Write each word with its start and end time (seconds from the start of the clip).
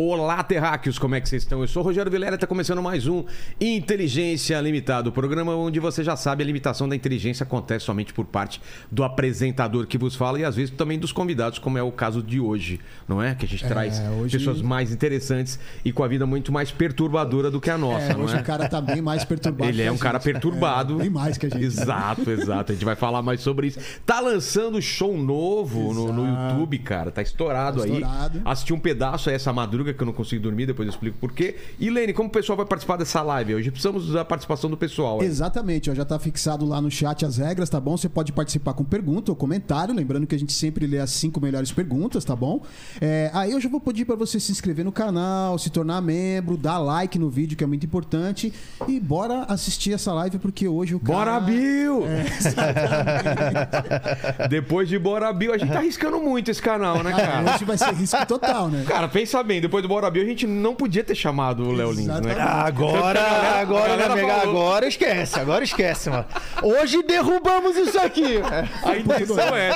Olá, 0.00 0.44
terráqueos, 0.44 0.96
como 0.96 1.16
é 1.16 1.20
que 1.20 1.28
vocês 1.28 1.42
estão? 1.42 1.60
Eu 1.60 1.66
sou 1.66 1.82
o 1.82 1.84
Rogério 1.84 2.08
Vilela 2.08 2.30
e 2.30 2.36
está 2.36 2.46
começando 2.46 2.80
mais 2.80 3.08
um 3.08 3.24
Inteligência 3.60 4.60
Limitada, 4.60 5.08
o 5.08 5.12
programa 5.12 5.56
onde 5.56 5.80
você 5.80 6.04
já 6.04 6.14
sabe 6.14 6.44
a 6.44 6.46
limitação 6.46 6.88
da 6.88 6.94
inteligência 6.94 7.42
acontece 7.42 7.84
somente 7.84 8.14
por 8.14 8.24
parte 8.24 8.62
do 8.92 9.02
apresentador 9.02 9.88
que 9.88 9.98
vos 9.98 10.14
fala 10.14 10.38
e 10.38 10.44
às 10.44 10.54
vezes 10.54 10.72
também 10.72 11.00
dos 11.00 11.10
convidados, 11.10 11.58
como 11.58 11.78
é 11.78 11.82
o 11.82 11.90
caso 11.90 12.22
de 12.22 12.38
hoje, 12.38 12.78
não 13.08 13.20
é? 13.20 13.34
Que 13.34 13.44
a 13.44 13.48
gente 13.48 13.64
é, 13.64 13.66
traz 13.66 14.00
hoje... 14.20 14.38
pessoas 14.38 14.62
mais 14.62 14.92
interessantes 14.92 15.58
e 15.84 15.90
com 15.90 16.04
a 16.04 16.06
vida 16.06 16.24
muito 16.24 16.52
mais 16.52 16.70
perturbadora 16.70 17.50
do 17.50 17.60
que 17.60 17.68
a 17.68 17.76
nossa, 17.76 18.12
é, 18.12 18.14
não 18.14 18.22
hoje 18.22 18.36
é? 18.36 18.40
o 18.40 18.44
cara 18.44 18.68
tá 18.68 18.80
bem 18.80 19.02
mais 19.02 19.24
perturbado. 19.24 19.68
Ele 19.68 19.82
é 19.82 19.90
um 19.90 19.98
cara 19.98 20.20
perturbado. 20.20 20.94
É, 20.94 20.98
bem 20.98 21.10
mais 21.10 21.36
que 21.36 21.46
a 21.46 21.48
gente. 21.48 21.64
Exato, 21.64 22.30
exato. 22.30 22.70
A 22.70 22.74
gente 22.76 22.84
vai 22.84 22.94
falar 22.94 23.20
mais 23.20 23.40
sobre 23.40 23.66
isso. 23.66 23.80
Tá 24.06 24.20
lançando 24.20 24.80
show 24.80 25.18
novo 25.18 25.92
no, 25.92 26.12
no, 26.12 26.24
YouTube, 26.24 26.78
cara. 26.78 27.10
Tá 27.10 27.20
estourado, 27.20 27.80
tá 27.80 27.88
estourado. 27.88 28.38
aí. 28.38 28.42
Assisti 28.44 28.72
um 28.72 28.78
pedaço 28.78 29.28
aí 29.28 29.34
essa 29.34 29.52
madrugada 29.52 29.87
madruga 29.88 29.94
que 29.94 30.02
eu 30.02 30.06
não 30.06 30.12
consigo 30.12 30.42
dormir, 30.42 30.66
depois 30.66 30.86
eu 30.86 30.90
explico 30.90 31.16
por 31.18 31.32
quê. 31.32 31.56
E 31.78 31.88
Lene, 31.90 32.12
como 32.12 32.28
o 32.28 32.32
pessoal 32.32 32.56
vai 32.56 32.66
participar 32.66 32.96
dessa 32.96 33.22
live 33.22 33.54
hoje? 33.54 33.70
Precisamos 33.70 34.12
da 34.12 34.24
participação 34.24 34.68
do 34.70 34.76
pessoal. 34.76 35.20
Aí. 35.20 35.26
Exatamente, 35.26 35.90
ó, 35.90 35.94
já 35.94 36.02
está 36.02 36.18
fixado 36.18 36.66
lá 36.66 36.80
no 36.80 36.90
chat 36.90 37.24
as 37.24 37.38
regras, 37.38 37.70
tá 37.70 37.80
bom? 37.80 37.96
Você 37.96 38.08
pode 38.08 38.32
participar 38.32 38.74
com 38.74 38.84
pergunta 38.84 39.32
ou 39.32 39.36
comentário, 39.36 39.94
lembrando 39.94 40.26
que 40.26 40.34
a 40.34 40.38
gente 40.38 40.52
sempre 40.52 40.86
lê 40.86 40.98
as 40.98 41.10
cinco 41.10 41.40
melhores 41.40 41.72
perguntas, 41.72 42.24
tá 42.24 42.36
bom? 42.36 42.62
É, 43.00 43.30
aí 43.32 43.52
eu 43.52 43.60
já 43.60 43.68
vou 43.68 43.80
pedir 43.80 44.04
para 44.04 44.16
você 44.16 44.40
se 44.40 44.52
inscrever 44.52 44.84
no 44.84 44.92
canal, 44.92 45.58
se 45.58 45.70
tornar 45.70 46.00
membro, 46.00 46.56
dar 46.56 46.78
like 46.78 47.18
no 47.18 47.30
vídeo, 47.30 47.56
que 47.56 47.64
é 47.64 47.66
muito 47.66 47.86
importante. 47.86 48.52
E 48.86 49.00
bora 49.00 49.44
assistir 49.44 49.92
essa 49.92 50.12
live, 50.12 50.38
porque 50.38 50.68
hoje 50.68 50.94
o 50.94 51.00
cara... 51.00 51.38
Bora, 51.38 51.40
Bill! 51.40 52.06
É, 52.06 52.26
depois 54.48 54.88
de 54.88 54.98
Bora, 54.98 55.32
Bill, 55.32 55.52
a 55.52 55.58
gente 55.58 55.72
tá 55.72 55.78
arriscando 55.78 56.20
muito 56.20 56.50
esse 56.50 56.60
canal, 56.60 57.02
né, 57.02 57.12
cara? 57.12 57.54
hoje 57.54 57.64
vai 57.64 57.78
ser 57.78 57.94
risco 57.94 58.26
total, 58.26 58.68
né? 58.68 58.84
Cara, 58.86 59.08
pensa 59.08 59.42
bem, 59.42 59.60
depois 59.60 59.77
depois 59.78 59.82
do 59.82 59.88
Bora 59.88 60.10
Bill, 60.10 60.24
a 60.24 60.26
gente 60.26 60.46
não 60.46 60.74
podia 60.74 61.04
ter 61.04 61.14
chamado 61.14 61.62
o 61.68 61.72
Léo 61.72 61.92
Lins, 61.92 62.06
né? 62.06 62.34
Agora, 62.38 63.20
galera, 63.20 63.60
agora, 63.60 64.12
amiga, 64.12 64.34
agora 64.42 64.86
esquece, 64.86 65.38
agora 65.38 65.64
esquece, 65.64 66.10
mano. 66.10 66.24
Hoje 66.62 67.02
derrubamos 67.02 67.76
isso 67.76 67.98
aqui. 67.98 68.40
A 68.84 68.96
intenção 68.96 69.56
é. 69.56 69.70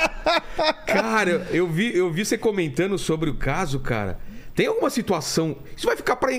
Cara, 0.85 1.47
eu 1.51 1.67
vi, 1.67 1.95
eu 1.95 2.11
vi 2.11 2.25
você 2.25 2.37
comentando 2.37 2.97
sobre 2.97 3.29
o 3.29 3.35
caso, 3.35 3.79
cara. 3.79 4.19
Tem 4.55 4.67
alguma 4.67 4.89
situação. 4.91 5.55
Isso 5.75 5.87
vai 5.87 5.95
ficar 5.95 6.15
para 6.15 6.29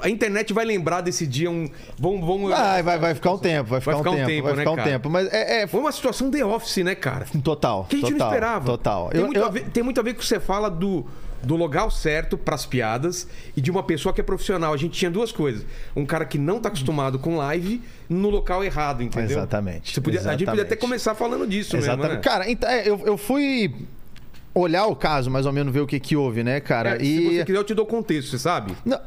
A 0.00 0.08
internet 0.08 0.52
vai 0.52 0.64
lembrar 0.64 1.00
desse 1.00 1.26
dia 1.26 1.50
um. 1.50 1.68
Vamos, 1.98 2.24
vamos... 2.24 2.50
Vai, 2.50 2.84
vai, 2.84 2.98
vai 2.98 3.14
ficar 3.16 3.32
um 3.32 3.38
tempo. 3.38 3.70
Vai 3.70 3.80
ficar, 3.80 3.92
vai 3.94 4.00
ficar 4.00 4.10
um, 4.10 4.14
tempo, 4.14 4.28
tempo. 4.28 4.42
Vai 4.44 4.52
né, 4.54 4.58
ficar 4.62 4.70
um 4.70 4.84
tempo. 4.84 5.10
Mas 5.10 5.32
é, 5.32 5.62
é, 5.62 5.66
Foi 5.66 5.80
uma 5.80 5.90
situação 5.90 6.30
The 6.30 6.44
Office, 6.44 6.84
né, 6.84 6.94
cara? 6.94 7.26
Total. 7.42 7.84
Que 7.88 7.96
a 7.96 7.98
gente 7.98 8.12
total, 8.12 8.28
não 8.28 8.34
esperava. 8.34 8.66
Total. 8.66 9.08
Tem, 9.08 9.20
eu, 9.20 9.26
muito 9.26 9.40
eu... 9.40 9.50
Ver, 9.50 9.64
tem 9.70 9.82
muito 9.82 9.98
a 9.98 10.04
ver 10.04 10.12
com 10.12 10.18
o 10.18 10.22
que 10.22 10.26
você 10.26 10.38
fala 10.38 10.70
do 10.70 11.04
do 11.46 11.54
local 11.54 11.90
certo 11.90 12.36
para 12.36 12.56
as 12.56 12.66
piadas 12.66 13.28
e 13.56 13.60
de 13.60 13.70
uma 13.70 13.82
pessoa 13.82 14.12
que 14.12 14.20
é 14.20 14.24
profissional. 14.24 14.74
A 14.74 14.76
gente 14.76 14.98
tinha 14.98 15.10
duas 15.10 15.30
coisas. 15.30 15.64
Um 15.94 16.04
cara 16.04 16.24
que 16.24 16.38
não 16.38 16.58
tá 16.58 16.68
acostumado 16.68 17.18
com 17.18 17.36
live 17.36 17.80
no 18.08 18.28
local 18.28 18.64
errado, 18.64 19.02
entendeu? 19.02 19.38
Exatamente. 19.38 20.00
Podia, 20.00 20.18
exatamente. 20.18 20.34
A 20.34 20.38
gente 20.38 20.48
podia 20.48 20.62
até 20.64 20.76
começar 20.76 21.14
falando 21.14 21.46
disso 21.46 21.76
Exatamente. 21.76 22.02
mesmo, 22.02 22.16
né? 22.16 22.20
Cara, 22.20 22.50
então, 22.50 22.68
é, 22.68 22.88
eu, 22.88 23.00
eu 23.04 23.16
fui 23.16 23.72
olhar 24.52 24.86
o 24.86 24.96
caso, 24.96 25.30
mais 25.30 25.46
ou 25.46 25.52
menos, 25.52 25.72
ver 25.72 25.80
o 25.80 25.86
que, 25.86 26.00
que 26.00 26.16
houve, 26.16 26.42
né, 26.42 26.58
cara? 26.60 26.96
É, 26.96 27.02
e... 27.02 27.16
Se 27.16 27.24
você 27.24 27.44
quiser, 27.44 27.58
eu 27.58 27.64
te 27.64 27.74
dou 27.74 27.86
contexto, 27.86 28.30
você 28.30 28.38
sabe? 28.38 28.74
Não, 28.84 28.98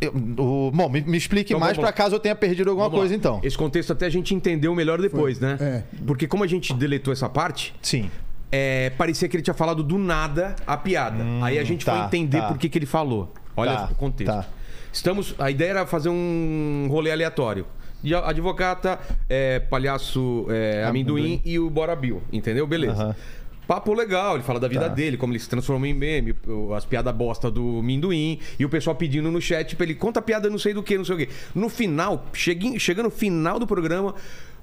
eu, 0.00 0.10
o, 0.12 0.70
bom, 0.72 0.88
me, 0.88 1.02
me 1.02 1.16
explique 1.16 1.52
então, 1.52 1.60
mais 1.60 1.76
para 1.76 1.92
caso 1.92 2.16
eu 2.16 2.20
tenha 2.20 2.34
perdido 2.34 2.70
alguma 2.70 2.90
coisa, 2.90 3.14
então. 3.14 3.40
Esse 3.44 3.56
contexto 3.56 3.92
até 3.92 4.06
a 4.06 4.10
gente 4.10 4.34
entendeu 4.34 4.74
melhor 4.74 5.00
depois, 5.00 5.38
Foi. 5.38 5.46
né? 5.48 5.58
É. 5.60 5.82
Porque 6.04 6.26
como 6.26 6.42
a 6.42 6.46
gente 6.46 6.72
deletou 6.74 7.12
essa 7.12 7.28
parte... 7.28 7.74
Sim. 7.80 8.10
É, 8.50 8.90
parecia 8.90 9.28
que 9.28 9.36
ele 9.36 9.42
tinha 9.42 9.54
falado 9.54 9.82
do 9.82 9.98
nada 9.98 10.54
a 10.66 10.76
piada. 10.76 11.22
Hum, 11.22 11.42
Aí 11.42 11.58
a 11.58 11.64
gente 11.64 11.84
tá, 11.84 11.92
foi 11.96 12.06
entender 12.06 12.40
tá. 12.40 12.48
por 12.48 12.58
que, 12.58 12.68
que 12.68 12.78
ele 12.78 12.86
falou. 12.86 13.32
Olha 13.56 13.74
tá, 13.74 13.88
o 13.90 13.94
contexto. 13.94 14.32
Tá. 14.32 14.46
Estamos, 14.92 15.34
a 15.38 15.50
ideia 15.50 15.70
era 15.70 15.86
fazer 15.86 16.08
um 16.08 16.86
rolê 16.90 17.10
aleatório. 17.10 17.66
Advogata, 18.24 19.00
é, 19.28 19.58
palhaço 19.58 20.46
é, 20.48 20.84
amendoim, 20.84 21.22
amendoim, 21.22 21.42
e 21.44 21.58
o 21.58 21.68
Bora 21.68 21.96
Bill, 21.96 22.22
entendeu? 22.32 22.66
Beleza. 22.66 23.08
Uhum. 23.08 23.14
Papo 23.66 23.92
legal, 23.92 24.36
ele 24.36 24.44
fala 24.44 24.60
da 24.60 24.68
vida 24.68 24.88
tá. 24.88 24.94
dele, 24.94 25.16
como 25.16 25.32
ele 25.32 25.40
se 25.40 25.48
transformou 25.48 25.86
em 25.88 25.92
meme, 25.92 26.36
as 26.76 26.84
piadas 26.84 27.12
bosta 27.12 27.50
do 27.50 27.82
Minduim, 27.82 28.38
e 28.60 28.64
o 28.64 28.68
pessoal 28.68 28.94
pedindo 28.94 29.28
no 29.28 29.40
chat 29.40 29.74
pra 29.74 29.84
ele, 29.84 29.96
conta 29.96 30.22
piada 30.22 30.48
não 30.48 30.58
sei 30.58 30.72
do 30.72 30.84
que, 30.84 30.96
não 30.96 31.04
sei 31.04 31.14
o 31.16 31.18
que. 31.18 31.28
No 31.52 31.68
final, 31.68 32.26
chega, 32.32 32.78
chega 32.78 33.02
no 33.02 33.10
final 33.10 33.58
do 33.58 33.66
programa, 33.66 34.14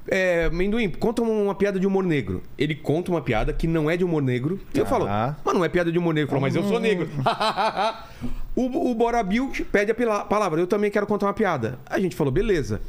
é, 0.07 0.49
Menduim, 0.49 0.89
conta 0.89 1.21
uma 1.21 1.55
piada 1.55 1.79
de 1.79 1.87
humor 1.87 2.03
negro. 2.03 2.43
Ele 2.57 2.75
conta 2.75 3.11
uma 3.11 3.21
piada 3.21 3.53
que 3.53 3.67
não 3.67 3.89
é 3.89 3.95
de 3.95 4.03
humor 4.03 4.21
negro. 4.21 4.59
E 4.73 4.79
eu 4.79 4.85
falo, 4.85 5.05
mas 5.43 5.53
não 5.53 5.63
é 5.63 5.69
piada 5.69 5.91
de 5.91 5.97
humor 5.97 6.13
negro. 6.13 6.25
Ele 6.25 6.29
falou, 6.29 6.41
mas 6.41 6.55
eu 6.55 6.63
sou 6.63 6.79
negro. 6.79 7.09
o, 8.55 8.91
o 8.91 8.95
Bora 8.95 9.23
Bill 9.23 9.51
pede 9.71 9.91
a 9.91 10.25
palavra. 10.25 10.59
Eu 10.59 10.67
também 10.67 10.91
quero 10.91 11.07
contar 11.07 11.27
uma 11.27 11.33
piada. 11.33 11.79
A 11.85 11.99
gente 11.99 12.15
falou, 12.15 12.31
beleza. 12.31 12.81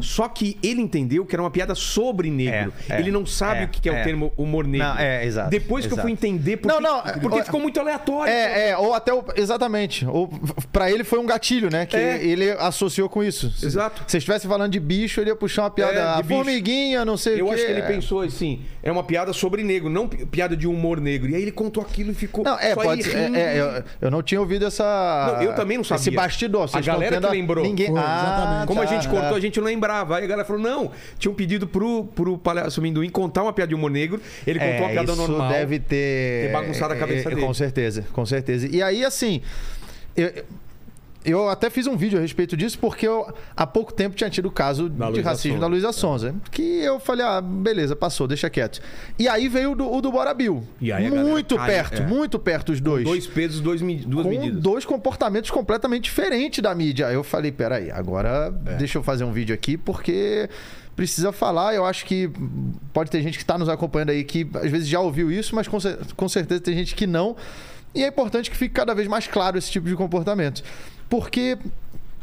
Só 0.00 0.28
que 0.28 0.58
ele 0.62 0.80
entendeu 0.80 1.24
que 1.24 1.34
era 1.34 1.42
uma 1.42 1.50
piada 1.50 1.74
sobre 1.74 2.30
negro. 2.30 2.72
É, 2.88 2.96
é, 2.96 2.98
ele 3.00 3.10
não 3.10 3.24
sabe 3.24 3.60
é, 3.60 3.64
o 3.64 3.68
que 3.68 3.88
é, 3.88 3.92
o 3.92 3.94
é. 3.96 4.02
termo 4.02 4.32
humor 4.36 4.66
negro. 4.66 4.86
Não, 4.88 4.98
é, 4.98 5.24
exato. 5.24 5.50
Depois 5.50 5.84
exato. 5.84 5.94
que 5.94 6.00
eu 6.00 6.02
fui 6.02 6.12
entender, 6.12 6.56
porque, 6.56 6.74
não, 6.74 6.80
não, 6.80 7.02
porque 7.20 7.42
ficou 7.42 7.60
muito 7.60 7.78
aleatório. 7.78 8.32
É, 8.32 8.70
é, 8.70 8.76
ou 8.76 8.94
até. 8.94 9.12
O, 9.12 9.24
exatamente. 9.36 10.06
Ou, 10.06 10.28
pra 10.72 10.90
ele 10.90 11.04
foi 11.04 11.18
um 11.18 11.26
gatilho, 11.26 11.70
né? 11.70 11.86
Que 11.86 11.96
é. 11.96 12.24
ele 12.24 12.50
associou 12.52 13.08
com 13.08 13.22
isso. 13.22 13.52
Exato. 13.62 14.02
Se 14.06 14.18
estivesse 14.18 14.46
falando 14.46 14.72
de 14.72 14.80
bicho, 14.80 15.20
ele 15.20 15.30
ia 15.30 15.36
puxar 15.36 15.62
uma 15.62 15.70
piada. 15.70 16.18
É, 16.18 16.22
de 16.22 16.28
formiguinha, 16.28 17.04
não 17.04 17.16
sei 17.16 17.40
eu 17.40 17.46
o 17.46 17.48
quê. 17.48 17.54
Eu 17.54 17.54
acho 17.54 17.66
que 17.66 17.72
ele 17.72 17.82
pensou 17.82 18.20
assim: 18.20 18.62
é 18.82 18.90
uma 18.90 19.04
piada 19.04 19.32
sobre 19.32 19.62
negro, 19.62 19.88
não 19.88 20.08
piada 20.08 20.56
de 20.56 20.66
humor 20.66 21.00
negro. 21.00 21.30
E 21.30 21.34
aí 21.34 21.42
ele 21.42 21.52
contou 21.52 21.82
aquilo 21.82 22.10
e 22.10 22.14
ficou. 22.14 22.44
Não, 22.44 22.58
é, 22.58 22.74
pode 22.74 23.02
ser. 23.02 23.34
eu, 23.34 23.84
eu, 24.00 24.10
não 24.10 24.22
tinha 24.22 24.40
ouvido 24.40 24.66
essa. 24.66 25.34
Não, 25.36 25.42
eu 25.42 25.54
também 25.54 25.76
não 25.76 25.84
sabia. 25.84 26.00
Esse 26.00 26.10
bastidor. 26.10 26.68
A 26.72 26.80
galera 26.80 27.20
que 27.20 27.26
lembrou. 27.26 27.64
Ninguém... 27.64 27.92
Ah, 27.96 28.64
Como 28.66 28.80
a 28.80 28.86
gente 28.86 29.08
cortou, 29.08 29.36
a 29.36 29.40
gente 29.40 29.60
não 29.60 29.70
lembrava. 29.84 30.16
Aí 30.16 30.24
a 30.24 30.26
galera 30.26 30.46
falou: 30.46 30.62
não. 30.62 30.90
Tinha 31.18 31.30
um 31.30 31.34
pedido 31.34 31.66
pro, 31.66 32.04
pro 32.14 32.38
Palhaço 32.38 32.80
Minduim 32.80 33.10
contar 33.10 33.42
uma 33.42 33.52
piada 33.52 33.68
de 33.68 33.74
humor 33.74 33.90
negro. 33.90 34.20
Ele 34.46 34.58
contou 34.58 34.74
é, 34.74 34.80
uma 34.80 34.88
piada 34.88 35.12
isso 35.12 35.20
normal. 35.20 35.52
deve 35.52 35.78
ter... 35.78 36.46
Ter 36.46 36.52
bagunçado 36.52 36.94
a 36.94 36.96
cabeça 36.96 37.28
é, 37.28 37.34
dele. 37.34 37.46
Com 37.46 37.54
certeza, 37.54 38.04
com 38.12 38.26
certeza. 38.26 38.68
E 38.70 38.82
aí, 38.82 39.04
assim... 39.04 39.42
Eu, 40.16 40.44
eu 41.24 41.48
até 41.48 41.70
fiz 41.70 41.86
um 41.86 41.96
vídeo 41.96 42.18
a 42.18 42.22
respeito 42.22 42.56
disso, 42.56 42.78
porque 42.78 43.06
eu 43.06 43.32
há 43.56 43.66
pouco 43.66 43.92
tempo 43.92 44.14
tinha 44.14 44.28
tido 44.28 44.46
o 44.46 44.50
caso 44.50 44.88
da 44.88 45.10
de 45.10 45.20
racismo 45.20 45.56
Sonza. 45.56 45.60
da 45.60 45.66
Luísa 45.66 45.92
Sonza. 45.92 46.34
Que 46.50 46.62
eu 46.80 47.00
falei, 47.00 47.24
ah, 47.24 47.40
beleza, 47.40 47.96
passou, 47.96 48.28
deixa 48.28 48.50
quieto. 48.50 48.80
E 49.18 49.26
aí 49.26 49.48
veio 49.48 49.72
o 49.72 49.74
do, 49.74 49.90
o 49.90 50.00
do 50.02 50.12
Bora 50.12 50.34
Bill. 50.34 50.62
E 50.80 50.92
aí 50.92 51.10
muito 51.10 51.56
galera, 51.56 51.72
perto, 51.72 52.02
é. 52.02 52.06
muito 52.06 52.38
perto 52.38 52.72
os 52.72 52.80
dois. 52.80 53.04
Com 53.04 53.10
dois 53.10 53.26
pesos, 53.26 53.60
dois, 53.60 53.80
duas 53.80 54.22
com 54.22 54.30
medidas. 54.30 54.60
dois 54.60 54.84
comportamentos 54.84 55.50
completamente 55.50 56.04
diferentes 56.04 56.62
da 56.62 56.74
mídia. 56.74 57.06
Aí 57.06 57.14
eu 57.14 57.24
falei, 57.24 57.50
peraí, 57.50 57.90
agora 57.90 58.54
é. 58.66 58.74
deixa 58.74 58.98
eu 58.98 59.02
fazer 59.02 59.24
um 59.24 59.32
vídeo 59.32 59.54
aqui, 59.54 59.78
porque 59.78 60.48
precisa 60.94 61.32
falar. 61.32 61.74
Eu 61.74 61.86
acho 61.86 62.04
que 62.04 62.30
pode 62.92 63.10
ter 63.10 63.22
gente 63.22 63.38
que 63.38 63.44
está 63.44 63.56
nos 63.56 63.68
acompanhando 63.68 64.10
aí 64.10 64.24
que 64.24 64.46
às 64.54 64.70
vezes 64.70 64.88
já 64.88 65.00
ouviu 65.00 65.32
isso, 65.32 65.54
mas 65.54 65.66
com, 65.66 65.78
com 66.16 66.28
certeza 66.28 66.60
tem 66.60 66.74
gente 66.74 66.94
que 66.94 67.06
não. 67.06 67.34
E 67.94 68.02
é 68.02 68.08
importante 68.08 68.50
que 68.50 68.56
fique 68.56 68.74
cada 68.74 68.92
vez 68.92 69.06
mais 69.06 69.26
claro 69.26 69.56
esse 69.56 69.70
tipo 69.70 69.86
de 69.86 69.94
comportamento. 69.94 70.62
Porque, 71.14 71.56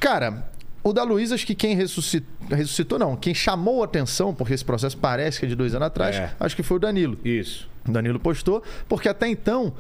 cara, 0.02 0.44
o 0.84 0.92
da 0.92 1.02
Luísa, 1.04 1.34
acho 1.34 1.48
que 1.48 1.56
quem 1.56 1.78
ressuscitou, 1.78 2.28
ressuscitou, 2.50 3.00
não, 3.00 3.16
quem 3.16 3.34
chamou 3.34 3.84
a 3.84 3.86
atenção, 3.86 4.36
porque 4.36 4.54
esse 4.54 4.66
processo 4.66 4.98
parece 4.98 5.40
que 5.40 5.46
é 5.46 5.48
de 5.48 5.56
dois 5.56 5.74
anos 5.74 5.88
atrás, 5.88 6.18
é. 6.18 6.34
acho 6.38 6.58
que 6.58 6.62
foi 6.62 6.76
o 6.76 6.80
Danilo. 6.82 7.18
Isso. 7.24 7.70
O 7.88 7.92
Danilo 7.94 8.20
postou, 8.20 8.62
porque 8.90 9.08
até 9.08 9.30
então 9.30 9.72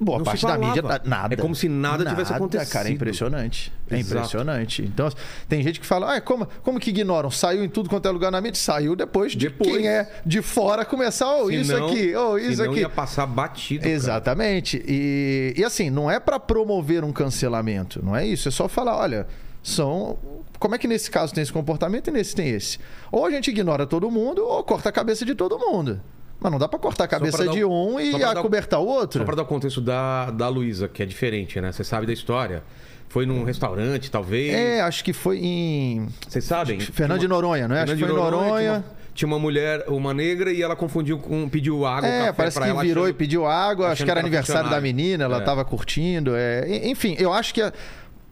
Boa 0.00 0.18
não 0.18 0.24
parte 0.24 0.46
da 0.46 0.56
mídia, 0.56 0.82
nada. 1.04 1.34
É 1.34 1.36
como 1.36 1.54
se 1.54 1.68
nada, 1.68 1.98
nada 1.98 2.10
tivesse 2.10 2.32
acontecido. 2.32 2.72
Cara, 2.72 2.88
é 2.88 2.92
impressionante. 2.92 3.70
É 3.90 3.98
Exato. 3.98 4.16
impressionante. 4.16 4.82
Então, 4.82 5.12
tem 5.46 5.62
gente 5.62 5.78
que 5.78 5.84
fala, 5.86 6.16
ah, 6.16 6.20
como, 6.22 6.48
como 6.62 6.80
que 6.80 6.88
ignoram? 6.88 7.30
Saiu 7.30 7.62
em 7.62 7.68
tudo 7.68 7.90
quanto 7.90 8.08
é 8.08 8.10
lugar 8.10 8.32
na 8.32 8.40
mídia? 8.40 8.58
Saiu 8.58 8.96
depois 8.96 9.32
de 9.32 9.48
depois. 9.48 9.70
quem 9.70 9.86
é 9.86 10.10
de 10.24 10.40
fora 10.40 10.86
começar, 10.86 11.36
oh, 11.36 11.48
se 11.48 11.56
isso 11.56 11.76
não, 11.76 11.86
aqui, 11.86 12.16
oh, 12.16 12.38
isso 12.38 12.62
aqui. 12.62 12.80
ia 12.80 12.88
passar 12.88 13.26
batido. 13.26 13.86
Exatamente. 13.86 14.82
E, 14.86 15.52
e 15.54 15.62
assim, 15.62 15.90
não 15.90 16.10
é 16.10 16.18
para 16.18 16.40
promover 16.40 17.04
um 17.04 17.12
cancelamento, 17.12 18.02
não 18.02 18.16
é 18.16 18.26
isso. 18.26 18.48
É 18.48 18.50
só 18.50 18.68
falar, 18.68 18.96
olha, 18.96 19.26
são 19.62 20.18
como 20.58 20.74
é 20.74 20.78
que 20.78 20.88
nesse 20.88 21.10
caso 21.10 21.34
tem 21.34 21.42
esse 21.42 21.52
comportamento 21.52 22.08
e 22.08 22.10
nesse 22.10 22.34
tem 22.34 22.48
esse? 22.48 22.78
Ou 23.10 23.26
a 23.26 23.30
gente 23.30 23.50
ignora 23.50 23.86
todo 23.86 24.10
mundo 24.10 24.46
ou 24.46 24.62
corta 24.62 24.88
a 24.88 24.92
cabeça 24.92 25.24
de 25.24 25.34
todo 25.34 25.58
mundo. 25.58 26.00
Mas 26.40 26.50
não 26.50 26.58
dá 26.58 26.66
para 26.66 26.78
cortar 26.78 27.04
a 27.04 27.08
cabeça 27.08 27.46
de 27.48 27.64
um 27.64 28.00
e 28.00 28.22
acobertar 28.24 28.80
o 28.80 28.86
outro. 28.86 29.20
Só 29.20 29.24
para 29.24 29.36
dar 29.36 29.42
o 29.42 29.46
contexto 29.46 29.80
da, 29.80 30.30
da 30.30 30.48
Luísa, 30.48 30.88
que 30.88 31.02
é 31.02 31.06
diferente, 31.06 31.60
né? 31.60 31.70
Você 31.70 31.84
sabe 31.84 32.06
da 32.06 32.12
história. 32.12 32.62
Foi 33.08 33.26
num 33.26 33.42
restaurante, 33.42 34.10
talvez? 34.10 34.54
É, 34.54 34.80
acho 34.80 35.02
que 35.02 35.12
foi 35.12 35.38
em. 35.38 36.08
Vocês 36.26 36.44
sabem? 36.44 36.78
Fernando 36.78 37.20
de 37.20 37.28
Noronha, 37.28 37.66
não 37.66 37.74
é? 37.74 37.80
Fernando 37.80 37.96
acho 37.96 38.06
que 38.06 38.12
foi 38.12 38.20
em 38.20 38.30
Noronha. 38.30 38.60
Tinha 38.60 38.72
uma, 38.72 38.84
tinha 39.12 39.26
uma, 39.26 39.38
mulher, 39.38 39.84
uma 39.88 40.14
negra, 40.14 40.52
e 40.52 40.62
ela 40.62 40.76
confundiu 40.76 41.18
com. 41.18 41.48
pediu 41.48 41.84
água. 41.84 42.08
É, 42.08 42.32
parece 42.32 42.58
que 42.58 42.66
virou 42.66 42.80
achando, 42.80 43.08
e 43.08 43.12
pediu 43.12 43.46
água. 43.46 43.88
Acho 43.88 44.04
que 44.04 44.10
era 44.10 44.20
aniversário 44.20 44.70
da 44.70 44.80
menina, 44.80 45.24
ela 45.24 45.38
estava 45.38 45.62
é. 45.62 45.64
curtindo. 45.64 46.36
É. 46.36 46.88
Enfim, 46.88 47.16
eu 47.18 47.32
acho 47.32 47.52
que. 47.52 47.60
A 47.60 47.72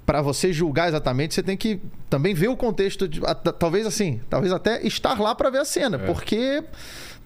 para 0.09 0.23
você 0.23 0.55
julgar 0.55 0.89
exatamente, 0.89 1.35
você 1.35 1.43
tem 1.43 1.55
que 1.55 1.79
também 2.09 2.33
ver 2.33 2.49
o 2.49 2.57
contexto. 2.57 3.07
De, 3.07 3.21
talvez 3.59 3.87
assim, 3.87 4.23
talvez 4.31 4.55
até 4.55 4.81
estar 4.87 5.21
lá 5.21 5.35
para 5.35 5.51
ver 5.51 5.59
a 5.59 5.67
cena, 5.67 5.99
é. 5.99 6.07
porque. 6.07 6.65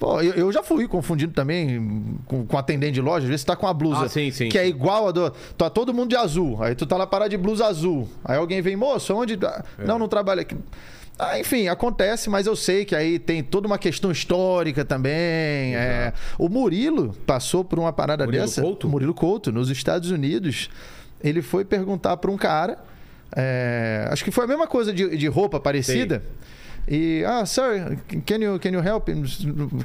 Pô, 0.02 0.20
eu, 0.20 0.32
eu, 0.32 0.50
já 0.50 0.64
fui 0.64 0.88
confundindo 0.88 1.32
também 1.32 2.18
com, 2.26 2.44
com 2.44 2.58
atendente 2.58 2.94
de 2.94 3.00
loja. 3.00 3.22
Às 3.22 3.28
vezes 3.28 3.42
você 3.42 3.46
tá 3.46 3.54
com 3.54 3.66
uma 3.66 3.72
blusa 3.72 4.06
ah, 4.06 4.08
sim, 4.08 4.32
sim, 4.32 4.48
que 4.48 4.58
é 4.58 4.62
sim. 4.62 4.66
é 4.66 4.68
igual 4.68 5.06
a 5.06 5.12
do. 5.12 5.30
Tá 5.56 5.70
todo 5.70 5.94
mundo 5.94 6.08
de 6.08 6.16
azul. 6.16 6.60
Aí 6.60 6.74
tu 6.74 6.84
tá 6.84 6.96
lá 6.96 7.06
parado 7.06 7.30
de 7.30 7.36
blusa 7.36 7.66
azul. 7.66 8.08
Aí 8.24 8.36
alguém 8.36 8.60
vem, 8.60 8.74
moço, 8.74 9.14
onde. 9.14 9.34
É. 9.34 9.86
Não, 9.86 10.00
não 10.00 10.08
trabalha 10.08 10.42
aqui. 10.42 10.56
Ah, 11.16 11.38
enfim, 11.38 11.68
acontece, 11.68 12.28
mas 12.28 12.48
eu 12.48 12.56
sei 12.56 12.84
que 12.84 12.96
aí 12.96 13.16
tem 13.16 13.44
toda 13.44 13.68
uma 13.68 13.78
questão 13.78 14.10
histórica 14.10 14.84
também. 14.84 15.76
É. 15.76 16.12
O 16.36 16.48
Murilo 16.48 17.14
passou 17.24 17.64
por 17.64 17.78
uma 17.78 17.92
parada 17.92 18.24
Murilo 18.24 18.42
dessa. 18.42 18.60
Couto? 18.60 18.88
Murilo 18.88 19.14
Couto, 19.14 19.52
nos 19.52 19.70
Estados 19.70 20.10
Unidos. 20.10 20.68
Ele 21.22 21.40
foi 21.42 21.64
perguntar 21.64 22.16
para 22.16 22.28
um 22.28 22.36
cara. 22.36 22.76
É, 23.36 24.08
acho 24.10 24.24
que 24.24 24.32
foi 24.32 24.46
a 24.46 24.48
mesma 24.48 24.66
coisa 24.66 24.92
de, 24.92 25.16
de 25.16 25.28
roupa 25.28 25.60
parecida. 25.60 26.24
E, 26.88 27.24
ah, 27.24 27.46
sir, 27.46 27.98
can 28.26 28.36
you, 28.36 28.58
can 28.58 28.70
you 28.70 28.80
help? 28.80 29.08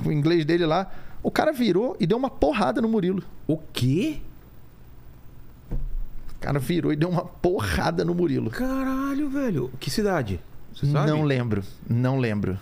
O 0.06 0.12
inglês 0.12 0.46
dele 0.46 0.66
lá. 0.66 0.92
O 1.22 1.32
cara 1.32 1.52
virou 1.52 1.96
e 2.00 2.08
deu 2.08 2.18
uma 2.18 2.30
porrada 2.30 2.82
no 2.82 2.88
Murilo. 2.88 3.24
O 3.48 3.58
quê? 3.58 4.18
O 5.72 6.40
cara 6.40 6.60
virou 6.60 6.94
e 6.94 6.96
deu 6.96 7.10
uma 7.10 7.26
porrada 7.26 8.06
no 8.06 8.14
Murilo. 8.14 8.50
Caralho, 8.50 9.30
velho. 9.30 9.72
Que 9.80 9.90
cidade? 9.90 10.40
Não 10.84 11.24
lembro. 11.24 11.64
Não 11.90 12.18
lembro. 12.18 12.60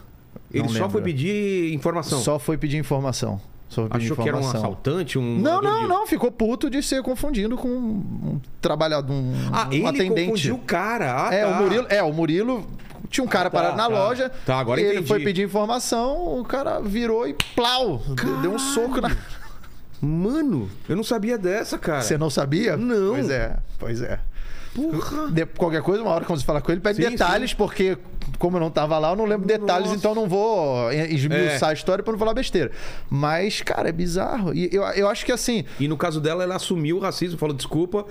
Ele 0.52 0.64
não 0.64 0.70
só 0.70 0.76
lembro. 0.76 0.92
foi 0.92 1.02
pedir 1.02 1.74
informação. 1.74 2.20
Só 2.20 2.40
foi 2.40 2.58
pedir 2.58 2.78
informação. 2.78 3.42
Só 3.68 3.88
pedir 3.88 4.06
Achou 4.06 4.24
que 4.24 4.30
era 4.30 4.38
um 4.38 4.48
assaltante, 4.48 5.20
um. 5.20 5.40
Não, 5.40 5.62
não, 5.62 5.82
de... 5.82 5.88
não. 5.88 6.08
Ficou 6.08 6.32
puto 6.32 6.70
de 6.70 6.82
ser 6.82 7.02
confundido 7.02 7.58
com 7.58 7.68
um 7.68 8.40
trabalhador, 8.62 9.12
um, 9.12 9.34
ah, 9.52 9.68
um 9.68 9.74
ele 9.74 9.86
atendente. 9.86 10.30
confundiu 10.30 10.56
o 10.56 10.60
cara. 10.60 11.28
Ah, 11.28 11.34
é, 11.34 11.46
tá. 11.46 11.52
o 11.52 11.64
Murilo, 11.64 11.88
é, 11.90 12.04
o 12.04 12.14
Murilo 12.14 12.66
tinha 13.08 13.24
um 13.24 13.28
cara 13.28 13.50
tá, 13.50 13.58
parado 13.58 13.78
na 13.78 13.84
tá. 13.84 13.90
loja. 13.90 14.32
Tá, 14.46 14.58
agora 14.60 14.80
ele 14.82 14.92
entendi. 14.94 15.08
foi 15.08 15.20
pedir 15.24 15.44
informação, 15.44 16.40
o 16.40 16.44
cara 16.44 16.80
virou 16.80 17.28
e 17.28 17.36
plau, 17.56 18.02
Caralho. 18.16 18.42
deu 18.42 18.52
um 18.54 18.60
soco 18.60 19.02
na 19.02 19.16
Mano, 20.02 20.70
eu 20.88 20.96
não 20.96 21.04
sabia 21.04 21.38
dessa, 21.38 21.78
cara. 21.78 22.02
Você 22.02 22.18
não 22.18 22.30
sabia? 22.30 22.76
Não. 22.78 23.14
Pois 23.14 23.30
é, 23.30 23.58
pois 23.80 24.02
é. 24.02 24.20
Porra. 24.76 25.32
De, 25.32 25.46
qualquer 25.46 25.82
coisa, 25.82 26.04
uma 26.04 26.12
hora 26.12 26.26
quando 26.26 26.40
você 26.40 26.46
falar 26.46 26.60
com 26.62 26.70
ele, 26.70 26.82
pede 26.82 27.02
Sim, 27.02 27.12
detalhes, 27.12 27.52
sim. 27.52 27.56
porque 27.56 27.98
como 28.38 28.58
eu 28.58 28.62
não 28.62 28.70
tava 28.70 29.00
lá, 29.00 29.12
eu 29.12 29.16
não 29.16 29.24
lembro 29.26 29.48
detalhes, 29.48 29.88
Nossa. 29.88 29.98
então 30.00 30.14
não 30.14 30.28
vou 30.28 30.92
esmiuçar 30.92 31.70
É. 31.70 31.72
a 31.72 31.74
história 31.74 32.04
pra 32.04 32.12
não 32.12 32.20
falar 32.20 32.34
besteira. 32.34 32.72
Mas, 33.10 33.62
cara, 33.62 33.88
é 33.88 33.92
bizarro. 33.94 34.54
E 34.54 34.70
eu, 34.74 34.84
eu 34.84 35.08
acho 35.08 35.26
que 35.26 35.32
assim, 35.32 35.64
E 35.80 35.88
no 35.88 35.96
caso 35.96 36.20
dela, 36.20 36.44
ela 36.44 36.56
assumiu 36.56 36.98
o 36.98 37.00
racismo, 37.00 37.38
falou 37.38 37.56
desculpa. 37.56 38.06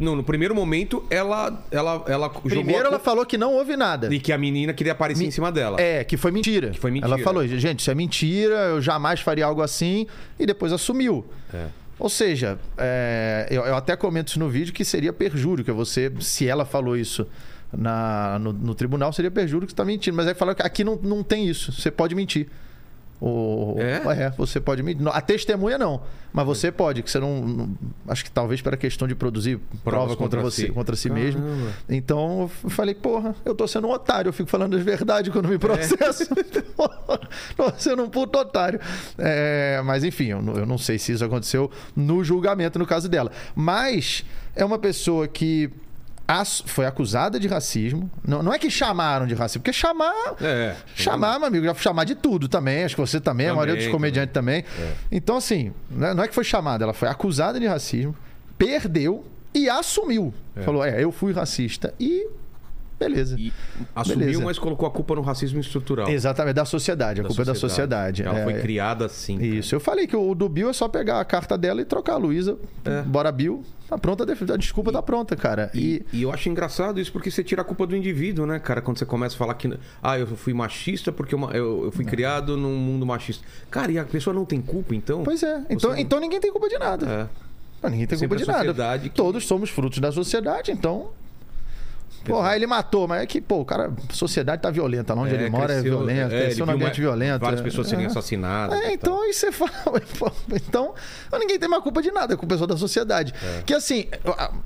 No, 0.00 0.16
no 0.16 0.24
primeiro 0.24 0.54
momento, 0.54 1.04
ela, 1.10 1.62
ela, 1.70 2.02
ela 2.08 2.28
jogou. 2.28 2.40
primeiro 2.48 2.86
ela 2.86 2.98
falou 2.98 3.26
que 3.26 3.36
não 3.36 3.52
houve 3.52 3.76
nada. 3.76 4.12
E 4.12 4.18
que 4.18 4.32
a 4.32 4.38
menina 4.38 4.72
queria 4.72 4.92
aparecer 4.92 5.24
em 5.24 5.30
cima 5.30 5.52
dela. 5.52 5.78
É, 5.78 6.02
que 6.02 6.16
foi 6.16 6.30
mentira. 6.30 6.72
foi 6.72 6.90
mentira. 6.90 7.14
Ela 7.14 7.22
falou, 7.22 7.46
gente, 7.46 7.80
isso 7.80 7.90
é 7.90 7.94
mentira, 7.94 8.54
eu 8.54 8.80
jamais 8.80 9.20
faria 9.20 9.44
algo 9.44 9.60
assim, 9.60 10.06
e 10.38 10.46
depois 10.46 10.72
assumiu. 10.72 11.26
É. 11.52 11.66
Ou 11.98 12.08
seja, 12.08 12.58
é, 12.78 13.46
eu, 13.50 13.62
eu 13.62 13.76
até 13.76 13.94
comento 13.94 14.30
isso 14.30 14.38
no 14.38 14.48
vídeo 14.48 14.72
que 14.72 14.86
seria 14.86 15.12
perjúrio, 15.12 15.62
que 15.62 15.70
você, 15.70 16.10
se 16.20 16.48
ela 16.48 16.64
falou 16.64 16.96
isso 16.96 17.26
na, 17.70 18.38
no, 18.38 18.54
no 18.54 18.74
tribunal, 18.74 19.12
seria 19.12 19.30
perjúrio 19.30 19.66
que 19.66 19.72
você 19.72 19.74
está 19.74 19.84
mentindo. 19.84 20.16
Mas 20.16 20.26
aí 20.26 20.34
fala 20.34 20.54
que 20.54 20.62
aqui 20.62 20.82
não, 20.82 20.96
não 20.96 21.22
tem 21.22 21.46
isso, 21.46 21.72
você 21.72 21.90
pode 21.90 22.14
mentir. 22.14 22.48
O, 23.20 23.74
É? 23.78 24.30
você 24.30 24.58
pode 24.58 24.82
mentir. 24.82 25.06
A 25.08 25.20
testemunha 25.20 25.76
não, 25.76 26.00
mas 26.32 26.46
você 26.46 26.72
pode, 26.72 27.02
que 27.02 27.10
você 27.10 27.18
não. 27.20 27.40
não- 27.42 27.68
acho 28.08 28.24
que 28.24 28.30
talvez 28.30 28.62
para 28.62 28.74
a 28.74 28.78
questão 28.78 29.06
de 29.06 29.14
produzir 29.14 29.60
prova 29.84 30.16
contra, 30.16 30.38
contra 30.38 30.40
você, 30.40 30.66
si. 30.66 30.72
contra 30.72 30.96
si 30.96 31.10
mesmo. 31.10 31.42
Caramba. 31.42 31.72
Então 31.88 32.40
eu 32.64 32.70
falei, 32.70 32.94
porra, 32.94 33.34
eu 33.44 33.54
tô 33.54 33.68
sendo 33.68 33.86
um 33.88 33.90
otário, 33.90 34.30
eu 34.30 34.32
fico 34.32 34.48
falando 34.48 34.74
as 34.74 34.82
verdades 34.82 35.30
quando 35.32 35.48
me 35.48 35.58
processo. 35.58 36.26
tô 37.56 37.72
sendo 37.76 38.04
um 38.04 38.08
puto 38.08 38.38
otário. 38.38 38.80
É, 39.18 39.82
mas 39.84 40.02
enfim, 40.02 40.28
eu, 40.28 40.38
eu 40.56 40.64
não 40.66 40.78
sei 40.78 40.98
se 40.98 41.12
isso 41.12 41.24
aconteceu 41.24 41.70
no 41.94 42.24
julgamento 42.24 42.78
no 42.78 42.86
caso 42.86 43.08
dela. 43.08 43.30
Mas 43.54 44.24
é 44.56 44.64
uma 44.64 44.78
pessoa 44.78 45.28
que 45.28 45.70
as- 46.30 46.62
foi 46.66 46.86
acusada 46.86 47.38
de 47.40 47.48
racismo. 47.48 48.10
Não, 48.26 48.42
não 48.42 48.52
é 48.52 48.58
que 48.58 48.70
chamaram 48.70 49.26
de 49.26 49.34
racismo, 49.34 49.62
porque 49.62 49.72
chamar. 49.72 50.34
É. 50.40 50.74
Chamar, 50.94 51.38
meu 51.38 51.48
amigo, 51.48 51.64
já 51.66 51.74
chamar 51.74 52.04
de 52.04 52.14
tudo 52.14 52.48
também. 52.48 52.84
Acho 52.84 52.94
que 52.94 53.00
você 53.00 53.20
também, 53.20 53.48
a 53.48 53.54
maioria 53.54 53.74
dos 53.74 53.84
Também, 53.84 53.92
comediantes 53.92 54.32
também. 54.32 54.64
Então, 55.10 55.36
assim, 55.36 55.72
não 55.90 56.06
é 56.08 56.14
não 56.14 56.24
é 56.24 56.28
que 56.28 56.34
foi 56.34 56.44
chamada, 56.44 56.84
ela 56.84 56.94
foi 56.94 57.08
acusada 57.08 57.58
de 57.58 57.66
racismo, 57.66 58.14
perdeu 58.56 59.24
e 59.54 59.68
assumiu. 59.68 60.32
Falou, 60.64 60.84
é, 60.84 61.02
eu 61.02 61.10
fui 61.10 61.32
racista. 61.32 61.92
E 61.98 62.28
beleza. 63.00 63.34
E 63.38 63.52
assumiu, 63.96 64.18
Beleza. 64.18 64.44
mas 64.44 64.58
colocou 64.58 64.86
a 64.86 64.90
culpa 64.90 65.14
no 65.16 65.22
racismo 65.22 65.58
estrutural. 65.58 66.08
Exatamente, 66.08 66.54
da 66.54 66.64
sociedade. 66.64 67.20
A 67.20 67.24
culpa 67.24 67.42
é 67.42 67.44
da 67.46 67.54
sociedade. 67.54 68.22
Ela 68.22 68.38
É, 68.38 68.44
foi 68.44 68.54
criada 68.60 69.06
assim. 69.06 69.36
cara. 69.38 69.46
Isso. 69.48 69.74
Eu 69.74 69.80
falei 69.80 70.06
que 70.06 70.14
o 70.14 70.34
do 70.34 70.48
Bill 70.48 70.70
é 70.70 70.72
só 70.72 70.86
pegar 70.86 71.18
a 71.18 71.24
carta 71.24 71.58
dela 71.58 71.80
e 71.80 71.84
trocar 71.84 72.12
a 72.14 72.16
Luísa. 72.18 72.56
É. 72.84 73.02
Bora, 73.02 73.32
Bill. 73.32 73.64
Tá 73.88 73.98
pronta, 73.98 74.22
a 74.22 74.56
desculpa 74.56 74.92
tá 74.92 75.02
pronta, 75.02 75.34
cara. 75.34 75.68
E, 75.74 76.04
E, 76.12 76.18
e 76.18 76.22
eu 76.22 76.30
acho 76.32 76.48
engraçado 76.48 77.00
isso 77.00 77.10
porque 77.10 77.28
você 77.28 77.42
tira 77.42 77.62
a 77.62 77.64
culpa 77.64 77.84
do 77.88 77.96
indivíduo, 77.96 78.46
né, 78.46 78.60
cara? 78.60 78.80
Quando 78.80 78.98
você 78.98 79.04
começa 79.04 79.34
a 79.34 79.38
falar 79.38 79.54
que. 79.54 79.68
Ah, 80.00 80.16
eu 80.16 80.28
fui 80.28 80.54
machista 80.54 81.10
porque 81.10 81.34
eu, 81.34 81.40
eu, 81.50 81.84
eu 81.86 81.90
fui 81.90 82.04
criado 82.04 82.56
num 82.56 82.76
mundo 82.76 83.04
machista. 83.04 83.44
Cara, 83.68 83.90
e 83.90 83.98
a 83.98 84.04
pessoa 84.04 84.32
não 84.32 84.44
tem 84.44 84.60
culpa, 84.60 84.94
então? 84.94 85.24
Pois 85.24 85.42
é. 85.42 85.64
Então, 85.68 85.90
Você- 85.90 86.00
então 86.02 86.20
ninguém 86.20 86.38
tem 86.38 86.52
culpa 86.52 86.68
de 86.68 86.78
nada. 86.78 87.04
É. 87.06 87.26
Não, 87.82 87.90
Ninguém 87.90 88.06
tem 88.06 88.16
Sempre 88.18 88.36
culpa 88.36 88.42
de 88.44 88.46
nada. 88.46 88.58
sociedade 88.58 89.08
que- 89.08 89.16
Todos 89.16 89.44
somos 89.46 89.70
frutos 89.70 89.98
da 89.98 90.12
sociedade, 90.12 90.70
então. 90.70 91.08
Porra, 92.24 92.50
aí 92.50 92.58
ele 92.58 92.66
matou, 92.66 93.08
mas 93.08 93.22
é 93.22 93.26
que, 93.26 93.40
pô, 93.40 93.60
o 93.60 93.64
cara, 93.64 93.90
a 94.08 94.12
sociedade 94.12 94.60
tá 94.62 94.70
violenta. 94.70 95.14
Lá 95.14 95.22
onde 95.22 95.34
É, 95.34 95.38
ele 95.40 95.50
mora 95.50 95.66
cresceu- 95.66 95.80
é 95.80 95.96
violento, 95.96 96.34
é, 96.34 96.40
cresceu 96.42 96.66
num 96.66 96.72
ambiente 96.72 97.00
uma- 97.00 97.06
violento. 97.08 97.40
Várias 97.40 97.60
pessoas 97.60 97.88
serem 97.88 98.04
é. 98.04 98.08
assassinadas. 98.08 98.78
É, 98.80 98.92
então 98.92 99.14
tal. 99.14 99.22
aí 99.22 99.32
você 99.32 99.50
fala. 99.52 99.70
Então, 100.54 100.94
ninguém 101.38 101.58
tem 101.58 101.68
mais 101.68 101.82
culpa 101.82 102.02
de 102.02 102.10
nada, 102.10 102.34
é 102.34 102.36
culpa 102.36 102.56
só 102.58 102.66
da 102.66 102.76
sociedade. 102.76 103.32
É. 103.42 103.62
Que 103.62 103.74
assim, 103.74 104.06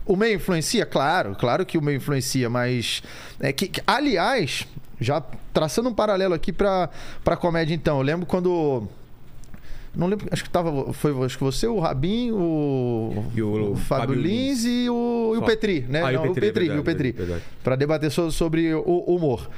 o 0.04 0.16
meio 0.16 0.36
influencia, 0.36 0.84
claro, 0.84 1.36
claro 1.38 1.64
que 1.64 1.78
o 1.78 1.82
meio 1.82 1.96
influencia, 1.98 2.50
mas. 2.50 3.02
É 3.40 3.52
que, 3.52 3.68
que- 3.68 3.82
aliás, 3.86 4.66
já 5.00 5.22
traçando 5.52 5.88
um 5.88 5.94
paralelo 5.94 6.34
aqui 6.34 6.52
pra, 6.52 6.88
pra 7.22 7.36
comédia, 7.36 7.74
então, 7.74 7.98
eu 7.98 8.02
lembro 8.02 8.26
quando. 8.26 8.88
Não 9.96 10.06
lembro, 10.08 10.26
acho 10.30 10.42
que 10.42 10.50
tava. 10.50 10.92
Foi 10.92 11.24
acho 11.24 11.38
que 11.38 11.44
você, 11.44 11.66
o 11.66 11.78
Rabin, 11.78 12.32
o, 12.32 13.24
E 13.34 13.42
o 13.42 13.76
Fábio 13.76 14.08
Fábio 14.08 14.14
Lins 14.20 14.64
e 14.64 14.88
o, 14.90 15.32
e 15.34 15.38
o. 15.38 15.42
Petri, 15.42 15.80
né? 15.88 16.02
Ah, 16.04 16.12
e 16.12 16.16
o 16.16 16.24
Não, 16.26 16.32
Petri, 16.34 16.46
é 16.46 16.50
o 16.50 16.54
verdade, 16.54 16.82
Petri. 16.84 17.12
verdade. 17.12 17.42
Para 17.62 17.76
debater 17.76 18.10
so- 18.10 18.30
sobre 18.30 18.74
o 18.74 18.82
humor. 19.06 19.48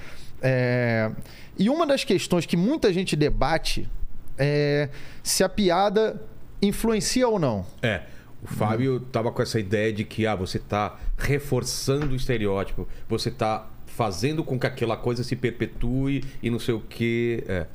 É, 0.42 1.10
E 1.58 1.70
uma 1.70 1.86
das 1.86 2.04
questões 2.04 2.44
que 2.44 2.56
muita 2.56 2.92
gente 2.92 3.16
debate 3.16 3.88
é 4.36 4.90
se 5.22 5.42
a 5.42 5.48
piada 5.48 6.20
influencia 6.60 7.26
ou 7.26 7.38
não. 7.38 7.64
É. 7.82 8.02
O 8.42 8.46
Fábio 8.46 9.00
tava 9.00 9.32
com 9.32 9.40
essa 9.42 9.58
ideia 9.58 9.92
de 9.92 10.04
que 10.04 10.26
ah, 10.26 10.34
você 10.36 10.58
tá 10.58 10.98
reforçando 11.16 12.12
o 12.12 12.16
estereótipo, 12.16 12.86
você 13.08 13.30
tá 13.30 13.66
fazendo 13.86 14.44
com 14.44 14.58
que 14.58 14.66
aquela 14.66 14.96
coisa 14.96 15.24
se 15.24 15.34
perpetue 15.34 16.22
e 16.42 16.50
não 16.50 16.58
sei 16.58 16.74
o 16.74 16.80
quê. 16.80 17.42
É. 17.48 17.66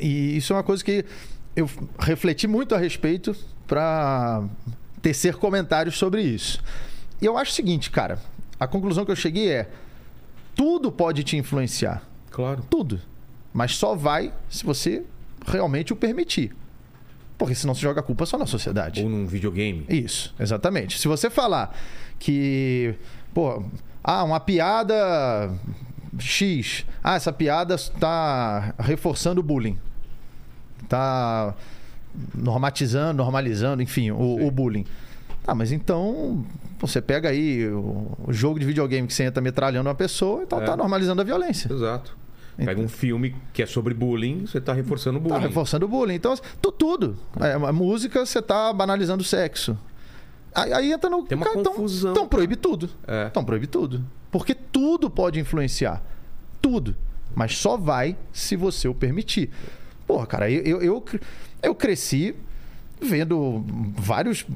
E 0.00 0.36
isso 0.36 0.52
é 0.52 0.56
uma 0.56 0.62
coisa 0.64 0.82
que 0.84 1.04
eu 1.54 1.68
refleti 1.98 2.46
muito 2.46 2.74
a 2.74 2.78
respeito 2.78 3.36
para 3.66 4.44
tecer 5.00 5.36
comentários 5.36 5.96
sobre 5.98 6.22
isso. 6.22 6.62
E 7.20 7.26
eu 7.26 7.36
acho 7.36 7.52
o 7.52 7.54
seguinte, 7.54 7.90
cara, 7.90 8.18
a 8.58 8.66
conclusão 8.66 9.04
que 9.04 9.10
eu 9.10 9.16
cheguei 9.16 9.50
é: 9.50 9.70
tudo 10.54 10.90
pode 10.90 11.22
te 11.24 11.36
influenciar. 11.36 12.02
Claro. 12.30 12.64
Tudo. 12.68 13.00
Mas 13.52 13.76
só 13.76 13.94
vai 13.94 14.32
se 14.48 14.64
você 14.64 15.04
realmente 15.46 15.92
o 15.92 15.96
permitir. 15.96 16.54
Porque 17.36 17.54
senão 17.54 17.74
você 17.74 17.80
joga 17.80 18.00
a 18.00 18.02
culpa 18.02 18.24
só 18.24 18.38
na 18.38 18.46
sociedade. 18.46 19.02
Ou 19.02 19.08
num 19.08 19.26
videogame. 19.26 19.84
Isso, 19.88 20.34
exatamente. 20.38 20.98
Se 20.98 21.08
você 21.08 21.28
falar 21.28 21.76
que, 22.18 22.94
pô, 23.34 23.64
ah, 24.02 24.22
uma 24.22 24.38
piada 24.38 25.52
X, 26.18 26.86
ah, 27.02 27.16
essa 27.16 27.32
piada 27.32 27.74
está 27.74 28.74
reforçando 28.78 29.40
o 29.40 29.44
bullying. 29.44 29.78
Tá 30.92 31.54
normatizando, 32.34 33.22
normalizando, 33.22 33.82
enfim, 33.82 34.10
o, 34.10 34.46
o 34.46 34.50
bullying. 34.50 34.84
Ah, 35.46 35.54
mas 35.54 35.72
então 35.72 36.44
você 36.78 37.00
pega 37.00 37.30
aí 37.30 37.66
o, 37.66 38.12
o 38.26 38.32
jogo 38.32 38.60
de 38.60 38.66
videogame 38.66 39.08
que 39.08 39.14
você 39.14 39.24
entra 39.24 39.40
metralhando 39.42 39.88
uma 39.88 39.94
pessoa, 39.94 40.42
então 40.42 40.60
É. 40.60 40.64
tá 40.66 40.76
normalizando 40.76 41.22
a 41.22 41.24
violência. 41.24 41.72
Exato. 41.72 42.14
Pega 42.58 42.78
um 42.78 42.88
filme 42.88 43.34
que 43.54 43.62
é 43.62 43.66
sobre 43.66 43.94
bullying, 43.94 44.44
você 44.46 44.60
tá 44.60 44.74
reforçando 44.74 45.18
o 45.18 45.22
Tá 45.22 45.28
bullying. 45.30 45.46
reforçando 45.48 45.86
o 45.86 45.88
bullying. 45.88 46.14
Então, 46.14 46.34
tu- 46.60 46.70
tudo. 46.70 47.16
É, 47.40 47.54
a 47.54 47.72
música, 47.72 48.26
você 48.26 48.42
tá 48.42 48.70
banalizando 48.74 49.22
o 49.22 49.24
sexo. 49.24 49.76
Aí, 50.54 50.70
aí 50.74 50.92
entra 50.92 51.08
no. 51.08 51.22
Tem 51.22 51.38
uma 51.38 51.48
então- 51.48 51.62
confusão, 51.72 52.12
Então 52.12 52.28
proíbe 52.28 52.54
tudo. 52.56 52.90
É. 53.08 53.28
Então 53.30 53.42
proíbe 53.42 53.66
tudo. 53.66 54.04
Porque 54.30 54.54
tudo 54.54 55.08
pode 55.08 55.40
influenciar. 55.40 56.02
Tudo. 56.60 56.94
Mas 57.34 57.56
só 57.56 57.78
vai 57.78 58.18
se 58.34 58.54
você 58.54 58.86
o 58.86 58.94
permitir. 58.94 59.48
Porra, 60.06 60.26
cara, 60.26 60.50
eu, 60.50 60.62
eu, 60.62 60.82
eu, 60.82 61.00
cre- 61.00 61.20
eu 61.62 61.74
cresci 61.74 62.34
vendo 63.00 63.64
vários. 63.96 64.46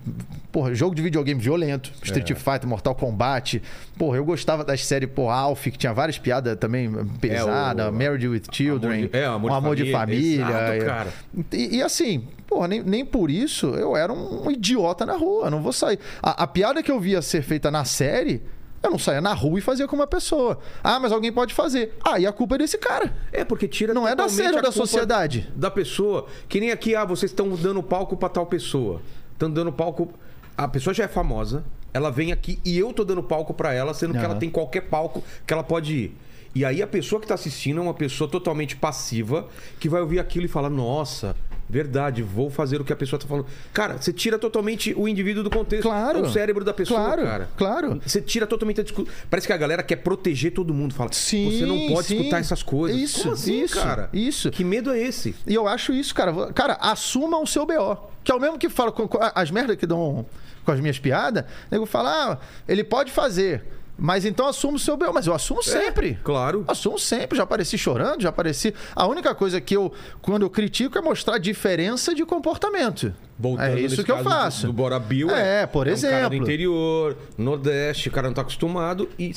Porra, 0.53 0.73
jogo 0.75 0.95
de 0.95 1.03
videogame 1.03 1.41
violento. 1.41 1.91
Street 2.03 2.31
é. 2.31 2.35
Fighter, 2.35 2.67
Mortal 2.69 2.95
Kombat. 2.95 3.61
Porra, 3.99 4.17
eu 4.19 4.25
gostava 4.25 4.65
das 4.65 4.85
séries, 4.85 5.11
pô, 5.13 5.29
Alf, 5.29 5.65
que 5.65 5.77
tinha 5.77 5.93
várias 5.93 6.19
piadas 6.19 6.57
também 6.57 6.91
pesadas. 7.21 7.87
É, 7.87 7.91
Married 7.91 8.29
with 8.29 8.43
Children. 8.53 8.99
Amor 9.05 9.09
de, 9.11 9.17
é, 9.17 9.25
Amor, 9.27 9.51
de, 9.51 9.57
amor 9.57 9.77
família, 9.77 9.85
de 9.85 9.93
Família. 9.93 10.77
Exato, 10.77 10.85
cara. 10.87 11.13
E, 11.53 11.77
e, 11.79 11.83
assim, 11.83 12.27
porra, 12.47 12.69
nem, 12.69 12.83
nem 12.83 13.05
por 13.05 13.31
isso 13.31 13.67
eu 13.75 13.97
era 13.97 14.13
um 14.13 14.49
idiota 14.51 15.05
na 15.05 15.17
rua. 15.17 15.51
Não 15.51 15.61
vou 15.61 15.73
sair. 15.73 15.99
A, 16.23 16.45
a 16.45 16.47
piada 16.47 16.83
que 16.83 16.91
eu 16.91 17.01
via 17.01 17.21
ser 17.21 17.43
feita 17.43 17.71
na 17.71 17.85
série 17.85 18.41
eu 18.83 18.91
não 18.91 18.99
saía 18.99 19.21
na 19.21 19.33
rua 19.33 19.59
e 19.59 19.63
fazia 19.63 19.87
com 19.89 19.97
uma 19.97 20.07
pessoa. 20.07 20.59
Ah, 20.83 21.01
mas 21.01 21.13
alguém 21.13 21.33
pode 21.33 21.55
fazer. 21.55 21.97
Ah, 22.05 22.19
e 22.19 22.27
a 22.27 22.33
culpa 22.33 22.55
é 22.55 22.59
desse 22.59 22.79
cara. 22.79 23.15
É, 23.33 23.45
porque 23.45 23.67
tira 23.67 23.93
Não 23.93 24.07
é 24.07 24.15
da 24.15 24.29
cena 24.29 24.63
da 24.63 24.71
sociedade. 24.71 25.51
Da 25.57 25.71
pessoa. 25.71 26.27
Que 26.49 26.61
nem 26.61 26.71
aqui, 26.71 26.95
ah, 26.95 27.05
vocês 27.05 27.31
estão 27.31 27.49
dando 27.51 27.83
palco 27.83 28.17
para 28.17 28.29
tal 28.29 28.47
pessoa. 28.47 29.01
Estão 29.33 29.51
dando 29.51 29.73
palco. 29.73 30.13
A 30.57 30.67
pessoa 30.69 30.95
já 30.95 31.05
é 31.05 31.09
famosa, 31.09 31.65
ela 31.93 32.11
vem 32.11 32.33
aqui 32.33 32.59
e 32.65 32.79
eu 32.79 32.93
tô 32.93 33.05
dando 33.05 33.23
palco 33.23 33.53
para 33.53 33.75
ela, 33.75 33.93
sendo 33.93 34.15
uhum. 34.15 34.21
que 34.21 34.25
ela 34.25 34.35
tem 34.37 34.49
qualquer 34.49 34.83
palco 34.83 35.23
que 35.47 35.53
ela 35.53 35.63
pode 35.63 35.95
ir. 35.95 36.17
E 36.55 36.65
aí 36.65 36.81
a 36.81 36.87
pessoa 36.87 37.21
que 37.21 37.27
tá 37.27 37.35
assistindo 37.35 37.79
é 37.81 37.83
uma 37.83 37.93
pessoa 37.93 38.31
totalmente 38.31 38.77
passiva 38.77 39.47
que 39.79 39.91
vai 39.91 40.01
ouvir 40.01 40.19
aquilo 40.19 40.47
e 40.47 40.49
fala: 40.49 40.71
Nossa, 40.71 41.37
Verdade, 41.69 42.23
vou 42.23 42.49
fazer 42.49 42.81
o 42.81 42.85
que 42.85 42.93
a 42.93 42.97
pessoa 42.97 43.19
tá 43.19 43.27
falando. 43.27 43.47
Cara, 43.73 43.97
você 43.97 44.13
tira 44.13 44.39
totalmente 44.39 44.95
o 44.97 45.09
indivíduo 45.09 45.43
do 45.43 45.51
contexto. 45.51 45.83
Claro. 45.83 46.23
O 46.23 46.31
cérebro 46.31 46.65
da 46.65 46.73
pessoa, 46.73 47.01
claro, 47.01 47.23
cara. 47.23 47.49
Claro. 47.57 48.01
Você 48.05 48.21
tira 48.21 48.47
totalmente 48.47 48.81
a 48.81 48.85
discussão. 48.85 49.13
Parece 49.29 49.47
que 49.47 49.53
a 49.53 49.57
galera 49.57 49.83
quer 49.83 49.97
proteger 49.97 50.53
todo 50.53 50.73
mundo. 50.73 50.95
Fala, 50.95 51.13
sim, 51.13 51.51
você 51.51 51.67
não 51.67 51.89
pode 51.89 52.09
sim. 52.09 52.17
escutar 52.19 52.39
essas 52.39 52.63
coisas. 52.63 53.01
Isso, 53.01 53.23
Como 53.23 53.35
assim, 53.35 53.63
isso, 53.63 53.75
cara? 53.75 54.09
Isso. 54.13 54.51
Que 54.51 54.63
medo 54.63 54.93
é 54.93 55.01
esse? 55.01 55.35
E 55.47 55.55
eu 55.55 55.67
acho 55.67 55.93
isso, 55.93 56.15
cara. 56.15 56.53
Cara, 56.53 56.75
assuma 56.81 57.39
o 57.39 57.47
seu 57.47 57.67
BO. 57.67 58.11
Que 58.23 58.31
é 58.31 58.35
o 58.35 58.41
mesmo 58.41 58.59
que 58.59 58.69
fala 58.69 58.93
com, 58.93 59.09
com 59.09 59.19
as 59.35 59.51
merdas 59.51 59.77
que 59.77 59.87
dão 59.87 60.25
com 60.65 60.73
as 60.73 60.81
minhas 60.81 60.99
piadas. 60.99 61.45
O 61.45 61.47
nego 61.71 61.87
fala, 61.87 62.33
ah, 62.33 62.39
ele 62.69 62.85
pode 62.85 63.13
fazer. 63.13 63.65
Mas 63.99 64.25
então 64.25 64.47
assumo 64.47 64.77
o 64.77 64.79
seu 64.79 64.97
B.O. 64.97 65.13
Mas 65.13 65.27
eu 65.27 65.35
assumo 65.35 65.61
é, 65.61 65.63
sempre. 65.63 66.11
É, 66.11 66.19
claro. 66.23 66.65
Assumo 66.69 66.99
sempre. 66.99 67.37
Já 67.37 67.45
apareci 67.45 67.79
chorando, 67.79 68.23
já 68.23 68.29
apareci. 68.29 68.75
A 68.95 69.07
única 69.07 69.35
coisa 69.35 69.61
que 69.61 69.77
eu, 69.77 69.93
quando 70.21 70.43
eu 70.43 70.51
critico, 70.51 70.99
é 70.99 71.01
mostrar 71.01 71.39
diferença 71.39 72.15
de 72.15 72.25
comportamento. 72.25 73.15
Voltando 73.39 73.79
é 73.79 73.81
isso 73.81 74.05
que 74.05 74.13
eu 74.13 74.23
faço. 74.23 74.63
Do, 74.63 74.73
do 74.73 74.73
Bora 74.73 74.99
Bill. 74.99 75.31
É, 75.31 75.63
é 75.63 75.67
por 75.67 75.87
é 75.87 75.93
exemplo. 75.93 76.17
Um 76.17 76.21
cara 76.21 76.29
do 76.31 76.37
interior, 76.37 77.17
Nordeste, 77.39 78.09
o 78.09 78.13
cara 78.13 78.29
não 78.29 78.35
tá 78.35 78.43
acostumado 78.43 79.09
e 79.19 79.33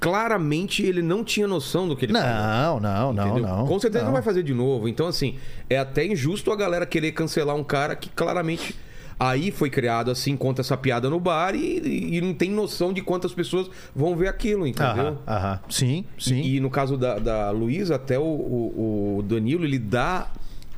claramente 0.00 0.82
ele 0.82 1.00
não 1.00 1.24
tinha 1.24 1.48
noção 1.48 1.88
do 1.88 1.96
que 1.96 2.04
ele 2.04 2.12
não, 2.12 2.20
falou. 2.20 2.80
Não, 2.80 3.12
não, 3.12 3.38
não. 3.38 3.66
Com 3.66 3.78
certeza 3.80 4.04
não. 4.04 4.08
não 4.08 4.12
vai 4.12 4.22
fazer 4.22 4.42
de 4.42 4.52
novo. 4.52 4.86
Então, 4.86 5.06
assim, 5.06 5.38
é 5.68 5.78
até 5.78 6.04
injusto 6.04 6.52
a 6.52 6.56
galera 6.56 6.84
querer 6.84 7.12
cancelar 7.12 7.56
um 7.56 7.64
cara 7.64 7.96
que 7.96 8.10
claramente 8.10 8.76
Aí 9.18 9.50
foi 9.50 9.70
criado 9.70 10.10
assim, 10.10 10.36
conta 10.36 10.60
essa 10.60 10.76
piada 10.76 11.08
no 11.08 11.20
bar 11.20 11.54
e, 11.54 12.16
e 12.16 12.20
não 12.20 12.34
tem 12.34 12.50
noção 12.50 12.92
de 12.92 13.00
quantas 13.00 13.32
pessoas 13.32 13.70
vão 13.94 14.16
ver 14.16 14.28
aquilo, 14.28 14.66
entendeu? 14.66 15.06
Aham, 15.06 15.18
aham. 15.26 15.60
Sim, 15.68 16.04
sim. 16.18 16.40
E, 16.40 16.56
e, 16.56 16.60
no 16.60 16.70
caso 16.70 16.96
da, 16.96 17.18
da 17.18 17.50
Luísa, 17.50 17.96
até 17.96 18.18
o, 18.18 18.22
o, 18.22 19.18
o 19.18 19.22
Danilo, 19.22 19.64
ele 19.64 19.78
dá 19.78 20.30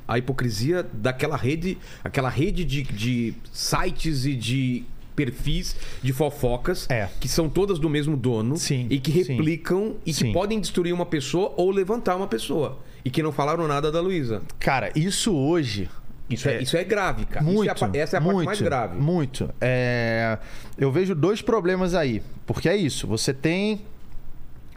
a 0.07 0.19
hipocrisia 0.19 0.87
daquela 0.93 1.37
rede, 1.37 1.79
aquela 2.05 2.29
rede 2.29 2.65
de, 2.65 2.83
de 2.83 3.35
sites 3.53 4.25
e 4.25 4.35
de 4.35 4.85
perfis 5.17 5.75
de 6.03 6.13
fofocas 6.13 6.87
é. 6.91 7.09
que 7.19 7.27
são 7.27 7.49
todas 7.49 7.79
do 7.79 7.89
mesmo 7.89 8.19
dono 8.19 8.59
sim, 8.59 8.87
e 8.91 9.01
que 9.01 9.11
replicam 9.11 9.87
sim, 9.87 9.97
e 10.05 10.13
que 10.13 10.19
sim. 10.19 10.33
podem 10.33 10.61
destruir 10.61 10.93
uma 10.93 11.07
pessoa 11.07 11.55
ou 11.57 11.71
levantar 11.71 12.17
uma 12.17 12.27
pessoa. 12.27 12.79
E 13.03 13.11
que 13.11 13.23
não 13.23 13.33
falaram 13.33 13.67
nada 13.69 13.91
da 13.91 14.01
Luísa. 14.01 14.43
Cara, 14.59 14.91
isso 14.95 15.33
hoje 15.33 15.89
isso 16.29 16.49
é, 16.49 16.57
é, 16.57 16.63
isso 16.63 16.77
é 16.77 16.83
grave, 16.83 17.25
cara. 17.25 17.45
Muito, 17.45 17.85
é 17.85 17.99
a, 17.99 18.03
essa 18.03 18.17
é 18.17 18.19
a 18.19 18.21
muito, 18.21 18.37
parte 18.37 18.47
mais 18.47 18.61
grave. 18.61 18.99
Muito. 18.99 19.49
É, 19.61 20.39
eu 20.77 20.91
vejo 20.91 21.15
dois 21.15 21.41
problemas 21.41 21.95
aí. 21.95 22.23
Porque 22.45 22.69
é 22.69 22.77
isso. 22.77 23.07
Você 23.07 23.33
tem. 23.33 23.81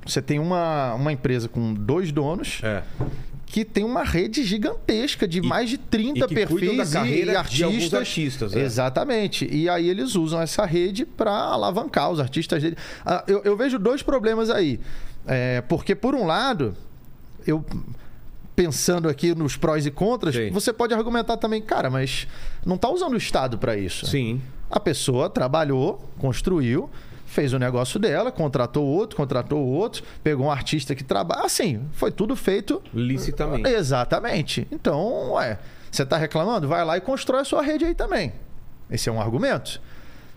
Você 0.05 0.21
tem 0.21 0.39
uma, 0.39 0.93
uma 0.93 1.11
empresa 1.11 1.49
com 1.49 1.73
dois 1.73 2.11
donos. 2.11 2.61
É. 2.63 2.83
Que 3.47 3.65
tem 3.65 3.83
uma 3.83 4.03
rede 4.03 4.43
gigantesca 4.43 5.27
de 5.27 5.39
e, 5.39 5.41
mais 5.41 5.71
de 5.71 5.79
30 5.79 6.27
perfis 6.27 6.93
e, 6.93 7.23
e 7.23 7.35
artistas. 7.35 7.93
artistas 7.95 8.55
é. 8.55 8.59
Exatamente. 8.59 9.47
E 9.51 9.67
aí 9.67 9.89
eles 9.89 10.13
usam 10.15 10.39
essa 10.39 10.65
rede 10.65 11.03
para 11.03 11.31
alavancar 11.31 12.11
os 12.11 12.19
artistas 12.19 12.61
dele. 12.61 12.77
Ah, 13.03 13.23
eu, 13.27 13.41
eu 13.43 13.57
vejo 13.57 13.79
dois 13.79 14.03
problemas 14.03 14.51
aí. 14.51 14.79
É, 15.25 15.61
porque, 15.61 15.95
por 15.95 16.13
um 16.13 16.27
lado, 16.27 16.77
eu 17.45 17.65
pensando 18.59 19.07
aqui 19.07 19.33
nos 19.33 19.55
prós 19.55 19.85
e 19.85 19.91
contras, 19.91 20.35
Sim. 20.35 20.49
você 20.49 20.73
pode 20.73 20.93
argumentar 20.93 21.37
também, 21.37 21.61
cara, 21.61 21.89
mas 21.89 22.27
não 22.65 22.75
está 22.75 22.89
usando 22.89 23.13
o 23.13 23.17
Estado 23.17 23.57
para 23.57 23.77
isso. 23.77 24.05
Sim. 24.05 24.41
A 24.69 24.77
pessoa 24.81 25.29
trabalhou, 25.29 26.03
construiu, 26.17 26.89
fez 27.25 27.53
o 27.53 27.57
negócio 27.57 27.97
dela, 27.97 28.33
contratou 28.33 28.85
outro, 28.85 29.15
contratou 29.15 29.65
outro, 29.65 30.03
pegou 30.21 30.47
um 30.47 30.51
artista 30.51 30.93
que 30.93 31.05
trabalha. 31.05 31.45
Assim, 31.45 31.87
foi 31.93 32.11
tudo 32.11 32.35
feito. 32.35 32.83
Licitamente. 32.93 33.69
Exatamente. 33.69 34.67
Então, 34.69 35.31
ué, 35.31 35.57
você 35.89 36.03
está 36.03 36.17
reclamando? 36.17 36.67
Vai 36.67 36.83
lá 36.83 36.97
e 36.97 37.01
constrói 37.01 37.39
a 37.39 37.45
sua 37.45 37.61
rede 37.61 37.85
aí 37.85 37.95
também. 37.95 38.33
Esse 38.91 39.07
é 39.07 39.11
um 39.11 39.21
argumento. 39.21 39.79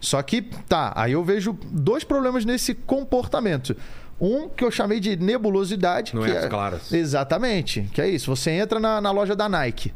Só 0.00 0.22
que, 0.22 0.42
tá, 0.42 0.92
aí 0.94 1.12
eu 1.12 1.24
vejo 1.24 1.58
dois 1.70 2.04
problemas 2.04 2.44
nesse 2.44 2.72
comportamento. 2.72 3.76
Um 4.22 4.48
que 4.48 4.62
eu 4.62 4.70
chamei 4.70 5.00
de 5.00 5.16
nebulosidade. 5.16 6.14
Não 6.14 6.22
que 6.22 6.30
é 6.30 6.38
as 6.38 6.46
claras. 6.46 6.92
Exatamente. 6.92 7.88
Que 7.92 8.00
é 8.00 8.08
isso. 8.08 8.34
Você 8.34 8.52
entra 8.52 8.78
na, 8.78 9.00
na 9.00 9.10
loja 9.10 9.34
da 9.34 9.48
Nike. 9.48 9.92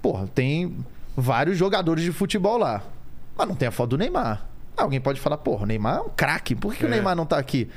Porra, 0.00 0.26
tem 0.26 0.74
vários 1.14 1.58
jogadores 1.58 2.02
de 2.02 2.10
futebol 2.10 2.56
lá. 2.56 2.82
Mas 3.36 3.46
não 3.46 3.54
tem 3.54 3.68
a 3.68 3.70
foto 3.70 3.90
do 3.90 3.98
Neymar. 3.98 4.46
Alguém 4.74 4.98
pode 4.98 5.20
falar, 5.20 5.36
porra, 5.36 5.64
o 5.64 5.66
Neymar 5.66 5.98
é 5.98 6.00
um 6.00 6.08
craque. 6.08 6.54
Por 6.54 6.74
que, 6.74 6.84
é. 6.84 6.86
o 6.86 6.90
Neymar 6.90 7.14
não 7.14 7.26
tá 7.26 7.36
aqui? 7.36 7.68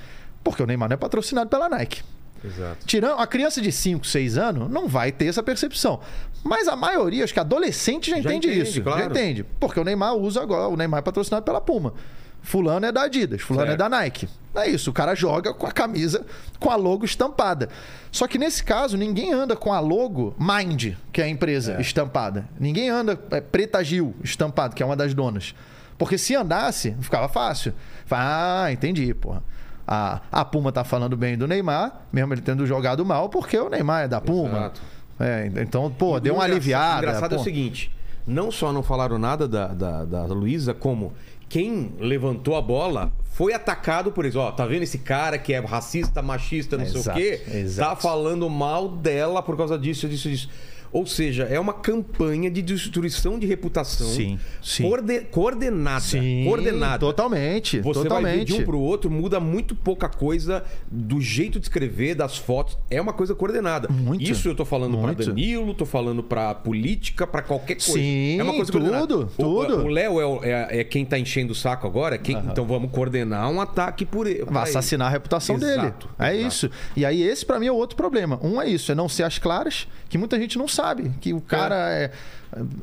Porque 0.42 0.64
o 0.64 0.66
Neymar 0.66 0.88
não 0.88 0.94
é 0.94 0.98
patrocinado 0.98 1.50
pela 1.50 1.68
Nike. 1.68 2.04
Exato. 2.44 2.86
Tirando 2.86 3.20
a 3.20 3.28
criança 3.28 3.62
de 3.62 3.72
5, 3.72 4.08
6 4.08 4.38
anos, 4.38 4.72
não 4.72 4.88
vai 4.88 5.12
ter 5.12 5.26
essa 5.26 5.44
percepção. 5.44 6.00
Mas 6.42 6.70
a 6.70 6.76
maioria, 6.76 7.26
acho 7.26 7.34
que 7.34 7.40
adolescente 7.40 8.10
já, 8.10 8.16
já 8.16 8.22
entende, 8.22 8.48
entende, 8.48 8.70
isso. 8.70 8.82
Claro. 8.82 9.00
Já 9.00 9.06
entende. 9.08 9.44
Porque 9.60 9.80
o 9.80 9.84
Neymar 9.84 10.16
usa 10.16 10.42
agora, 10.42 10.70
o 10.70 10.78
Neymar 10.78 11.00
é 11.00 11.02
patrocinado 11.02 11.44
pela 11.44 11.60
Puma. 11.60 11.94
Fulano 12.42 12.86
é 12.86 12.92
da 12.92 13.04
Adidas, 13.04 13.42
fulano 13.42 13.68
certo. 13.68 13.82
é 13.82 13.90
da 13.90 13.90
Nike. 13.90 14.28
É 14.54 14.68
isso, 14.68 14.90
o 14.90 14.94
cara 14.94 15.16
joga 15.16 15.54
com 15.54 15.66
a 15.66 15.72
camisa 15.72 16.26
com 16.60 16.70
a 16.70 16.76
logo 16.76 17.06
estampada. 17.06 17.70
Só 18.12 18.28
que 18.28 18.38
nesse 18.38 18.64
caso, 18.64 18.98
ninguém 18.98 19.32
anda 19.32 19.56
com 19.56 19.72
a 19.72 19.80
logo 19.80 20.36
Mind, 20.38 20.96
que 21.14 21.22
é 21.22 21.26
a 21.26 21.30
empresa, 21.30 21.78
é. 21.78 21.82
estampada. 21.82 22.46
Ninguém 22.60 22.90
anda 22.90 23.18
é, 23.32 23.40
Preta 23.40 23.82
Gil, 23.84 24.14
estampado, 24.24 24.76
que 24.76 24.84
é 24.84 24.86
uma 24.86 24.96
das 24.96 25.14
donas. 25.14 25.56
Porque 25.98 26.18
se 26.18 26.36
andasse, 26.36 26.96
ficava 27.00 27.30
fácil. 27.30 27.74
Ah, 28.10 28.70
entendi, 28.72 29.14
porra. 29.14 29.42
A, 29.88 30.22
a 30.32 30.44
Puma 30.44 30.72
tá 30.72 30.84
falando 30.84 31.16
bem 31.16 31.38
do 31.38 31.48
Neymar, 31.48 32.02
mesmo 32.12 32.34
ele 32.34 32.42
tendo 32.42 32.66
jogado 32.66 33.06
mal, 33.06 33.30
porque 33.30 33.58
o 33.58 33.70
Neymar 33.70 34.04
é 34.04 34.08
da 34.08 34.20
Puma. 34.20 34.58
Exato. 34.58 34.82
É, 35.20 35.52
então, 35.62 35.90
pô, 35.92 36.18
e 36.18 36.22
deu 36.22 36.34
uma 36.34 36.44
aliviada. 36.44 36.96
O 36.96 37.00
engraçado 37.00 37.30
pô. 37.30 37.36
é 37.36 37.40
o 37.40 37.44
seguinte: 37.44 37.92
não 38.26 38.52
só 38.52 38.74
não 38.74 38.84
falaram 38.84 39.18
nada 39.18 39.48
da, 39.48 39.68
da, 39.68 40.06
da 40.06 40.26
Luísa, 40.26 40.74
como 40.74 41.14
quem 41.52 41.92
levantou 42.00 42.56
a 42.56 42.62
bola 42.62 43.12
foi 43.34 43.54
atacado 43.54 44.10
por 44.14 44.26
isso. 44.26 44.40
Ó, 44.40 44.52
tá 44.54 44.66
vendo 44.66 44.84
esse 44.84 45.00
cara 45.00 45.38
que 45.38 45.54
é 45.54 45.60
racista, 45.60 46.22
machista, 46.22 46.78
não 46.78 46.86
exato, 46.86 47.04
sei 47.04 47.12
o 47.12 47.16
quê? 47.16 47.58
Exato. 47.58 47.90
Tá 47.90 47.96
falando 47.98 48.50
mal 48.50 48.88
dela 48.88 49.44
por 49.44 49.58
causa 49.58 49.78
disso, 49.78 50.08
disso, 50.08 50.30
disso. 50.30 50.50
Ou 50.94 51.06
seja, 51.06 51.44
é 51.44 51.60
uma 51.60 51.74
campanha 51.74 52.52
de 52.52 52.62
destruição 52.62 53.40
de 53.40 53.48
reputação 53.48 54.08
sim, 54.08 54.38
sim. 54.62 54.84
Coorden 54.84 55.22
coordenada. 55.32 56.02
Sim, 56.02 56.44
coordenada. 56.46 57.00
Totalmente. 57.00 57.80
Você 57.80 58.04
totalmente. 58.04 58.24
vai 58.24 58.38
ver 58.40 58.46
de 58.46 58.54
um 58.56 58.66
para 58.66 58.76
o 58.76 58.82
outro, 58.82 59.10
muda 59.10 59.40
muito 59.40 59.74
pouca 59.74 60.10
coisa 60.10 60.64
do 60.90 61.22
jeito 61.22 61.60
de 61.60 61.66
escrever, 61.66 62.16
das 62.16 62.38
fotos. 62.38 62.78
É 62.90 63.00
uma 63.00 63.14
coisa 63.14 63.34
coordenada. 63.34 63.88
Muito. 63.90 64.22
Isso 64.22 64.50
eu 64.50 64.56
tô 64.56 64.66
falando 64.66 64.98
para 64.98 65.14
Danilo, 65.14 65.74
tô 65.74 65.86
falando 65.86 66.22
para 66.22 66.54
política, 66.56 67.26
para 67.26 67.42
qualquer 67.42 67.76
coisa. 67.76 67.94
Sim, 67.94 68.40
é 68.40 68.44
uma 68.44 68.54
coisa 68.54 68.72
tudo, 68.72 68.82
coordenada. 68.82 69.26
tudo. 69.38 69.86
O 69.86 69.88
Léo 69.88 70.44
é, 70.44 70.50
é, 70.50 70.80
é, 70.80 70.84
quem 70.84 71.06
tá 71.06 71.18
enchendo 71.18 71.54
o 71.54 71.56
saco 71.56 71.88
agora. 71.88 72.18
Quem, 72.18 72.36
uhum. 72.36 72.50
Então 72.52 72.66
vamos 72.66 72.92
coordenar 72.92 73.50
um 73.50 73.62
ataque 73.62 74.06
por 74.06 74.28
ele. 74.28 74.44
Vai 74.44 74.64
assassinar 74.64 75.08
a 75.08 75.12
reputação 75.12 75.56
exato, 75.56 76.08
dele. 76.08 76.14
É 76.20 76.36
exato. 76.36 76.48
isso. 76.48 76.72
E 76.98 77.06
aí 77.06 77.22
esse 77.22 77.46
para 77.46 77.60
mim 77.60 77.68
é 77.68 77.72
outro 77.72 77.96
problema. 77.96 78.38
Um 78.44 78.62
é 78.62 78.68
isso, 78.68 78.92
é 78.92 78.96
não 78.96 79.08
ser 79.08 79.24
as 79.24 79.38
claras, 79.38 79.88
que 80.10 80.18
muita 80.18 80.38
gente 80.38 80.58
não 80.58 80.68
sabe 80.68 80.81
sabe 80.82 81.12
que 81.22 81.34
o 81.34 81.42
cara 81.42 81.92
é. 81.94 82.06
É, 82.06 82.12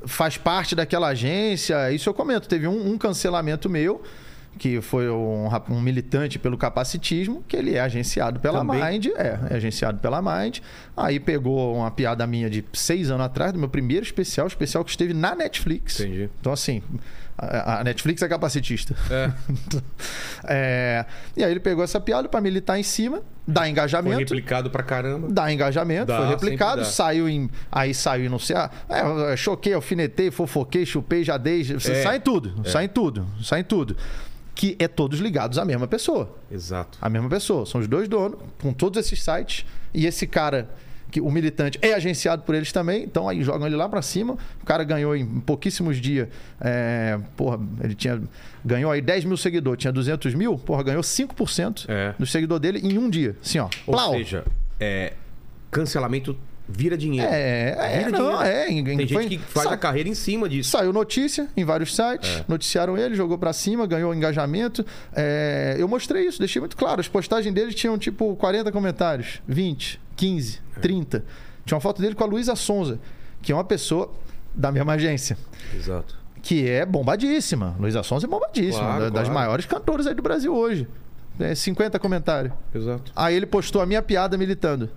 faz 0.07 0.37
parte 0.37 0.75
daquela 0.75 1.09
agência. 1.09 1.93
Isso 1.93 2.09
eu 2.09 2.15
comento. 2.15 2.49
Teve 2.49 2.67
um, 2.67 2.93
um 2.93 2.99
cancelamento 2.99 3.69
meu 3.69 4.03
que 4.59 4.81
foi 4.81 5.09
um, 5.09 5.49
um, 5.71 5.81
militante 5.81 6.37
pelo 6.37 6.59
capacitismo, 6.59 7.45
que 7.47 7.57
ele 7.57 7.77
é 7.77 7.81
agenciado 7.81 8.41
pela 8.41 8.59
Também. 8.59 8.83
Mind, 8.83 9.07
é, 9.17 9.39
é, 9.51 9.57
agenciado 9.57 10.01
pela 10.01 10.21
Mind. 10.21 10.59
Aí 10.97 11.21
pegou 11.21 11.77
uma 11.77 11.91
piada 11.93 12.27
minha 12.27 12.51
de 12.51 12.65
seis 12.73 13.09
anos 13.09 13.25
atrás, 13.25 13.53
do 13.53 13.59
meu 13.59 13.69
primeiro 13.69 14.05
especial, 14.05 14.49
especial 14.49 14.85
que 14.85 14.91
esteve 14.91 15.15
na 15.15 15.37
Netflix. 15.37 16.01
Entendi. 16.01 16.29
Então, 16.41 16.53
assim, 16.53 16.83
a, 17.39 17.85
Netflix 17.85 18.21
é 18.23 18.29
capacitista. 18.29 18.97
É. 19.11 19.33
é. 20.49 21.07
E 21.37 21.45
aí 21.45 21.51
ele 21.51 21.61
pegou 21.61 21.85
essa 21.85 22.01
piada 22.01 22.29
para 22.29 22.41
militar 22.41 22.79
em 22.79 22.83
cima 22.83 23.23
Dá 23.51 23.67
engajamento. 23.67 24.15
Foi 24.15 24.25
replicado 24.25 24.71
pra 24.71 24.83
caramba. 24.83 25.29
Dá 25.31 25.51
engajamento, 25.51 26.05
dá, 26.05 26.19
foi 26.19 26.29
replicado, 26.29 26.85
saiu 26.85 27.27
em. 27.27 27.49
Aí 27.73 27.95
saiu 27.95 28.31
no 28.31 28.39
CA. 28.39 28.71
É, 28.91 29.37
choquei, 29.39 29.73
alfinetei, 29.73 30.31
fofoquei, 30.31 30.85
chupei, 30.85 31.25
já 31.25 31.39
dei. 31.39 31.63
É. 31.63 31.79
Sai 31.79 32.19
em 32.19 32.21
tudo, 32.21 32.61
é. 32.63 32.69
sai 32.69 32.85
em 32.85 32.89
tudo, 32.89 33.27
sai 33.43 33.61
em 33.61 33.65
tudo. 33.65 33.97
Que 34.55 34.77
é 34.79 34.87
todos 34.87 35.19
ligados 35.21 35.57
à 35.57 35.65
mesma 35.65 35.87
pessoa. 35.87 36.37
Exato. 36.51 36.99
A 37.01 37.09
mesma 37.09 37.31
pessoa. 37.31 37.65
São 37.65 37.81
os 37.81 37.89
dois 37.89 38.07
donos, 38.07 38.39
com 38.61 38.71
todos 38.75 38.99
esses 38.99 39.23
sites. 39.23 39.65
E 39.95 40.05
esse 40.05 40.27
cara 40.27 40.69
que 41.11 41.21
o 41.21 41.31
militante 41.31 41.79
é 41.81 41.95
agenciado 41.95 42.43
por 42.43 42.55
eles 42.55 42.71
também, 42.73 43.05
então 43.05 43.29
aí 43.29 43.43
jogam 43.43 43.67
ele 43.67 43.77
lá 43.77 43.89
para 43.89 44.03
cima. 44.03 44.37
O 44.63 44.67
cara 44.67 44.85
ganhou 44.85 45.17
em 45.17 45.27
pouquíssimos 45.41 46.01
dias, 46.01 46.29
é, 46.61 47.19
porra, 47.37 47.59
ele 47.83 47.95
tinha 47.95 48.21
ganhou 48.65 48.91
aí 48.91 49.01
10 49.01 49.25
mil 49.25 49.37
seguidores, 49.37 49.81
tinha 49.81 49.93
200 49.93 50.35
mil, 50.35 50.59
porra, 50.59 50.83
ganhou 50.83 51.03
5% 51.03 51.87
é. 51.89 52.15
do 52.19 52.27
seguidor 52.27 52.59
dele 52.59 52.81
em 52.83 52.99
um 52.99 53.09
dia. 53.09 53.37
Assim, 53.43 53.59
ó. 53.59 53.69
Ou 53.87 53.95
Plau. 53.95 54.13
seja, 54.13 54.45
é, 54.79 55.15
cancelamento 55.71 56.37
vira 56.69 56.99
dinheiro. 56.99 57.27
É, 57.33 57.71
é, 57.71 57.99
vira 57.99 58.11
não, 58.11 58.39
dinheiro. 58.39 58.91
é. 58.91 58.97
Tem 58.97 59.09
foi, 59.09 59.23
gente 59.23 59.39
que 59.39 59.45
faz 59.45 59.69
sa... 59.69 59.75
a 59.75 59.79
carreira 59.79 60.09
em 60.09 60.15
cima 60.15 60.49
disso. 60.49 60.71
Saiu 60.71 60.93
notícia 60.93 61.49
em 61.57 61.65
vários 61.65 61.97
sites, 61.97 62.29
é. 62.29 62.45
noticiaram 62.47 62.99
ele, 62.99 63.15
jogou 63.15 63.39
para 63.39 63.53
cima, 63.53 63.87
ganhou 63.87 64.15
engajamento. 64.15 64.85
É, 65.15 65.77
eu 65.79 65.89
mostrei 65.89 66.27
isso, 66.27 66.39
deixei 66.39 66.61
muito 66.61 66.77
claro. 66.77 67.01
As 67.01 67.09
postagens 67.09 67.55
dele 67.55 67.73
tinham 67.73 67.97
tipo 67.97 68.37
40 68.37 68.71
comentários, 68.71 69.41
20. 69.49 70.08
15, 70.19 70.61
30. 70.83 71.25
Tinha 71.65 71.77
uma 71.77 71.81
foto 71.81 72.03
dele 72.03 72.15
com 72.15 72.25
a 72.25 72.27
Luísa 72.27 72.55
Sonza, 72.57 72.99
que 73.41 73.53
é 73.53 73.55
uma 73.55 73.65
pessoa 73.65 74.13
da 74.55 74.71
mesma 74.73 74.95
agência. 74.95 75.39
Exato. 75.75 76.19
Que 76.43 76.69
é 76.69 76.85
bombadíssima. 76.85 77.77
Luísa 77.79 78.03
Sonza 78.03 78.27
é 78.27 78.29
bombadíssima. 78.29 78.85
Claro, 78.85 79.11
das 79.11 79.29
claro. 79.29 79.35
maiores 79.35 79.67
cantoras 79.67 80.07
aí 80.07 80.15
do 80.15 80.23
Brasil 80.23 80.55
hoje. 80.55 80.89
É, 81.39 81.55
50 81.55 81.99
comentários. 81.99 82.53
Exato. 82.75 83.13
Aí 83.15 83.35
ele 83.35 83.47
postou 83.47 83.81
a 83.81 83.87
minha 83.87 84.03
piada 84.03 84.37
militando 84.37 84.91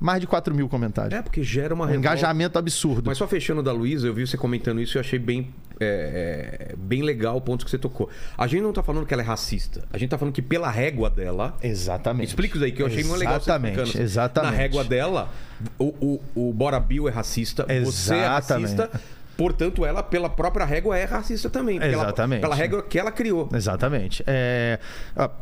mais 0.00 0.20
de 0.20 0.26
4 0.26 0.54
mil 0.54 0.68
comentários. 0.68 1.18
É, 1.18 1.22
porque 1.22 1.42
gera 1.42 1.74
uma 1.74 1.86
um 1.86 1.94
engajamento 1.94 2.58
absurdo. 2.58 3.04
Mas 3.06 3.18
só 3.18 3.26
fechando 3.26 3.62
da 3.62 3.72
Luísa, 3.72 4.06
eu 4.06 4.14
vi 4.14 4.26
você 4.26 4.36
comentando 4.36 4.80
isso 4.80 4.96
e 4.96 4.98
eu 4.98 5.00
achei 5.00 5.18
bem, 5.18 5.54
é, 5.80 6.72
é, 6.72 6.76
bem 6.76 7.02
legal 7.02 7.36
o 7.36 7.40
ponto 7.40 7.64
que 7.64 7.70
você 7.70 7.78
tocou. 7.78 8.08
A 8.36 8.46
gente 8.46 8.62
não 8.62 8.70
está 8.70 8.82
falando 8.82 9.06
que 9.06 9.14
ela 9.14 9.22
é 9.22 9.26
racista. 9.26 9.84
A 9.92 9.98
gente 9.98 10.06
está 10.06 10.18
falando 10.18 10.34
que 10.34 10.42
pela 10.42 10.70
régua 10.70 11.08
dela. 11.08 11.56
Exatamente. 11.62 12.28
Explica 12.28 12.56
isso 12.56 12.64
aí, 12.64 12.72
que 12.72 12.82
eu 12.82 12.86
achei 12.86 13.04
muito 13.04 13.18
legal. 13.18 13.36
Exatamente. 13.36 14.00
Exatamente. 14.00 14.50
Na 14.52 14.56
régua 14.56 14.84
dela, 14.84 15.30
o, 15.78 16.20
o, 16.34 16.48
o 16.48 16.52
Bora 16.52 16.80
Bill 16.80 17.08
é 17.08 17.12
racista, 17.12 17.64
Exatamente. 17.68 17.92
você 17.92 18.14
é 18.14 18.26
racista. 18.26 18.90
Portanto, 19.36 19.84
ela, 19.84 20.02
pela 20.02 20.30
própria 20.30 20.64
régua, 20.64 20.96
é 20.96 21.04
racista 21.04 21.50
também. 21.50 21.82
Exatamente. 21.82 22.40
Pela, 22.40 22.54
pela 22.54 22.54
régua 22.54 22.82
que 22.82 22.98
ela 22.98 23.10
criou. 23.10 23.48
Exatamente. 23.52 24.22
É, 24.26 24.78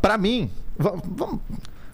para 0.00 0.16
mim, 0.16 0.50
vamos, 0.78 1.40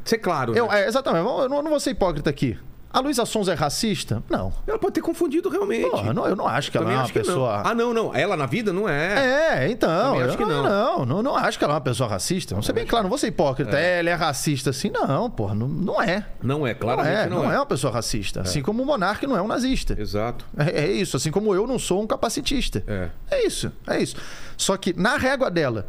Ser 0.09 0.19
claro. 0.19 0.55
Eu, 0.55 0.69
né? 0.69 0.85
é, 0.85 0.89
exatamente. 0.89 1.23
Eu 1.27 1.49
não, 1.49 1.59
eu 1.59 1.63
não 1.63 1.71
vou 1.71 1.79
ser 1.79 1.91
hipócrita 1.91 2.31
aqui. 2.31 2.57
A 2.91 3.01
Luísa 3.01 3.27
Sons 3.27 3.49
é 3.49 3.53
racista? 3.53 4.23
Não. 4.31 4.51
Ela 4.67 4.79
pode 4.79 4.95
ter 4.95 5.03
confundido 5.03 5.51
realmente. 5.51 5.91
Porra, 5.91 6.15
não, 6.15 6.27
eu 6.27 6.35
não 6.35 6.49
acho 6.49 6.73
que 6.73 6.79
ela 6.79 6.91
é 6.91 6.97
uma 6.97 7.07
pessoa. 7.07 7.63
Não. 7.63 7.71
Ah, 7.71 7.75
não, 7.75 7.93
não. 7.93 8.15
Ela 8.15 8.35
na 8.35 8.47
vida 8.47 8.73
não 8.73 8.89
é. 8.89 9.65
É, 9.65 9.71
então. 9.71 10.15
Também 10.15 10.23
acho 10.23 10.39
que 10.39 10.45
não. 10.47 10.63
Não, 10.63 11.05
não, 11.05 11.23
não 11.23 11.37
acho 11.37 11.59
que 11.59 11.65
ela 11.65 11.75
é 11.75 11.77
uma 11.77 11.83
pessoa 11.83 12.09
racista. 12.09 12.55
Vamos 12.55 12.65
ser 12.65 12.73
bem 12.73 12.87
claro, 12.87 13.03
não 13.03 13.11
vou 13.11 13.19
ser 13.19 13.27
hipócrita. 13.27 13.79
É. 13.79 13.99
Ela 13.99 14.09
é 14.09 14.15
racista 14.15 14.71
assim? 14.71 14.91
Não, 14.91 15.31
porra, 15.31 15.55
não, 15.55 15.69
não 15.69 16.01
é. 16.01 16.25
Não 16.43 16.67
é, 16.67 16.73
claramente 16.73 17.13
não 17.13 17.21
é. 17.21 17.29
Não, 17.29 17.43
não 17.43 17.53
é. 17.53 17.57
é 17.57 17.59
uma 17.59 17.67
pessoa 17.67 17.93
racista. 17.93 18.41
É. 18.41 18.43
Assim 18.45 18.63
como 18.63 18.83
o 18.83 18.87
monarca 18.87 19.27
não 19.27 19.37
é 19.37 19.43
um 19.43 19.49
nazista. 19.49 19.95
Exato. 20.01 20.47
É, 20.57 20.85
é, 20.85 20.91
isso. 20.91 21.15
Assim 21.15 21.31
como 21.31 21.55
eu 21.55 21.67
não 21.67 21.79
sou 21.79 22.03
um 22.03 22.07
capacitista. 22.07 22.83
É. 22.87 23.11
É 23.31 23.47
isso, 23.47 23.71
é 23.87 24.01
isso. 24.01 24.17
Só 24.57 24.79
que 24.79 24.99
na 24.99 25.19
régua 25.19 25.51
dela, 25.51 25.87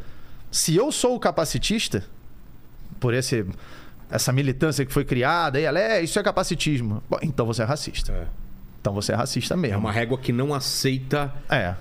se 0.52 0.76
eu 0.76 0.92
sou 0.92 1.16
o 1.16 1.20
capacitista, 1.20 2.04
por 3.00 3.14
esse 3.14 3.46
essa 4.10 4.32
militância 4.32 4.86
que 4.86 4.92
foi 4.92 5.06
criada, 5.06 5.60
e 5.60 5.64
ela 5.64 5.80
é, 5.80 6.02
isso 6.02 6.18
é 6.20 6.24
capacitismo. 6.24 7.04
Bom, 7.10 7.20
então 7.22 7.46
você 7.46 7.62
é 7.62 7.66
racista. 7.66 8.12
É. 8.12 8.26
Então 8.82 8.94
você 8.94 9.12
é 9.12 9.16
racista 9.16 9.56
mesmo. 9.56 9.76
É 9.76 9.78
uma 9.78 9.92
régua 9.92 10.18
que 10.18 10.32
não 10.32 10.54
aceita. 10.54 11.34
É. 11.50 11.76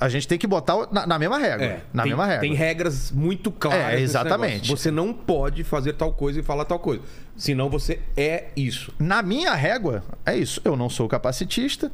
A 0.00 0.08
gente 0.08 0.26
tem 0.26 0.38
que 0.38 0.46
botar 0.46 0.74
na, 0.90 1.06
na 1.06 1.18
mesma 1.18 1.36
régua. 1.36 1.66
É, 1.66 1.82
na 1.92 2.04
tem, 2.04 2.12
mesma 2.12 2.26
régua. 2.26 2.40
Tem 2.40 2.54
regras 2.54 3.10
muito 3.10 3.50
claras. 3.50 3.94
É, 3.94 4.00
exatamente. 4.00 4.70
Você 4.70 4.90
não 4.90 5.12
pode 5.12 5.62
fazer 5.62 5.92
tal 5.92 6.12
coisa 6.14 6.40
e 6.40 6.42
falar 6.42 6.64
tal 6.64 6.78
coisa. 6.78 7.02
Senão 7.36 7.68
você 7.68 8.00
é 8.16 8.46
isso. 8.56 8.94
Na 8.98 9.22
minha 9.22 9.52
régua, 9.52 10.02
é 10.24 10.34
isso. 10.34 10.58
Eu 10.64 10.74
não 10.74 10.88
sou 10.88 11.06
capacitista, 11.06 11.92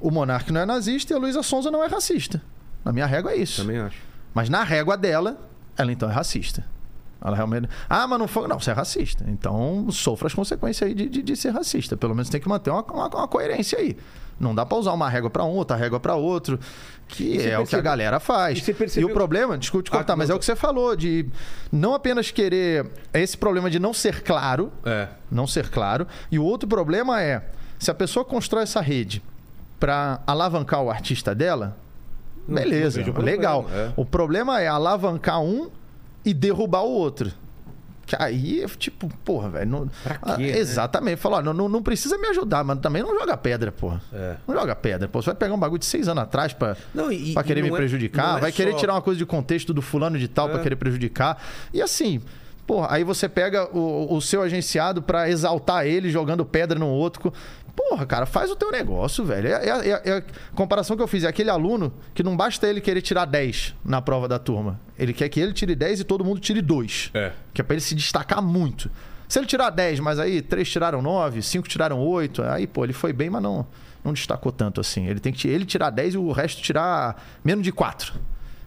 o 0.00 0.10
monarca 0.10 0.50
não 0.50 0.62
é 0.62 0.64
nazista 0.64 1.12
e 1.12 1.16
a 1.16 1.18
Luísa 1.18 1.42
Sonza 1.42 1.70
não 1.70 1.84
é 1.84 1.86
racista. 1.86 2.40
Na 2.82 2.92
minha 2.92 3.06
régua 3.06 3.32
é 3.32 3.36
isso. 3.36 3.60
Também 3.60 3.78
acho. 3.78 3.98
Mas 4.32 4.48
na 4.48 4.64
régua 4.64 4.96
dela, 4.96 5.36
ela 5.76 5.92
então 5.92 6.08
é 6.10 6.12
racista. 6.12 6.64
Ela 7.24 7.36
realmente. 7.36 7.68
Ah, 7.88 8.06
mas 8.06 8.18
não 8.18 8.26
foi. 8.26 8.48
Não, 8.48 8.58
você 8.58 8.70
é 8.70 8.74
racista. 8.74 9.24
Então 9.28 9.90
sofra 9.90 10.26
as 10.26 10.34
consequências 10.34 10.88
aí 10.88 10.94
de, 10.94 11.08
de, 11.08 11.22
de 11.22 11.36
ser 11.36 11.50
racista. 11.50 11.96
Pelo 11.96 12.14
menos 12.14 12.28
tem 12.28 12.40
que 12.40 12.48
manter 12.48 12.70
uma, 12.70 12.82
uma, 12.82 13.08
uma 13.08 13.28
coerência 13.28 13.78
aí. 13.78 13.96
Não 14.40 14.52
dá 14.54 14.66
para 14.66 14.76
usar 14.76 14.92
uma 14.92 15.08
régua 15.08 15.30
para 15.30 15.44
um, 15.44 15.50
outra 15.50 15.76
régua 15.76 16.00
para 16.00 16.16
outro, 16.16 16.58
que 17.06 17.34
é 17.34 17.36
percebe... 17.36 17.62
o 17.62 17.66
que 17.66 17.76
a 17.76 17.80
galera 17.80 18.18
faz. 18.18 18.66
E, 18.66 18.74
percebeu... 18.74 19.08
e 19.08 19.12
o 19.12 19.14
problema, 19.14 19.56
desculpe 19.56 19.84
te 19.84 19.90
cortar, 19.90 20.14
ah, 20.14 20.16
mas 20.16 20.30
é 20.30 20.34
o 20.34 20.38
que 20.38 20.44
você 20.44 20.56
falou, 20.56 20.96
de 20.96 21.26
não 21.70 21.94
apenas 21.94 22.32
querer. 22.32 22.90
Esse 23.14 23.36
problema 23.36 23.70
de 23.70 23.78
não 23.78 23.94
ser 23.94 24.22
claro. 24.22 24.72
É. 24.84 25.08
Não 25.30 25.46
ser 25.46 25.68
claro. 25.68 26.08
E 26.30 26.40
o 26.40 26.44
outro 26.44 26.68
problema 26.68 27.22
é, 27.22 27.44
se 27.78 27.90
a 27.90 27.94
pessoa 27.94 28.24
constrói 28.24 28.64
essa 28.64 28.80
rede 28.80 29.22
para 29.78 30.20
alavancar 30.26 30.82
o 30.82 30.90
artista 30.90 31.34
dela, 31.34 31.76
beleza, 32.48 33.00
legal. 33.20 33.66
É. 33.72 33.92
O 33.96 34.04
problema 34.04 34.60
é 34.60 34.66
alavancar 34.66 35.40
um 35.40 35.70
e 36.24 36.32
derrubar 36.32 36.82
o 36.82 36.90
outro. 36.90 37.32
Que 38.04 38.16
aí, 38.18 38.64
tipo, 38.78 39.08
porra, 39.24 39.48
velho. 39.48 39.70
Não... 39.70 39.90
Pra 40.02 40.14
quê? 40.14 40.20
Ah, 40.22 40.36
né? 40.36 40.58
Exatamente. 40.58 41.16
Falou, 41.18 41.42
não, 41.42 41.54
não, 41.54 41.68
não, 41.68 41.82
precisa 41.82 42.18
me 42.18 42.28
ajudar, 42.28 42.64
mas 42.64 42.78
também 42.80 43.02
não 43.02 43.18
joga 43.18 43.36
pedra, 43.36 43.70
porra. 43.70 44.02
É. 44.12 44.36
Não 44.46 44.54
joga 44.54 44.74
pedra, 44.74 45.08
pô. 45.08 45.22
Você 45.22 45.26
vai 45.26 45.34
pegar 45.34 45.54
um 45.54 45.58
bagulho 45.58 45.78
de 45.78 45.86
seis 45.86 46.08
anos 46.08 46.22
atrás 46.24 46.52
pra, 46.52 46.76
não, 46.94 47.10
e, 47.12 47.32
pra 47.32 47.42
querer 47.42 47.62
me 47.62 47.68
é, 47.68 47.72
prejudicar. 47.72 48.38
É, 48.38 48.40
vai 48.40 48.52
querer 48.52 48.72
só... 48.72 48.78
tirar 48.78 48.94
uma 48.94 49.02
coisa 49.02 49.18
de 49.18 49.24
contexto 49.24 49.72
do 49.72 49.80
fulano 49.80 50.18
de 50.18 50.28
tal 50.28 50.48
é. 50.48 50.52
pra 50.52 50.62
querer 50.62 50.76
prejudicar. 50.76 51.40
E 51.72 51.80
assim. 51.80 52.20
Porra, 52.66 52.88
aí 52.90 53.02
você 53.02 53.28
pega 53.28 53.68
o, 53.76 54.14
o 54.14 54.20
seu 54.20 54.40
agenciado 54.40 55.02
para 55.02 55.28
exaltar 55.28 55.84
ele 55.84 56.10
jogando 56.10 56.44
pedra 56.44 56.78
no 56.78 56.86
outro. 56.86 57.32
Porra, 57.74 58.04
cara, 58.04 58.26
faz 58.26 58.50
o 58.50 58.56
teu 58.56 58.70
negócio, 58.70 59.24
velho. 59.24 59.48
É, 59.48 59.52
é, 59.52 59.88
é, 59.88 60.02
é, 60.04 60.16
a 60.18 60.22
comparação 60.54 60.96
que 60.96 61.02
eu 61.02 61.06
fiz. 61.06 61.24
É 61.24 61.28
aquele 61.28 61.50
aluno 61.50 61.92
que 62.14 62.22
não 62.22 62.36
basta 62.36 62.66
ele 62.68 62.80
querer 62.80 63.00
tirar 63.00 63.24
10 63.24 63.74
na 63.84 64.02
prova 64.02 64.28
da 64.28 64.38
turma. 64.38 64.78
Ele 64.98 65.12
quer 65.12 65.28
que 65.28 65.40
ele 65.40 65.52
tire 65.52 65.74
10 65.74 66.00
e 66.00 66.04
todo 66.04 66.24
mundo 66.24 66.40
tire 66.40 66.60
2. 66.60 67.10
É. 67.14 67.32
Que 67.52 67.60
é 67.60 67.64
pra 67.64 67.74
ele 67.74 67.80
se 67.80 67.94
destacar 67.94 68.42
muito. 68.42 68.90
Se 69.26 69.38
ele 69.38 69.46
tirar 69.46 69.70
10, 69.70 70.00
mas 70.00 70.18
aí 70.18 70.42
3 70.42 70.68
tiraram 70.68 71.00
9, 71.00 71.40
5 71.40 71.66
tiraram 71.66 71.98
8, 71.98 72.42
aí, 72.42 72.66
pô, 72.66 72.84
ele 72.84 72.92
foi 72.92 73.14
bem, 73.14 73.30
mas 73.30 73.42
não, 73.42 73.66
não 74.04 74.12
destacou 74.12 74.52
tanto 74.52 74.78
assim. 74.78 75.06
Ele 75.06 75.20
tem 75.20 75.32
que 75.32 75.48
ele 75.48 75.64
tirar 75.64 75.88
10 75.88 76.14
e 76.14 76.18
o 76.18 76.30
resto 76.32 76.60
tirar 76.60 77.22
menos 77.42 77.64
de 77.64 77.72
4. 77.72 78.12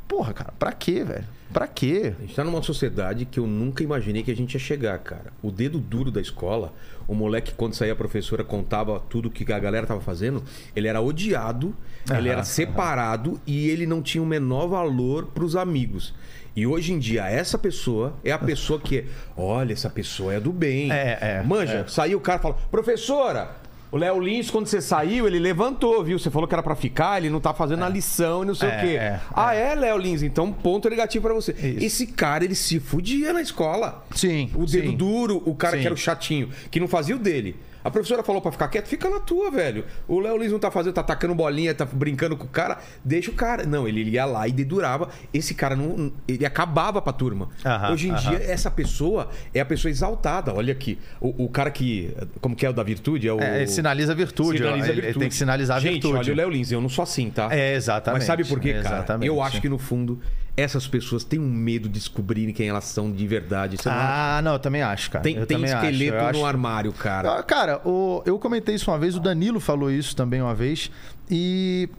Porra, 0.07 0.33
cara, 0.33 0.53
pra 0.57 0.71
quê, 0.71 1.03
velho? 1.03 1.34
Pra 1.55 1.67
quê? 1.67 2.13
A 2.19 2.21
gente 2.21 2.35
tá 2.35 2.43
numa 2.43 2.61
sociedade 2.61 3.23
que 3.23 3.39
eu 3.39 3.47
nunca 3.47 3.81
imaginei 3.81 4.21
que 4.21 4.29
a 4.29 4.35
gente 4.35 4.55
ia 4.55 4.59
chegar, 4.59 4.99
cara. 4.99 5.31
O 5.41 5.49
dedo 5.49 5.79
duro 5.79 6.11
da 6.11 6.19
escola, 6.19 6.73
o 7.07 7.15
moleque, 7.15 7.53
quando 7.53 7.73
saía 7.75 7.93
a 7.93 7.95
professora, 7.95 8.43
contava 8.43 8.99
tudo 8.99 9.29
que 9.29 9.49
a 9.53 9.57
galera 9.57 9.87
tava 9.87 10.01
fazendo, 10.01 10.43
ele 10.75 10.89
era 10.89 10.99
odiado, 10.99 11.73
ele 12.13 12.27
era 12.27 12.43
separado 12.43 13.39
e 13.47 13.69
ele 13.69 13.85
não 13.85 14.01
tinha 14.01 14.21
o 14.21 14.25
menor 14.25 14.67
valor 14.67 15.27
pros 15.27 15.55
amigos. 15.55 16.13
E 16.53 16.67
hoje 16.67 16.91
em 16.91 16.99
dia, 16.99 17.25
essa 17.25 17.57
pessoa 17.57 18.13
é 18.21 18.33
a 18.33 18.37
pessoa 18.37 18.77
que. 18.77 19.05
Olha, 19.37 19.71
essa 19.71 19.89
pessoa 19.89 20.33
é 20.33 20.41
do 20.41 20.51
bem. 20.51 20.91
É, 20.91 21.17
é. 21.21 21.41
Manja, 21.41 21.85
é. 21.85 21.87
saiu 21.87 22.17
o 22.17 22.21
cara 22.21 22.37
e 22.39 22.41
fala: 22.41 22.55
professora, 22.69 23.55
o 23.91 23.97
Léo 23.97 24.19
Lins, 24.19 24.49
quando 24.49 24.67
você 24.67 24.81
saiu, 24.81 25.27
ele 25.27 25.39
levantou, 25.39 26.03
viu? 26.03 26.19
Você 26.19 26.29
falou 26.29 26.47
que 26.47 26.53
era 26.53 26.63
para 26.63 26.75
ficar, 26.75 27.17
ele 27.17 27.29
não 27.29 27.39
tá 27.39 27.53
fazendo 27.53 27.83
é. 27.83 27.85
a 27.85 27.89
lição 27.89 28.43
e 28.43 28.47
não 28.47 28.55
sei 28.55 28.69
é, 28.69 28.77
o 28.77 28.79
quê. 28.81 28.95
É, 28.95 29.19
ah, 29.33 29.53
é, 29.53 29.75
Léo 29.75 29.97
Lins? 29.97 30.21
Então, 30.21 30.51
ponto 30.51 30.89
negativo 30.89 31.23
para 31.23 31.33
você. 31.33 31.51
Isso. 31.51 31.85
Esse 31.85 32.07
cara, 32.07 32.43
ele 32.43 32.55
se 32.55 32.79
fudia 32.79 33.31
na 33.31 33.41
escola. 33.41 34.05
Sim. 34.11 34.49
O 34.55 34.65
dedo 34.65 34.89
sim. 34.89 34.97
duro, 34.97 35.41
o 35.45 35.55
cara 35.55 35.75
sim. 35.75 35.81
que 35.81 35.87
era 35.87 35.93
o 35.93 35.97
chatinho, 35.97 36.49
que 36.69 36.79
não 36.79 36.87
fazia 36.87 37.15
o 37.15 37.19
dele. 37.19 37.55
A 37.85 37.91
professora 37.91 38.23
falou 38.23 38.41
para 38.41 38.51
ficar 38.51 38.67
quieto, 38.67 38.87
fica 38.87 39.07
na 39.07 39.19
tua, 39.19 39.51
velho. 39.51 39.85
O 40.07 40.19
Léo 40.19 40.35
Lins 40.39 40.51
não 40.51 40.57
tá 40.57 40.71
fazendo, 40.71 40.93
tá 40.93 41.01
atacando 41.01 41.35
bolinha, 41.35 41.71
tá 41.75 41.85
brincando 41.85 42.35
com 42.35 42.45
o 42.45 42.49
cara, 42.49 42.79
deixa 43.03 43.29
o 43.29 43.33
cara. 43.35 43.63
Não, 43.63 43.87
ele 43.87 44.01
ia 44.09 44.25
lá 44.25 44.47
e 44.47 44.51
dedurava. 44.51 45.07
Esse 45.31 45.53
cara 45.53 45.75
não. 45.75 46.11
Ele 46.27 46.43
acabava 46.47 46.99
pra 46.99 47.13
turma. 47.13 47.47
Aham, 47.63 47.93
Hoje 47.93 48.07
em 48.07 48.11
aham. 48.11 48.31
dia, 48.31 48.43
essa 48.51 48.71
pessoa 48.71 49.29
é 49.53 49.59
a 49.59 49.65
pessoa 49.65 49.91
exaltada. 49.91 50.51
Olha 50.51 50.71
aqui. 50.71 50.97
O, 51.21 51.45
o 51.45 51.47
cara 51.49 51.69
que. 51.69 52.11
Como 52.41 52.55
que 52.55 52.65
é 52.65 52.69
o 52.71 52.73
da 52.73 52.81
virtude? 52.81 53.27
É 53.27 53.33
o. 53.33 53.39
É, 53.39 53.67
sinaliza 53.67 54.13
a 54.13 54.15
virtude. 54.15 54.57
Sinaliza 54.57 54.87
ele, 54.87 54.93
virtude. 54.95 55.07
ele 55.07 55.19
tem 55.19 55.29
que 55.29 55.35
sinalizar 55.35 55.77
a 55.77 55.79
Gente, 55.79 55.93
virtude. 56.01 56.17
olha 56.17 56.33
o 56.33 56.35
Léo 56.37 56.49
Lins, 56.49 56.71
eu 56.71 56.81
não 56.81 56.89
sou 56.89 57.03
assim, 57.03 57.29
tá? 57.29 57.49
É, 57.51 57.75
exatamente. 57.75 58.21
Mas 58.21 58.25
sabe 58.25 58.43
por 58.45 58.59
quê, 58.59 58.73
cara? 58.81 58.95
Exatamente. 58.97 59.27
Eu 59.27 59.43
acho 59.43 59.61
que 59.61 59.69
no 59.69 59.77
fundo 59.77 60.19
essas 60.57 60.87
pessoas 60.87 61.23
têm 61.23 61.39
um 61.39 61.49
medo 61.49 61.89
de 61.89 61.99
descobrirem 61.99 62.53
quem 62.53 62.69
elas 62.69 62.85
são 62.85 63.11
de 63.11 63.27
verdade. 63.27 63.77
Você 63.77 63.89
ah, 63.89 64.39
não, 64.43 64.53
eu 64.53 64.59
também 64.59 64.81
acho, 64.81 65.11
cara. 65.11 65.23
Tem, 65.23 65.35
eu 65.35 65.45
tem 65.45 65.61
esqueleto 65.63 66.17
no 66.17 66.29
acho... 66.29 66.45
armário, 66.45 66.93
cara. 66.93 67.39
Ah, 67.39 67.43
cara, 67.43 67.81
o, 67.85 68.23
eu 68.25 68.39
comentei 68.39 68.75
isso 68.75 68.89
uma 68.89 68.97
vez, 68.97 69.15
o 69.15 69.19
Danilo 69.19 69.59
falou 69.59 69.91
isso 69.91 70.15
também 70.15 70.41
uma 70.41 70.55
vez. 70.55 70.89
E 71.29 71.89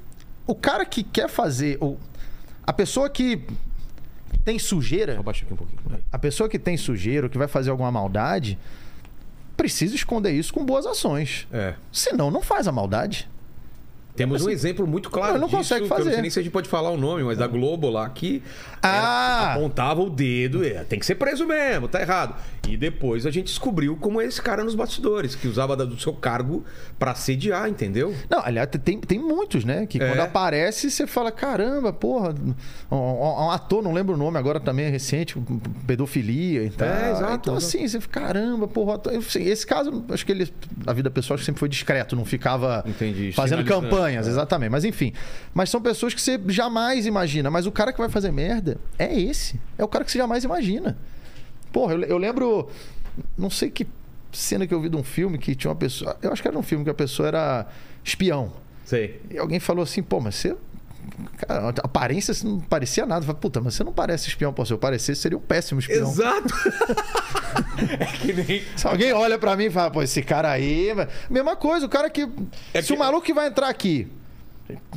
o 0.47 0.55
cara 0.55 0.87
que 0.87 1.03
quer 1.03 1.29
fazer. 1.29 1.77
O, 1.83 1.99
a 2.67 2.73
pessoa 2.73 3.11
que 3.11 3.43
tem 4.45 4.59
sujeira. 4.59 5.19
Abaixa 5.19 5.45
aqui 5.45 5.53
um 5.53 5.57
pouquinho. 5.57 5.81
A 6.11 6.19
pessoa 6.19 6.49
que 6.49 6.59
tem 6.59 6.77
sujeira, 6.77 7.27
ou 7.27 7.31
que 7.31 7.37
vai 7.37 7.49
fazer 7.49 7.71
alguma 7.71 7.91
maldade, 7.91 8.59
precisa 9.57 9.95
esconder 9.95 10.33
isso 10.33 10.55
com 10.55 10.65
boas 10.65 10.87
ações. 10.87 11.47
É. 11.53 11.75
Senão, 11.93 12.31
não 12.31 12.41
faz 12.41 12.67
a 12.67 12.73
maldade. 12.73 13.29
Temos 14.17 14.41
assim, 14.41 14.51
um 14.51 14.53
exemplo 14.53 14.87
muito 14.87 15.11
claro 15.11 15.39
não 15.39 15.47
disso, 15.47 15.59
consegue 15.59 15.87
fazer. 15.87 16.03
eu 16.03 16.05
não 16.07 16.13
sei 16.13 16.23
nem 16.23 16.31
se 16.31 16.39
a 16.39 16.43
gente 16.43 16.53
pode 16.53 16.69
falar 16.69 16.91
o 16.91 16.97
nome, 16.97 17.23
mas 17.23 17.39
da 17.39 17.47
Globo 17.47 17.91
lá 17.91 18.09
que 18.09 18.43
ah. 18.83 19.53
apontava 19.55 20.01
o 20.01 20.11
dedo, 20.11 20.65
é, 20.65 20.85
tem 20.85 20.99
que 20.99 21.07
ser 21.07 21.17
preso 21.17 21.47
mesmo, 21.47 21.89
tá 21.89 22.01
errado. 22.01 22.35
E 22.69 22.77
depois 22.77 23.27
a 23.27 23.31
gente 23.31 23.47
descobriu 23.47 23.97
como 23.97 24.21
é 24.21 24.25
esse 24.25 24.43
cara 24.43 24.65
nos 24.65 24.75
bastidores, 24.75 25.35
que 25.35 25.47
usava 25.47 25.77
do 25.77 25.99
seu 26.01 26.13
cargo 26.13 26.65
para 26.99 27.15
sediar, 27.15 27.69
entendeu? 27.69 28.15
Não, 28.29 28.41
aliás, 28.45 28.69
tem, 28.83 28.99
tem 29.01 29.19
muitos, 29.19 29.65
né? 29.65 29.87
Que 29.87 30.03
é. 30.03 30.09
quando 30.09 30.21
aparece, 30.21 30.91
você 30.91 31.07
fala, 31.07 31.31
caramba, 31.31 31.93
porra, 31.93 32.35
um, 32.91 32.97
um, 32.97 33.51
ator, 33.51 33.83
não 33.83 33.93
lembro 33.93 34.15
o 34.15 34.19
nome 34.19 34.39
agora 34.39 34.59
também, 34.59 34.87
é 34.87 34.89
recente, 34.89 35.37
pedofilia 35.87 36.65
e 36.65 36.71
tal. 36.71 36.89
É, 36.89 37.11
exato. 37.13 37.35
Então, 37.35 37.57
assim, 37.57 37.87
você 37.87 38.01
fica, 38.01 38.21
caramba, 38.21 38.67
porra. 38.67 39.01
Esse 39.37 39.67
caso, 39.67 40.05
acho 40.09 40.27
que 40.27 40.33
ele, 40.33 40.53
a 40.87 40.93
vida 40.93 41.11
pessoal 41.11 41.39
sempre 41.39 41.61
foi 41.61 41.69
discreto, 41.69 42.17
não 42.17 42.25
ficava 42.25 42.85
Entendi. 42.87 43.33
fazendo 43.33 43.65
campanhas, 43.65 44.06
é. 44.15 44.31
exatamente. 44.31 44.71
Mas 44.71 44.85
enfim. 44.85 45.13
Mas 45.53 45.71
são 45.71 45.81
pessoas 45.81 46.15
que 46.15 46.21
você 46.21 46.41
jamais 46.49 47.07
imagina. 47.07 47.51
Mas 47.51 47.67
o 47.67 47.73
cara 47.73 47.93
que 47.93 47.99
vai 47.99 48.09
fazer 48.09 48.31
merda 48.31 48.79
é 48.99 49.19
esse. 49.19 49.61
É 49.77 49.85
o 49.85 49.89
cara 49.89 50.05
que 50.05 50.13
você 50.13 50.19
jamais 50.19 50.45
imagina. 50.45 50.97
Porra, 51.73 51.95
eu, 51.95 52.03
eu 52.03 52.19
lembro. 52.19 52.69
Não 53.37 53.51
sei 53.51 53.71
que 53.71 53.87
cena 54.33 54.67
que 54.67 54.75
eu 54.75 54.81
vi 54.81 54.89
de 54.89 54.97
um 54.97 55.03
filme 55.03 55.39
que 55.39 55.55
tinha 55.55 55.71
uma 55.71 55.77
pessoa. 55.77 56.17
Eu 56.23 56.33
acho 56.33 56.43
que 56.43 56.49
era 56.49 56.59
um 56.59 56.63
filme 56.63 56.85
que 56.85 56.91
a 56.91 56.95
pessoa 56.95 57.29
era 57.29 57.67
espião. 58.05 58.53
Sei. 58.85 59.21
E 59.31 59.39
alguém 59.39 59.59
falou 59.59 59.83
assim, 59.83 60.03
pô, 60.03 60.21
mas 60.21 60.37
você. 60.37 60.57
Cara, 61.39 61.69
a 61.69 61.69
aparência 61.85 62.35
não 62.45 62.61
parecia 62.61 63.07
nada. 63.07 63.25
Falei, 63.25 63.41
Puta, 63.41 63.61
mas 63.61 63.75
você 63.75 63.85
não 63.85 63.93
parece 63.93 64.29
espião. 64.29 64.53
Pô, 64.53 64.65
se 64.65 64.73
eu 64.73 64.79
parecesse, 64.79 65.21
seria 65.21 65.39
um 65.39 65.41
péssimo 65.41 65.81
espião. 65.81 66.11
Exato. 66.11 66.55
é 67.99 68.05
que 68.07 68.33
nem. 68.33 68.63
Se 68.77 68.87
alguém 68.87 69.13
olha 69.13 69.39
para 69.39 69.57
mim 69.57 69.65
e 69.65 69.71
fala, 69.71 69.91
pô, 69.91 70.03
esse 70.03 70.23
cara 70.23 70.51
aí. 70.51 70.89
Mesma 71.31 71.57
coisa, 71.57 71.87
o 71.87 71.89
cara 71.89 72.11
que. 72.11 72.29
É 72.73 72.81
se 72.81 72.89
que... 72.89 72.95
o 72.95 72.99
maluco 72.99 73.25
que 73.25 73.35
vai 73.35 73.49
entrar 73.49 73.69
aqui 73.69 74.09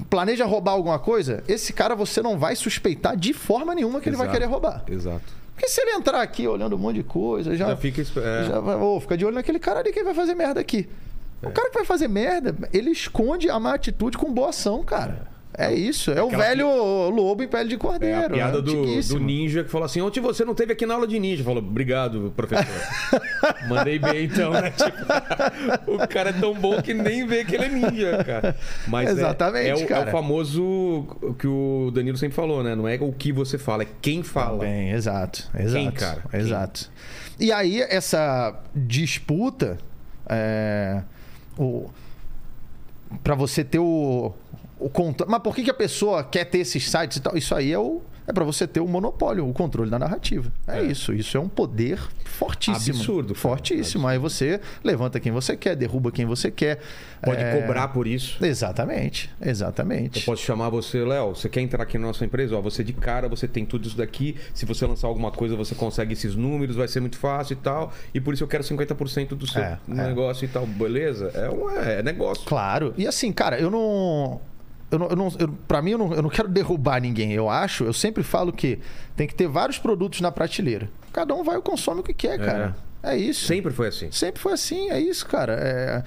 planeja 0.09 0.45
roubar 0.45 0.71
alguma 0.71 0.97
coisa, 0.97 1.43
esse 1.47 1.71
cara 1.73 1.95
você 1.95 2.21
não 2.21 2.37
vai 2.37 2.55
suspeitar 2.55 3.15
de 3.15 3.33
forma 3.33 3.75
nenhuma 3.75 4.01
que 4.01 4.09
Exato. 4.09 4.23
ele 4.23 4.27
vai 4.27 4.39
querer 4.39 4.49
roubar. 4.49 4.83
Exato. 4.87 5.39
Porque 5.53 5.67
se 5.67 5.81
ele 5.81 5.91
entrar 5.91 6.21
aqui 6.21 6.47
olhando 6.47 6.75
um 6.75 6.79
monte 6.79 6.95
de 6.95 7.03
coisa, 7.03 7.55
já. 7.55 7.67
Já 7.67 7.77
fica. 7.77 8.01
É. 8.01 8.45
Já 8.45 8.59
vai, 8.59 8.75
oh, 8.75 8.99
fica 8.99 9.17
de 9.17 9.25
olho 9.25 9.35
naquele 9.35 9.59
cara 9.59 9.81
ali 9.81 9.91
que 9.91 10.03
vai 10.03 10.13
fazer 10.13 10.33
merda 10.33 10.59
aqui. 10.59 10.87
É. 11.43 11.47
O 11.47 11.51
cara 11.51 11.69
que 11.69 11.75
vai 11.75 11.85
fazer 11.85 12.07
merda, 12.07 12.55
ele 12.71 12.89
esconde 12.91 13.49
a 13.49 13.59
má 13.59 13.73
atitude 13.73 14.17
com 14.17 14.33
boa 14.33 14.49
ação, 14.49 14.83
cara. 14.83 15.27
É 15.35 15.38
isso, 15.73 16.11
é 16.11 16.23
o 16.23 16.29
velho 16.29 16.67
que... 16.67 17.21
lobo 17.21 17.43
em 17.43 17.47
pele 17.47 17.67
de 17.67 17.77
cordeiro. 17.77 18.15
É 18.15 18.25
a 18.25 18.29
piada 18.29 18.61
do, 18.61 19.01
do, 19.01 19.19
ninja 19.19 19.61
que 19.61 19.69
falou 19.69 19.85
assim: 19.85 19.99
ontem 19.99 20.21
você 20.21 20.45
não 20.45 20.55
teve 20.55 20.71
aqui 20.71 20.85
na 20.85 20.93
aula 20.93 21.05
de 21.05 21.19
ninja. 21.19 21.43
Falou, 21.43 21.61
obrigado, 21.61 22.33
professor. 22.35 22.65
Mandei 23.67 23.99
bem 23.99 24.23
então, 24.23 24.51
né? 24.51 24.71
Tipo, 24.71 25.91
o 26.01 26.07
cara 26.07 26.29
é 26.29 26.33
tão 26.33 26.53
bom 26.53 26.81
que 26.81 26.93
nem 26.93 27.27
vê 27.27 27.43
que 27.43 27.55
ele 27.55 27.65
é 27.65 27.69
ninja, 27.69 28.23
cara. 28.23 28.55
Mas 28.87 29.09
Exatamente, 29.09 29.65
é, 29.65 29.69
é, 29.69 29.75
o, 29.75 29.87
cara. 29.87 30.05
é 30.05 30.07
o 30.07 30.11
famoso 30.11 31.35
que 31.37 31.47
o 31.47 31.91
Danilo 31.93 32.17
sempre 32.17 32.35
falou, 32.35 32.63
né? 32.63 32.73
Não 32.73 32.87
é 32.87 32.97
o 33.01 33.11
que 33.11 33.33
você 33.33 33.57
fala, 33.57 33.83
é 33.83 33.87
quem 34.01 34.23
fala. 34.23 34.59
Bem, 34.59 34.91
exato, 34.91 35.49
exato. 35.53 35.73
Quem, 35.73 35.91
cara? 35.91 36.23
Exato. 36.31 36.89
Quem? 37.37 37.47
E 37.47 37.51
aí, 37.51 37.81
essa 37.81 38.57
disputa. 38.73 39.77
É, 40.31 41.01
o, 41.57 41.89
para 43.23 43.35
você 43.35 43.63
ter 43.63 43.79
o 43.79 44.33
o 44.79 44.89
controle. 44.89 45.31
Mas 45.31 45.41
por 45.41 45.55
que, 45.55 45.63
que 45.63 45.69
a 45.69 45.73
pessoa 45.73 46.23
quer 46.23 46.45
ter 46.45 46.59
esses 46.59 46.89
sites 46.89 47.17
e 47.17 47.21
tal? 47.21 47.37
Isso 47.37 47.53
aí 47.53 47.71
é 47.71 47.79
o. 47.79 48.01
É 48.25 48.31
para 48.31 48.45
você 48.45 48.67
ter 48.67 48.79
o 48.79 48.87
monopólio, 48.87 49.49
o 49.49 49.51
controle 49.51 49.89
da 49.89 49.97
narrativa. 49.97 50.51
É, 50.67 50.81
é, 50.81 50.83
isso. 50.83 51.11
Isso 51.11 51.35
é 51.35 51.39
um 51.39 51.49
poder 51.49 51.99
fortíssimo. 52.25 52.99
Absurdo. 52.99 53.33
Fortíssimo. 53.33 54.07
Aí 54.07 54.19
você 54.19 54.61
levanta 54.83 55.19
quem 55.19 55.31
você 55.31 55.57
quer, 55.57 55.75
derruba 55.75 56.11
quem 56.11 56.27
você 56.27 56.51
quer. 56.51 56.79
Pode 57.23 57.41
é... 57.41 57.59
cobrar 57.59 57.87
por 57.87 58.05
isso. 58.05 58.43
Exatamente. 58.45 59.31
Exatamente. 59.41 60.19
Eu 60.19 60.25
posso 60.25 60.43
chamar 60.43 60.69
você, 60.69 61.03
Léo, 61.03 61.35
você 61.35 61.49
quer 61.49 61.61
entrar 61.61 61.81
aqui 61.81 61.97
na 61.97 62.05
nossa 62.05 62.23
empresa? 62.23 62.55
Ó, 62.55 62.61
você 62.61 62.83
de 62.83 62.93
cara, 62.93 63.27
você 63.27 63.47
tem 63.47 63.65
tudo 63.65 63.87
isso 63.87 63.97
daqui. 63.97 64.35
Se 64.53 64.63
você 64.63 64.85
lançar 64.85 65.07
alguma 65.07 65.31
coisa, 65.31 65.55
você 65.55 65.73
consegue 65.73 66.13
esses 66.13 66.35
números, 66.35 66.75
vai 66.75 66.87
ser 66.87 66.99
muito 66.99 67.17
fácil 67.17 67.53
e 67.53 67.57
tal. 67.57 67.91
E 68.13 68.21
por 68.21 68.35
isso 68.35 68.43
eu 68.43 68.47
quero 68.47 68.63
50% 68.63 69.29
do 69.29 69.47
seu 69.47 69.59
é, 69.59 69.79
é, 69.89 69.91
negócio 69.91 70.45
e 70.45 70.47
tal. 70.47 70.67
Beleza? 70.67 71.31
É, 71.33 71.49
um, 71.49 71.67
é 71.71 72.03
negócio. 72.03 72.45
Claro. 72.45 72.93
E 72.95 73.07
assim, 73.07 73.31
cara, 73.31 73.59
eu 73.59 73.71
não 73.71 74.39
eu 74.91 74.99
não, 74.99 75.07
eu 75.07 75.15
não, 75.15 75.31
eu, 75.39 75.49
pra 75.67 75.81
mim, 75.81 75.91
eu 75.91 75.97
não, 75.97 76.13
eu 76.13 76.21
não 76.21 76.29
quero 76.29 76.47
derrubar 76.47 77.01
ninguém. 77.01 77.31
Eu 77.31 77.49
acho, 77.49 77.83
eu 77.83 77.93
sempre 77.93 78.23
falo 78.23 78.51
que 78.51 78.79
tem 79.15 79.27
que 79.27 79.35
ter 79.35 79.47
vários 79.47 79.77
produtos 79.77 80.21
na 80.21 80.31
prateleira. 80.31 80.89
Cada 81.13 81.33
um 81.33 81.43
vai 81.43 81.57
e 81.57 81.61
consome 81.61 82.01
o 82.01 82.03
que 82.03 82.13
quer, 82.13 82.39
cara. 82.39 82.75
É, 83.03 83.15
é 83.15 83.17
isso. 83.17 83.45
Sempre 83.45 83.71
foi 83.71 83.87
assim. 83.87 84.11
Sempre 84.11 84.41
foi 84.41 84.53
assim, 84.53 84.89
é 84.89 84.99
isso, 84.99 85.25
cara. 85.25 85.53
É 85.53 86.03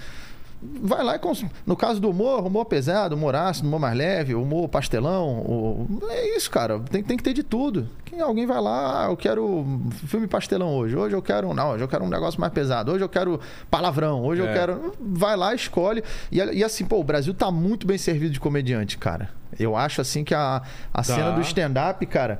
vai 0.62 1.02
lá 1.02 1.16
e 1.16 1.18
consome. 1.18 1.50
No 1.66 1.76
caso 1.76 2.00
do 2.00 2.08
humor, 2.08 2.46
humor 2.46 2.64
pesado, 2.64 3.16
humor 3.16 3.34
ácido, 3.34 3.66
humor 3.66 3.80
mais 3.80 3.96
leve, 3.96 4.34
humor 4.34 4.68
pastelão. 4.68 5.40
O... 5.40 6.00
É 6.08 6.36
isso, 6.36 6.50
cara. 6.50 6.78
Tem, 6.78 7.02
tem 7.02 7.16
que 7.16 7.22
ter 7.22 7.32
de 7.32 7.42
tudo. 7.42 7.88
Quem, 8.04 8.20
alguém 8.20 8.46
vai 8.46 8.60
lá, 8.60 9.06
ah, 9.06 9.10
eu 9.10 9.16
quero 9.16 9.64
filme 10.06 10.26
pastelão 10.26 10.74
hoje. 10.76 10.96
Hoje 10.96 11.16
eu 11.16 11.22
quero. 11.22 11.52
Não, 11.52 11.72
hoje 11.72 11.82
eu 11.82 11.88
quero 11.88 12.04
um 12.04 12.08
negócio 12.08 12.40
mais 12.40 12.52
pesado. 12.52 12.92
Hoje 12.92 13.02
eu 13.02 13.08
quero 13.08 13.40
palavrão. 13.70 14.22
Hoje 14.22 14.42
é. 14.42 14.48
eu 14.48 14.52
quero. 14.52 14.94
Vai 15.00 15.36
lá, 15.36 15.54
escolhe. 15.54 16.04
E, 16.30 16.38
e, 16.38 16.62
assim, 16.62 16.84
pô, 16.84 17.00
o 17.00 17.04
Brasil 17.04 17.34
tá 17.34 17.50
muito 17.50 17.86
bem 17.86 17.98
servido 17.98 18.32
de 18.32 18.40
comediante, 18.40 18.96
cara. 18.96 19.30
Eu 19.58 19.76
acho 19.76 20.00
assim 20.00 20.24
que 20.24 20.34
a, 20.34 20.62
a 20.92 20.96
tá. 20.98 21.02
cena 21.02 21.30
do 21.32 21.40
stand-up, 21.40 22.04
cara, 22.06 22.38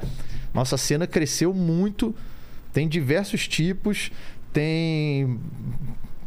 nossa 0.54 0.76
cena 0.76 1.06
cresceu 1.06 1.52
muito. 1.52 2.14
Tem 2.72 2.88
diversos 2.88 3.48
tipos. 3.48 4.10
Tem 4.52 5.38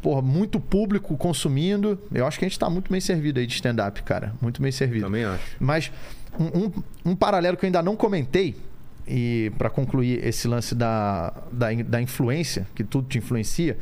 porra, 0.05 0.21
muito 0.21 0.59
público 0.59 1.17
consumindo. 1.17 1.99
Eu 2.13 2.27
acho 2.27 2.37
que 2.37 2.45
a 2.45 2.47
gente 2.47 2.53
está 2.53 2.69
muito 2.69 2.91
bem 2.91 3.01
servido 3.01 3.39
aí 3.39 3.47
de 3.47 3.55
stand-up, 3.55 4.03
cara. 4.03 4.35
Muito 4.39 4.61
bem 4.61 4.71
servido. 4.71 5.07
Também 5.07 5.25
acho. 5.25 5.43
Mas 5.59 5.91
um, 6.39 6.59
um, 6.59 6.71
um 7.03 7.15
paralelo 7.15 7.57
que 7.57 7.65
eu 7.65 7.67
ainda 7.69 7.81
não 7.81 7.95
comentei, 7.95 8.55
e 9.07 9.51
para 9.57 9.67
concluir 9.67 10.23
esse 10.23 10.47
lance 10.47 10.75
da, 10.75 11.33
da, 11.51 11.73
da, 11.73 11.99
influência, 11.99 12.67
que 12.75 12.83
tudo 12.83 13.07
te 13.07 13.17
influencia. 13.17 13.79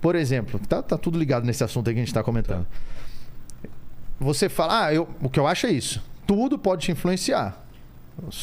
Por 0.00 0.14
exemplo, 0.14 0.58
tá, 0.66 0.82
tá 0.82 0.96
tudo 0.96 1.18
ligado 1.18 1.44
nesse 1.44 1.62
assunto 1.62 1.88
aí 1.88 1.94
que 1.94 2.00
a 2.00 2.02
gente 2.02 2.08
está 2.08 2.22
comentando. 2.22 2.66
Você 4.18 4.48
fala, 4.48 4.86
ah, 4.86 4.94
eu, 4.94 5.06
o 5.20 5.28
que 5.28 5.38
eu 5.38 5.46
acho 5.46 5.66
é 5.66 5.72
isso. 5.72 6.02
Tudo 6.26 6.58
pode 6.58 6.86
te 6.86 6.92
influenciar. 6.92 7.63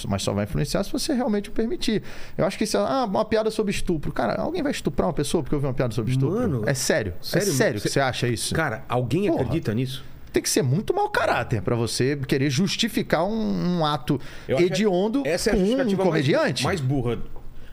Mas 0.07 0.23
só 0.23 0.33
vai 0.33 0.43
influenciar 0.43 0.83
se 0.83 0.91
você 0.91 1.13
realmente 1.13 1.49
o 1.49 1.51
permitir. 1.51 2.03
Eu 2.37 2.45
acho 2.45 2.57
que 2.57 2.63
isso 2.63 2.77
é 2.77 2.79
ah, 2.79 3.05
uma 3.05 3.25
piada 3.25 3.49
sobre 3.49 3.71
estupro. 3.71 4.11
Cara, 4.11 4.41
alguém 4.41 4.61
vai 4.61 4.71
estuprar 4.71 5.07
uma 5.07 5.13
pessoa 5.13 5.41
porque 5.43 5.55
ouviu 5.55 5.69
uma 5.69 5.73
piada 5.75 5.93
sobre 5.93 6.11
estupro? 6.11 6.35
Mano, 6.35 6.63
é 6.65 6.73
sério. 6.73 7.13
sério 7.21 7.47
é 7.47 7.51
sério 7.51 7.81
que 7.81 7.89
você 7.89 7.99
acha 7.99 8.27
isso? 8.27 8.53
Cara, 8.53 8.83
alguém 8.87 9.27
Porra. 9.27 9.41
acredita 9.41 9.73
nisso? 9.73 10.03
tem 10.31 10.41
que 10.41 10.49
ser 10.49 10.61
muito 10.61 10.93
mau 10.93 11.09
caráter 11.09 11.61
para 11.61 11.75
você 11.75 12.15
querer 12.15 12.49
justificar 12.49 13.25
um, 13.25 13.79
um 13.79 13.85
ato 13.85 14.17
hediondo 14.47 15.23
essa 15.25 15.49
é 15.49 15.53
a 15.53 15.83
com 15.85 15.91
um 15.91 15.95
comediante. 15.97 16.63
Mais, 16.63 16.79
mais 16.79 16.81
burra. 16.81 17.19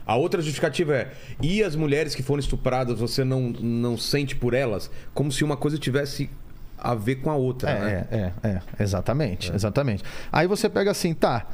A 0.05 0.15
outra 0.15 0.41
justificativa 0.41 0.95
é: 0.95 1.11
e 1.41 1.63
as 1.63 1.75
mulheres 1.75 2.15
que 2.15 2.23
foram 2.23 2.39
estupradas, 2.39 2.99
você 2.99 3.23
não, 3.23 3.49
não 3.49 3.97
sente 3.97 4.35
por 4.35 4.53
elas 4.53 4.89
como 5.13 5.31
se 5.31 5.43
uma 5.43 5.55
coisa 5.55 5.77
tivesse 5.77 6.29
a 6.77 6.95
ver 6.95 7.15
com 7.15 7.29
a 7.29 7.35
outra, 7.35 7.69
é, 7.69 7.79
né? 7.79 8.07
É, 8.09 8.17
é, 8.17 8.49
é. 8.49 8.61
Exatamente, 8.83 9.51
é. 9.51 9.55
exatamente. 9.55 10.03
Aí 10.31 10.47
você 10.47 10.67
pega 10.67 10.91
assim, 10.91 11.13
tá. 11.13 11.45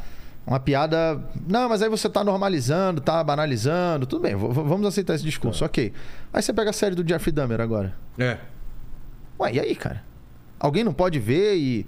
Uma 0.45 0.59
piada. 0.59 1.19
Não, 1.47 1.67
mas 1.67 1.81
aí 1.81 1.89
você 1.89 2.07
tá 2.07 2.23
normalizando, 2.23 3.01
tá 3.01 3.23
banalizando. 3.23 4.05
Tudo 4.05 4.21
bem, 4.21 4.35
vamos 4.35 4.85
aceitar 4.85 5.15
esse 5.15 5.23
discurso, 5.23 5.65
ok. 5.65 5.91
Aí 6.31 6.41
você 6.41 6.53
pega 6.53 6.69
a 6.69 6.73
série 6.73 6.93
do 6.93 7.07
Jeffrey 7.07 7.33
Dahmer 7.33 7.59
agora. 7.59 7.95
É. 8.17 8.37
Ué, 9.39 9.53
e 9.53 9.59
aí, 9.59 9.75
cara? 9.75 10.03
Alguém 10.59 10.83
não 10.83 10.93
pode 10.93 11.19
ver 11.19 11.55
e, 11.55 11.85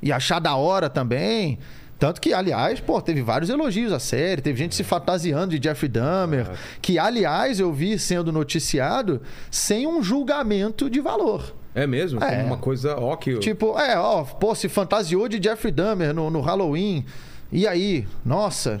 e 0.00 0.12
achar 0.12 0.38
da 0.38 0.54
hora 0.54 0.88
também? 0.88 1.58
Tanto 1.98 2.20
que, 2.20 2.32
aliás, 2.32 2.78
pô, 2.78 3.00
teve 3.00 3.22
vários 3.22 3.50
elogios 3.50 3.92
à 3.92 3.98
série, 3.98 4.40
teve 4.40 4.56
gente 4.56 4.74
se 4.74 4.84
fantasiando 4.84 5.58
de 5.58 5.68
Jeffrey 5.68 5.88
Dahmer, 5.88 6.46
é. 6.48 6.54
que, 6.80 6.96
aliás, 6.96 7.58
eu 7.58 7.72
vi 7.72 7.98
sendo 7.98 8.30
noticiado 8.30 9.20
sem 9.50 9.84
um 9.84 10.00
julgamento 10.00 10.88
de 10.88 11.00
valor. 11.00 11.56
É 11.74 11.86
mesmo? 11.86 12.22
É. 12.22 12.44
Uma 12.44 12.56
coisa 12.56 12.96
ó 12.96 13.16
que... 13.16 13.38
Tipo, 13.38 13.76
é, 13.78 13.98
ó, 13.98 14.22
pô, 14.22 14.54
se 14.54 14.68
fantasiou 14.68 15.28
de 15.28 15.42
Jeffrey 15.42 15.72
Dahmer 15.72 16.14
no, 16.14 16.30
no 16.30 16.40
Halloween. 16.40 17.04
E 17.50 17.66
aí, 17.66 18.06
nossa. 18.24 18.80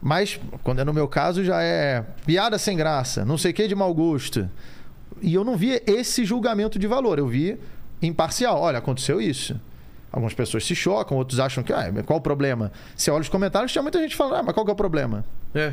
Mas, 0.00 0.38
quando 0.64 0.80
é 0.80 0.84
no 0.84 0.92
meu 0.92 1.06
caso, 1.06 1.44
já 1.44 1.62
é 1.62 2.04
piada 2.26 2.58
sem 2.58 2.76
graça, 2.76 3.24
não 3.24 3.38
sei 3.38 3.52
o 3.52 3.54
que 3.54 3.68
de 3.68 3.74
mau 3.74 3.94
gosto. 3.94 4.48
E 5.20 5.32
eu 5.32 5.44
não 5.44 5.56
vi 5.56 5.80
esse 5.86 6.24
julgamento 6.24 6.78
de 6.78 6.86
valor, 6.88 7.18
eu 7.18 7.28
vi 7.28 7.56
imparcial. 8.00 8.60
Olha, 8.60 8.78
aconteceu 8.78 9.20
isso. 9.20 9.58
Algumas 10.10 10.34
pessoas 10.34 10.64
se 10.64 10.74
chocam, 10.74 11.16
outros 11.16 11.40
acham 11.40 11.62
que, 11.62 11.72
ah, 11.72 11.90
qual 12.04 12.18
o 12.18 12.22
problema? 12.22 12.70
Você 12.94 13.10
olha 13.10 13.22
os 13.22 13.28
comentários, 13.28 13.72
tinha 13.72 13.80
muita 13.80 13.98
gente 14.00 14.14
falando, 14.14 14.34
ah, 14.34 14.42
mas 14.42 14.54
qual 14.54 14.64
que 14.66 14.70
é 14.70 14.74
o 14.74 14.76
problema? 14.76 15.24
É. 15.54 15.72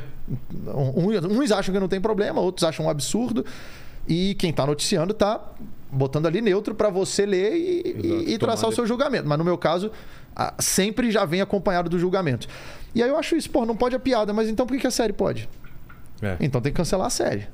Uns 1.30 1.52
acham 1.52 1.74
que 1.74 1.80
não 1.80 1.90
tem 1.90 2.00
problema, 2.00 2.40
outros 2.40 2.64
acham 2.64 2.86
um 2.86 2.90
absurdo. 2.90 3.46
E 4.08 4.36
quem 4.36 4.52
está 4.52 4.66
noticiando 4.66 5.12
está 5.12 5.42
botando 5.92 6.26
ali 6.26 6.42
neutro 6.42 6.76
para 6.76 6.90
você 6.90 7.26
ler 7.26 7.56
e, 7.56 8.28
e, 8.28 8.34
e 8.34 8.38
traçar 8.38 8.70
o 8.70 8.74
seu 8.74 8.86
julgamento. 8.86 9.28
Mas 9.28 9.38
no 9.38 9.44
meu 9.44 9.58
caso, 9.58 9.92
sempre 10.60 11.12
já 11.12 11.26
vem 11.26 11.42
acompanhado 11.42 11.90
do 11.90 12.00
julgamento. 12.00 12.48
E 12.94 13.04
aí 13.04 13.10
eu 13.10 13.18
acho 13.18 13.36
isso, 13.36 13.50
pô, 13.50 13.66
não 13.66 13.76
pode 13.76 13.96
a 13.96 14.00
piada, 14.00 14.34
mas 14.34 14.50
então 14.50 14.66
por 14.66 14.78
que 14.78 14.88
a 14.88 14.92
série 14.92 15.14
pode? 15.14 15.50
É. 16.22 16.38
Então 16.40 16.60
tem 16.62 16.72
que 16.72 16.78
cancelar 16.78 17.08
a 17.08 17.10
série. 17.10 17.48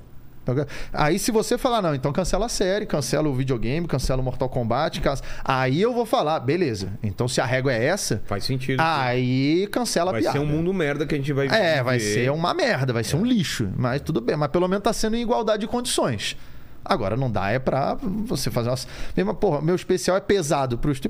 Aí 0.94 1.18
se 1.18 1.32
você 1.32 1.58
falar, 1.58 1.82
não, 1.82 1.96
então 1.96 2.14
cancela 2.14 2.46
a 2.46 2.50
série, 2.50 2.86
cancela 2.86 3.28
o 3.28 3.34
videogame, 3.34 3.88
cancela 3.88 4.22
o 4.22 4.24
Mortal 4.24 4.48
Kombat, 4.48 5.02
cancela... 5.02 5.28
aí 5.44 5.82
eu 5.82 5.92
vou 5.92 6.06
falar, 6.06 6.40
beleza. 6.40 6.90
Então 7.02 7.28
se 7.28 7.42
a 7.42 7.46
régua 7.46 7.74
é 7.74 7.84
essa... 7.84 8.22
Faz 8.28 8.44
sentido. 8.44 8.80
Aí 8.80 9.68
cancela 9.72 10.12
vai 10.12 10.20
a 10.20 10.24
piada. 10.24 10.38
Vai 10.38 10.48
ser 10.48 10.54
um 10.54 10.58
mundo 10.58 10.72
merda 10.72 11.06
que 11.06 11.16
a 11.16 11.18
gente 11.18 11.34
vai 11.34 11.48
É, 11.48 11.82
vai 11.82 12.00
ser 12.00 12.32
uma 12.32 12.54
merda, 12.54 12.94
vai 12.94 13.04
ser 13.04 13.16
é. 13.16 13.20
um 13.20 13.26
lixo. 13.26 13.72
Mas 13.76 14.02
tudo 14.02 14.22
bem, 14.22 14.36
mas 14.36 14.50
pelo 14.50 14.68
menos 14.68 14.84
tá 14.84 14.94
sendo 14.94 15.16
em 15.16 15.22
igualdade 15.22 15.62
de 15.62 15.68
condições. 15.68 16.38
Agora 16.86 17.18
não 17.18 17.32
dá, 17.32 17.50
é 17.50 17.58
pra 17.58 17.98
você 18.26 18.52
fazer 18.52 18.70
uma. 18.70 18.78
Mesmo, 19.18 19.34
porra, 19.34 19.62
meu 19.62 19.76
especial 19.76 20.16
é 20.16 20.22
pesado 20.22 20.78
pros. 20.78 21.02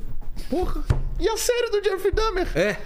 Porra! 0.49 0.81
E 1.19 1.27
a 1.27 1.37
série 1.37 1.69
do 1.69 1.83
Jeffrey 1.83 2.13
Dahmer? 2.13 2.47
É. 2.55 2.77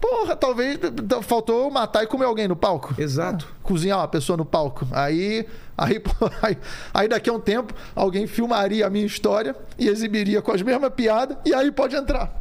Porra, 0.00 0.36
talvez 0.36 0.78
faltou 1.22 1.70
matar 1.70 2.04
e 2.04 2.06
comer 2.06 2.24
alguém 2.24 2.46
no 2.46 2.56
palco. 2.56 2.94
Exato. 2.96 3.48
Ah, 3.50 3.54
cozinhar 3.62 3.98
uma 3.98 4.08
pessoa 4.08 4.36
no 4.36 4.44
palco. 4.44 4.86
Aí, 4.92 5.46
aí, 5.76 6.00
aí, 6.40 6.58
aí, 6.94 7.08
daqui 7.08 7.28
a 7.28 7.32
um 7.32 7.40
tempo, 7.40 7.74
alguém 7.94 8.26
filmaria 8.26 8.86
a 8.86 8.90
minha 8.90 9.04
história 9.04 9.56
e 9.76 9.88
exibiria 9.88 10.40
com 10.40 10.52
as 10.52 10.62
mesmas 10.62 10.92
piadas, 10.94 11.36
e 11.44 11.52
aí 11.52 11.70
pode 11.72 11.96
entrar. 11.96 12.40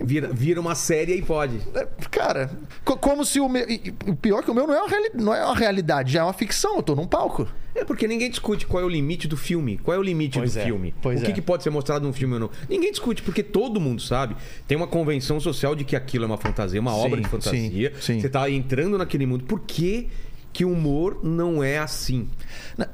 Vira, 0.00 0.28
vira 0.32 0.60
uma 0.60 0.74
série 0.74 1.16
e 1.16 1.22
pode. 1.22 1.60
É, 1.74 1.86
cara, 2.10 2.50
como 2.84 3.24
se 3.24 3.40
o 3.40 3.48
meu. 3.48 3.66
O 4.06 4.14
pior 4.14 4.40
é 4.40 4.42
que 4.42 4.50
o 4.50 4.54
meu 4.54 4.66
não 4.66 4.74
é, 4.74 4.80
uma 4.80 4.88
reali... 4.88 5.10
não 5.14 5.34
é 5.34 5.44
uma 5.44 5.56
realidade, 5.56 6.12
já 6.12 6.20
é 6.20 6.22
uma 6.22 6.32
ficção. 6.32 6.76
Eu 6.76 6.82
tô 6.82 6.94
num 6.94 7.06
palco. 7.06 7.48
É 7.74 7.84
porque 7.84 8.06
ninguém 8.08 8.30
discute 8.30 8.66
qual 8.66 8.82
é 8.82 8.86
o 8.86 8.88
limite 8.88 9.28
do 9.28 9.36
filme. 9.36 9.78
Qual 9.78 9.94
é 9.94 9.98
o 9.98 10.02
limite 10.02 10.38
pois 10.38 10.54
do 10.54 10.60
é, 10.60 10.64
filme? 10.64 10.94
Pois 11.00 11.20
o 11.20 11.24
que, 11.24 11.30
é. 11.30 11.34
que 11.34 11.42
pode 11.42 11.62
ser 11.62 11.70
mostrado 11.70 12.06
num 12.06 12.12
filme 12.12 12.34
ou 12.34 12.40
não? 12.40 12.50
Ninguém 12.68 12.90
discute, 12.90 13.22
porque 13.22 13.42
todo 13.42 13.80
mundo 13.80 14.00
sabe. 14.00 14.36
Tem 14.66 14.76
uma 14.76 14.86
convenção 14.86 15.38
social 15.40 15.74
de 15.74 15.84
que 15.84 15.94
aquilo 15.94 16.24
é 16.24 16.26
uma 16.26 16.38
fantasia, 16.38 16.80
uma 16.80 16.92
sim, 16.92 16.98
obra 16.98 17.20
de 17.20 17.28
fantasia. 17.28 17.92
Sim, 17.96 18.00
sim. 18.00 18.20
Você 18.20 18.28
tá 18.28 18.48
entrando 18.50 18.98
naquele 18.98 19.26
mundo. 19.26 19.44
Por 19.44 19.60
que 19.60 20.08
que 20.52 20.64
o 20.64 20.72
humor 20.72 21.20
não 21.22 21.62
é 21.62 21.78
assim. 21.78 22.28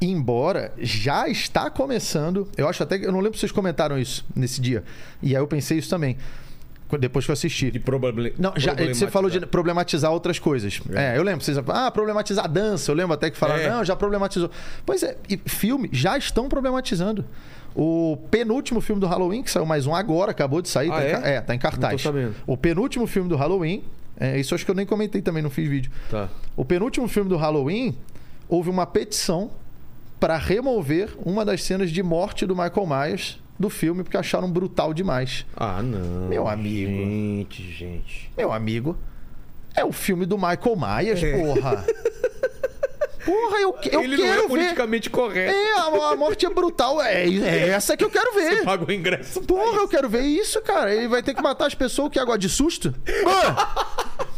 Embora 0.00 0.74
já 0.76 1.28
está 1.28 1.70
começando, 1.70 2.46
eu 2.58 2.68
acho 2.68 2.82
até 2.82 2.98
que 2.98 3.06
eu 3.06 3.12
não 3.12 3.20
lembro 3.20 3.38
se 3.38 3.40
vocês 3.40 3.52
comentaram 3.52 3.98
isso 3.98 4.22
nesse 4.36 4.60
dia. 4.60 4.84
E 5.22 5.34
aí 5.34 5.40
eu 5.40 5.46
pensei 5.46 5.78
isso 5.78 5.88
também 5.88 6.18
depois 6.98 7.24
que 7.24 7.30
eu 7.30 7.34
assisti. 7.34 7.70
De 7.70 7.80
problem... 7.80 8.32
Não, 8.38 8.52
já, 8.56 8.74
você 8.74 9.06
falou 9.08 9.30
de 9.30 9.40
problematizar 9.46 10.10
outras 10.12 10.38
coisas. 10.38 10.80
É, 10.94 11.14
é 11.14 11.18
eu 11.18 11.22
lembro. 11.22 11.44
Vocês 11.44 11.58
ah, 11.58 11.90
problematizar 11.90 12.44
a 12.44 12.48
dança. 12.48 12.90
Eu 12.90 12.96
lembro 12.96 13.14
até 13.14 13.30
que 13.30 13.36
falaram, 13.36 13.62
é. 13.62 13.70
não, 13.70 13.84
já 13.84 13.96
problematizou. 13.96 14.50
Pois 14.84 15.02
é, 15.02 15.16
e 15.28 15.36
filme 15.36 15.88
já 15.92 16.16
estão 16.16 16.48
problematizando. 16.48 17.24
O 17.74 18.16
penúltimo 18.30 18.80
filme 18.80 19.00
do 19.00 19.06
Halloween, 19.06 19.42
que 19.42 19.50
saiu 19.50 19.66
mais 19.66 19.86
um 19.86 19.94
agora, 19.94 20.30
acabou 20.30 20.62
de 20.62 20.68
sair. 20.68 20.90
Ah, 20.90 20.94
tá 20.94 21.02
é? 21.02 21.10
Em, 21.10 21.34
é, 21.34 21.40
tá 21.40 21.54
em 21.54 21.58
cartaz. 21.58 22.04
O 22.46 22.56
penúltimo 22.56 23.06
filme 23.06 23.28
do 23.28 23.36
Halloween, 23.36 23.82
é, 24.18 24.38
isso 24.38 24.54
acho 24.54 24.64
que 24.64 24.70
eu 24.70 24.74
nem 24.74 24.86
comentei 24.86 25.20
também, 25.20 25.42
não 25.42 25.50
fiz 25.50 25.68
vídeo. 25.68 25.90
Tá. 26.10 26.28
O 26.56 26.64
penúltimo 26.64 27.08
filme 27.08 27.28
do 27.28 27.36
Halloween, 27.36 27.96
houve 28.48 28.70
uma 28.70 28.86
petição 28.86 29.50
para 30.20 30.36
remover 30.36 31.10
uma 31.18 31.44
das 31.44 31.62
cenas 31.64 31.90
de 31.90 32.02
morte 32.02 32.46
do 32.46 32.54
Michael 32.54 32.86
Myers 32.86 33.43
do 33.58 33.70
filme 33.70 34.02
porque 34.02 34.16
acharam 34.16 34.50
brutal 34.50 34.92
demais. 34.92 35.46
Ah, 35.56 35.82
não. 35.82 36.28
Meu 36.28 36.48
amigo. 36.48 36.90
Gente, 36.90 37.62
gente. 37.62 38.30
Meu 38.36 38.52
amigo. 38.52 38.96
É 39.74 39.84
o 39.84 39.92
filme 39.92 40.24
do 40.24 40.36
Michael 40.36 40.76
Myers, 40.76 41.22
é. 41.22 41.38
porra. 41.38 41.84
Porra, 43.24 43.56
eu, 43.58 43.74
eu 43.90 44.02
Ele 44.02 44.16
quero 44.18 44.36
não 44.36 44.44
é 44.44 44.48
politicamente 44.48 45.08
ver. 45.08 45.14
correto. 45.14 45.54
É, 45.54 45.78
a, 45.78 46.10
a, 46.10 46.16
morte 46.16 46.44
é 46.44 46.50
brutal. 46.50 47.00
É, 47.00 47.24
é 47.24 47.68
essa 47.70 47.96
que 47.96 48.04
eu 48.04 48.10
quero 48.10 48.34
ver. 48.34 48.58
Você 48.58 48.64
paga 48.64 48.84
o 48.84 48.92
ingresso. 48.92 49.40
Porra, 49.40 49.78
eu 49.78 49.88
quero 49.88 50.10
ver 50.10 50.20
isso, 50.20 50.60
cara. 50.60 50.94
Ele 50.94 51.08
vai 51.08 51.22
ter 51.22 51.32
que 51.32 51.42
matar 51.42 51.66
as 51.66 51.74
pessoas 51.74 52.10
que 52.10 52.18
agora 52.18 52.38
de 52.38 52.50
susto. 52.50 52.94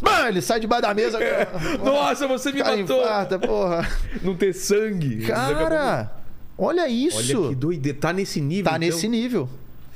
Mano, 0.00 0.28
ele 0.28 0.40
sai 0.40 0.60
debaixo 0.60 0.82
da 0.82 0.94
mesa. 0.94 1.18
É. 1.22 1.48
Nossa, 1.82 2.28
você 2.28 2.52
me 2.52 2.62
cara 2.62 2.76
matou. 2.76 3.02
Infarta, 3.02 3.38
porra. 3.40 3.88
Não 4.22 4.36
ter 4.36 4.52
sangue. 4.52 5.26
Cara. 5.26 6.15
Olha 6.58 6.88
isso. 6.88 7.38
Olha 7.38 7.48
que 7.50 7.54
doideira. 7.54 7.98
Tá 7.98 8.12
nesse 8.12 8.40
nível. 8.40 8.64
Tá 8.64 8.70
então... 8.76 8.80
nesse 8.80 9.08
nível. 9.08 9.48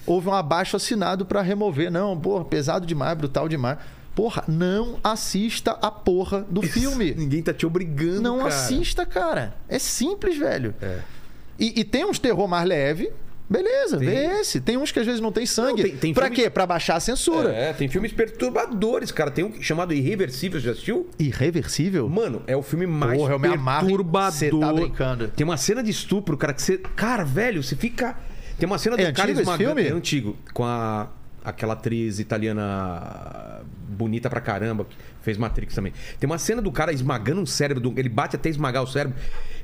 Houve 0.07 0.29
um 0.29 0.35
abaixo 0.35 0.77
assinado 0.77 1.25
para 1.25 1.42
remover. 1.42 1.90
Não, 1.90 2.18
porra, 2.18 2.44
pesado 2.44 2.87
demais, 2.87 3.16
brutal 3.16 3.49
demais. 3.49 3.79
Porra, 4.14 4.44
não 4.49 4.99
assista 5.05 5.73
a 5.81 5.90
porra 5.90 6.44
do 6.51 6.64
Isso, 6.64 6.73
filme. 6.73 7.14
Ninguém 7.14 7.42
tá 7.42 7.55
te 7.55 7.64
obrigando, 7.64 8.23
Não 8.23 8.38
cara. 8.38 8.49
assista, 8.49 9.07
cara. 9.07 9.55
É 9.68 9.79
simples, 9.79 10.37
velho. 10.37 10.75
É. 10.83 11.01
E, 11.59 11.81
e 11.81 11.85
tem 11.85 12.05
uns 12.05 12.18
terror 12.18 12.49
mais 12.49 12.66
leve, 12.66 13.12
Beleza, 13.50 13.98
tem. 13.98 14.08
vê 14.08 14.40
esse. 14.40 14.60
Tem 14.60 14.76
uns 14.76 14.92
que 14.92 15.00
às 15.00 15.06
vezes 15.06 15.20
não 15.20 15.32
tem 15.32 15.44
sangue. 15.44 15.82
Não, 15.82 15.88
tem, 15.90 15.96
tem 15.96 16.14
pra 16.14 16.30
quê? 16.30 16.48
Pra 16.48 16.64
baixar 16.64 16.94
a 16.94 17.00
censura. 17.00 17.50
É, 17.50 17.72
tem 17.72 17.88
filmes 17.88 18.12
perturbadores, 18.12 19.10
cara. 19.10 19.28
Tem 19.28 19.44
um 19.44 19.60
chamado 19.60 19.92
Irreversível, 19.92 20.60
já 20.60 20.70
assistiu? 20.70 21.10
Irreversível? 21.18 22.08
Mano, 22.08 22.44
é 22.46 22.56
o 22.56 22.62
filme 22.62 22.86
mais 22.86 23.18
Porra, 23.18 23.32
eu 23.32 23.40
perturbador. 23.40 24.32
Você 24.32 24.50
tá 24.50 24.72
brincando. 24.72 25.28
Tem 25.28 25.44
uma 25.44 25.56
cena 25.56 25.82
de 25.82 25.90
estupro, 25.90 26.36
cara, 26.36 26.52
que 26.52 26.62
você. 26.62 26.78
Cara, 26.78 27.24
velho, 27.24 27.60
você 27.60 27.74
fica. 27.74 28.16
Tem 28.56 28.68
uma 28.68 28.78
cena 28.78 28.96
do 28.96 29.02
é 29.02 29.10
cara 29.10 29.32
esmagando. 29.32 29.74
Filme? 29.74 29.82
É 29.82 29.92
antigo. 29.92 30.36
Com 30.54 30.64
a 30.64 31.08
aquela 31.44 31.72
atriz 31.72 32.18
italiana 32.18 33.62
bonita 33.88 34.28
pra 34.30 34.40
caramba, 34.40 34.84
que 34.84 34.96
fez 35.22 35.36
Matrix 35.36 35.74
também. 35.74 35.92
Tem 36.18 36.28
uma 36.28 36.38
cena 36.38 36.60
do 36.62 36.70
cara 36.70 36.92
esmagando 36.92 37.40
um 37.40 37.46
cérebro, 37.46 37.92
ele 37.96 38.08
bate 38.08 38.36
até 38.36 38.48
esmagar 38.48 38.82
o 38.82 38.86
cérebro. 38.86 39.18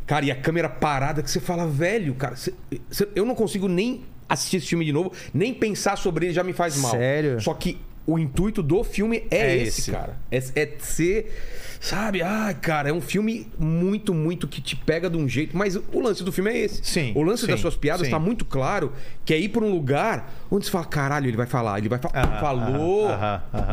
Cara, 0.06 0.24
e 0.24 0.30
a 0.30 0.36
câmera 0.36 0.68
parada 0.68 1.22
que 1.22 1.30
você 1.30 1.40
fala, 1.40 1.66
velho, 1.66 2.14
cara, 2.14 2.36
você, 2.36 2.54
você, 2.88 3.08
eu 3.14 3.24
não 3.24 3.34
consigo 3.34 3.66
nem 3.66 4.04
assistir 4.28 4.58
esse 4.58 4.66
filme 4.68 4.84
de 4.84 4.92
novo, 4.92 5.12
nem 5.34 5.52
pensar 5.52 5.96
sobre 5.96 6.26
ele 6.26 6.34
já 6.34 6.44
me 6.44 6.52
faz 6.52 6.76
mal. 6.76 6.92
Sério? 6.92 7.40
Só 7.40 7.52
que 7.54 7.78
o 8.06 8.18
intuito 8.18 8.62
do 8.62 8.84
filme 8.84 9.24
é, 9.30 9.38
é 9.38 9.56
esse, 9.56 9.80
esse, 9.80 9.90
cara. 9.90 10.16
É, 10.30 10.36
é 10.36 10.72
ser. 10.78 11.76
Sabe? 11.80 12.22
Ai, 12.22 12.54
cara, 12.54 12.88
é 12.88 12.92
um 12.92 13.00
filme 13.00 13.48
muito, 13.58 14.14
muito 14.14 14.48
que 14.48 14.60
te 14.60 14.76
pega 14.76 15.10
de 15.10 15.16
um 15.16 15.28
jeito. 15.28 15.56
Mas 15.56 15.76
o 15.76 16.00
lance 16.00 16.22
do 16.22 16.32
filme 16.32 16.50
é 16.50 16.58
esse. 16.58 16.80
Sim. 16.84 17.12
O 17.14 17.22
lance 17.22 17.44
sim, 17.44 17.50
das 17.50 17.60
suas 17.60 17.76
piadas 17.76 18.06
está 18.06 18.18
muito 18.18 18.44
claro 18.44 18.92
que 19.24 19.34
é 19.34 19.38
ir 19.38 19.48
para 19.48 19.64
um 19.64 19.70
lugar 19.70 20.32
onde 20.50 20.64
você 20.66 20.70
fala, 20.70 20.84
caralho, 20.86 21.28
ele 21.28 21.36
vai 21.36 21.46
falar, 21.46 21.78
ele 21.78 21.88
vai 21.88 21.98
falar. 21.98 22.40
Falou. 22.40 23.08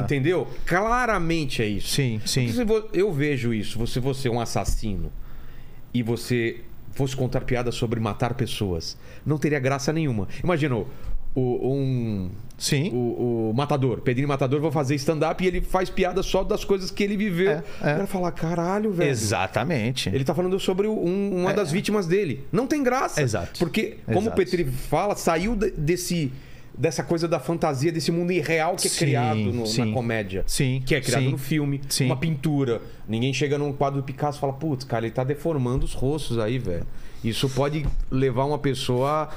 entendeu? 0.01 0.47
Claramente 0.65 1.61
é 1.61 1.67
isso. 1.67 1.89
Sim, 1.89 2.19
sim. 2.25 2.49
eu 2.91 3.11
vejo 3.11 3.53
isso. 3.53 3.77
Você, 3.77 3.99
você 3.99 4.27
é 4.27 4.31
um 4.31 4.41
assassino 4.41 5.11
e 5.93 6.01
você 6.01 6.61
fosse 6.91 7.15
contar 7.15 7.41
piadas 7.41 7.75
sobre 7.75 7.99
matar 7.99 8.33
pessoas, 8.33 8.97
não 9.25 9.37
teria 9.37 9.59
graça 9.59 9.91
nenhuma. 9.91 10.27
Imagina, 10.43 10.83
o, 11.35 11.41
um. 11.41 12.29
Sim. 12.57 12.91
O, 12.93 13.49
o 13.49 13.53
Matador, 13.55 14.01
Pedrinho 14.01 14.27
Matador, 14.27 14.61
vou 14.61 14.71
fazer 14.71 14.95
stand-up 14.95 15.43
e 15.43 15.47
ele 15.47 15.61
faz 15.61 15.89
piada 15.89 16.21
só 16.21 16.43
das 16.43 16.63
coisas 16.63 16.91
que 16.91 17.03
ele 17.03 17.17
viveu. 17.17 17.51
É, 17.51 17.63
é. 17.81 18.31
Caralho, 18.31 18.91
velho. 18.91 19.09
Exatamente. 19.09 20.09
Ele 20.09 20.23
tá 20.23 20.35
falando 20.35 20.59
sobre 20.59 20.87
um, 20.87 21.41
uma 21.41 21.51
é. 21.51 21.53
das 21.53 21.71
vítimas 21.71 22.05
dele. 22.05 22.45
Não 22.51 22.67
tem 22.67 22.83
graça. 22.83 23.21
Exato. 23.21 23.59
Porque, 23.59 23.97
como 24.05 24.19
Exato. 24.19 24.29
o 24.29 24.35
Petri 24.35 24.65
fala, 24.65 25.15
saiu 25.15 25.55
de, 25.55 25.71
desse 25.71 26.31
dessa 26.77 27.03
coisa 27.03 27.27
da 27.27 27.39
fantasia, 27.39 27.91
desse 27.91 28.11
mundo 28.11 28.31
irreal 28.31 28.75
que 28.75 28.87
é 28.87 28.89
sim, 28.89 28.97
criado 28.97 29.37
no, 29.37 29.65
sim, 29.67 29.85
na 29.85 29.93
comédia. 29.93 30.43
Sim. 30.47 30.81
Que 30.85 30.95
é 30.95 31.01
criado 31.01 31.23
sim, 31.23 31.31
no 31.31 31.37
filme. 31.37 31.81
Sim. 31.89 32.05
Uma 32.05 32.17
pintura. 32.17 32.81
Ninguém 33.07 33.33
chega 33.33 33.57
num 33.57 33.71
quadro 33.71 34.01
do 34.01 34.05
Picasso 34.05 34.37
e 34.37 34.41
fala, 34.41 34.53
putz, 34.53 34.83
cara, 34.83 35.05
ele 35.05 35.13
tá 35.13 35.23
deformando 35.23 35.85
os 35.85 35.93
rostos 35.93 36.39
aí, 36.39 36.57
velho. 36.57 36.85
Isso 37.23 37.49
pode 37.49 37.85
levar 38.11 38.45
uma 38.45 38.57
pessoa 38.57 39.29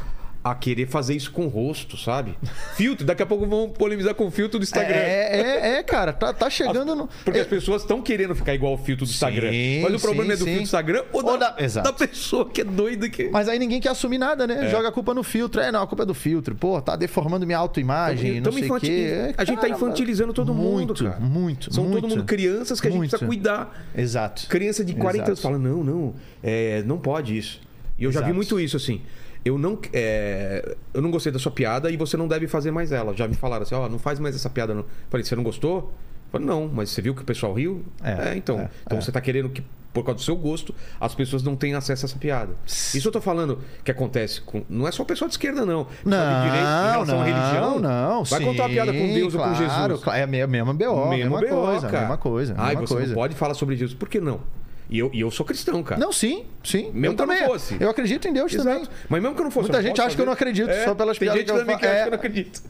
a 0.50 0.54
querer 0.54 0.87
fazer 0.87 1.14
isso 1.14 1.32
com 1.32 1.46
o 1.46 1.48
rosto, 1.48 1.96
sabe? 1.96 2.37
Filtro, 2.76 3.04
daqui 3.04 3.22
a 3.22 3.26
pouco 3.26 3.46
vão 3.46 3.68
polemizar 3.68 4.14
com 4.14 4.26
o 4.26 4.30
filtro 4.30 4.61
do 4.61 4.62
Instagram. 4.62 4.94
É, 4.94 5.40
é, 5.40 5.78
é 5.78 5.82
cara, 5.82 6.12
tá, 6.12 6.32
tá 6.32 6.48
chegando 6.48 6.92
as, 6.92 6.98
no. 6.98 7.09
Porque 7.24 7.38
é... 7.38 7.42
as 7.42 7.48
pessoas 7.48 7.82
estão 7.82 8.00
querendo 8.00 8.35
ficar 8.35 8.54
igual 8.54 8.72
ao 8.72 8.78
filtro 8.78 9.04
do 9.04 9.11
Instagram. 9.11 9.50
Sim, 9.50 9.80
Mas 9.82 9.94
o 9.94 10.00
problema 10.00 10.26
sim, 10.26 10.32
é 10.32 10.37
do 10.37 10.38
sim. 10.38 10.44
filtro 10.44 10.61
do 10.61 10.64
Instagram 10.64 11.04
ou, 11.12 11.24
ou 11.24 11.38
da, 11.38 11.50
da, 11.50 11.82
da, 11.82 11.92
pessoa 11.92 12.48
que 12.48 12.61
é 12.61 12.64
doida 12.64 13.09
que. 13.09 13.28
Mas 13.28 13.48
aí 13.48 13.59
ninguém 13.59 13.80
quer 13.80 13.88
assumir 13.88 14.18
nada, 14.18 14.46
né? 14.46 14.66
É. 14.66 14.70
Joga 14.70 14.88
a 14.88 14.92
culpa 14.92 15.12
no 15.12 15.24
filtro. 15.24 15.61
É, 15.61 15.72
não, 15.72 15.82
a 15.82 15.87
culpa 15.87 16.04
é 16.04 16.06
do 16.06 16.14
filtro. 16.14 16.54
Pô, 16.54 16.80
tá 16.80 16.94
deformando 16.94 17.44
minha 17.44 17.59
autoimagem, 17.59 18.40
não 18.40 18.52
sei 18.52 18.70
o 18.70 18.80
quê. 18.80 19.11
É, 19.11 19.35
a 19.37 19.44
gente 19.44 19.61
tá 19.61 19.68
infantilizando 19.68 20.32
todo 20.32 20.54
muito, 20.54 21.02
mundo, 21.02 21.11
cara. 21.11 21.20
Muito, 21.20 21.74
São 21.74 21.85
muito, 21.85 22.02
todo 22.02 22.11
mundo 22.11 22.24
crianças 22.24 22.80
que 22.80 22.87
a 22.87 22.90
gente 22.90 22.98
muito. 22.98 23.11
precisa 23.11 23.26
cuidar. 23.26 23.87
Exato. 23.96 24.46
Criança 24.48 24.85
de 24.85 24.94
40 24.94 25.16
Exato. 25.16 25.30
anos 25.30 25.42
fala: 25.42 25.59
não, 25.59 25.82
não, 25.82 26.14
é, 26.42 26.82
não 26.85 26.98
pode 26.98 27.37
isso. 27.37 27.61
E 27.98 28.04
eu 28.04 28.11
Exato. 28.11 28.24
já 28.24 28.30
vi 28.30 28.37
muito 28.37 28.61
isso, 28.61 28.76
assim 28.76 29.00
eu 29.46 29.56
não, 29.56 29.78
é, 29.92 30.74
eu 30.92 31.00
não 31.00 31.09
gostei 31.09 31.30
da 31.30 31.38
sua 31.38 31.52
piada 31.52 31.88
e 31.88 31.96
você 31.96 32.16
não 32.16 32.26
deve 32.26 32.48
fazer 32.48 32.72
mais 32.72 32.90
ela. 32.90 33.14
Já 33.14 33.28
me 33.28 33.35
falaram 33.35 33.62
assim, 33.62 33.76
ó, 33.76 33.87
oh, 33.87 33.88
não 33.88 33.96
faz 33.98 34.18
mais 34.18 34.35
essa 34.35 34.50
piada. 34.50 34.74
Não. 34.74 34.85
Falei, 35.09 35.24
você 35.24 35.37
não 35.37 35.44
gostou? 35.44 35.92
Falei, 36.32 36.44
não, 36.44 36.66
mas 36.66 36.90
você 36.90 37.00
viu 37.00 37.14
que 37.14 37.22
o 37.22 37.24
pessoal 37.24 37.54
riu? 37.54 37.85
É, 38.02 38.30
é 38.30 38.37
então. 38.37 38.59
É, 38.59 38.68
então 38.85 38.98
é. 38.98 39.00
você 39.00 39.11
está 39.11 39.20
querendo 39.20 39.48
que, 39.48 39.62
por 39.92 40.04
causa 40.04 40.16
do 40.16 40.24
seu 40.24 40.35
gosto, 40.35 40.74
as 41.00 41.14
pessoas 41.14 41.44
não 41.44 41.54
tenham 41.54 41.78
acesso 41.78 42.04
a 42.04 42.09
essa 42.09 42.18
piada. 42.18 42.56
Isso 42.66 43.06
eu 43.06 43.12
tô 43.12 43.20
falando 43.20 43.61
que 43.85 43.90
acontece 43.92 44.40
com. 44.40 44.64
Não 44.68 44.88
é 44.88 44.90
só 44.90 45.04
o 45.04 45.06
pessoal 45.06 45.28
de 45.28 45.35
esquerda, 45.35 45.64
não. 45.64 45.87
Não, 46.04 46.40
de 46.40 46.46
direito, 46.46 46.66
em 46.66 46.90
relação 46.90 47.14
não, 47.14 47.22
à 47.22 47.24
religião. 47.24 47.78
Não, 47.78 48.24
Vai 48.24 48.40
sim, 48.40 48.46
contar 48.46 48.62
uma 48.64 48.68
piada 48.68 48.92
com 48.92 49.14
Deus 49.14 49.32
claro, 49.32 49.48
ou 49.48 49.56
com 49.56 49.62
Jesus. 49.62 50.16
É 50.18 50.22
a 50.24 50.26
mesma 50.26 50.74
BO, 50.74 51.09
mesma, 51.09 51.40
mesma 51.40 51.56
coisa, 51.56 51.87
cara. 51.87 52.00
mesma 52.00 52.18
coisa. 52.18 52.54
Ai, 52.59 52.70
mesma 52.70 52.87
você 52.88 52.94
coisa. 52.94 53.09
não 53.11 53.14
pode 53.14 53.37
falar 53.37 53.54
sobre 53.54 53.76
Jesus. 53.76 53.96
Por 53.96 54.09
que 54.09 54.20
não? 54.20 54.40
E 54.88 54.99
eu, 54.99 55.11
e 55.12 55.20
eu 55.20 55.31
sou 55.31 55.44
cristão, 55.44 55.83
cara. 55.83 56.01
Não, 56.01 56.12
sim, 56.12 56.44
sim. 56.62 56.90
Mesmo 56.92 57.14
eu 57.14 57.16
também. 57.16 57.38
Eu, 57.38 57.46
fosse. 57.46 57.77
eu 57.81 57.90
acredito 57.90 58.29
em 58.29 58.33
Deus 58.33 58.53
Exato. 58.53 58.68
também. 58.68 58.88
Mas 59.09 59.22
mesmo 59.22 59.35
que 59.35 59.40
eu 59.40 59.44
não 59.44 59.51
fosse. 59.51 59.68
Muita 59.68 59.83
gente 59.83 60.01
acha 60.01 60.03
fazer. 60.03 60.16
que 60.16 60.22
eu 60.22 60.27
não 60.27 60.33
acredito, 60.33 60.70
é, 60.70 60.85
só 60.85 60.94
pelas 60.94 61.18
tem 61.18 61.27
piadas 61.27 61.40
gente 61.40 61.46
que 61.46 61.53
eu 61.53 61.61
também 61.61 61.79
que 61.79 61.87
acha 61.87 61.96
que 61.96 62.07
eu 62.07 62.11
não 62.11 62.18
acredito. 62.18 62.62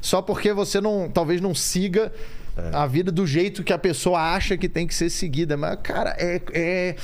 Só 0.00 0.22
porque 0.22 0.52
você 0.52 0.80
não, 0.80 1.10
talvez 1.12 1.40
não 1.40 1.54
siga 1.54 2.12
é. 2.56 2.70
a 2.76 2.86
vida 2.86 3.10
do 3.10 3.26
jeito 3.26 3.62
que 3.62 3.72
a 3.72 3.78
pessoa 3.78 4.20
acha 4.20 4.56
que 4.56 4.68
tem 4.68 4.86
que 4.86 4.94
ser 4.94 5.10
seguida. 5.10 5.56
Mas, 5.56 5.78
cara, 5.82 6.14
é, 6.18 6.40
é 6.52 6.96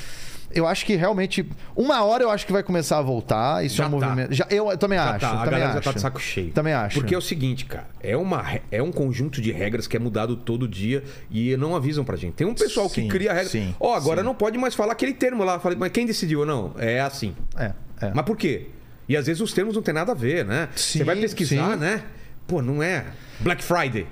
eu 0.52 0.66
acho 0.66 0.84
que 0.86 0.96
realmente. 0.96 1.48
Uma 1.76 2.02
hora 2.04 2.24
eu 2.24 2.30
acho 2.30 2.46
que 2.46 2.52
vai 2.52 2.62
começar 2.62 2.98
a 2.98 3.02
voltar. 3.02 3.64
Isso 3.64 3.76
já 3.76 3.84
é 3.84 3.86
um 3.86 3.90
tá. 3.90 4.06
movimento. 4.06 4.34
Já, 4.34 4.46
eu, 4.50 4.70
eu 4.70 4.78
também 4.78 4.98
já 4.98 5.10
acho. 5.10 5.20
Tá. 5.20 5.28
A 5.28 5.44
também 5.44 5.50
galera 5.50 5.68
acho. 5.68 5.78
já 5.78 5.82
tá 5.82 5.92
de 5.92 6.00
saco 6.00 6.20
cheio. 6.20 6.50
Também 6.52 6.72
acho. 6.72 6.98
Porque 6.98 7.14
é 7.14 7.18
o 7.18 7.22
seguinte, 7.22 7.64
cara. 7.64 7.86
É, 8.00 8.16
uma, 8.16 8.44
é 8.70 8.82
um 8.82 8.90
conjunto 8.90 9.40
de 9.40 9.52
regras 9.52 9.86
que 9.86 9.96
é 9.96 10.00
mudado 10.00 10.36
todo 10.36 10.66
dia 10.66 11.02
e 11.30 11.56
não 11.56 11.76
avisam 11.76 12.04
pra 12.04 12.16
gente. 12.16 12.34
Tem 12.34 12.46
um 12.46 12.54
pessoal 12.54 12.88
sim, 12.88 13.02
que 13.02 13.08
cria 13.08 13.32
regras. 13.32 13.54
Ó, 13.78 13.90
oh, 13.90 13.94
agora 13.94 14.20
sim. 14.20 14.26
não 14.26 14.34
pode 14.34 14.56
mais 14.58 14.74
falar 14.74 14.92
aquele 14.92 15.12
termo 15.12 15.44
lá. 15.44 15.58
Falei, 15.58 15.78
mas 15.78 15.92
quem 15.92 16.06
decidiu? 16.06 16.44
Não, 16.46 16.74
é 16.78 17.00
assim. 17.00 17.34
É, 17.56 17.72
é. 18.00 18.12
Mas 18.14 18.24
por 18.24 18.36
quê? 18.36 18.68
E 19.08 19.16
às 19.16 19.26
vezes 19.26 19.40
os 19.40 19.52
termos 19.52 19.74
não 19.74 19.82
tem 19.82 19.94
nada 19.94 20.12
a 20.12 20.14
ver, 20.14 20.44
né? 20.44 20.68
Sim, 20.76 20.98
Você 20.98 21.04
vai 21.04 21.16
pesquisar, 21.16 21.72
sim. 21.72 21.78
né? 21.78 22.02
Pô, 22.46 22.60
não 22.60 22.82
é. 22.82 23.06
Black 23.40 23.62
Friday. 23.62 24.06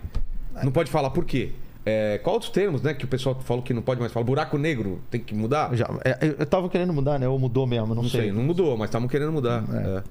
Não 0.63 0.73
pode 0.73 0.91
falar 0.91 1.11
por 1.11 1.25
quê? 1.25 1.53
É, 1.89 2.19
qual 2.19 2.35
outros 2.35 2.51
termos, 2.51 2.83
né? 2.83 2.93
Que 2.93 3.05
o 3.05 3.09
pessoal 3.09 3.41
falou 3.43 3.63
que 3.63 3.73
não 3.73 3.81
pode 3.81 4.01
mais 4.01 4.13
falar? 4.13 4.27
Buraco 4.27 4.59
negro 4.59 5.01
tem 5.09 5.21
que 5.21 5.33
mudar? 5.33 5.73
Já, 5.77 5.89
é, 6.05 6.35
eu 6.37 6.45
tava 6.45 6.69
querendo 6.69 6.93
mudar, 6.93 7.17
né? 7.17 7.29
Ou 7.29 7.39
mudou 7.39 7.65
mesmo, 7.65 7.95
não, 7.95 8.03
não 8.03 8.09
sei. 8.09 8.23
sei. 8.23 8.33
Não 8.33 8.43
mudou, 8.43 8.77
mas 8.77 8.89
estavam 8.89 9.07
querendo 9.07 9.31
mudar. 9.31 9.63
É. 9.73 9.99
É. 9.99 10.03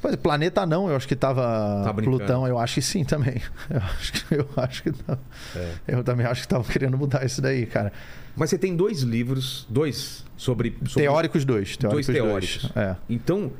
Pois, 0.00 0.16
planeta 0.16 0.64
não, 0.64 0.88
eu 0.88 0.96
acho 0.96 1.06
que 1.06 1.14
tava 1.14 1.82
tá 1.84 1.94
Plutão, 1.94 2.48
eu 2.48 2.58
acho 2.58 2.74
que 2.76 2.82
sim 2.82 3.04
também. 3.04 3.40
Eu 3.70 3.78
acho 3.78 4.12
que, 4.12 4.34
eu 4.34 4.48
acho 4.56 4.82
que 4.82 4.92
não. 5.06 5.18
É. 5.54 5.74
Eu 5.86 6.02
também 6.02 6.26
acho 6.26 6.40
que 6.40 6.46
estavam 6.46 6.64
querendo 6.66 6.98
mudar 6.98 7.24
isso 7.24 7.40
daí, 7.40 7.66
cara. 7.66 7.92
Mas 8.34 8.50
você 8.50 8.58
tem 8.58 8.74
dois 8.74 9.02
livros, 9.02 9.66
dois 9.68 10.24
sobre. 10.36 10.76
sobre... 10.86 11.02
Teóricos 11.02 11.44
dois. 11.44 11.76
Teóricos 11.76 12.06
dois 12.06 12.18
teóricos. 12.18 12.72
Dois. 12.74 12.76
É. 12.76 12.96
Então, 13.08 13.52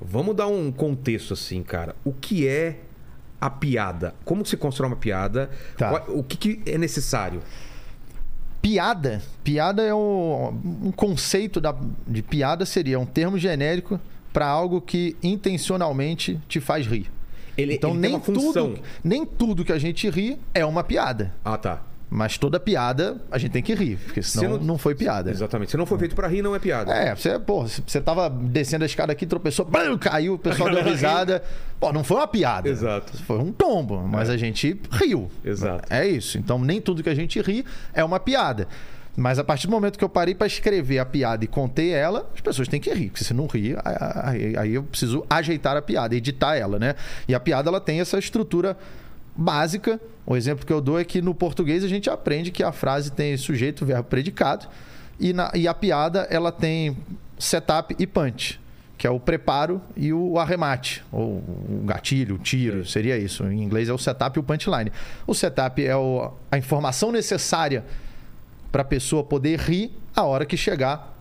vamos 0.00 0.36
dar 0.36 0.48
um 0.48 0.70
contexto 0.70 1.32
assim, 1.32 1.62
cara. 1.62 1.96
O 2.04 2.12
que 2.12 2.46
é 2.46 2.80
a 3.40 3.50
piada? 3.50 4.14
Como 4.24 4.44
se 4.44 4.56
constrói 4.56 4.90
uma 4.90 4.96
piada? 4.96 5.50
Tá. 5.76 6.04
O 6.08 6.22
que, 6.22 6.36
que, 6.36 6.70
é 6.70 6.78
necessário? 6.78 7.42
Piada. 8.60 9.22
Piada 9.44 9.82
é 9.82 9.94
um, 9.94 10.48
um 10.84 10.92
conceito 10.92 11.60
da, 11.60 11.74
de 12.06 12.22
piada 12.22 12.66
seria 12.66 12.98
um 12.98 13.06
termo 13.06 13.38
genérico 13.38 14.00
para 14.32 14.46
algo 14.46 14.80
que 14.80 15.16
intencionalmente 15.22 16.40
te 16.48 16.60
faz 16.60 16.86
rir. 16.86 17.10
Ele, 17.56 17.74
então 17.74 17.90
ele 17.90 18.00
nem 18.00 18.20
tudo, 18.20 18.78
nem 19.02 19.26
tudo 19.26 19.64
que 19.64 19.72
a 19.72 19.78
gente 19.78 20.08
ri 20.08 20.38
é 20.54 20.64
uma 20.64 20.84
piada. 20.84 21.34
Ah, 21.44 21.58
tá. 21.58 21.82
Mas 22.10 22.38
toda 22.38 22.58
piada 22.58 23.20
a 23.30 23.36
gente 23.36 23.52
tem 23.52 23.62
que 23.62 23.74
rir, 23.74 23.96
porque 23.96 24.22
senão 24.22 24.52
não, 24.52 24.64
não, 24.64 24.78
foi 24.78 24.94
piada. 24.94 25.30
Exatamente. 25.30 25.70
Se 25.70 25.76
não 25.76 25.84
foi 25.84 25.98
feito 25.98 26.14
para 26.14 26.26
rir, 26.26 26.40
não 26.40 26.54
é 26.54 26.58
piada. 26.58 26.92
É, 26.92 27.14
você, 27.14 27.38
pô, 27.38 27.66
você 27.66 28.00
tava 28.00 28.30
descendo 28.30 28.84
a 28.84 28.86
escada 28.86 29.12
aqui, 29.12 29.26
tropeçou, 29.26 29.68
caiu, 30.00 30.34
o 30.34 30.38
pessoal 30.38 30.70
deu 30.70 30.82
risada. 30.82 31.42
Pô, 31.78 31.92
não 31.92 32.02
foi 32.02 32.16
uma 32.16 32.26
piada. 32.26 32.68
Exato. 32.68 33.12
Foi 33.24 33.38
um 33.38 33.52
tombo, 33.52 33.98
mas 34.00 34.30
é. 34.30 34.32
a 34.32 34.36
gente 34.38 34.80
riu. 34.90 35.30
Exato. 35.44 35.84
É 35.92 36.06
isso. 36.06 36.38
Então 36.38 36.58
nem 36.58 36.80
tudo 36.80 37.02
que 37.02 37.10
a 37.10 37.14
gente 37.14 37.40
ri 37.42 37.64
é 37.92 38.02
uma 38.02 38.18
piada. 38.18 38.66
Mas 39.18 39.36
a 39.38 39.44
partir 39.44 39.66
do 39.66 39.72
momento 39.72 39.98
que 39.98 40.04
eu 40.04 40.08
parei 40.08 40.32
para 40.32 40.46
escrever 40.46 41.00
a 41.00 41.04
piada 41.04 41.44
e 41.44 41.48
contei 41.48 41.90
ela, 41.90 42.30
as 42.32 42.40
pessoas 42.40 42.68
têm 42.68 42.80
que 42.80 42.88
rir. 42.94 43.10
Porque 43.10 43.24
se 43.24 43.34
não 43.34 43.48
rir, 43.48 43.76
aí 44.56 44.74
eu 44.74 44.84
preciso 44.84 45.26
ajeitar 45.28 45.76
a 45.76 45.82
piada, 45.82 46.14
editar 46.14 46.54
ela, 46.54 46.78
né? 46.78 46.94
E 47.26 47.34
a 47.34 47.40
piada 47.40 47.68
ela 47.68 47.80
tem 47.80 48.00
essa 48.00 48.16
estrutura 48.16 48.76
básica. 49.38 50.00
O 50.26 50.36
exemplo 50.36 50.66
que 50.66 50.72
eu 50.72 50.80
dou 50.80 50.98
é 50.98 51.04
que 51.04 51.22
no 51.22 51.32
português 51.32 51.84
a 51.84 51.88
gente 51.88 52.10
aprende 52.10 52.50
que 52.50 52.64
a 52.64 52.72
frase 52.72 53.12
tem 53.12 53.36
sujeito, 53.36 53.86
verbo, 53.86 54.08
predicado. 54.08 54.66
E, 55.20 55.32
na, 55.32 55.52
e 55.54 55.68
a 55.68 55.74
piada 55.74 56.26
ela 56.28 56.50
tem 56.50 56.96
setup 57.38 57.94
e 57.98 58.06
punch, 58.06 58.60
que 58.96 59.06
é 59.06 59.10
o 59.10 59.20
preparo 59.20 59.80
e 59.96 60.12
o 60.12 60.38
arremate, 60.38 61.04
ou 61.12 61.38
o 61.38 61.82
gatilho, 61.84 62.34
o 62.34 62.38
tiro, 62.38 62.84
seria 62.84 63.16
isso. 63.16 63.44
Em 63.44 63.62
inglês 63.62 63.88
é 63.88 63.92
o 63.92 63.98
setup 63.98 64.36
e 64.36 64.40
o 64.40 64.42
punchline. 64.42 64.92
O 65.26 65.34
setup 65.34 65.84
é 65.84 65.96
o, 65.96 66.32
a 66.50 66.58
informação 66.58 67.12
necessária 67.12 67.84
para 68.72 68.82
a 68.82 68.84
pessoa 68.84 69.22
poder 69.22 69.58
rir 69.60 69.92
a 70.14 70.24
hora 70.24 70.44
que 70.44 70.56
chegar 70.56 71.16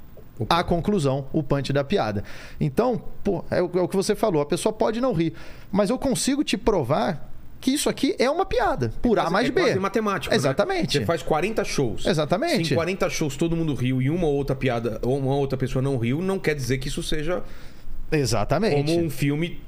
à 0.50 0.64
conclusão, 0.64 1.28
o 1.32 1.42
punch 1.42 1.72
da 1.72 1.84
piada. 1.84 2.24
Então, 2.60 3.02
pô, 3.24 3.44
é, 3.50 3.62
o, 3.62 3.70
é 3.76 3.82
o 3.82 3.88
que 3.88 3.96
você 3.96 4.16
falou, 4.16 4.42
a 4.42 4.46
pessoa 4.46 4.74
pode 4.74 5.00
não 5.00 5.14
rir, 5.14 5.34
mas 5.72 5.90
eu 5.90 5.98
consigo 5.98 6.44
te 6.44 6.58
provar 6.58 7.37
que 7.68 7.72
isso 7.74 7.90
aqui 7.90 8.16
é 8.18 8.30
uma 8.30 8.46
piada. 8.46 8.94
Por 9.02 9.18
é 9.18 9.22
A 9.22 9.30
mais 9.30 9.50
é 9.50 9.52
B. 9.52 9.62
Quase 9.62 9.80
matemático. 9.80 10.32
Né? 10.32 10.38
Exatamente. 10.38 11.00
Né? 11.00 11.02
Você 11.02 11.06
faz 11.06 11.22
40 11.22 11.66
shows. 11.66 12.06
Exatamente. 12.06 12.70
Se 12.70 12.74
em 12.74 12.78
40 12.78 13.10
shows 13.10 13.36
todo 13.36 13.58
mundo 13.58 13.74
riu 13.74 14.02
e 14.02 14.10
uma 14.10 14.26
outra 14.26 14.56
piada, 14.56 15.00
ou 15.02 15.18
uma 15.18 15.36
outra 15.36 15.58
pessoa 15.58 15.82
não 15.82 15.98
riu, 15.98 16.22
não 16.22 16.40
quer 16.40 16.56
dizer 16.56 16.78
que 16.78 16.88
isso 16.88 17.04
seja. 17.04 17.44
Exatamente. 18.10 18.90
Como 18.90 19.06
um 19.06 19.10
filme. 19.10 19.60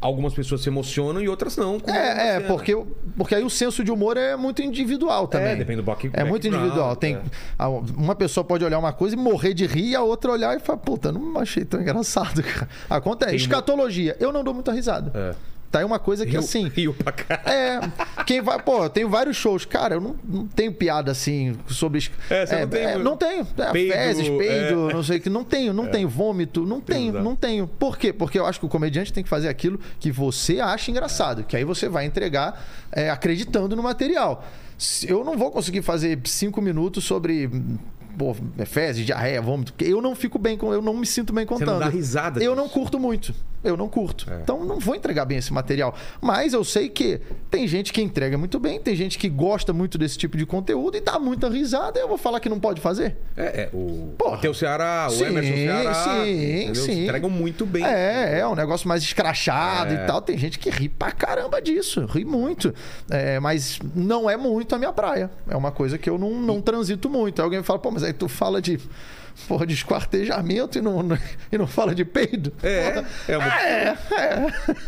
Algumas 0.00 0.34
pessoas 0.34 0.62
se 0.62 0.68
emocionam 0.68 1.22
e 1.22 1.28
outras 1.28 1.56
não. 1.56 1.80
É, 1.86 2.38
é 2.38 2.40
porque, 2.40 2.76
porque 3.16 3.36
aí 3.36 3.44
o 3.44 3.50
senso 3.50 3.84
de 3.84 3.92
humor 3.92 4.16
é 4.16 4.34
muito 4.34 4.60
individual 4.60 5.28
também. 5.28 5.52
É, 5.52 5.56
depende 5.56 5.76
do 5.76 5.84
back, 5.84 6.10
É 6.12 6.24
muito 6.24 6.44
individual. 6.48 6.96
Tem, 6.96 7.14
é. 7.14 7.64
Uma 7.96 8.16
pessoa 8.16 8.42
pode 8.42 8.64
olhar 8.64 8.80
uma 8.80 8.92
coisa 8.92 9.14
e 9.14 9.16
morrer 9.16 9.54
de 9.54 9.64
rir, 9.64 9.90
e 9.90 9.94
a 9.94 10.02
outra 10.02 10.32
olhar 10.32 10.56
e 10.56 10.58
falar, 10.58 10.78
puta, 10.78 11.12
não 11.12 11.38
achei 11.38 11.64
tão 11.64 11.80
engraçado, 11.80 12.42
cara. 12.42 12.68
Acontece. 12.90 13.36
Escatologia. 13.36 14.16
Eu 14.18 14.32
não 14.32 14.42
dou 14.42 14.52
muita 14.52 14.72
risada. 14.72 15.12
É. 15.14 15.51
Tá 15.72 15.78
aí 15.78 15.86
uma 15.86 15.98
coisa 15.98 16.26
que 16.26 16.32
Rio, 16.32 16.40
assim. 16.40 16.68
Rio 16.68 16.92
pra. 16.92 17.14
É. 17.50 17.80
Quem 18.26 18.42
vai. 18.42 18.60
Pô, 18.60 18.84
eu 18.84 18.90
tenho 18.90 19.08
vários 19.08 19.38
shows. 19.38 19.64
Cara, 19.64 19.94
eu 19.94 20.02
não, 20.02 20.14
não 20.22 20.46
tenho 20.46 20.70
piada 20.70 21.10
assim 21.10 21.56
sobre. 21.66 22.10
É, 22.28 22.44
você 22.44 22.54
é, 22.54 22.60
não 22.60 22.68
tem. 22.68 22.84
É, 22.84 22.98
não 22.98 23.16
tenho. 23.16 23.46
É, 23.56 23.72
peido, 23.72 23.92
fezes, 23.94 24.28
peido, 24.28 24.90
é. 24.90 24.92
não 24.92 25.02
sei 25.02 25.16
o 25.16 25.20
que. 25.22 25.30
Não 25.30 25.42
tenho, 25.42 25.72
não 25.72 25.86
é. 25.86 25.88
tenho. 25.88 26.10
Vômito, 26.10 26.66
não 26.66 26.78
tenho, 26.78 27.08
Exato. 27.08 27.24
não 27.24 27.34
tenho. 27.34 27.66
Por 27.66 27.96
quê? 27.96 28.12
Porque 28.12 28.38
eu 28.38 28.44
acho 28.44 28.60
que 28.60 28.66
o 28.66 28.68
comediante 28.68 29.14
tem 29.14 29.24
que 29.24 29.30
fazer 29.30 29.48
aquilo 29.48 29.80
que 29.98 30.12
você 30.12 30.60
acha 30.60 30.90
engraçado. 30.90 31.42
Que 31.42 31.56
aí 31.56 31.64
você 31.64 31.88
vai 31.88 32.04
entregar 32.04 32.62
é, 32.92 33.08
acreditando 33.08 33.74
no 33.74 33.82
material. 33.82 34.44
Eu 35.08 35.24
não 35.24 35.38
vou 35.38 35.50
conseguir 35.50 35.80
fazer 35.80 36.20
cinco 36.26 36.60
minutos 36.60 37.02
sobre 37.02 37.50
pô, 38.18 38.36
fezes, 38.66 39.06
diarreia, 39.06 39.40
vômito. 39.40 39.72
Eu 39.82 40.02
não 40.02 40.14
fico 40.14 40.38
bem 40.38 40.58
eu 40.60 40.82
não 40.82 40.94
me 40.94 41.06
sinto 41.06 41.32
bem 41.32 41.46
contando. 41.46 41.68
Você 41.68 41.72
não 41.72 41.78
dá 41.78 41.88
risada. 41.88 42.44
Eu 42.44 42.52
disso. 42.52 42.62
não 42.62 42.68
curto 42.68 43.00
muito 43.00 43.34
eu 43.64 43.76
não 43.76 43.88
curto. 43.88 44.26
É. 44.30 44.40
Então 44.42 44.64
não 44.64 44.78
vou 44.78 44.94
entregar 44.94 45.24
bem 45.24 45.38
esse 45.38 45.52
material. 45.52 45.94
Mas 46.20 46.52
eu 46.52 46.64
sei 46.64 46.88
que 46.88 47.20
tem 47.50 47.66
gente 47.66 47.92
que 47.92 48.00
entrega 48.00 48.36
muito 48.36 48.58
bem, 48.58 48.80
tem 48.80 48.94
gente 48.94 49.18
que 49.18 49.28
gosta 49.28 49.72
muito 49.72 49.98
desse 49.98 50.18
tipo 50.18 50.36
de 50.36 50.44
conteúdo 50.46 50.96
e 50.96 51.00
dá 51.00 51.18
muita 51.18 51.48
risada. 51.48 51.98
Eu 51.98 52.08
vou 52.08 52.18
falar 52.18 52.40
que 52.40 52.48
não 52.48 52.60
pode 52.60 52.80
fazer? 52.80 53.16
É, 53.36 53.62
é 53.62 53.70
o 53.72 54.14
o 54.50 54.54
Ceará, 54.54 55.06
o 55.08 55.12
sim, 55.12 55.24
Emerson 55.24 55.54
Ceará. 55.54 55.94
Sim, 55.94 56.62
entendeu? 56.62 56.74
sim. 56.74 57.04
Entregam 57.04 57.30
muito 57.30 57.66
bem. 57.66 57.84
É, 57.84 58.40
é 58.40 58.46
um 58.46 58.54
negócio 58.54 58.88
mais 58.88 59.02
escrachado 59.02 59.92
é. 59.92 60.04
e 60.04 60.06
tal. 60.06 60.20
Tem 60.20 60.36
gente 60.36 60.58
que 60.58 60.70
ri 60.70 60.88
pra 60.88 61.12
caramba 61.12 61.60
disso, 61.60 62.04
ri 62.06 62.24
muito. 62.24 62.74
É, 63.10 63.40
mas 63.40 63.78
não 63.94 64.28
é 64.28 64.36
muito 64.36 64.74
a 64.74 64.78
minha 64.78 64.92
praia. 64.92 65.30
É 65.48 65.56
uma 65.56 65.72
coisa 65.72 65.98
que 65.98 66.08
eu 66.08 66.18
não, 66.18 66.40
não 66.40 66.60
transito 66.60 67.08
muito. 67.08 67.40
Aí 67.40 67.44
alguém 67.44 67.62
fala, 67.62 67.78
pô, 67.78 67.90
mas 67.90 68.02
aí 68.02 68.12
tu 68.12 68.28
fala 68.28 68.60
de 68.60 68.78
porra, 69.48 69.66
de 69.66 69.74
esquartejamento 69.74 70.78
e 70.78 70.80
não, 70.80 71.00
e 71.50 71.58
não 71.58 71.66
fala 71.66 71.94
de 71.94 72.04
peido. 72.04 72.52
É, 72.62 73.04
é, 73.28 73.38
muito... 73.38 73.56
é, 73.56 73.96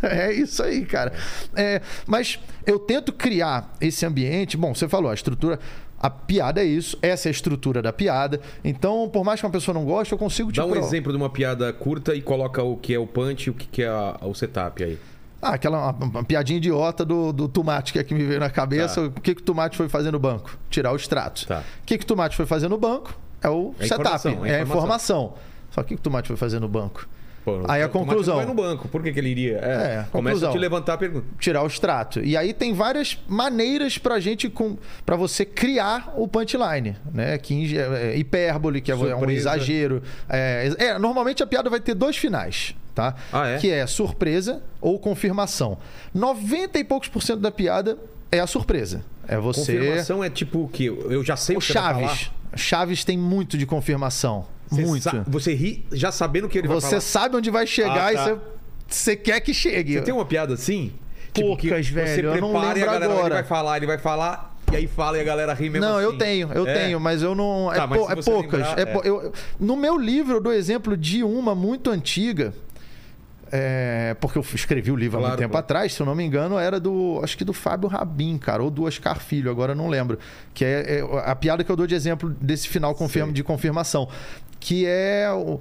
é, 0.03 0.29
é, 0.29 0.33
isso 0.33 0.63
aí, 0.63 0.85
cara. 0.85 1.13
É, 1.55 1.81
mas 2.07 2.39
eu 2.67 2.79
tento 2.79 3.13
criar 3.13 3.75
esse 3.81 4.05
ambiente. 4.05 4.57
Bom, 4.57 4.75
você 4.75 4.89
falou, 4.89 5.11
a 5.11 5.15
estrutura. 5.15 5.59
A 5.99 6.11
piada 6.11 6.61
é 6.61 6.65
isso, 6.67 6.99
essa 7.01 7.29
é 7.29 7.31
a 7.31 7.33
estrutura 7.33 7.81
da 7.81 7.91
piada. 7.91 8.39
Então, 8.63 9.09
por 9.09 9.25
mais 9.25 9.41
que 9.41 9.47
uma 9.47 9.53
pessoa 9.53 9.75
não 9.75 9.87
goste, 9.87 10.13
eu 10.13 10.19
consigo 10.19 10.53
te 10.53 10.57
Dá 10.57 10.67
um 10.67 10.71
pro... 10.71 10.79
exemplo 10.79 11.11
de 11.11 11.17
uma 11.17 11.31
piada 11.31 11.73
curta 11.73 12.15
e 12.15 12.21
coloca 12.21 12.63
o 12.63 12.77
que 12.77 12.93
é 12.93 12.99
o 12.99 13.07
punch 13.07 13.47
e 13.47 13.51
o 13.51 13.55
que 13.55 13.83
é 13.83 13.89
a, 13.89 14.19
o 14.21 14.35
setup 14.35 14.85
aí. 14.85 14.99
Ah, 15.41 15.55
aquela 15.55 15.91
uma, 15.91 16.05
uma 16.07 16.25
piadinha 16.25 16.57
idiota 16.57 17.05
do, 17.05 17.33
do 17.33 17.49
tomate 17.49 17.93
que 17.93 17.99
é 17.99 18.05
que 18.05 18.15
me 18.15 18.25
veio 18.25 18.41
na 18.41 18.51
cabeça. 18.51 19.03
Tá. 19.03 19.07
O 19.09 19.21
que, 19.21 19.35
que 19.35 19.41
o 19.43 19.45
tomate 19.45 19.77
foi 19.77 19.89
fazer 19.89 20.11
no 20.11 20.19
banco? 20.19 20.59
Tirar 20.69 20.93
o 20.93 20.97
extrato. 20.97 21.47
Tá. 21.47 21.61
O 21.83 21.87
que, 21.87 21.99
que 21.99 22.05
o 22.05 22.07
tomate 22.07 22.37
foi 22.37 22.45
fazer 22.45 22.69
no 22.69 22.77
banco? 22.79 23.15
É 23.45 23.49
o 23.51 23.75
é 23.79 23.87
setup, 23.87 24.29
é, 24.45 24.51
é 24.51 24.57
a 24.57 24.63
informação. 24.63 25.35
Só 25.71 25.83
que 25.83 25.95
o 25.95 25.97
que 25.97 26.01
o 26.01 26.03
Tomate 26.03 26.29
foi 26.29 26.37
fazer 26.37 26.59
no 26.59 26.69
banco? 26.69 27.07
Pô, 27.45 27.63
aí 27.69 27.83
a 27.83 27.89
conclusão. 27.89 28.37
vai 28.37 28.47
no 28.47 28.55
banco. 28.55 28.89
Por 28.89 29.03
que, 29.03 29.13
que 29.13 29.19
ele 29.19 29.29
iria? 29.29 29.59
É, 29.59 29.69
é 29.69 30.07
começa 30.11 30.49
a 30.49 30.51
te 30.51 30.57
levantar 30.57 30.95
a 30.95 30.97
pergunta. 30.97 31.27
Tirar 31.39 31.63
o 31.63 31.67
extrato. 31.67 32.21
E 32.21 32.39
aí 32.39 32.55
tem 32.55 32.73
várias 32.73 33.19
maneiras 33.29 33.99
pra 33.99 34.19
gente 34.19 34.49
com 34.49 34.79
para 35.05 35.15
você 35.15 35.45
criar 35.45 36.15
o 36.17 36.27
punchline, 36.27 36.97
né? 37.13 37.37
Que 37.37 37.77
é, 37.77 38.17
hipérbole, 38.17 38.81
que 38.81 38.91
é 38.91 38.97
surpresa. 38.97 39.27
um 39.27 39.31
exagero. 39.31 40.03
É, 40.27 40.75
é, 40.79 40.99
normalmente 40.99 41.43
a 41.43 41.47
piada 41.47 41.69
vai 41.69 41.81
ter 41.81 41.93
dois 41.93 42.17
finais, 42.17 42.75
tá? 42.95 43.15
Ah, 43.31 43.49
é? 43.49 43.59
Que 43.59 43.71
é 43.71 43.87
surpresa 43.87 44.63
ou 44.81 44.99
confirmação. 44.99 45.77
90 46.15 46.79
e 46.79 46.85
poucos 46.85 47.11
por 47.11 47.23
cento 47.23 47.41
da 47.41 47.51
piada 47.51 47.99
é 48.33 48.41
a 48.41 48.47
surpresa. 48.47 49.05
É 49.29 49.37
você. 49.37 49.75
Confirmação 49.75 50.25
é 50.25 50.31
tipo 50.31 50.65
o 50.65 50.69
que 50.69 50.87
eu 50.87 51.23
já 51.23 51.37
sei 51.37 51.57
o, 51.57 51.59
o 51.59 51.61
que 51.61 51.73
Chaves. 51.73 52.31
Chaves 52.57 53.05
tem 53.05 53.19
muito 53.19 53.57
de 53.59 53.67
confirmação. 53.67 54.47
Você 54.69 54.83
muito. 54.83 55.25
você 55.27 55.55
ri 55.55 55.85
já 55.93 56.11
sabendo 56.11 56.47
o 56.47 56.49
que 56.49 56.59
ele 56.59 56.69
vai 56.69 56.81
falar. 56.81 56.91
Você 56.91 57.01
sabe 57.01 57.37
onde 57.37 57.51
vai 57.51 57.67
chegar 57.67 58.13
ah, 58.13 58.13
tá. 58.13 58.13
e 58.13 58.17
você, 58.17 58.39
você 58.89 59.17
quer 59.17 59.41
que 59.41 59.53
chegue. 59.53 59.95
Você 59.95 60.03
tem 60.03 60.15
uma 60.15 60.25
piada 60.25 60.55
assim? 60.55 60.93
Tipo, 61.33 61.49
Poucas, 61.49 61.87
tipo, 61.87 61.97
velho. 61.97 62.33
Você 62.33 62.39
prepara 62.39 62.79
e 62.79 62.83
a 62.83 62.87
galera 62.87 63.05
agora. 63.05 63.27
Ele 63.27 63.35
vai 63.35 63.45
falar, 63.45 63.77
ele 63.77 63.87
vai 63.87 63.99
falar 63.99 64.55
e 64.73 64.77
aí 64.77 64.87
fala 64.87 65.19
e 65.19 65.21
a 65.21 65.25
galera 65.25 65.55
ri 65.55 65.71
mesmo 65.71 65.87
Não, 65.87 65.99
assim. 65.99 66.05
eu 66.05 66.19
tenho, 66.19 66.51
eu 66.53 66.67
é. 66.67 66.75
tenho, 66.75 67.01
mas 67.01 67.23
eu 67.23 67.35
não. 67.35 67.73
É 67.73 67.77
tá, 67.77 67.85
é, 67.85 67.87
po, 67.87 68.13
é 68.13 68.17
poucas. 68.17 68.77
Lembrar, 68.77 68.79
é. 68.79 69.09
Eu, 69.09 69.33
no 69.61 69.77
meu 69.77 69.97
livro 69.97 70.37
eu 70.37 70.41
dou 70.41 70.53
exemplo 70.53 70.97
de 70.97 71.23
uma 71.23 71.55
muito 71.55 71.91
antiga. 71.91 72.53
É, 73.57 74.17
porque 74.21 74.37
eu 74.37 74.45
escrevi 74.53 74.91
o 74.91 74.97
livro 74.97 75.19
claro, 75.19 75.27
há 75.27 75.29
muito 75.29 75.39
tempo 75.39 75.53
claro. 75.53 75.65
atrás, 75.65 75.93
se 75.93 76.01
eu 76.03 76.07
não 76.07 76.13
me 76.13 76.25
engano, 76.25 76.59
era 76.59 76.81
do. 76.81 77.21
Acho 77.23 77.39
que 77.39 77.45
do 77.45 77.53
Fábio 77.53 77.89
Rabin, 77.89 78.37
cara, 78.37 78.61
ou 78.61 78.69
do 78.69 78.83
Oscar 78.83 79.21
Filho, 79.21 79.49
agora 79.49 79.77
não 79.77 79.89
lembro. 79.89 80.19
Que 80.53 80.65
é, 80.65 80.99
é 80.99 81.03
a 81.25 81.37
piada 81.37 81.63
que 81.63 81.71
eu 81.71 81.77
dou 81.77 81.87
de 81.87 81.95
exemplo 81.95 82.31
desse 82.41 82.69
final 82.69 82.93
confirma, 82.97 83.33
de 83.33 83.45
confirmação. 83.45 84.09
Que 84.59 84.87
é. 84.87 85.31
O, 85.31 85.61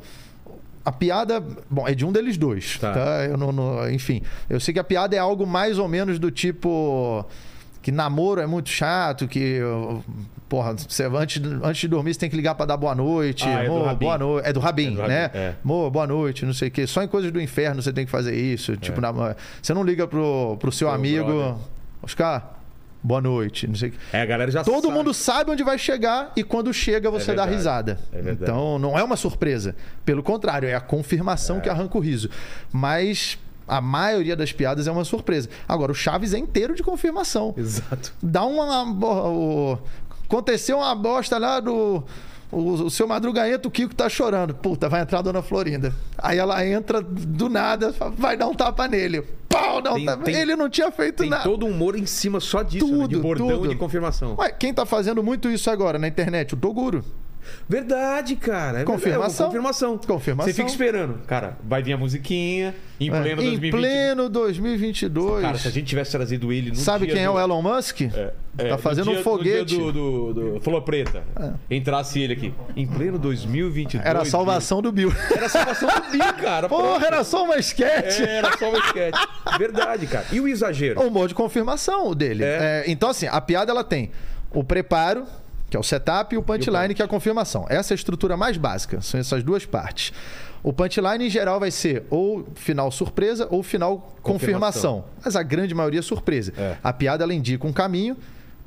a 0.83 0.91
piada, 0.91 1.39
bom, 1.69 1.87
é 1.87 1.93
de 1.93 2.03
um 2.03 2.11
deles 2.11 2.35
dois, 2.35 2.79
tá? 2.79 2.93
tá? 2.93 3.25
Eu 3.25 3.37
não, 3.37 3.51
não, 3.51 3.89
enfim, 3.91 4.23
eu 4.49 4.59
sei 4.59 4.73
que 4.73 4.79
a 4.79 4.83
piada 4.83 5.15
é 5.15 5.19
algo 5.19 5.45
mais 5.45 5.77
ou 5.77 5.87
menos 5.87 6.17
do 6.17 6.31
tipo 6.31 7.23
que 7.83 7.91
namoro 7.91 8.39
é 8.39 8.47
muito 8.47 8.69
chato, 8.69 9.27
que 9.27 9.59
porra, 10.47 10.73
você, 10.73 11.03
antes, 11.03 11.41
antes 11.61 11.81
de 11.81 11.87
dormir 11.89 12.13
você 12.13 12.19
tem 12.21 12.29
que 12.29 12.35
ligar 12.35 12.55
para 12.55 12.65
dar 12.65 12.77
boa 12.77 12.95
noite. 12.95 13.45
Ah, 13.45 13.65
é 13.65 13.67
Mo, 13.67 13.95
boa 13.95 14.17
noite. 14.17 14.47
É 14.47 14.53
do 14.53 14.59
Rabin, 14.61 14.93
é 14.93 14.95
do 14.95 15.07
né? 15.07 15.31
É. 15.33 15.53
Mo, 15.61 15.91
boa 15.91 16.07
noite, 16.07 16.45
não 16.45 16.53
sei 16.53 16.69
o 16.69 16.71
quê. 16.71 16.87
Só 16.87 17.03
em 17.03 17.07
coisas 17.09 17.29
do 17.29 17.41
inferno 17.41 17.81
você 17.81 17.91
tem 17.91 18.05
que 18.05 18.11
fazer 18.11 18.33
isso. 18.33 18.77
Tipo, 18.77 18.99
é. 18.99 19.01
na, 19.01 19.35
você 19.61 19.73
não 19.73 19.83
liga 19.83 20.07
pro, 20.07 20.55
pro 20.59 20.71
seu 20.71 20.89
amigo. 20.89 21.25
Brother. 21.25 21.55
Oscar, 22.01 22.53
boa 23.01 23.19
noite, 23.19 23.67
não 23.67 23.75
sei 23.75 23.89
o 23.89 23.91
que. 23.91 23.97
É, 24.13 24.21
a 24.21 24.25
galera 24.25 24.49
já 24.49 24.63
Todo 24.63 24.83
sabe. 24.83 24.93
mundo 24.93 25.13
sabe 25.13 25.51
onde 25.51 25.63
vai 25.63 25.77
chegar 25.77 26.31
e 26.37 26.43
quando 26.43 26.73
chega 26.73 27.11
você 27.11 27.31
é 27.31 27.35
dá 27.35 27.43
risada. 27.43 27.99
É 28.13 28.31
então 28.31 28.79
não 28.79 28.97
é 28.97 29.03
uma 29.03 29.17
surpresa. 29.17 29.75
Pelo 30.05 30.23
contrário, 30.23 30.69
é 30.69 30.73
a 30.73 30.81
confirmação 30.81 31.57
é. 31.57 31.59
que 31.59 31.69
arranca 31.69 31.97
o 31.97 32.01
riso. 32.01 32.29
Mas 32.71 33.37
a 33.67 33.81
maioria 33.81 34.35
das 34.35 34.51
piadas 34.51 34.87
é 34.87 34.91
uma 34.91 35.05
surpresa. 35.05 35.49
Agora, 35.67 35.91
o 35.91 35.95
Chaves 35.95 36.33
é 36.33 36.37
inteiro 36.37 36.75
de 36.75 36.83
confirmação. 36.83 37.53
Exato. 37.57 38.13
Dá 38.21 38.43
uma. 38.45 38.83
uma 38.83 39.79
aconteceu 40.25 40.77
uma 40.77 40.95
bosta 40.95 41.37
lá 41.37 41.59
do. 41.59 42.03
O, 42.51 42.83
o 42.83 42.91
seu 42.91 43.07
Madrugaento, 43.07 43.67
o 43.67 43.71
Kiko 43.71 43.95
tá 43.95 44.07
chorando. 44.07 44.53
Puta, 44.53 44.87
vai 44.87 45.01
entrar 45.01 45.19
a 45.19 45.21
dona 45.23 45.41
Florinda. 45.41 45.91
Aí 46.15 46.37
ela 46.37 46.63
entra 46.65 47.01
do 47.01 47.49
nada, 47.49 47.91
vai 48.15 48.37
dar 48.37 48.47
um 48.47 48.53
tapa 48.53 48.87
nele. 48.87 49.23
Pau, 49.49 49.81
não 49.81 49.95
tem, 49.95 50.05
tapa. 50.05 50.23
Tem, 50.23 50.35
Ele 50.35 50.55
não 50.55 50.69
tinha 50.69 50.91
feito 50.91 51.23
tem 51.23 51.29
nada. 51.31 51.41
Tem 51.41 51.51
todo 51.51 51.65
um 51.65 51.71
humor 51.71 51.97
em 51.97 52.05
cima 52.05 52.39
só 52.39 52.61
disso, 52.61 52.85
tudo, 52.85 53.01
né? 53.01 53.07
de 53.07 53.15
bordão 53.17 53.47
tudo. 53.47 53.65
e 53.65 53.69
de 53.69 53.75
confirmação. 53.75 54.35
Ué, 54.37 54.51
quem 54.51 54.71
tá 54.71 54.85
fazendo 54.85 55.23
muito 55.23 55.49
isso 55.49 55.67
agora 55.71 55.97
na 55.97 56.07
internet? 56.07 56.53
O 56.53 56.57
Toguro. 56.57 57.03
Verdade, 57.67 58.35
cara. 58.35 58.81
É 58.81 58.83
confirmação. 58.83 59.45
É 59.45 59.49
confirmação. 59.49 59.97
Confirmação. 59.97 60.51
Você 60.51 60.53
fica 60.53 60.69
esperando. 60.69 61.19
Cara, 61.25 61.57
vai 61.63 61.81
vir 61.81 61.93
a 61.93 61.97
musiquinha 61.97 62.75
em 62.99 63.09
pleno 63.09 63.27
é, 63.27 63.35
2022. 63.35 63.73
Em 63.73 63.77
pleno 63.77 64.29
2022. 64.29 65.41
Cara, 65.41 65.57
se 65.57 65.67
a 65.67 65.71
gente 65.71 65.85
tivesse 65.85 66.11
trazido 66.11 66.51
ele 66.51 66.69
no 66.69 66.75
Sabe 66.75 67.07
quem 67.07 67.15
do... 67.15 67.21
é 67.21 67.29
o 67.29 67.39
Elon 67.39 67.61
Musk? 67.61 68.01
É, 68.01 68.33
é, 68.57 68.69
tá 68.69 68.77
fazendo 68.77 69.09
dia, 69.09 69.19
um 69.19 69.23
foguete. 69.23 69.77
do, 69.77 69.91
do, 69.91 70.33
do 70.33 70.61
Flor 70.61 70.81
Preta. 70.81 71.23
É. 71.39 71.75
Entrasse 71.75 72.19
ele 72.19 72.33
aqui. 72.33 72.53
Em 72.75 72.85
pleno 72.85 73.17
2022. 73.17 74.05
Era 74.05 74.21
a 74.21 74.25
salvação 74.25 74.81
do 74.81 74.91
Bill. 74.91 75.11
Era 75.35 75.45
a 75.45 75.49
salvação 75.49 75.89
do 75.89 76.11
Bill, 76.11 76.33
cara. 76.41 76.67
Porra, 76.69 77.05
era 77.05 77.23
só 77.23 77.43
uma 77.43 77.57
esquete. 77.57 78.23
É, 78.23 78.37
era 78.37 78.57
só 78.57 78.69
uma 78.69 78.79
esquete. 78.79 79.19
Verdade, 79.57 80.07
cara. 80.07 80.25
E 80.31 80.39
o 80.39 80.47
exagero? 80.47 81.01
O 81.01 81.07
humor 81.07 81.27
de 81.27 81.33
confirmação 81.33 82.13
dele. 82.13 82.43
É. 82.43 82.83
então, 82.87 83.09
assim, 83.09 83.27
a 83.27 83.41
piada 83.41 83.71
ela 83.71 83.83
tem 83.83 84.11
o 84.53 84.63
preparo 84.63 85.25
que 85.73 85.77
é 85.77 85.79
o 85.79 85.83
setup, 85.83 86.35
e 86.35 86.37
o 86.37 86.43
punchline, 86.43 86.89
e 86.89 86.91
o 86.91 86.95
que 86.95 87.01
é 87.01 87.05
a 87.05 87.07
confirmação. 87.07 87.65
Essa 87.67 87.93
é 87.93 87.95
a 87.95 87.97
estrutura 87.97 88.37
mais 88.37 88.57
básica, 88.57 89.01
são 89.01 89.19
essas 89.19 89.41
duas 89.41 89.65
partes. 89.65 90.13
O 90.61 90.71
punchline, 90.71 91.25
em 91.25 91.29
geral, 91.31 91.59
vai 91.59 91.71
ser 91.71 92.03
ou 92.11 92.45
final 92.53 92.91
surpresa 92.91 93.47
ou 93.49 93.63
final 93.63 94.15
confirmação. 94.21 95.01
confirmação. 95.01 95.05
Mas 95.25 95.35
a 95.35 95.41
grande 95.41 95.73
maioria 95.73 95.99
é 95.99 96.03
surpresa. 96.03 96.53
É. 96.55 96.77
A 96.83 96.93
piada, 96.93 97.23
ela 97.23 97.33
indica 97.33 97.65
um 97.65 97.73
caminho 97.73 98.15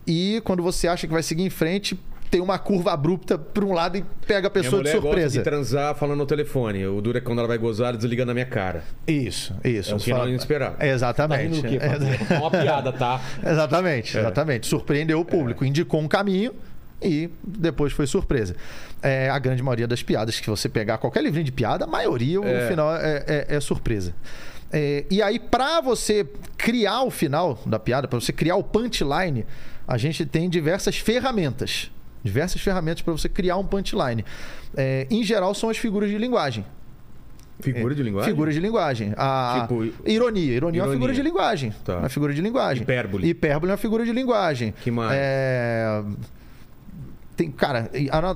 e 0.05 0.43
quando 0.45 0.65
você 0.65 0.89
acha 0.89 1.07
que 1.07 1.13
vai 1.13 1.23
seguir 1.23 1.45
em 1.45 1.51
frente, 1.51 1.97
tem 2.29 2.41
uma 2.41 2.59
curva 2.59 2.93
abrupta 2.93 3.39
para 3.39 3.65
um 3.65 3.73
lado 3.73 3.99
e 3.99 4.05
pega 4.27 4.49
a 4.49 4.51
pessoa 4.51 4.83
de 4.83 4.91
surpresa. 4.91 5.27
Gosta 5.27 5.39
de 5.39 5.45
transar 5.45 5.95
falando 5.95 6.19
no 6.19 6.27
telefone. 6.27 6.85
O 6.87 7.01
duro 7.01 7.19
é 7.19 7.21
quando 7.21 7.39
ela 7.39 7.47
vai 7.47 7.57
gozar, 7.57 7.97
desligando 7.97 8.27
na 8.27 8.35
minha 8.35 8.47
cara. 8.47 8.83
Isso, 9.07 9.55
isso. 9.65 9.93
É 9.93 9.95
um 9.95 10.01
final 10.01 10.29
inesperado. 10.29 10.85
Exatamente. 10.85 11.63
Tá 11.63 11.69
é 12.35 12.39
uma 12.39 12.51
piada, 12.51 12.93
tá? 12.93 13.21
exatamente, 13.45 14.17
é. 14.17 14.21
exatamente. 14.21 14.67
Surpreendeu 14.67 15.21
o 15.21 15.25
público, 15.25 15.65
é. 15.65 15.69
indicou 15.69 16.01
um 16.01 16.09
caminho 16.09 16.53
e 17.01 17.31
depois 17.43 17.93
foi 17.93 18.07
surpresa. 18.07 18.57
É, 19.03 19.29
a 19.29 19.39
grande 19.39 19.63
maioria 19.63 19.87
das 19.87 20.03
piadas 20.03 20.41
que 20.41 20.49
você 20.49 20.69
pegar, 20.69 20.99
qualquer 20.99 21.23
livrinho 21.23 21.45
de 21.45 21.53
piada, 21.53 21.85
a 21.85 21.89
maioria, 21.89 22.39
é. 22.39 22.65
o 22.65 22.69
final 22.69 22.95
é, 22.97 23.25
é, 23.27 23.47
é 23.57 23.61
surpresa. 23.61 24.15
É, 24.73 25.05
e 25.11 25.23
aí, 25.23 25.39
para 25.39 25.81
você 25.81 26.27
criar 26.57 27.03
o 27.03 27.11
final 27.11 27.59
da 27.65 27.79
piada, 27.79 28.09
para 28.09 28.19
você 28.19 28.33
criar 28.33 28.57
o 28.57 28.65
punchline, 28.65 29.47
a 29.87 29.97
gente 29.97 30.27
tem 30.27 30.49
diversas 30.49 30.97
ferramentas. 30.97 31.91
Diversas 32.23 32.61
ferramentas 32.61 33.03
para 33.03 33.13
você 33.13 33.29
criar 33.29 33.57
um 33.57 33.65
punchline. 33.65 34.25
É, 34.77 35.07
em 35.11 35.23
geral, 35.23 35.55
são 35.55 35.71
as 35.71 35.77
figuras 35.77 36.11
de 36.11 36.19
linguagem. 36.19 36.65
Figura 37.61 37.95
de 37.95 38.03
linguagem? 38.03 38.31
Figura 38.31 38.53
de 38.53 38.61
linguagem. 38.61 39.15
A 39.17 39.61
tipo, 39.63 39.85
ironia. 40.05 40.55
Ironia 40.55 40.83
é 40.83 40.85
uma 40.85 40.93
figura 40.93 41.13
de 41.13 41.23
linguagem. 41.23 41.73
Tá. 41.85 41.99
Uma 41.99 42.09
figura 42.09 42.35
de 42.35 42.43
linguagem. 42.43 42.83
Hipérbole. 42.83 43.29
Hipérbole 43.29 43.71
é 43.71 43.73
uma 43.73 43.79
figura 43.79 44.05
de 44.05 44.13
linguagem. 44.13 44.75
Que 44.83 44.91
mais? 44.91 45.13
É... 45.15 46.03
Tem, 47.37 47.51
cara, 47.51 47.91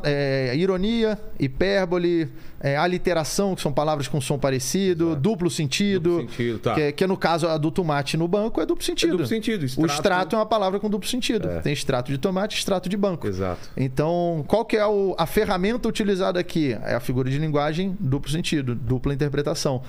é, 0.04 0.54
ironia, 0.54 1.18
hipérbole, 1.38 2.30
é, 2.60 2.76
aliteração, 2.76 3.54
que 3.54 3.62
são 3.62 3.72
palavras 3.72 4.06
com 4.06 4.20
som 4.20 4.38
parecido, 4.38 5.16
duplo 5.16 5.48
sentido. 5.48 6.18
Duplo 6.18 6.30
sentido 6.30 6.58
tá. 6.58 6.74
que, 6.74 6.80
é, 6.82 6.92
que, 6.92 7.04
é, 7.04 7.06
no 7.06 7.16
caso 7.16 7.48
a 7.48 7.56
do 7.56 7.70
tomate 7.70 8.18
no 8.18 8.28
banco 8.28 8.60
é 8.60 8.66
duplo 8.66 8.84
sentido. 8.84 9.08
É 9.08 9.12
duplo 9.12 9.26
sentido. 9.26 9.64
Extrato... 9.64 9.82
O 9.82 9.94
extrato 9.94 10.36
é 10.36 10.38
uma 10.38 10.44
palavra 10.44 10.78
com 10.78 10.90
duplo 10.90 11.08
sentido. 11.08 11.48
É. 11.48 11.60
Tem 11.60 11.72
extrato 11.72 12.12
de 12.12 12.18
tomate 12.18 12.58
extrato 12.58 12.90
de 12.90 12.96
banco. 12.96 13.26
Exato. 13.26 13.70
Então, 13.74 14.44
qual 14.46 14.66
que 14.66 14.76
é 14.76 14.86
o, 14.86 15.14
a 15.16 15.24
ferramenta 15.24 15.88
utilizada 15.88 16.38
aqui? 16.38 16.76
É 16.84 16.94
a 16.94 17.00
figura 17.00 17.30
de 17.30 17.38
linguagem 17.38 17.96
duplo 17.98 18.30
sentido, 18.30 18.74
dupla 18.74 19.14
interpretação. 19.14 19.82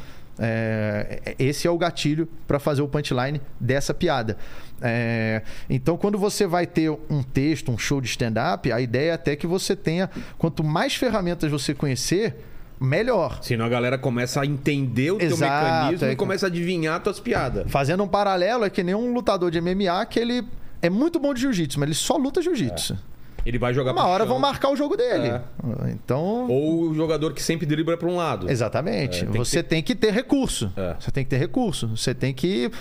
É, 0.43 1.35
esse 1.37 1.67
é 1.67 1.71
o 1.71 1.77
gatilho 1.77 2.27
para 2.47 2.57
fazer 2.57 2.81
o 2.81 2.87
punchline 2.87 3.39
dessa 3.59 3.93
piada. 3.93 4.35
É, 4.81 5.43
então, 5.69 5.95
quando 5.95 6.17
você 6.17 6.47
vai 6.47 6.65
ter 6.65 6.89
um 6.89 7.21
texto, 7.21 7.71
um 7.71 7.77
show 7.77 8.01
de 8.01 8.07
stand-up, 8.07 8.71
a 8.71 8.81
ideia 8.81 9.11
é 9.11 9.13
até 9.13 9.35
que 9.35 9.45
você 9.45 9.75
tenha, 9.75 10.09
quanto 10.39 10.63
mais 10.63 10.95
ferramentas 10.95 11.51
você 11.51 11.75
conhecer, 11.75 12.35
melhor. 12.79 13.37
Senão 13.43 13.65
a 13.65 13.69
galera 13.69 13.99
começa 13.99 14.41
a 14.41 14.45
entender 14.45 15.11
o 15.11 15.21
Exato, 15.21 15.37
teu 15.37 15.37
mecanismo 15.37 16.07
é... 16.07 16.11
e 16.13 16.15
começa 16.15 16.47
a 16.47 16.49
adivinhar 16.49 16.95
as 16.95 17.03
tuas 17.03 17.19
piadas. 17.19 17.69
Fazendo 17.69 18.03
um 18.03 18.07
paralelo, 18.07 18.65
é 18.65 18.69
que 18.71 18.81
nem 18.81 18.95
um 18.95 19.13
lutador 19.13 19.51
de 19.51 19.61
MMA 19.61 20.03
que 20.07 20.19
ele 20.19 20.43
é 20.81 20.89
muito 20.89 21.19
bom 21.19 21.35
de 21.35 21.41
jiu-jitsu, 21.41 21.79
mas 21.79 21.87
ele 21.87 21.95
só 21.95 22.17
luta 22.17 22.41
jiu-jitsu. 22.41 22.93
É. 22.93 23.10
Ele 23.45 23.57
vai 23.57 23.73
jogar 23.73 23.91
Uma 23.91 24.05
hora 24.07 24.23
chão. 24.23 24.33
vão 24.33 24.39
marcar 24.39 24.69
o 24.69 24.75
jogo 24.75 24.95
dele. 24.95 25.29
É. 25.29 25.41
Então. 25.91 26.47
Ou 26.49 26.89
o 26.89 26.93
jogador 26.93 27.33
que 27.33 27.41
sempre 27.41 27.65
dribla 27.65 27.97
para 27.97 28.07
um 28.07 28.15
lado. 28.15 28.49
Exatamente. 28.49 29.23
É, 29.23 29.27
tem 29.27 29.37
você 29.37 29.57
que 29.57 29.63
ter... 29.63 29.69
tem 29.69 29.83
que 29.83 29.95
ter 29.95 30.13
recurso. 30.13 30.71
É. 30.75 30.95
Você 30.99 31.11
tem 31.11 31.23
que 31.23 31.29
ter 31.29 31.37
recurso. 31.37 31.87
Você 31.89 32.13
tem 32.13 32.33
que. 32.33 32.71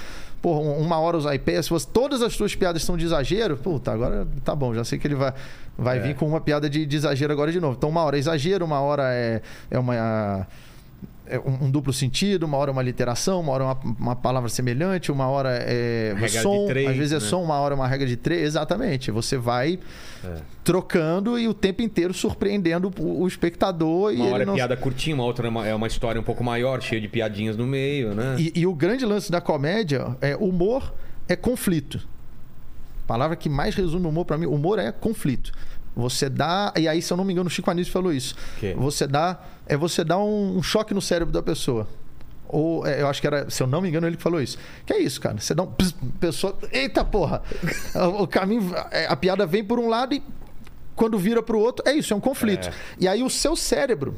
Pô, 0.42 0.58
uma 0.58 0.98
hora 0.98 1.18
usar 1.18 1.34
IP, 1.34 1.62
se 1.62 1.68
você, 1.68 1.86
todas 1.92 2.22
as 2.22 2.32
suas 2.32 2.54
piadas 2.54 2.82
são 2.82 2.96
de 2.96 3.04
exagero, 3.04 3.58
puta, 3.58 3.92
agora 3.92 4.26
tá 4.42 4.54
bom, 4.56 4.74
já 4.74 4.82
sei 4.82 4.98
que 4.98 5.06
ele 5.06 5.14
vai, 5.14 5.34
vai 5.76 5.98
é. 5.98 6.00
vir 6.00 6.14
com 6.14 6.26
uma 6.26 6.40
piada 6.40 6.68
de, 6.70 6.86
de 6.86 6.96
exagero 6.96 7.30
agora 7.30 7.52
de 7.52 7.60
novo. 7.60 7.74
Então, 7.76 7.90
uma 7.90 8.02
hora 8.02 8.16
é 8.16 8.20
exagero, 8.20 8.64
uma 8.64 8.80
hora 8.80 9.02
é, 9.12 9.42
é 9.70 9.78
uma 9.78 10.46
um, 11.38 11.66
um, 11.66 11.70
duplo 11.70 11.92
sentido, 11.92 12.44
uma 12.44 12.56
hora 12.56 12.70
é 12.70 12.72
uma 12.72 12.82
literação, 12.82 13.40
uma 13.40 13.52
hora 13.52 13.64
é 13.64 13.66
uma, 13.66 13.80
uma 13.98 14.16
palavra 14.16 14.48
semelhante, 14.48 15.12
uma 15.12 15.28
hora 15.28 15.50
é 15.50 16.14
som, 16.42 16.66
três, 16.66 16.88
às 16.88 16.96
vezes 16.96 17.12
é 17.12 17.14
né? 17.16 17.20
som, 17.20 17.42
uma 17.42 17.58
hora 17.60 17.74
é 17.74 17.76
uma 17.76 17.86
regra 17.86 18.06
de 18.06 18.16
três. 18.16 18.42
Exatamente. 18.42 19.10
Você 19.10 19.36
vai 19.36 19.78
é. 20.24 20.36
trocando 20.64 21.38
e 21.38 21.46
o 21.46 21.54
tempo 21.54 21.82
inteiro 21.82 22.12
surpreendendo 22.12 22.92
o, 22.98 23.22
o 23.22 23.28
espectador. 23.28 24.12
Uma 24.12 24.26
hora 24.26 24.42
é 24.42 24.46
não... 24.46 24.54
piada 24.54 24.76
curtinha, 24.76 25.14
uma 25.14 25.24
outra 25.24 25.46
é 25.46 25.50
uma, 25.50 25.66
é 25.68 25.74
uma, 25.74 25.86
história 25.86 26.20
um 26.20 26.24
pouco 26.24 26.42
maior, 26.42 26.80
cheia 26.82 27.00
de 27.00 27.08
piadinhas 27.08 27.56
no 27.56 27.66
meio, 27.66 28.14
né? 28.14 28.36
E, 28.38 28.52
e 28.54 28.66
o 28.66 28.74
grande 28.74 29.04
lance 29.04 29.30
da 29.30 29.40
comédia 29.40 30.16
é 30.20 30.36
humor 30.36 30.92
é 31.28 31.36
conflito. 31.36 32.06
A 33.04 33.06
palavra 33.06 33.36
que 33.36 33.48
mais 33.48 33.74
resume 33.74 34.06
o 34.06 34.08
humor 34.08 34.24
para 34.24 34.38
mim, 34.38 34.46
humor 34.46 34.78
é 34.78 34.90
conflito. 34.92 35.52
Você 35.94 36.28
dá. 36.28 36.72
E 36.76 36.88
aí, 36.88 37.02
se 37.02 37.12
eu 37.12 37.16
não 37.16 37.24
me 37.24 37.32
engano, 37.32 37.48
o 37.48 37.50
Chico 37.50 37.70
Anísio 37.70 37.92
falou 37.92 38.12
isso. 38.12 38.34
Que? 38.58 38.74
Você 38.74 39.06
dá. 39.06 39.38
É 39.66 39.76
você 39.76 40.04
dar 40.04 40.18
um, 40.18 40.58
um 40.58 40.62
choque 40.62 40.94
no 40.94 41.00
cérebro 41.00 41.32
da 41.32 41.42
pessoa. 41.42 41.86
Ou 42.48 42.84
é, 42.84 43.00
eu 43.00 43.08
acho 43.08 43.20
que 43.20 43.26
era, 43.26 43.48
se 43.48 43.62
eu 43.62 43.66
não 43.66 43.80
me 43.80 43.88
engano, 43.88 44.06
ele 44.06 44.16
que 44.16 44.22
falou 44.22 44.40
isso. 44.40 44.58
Que 44.84 44.92
é 44.92 44.98
isso, 44.98 45.20
cara. 45.20 45.38
Você 45.38 45.54
dá 45.54 45.62
um. 45.62 45.72
pessoa. 46.18 46.58
Eita 46.72 47.04
porra! 47.04 47.42
o 48.18 48.26
caminho. 48.26 48.74
É, 48.90 49.06
a 49.06 49.16
piada 49.16 49.46
vem 49.46 49.64
por 49.64 49.78
um 49.78 49.88
lado 49.88 50.14
e 50.14 50.22
quando 50.96 51.16
vira 51.18 51.42
para 51.42 51.56
o 51.56 51.60
outro, 51.60 51.88
é 51.88 51.92
isso, 51.92 52.12
é 52.12 52.16
um 52.16 52.20
conflito. 52.20 52.68
É. 52.68 52.72
E 52.98 53.08
aí 53.08 53.22
o 53.22 53.30
seu 53.30 53.54
cérebro, 53.54 54.16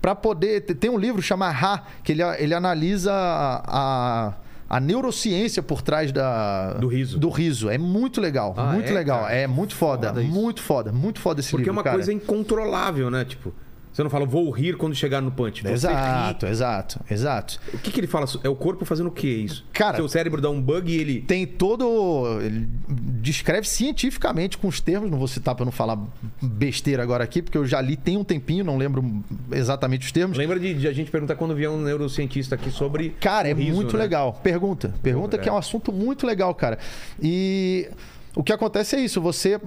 para 0.00 0.14
poder. 0.14 0.62
Tem 0.62 0.90
um 0.90 0.98
livro 0.98 1.20
chamado 1.20 1.54
Ra, 1.54 1.84
que 2.02 2.12
ele, 2.12 2.22
ele 2.38 2.54
analisa 2.54 3.12
a, 3.12 4.28
a 4.28 4.34
a 4.68 4.80
neurociência 4.80 5.62
por 5.62 5.82
trás 5.82 6.10
da, 6.12 6.74
do 6.74 6.88
riso. 6.88 7.18
Do 7.18 7.28
riso. 7.28 7.68
É 7.68 7.78
muito 7.78 8.20
legal. 8.20 8.54
Ah, 8.56 8.72
muito 8.72 8.90
é, 8.90 8.92
legal. 8.92 9.20
Cara? 9.22 9.34
É 9.34 9.46
muito 9.46 9.74
foda. 9.74 10.08
foda 10.08 10.22
muito 10.22 10.62
foda. 10.62 10.92
Muito 10.92 11.20
foda 11.20 11.40
esse 11.40 11.50
Porque 11.50 11.62
livro. 11.62 11.74
Porque 11.74 11.78
é 11.78 11.78
uma 11.78 11.82
cara. 11.82 11.96
coisa 11.96 12.12
incontrolável, 12.12 13.10
né? 13.10 13.24
Tipo. 13.24 13.52
Você 13.94 14.02
não 14.02 14.10
fala, 14.10 14.26
vou 14.26 14.50
rir 14.50 14.76
quando 14.76 14.92
chegar 14.92 15.20
no 15.20 15.30
punch. 15.30 15.64
Exato, 15.64 16.46
ri. 16.46 16.50
exato, 16.52 17.00
exato. 17.08 17.60
O 17.72 17.78
que, 17.78 17.92
que 17.92 18.00
ele 18.00 18.08
fala? 18.08 18.26
É 18.42 18.48
o 18.48 18.56
corpo 18.56 18.84
fazendo 18.84 19.06
o 19.06 19.12
que 19.12 19.28
isso? 19.28 19.64
Cara, 19.72 19.98
seu 19.98 20.08
cérebro 20.08 20.40
dá 20.40 20.50
um 20.50 20.60
bug 20.60 20.92
e 20.92 21.00
ele. 21.00 21.20
Tem 21.20 21.46
todo. 21.46 22.40
Ele 22.42 22.68
descreve 22.88 23.68
cientificamente 23.68 24.58
com 24.58 24.66
os 24.66 24.80
termos, 24.80 25.08
não 25.08 25.16
vou 25.16 25.28
citar 25.28 25.54
para 25.54 25.64
não 25.64 25.70
falar 25.70 25.96
besteira 26.42 27.04
agora 27.04 27.22
aqui, 27.22 27.40
porque 27.40 27.56
eu 27.56 27.64
já 27.64 27.80
li 27.80 27.96
tem 27.96 28.16
um 28.16 28.24
tempinho, 28.24 28.64
não 28.64 28.76
lembro 28.76 29.22
exatamente 29.52 30.04
os 30.04 30.10
termos. 30.10 30.36
Lembra 30.36 30.58
de, 30.58 30.74
de 30.74 30.88
a 30.88 30.92
gente 30.92 31.12
perguntar 31.12 31.36
quando 31.36 31.54
vier 31.54 31.70
um 31.70 31.80
neurocientista 31.80 32.56
aqui 32.56 32.72
sobre. 32.72 33.10
Cara, 33.20 33.48
é 33.48 33.54
riso, 33.54 33.76
muito 33.76 33.96
né? 33.96 34.02
legal. 34.02 34.40
Pergunta. 34.42 34.92
Pergunta 35.04 35.36
é. 35.36 35.38
que 35.38 35.48
é 35.48 35.52
um 35.52 35.56
assunto 35.56 35.92
muito 35.92 36.26
legal, 36.26 36.52
cara. 36.52 36.80
E 37.22 37.88
o 38.34 38.42
que 38.42 38.52
acontece 38.52 38.96
é 38.96 39.00
isso, 39.00 39.20
você 39.20 39.60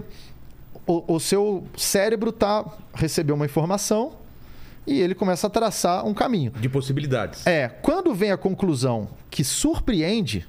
o, 0.88 1.16
o 1.16 1.20
seu 1.20 1.66
cérebro 1.76 2.32
tá 2.32 2.66
recebeu 2.94 3.36
uma 3.36 3.46
informação 3.46 4.14
e 4.88 5.02
ele 5.02 5.14
começa 5.14 5.48
a 5.48 5.50
traçar 5.50 6.06
um 6.06 6.14
caminho. 6.14 6.52
De 6.52 6.70
possibilidades. 6.70 7.46
É. 7.46 7.68
Quando 7.68 8.16
vem 8.16 8.32
a 8.32 8.38
conclusão 8.38 9.10
que 9.30 9.44
surpreende, 9.44 10.48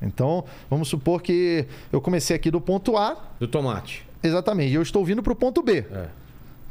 então 0.00 0.44
vamos 0.70 0.88
supor 0.88 1.20
que 1.20 1.66
eu 1.92 2.00
comecei 2.00 2.34
aqui 2.34 2.50
do 2.50 2.60
ponto 2.60 2.96
A. 2.96 3.16
Do 3.38 3.46
tomate. 3.46 4.06
Exatamente. 4.22 4.72
E 4.72 4.74
eu 4.74 4.82
estou 4.82 5.04
vindo 5.04 5.22
para 5.22 5.32
o 5.32 5.36
ponto 5.36 5.62
B. 5.62 5.84
É. 5.92 6.08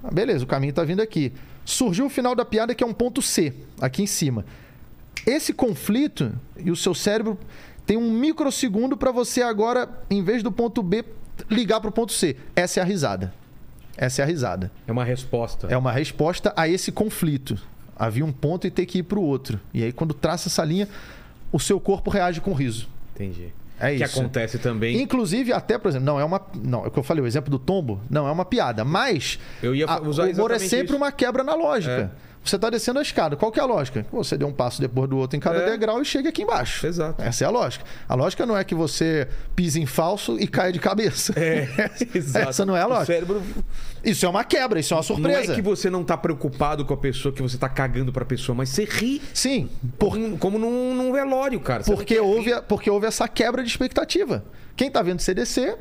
Ah, 0.03 0.11
beleza, 0.11 0.43
o 0.43 0.47
caminho 0.47 0.71
está 0.71 0.83
vindo 0.83 1.01
aqui. 1.01 1.31
Surgiu 1.63 2.07
o 2.07 2.09
final 2.09 2.35
da 2.35 2.43
piada 2.43 2.73
que 2.73 2.83
é 2.83 2.87
um 2.87 2.93
ponto 2.93 3.21
C, 3.21 3.53
aqui 3.79 4.01
em 4.01 4.07
cima. 4.07 4.43
Esse 5.25 5.53
conflito 5.53 6.33
e 6.57 6.69
o 6.69 6.75
seu 6.75 6.93
cérebro 6.93 7.37
tem 7.85 7.97
um 7.97 8.11
microsegundo 8.11 8.97
para 8.97 9.11
você 9.11 9.41
agora, 9.41 9.89
em 10.09 10.23
vez 10.23 10.41
do 10.43 10.51
ponto 10.51 10.81
B, 10.83 11.05
ligar 11.49 11.79
para 11.79 11.89
o 11.89 11.91
ponto 11.91 12.11
C. 12.11 12.35
Essa 12.55 12.79
é 12.79 12.83
a 12.83 12.85
risada. 12.85 13.33
Essa 13.97 14.21
é 14.21 14.23
a 14.23 14.27
risada. 14.27 14.71
É 14.87 14.91
uma 14.91 15.03
resposta. 15.03 15.67
É 15.69 15.77
uma 15.77 15.91
resposta 15.91 16.53
a 16.55 16.67
esse 16.67 16.91
conflito. 16.91 17.57
Havia 17.95 18.25
um 18.25 18.31
ponto 18.31 18.67
e 18.67 18.71
ter 18.71 18.85
que 18.85 18.99
ir 18.99 19.03
para 19.03 19.17
o 19.17 19.23
outro. 19.23 19.59
E 19.73 19.83
aí, 19.83 19.91
quando 19.91 20.13
traça 20.13 20.49
essa 20.49 20.63
linha, 20.65 20.87
o 21.51 21.59
seu 21.59 21.79
corpo 21.79 22.09
reage 22.09 22.41
com 22.41 22.53
riso. 22.53 22.89
Entendi. 23.15 23.53
É 23.79 23.89
que 23.89 24.03
isso. 24.03 24.13
Que 24.13 24.19
acontece 24.19 24.59
também. 24.59 25.01
Inclusive, 25.01 25.53
até, 25.53 25.77
por 25.77 25.89
exemplo, 25.89 26.05
não 26.05 26.19
é 26.19 26.25
uma. 26.25 26.41
Não, 26.55 26.83
é 26.83 26.87
o 26.87 26.91
que 26.91 26.99
eu 26.99 27.03
falei, 27.03 27.23
o 27.23 27.27
exemplo 27.27 27.49
do 27.49 27.59
tombo, 27.59 28.01
não 28.09 28.27
é 28.27 28.31
uma 28.31 28.45
piada. 28.45 28.83
Mas. 28.83 29.39
Eu 29.61 29.73
ia 29.75 29.85
usar 30.01 30.23
a, 30.23 30.27
o 30.27 30.31
humor 30.31 30.51
é 30.51 30.59
sempre 30.59 30.87
isso. 30.87 30.97
uma 30.97 31.11
quebra 31.11 31.43
na 31.43 31.55
lógica. 31.55 32.11
É. 32.21 32.25
Você 32.45 32.57
está 32.57 32.69
descendo 32.69 32.99
a 32.99 33.01
escada. 33.01 33.35
Qual 33.35 33.51
que 33.51 33.59
é 33.59 33.63
a 33.63 33.65
lógica? 33.65 34.05
Você 34.11 34.37
deu 34.37 34.47
um 34.47 34.53
passo 34.53 34.79
depois 34.79 35.09
do 35.09 35.17
outro 35.17 35.35
em 35.35 35.39
cada 35.39 35.57
é. 35.57 35.71
degrau 35.71 35.99
e 35.99 36.05
chega 36.05 36.29
aqui 36.29 36.43
embaixo. 36.43 36.85
Exato. 36.85 37.19
Essa 37.21 37.43
é 37.43 37.47
a 37.47 37.49
lógica. 37.49 37.83
A 38.07 38.13
lógica 38.13 38.45
não 38.45 38.55
é 38.55 38.63
que 38.63 38.75
você 38.75 39.27
pise 39.55 39.81
em 39.81 39.87
falso 39.87 40.37
e 40.39 40.47
caia 40.47 40.71
de 40.71 40.79
cabeça. 40.79 41.33
É, 41.35 41.67
exato. 42.13 42.49
Essa 42.49 42.65
não 42.65 42.77
é 42.77 42.81
a 42.81 42.85
lógica. 42.85 43.07
Cérebro... 43.07 43.41
Isso 44.03 44.25
é 44.27 44.29
uma 44.29 44.43
quebra, 44.43 44.79
isso 44.79 44.93
é 44.93 44.97
uma 44.97 45.03
surpresa. 45.03 45.47
Não 45.47 45.53
é 45.53 45.55
que 45.55 45.61
você 45.61 45.89
não 45.89 46.01
está 46.01 46.15
preocupado 46.15 46.85
com 46.85 46.93
a 46.93 46.97
pessoa, 46.97 47.33
que 47.33 47.41
você 47.41 47.55
está 47.55 47.67
cagando 47.67 48.13
para 48.13 48.21
a 48.21 48.27
pessoa, 48.27 48.55
mas 48.55 48.69
você 48.69 48.85
ri. 48.85 49.19
Sim. 49.33 49.67
Por... 49.97 50.15
Como 50.37 50.59
num, 50.59 50.93
num 50.93 51.11
velório, 51.11 51.59
cara. 51.59 51.83
Você 51.83 51.95
porque 51.95 52.19
houve, 52.19 52.61
porque 52.67 52.91
houve 52.91 53.07
essa 53.07 53.27
quebra 53.27 53.63
de 53.63 53.69
expectativa. 53.69 54.45
Quem 54.75 54.89
está 54.89 55.01
vendo 55.01 55.19
CDC 55.19 55.75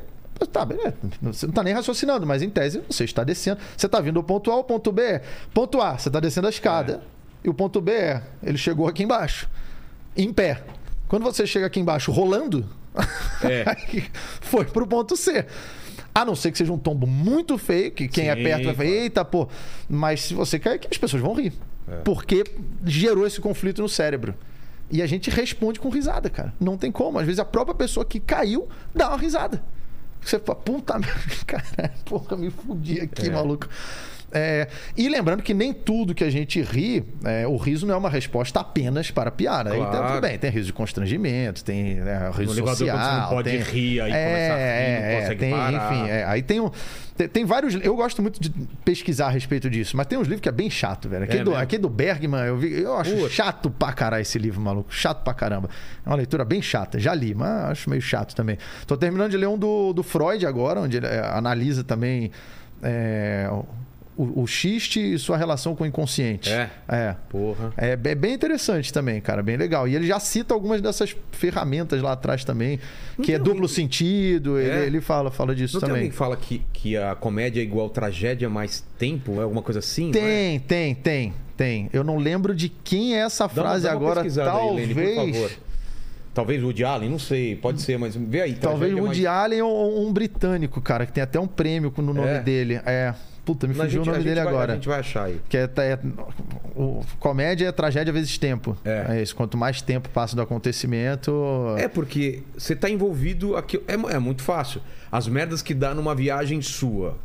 Tá, 0.51 0.65
beleza. 0.65 0.95
Você 1.21 1.45
não 1.45 1.51
está 1.51 1.63
nem 1.63 1.73
raciocinando, 1.73 2.25
mas 2.25 2.41
em 2.41 2.49
tese 2.49 2.81
você 2.89 3.03
está 3.03 3.23
descendo. 3.23 3.59
Você 3.75 3.85
está 3.85 3.99
vindo 3.99 4.15
do 4.15 4.23
ponto 4.23 4.51
A 4.51 4.53
ao 4.53 4.63
ponto 4.63 4.91
B. 4.91 5.21
Ponto 5.53 5.81
A, 5.81 5.97
você 5.97 6.09
está 6.09 6.19
descendo 6.19 6.47
a 6.47 6.49
escada. 6.49 7.01
É. 7.01 7.47
E 7.47 7.49
o 7.49 7.53
ponto 7.53 7.79
B 7.81 7.91
é, 7.91 8.23
ele 8.41 8.57
chegou 8.57 8.87
aqui 8.87 9.03
embaixo, 9.03 9.49
em 10.15 10.33
pé. 10.33 10.63
Quando 11.07 11.23
você 11.23 11.45
chega 11.45 11.67
aqui 11.67 11.79
embaixo 11.79 12.11
rolando, 12.11 12.67
é. 13.43 13.65
foi 14.41 14.65
pro 14.65 14.87
ponto 14.87 15.15
C. 15.15 15.45
A 16.13 16.23
não 16.23 16.35
ser 16.35 16.51
que 16.51 16.57
seja 16.57 16.71
um 16.71 16.77
tombo 16.77 17.05
muito 17.05 17.57
feio, 17.57 17.91
que 17.91 18.07
quem 18.07 18.29
é 18.29 18.33
Sim, 18.33 18.39
é 18.39 18.43
perto 18.43 18.65
vai 18.65 18.75
falar, 18.75 18.89
eita, 18.89 19.25
pô. 19.25 19.49
Mas 19.89 20.21
se 20.21 20.33
você 20.33 20.57
cair 20.57 20.75
aqui, 20.75 20.87
as 20.89 20.97
pessoas 20.97 21.21
vão 21.21 21.33
rir. 21.33 21.53
É. 21.87 21.97
Porque 21.97 22.43
gerou 22.85 23.27
esse 23.27 23.41
conflito 23.41 23.81
no 23.81 23.89
cérebro. 23.89 24.33
E 24.89 25.01
a 25.01 25.07
gente 25.07 25.29
responde 25.29 25.79
com 25.79 25.89
risada, 25.89 26.29
cara. 26.29 26.53
Não 26.59 26.77
tem 26.77 26.91
como. 26.91 27.19
Às 27.19 27.25
vezes 27.25 27.39
a 27.39 27.45
própria 27.45 27.75
pessoa 27.75 28.05
que 28.05 28.19
caiu 28.19 28.67
dá 28.93 29.09
uma 29.09 29.17
risada. 29.17 29.61
Você 30.25 30.39
fala, 30.39 30.59
puta 30.59 30.97
merda, 30.99 31.45
cara, 31.45 31.93
porra, 32.03 32.35
me 32.35 32.49
fudi 32.49 32.99
aqui, 32.99 33.27
é. 33.27 33.29
maluco. 33.29 33.69
É, 34.31 34.67
e 34.97 35.07
lembrando 35.07 35.41
que 35.41 35.53
nem 35.53 35.73
tudo 35.73 36.13
que 36.13 36.23
a 36.23 36.29
gente 36.29 36.61
ri, 36.61 37.05
é, 37.23 37.47
o 37.47 37.55
riso 37.55 37.85
não 37.85 37.93
é 37.93 37.97
uma 37.97 38.09
resposta 38.09 38.59
apenas 38.59 39.09
para 39.09 39.29
a 39.29 39.31
piada. 39.31 39.69
Claro. 39.69 39.89
Então, 39.89 40.07
tudo 40.07 40.21
bem, 40.21 40.37
tem 40.37 40.49
riso 40.49 40.67
de 40.67 40.73
constrangimento, 40.73 41.63
tem 41.63 41.95
né, 41.95 42.31
riso 42.33 42.61
no 42.61 42.67
social. 42.67 42.97
Você 42.97 43.21
não 43.21 43.29
pode 43.29 43.49
tem, 43.49 43.59
rir, 43.61 44.01
aí 44.01 44.11
é, 44.11 44.25
começa 44.25 44.53
a 44.53 44.57
rir, 44.57 45.01
não 45.01 45.07
é, 45.07 45.21
consegue 45.21 45.39
tem, 45.39 45.51
parar. 45.51 45.93
Enfim, 45.93 46.09
é, 46.09 46.23
aí 46.25 46.41
tem 46.41 46.59
um. 46.59 46.71
Tem, 47.15 47.29
tem, 47.29 47.45
vários. 47.45 47.75
Eu 47.75 47.95
gosto 47.95 48.21
muito 48.21 48.41
de 48.41 48.49
pesquisar 48.83 49.27
a 49.27 49.29
respeito 49.29 49.69
disso, 49.69 49.95
mas 49.95 50.05
tem 50.05 50.17
uns 50.17 50.27
livros 50.27 50.41
que 50.41 50.49
é 50.49 50.51
bem 50.51 50.69
chato, 50.69 51.07
velho. 51.07 51.23
Aquele, 51.23 51.39
é 51.39 51.43
do, 51.43 51.55
aquele 51.55 51.81
do 51.83 51.89
Bergman, 51.89 52.41
eu, 52.41 52.57
vi, 52.57 52.81
eu 52.81 52.97
acho 52.97 53.15
Ufa. 53.15 53.29
chato 53.29 53.69
pra 53.69 53.93
caralho 53.93 54.21
esse 54.21 54.37
livro, 54.37 54.59
maluco. 54.59 54.93
Chato 54.93 55.23
pra 55.23 55.33
caramba. 55.33 55.69
É 56.05 56.09
uma 56.09 56.17
leitura 56.17 56.43
bem 56.43 56.61
chata. 56.61 56.99
Já 56.99 57.13
li, 57.13 57.33
mas 57.33 57.71
acho 57.71 57.89
meio 57.89 58.01
chato 58.01 58.35
também. 58.35 58.57
Tô 58.85 58.97
terminando 58.97 59.31
de 59.31 59.37
ler 59.37 59.47
um 59.47 59.57
do, 59.57 59.93
do 59.93 60.03
Freud 60.03 60.45
agora, 60.45 60.81
onde 60.81 60.97
ele 60.97 61.07
é, 61.07 61.19
analisa 61.19 61.85
também. 61.85 62.31
É, 62.83 63.49
o, 64.17 64.43
o 64.43 64.47
xiste 64.47 64.99
e 64.99 65.19
sua 65.19 65.37
relação 65.37 65.75
com 65.75 65.83
o 65.83 65.87
inconsciente. 65.87 66.49
É? 66.49 66.69
É. 66.87 67.15
Porra. 67.29 67.73
É, 67.77 67.91
é, 67.91 68.15
bem 68.15 68.33
interessante 68.33 68.91
também, 68.91 69.19
cara. 69.19 69.43
Bem 69.43 69.57
legal. 69.57 69.87
E 69.87 69.95
ele 69.95 70.07
já 70.07 70.19
cita 70.19 70.53
algumas 70.53 70.81
dessas 70.81 71.15
ferramentas 71.31 72.01
lá 72.01 72.13
atrás 72.13 72.43
também, 72.43 72.79
que 73.21 73.33
é 73.33 73.39
duplo 73.39 73.67
sentido. 73.67 74.57
É? 74.57 74.63
Ele, 74.63 74.85
ele, 74.85 75.01
fala, 75.01 75.29
fala 75.29 75.53
disso 75.53 75.75
não 75.75 75.81
também. 75.81 75.95
Tem 75.95 76.01
alguém 76.03 76.11
que 76.11 76.17
fala 76.17 76.37
que, 76.37 76.61
que 76.71 76.97
a 76.97 77.15
comédia 77.15 77.59
é 77.59 77.63
igual 77.63 77.89
tragédia 77.89 78.49
mais 78.49 78.83
tempo? 78.97 79.39
É 79.39 79.43
alguma 79.43 79.61
coisa 79.61 79.79
assim? 79.79 80.11
Tem, 80.11 80.55
é? 80.55 80.59
tem, 80.59 80.95
tem, 80.95 81.33
tem. 81.57 81.89
Eu 81.91 82.03
não 82.03 82.17
lembro 82.17 82.55
de 82.55 82.69
quem 82.69 83.15
é 83.15 83.19
essa 83.19 83.49
frase 83.49 83.83
dá 83.83 83.89
dá 83.89 83.95
agora. 83.95 84.23
Talvez. 84.23 84.37
Aí, 84.37 84.75
Lene, 84.75 84.93
por 84.93 85.33
favor. 85.33 85.51
Talvez 86.33 86.61
Woody 86.61 86.83
Allen, 86.83 87.09
não 87.09 87.17
sei, 87.17 87.55
pode 87.55 87.81
ser, 87.81 87.97
mas 87.97 88.13
vê 88.13 88.41
aí. 88.41 88.55
Talvez 88.55 88.93
Woody 88.93 89.23
mais... 89.23 89.25
Allen 89.25 89.61
ou 89.61 90.05
um 90.05 90.11
britânico, 90.11 90.81
cara, 90.81 91.05
que 91.05 91.13
tem 91.13 91.23
até 91.23 91.39
um 91.39 91.47
prêmio 91.47 91.93
no 91.97 92.13
nome 92.13 92.27
é. 92.27 92.41
dele. 92.41 92.81
É. 92.85 93.13
Puta, 93.45 93.67
me 93.67 93.75
fugiu 93.75 94.03
gente, 94.03 94.09
o 94.09 94.11
nome 94.11 94.23
dele 94.23 94.41
vai, 94.41 94.47
agora. 94.47 94.71
A 94.73 94.75
gente 94.75 94.87
vai 94.87 94.99
achar 94.99 95.25
aí. 95.25 95.39
Que 95.47 95.57
é, 95.57 95.69
é 95.77 95.99
o, 96.75 97.05
comédia 97.19 97.67
é 97.67 97.71
tragédia 97.71 98.11
vezes 98.11 98.37
tempo. 98.39 98.75
É. 98.83 99.17
é. 99.17 99.21
isso. 99.21 99.35
Quanto 99.35 99.55
mais 99.55 99.83
tempo 99.83 100.09
passa 100.09 100.35
do 100.35 100.41
acontecimento. 100.41 101.31
É, 101.77 101.87
porque 101.87 102.41
você 102.57 102.75
tá 102.75 102.89
envolvido 102.89 103.55
aqui. 103.55 103.79
É, 103.87 103.93
é 103.93 104.19
muito 104.19 104.41
fácil. 104.41 104.81
As 105.11 105.27
merdas 105.27 105.61
que 105.61 105.75
dá 105.75 105.93
numa 105.93 106.15
viagem 106.15 106.61
sua. 106.61 107.15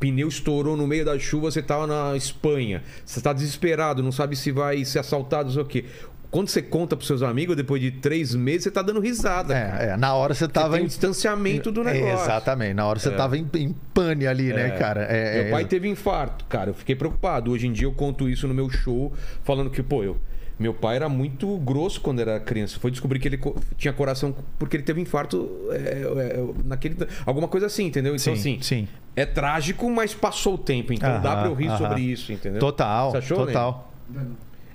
Pneu 0.00 0.28
estourou 0.28 0.76
no 0.76 0.86
meio 0.86 1.04
da 1.04 1.18
chuva, 1.18 1.50
você 1.50 1.62
tava 1.62 1.86
na 1.86 2.16
Espanha. 2.16 2.82
Você 3.06 3.20
tá 3.20 3.32
desesperado, 3.32 4.02
não 4.02 4.12
sabe 4.12 4.36
se 4.36 4.52
vai 4.52 4.84
ser 4.84 4.98
assaltado, 4.98 5.46
não 5.46 5.54
sei 5.54 5.62
o 5.62 5.66
quê. 5.66 5.84
Quando 6.30 6.48
você 6.48 6.60
conta 6.60 6.94
pros 6.94 7.06
seus 7.06 7.22
amigos, 7.22 7.56
depois 7.56 7.80
de 7.80 7.90
três 7.90 8.34
meses, 8.34 8.64
você 8.64 8.70
tá 8.70 8.82
dando 8.82 9.00
risada. 9.00 9.56
É, 9.56 9.90
é. 9.90 9.96
na 9.96 10.14
hora 10.14 10.34
você 10.34 10.46
tava. 10.46 10.68
Você 10.68 10.76
tem 10.76 10.84
um 10.84 10.86
distanciamento 10.86 11.72
do 11.72 11.82
negócio. 11.82 12.24
exatamente, 12.24 12.74
na 12.74 12.86
hora 12.86 12.98
você 12.98 13.08
é. 13.08 13.12
tava 13.12 13.38
em, 13.38 13.48
em 13.54 13.74
pane 13.94 14.26
ali, 14.26 14.52
né, 14.52 14.66
é. 14.66 14.68
né, 14.68 14.70
cara? 14.76 15.02
É, 15.04 15.42
meu 15.42 15.52
pai 15.52 15.64
teve 15.64 15.88
infarto, 15.88 16.44
cara. 16.44 16.70
Eu 16.70 16.74
fiquei 16.74 16.94
preocupado. 16.94 17.50
Hoje 17.50 17.66
em 17.66 17.72
dia 17.72 17.86
eu 17.86 17.92
conto 17.92 18.28
isso 18.28 18.46
no 18.46 18.52
meu 18.52 18.68
show, 18.68 19.12
falando 19.42 19.70
que, 19.70 19.82
pô, 19.82 20.02
eu. 20.02 20.16
Meu 20.58 20.74
pai 20.74 20.96
era 20.96 21.08
muito 21.08 21.56
grosso 21.58 22.00
quando 22.00 22.20
era 22.20 22.40
criança. 22.40 22.80
Foi 22.80 22.90
descobrir 22.90 23.20
que 23.20 23.28
ele 23.28 23.40
tinha 23.76 23.92
coração 23.92 24.34
porque 24.58 24.76
ele 24.76 24.82
teve 24.82 25.00
infarto 25.00 25.48
é, 25.70 25.76
é, 25.76 26.46
naquele. 26.64 26.96
Alguma 27.24 27.46
coisa 27.46 27.66
assim, 27.66 27.86
entendeu? 27.86 28.16
Então, 28.16 28.34
sim, 28.34 28.56
assim. 28.56 28.58
Sim. 28.60 28.88
É 29.14 29.24
trágico, 29.24 29.88
mas 29.88 30.14
passou 30.14 30.54
o 30.54 30.58
tempo. 30.58 30.92
Então 30.92 31.08
aham, 31.08 31.20
dá 31.20 31.36
pra 31.36 31.46
eu 31.46 31.54
rir 31.54 31.68
aham. 31.68 31.78
sobre 31.78 32.02
isso, 32.02 32.32
entendeu? 32.32 32.58
Total. 32.58 33.12
Você 33.12 33.18
achou, 33.18 33.46
total. 33.46 33.92
Né? 34.10 34.26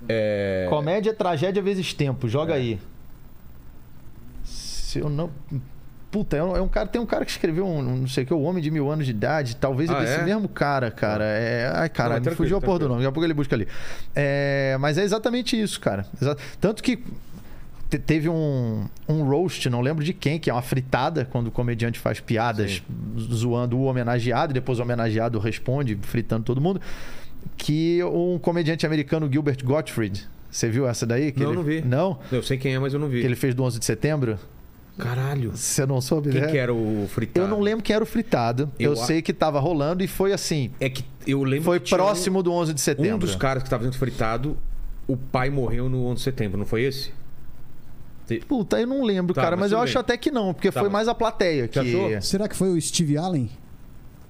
É... 0.08 0.66
Comédia, 0.68 1.14
tragédia 1.14 1.62
vezes 1.62 1.92
tempo. 1.94 2.28
Joga 2.28 2.54
é. 2.54 2.56
aí. 2.56 2.80
Se 4.44 4.98
eu 4.98 5.08
não. 5.08 5.30
Puta, 6.10 6.36
é 6.36 6.42
um, 6.44 6.56
é 6.56 6.68
cara. 6.68 6.86
Tem 6.86 7.00
um 7.00 7.06
cara 7.06 7.24
que 7.24 7.30
escreveu 7.32 7.66
um, 7.66 7.82
não 7.82 8.06
sei 8.06 8.22
o 8.22 8.26
que, 8.26 8.32
o 8.34 8.42
Homem 8.42 8.62
de 8.62 8.70
Mil 8.70 8.88
Anos 8.90 9.04
de 9.04 9.10
Idade. 9.10 9.56
Talvez 9.56 9.90
ah, 9.90 9.94
é 9.94 10.00
desse 10.00 10.22
mesmo 10.22 10.48
cara, 10.48 10.90
cara. 10.90 11.24
É, 11.24 11.72
ai, 11.74 11.88
cara, 11.88 12.20
me 12.20 12.30
fugiu 12.30 12.56
a 12.56 12.60
porra 12.60 12.80
do 12.80 12.88
nome. 12.88 13.00
Daqui 13.00 13.08
a 13.08 13.12
pouco 13.12 13.26
ele 13.26 13.34
busca 13.34 13.56
ali. 13.56 13.66
É, 14.14 14.76
mas 14.78 14.96
é 14.96 15.02
exatamente 15.02 15.60
isso, 15.60 15.80
cara. 15.80 16.06
Tanto 16.60 16.82
que 16.82 17.02
teve 18.06 18.28
um, 18.28 18.86
um 19.08 19.24
roast, 19.24 19.68
não 19.68 19.80
lembro 19.80 20.04
de 20.04 20.12
quem, 20.12 20.38
que 20.38 20.50
é 20.50 20.52
uma 20.52 20.62
fritada, 20.62 21.24
quando 21.24 21.48
o 21.48 21.50
comediante 21.50 21.98
faz 21.98 22.20
piadas 22.20 22.82
Sim. 22.86 23.32
zoando 23.32 23.76
o 23.76 23.84
homenageado 23.84 24.52
e 24.52 24.54
depois 24.54 24.78
o 24.78 24.82
homenageado 24.82 25.38
responde, 25.38 25.98
fritando 26.02 26.44
todo 26.44 26.60
mundo 26.60 26.80
que 27.56 28.02
um 28.04 28.38
comediante 28.38 28.86
americano, 28.86 29.28
Gilbert 29.30 29.64
Gottfried, 29.64 30.28
você 30.50 30.68
viu 30.68 30.86
essa 30.86 31.04
daí? 31.04 31.32
Que 31.32 31.40
não, 31.40 31.48
ele... 31.48 31.56
não 31.56 31.62
vi. 31.62 31.82
Não? 31.82 32.18
Eu 32.30 32.42
sei 32.42 32.56
quem 32.56 32.74
é, 32.74 32.78
mas 32.78 32.94
eu 32.94 33.00
não 33.00 33.08
vi. 33.08 33.20
Que 33.20 33.26
ele 33.26 33.36
fez 33.36 33.54
do 33.54 33.62
11 33.62 33.78
de 33.78 33.84
setembro? 33.84 34.38
Caralho. 34.96 35.50
Você 35.50 35.84
não 35.84 36.00
soube, 36.00 36.30
quem 36.30 36.40
né? 36.40 36.46
que 36.46 36.56
era 36.56 36.72
o 36.72 37.08
fritado? 37.08 37.44
Eu 37.44 37.50
não 37.50 37.60
lembro 37.60 37.82
quem 37.82 37.94
era 37.94 38.04
o 38.04 38.06
fritado. 38.06 38.70
Eu, 38.78 38.92
eu 38.92 38.96
sei 38.96 39.20
que 39.20 39.32
tava 39.32 39.58
rolando 39.58 40.04
e 40.04 40.06
foi 40.06 40.32
assim. 40.32 40.70
É 40.78 40.88
que 40.88 41.04
eu 41.26 41.42
lembro 41.42 41.64
Foi 41.64 41.80
próximo 41.80 42.38
um, 42.38 42.42
do 42.42 42.52
11 42.52 42.74
de 42.74 42.80
setembro. 42.80 43.16
Um 43.16 43.18
dos 43.18 43.34
caras 43.34 43.62
que 43.62 43.66
estava 43.66 43.82
sendo 43.82 43.96
fritado, 43.96 44.56
o 45.08 45.16
pai 45.16 45.50
morreu 45.50 45.88
no 45.88 46.04
11 46.06 46.14
de 46.14 46.22
setembro, 46.22 46.58
não 46.58 46.66
foi 46.66 46.82
esse? 46.82 47.12
Puta, 48.48 48.80
eu 48.80 48.86
não 48.86 49.02
lembro, 49.02 49.34
tá, 49.34 49.42
cara, 49.42 49.56
mas, 49.56 49.64
mas 49.64 49.72
eu 49.72 49.78
bem. 49.78 49.84
acho 49.84 49.98
até 49.98 50.16
que 50.16 50.30
não, 50.30 50.54
porque 50.54 50.70
tá, 50.70 50.80
foi 50.80 50.88
mais 50.88 51.08
a 51.08 51.14
plateia 51.14 51.68
que. 51.68 52.20
Será 52.22 52.48
que 52.48 52.56
foi 52.56 52.70
o 52.70 52.80
Steve 52.80 53.18
Allen? 53.18 53.50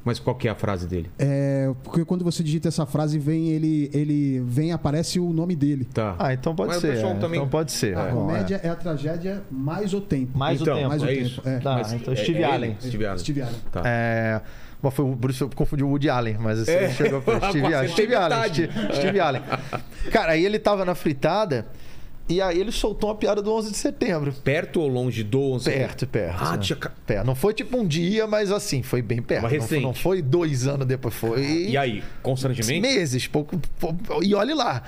Mas 0.04 0.18
qual 0.18 0.36
que 0.36 0.46
é 0.46 0.50
a 0.50 0.54
frase 0.54 0.86
dele? 0.86 1.10
É, 1.18 1.72
porque 1.82 2.04
quando 2.04 2.22
você 2.22 2.42
digita 2.42 2.68
essa 2.68 2.84
frase, 2.84 3.18
vem 3.18 3.48
ele, 3.48 3.90
ele 3.94 4.40
vem 4.46 4.70
aparece 4.70 5.18
o 5.18 5.32
nome 5.32 5.56
dele. 5.56 5.86
Tá. 5.86 6.14
Ah, 6.18 6.34
então 6.34 6.54
pode 6.54 6.72
Mas 6.72 6.80
ser. 6.80 6.98
É. 6.98 7.14
Também... 7.14 7.38
Então 7.38 7.48
pode 7.48 7.72
ser. 7.72 7.96
A 7.96 8.08
é. 8.08 8.10
comédia 8.10 8.60
é. 8.62 8.66
é. 8.66 8.70
a 8.70 8.76
tragédia 8.76 9.42
mais 9.50 9.94
o 9.94 10.00
tempo. 10.00 10.36
Mais 10.36 10.60
então, 10.60 10.74
o 10.74 10.76
tempo. 10.76 10.88
Mais 10.90 11.02
o 11.02 11.06
é 11.06 11.14
tempo. 11.14 11.26
Isso. 11.26 11.42
É. 11.44 11.58
Tá, 11.58 11.74
Mas, 11.74 11.92
então 11.94 12.14
Steve 12.14 12.42
é 12.42 12.44
Allen. 12.44 12.76
Steve 12.80 13.06
Allen. 13.06 13.18
Steve 13.18 13.42
Allen. 13.42 13.56
Tá. 13.72 13.82
É... 13.86 14.40
Bom, 14.82 14.90
foi 14.90 15.04
o 15.06 15.14
Bruce 15.14 15.42
confundiu 15.54 15.86
o 15.86 15.90
Woody 15.90 16.10
Allen, 16.10 16.36
mas 16.38 16.58
assim, 16.60 16.72
é. 16.72 16.90
chegou 16.90 17.22
pra 17.22 17.40
Steve 17.48 17.72
Allen. 17.72 17.88
Steve 17.88 18.14
Allen. 18.14 18.52
Steve, 18.52 18.72
Steve 18.94 19.20
Allen. 19.20 19.42
Cara, 20.12 20.32
aí 20.32 20.44
ele 20.44 20.58
tava 20.58 20.84
na 20.84 20.94
fritada 20.94 21.66
e 22.28 22.40
aí 22.40 22.58
ele 22.58 22.72
soltou 22.72 23.10
uma 23.10 23.16
piada 23.16 23.42
do 23.42 23.52
11 23.52 23.70
de 23.70 23.76
setembro. 23.76 24.32
Perto 24.32 24.80
ou 24.80 24.88
longe 24.88 25.22
do 25.22 25.40
11 25.52 25.58
de 25.58 25.64
setembro? 25.64 25.88
Perto, 25.88 26.06
perto. 26.06 26.42
Ah, 26.42 26.58
tinha... 26.58 26.78
perto. 27.06 27.26
Não 27.26 27.34
foi 27.34 27.52
tipo 27.52 27.76
um 27.76 27.86
dia, 27.86 28.26
mas 28.26 28.50
assim, 28.50 28.82
foi 28.82 29.02
bem 29.02 29.20
perto. 29.20 29.42
Mas 29.42 29.52
recente. 29.52 29.74
Não, 29.74 29.80
foi, 29.80 29.82
não 29.82 29.94
foi 29.94 30.22
dois 30.22 30.66
anos 30.66 30.86
depois, 30.86 31.14
foi... 31.14 31.66
E 31.68 31.76
aí, 31.76 32.02
constrangimento? 32.22 32.80
Meses, 32.80 33.26
pouco... 33.26 33.60
E 34.22 34.34
olhe 34.34 34.54
lá. 34.54 34.82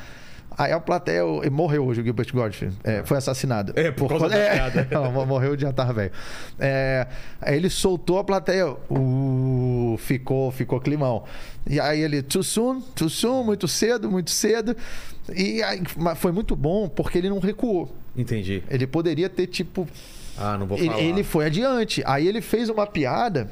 Aí 0.58 0.72
a 0.72 0.80
plateia 0.80 1.22
morreu 1.50 1.84
hoje, 1.84 2.00
o 2.00 2.04
Gilbert 2.04 2.32
Godfrey. 2.32 2.70
É, 2.82 3.02
foi 3.04 3.18
assassinado. 3.18 3.72
É, 3.76 3.90
por, 3.90 4.08
por 4.08 4.20
causa 4.20 4.34
é, 4.36 4.48
da 4.48 4.54
piada. 4.54 4.88
Não, 4.90 5.26
morreu 5.26 5.54
de 5.54 5.62
jantar 5.62 5.92
velho. 5.92 6.10
É, 6.58 7.06
aí 7.40 7.56
ele 7.56 7.68
soltou 7.68 8.18
a 8.18 8.24
plateia. 8.24 8.74
Uh, 8.90 9.96
ficou, 9.98 10.50
ficou 10.50 10.80
climão. 10.80 11.24
E 11.68 11.78
aí 11.78 12.00
ele, 12.00 12.22
too 12.22 12.42
soon, 12.42 12.80
too 12.94 13.10
soon, 13.10 13.44
muito 13.44 13.68
cedo, 13.68 14.10
muito 14.10 14.30
cedo. 14.30 14.74
E 15.34 15.62
aí, 15.62 15.82
foi 16.16 16.32
muito 16.32 16.56
bom 16.56 16.88
porque 16.88 17.18
ele 17.18 17.28
não 17.28 17.38
recuou. 17.38 17.94
Entendi. 18.16 18.62
Ele 18.70 18.86
poderia 18.86 19.28
ter, 19.28 19.46
tipo. 19.48 19.86
Ah, 20.38 20.56
não 20.56 20.66
vou 20.66 20.78
falar. 20.78 20.98
Ele, 20.98 21.08
ele 21.08 21.22
foi 21.22 21.46
adiante. 21.46 22.02
Aí 22.06 22.26
ele 22.26 22.40
fez 22.40 22.70
uma 22.70 22.86
piada 22.86 23.50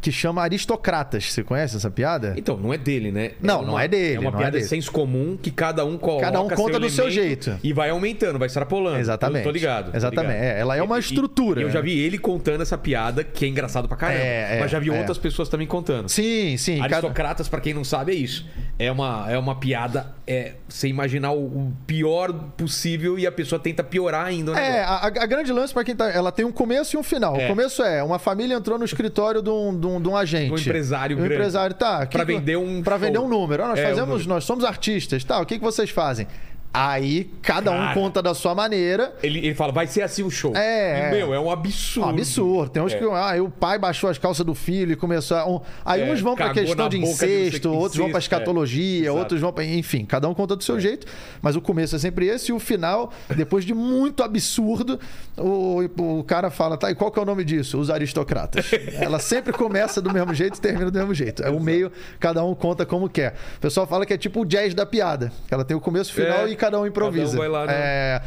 que 0.00 0.10
chama 0.10 0.42
Aristocratas. 0.42 1.32
Você 1.32 1.42
conhece 1.42 1.76
essa 1.76 1.90
piada? 1.90 2.34
Então, 2.36 2.56
não 2.56 2.72
é 2.72 2.78
dele, 2.78 3.12
né? 3.12 3.32
Não, 3.40 3.54
é 3.54 3.58
uma, 3.58 3.66
não 3.66 3.78
é 3.78 3.88
dele. 3.88 4.16
É 4.16 4.20
uma 4.20 4.30
é 4.30 4.36
piada 4.36 4.58
é 4.58 4.60
de 4.60 4.66
senso 4.66 4.90
comum 4.90 5.36
que 5.40 5.50
cada 5.50 5.84
um 5.84 5.98
coloca. 5.98 6.24
Cada 6.24 6.40
um 6.40 6.48
conta 6.48 6.72
seu 6.72 6.80
do 6.80 6.90
seu 6.90 7.10
jeito. 7.10 7.58
E 7.62 7.72
vai 7.72 7.90
aumentando, 7.90 8.38
vai 8.38 8.46
extrapolando. 8.46 8.98
Exatamente. 8.98 9.40
Eu 9.40 9.44
tô 9.44 9.50
ligado. 9.50 9.90
Tô 9.90 9.96
Exatamente. 9.96 10.34
Ligado. 10.34 10.56
É, 10.56 10.60
ela 10.60 10.76
é 10.76 10.82
uma 10.82 10.96
e, 10.96 11.00
estrutura. 11.00 11.60
E 11.60 11.64
eu 11.64 11.70
já 11.70 11.80
vi 11.80 11.98
ele 11.98 12.18
contando 12.18 12.62
essa 12.62 12.78
piada, 12.78 13.22
que 13.22 13.44
é 13.44 13.48
engraçado 13.48 13.86
pra 13.86 13.96
caramba. 13.96 14.20
É, 14.20 14.56
é, 14.56 14.60
mas 14.60 14.70
já 14.70 14.78
vi 14.78 14.90
outras 14.90 15.18
pessoas 15.18 15.48
também 15.48 15.66
contando. 15.66 16.08
Sim, 16.08 16.56
sim. 16.56 16.80
Aristocratas, 16.80 17.46
cada... 17.46 17.50
para 17.50 17.60
quem 17.60 17.74
não 17.74 17.84
sabe, 17.84 18.12
é 18.12 18.14
isso. 18.14 18.46
É 18.78 18.90
uma, 18.90 19.26
é 19.30 19.38
uma 19.38 19.56
piada, 19.56 20.14
é 20.30 20.52
você 20.68 20.86
imaginar 20.86 21.32
o, 21.32 21.44
o 21.44 21.72
pior 21.88 22.32
possível 22.56 23.18
e 23.18 23.26
a 23.26 23.32
pessoa 23.32 23.58
tenta 23.58 23.82
piorar 23.82 24.26
ainda. 24.26 24.52
É, 24.52 24.84
a, 24.84 25.06
a, 25.06 25.26
grande 25.26 25.52
lance 25.52 25.74
para 25.74 25.82
quem 25.82 25.96
tá. 25.96 26.08
Ela 26.08 26.30
tem 26.30 26.44
um 26.44 26.52
começo 26.52 26.94
e 26.94 26.98
um 26.98 27.02
final. 27.02 27.36
O 27.36 27.48
começo 27.48 27.82
é: 27.82 28.00
uma 28.00 28.20
família 28.20 28.54
entrou 28.54 28.78
no 28.78 28.84
escritório 28.84 29.42
de 29.42 29.50
um, 29.50 29.76
de 29.76 29.86
um, 29.88 30.00
de 30.00 30.08
um 30.08 30.16
agente 30.16 30.62
empresário 30.62 31.16
um 31.16 31.20
grande. 31.20 31.34
empresário, 31.34 31.74
tá. 31.74 32.06
Para 32.06 32.22
vender 32.22 32.56
um 32.56 32.80
Para 32.80 32.96
vender 32.96 33.18
um 33.18 33.26
número. 33.26 33.64
Ah, 33.64 33.68
nós 33.68 33.80
é, 33.80 33.88
fazemos, 33.88 34.24
um 34.24 34.28
nós 34.28 34.44
somos 34.44 34.64
artistas, 34.64 35.24
tá? 35.24 35.40
O 35.40 35.44
que, 35.44 35.58
que 35.58 35.64
vocês 35.64 35.90
fazem? 35.90 36.28
Aí 36.72 37.28
cada 37.42 37.72
Cara, 37.72 37.90
um 37.90 37.94
conta 37.94 38.22
da 38.22 38.32
sua 38.32 38.54
maneira. 38.54 39.12
Ele, 39.22 39.38
ele 39.38 39.54
fala, 39.54 39.72
vai 39.72 39.88
ser 39.88 40.02
assim 40.02 40.22
o 40.22 40.30
show. 40.30 40.54
É. 40.54 41.08
E, 41.08 41.10
meu, 41.16 41.34
é 41.34 41.40
um 41.40 41.50
absurdo. 41.50 42.06
Um 42.06 42.10
absurdo. 42.10 42.70
Tem 42.70 42.82
uns 42.82 42.94
é. 42.94 42.98
que. 42.98 43.04
Ah, 43.04 43.42
o 43.42 43.50
pai 43.50 43.76
baixou 43.76 44.08
as 44.08 44.18
calças 44.18 44.46
do 44.46 44.54
filho 44.54 44.92
e 44.92 44.96
começou 44.96 45.36
a. 45.36 45.48
Um, 45.48 45.60
aí 45.84 46.02
é, 46.02 46.12
uns 46.12 46.20
vão 46.20 46.36
pra 46.36 46.52
questão 46.52 46.88
de 46.88 46.98
incesto, 46.98 47.72
outros 47.72 47.96
vão 47.96 48.10
pra 48.10 48.20
escatologia, 48.20 49.08
é. 49.08 49.10
outros 49.10 49.40
vão 49.40 49.52
pra. 49.52 49.64
Enfim, 49.64 50.04
cada 50.04 50.28
um 50.28 50.34
conta 50.34 50.54
do 50.54 50.62
seu 50.62 50.76
é. 50.76 50.80
jeito. 50.80 51.08
Mas 51.42 51.56
o 51.56 51.60
começo 51.60 51.96
é 51.96 51.98
sempre 51.98 52.26
esse 52.26 52.52
e 52.52 52.54
o 52.54 52.60
final, 52.60 53.12
depois 53.34 53.64
de 53.64 53.74
muito 53.74 54.22
absurdo, 54.22 55.00
o, 55.36 55.82
o 55.98 56.24
cara 56.24 56.50
fala, 56.50 56.76
tá, 56.76 56.90
e 56.90 56.94
qual 56.94 57.10
que 57.10 57.18
é 57.18 57.22
o 57.22 57.24
nome 57.24 57.44
disso? 57.44 57.78
Os 57.78 57.90
aristocratas. 57.90 58.70
Ela 58.94 59.18
sempre 59.18 59.52
começa 59.52 60.00
do 60.00 60.12
mesmo 60.12 60.32
jeito 60.34 60.56
e 60.56 60.60
termina 60.60 60.90
do 60.90 60.98
mesmo 60.98 61.14
jeito. 61.14 61.42
É 61.42 61.50
o 61.50 61.58
meio, 61.58 61.90
cada 62.20 62.44
um 62.44 62.54
conta 62.54 62.86
como 62.86 63.08
quer. 63.08 63.34
O 63.56 63.60
pessoal 63.60 63.86
fala 63.86 64.06
que 64.06 64.12
é 64.12 64.18
tipo 64.18 64.42
o 64.42 64.44
jazz 64.44 64.72
da 64.72 64.86
piada. 64.86 65.32
Ela 65.50 65.64
tem 65.64 65.76
o 65.76 65.80
começo, 65.80 66.12
o 66.12 66.14
final 66.14 66.46
é. 66.46 66.50
e 66.50 66.56
cada 66.60 66.78
um 66.78 66.86
improvisa. 66.86 67.36
Cada 67.36 67.36
um 67.36 67.38
vai 67.38 67.48
lá, 67.48 67.66
né? 67.66 67.74
É... 67.74 68.22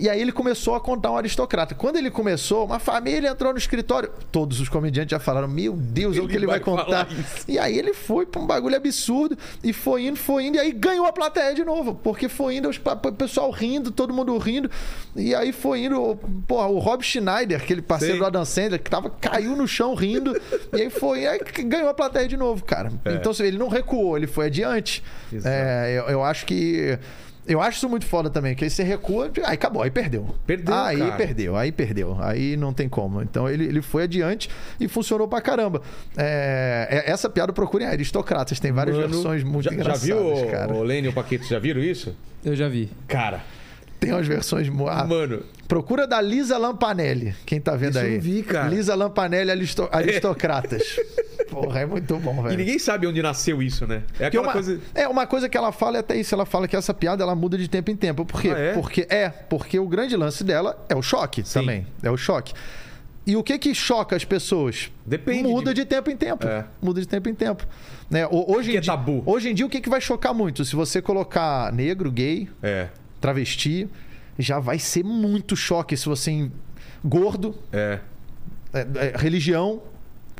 E 0.00 0.08
aí 0.08 0.20
ele 0.20 0.30
começou 0.30 0.76
a 0.76 0.80
contar 0.80 1.10
um 1.10 1.16
aristocrata. 1.16 1.74
Quando 1.74 1.96
ele 1.96 2.10
começou, 2.10 2.64
uma 2.64 2.78
família 2.78 3.30
entrou 3.30 3.52
no 3.52 3.58
escritório. 3.58 4.10
Todos 4.30 4.60
os 4.60 4.68
comediantes 4.68 5.10
já 5.10 5.18
falaram: 5.18 5.48
Meu 5.48 5.72
Deus, 5.72 6.14
ele 6.14 6.22
é 6.22 6.24
o 6.24 6.28
que 6.28 6.36
ele 6.36 6.46
vai, 6.46 6.60
vai 6.60 6.64
contar. 6.64 7.08
E 7.48 7.58
aí 7.58 7.76
ele 7.76 7.92
foi 7.92 8.24
pra 8.24 8.40
um 8.40 8.46
bagulho 8.46 8.76
absurdo 8.76 9.36
e 9.62 9.72
foi 9.72 10.06
indo, 10.06 10.16
foi 10.16 10.46
indo, 10.46 10.56
e 10.56 10.60
aí 10.60 10.72
ganhou 10.72 11.06
a 11.06 11.12
plateia 11.12 11.52
de 11.52 11.64
novo. 11.64 11.94
Porque 11.96 12.28
foi 12.28 12.56
indo, 12.56 12.70
o 12.70 13.12
pessoal 13.12 13.50
rindo, 13.50 13.90
todo 13.90 14.14
mundo 14.14 14.36
rindo. 14.38 14.70
E 15.16 15.34
aí 15.34 15.52
foi 15.52 15.84
indo, 15.84 16.16
porra, 16.46 16.68
o 16.68 16.78
Rob 16.78 17.02
Schneider, 17.02 17.60
aquele 17.60 17.82
parceiro 17.82 18.14
Sim. 18.14 18.20
do 18.20 18.26
Adam 18.26 18.44
Sandler, 18.44 18.80
que 18.80 18.90
tava, 18.90 19.10
caiu 19.10 19.56
no 19.56 19.66
chão 19.66 19.94
rindo. 19.94 20.40
e 20.72 20.82
aí 20.82 20.90
foi, 20.90 21.22
e 21.22 21.26
aí 21.26 21.40
ganhou 21.64 21.88
a 21.88 21.94
plateia 21.94 22.28
de 22.28 22.36
novo, 22.36 22.64
cara. 22.64 22.92
É. 23.04 23.14
Então 23.14 23.32
ele 23.40 23.58
não 23.58 23.68
recuou, 23.68 24.16
ele 24.16 24.28
foi 24.28 24.46
adiante. 24.46 25.02
É, 25.44 25.94
eu, 25.98 26.12
eu 26.12 26.24
acho 26.24 26.46
que. 26.46 26.98
Eu 27.48 27.60
acho 27.62 27.78
isso 27.78 27.88
muito 27.88 28.04
foda 28.04 28.28
também, 28.28 28.54
que 28.54 28.62
aí 28.62 28.70
você 28.70 28.82
recua, 28.82 29.30
aí 29.44 29.54
acabou, 29.54 29.82
aí 29.82 29.90
perdeu. 29.90 30.34
Perdeu, 30.46 30.74
Aí 30.74 30.98
cara. 30.98 31.12
perdeu, 31.16 31.56
aí 31.56 31.72
perdeu. 31.72 32.16
Aí 32.20 32.56
não 32.56 32.72
tem 32.74 32.88
como. 32.88 33.22
Então 33.22 33.48
ele, 33.48 33.64
ele 33.64 33.80
foi 33.80 34.02
adiante 34.02 34.50
e 34.78 34.86
funcionou 34.86 35.26
pra 35.26 35.40
caramba. 35.40 35.80
É, 36.16 37.02
é 37.06 37.10
essa 37.10 37.30
piada 37.30 37.52
procurem 37.52 37.86
aristocratas, 37.88 38.60
tem 38.60 38.70
várias 38.70 38.96
Mano, 38.96 39.08
versões 39.08 39.42
muito 39.42 39.64
já, 39.64 39.72
engraçadas, 39.72 40.06
já 40.06 40.14
viu, 40.14 40.46
cara. 40.50 40.74
o 40.74 40.82
Lênin 40.82 41.06
e 41.06 41.10
o 41.10 41.12
Paquito, 41.14 41.46
já 41.46 41.58
viram 41.58 41.80
isso? 41.80 42.14
Eu 42.44 42.54
já 42.54 42.68
vi. 42.68 42.90
Cara, 43.08 43.40
tem 43.98 44.12
umas 44.12 44.26
versões. 44.26 44.68
Ah, 44.88 45.04
Mano. 45.04 45.42
Procura 45.66 46.06
da 46.06 46.20
Lisa 46.20 46.56
Lampanelli. 46.56 47.34
Quem 47.44 47.60
tá 47.60 47.76
vendo 47.76 47.90
Isso 47.90 47.98
aí? 47.98 48.14
Eu 48.14 48.20
vi, 48.20 48.42
cara. 48.42 48.68
Lisa 48.68 48.94
Lampanelli 48.94 49.50
Aristo... 49.50 49.88
Aristocratas. 49.92 50.82
Porra, 51.50 51.80
é 51.80 51.86
muito 51.86 52.16
bom, 52.18 52.42
velho. 52.42 52.54
E 52.54 52.56
ninguém 52.56 52.78
sabe 52.78 53.06
onde 53.06 53.20
nasceu 53.20 53.62
isso, 53.62 53.86
né? 53.86 54.02
É 54.18 54.26
aquela 54.26 54.44
uma, 54.44 54.52
coisa. 54.52 54.80
É, 54.94 55.08
uma 55.08 55.26
coisa 55.26 55.48
que 55.48 55.56
ela 55.56 55.72
fala 55.72 55.96
é 55.96 56.00
até 56.00 56.16
isso. 56.16 56.34
Ela 56.34 56.46
fala 56.46 56.68
que 56.68 56.76
essa 56.76 56.94
piada 56.94 57.22
ela 57.22 57.34
muda 57.34 57.58
de 57.58 57.68
tempo 57.68 57.90
em 57.90 57.96
tempo. 57.96 58.24
Por 58.24 58.40
quê? 58.40 58.50
Ah, 58.54 58.58
é? 58.58 58.72
Porque 58.72 59.06
é, 59.10 59.28
porque 59.28 59.78
o 59.78 59.86
grande 59.86 60.16
lance 60.16 60.42
dela 60.44 60.84
é 60.88 60.94
o 60.94 61.02
choque 61.02 61.42
Sim. 61.44 61.60
também. 61.60 61.86
É 62.02 62.10
o 62.10 62.16
choque. 62.16 62.54
E 63.26 63.36
o 63.36 63.42
que 63.42 63.58
que 63.58 63.74
choca 63.74 64.16
as 64.16 64.24
pessoas? 64.24 64.90
Depende. 65.04 65.42
Muda 65.42 65.74
de, 65.74 65.82
de 65.82 65.86
tempo 65.86 66.10
em 66.10 66.16
tempo. 66.16 66.46
É. 66.46 66.64
Muda 66.80 66.98
de 66.98 67.06
tempo 67.06 67.28
em 67.28 67.34
tempo. 67.34 67.66
Né? 68.08 68.26
Hoje, 68.30 68.72
em 68.72 68.76
é 68.76 68.80
tabu. 68.80 69.22
hoje 69.26 69.50
em 69.50 69.54
dia, 69.54 69.66
o 69.66 69.68
que, 69.68 69.82
que 69.82 69.90
vai 69.90 70.00
chocar 70.00 70.32
muito? 70.32 70.64
Se 70.64 70.74
você 70.74 71.02
colocar 71.02 71.70
negro, 71.70 72.10
gay, 72.10 72.48
é. 72.62 72.88
Travesti, 73.20 73.88
já 74.38 74.58
vai 74.58 74.78
ser 74.78 75.04
muito 75.04 75.56
choque 75.56 75.96
se 75.96 76.06
você. 76.06 76.50
Gordo. 77.04 77.54
É. 77.72 78.00
é, 78.72 78.80
é 78.80 79.12
religião. 79.16 79.82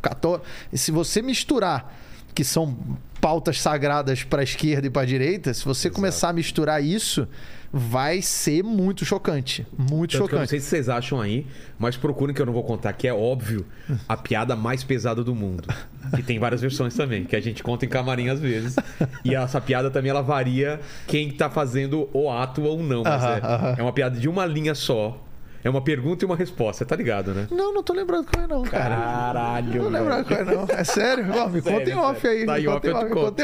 Católico. 0.01 0.47
E 0.72 0.79
se 0.79 0.93
você 0.93 1.20
misturar, 1.20 1.93
que 2.35 2.45
são 2.45 2.76
pautas 3.20 3.61
sagradas 3.61 4.22
para 4.22 4.43
a 4.43 4.45
esquerda 4.45 4.87
e 4.87 4.91
para 4.91 5.03
a 5.03 5.07
direita, 5.07 5.53
se 5.53 5.64
você 5.64 5.89
Exato. 5.89 5.97
começar 5.97 6.29
a 6.29 6.33
misturar 6.33 6.83
isso, 6.83 7.26
vai 7.73 8.23
ser 8.23 8.62
muito 8.62 9.05
chocante. 9.05 9.66
Muito 9.77 10.12
Tanto 10.12 10.23
chocante. 10.23 10.33
Eu 10.33 10.39
não 10.41 10.47
sei 10.47 10.61
se 10.61 10.66
vocês 10.66 10.89
acham 10.89 11.21
aí, 11.21 11.47
mas 11.79 11.97
procurem 11.97 12.35
que 12.35 12.41
eu 12.41 12.47
não 12.47 12.53
vou 12.53 12.64
contar, 12.64 12.93
que 12.93 13.07
é 13.07 13.12
óbvio 13.12 13.66
a 14.09 14.16
piada 14.16 14.57
mais 14.57 14.83
pesada 14.83 15.23
do 15.23 15.35
mundo. 15.35 15.69
Que 16.14 16.23
tem 16.23 16.39
várias 16.39 16.61
versões 16.61 16.95
também, 16.95 17.25
que 17.25 17.37
a 17.37 17.41
gente 17.41 17.62
conta 17.62 17.85
em 17.85 17.89
camarim 17.89 18.29
às 18.29 18.41
vezes. 18.41 18.77
E 19.25 19.35
essa 19.35 19.61
piada 19.61 19.91
também 19.91 20.11
ela 20.11 20.23
varia 20.23 20.81
quem 21.07 21.31
tá 21.31 21.51
fazendo 21.51 22.09
o 22.12 22.31
ato 22.31 22.62
ou 22.62 22.83
não. 22.83 23.03
Mas 23.03 23.23
uh 23.23 23.27
-huh, 23.27 23.31
é, 23.31 23.39
uh 23.39 23.75
-huh. 23.75 23.79
é 23.79 23.83
uma 23.83 23.93
piada 23.93 24.19
de 24.19 24.29
uma 24.29 24.47
linha 24.47 24.75
só. 24.75 25.23
É 25.62 25.68
uma 25.68 25.80
pergunta 25.82 26.24
e 26.24 26.26
uma 26.26 26.36
resposta, 26.36 26.84
tá 26.84 26.94
ligado, 26.94 27.34
né? 27.34 27.48
Não, 27.50 27.74
não 27.74 27.82
tô 27.82 27.92
lembrando 27.92 28.26
qual 28.30 28.44
é 28.44 28.46
não, 28.46 28.62
cara. 28.62 28.94
Caralho. 28.96 29.82
Não 29.82 29.90
lembrando 29.90 30.24
qual 30.24 30.40
é 30.40 30.44
não. 30.44 30.66
É 30.68 30.84
sério? 30.84 31.26
Ó, 31.30 31.48
me 31.48 31.61
sério, 31.61 31.78
conta 31.78 31.90
em 31.90 31.94
off 31.94 32.28
aí. 32.28 32.46
Tá 32.46 32.61
em 32.61 32.68
off, 32.68 32.86
eu 32.86 32.98
te 32.98 33.06
conto. 33.06 33.42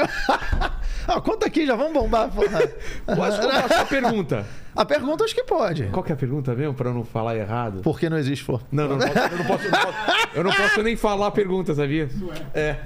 ah, 1.08 1.20
conta 1.22 1.46
aqui, 1.46 1.66
já 1.66 1.74
vamos 1.74 1.92
bombar, 1.92 2.28
porra. 2.30 2.60
Posso 3.16 3.40
contar 3.40 3.64
a 3.64 3.68
sua 3.68 3.84
pergunta? 3.86 4.46
A 4.74 4.84
pergunta 4.84 5.24
acho 5.24 5.34
que 5.34 5.44
pode. 5.44 5.84
Qual 5.86 6.02
que 6.02 6.12
é 6.12 6.14
a 6.14 6.18
pergunta 6.18 6.54
mesmo, 6.54 6.74
pra 6.74 6.90
eu 6.90 6.94
não 6.94 7.04
falar 7.04 7.36
errado? 7.36 7.80
Por 7.80 7.98
que 7.98 8.08
não 8.08 8.18
existe 8.18 8.44
for? 8.44 8.62
Não, 8.70 8.88
não, 8.88 8.96
não 8.96 9.06
posso, 9.06 9.18
eu, 9.18 9.38
não 9.38 9.44
posso, 9.44 9.64
eu, 9.64 9.70
não 9.70 9.78
posso, 9.78 10.36
eu 10.36 10.44
não 10.44 10.52
posso 10.52 10.82
nem 10.82 10.96
falar 10.96 11.26
a 11.28 11.30
pergunta, 11.30 11.74
sabia? 11.74 12.08
É. 12.54 12.76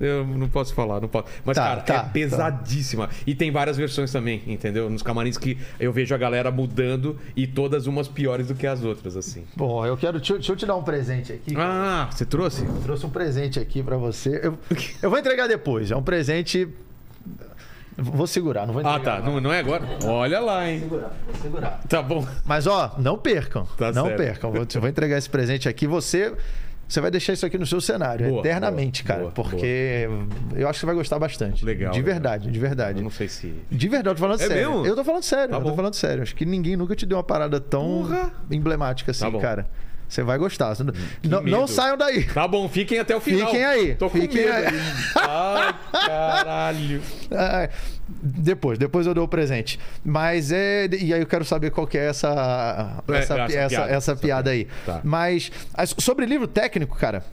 Eu 0.00 0.26
não 0.26 0.48
posso 0.48 0.74
falar, 0.74 1.00
não 1.00 1.08
posso. 1.08 1.26
Mas, 1.44 1.56
tá, 1.56 1.62
cara, 1.62 1.80
tá, 1.80 1.94
é 1.94 1.96
tá. 1.98 2.04
pesadíssima. 2.04 3.06
Tá. 3.06 3.14
E 3.26 3.34
tem 3.34 3.52
várias 3.52 3.76
versões 3.76 4.10
também, 4.10 4.42
entendeu? 4.46 4.90
Nos 4.90 5.02
camarins 5.02 5.38
que 5.38 5.56
eu 5.78 5.92
vejo 5.92 6.12
a 6.14 6.18
galera 6.18 6.50
mudando 6.50 7.16
e 7.36 7.46
todas 7.46 7.86
umas 7.86 8.08
piores 8.08 8.48
do 8.48 8.54
que 8.54 8.66
as 8.66 8.82
outras, 8.82 9.16
assim. 9.16 9.44
Bom, 9.56 9.86
eu 9.86 9.96
quero. 9.96 10.18
Deixa, 10.18 10.34
deixa 10.34 10.52
eu 10.52 10.56
te 10.56 10.66
dar 10.66 10.76
um 10.76 10.82
presente 10.82 11.32
aqui. 11.32 11.54
Ah, 11.56 12.08
você 12.10 12.26
trouxe? 12.26 12.64
Eu 12.64 12.80
trouxe 12.82 13.06
um 13.06 13.10
presente 13.10 13.60
aqui 13.60 13.82
para 13.82 13.96
você. 13.96 14.40
Eu, 14.42 14.58
eu 15.02 15.10
vou 15.10 15.18
entregar 15.18 15.46
depois. 15.46 15.90
É 15.90 15.96
um 15.96 16.02
presente 16.02 16.68
Vou 17.96 18.26
segurar, 18.26 18.66
não 18.66 18.72
vou 18.72 18.82
entregar. 18.82 19.18
Ah, 19.18 19.20
tá. 19.20 19.26
Não, 19.26 19.40
não, 19.40 19.52
é 19.52 19.58
agora? 19.60 19.84
Olha 20.04 20.40
lá, 20.40 20.68
hein? 20.68 20.80
Vou 20.80 20.88
segurar, 20.88 21.12
vou 21.26 21.42
segurar. 21.42 21.80
Tá 21.88 22.02
bom. 22.02 22.26
Mas, 22.44 22.66
ó, 22.66 22.94
não 22.98 23.18
percam. 23.18 23.66
Tá 23.76 23.92
não 23.92 24.06
certo. 24.06 24.16
percam. 24.16 24.52
Vou, 24.52 24.66
vou 24.80 24.88
entregar 24.88 25.18
esse 25.18 25.28
presente 25.28 25.68
aqui. 25.68 25.86
Você. 25.86 26.34
Você 26.88 27.00
vai 27.00 27.10
deixar 27.10 27.32
isso 27.32 27.46
aqui 27.46 27.56
no 27.56 27.64
seu 27.64 27.80
cenário, 27.80 28.28
boa, 28.28 28.40
eternamente, 28.40 29.02
boa, 29.02 29.08
cara. 29.08 29.20
Boa, 29.22 29.32
porque 29.32 30.06
eu 30.54 30.68
acho 30.68 30.76
que 30.76 30.80
você 30.80 30.86
vai 30.86 30.94
gostar 30.94 31.18
bastante. 31.18 31.64
Legal. 31.64 31.90
De 31.90 32.02
verdade, 32.02 32.44
legal. 32.44 32.52
de 32.52 32.58
verdade. 32.58 32.98
Eu 32.98 33.04
não 33.04 33.10
sei 33.10 33.28
se. 33.28 33.54
De 33.70 33.88
verdade, 33.88 34.10
eu 34.10 34.14
tô 34.14 34.20
falando 34.20 34.42
é 34.42 34.46
sério. 34.46 34.70
Mesmo? 34.70 34.86
Eu 34.86 34.94
tô 34.94 35.02
falando 35.02 35.22
sério, 35.22 35.48
tá 35.48 35.56
eu 35.56 35.64
tô 35.64 35.74
falando 35.74 35.94
sério. 35.94 36.22
Acho 36.22 36.34
que 36.34 36.44
ninguém 36.44 36.76
nunca 36.76 36.94
te 36.94 37.06
deu 37.06 37.16
uma 37.16 37.24
parada 37.24 37.58
tão 37.58 38.02
Porra. 38.02 38.30
emblemática 38.50 39.10
assim, 39.10 39.30
tá 39.30 39.38
cara. 39.38 39.66
Você 40.12 40.22
vai 40.22 40.36
gostar. 40.36 40.76
Não, 41.22 41.40
não, 41.42 41.66
saiam 41.66 41.96
daí. 41.96 42.24
Tá 42.24 42.46
bom, 42.46 42.68
fiquem 42.68 42.98
até 42.98 43.16
o 43.16 43.20
final. 43.20 43.46
Fiquem 43.48 43.64
aí. 43.64 43.94
Tô 43.94 44.10
fiquem 44.10 44.28
com 44.28 44.34
medo. 44.34 44.68
Aí. 44.68 44.80
Ai, 45.16 45.74
caralho. 45.90 47.02
É, 47.32 47.70
depois, 48.22 48.78
depois 48.78 49.06
eu 49.06 49.14
dou 49.14 49.24
o 49.24 49.28
presente. 49.28 49.80
Mas 50.04 50.52
é. 50.52 50.86
E 50.86 51.14
aí 51.14 51.20
eu 51.22 51.26
quero 51.26 51.46
saber 51.46 51.70
qual 51.70 51.86
que 51.86 51.96
é 51.96 52.08
essa, 52.08 53.02
é, 53.08 53.16
essa, 53.16 53.34
essa, 53.34 53.54
essa, 53.54 53.68
piada, 53.68 53.90
essa 53.90 54.16
piada 54.16 54.50
aí. 54.50 54.68
Tá. 54.84 55.00
Mas 55.02 55.50
sobre 55.98 56.26
livro 56.26 56.46
técnico, 56.46 56.94
cara. 56.94 57.24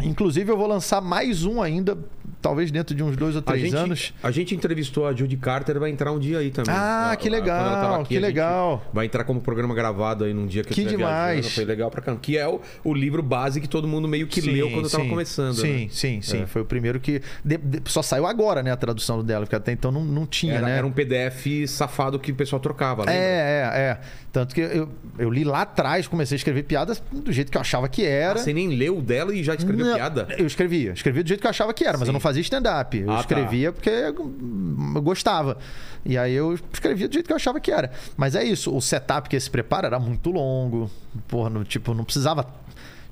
Inclusive, 0.00 0.50
eu 0.50 0.56
vou 0.56 0.66
lançar 0.66 1.00
mais 1.00 1.44
um 1.44 1.62
ainda, 1.62 1.96
talvez 2.42 2.70
dentro 2.70 2.94
de 2.94 3.02
uns 3.02 3.16
dois 3.16 3.36
ou 3.36 3.42
três 3.42 3.62
a 3.62 3.66
gente, 3.66 3.76
anos. 3.76 4.14
A 4.22 4.30
gente 4.30 4.54
entrevistou 4.54 5.06
a 5.06 5.14
Judy 5.14 5.36
Carter, 5.36 5.78
vai 5.78 5.90
entrar 5.90 6.12
um 6.12 6.18
dia 6.18 6.38
aí 6.38 6.50
também. 6.50 6.74
Ah, 6.76 7.16
que 7.18 7.30
legal, 7.30 8.00
aqui, 8.00 8.14
que 8.14 8.18
legal. 8.18 8.84
Vai 8.92 9.06
entrar 9.06 9.24
como 9.24 9.40
programa 9.40 9.74
gravado 9.74 10.24
aí 10.24 10.34
num 10.34 10.46
dia 10.46 10.62
que, 10.62 10.74
que 10.74 10.84
demais. 10.84 11.34
Viajando, 11.34 11.54
foi 11.54 11.64
legal 11.64 11.90
pra 11.90 12.02
cá. 12.02 12.14
Que 12.16 12.36
é 12.36 12.46
o, 12.46 12.60
o 12.82 12.92
livro 12.92 13.22
base 13.22 13.60
que 13.60 13.68
todo 13.68 13.88
mundo 13.88 14.06
meio 14.06 14.26
que 14.26 14.42
sim, 14.42 14.50
leu 14.50 14.70
quando 14.70 14.88
sim, 14.88 14.96
tava 14.96 15.08
começando. 15.08 15.54
Sim, 15.54 15.84
né? 15.84 15.88
sim, 15.90 16.20
sim. 16.20 16.42
É. 16.42 16.46
Foi 16.46 16.62
o 16.62 16.66
primeiro 16.66 17.00
que. 17.00 17.22
De, 17.44 17.56
de, 17.56 17.82
só 17.86 18.02
saiu 18.02 18.26
agora, 18.26 18.62
né, 18.62 18.70
a 18.70 18.76
tradução 18.76 19.24
dela, 19.24 19.46
porque 19.46 19.56
até 19.56 19.72
então 19.72 19.90
não, 19.90 20.04
não 20.04 20.26
tinha, 20.26 20.54
era, 20.54 20.66
né? 20.66 20.78
Era 20.78 20.86
um 20.86 20.92
PDF 20.92 21.46
safado 21.66 22.18
que 22.18 22.32
o 22.32 22.34
pessoal 22.34 22.60
trocava. 22.60 23.02
Lembra? 23.02 23.14
É, 23.14 23.70
é, 23.74 23.78
é. 23.80 24.00
Tanto 24.34 24.52
que 24.52 24.60
eu, 24.60 24.88
eu 25.16 25.30
li 25.30 25.44
lá 25.44 25.62
atrás, 25.62 26.08
comecei 26.08 26.34
a 26.34 26.38
escrever 26.38 26.64
piadas 26.64 27.00
do 27.12 27.32
jeito 27.32 27.52
que 27.52 27.56
eu 27.56 27.60
achava 27.60 27.88
que 27.88 28.04
era. 28.04 28.40
Ah, 28.40 28.42
você 28.42 28.52
nem 28.52 28.66
leu 28.66 29.00
dela 29.00 29.32
e 29.32 29.44
já 29.44 29.54
escreveu 29.54 29.86
não, 29.86 29.94
piada? 29.94 30.26
Eu 30.36 30.44
escrevia. 30.44 30.90
Escrevia 30.90 31.22
do 31.22 31.28
jeito 31.28 31.40
que 31.40 31.46
eu 31.46 31.50
achava 31.50 31.72
que 31.72 31.84
era, 31.84 31.92
Sim. 31.92 32.00
mas 32.00 32.08
eu 32.08 32.12
não 32.12 32.18
fazia 32.18 32.42
stand-up. 32.42 32.98
Eu 32.98 33.12
ah, 33.12 33.14
tá. 33.14 33.20
escrevia 33.20 33.70
tá. 33.70 33.74
porque 33.74 33.90
eu 33.90 35.02
gostava. 35.02 35.56
E 36.04 36.18
aí 36.18 36.32
eu 36.32 36.58
escrevia 36.72 37.06
do 37.06 37.14
jeito 37.14 37.28
que 37.28 37.32
eu 37.32 37.36
achava 37.36 37.60
que 37.60 37.70
era. 37.70 37.92
Mas 38.16 38.34
é 38.34 38.42
isso, 38.42 38.74
o 38.74 38.80
setup 38.80 39.28
que 39.28 39.38
se 39.38 39.48
prepara 39.48 39.86
era 39.86 40.00
muito 40.00 40.32
longo. 40.32 40.90
Porra, 41.28 41.48
no, 41.48 41.64
tipo, 41.64 41.94
não 41.94 42.02
precisava 42.02 42.44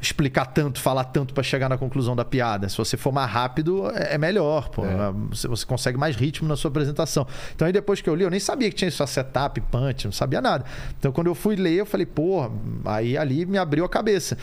explicar 0.03 0.47
tanto, 0.47 0.81
falar 0.81 1.05
tanto 1.05 1.33
para 1.33 1.43
chegar 1.43 1.69
na 1.69 1.79
conclusão 1.79 2.17
da 2.17 2.25
piada. 2.25 2.69
Se 2.69 2.77
você 2.77 2.97
for 2.97 3.13
mais 3.13 3.31
rápido, 3.31 3.89
é, 3.91 4.15
é 4.15 4.19
melhor. 4.19 4.69
Pô. 4.69 4.85
É. 4.85 5.13
Você 5.31 5.65
consegue 5.65 5.97
mais 5.97 6.17
ritmo 6.17 6.49
na 6.49 6.57
sua 6.57 6.71
apresentação. 6.71 7.27
Então 7.55 7.67
aí 7.67 7.73
depois 7.73 8.01
que 8.01 8.11
eu 8.11 8.15
li, 8.15 8.25
eu 8.25 8.31
nem 8.31 8.41
sabia 8.41 8.69
que 8.69 8.75
tinha 8.77 8.89
isso, 8.89 9.07
setup, 9.07 9.61
punch, 9.61 10.05
não 10.07 10.13
sabia 10.13 10.41
nada. 10.41 10.65
Então 10.99 11.13
quando 11.13 11.29
eu 11.29 11.35
fui 11.35 11.55
ler, 11.55 11.75
eu 11.75 11.87
falei, 11.87 12.07
porra, 12.07 12.51
aí 12.85 13.17
ali 13.17 13.47
me 13.47 13.59
abriu 13.59 13.85
a 13.85 13.89
cabeça. 13.89 14.37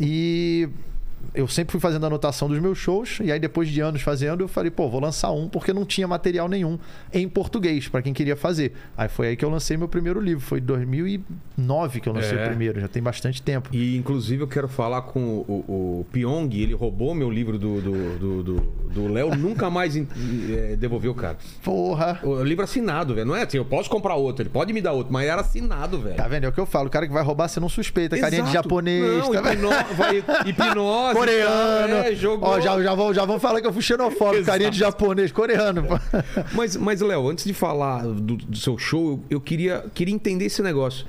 E 0.00 0.68
eu 1.34 1.46
sempre 1.48 1.72
fui 1.72 1.80
fazendo 1.80 2.06
anotação 2.06 2.48
dos 2.48 2.58
meus 2.58 2.78
shows, 2.78 3.18
e 3.22 3.30
aí 3.30 3.38
depois 3.38 3.68
de 3.68 3.80
anos 3.80 4.02
fazendo, 4.02 4.42
eu 4.42 4.48
falei, 4.48 4.70
pô, 4.70 4.88
vou 4.88 5.00
lançar 5.00 5.30
um, 5.30 5.48
porque 5.48 5.72
não 5.72 5.84
tinha 5.84 6.06
material 6.06 6.48
nenhum 6.48 6.78
em 7.12 7.28
português, 7.28 7.88
para 7.88 8.02
quem 8.02 8.12
queria 8.12 8.36
fazer. 8.36 8.72
Aí 8.96 9.08
foi 9.08 9.28
aí 9.28 9.36
que 9.36 9.44
eu 9.44 9.50
lancei 9.50 9.76
meu 9.76 9.88
primeiro 9.88 10.20
livro, 10.20 10.44
foi 10.44 10.58
em 10.58 10.62
2009 10.62 12.00
que 12.00 12.08
eu 12.08 12.12
lancei 12.12 12.38
é. 12.38 12.44
o 12.44 12.48
primeiro, 12.48 12.80
já 12.80 12.88
tem 12.88 13.02
bastante 13.02 13.42
tempo. 13.42 13.70
E 13.72 13.96
inclusive 13.96 14.42
eu 14.42 14.48
quero 14.48 14.68
falar 14.68 15.02
com 15.02 15.20
o, 15.20 15.64
o, 15.68 16.00
o 16.00 16.06
Pyong, 16.12 16.52
ele 16.54 16.74
roubou 16.74 17.14
meu 17.14 17.30
livro 17.30 17.58
do 17.58 17.74
Léo, 17.74 18.18
do, 18.18 18.42
do, 18.42 18.60
do 18.92 19.12
Léo, 19.12 19.34
nunca 19.34 19.70
mais 19.70 19.96
é, 19.96 20.76
devolveu, 20.76 21.14
cara. 21.14 21.36
Porra! 21.62 22.20
O 22.22 22.42
livro 22.42 22.64
assinado, 22.64 23.14
velho, 23.14 23.26
não 23.26 23.36
é 23.36 23.42
assim, 23.42 23.56
eu 23.56 23.64
posso 23.64 23.88
comprar 23.88 24.14
outro, 24.14 24.42
ele 24.42 24.50
pode 24.50 24.72
me 24.72 24.80
dar 24.80 24.92
outro, 24.92 25.12
mas 25.12 25.26
era 25.26 25.40
assinado, 25.40 25.98
velho. 25.98 26.16
Tá 26.16 26.28
vendo? 26.28 26.44
É 26.44 26.48
o 26.48 26.52
que 26.52 26.60
eu 26.60 26.66
falo, 26.66 26.88
o 26.88 26.90
cara 26.90 27.06
que 27.06 27.12
vai 27.12 27.22
roubar, 27.22 27.48
você 27.48 27.60
não 27.60 27.68
suspeita, 27.68 28.16
Exato. 28.16 28.30
carinha 28.30 28.46
de 28.46 28.52
japonês. 28.52 29.18
Não, 29.18 29.32
tá 29.32 29.52
hipno... 29.52 29.68
vai, 29.96 30.24
hipnose 30.46 31.13
coreano. 31.14 31.94
É, 31.94 32.14
jogou. 32.14 32.48
Ó, 32.48 32.60
já, 32.60 32.82
já, 32.82 32.94
vão, 32.94 33.14
já 33.14 33.24
vão 33.24 33.40
falar 33.40 33.60
que 33.60 33.66
eu 33.66 33.72
fui 33.72 33.82
xenofóbico, 33.82 34.44
carinha 34.44 34.70
de 34.70 34.78
japonês, 34.78 35.32
coreano. 35.32 35.84
Mas, 36.52 36.76
mas 36.76 37.00
Léo, 37.00 37.28
antes 37.28 37.44
de 37.44 37.54
falar 37.54 38.02
do, 38.02 38.36
do 38.36 38.56
seu 38.56 38.78
show, 38.78 39.12
eu, 39.12 39.24
eu, 39.30 39.40
queria, 39.40 39.84
queria 39.94 40.14
entender 40.14 40.46
esse 40.46 40.62
negócio. 40.62 41.06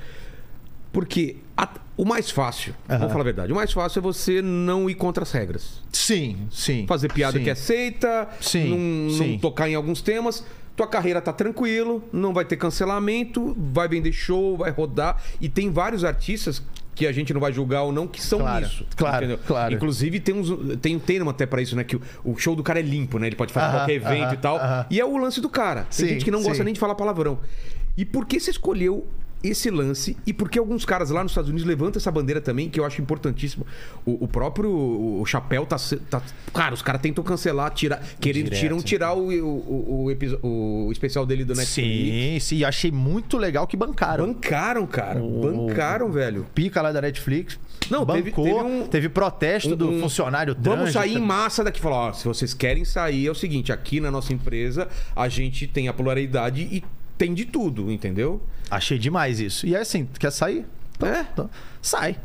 Porque 0.92 1.36
a, 1.56 1.68
o 1.96 2.04
mais 2.04 2.30
fácil, 2.30 2.74
uhum. 2.88 2.98
vamos 2.98 3.12
falar 3.12 3.22
a 3.22 3.24
verdade, 3.24 3.52
o 3.52 3.56
mais 3.56 3.72
fácil 3.72 3.98
é 3.98 4.02
você 4.02 4.40
não 4.42 4.88
ir 4.88 4.94
contra 4.94 5.22
as 5.22 5.32
regras. 5.32 5.82
Sim, 5.92 6.48
sim. 6.50 6.86
Fazer 6.86 7.12
piada 7.12 7.38
sim. 7.38 7.44
que 7.44 7.50
é 7.50 7.52
aceita, 7.52 8.28
sim, 8.40 8.68
não, 8.70 9.10
sim. 9.10 9.32
não 9.32 9.38
tocar 9.38 9.68
em 9.68 9.74
alguns 9.74 10.00
temas 10.00 10.44
tua 10.76 10.86
carreira 10.86 11.22
tá 11.22 11.32
tranquilo, 11.32 12.04
não 12.12 12.34
vai 12.34 12.44
ter 12.44 12.56
cancelamento, 12.56 13.56
vai 13.72 13.88
vender 13.88 14.12
show, 14.12 14.58
vai 14.58 14.70
rodar. 14.70 15.20
E 15.40 15.48
tem 15.48 15.72
vários 15.72 16.04
artistas 16.04 16.62
que 16.96 17.06
a 17.06 17.12
gente 17.12 17.32
não 17.34 17.40
vai 17.40 17.52
julgar 17.52 17.82
ou 17.82 17.92
não, 17.92 18.08
que 18.08 18.22
são 18.22 18.38
claro, 18.38 18.64
isso. 18.64 18.86
Claro, 18.96 19.26
entendeu? 19.26 19.38
claro. 19.46 19.74
Inclusive, 19.74 20.18
tem, 20.18 20.34
uns, 20.34 20.78
tem 20.80 20.96
um 20.96 20.98
termo 20.98 21.28
até 21.28 21.44
para 21.44 21.60
isso, 21.60 21.76
né? 21.76 21.84
Que 21.84 21.94
o, 21.94 22.00
o, 22.24 22.38
show 22.38 22.56
do 22.56 22.62
cara 22.62 22.80
é 22.80 22.82
limpo, 22.82 23.18
né? 23.18 23.26
Ele 23.26 23.36
pode 23.36 23.52
fazer 23.52 23.76
qualquer 23.76 23.92
evento 23.92 24.32
e 24.32 24.36
tal. 24.38 24.58
E 24.90 24.98
é 24.98 25.04
o 25.04 25.16
lance 25.18 25.38
do 25.38 25.48
cara. 25.50 25.82
Tem 25.82 25.90
sim, 25.90 26.08
gente 26.08 26.24
que 26.24 26.30
não 26.30 26.40
sim. 26.40 26.48
gosta 26.48 26.64
nem 26.64 26.72
de 26.72 26.80
falar 26.80 26.94
palavrão. 26.94 27.38
E 27.98 28.04
por 28.04 28.24
que 28.24 28.40
você 28.40 28.50
escolheu 28.50 29.06
esse 29.42 29.70
lance 29.70 30.16
e 30.26 30.32
porque 30.32 30.58
alguns 30.58 30.84
caras 30.84 31.10
lá 31.10 31.22
nos 31.22 31.32
Estados 31.32 31.50
Unidos 31.50 31.66
levantam 31.66 31.98
essa 31.98 32.10
bandeira 32.10 32.40
também, 32.40 32.68
que 32.68 32.80
eu 32.80 32.84
acho 32.84 33.00
importantíssimo. 33.00 33.66
O, 34.04 34.24
o 34.24 34.28
próprio 34.28 34.70
o 34.70 35.24
Chapéu 35.26 35.66
tá, 35.66 35.76
tá. 36.10 36.22
Cara, 36.52 36.74
os 36.74 36.82
caras 36.82 37.00
tentam 37.00 37.22
cancelar, 37.22 37.70
tirar. 37.72 38.02
Querendo, 38.20 38.50
tiram 38.50 38.80
tirar 38.80 39.14
o, 39.14 39.28
o, 39.28 40.10
o, 40.10 40.86
o, 40.86 40.92
especial 40.92 41.26
dele 41.26 41.44
do 41.44 41.54
Netflix. 41.54 42.44
Sim, 42.44 42.58
sim, 42.58 42.64
achei 42.64 42.90
muito 42.90 43.36
legal 43.36 43.66
que 43.66 43.76
bancaram. 43.76 44.26
Bancaram, 44.26 44.86
cara. 44.86 45.20
bancaram, 45.20 46.10
velho. 46.10 46.46
Pica 46.54 46.82
lá 46.82 46.92
da 46.92 47.00
Netflix. 47.00 47.58
Não, 47.90 48.04
bancou, 48.04 48.14
teve, 48.14 48.32
teve, 48.32 48.52
um, 48.52 48.86
teve 48.86 49.08
protesto 49.08 49.74
um, 49.74 49.76
do 49.76 50.00
funcionário 50.00 50.54
trans. 50.54 50.76
Vamos 50.76 50.92
sair 50.92 51.16
em 51.16 51.20
massa 51.20 51.62
daqui. 51.62 51.80
Falar, 51.80 52.08
ó, 52.08 52.12
se 52.12 52.24
vocês 52.24 52.52
querem 52.54 52.84
sair, 52.84 53.26
é 53.26 53.30
o 53.30 53.34
seguinte, 53.34 53.72
aqui 53.72 54.00
na 54.00 54.10
nossa 54.10 54.32
empresa 54.32 54.88
a 55.14 55.28
gente 55.28 55.66
tem 55.66 55.88
a 55.88 55.92
pluralidade 55.92 56.62
e 56.62 56.82
tem 57.16 57.34
de 57.34 57.44
tudo, 57.44 57.90
entendeu? 57.90 58.42
Achei 58.70 58.98
demais 58.98 59.40
isso. 59.40 59.66
E 59.66 59.74
é 59.74 59.80
assim, 59.80 60.08
quer 60.18 60.30
sair? 60.30 60.66
Então, 60.96 61.08
é. 61.08 61.26
Então, 61.32 61.50
sai. 61.80 62.16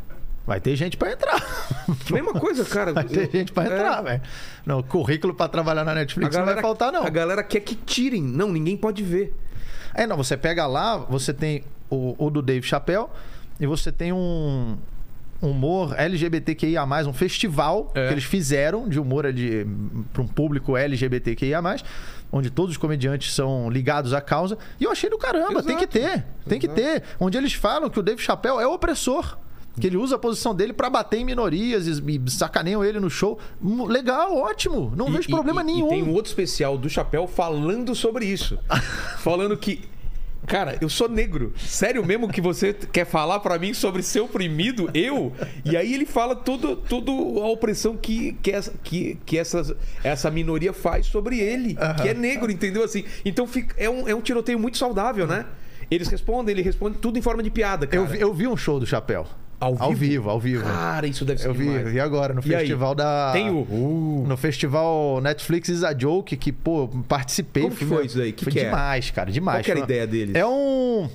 Vai 0.46 0.60
ter 0.60 0.76
gente 0.76 0.98
para 0.98 1.14
entrar. 1.14 1.40
Mesma 2.10 2.34
coisa, 2.34 2.66
cara. 2.66 2.94
Vai 2.94 3.04
ter 3.04 3.28
eu, 3.28 3.32
gente 3.32 3.52
para 3.52 3.70
é. 3.70 3.74
entrar, 3.74 4.02
velho. 4.02 4.22
Não, 4.66 4.82
currículo 4.82 5.34
para 5.34 5.48
trabalhar 5.48 5.84
na 5.84 5.94
Netflix 5.94 6.36
galera, 6.36 6.46
não 6.46 6.54
vai 6.56 6.62
faltar, 6.62 6.92
não. 6.92 7.06
A 7.06 7.10
galera 7.10 7.44
quer 7.44 7.60
que 7.60 7.76
tirem. 7.76 8.24
Não, 8.24 8.52
ninguém 8.52 8.76
pode 8.76 9.04
ver. 9.04 9.34
É, 9.94 10.08
não, 10.08 10.18
você 10.18 10.36
pega 10.36 10.66
lá, 10.66 10.98
você 10.98 11.34
tem 11.34 11.64
o, 11.90 12.16
o 12.18 12.30
do 12.30 12.42
Dave 12.42 12.66
Chappelle 12.66 13.08
e 13.60 13.68
você 13.68 13.92
tem 13.92 14.12
um, 14.12 14.78
humor 15.42 15.96
LGBTQIA, 15.98 16.84
um 17.08 17.14
festival 17.14 17.92
é. 17.96 18.08
que 18.08 18.14
eles 18.14 18.24
fizeram 18.24 18.88
de 18.88 19.00
humor 19.00 19.26
para 20.14 20.22
um 20.22 20.28
público 20.28 20.78
LGBTQIA, 20.78 21.62
onde 22.32 22.50
todos 22.50 22.72
os 22.72 22.78
comediantes 22.78 23.34
são 23.34 23.70
ligados 23.70 24.14
à 24.14 24.22
causa. 24.22 24.58
E 24.80 24.84
eu 24.84 24.92
achei 24.92 25.10
do 25.10 25.18
caramba, 25.18 25.60
Exato. 25.60 25.68
tem 25.68 25.78
que 25.78 25.88
ter, 25.88 26.26
tem 26.48 26.58
Exato. 26.58 26.60
que 26.60 26.68
ter. 26.68 27.04
Onde 27.20 27.38
eles 27.38 27.54
falam 27.54 27.90
que 27.90 28.00
o 28.00 28.04
Dave 28.04 28.22
Chappelle 28.22 28.60
é 28.60 28.68
opressor. 28.68 29.38
Que 29.80 29.88
ele 29.88 29.96
usa 29.96 30.18
a 30.18 30.20
posição 30.20 30.54
dele 30.54 30.74
para 30.74 30.90
bater 30.90 31.20
em 31.20 31.24
minorias 31.24 31.88
e 31.88 32.22
sacaneiam 32.30 32.84
ele 32.84 33.00
no 33.00 33.10
show. 33.10 33.40
Legal, 33.88 34.36
ótimo. 34.36 34.92
Não 34.98 35.08
e, 35.08 35.12
vejo 35.14 35.30
problema 35.30 35.62
e, 35.62 35.64
nenhum. 35.64 35.88
Tem 35.88 36.04
um 36.04 36.12
outro 36.12 36.30
especial 36.30 36.78
do 36.78 36.90
Chapéu 36.90 37.26
falando 37.26 37.96
sobre 37.96 38.26
isso. 38.26 38.60
falando 39.20 39.56
que 39.56 39.90
Cara, 40.48 40.78
eu 40.82 40.90
sou 40.90 41.08
negro. 41.08 41.54
Sério 41.58 42.06
mesmo 42.06 42.28
que 42.28 42.42
você 42.42 42.74
quer 42.74 43.06
falar 43.06 43.40
para 43.40 43.58
mim 43.60 43.74
sobre 43.74 44.02
ser 44.02 44.22
oprimido? 44.22 44.90
Eu? 44.94 45.34
E 45.64 45.78
aí 45.78 45.94
ele 45.94 46.06
fala 46.06 46.36
tudo, 46.36 46.76
tudo 46.76 47.12
a 47.42 47.48
opressão 47.48 47.96
que, 47.96 48.34
que, 48.42 48.52
essa, 48.52 48.74
que, 48.84 49.18
que 49.26 49.38
essa, 49.38 49.76
essa 50.04 50.32
minoria 50.32 50.74
faz 50.74 51.06
sobre 51.06 51.40
ele, 51.40 51.78
que 52.02 52.08
é 52.08 52.14
negro, 52.14 52.52
entendeu? 52.52 52.84
Assim, 52.84 53.04
então 53.24 53.48
fica, 53.48 53.76
é, 53.78 53.90
um, 53.90 54.08
é 54.08 54.16
um 54.16 54.22
tiroteio 54.22 54.60
muito 54.60 54.78
saudável, 54.78 55.28
né? 55.28 55.46
Eles 55.90 56.08
respondem, 56.08 56.54
ele 56.54 56.62
responde 56.62 56.98
tudo 56.98 57.20
em 57.20 57.22
forma 57.22 57.44
de 57.44 57.50
piada, 57.50 57.86
cara. 57.86 58.04
Eu, 58.04 58.16
eu 58.16 58.34
vi 58.34 58.48
um 58.48 58.56
show 58.56 58.80
do 58.80 58.86
Chapéu. 58.86 59.28
Ao 59.62 59.76
vivo? 59.76 59.84
Ao 59.84 59.94
vivo, 59.94 60.30
ao 60.32 60.40
vivo. 60.40 60.64
Cara, 60.64 61.06
isso 61.06 61.24
deve 61.24 61.40
ser 61.40 61.48
Eu 61.48 61.54
demais. 61.54 61.88
vi 61.92 62.00
agora, 62.00 62.34
no 62.34 62.40
e 62.40 62.44
festival 62.44 62.90
aí? 62.90 62.96
da... 62.96 63.30
Tem 63.32 63.50
o... 63.52 63.60
Uh. 63.60 64.26
No 64.28 64.36
festival 64.36 65.22
Netflix 65.22 65.70
is 65.70 65.84
a 65.84 65.96
Joke, 65.96 66.36
que, 66.36 66.52
pô, 66.52 66.90
participei. 67.08 67.64
Como 67.64 67.76
que 67.76 67.86
foi 67.86 68.08
isso 68.08 68.20
aí? 68.20 68.32
Que 68.32 68.44
foi 68.44 68.54
que 68.54 68.60
é? 68.60 68.66
demais, 68.66 69.08
é? 69.08 69.12
cara, 69.12 69.32
demais. 69.32 69.64
Qual 69.64 69.72
era 69.78 69.82
a 69.82 69.84
ideia 69.84 70.08
deles? 70.08 70.36
É 70.36 70.46
um... 70.46 71.08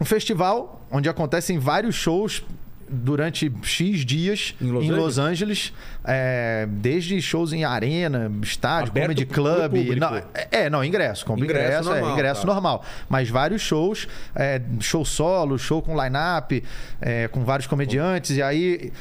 Um 0.00 0.04
festival 0.04 0.84
onde 0.90 1.08
acontecem 1.08 1.58
vários 1.60 1.94
shows 1.94 2.42
durante 2.90 3.52
X 3.62 4.04
dias 4.04 4.54
em 4.60 4.70
Los 4.70 4.84
em 4.84 4.88
Angeles, 4.88 5.04
Los 5.04 5.18
Angeles 5.18 5.72
é, 6.04 6.66
desde 6.68 7.20
shows 7.22 7.52
em 7.52 7.64
arena, 7.64 8.30
estádio, 8.42 8.90
Aberto 8.90 9.06
comedy 9.06 9.26
club. 9.26 9.72
Não, 9.96 10.16
é, 10.16 10.24
é, 10.50 10.70
não, 10.70 10.84
ingresso. 10.84 11.24
Como 11.24 11.44
ingresso, 11.44 11.64
ingresso 11.64 11.88
é, 11.88 11.92
normal, 11.92 12.10
é, 12.10 12.12
ingresso 12.12 12.40
tá. 12.40 12.46
normal. 12.46 12.84
Mas 13.08 13.28
vários 13.28 13.62
shows, 13.62 14.08
é, 14.34 14.60
show 14.80 15.04
solo, 15.04 15.58
show 15.58 15.80
com 15.80 16.00
line-up, 16.00 16.62
é, 17.00 17.28
com 17.28 17.44
vários 17.44 17.66
comediantes. 17.66 18.36
E 18.36 18.42
aí 18.42 18.92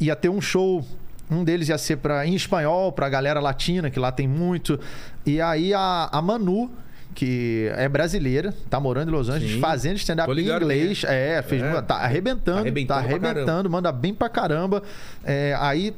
ia 0.00 0.16
ter 0.16 0.28
um 0.28 0.40
show 0.40 0.84
um 1.30 1.42
deles 1.42 1.68
ia 1.68 1.78
ser 1.78 1.96
pra, 1.96 2.26
em 2.26 2.34
espanhol, 2.34 2.92
para 2.92 3.06
a 3.06 3.08
galera 3.08 3.40
latina, 3.40 3.90
que 3.90 3.98
lá 3.98 4.12
tem 4.12 4.28
muito. 4.28 4.78
E 5.24 5.40
aí 5.40 5.74
a, 5.74 6.08
a 6.12 6.22
Manu, 6.22 6.70
que 7.16 7.72
é 7.74 7.88
brasileira, 7.88 8.54
tá 8.68 8.78
morando 8.78 9.08
em 9.08 9.12
Los 9.12 9.30
Angeles, 9.30 9.54
Sim. 9.54 9.60
fazendo 9.60 9.96
stand-up 9.96 10.30
em 10.30 10.48
inglês. 10.48 11.02
É, 11.02 11.40
fez, 11.40 11.62
é. 11.62 11.80
Tá 11.80 11.96
arrebentando, 11.96 12.58
tá 12.58 12.60
arrebentando, 12.60 12.86
tá 12.86 12.96
arrebentando 12.96 13.70
manda 13.70 13.90
bem 13.90 14.12
pra 14.12 14.28
caramba. 14.28 14.82
É, 15.24 15.56
aí 15.58 15.94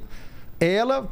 ela 0.61 1.09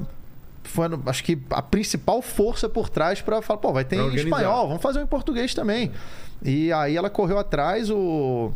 foi, 0.62 0.86
acho 1.07 1.24
que, 1.24 1.36
a 1.50 1.61
principal 1.61 2.22
força 2.22 2.68
por 2.68 2.88
trás 2.88 3.20
para 3.20 3.42
falar, 3.42 3.59
pô, 3.59 3.72
vai 3.72 3.84
ter 3.84 3.96
em 3.96 4.14
espanhol, 4.14 4.68
vamos 4.68 4.82
fazer 4.82 5.02
em 5.02 5.07
português 5.07 5.52
também. 5.54 5.90
E 6.40 6.72
aí 6.72 6.96
ela 6.96 7.11
correu 7.11 7.38
atrás, 7.38 7.90
o 7.90 8.52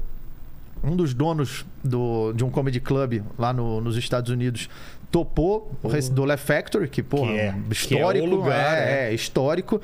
um 0.82 0.96
dos 0.96 1.12
donos 1.12 1.66
do, 1.84 2.32
de 2.32 2.42
um 2.44 2.48
comedy 2.48 2.80
club 2.80 3.22
lá 3.38 3.52
no, 3.52 3.80
nos 3.80 3.96
Estados 3.96 4.30
Unidos 4.30 4.70
topou 5.10 5.72
uhum. 5.82 6.14
do 6.14 6.24
Left 6.24 6.46
Factory, 6.46 6.88
que, 6.88 7.02
pô, 7.02 7.22
que 7.22 7.32
é, 7.32 7.54
histórico. 7.70 8.26
Que 8.26 8.32
é, 8.32 8.36
lugar, 8.36 8.78
é, 8.78 9.10
é, 9.10 9.14
histórico. 9.14 9.80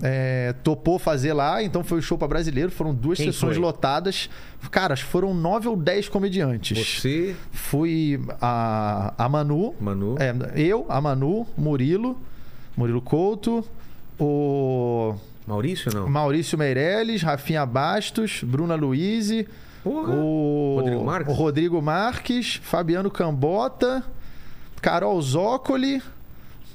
É, 0.00 0.54
topou 0.62 0.96
fazer 0.96 1.32
lá, 1.32 1.60
então 1.60 1.82
foi 1.82 1.98
o 1.98 2.02
show 2.02 2.16
para 2.16 2.28
brasileiro. 2.28 2.70
Foram 2.70 2.94
duas 2.94 3.18
Quem 3.18 3.32
sessões 3.32 3.54
foi? 3.54 3.62
lotadas. 3.62 4.30
Cara, 4.70 4.96
foram 4.96 5.34
nove 5.34 5.66
ou 5.66 5.76
dez 5.76 6.08
comediantes. 6.08 6.78
Você? 6.78 7.34
Fui 7.50 8.20
a, 8.40 9.12
a 9.18 9.28
Manu. 9.28 9.74
Manu. 9.80 10.16
É, 10.20 10.32
eu, 10.60 10.86
a 10.88 11.00
Manu, 11.00 11.46
Murilo, 11.56 12.16
Murilo 12.76 13.02
Couto, 13.02 13.64
o. 14.18 15.16
Maurício, 15.46 15.92
não? 15.92 16.08
Maurício 16.08 16.58
Meirelles, 16.58 17.22
Rafinha 17.22 17.64
Bastos, 17.64 18.42
Bruna 18.44 18.74
Luiz, 18.74 19.30
o 19.84 20.76
Rodrigo 20.76 21.04
Marques, 21.04 21.32
o 21.32 21.36
Rodrigo 21.36 21.82
Marques 21.82 22.60
Fabiano 22.62 23.10
Cambota. 23.10 24.04
Carol 24.80 25.20
Zócoli. 25.20 26.02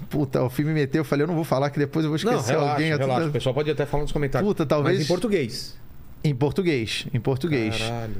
Puta, 0.09 0.43
o 0.43 0.49
filme 0.49 0.73
meteu, 0.73 1.01
eu 1.01 1.05
falei, 1.05 1.23
eu 1.23 1.27
não 1.27 1.35
vou 1.35 1.43
falar 1.43 1.69
que 1.69 1.79
depois 1.79 2.03
eu 2.03 2.09
vou 2.09 2.17
esquecer 2.17 2.53
não, 2.53 2.59
relaxa, 2.59 2.71
alguém. 2.71 2.97
Relaxa, 2.97 3.27
o 3.27 3.31
pessoal 3.31 3.55
pode 3.55 3.71
até 3.71 3.85
falar 3.85 4.03
nos 4.03 4.11
comentários. 4.11 4.47
Puta, 4.47 4.65
talvez. 4.65 4.97
Mas 4.97 5.05
em 5.05 5.07
português. 5.07 5.77
Em 6.23 6.35
português, 6.35 7.07
em 7.13 7.19
português. 7.19 7.77
Caralho. 7.77 8.15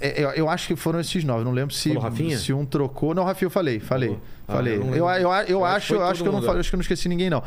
É, 0.00 0.22
eu, 0.22 0.30
eu, 0.30 0.48
acho 0.48 0.68
que 0.68 0.76
foram 0.76 1.00
esses 1.00 1.24
nove. 1.24 1.44
Não 1.44 1.50
lembro 1.50 1.74
se, 1.74 1.92
se 2.38 2.52
um 2.52 2.64
trocou. 2.64 3.14
Não, 3.14 3.24
Rafinha, 3.24 3.46
eu 3.46 3.50
falei, 3.50 3.80
falei. 3.80 4.16
Ah, 4.46 4.54
falei. 4.54 4.76
Eu, 4.76 4.94
eu, 4.94 5.08
eu, 5.08 5.30
eu 5.48 5.64
acho, 5.64 5.94
eu 5.94 6.04
acho 6.04 6.22
que 6.22 6.28
eu 6.28 6.32
não 6.32 6.40
falei, 6.40 6.60
acho 6.60 6.70
que 6.70 6.76
eu 6.76 6.78
não 6.78 6.82
esqueci 6.82 7.08
ninguém, 7.08 7.28
não. 7.28 7.42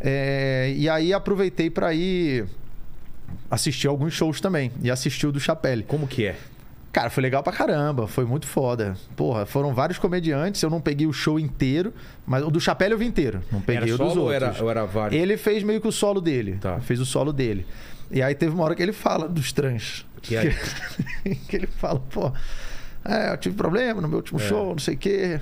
É, 0.00 0.72
e 0.76 0.88
aí 0.88 1.14
aproveitei 1.14 1.70
para 1.70 1.94
ir 1.94 2.46
assistir 3.50 3.88
alguns 3.88 4.12
shows 4.12 4.40
também. 4.40 4.70
E 4.82 4.90
assistir 4.90 5.26
o 5.26 5.32
do 5.32 5.40
Chapelle. 5.40 5.82
Como 5.84 6.06
que 6.06 6.26
é? 6.26 6.36
Cara, 6.94 7.10
foi 7.10 7.24
legal 7.24 7.42
pra 7.42 7.52
caramba, 7.52 8.06
foi 8.06 8.24
muito 8.24 8.46
foda. 8.46 8.96
Porra, 9.16 9.44
foram 9.44 9.74
vários 9.74 9.98
comediantes, 9.98 10.62
eu 10.62 10.70
não 10.70 10.80
peguei 10.80 11.08
o 11.08 11.12
show 11.12 11.40
inteiro, 11.40 11.92
mas 12.24 12.44
o 12.44 12.50
do 12.52 12.60
Chapéu 12.60 12.88
eu 12.90 12.96
vi 12.96 13.04
inteiro, 13.04 13.42
não 13.50 13.60
peguei 13.60 13.92
era 13.92 13.94
o 13.96 13.98
dos 13.98 14.16
outros. 14.16 14.22
Ou 14.22 14.32
era, 14.32 14.54
ou 14.62 14.70
era 14.70 14.84
vários? 14.84 15.20
Ele 15.20 15.36
fez 15.36 15.64
meio 15.64 15.80
que 15.80 15.88
o 15.88 15.92
solo 15.92 16.20
dele, 16.20 16.56
tá. 16.60 16.78
fez 16.78 17.00
o 17.00 17.04
solo 17.04 17.32
dele. 17.32 17.66
E 18.12 18.22
aí 18.22 18.32
teve 18.32 18.54
uma 18.54 18.62
hora 18.62 18.76
que 18.76 18.82
ele 18.82 18.92
fala 18.92 19.28
dos 19.28 19.50
trans. 19.50 20.06
Que, 20.22 20.36
é? 20.36 20.54
que 21.48 21.56
ele 21.56 21.66
fala, 21.66 21.98
pô, 21.98 22.32
é, 23.04 23.32
eu 23.32 23.36
tive 23.38 23.56
problema 23.56 24.00
no 24.00 24.06
meu 24.06 24.18
último 24.18 24.38
é. 24.38 24.42
show, 24.44 24.70
não 24.70 24.78
sei 24.78 24.94
o 24.94 24.98
quê. 24.98 25.40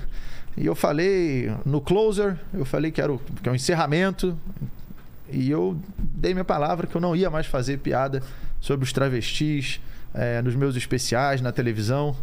E 0.57 0.65
eu 0.65 0.73
falei 0.73 1.53
no 1.63 1.79
closer, 1.79 2.35
eu 2.51 2.65
falei 2.65 2.89
que 2.89 2.99
era 2.99 3.13
o, 3.13 3.19
que 3.19 3.47
é 3.47 3.51
o 3.51 3.55
encerramento. 3.55 4.35
E 5.31 5.51
eu 5.51 5.77
dei 5.99 6.33
minha 6.33 6.43
palavra 6.43 6.87
que 6.87 6.95
eu 6.95 7.01
não 7.01 7.15
ia 7.15 7.29
mais 7.29 7.45
fazer 7.45 7.77
piada 7.77 8.23
sobre 8.59 8.83
os 8.83 8.91
travestis 8.91 9.79
é, 10.13 10.41
nos 10.41 10.55
meus 10.55 10.75
especiais, 10.75 11.41
na 11.41 11.51
televisão. 11.51 12.15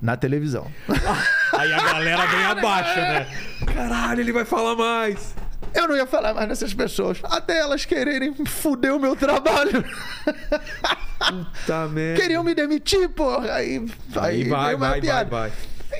Na 0.00 0.16
televisão. 0.16 0.70
Aí 1.58 1.72
a 1.72 1.82
galera 1.82 2.26
vem 2.26 2.44
abaixo, 2.44 2.96
né? 3.00 3.26
Caralho, 3.74 4.20
ele 4.20 4.32
vai 4.32 4.44
falar 4.44 4.76
mais. 4.76 5.34
Eu 5.74 5.88
não 5.88 5.96
ia 5.96 6.06
falar 6.06 6.34
mais 6.34 6.48
nessas 6.48 6.72
pessoas. 6.72 7.18
Até 7.24 7.58
elas 7.58 7.84
quererem 7.84 8.32
foder 8.46 8.94
o 8.94 9.00
meu 9.00 9.16
trabalho. 9.16 9.84
Puta 11.18 11.88
merda. 11.88 12.22
Queriam 12.22 12.44
me 12.44 12.54
demitir, 12.54 13.08
porra. 13.08 13.54
Aí, 13.54 13.84
aí, 14.16 14.42
aí 14.42 14.48
vai, 14.48 14.76
vai, 14.76 15.00
vai, 15.00 15.24
vai. 15.24 15.52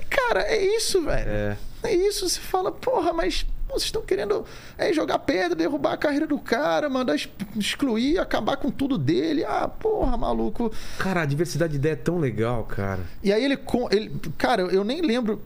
Cara, 0.08 0.42
é 0.42 0.64
isso, 0.76 1.02
velho. 1.04 1.28
É. 1.28 1.56
é 1.82 1.94
isso. 1.94 2.28
Você 2.28 2.40
fala, 2.40 2.70
porra, 2.70 3.12
mas 3.12 3.44
vocês 3.68 3.84
estão 3.84 4.02
querendo 4.02 4.44
é, 4.76 4.92
jogar 4.92 5.18
pedra, 5.20 5.54
derrubar 5.54 5.92
a 5.92 5.96
carreira 5.96 6.26
do 6.26 6.38
cara, 6.38 6.88
mandar 6.88 7.16
excluir, 7.56 8.18
acabar 8.18 8.56
com 8.56 8.70
tudo 8.70 8.96
dele. 8.96 9.44
Ah, 9.44 9.68
porra, 9.68 10.16
maluco. 10.16 10.72
Cara, 10.98 11.22
a 11.22 11.26
diversidade 11.26 11.72
de 11.72 11.78
ideia 11.78 11.92
é 11.92 11.96
tão 11.96 12.18
legal, 12.18 12.64
cara. 12.64 13.00
E 13.22 13.32
aí 13.32 13.44
ele, 13.44 13.58
ele. 13.90 14.20
Cara, 14.36 14.62
eu 14.62 14.84
nem 14.84 15.00
lembro. 15.02 15.42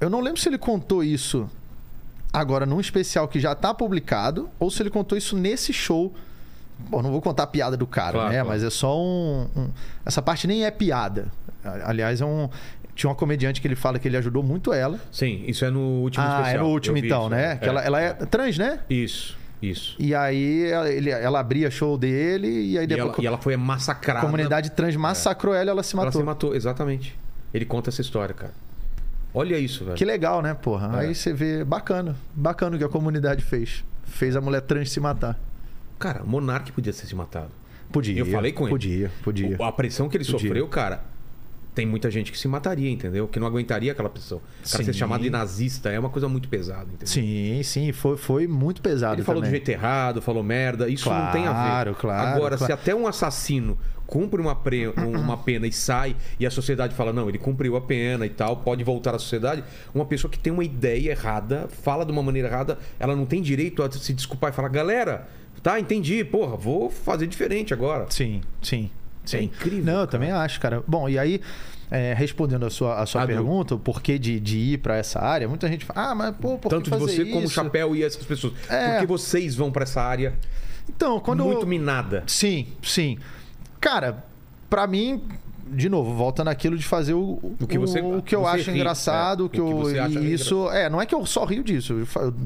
Eu 0.00 0.10
não 0.10 0.20
lembro 0.20 0.40
se 0.40 0.48
ele 0.48 0.58
contou 0.58 1.02
isso 1.02 1.48
agora 2.32 2.66
num 2.66 2.80
especial 2.80 3.26
que 3.26 3.40
já 3.40 3.54
tá 3.54 3.72
publicado 3.72 4.50
ou 4.58 4.70
se 4.70 4.82
ele 4.82 4.90
contou 4.90 5.16
isso 5.16 5.36
nesse 5.36 5.72
show. 5.72 6.14
Bom, 6.78 7.00
não 7.00 7.10
vou 7.10 7.22
contar 7.22 7.44
a 7.44 7.46
piada 7.46 7.76
do 7.76 7.86
cara, 7.86 8.12
claro, 8.12 8.28
né? 8.28 8.34
Claro. 8.34 8.48
Mas 8.48 8.62
é 8.62 8.68
só 8.68 9.00
um, 9.00 9.48
um, 9.56 9.70
Essa 10.04 10.20
parte 10.20 10.46
nem 10.46 10.64
é 10.64 10.70
piada. 10.70 11.32
Aliás, 11.84 12.20
é 12.20 12.24
um, 12.24 12.48
tinha 12.96 13.10
uma 13.10 13.14
comediante 13.14 13.60
que 13.60 13.68
ele 13.68 13.76
fala 13.76 13.98
que 13.98 14.08
ele 14.08 14.16
ajudou 14.16 14.42
muito 14.42 14.72
ela. 14.72 14.98
Sim, 15.12 15.44
isso 15.46 15.64
é 15.64 15.70
no 15.70 16.00
último 16.00 16.24
ah, 16.24 16.28
especial. 16.28 16.46
Ah, 16.46 16.52
é 16.52 16.58
no 16.58 16.68
último 16.68 16.96
então, 16.96 17.20
isso. 17.20 17.30
né? 17.30 17.52
É, 17.52 17.56
que 17.56 17.68
ela, 17.68 17.82
ela 17.82 18.00
é, 18.00 18.12
trans, 18.14 18.58
né? 18.58 18.80
Isso. 18.88 19.36
Isso. 19.62 19.96
E 19.98 20.14
aí 20.14 20.64
ela, 20.70 20.90
ele, 20.90 21.10
ela 21.10 21.40
abria 21.40 21.70
show 21.70 21.96
dele 21.96 22.48
e 22.48 22.78
aí 22.78 22.86
depois. 22.86 23.08
E 23.08 23.10
ela, 23.10 23.24
e 23.24 23.26
ela 23.26 23.38
foi 23.38 23.56
massacrada. 23.56 24.20
A 24.20 24.22
comunidade 24.22 24.70
trans 24.70 24.96
massacrou 24.96 25.54
é. 25.54 25.60
ela 25.60 25.70
e 25.70 25.72
ela 25.72 25.82
se 25.82 25.94
matou. 25.94 26.12
Ela 26.12 26.20
se 26.20 26.24
matou, 26.24 26.54
exatamente. 26.54 27.18
Ele 27.52 27.64
conta 27.64 27.90
essa 27.90 28.00
história, 28.00 28.34
cara. 28.34 28.52
Olha 29.32 29.58
isso, 29.58 29.84
velho. 29.84 29.96
Que 29.96 30.04
legal, 30.04 30.40
né, 30.40 30.54
porra? 30.54 30.96
É. 30.96 31.06
Aí 31.06 31.14
você 31.14 31.32
vê. 31.32 31.64
Bacana. 31.64 32.16
Bacana 32.34 32.76
o 32.76 32.78
que 32.78 32.84
a 32.84 32.88
comunidade 32.88 33.42
fez. 33.44 33.84
Fez 34.04 34.36
a 34.36 34.40
mulher 34.40 34.62
trans 34.62 34.90
se 34.90 35.00
matar. 35.00 35.38
Cara, 35.98 36.22
o 36.22 36.26
Monark 36.26 36.72
podia 36.72 36.92
ter 36.92 37.06
se 37.06 37.14
matado. 37.14 37.50
Podia. 37.92 38.18
Eu 38.18 38.26
falei 38.26 38.52
com 38.52 38.64
ele. 38.64 38.70
Podia, 38.70 39.10
podia. 39.22 39.56
A 39.60 39.72
pressão 39.72 40.08
que 40.08 40.16
ele 40.16 40.24
podia. 40.24 40.38
sofreu, 40.38 40.68
cara, 40.68 41.02
tem 41.76 41.84
muita 41.84 42.10
gente 42.10 42.32
que 42.32 42.38
se 42.38 42.48
mataria, 42.48 42.90
entendeu? 42.90 43.28
Que 43.28 43.38
não 43.38 43.46
aguentaria 43.46 43.92
aquela 43.92 44.08
pessoa. 44.08 44.40
O 44.64 44.70
cara 44.70 44.82
ser 44.82 44.94
chamado 44.94 45.22
de 45.22 45.28
nazista 45.28 45.90
é 45.90 45.98
uma 45.98 46.08
coisa 46.08 46.26
muito 46.26 46.48
pesada, 46.48 46.86
entendeu? 46.86 47.06
Sim, 47.06 47.62
sim, 47.62 47.92
foi, 47.92 48.16
foi 48.16 48.46
muito 48.46 48.80
pesado. 48.80 49.16
Ele 49.16 49.22
falou 49.22 49.42
também. 49.42 49.50
do 49.50 49.56
jeito 49.56 49.68
errado, 49.68 50.22
falou 50.22 50.42
merda, 50.42 50.88
isso 50.88 51.04
claro, 51.04 51.26
não 51.26 51.32
tem 51.32 51.46
a 51.46 51.52
ver. 51.52 51.68
Claro, 51.68 51.94
claro. 51.94 52.28
Agora, 52.28 52.56
claro. 52.56 52.64
se 52.66 52.72
até 52.72 52.94
um 52.94 53.06
assassino 53.06 53.78
cumpre 54.06 54.40
uma, 54.40 54.56
pre... 54.56 54.88
uma 54.96 55.36
pena 55.36 55.66
e 55.66 55.72
sai, 55.72 56.16
e 56.40 56.46
a 56.46 56.50
sociedade 56.50 56.94
fala, 56.94 57.12
não, 57.12 57.28
ele 57.28 57.36
cumpriu 57.36 57.76
a 57.76 57.80
pena 57.82 58.24
e 58.24 58.30
tal, 58.30 58.56
pode 58.56 58.82
voltar 58.82 59.14
à 59.14 59.18
sociedade, 59.18 59.62
uma 59.94 60.06
pessoa 60.06 60.30
que 60.30 60.38
tem 60.38 60.50
uma 60.50 60.64
ideia 60.64 61.10
errada, 61.10 61.68
fala 61.68 62.06
de 62.06 62.10
uma 62.10 62.22
maneira 62.22 62.48
errada, 62.48 62.78
ela 62.98 63.14
não 63.14 63.26
tem 63.26 63.42
direito 63.42 63.82
a 63.82 63.92
se 63.92 64.14
desculpar 64.14 64.50
e 64.50 64.56
falar, 64.56 64.68
galera, 64.68 65.28
tá, 65.62 65.78
entendi, 65.78 66.24
porra, 66.24 66.56
vou 66.56 66.88
fazer 66.88 67.26
diferente 67.26 67.74
agora. 67.74 68.06
Sim, 68.08 68.40
sim. 68.62 68.90
É 69.26 69.30
sim. 69.30 69.36
É 69.36 69.42
incrível. 69.42 69.84
Não, 69.92 70.00
eu 70.00 70.06
também 70.06 70.30
acho, 70.30 70.60
cara. 70.60 70.82
Bom, 70.86 71.08
e 71.08 71.18
aí 71.18 71.40
é, 71.90 72.14
respondendo 72.14 72.66
a 72.66 72.70
sua, 72.70 73.00
a 73.00 73.06
sua 73.06 73.26
pergunta, 73.26 73.74
o 73.74 73.78
porquê 73.78 74.18
de, 74.18 74.40
de 74.40 74.58
ir 74.58 74.78
para 74.78 74.96
essa 74.96 75.20
área, 75.20 75.48
muita 75.48 75.68
gente 75.68 75.84
fala, 75.84 76.10
ah, 76.10 76.14
mas 76.14 76.36
pô, 76.36 76.58
por 76.58 76.68
Tanto 76.68 76.90
de 76.90 76.98
você 76.98 77.22
isso? 77.22 77.32
como 77.32 77.46
o 77.46 77.50
Chapéu 77.50 77.94
e 77.94 78.02
essas 78.02 78.24
pessoas. 78.24 78.54
É... 78.68 78.92
Por 78.92 79.00
que 79.00 79.06
vocês 79.06 79.54
vão 79.54 79.70
para 79.70 79.84
essa 79.84 80.02
área 80.02 80.34
então, 80.88 81.18
quando 81.20 81.44
muito 81.44 81.62
eu... 81.62 81.66
minada? 81.66 82.22
Sim, 82.26 82.66
sim. 82.82 83.18
Cara, 83.80 84.24
para 84.70 84.86
mim, 84.86 85.22
de 85.68 85.88
novo, 85.88 86.14
volta 86.14 86.44
naquilo 86.44 86.76
de 86.76 86.84
fazer 86.84 87.14
o, 87.14 87.38
o 87.60 87.66
que, 87.66 87.78
você, 87.78 88.00
o, 88.00 88.18
o 88.18 88.22
que 88.22 88.34
eu 88.34 88.46
acho 88.46 88.70
ri, 88.70 88.78
engraçado, 88.78 89.44
é, 89.44 89.46
o 89.46 89.48
que, 89.48 89.60
eu, 89.60 89.82
que 89.82 89.98
acha 89.98 90.20
isso, 90.20 90.70
é, 90.70 90.88
não 90.88 91.00
é 91.00 91.06
que 91.06 91.14
eu 91.14 91.24
só 91.26 91.44
rio 91.44 91.62
disso. 91.62 91.94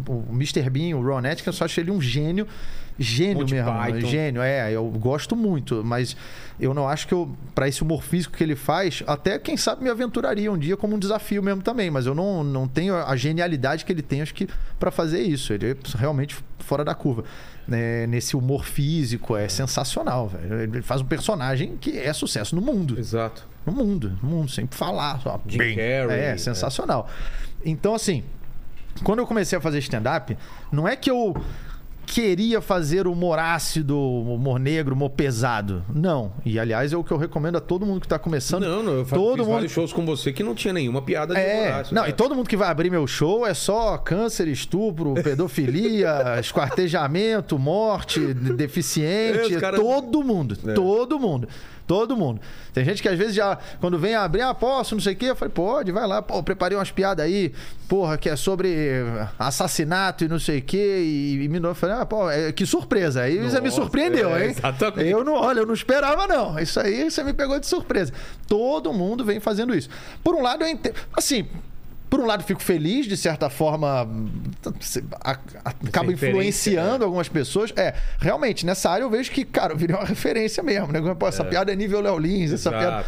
O 0.09 0.35
Mr. 0.35 0.69
Bean, 0.71 0.97
o 0.97 1.03
Ron 1.03 1.19
Atkinson, 1.19 1.51
eu 1.51 1.55
só 1.55 1.65
achei 1.65 1.85
ele 1.85 1.91
um 1.91 2.01
gênio, 2.01 2.47
gênio 3.03 3.39
Monty 3.39 3.55
mesmo, 3.55 3.73
Python. 3.73 4.09
gênio, 4.09 4.43
é, 4.43 4.71
eu 4.73 4.85
gosto 4.91 5.35
muito, 5.35 5.83
mas 5.85 6.17
eu 6.61 6.75
não 6.75 6.87
acho 6.87 7.09
que 7.09 7.15
eu 7.15 7.35
para 7.55 7.67
esse 7.67 7.83
humor 7.83 8.03
físico 8.03 8.37
que 8.37 8.45
ele 8.45 8.55
faz, 8.55 9.03
até 9.07 9.39
quem 9.39 9.57
sabe 9.57 9.83
me 9.83 9.91
aventuraria 9.91 10.53
um 10.53 10.59
dia 10.59 10.77
como 10.77 10.97
um 10.97 10.99
desafio 10.99 11.43
mesmo 11.43 11.63
também, 11.63 11.91
mas 11.91 12.05
eu 12.05 12.15
não, 12.15 12.45
não 12.45 12.69
tenho 12.69 12.95
a 12.95 13.17
genialidade 13.17 13.85
que 13.85 13.93
ele 13.93 14.03
tem 14.03 14.21
acho 14.21 14.35
que 14.35 14.47
para 14.79 14.91
fazer 14.91 15.23
isso. 15.23 15.53
Ele 15.53 15.71
é 15.71 15.77
realmente 15.99 16.37
fora 16.59 16.85
da 16.85 16.95
curva 16.95 17.25
né, 17.71 18.05
nesse 18.09 18.37
humor 18.37 18.65
físico 18.65 19.37
é 19.37 19.49
sensacional, 19.49 20.29
velho. 20.29 20.61
Ele 20.61 20.83
faz 20.83 21.01
um 21.01 21.05
personagem 21.05 21.77
que 21.77 21.97
é 21.97 22.13
sucesso 22.13 22.57
no 22.57 22.61
mundo. 22.61 22.99
Exato. 22.99 23.47
No 23.65 23.73
mundo, 23.73 24.19
no 24.21 24.29
mundo, 24.29 24.51
sempre 24.51 24.77
falar. 24.77 25.21
Só, 25.21 25.41
Jim 25.47 25.59
bem, 25.59 25.77
Carrey. 25.77 26.19
É, 26.19 26.37
sensacional. 26.37 27.09
É. 27.65 27.69
Então, 27.71 27.95
assim, 27.95 28.25
quando 29.05 29.21
eu 29.21 29.27
comecei 29.27 29.57
a 29.57 29.61
fazer 29.61 29.79
stand-up, 29.79 30.37
não 30.73 30.89
é 30.89 30.97
que 30.97 31.09
eu 31.11 31.37
queria 32.11 32.61
fazer 32.61 33.07
humor 33.07 33.39
ácido, 33.39 33.97
humor 33.97 34.59
negro, 34.59 34.97
humor 34.97 35.11
pesado. 35.11 35.85
Não. 35.95 36.33
E 36.45 36.59
aliás, 36.59 36.93
é 36.93 36.97
o 36.97 37.05
que 37.05 37.13
eu 37.13 37.17
recomendo 37.17 37.57
a 37.57 37.61
todo 37.61 37.87
mundo 37.87 38.01
que 38.01 38.07
está 38.07 38.19
começando. 38.19 38.65
Não, 38.65 38.83
não, 38.83 38.93
eu 38.95 39.05
todo 39.05 39.37
fiz 39.37 39.47
mundo... 39.47 39.55
vários 39.55 39.71
shows 39.71 39.93
com 39.93 40.05
você 40.05 40.33
que 40.33 40.43
não 40.43 40.53
tinha 40.53 40.75
nenhuma 40.75 41.01
piada 41.01 41.35
de 41.35 41.41
é, 41.41 41.63
humor 41.63 41.81
ácido. 41.81 41.95
Não, 41.95 42.03
né? 42.03 42.09
e 42.09 42.13
todo 42.13 42.35
mundo 42.35 42.49
que 42.49 42.57
vai 42.57 42.69
abrir 42.69 42.91
meu 42.91 43.07
show 43.07 43.47
é 43.47 43.55
só 43.55 43.97
câncer, 43.97 44.49
estupro, 44.49 45.15
pedofilia, 45.23 46.41
esquartejamento, 46.41 47.57
morte, 47.57 48.19
deficiente. 48.35 49.55
É, 49.55 49.61
caras... 49.61 49.79
Todo 49.79 50.25
mundo. 50.25 50.59
É. 50.67 50.73
Todo 50.73 51.17
mundo. 51.17 51.49
Todo 51.91 52.17
mundo. 52.17 52.41
Tem 52.73 52.85
gente 52.85 53.03
que 53.03 53.09
às 53.09 53.19
vezes 53.19 53.35
já, 53.35 53.59
quando 53.81 53.99
vem 53.99 54.15
abrir, 54.15 54.43
ah, 54.43 54.55
posso, 54.55 54.95
não 54.95 55.03
sei 55.03 55.15
o 55.15 55.17
quê, 55.17 55.27
eu 55.27 55.35
falei, 55.35 55.53
pode, 55.53 55.91
vai 55.91 56.07
lá, 56.07 56.23
pô, 56.23 56.41
preparei 56.41 56.79
umas 56.79 56.93
piadas 56.93 57.27
aí, 57.27 57.53
porra, 57.89 58.17
que 58.17 58.29
é 58.29 58.37
sobre 58.37 59.03
assassinato 59.37 60.25
e 60.25 60.29
não 60.29 60.39
sei 60.39 60.61
o 60.61 60.63
quê, 60.63 61.01
e, 61.03 61.43
e 61.43 61.49
me 61.49 61.59
eu 61.59 61.75
falei, 61.75 61.97
ah, 61.97 62.07
pô, 62.07 62.31
é, 62.31 62.53
que 62.53 62.65
surpresa. 62.65 63.23
Aí 63.23 63.41
Nossa, 63.41 63.57
você 63.57 63.61
me 63.61 63.73
surpreendeu, 63.73 64.37
é, 64.37 64.45
hein? 64.45 64.51
Exatamente. 64.57 65.11
Eu 65.11 65.25
não, 65.25 65.35
olha, 65.35 65.59
eu 65.59 65.67
não 65.67 65.75
esperava, 65.75 66.29
não. 66.29 66.57
Isso 66.61 66.79
aí 66.79 67.11
você 67.11 67.25
me 67.25 67.33
pegou 67.33 67.59
de 67.59 67.67
surpresa. 67.67 68.13
Todo 68.47 68.93
mundo 68.93 69.25
vem 69.25 69.41
fazendo 69.41 69.75
isso. 69.75 69.89
Por 70.23 70.37
um 70.37 70.43
lado, 70.43 70.63
eu 70.63 70.69
entendo. 70.69 70.95
Assim, 71.13 71.49
por 72.11 72.19
um 72.19 72.27
lado, 72.27 72.43
fico 72.43 72.61
feliz, 72.61 73.07
de 73.07 73.17
certa 73.17 73.49
forma, 73.49 74.07
acaba 75.85 76.13
influenciando 76.13 77.05
é. 77.05 77.07
algumas 77.07 77.29
pessoas. 77.29 77.73
É, 77.77 77.95
realmente, 78.19 78.67
nessa 78.67 78.91
área 78.91 79.05
eu 79.05 79.11
vejo 79.11 79.31
que, 79.31 79.45
cara, 79.45 79.77
virei 79.77 79.95
uma 79.95 80.05
referência 80.05 80.61
mesmo. 80.61 80.89
Né? 80.89 81.01
Pô, 81.15 81.29
essa 81.29 81.45
é. 81.45 81.47
piada 81.47 81.73
é 81.73 81.77
nível 81.77 82.01
Léo 82.01 82.19
Lins, 82.19 82.53
essa 82.53 82.71
piada. 82.71 83.07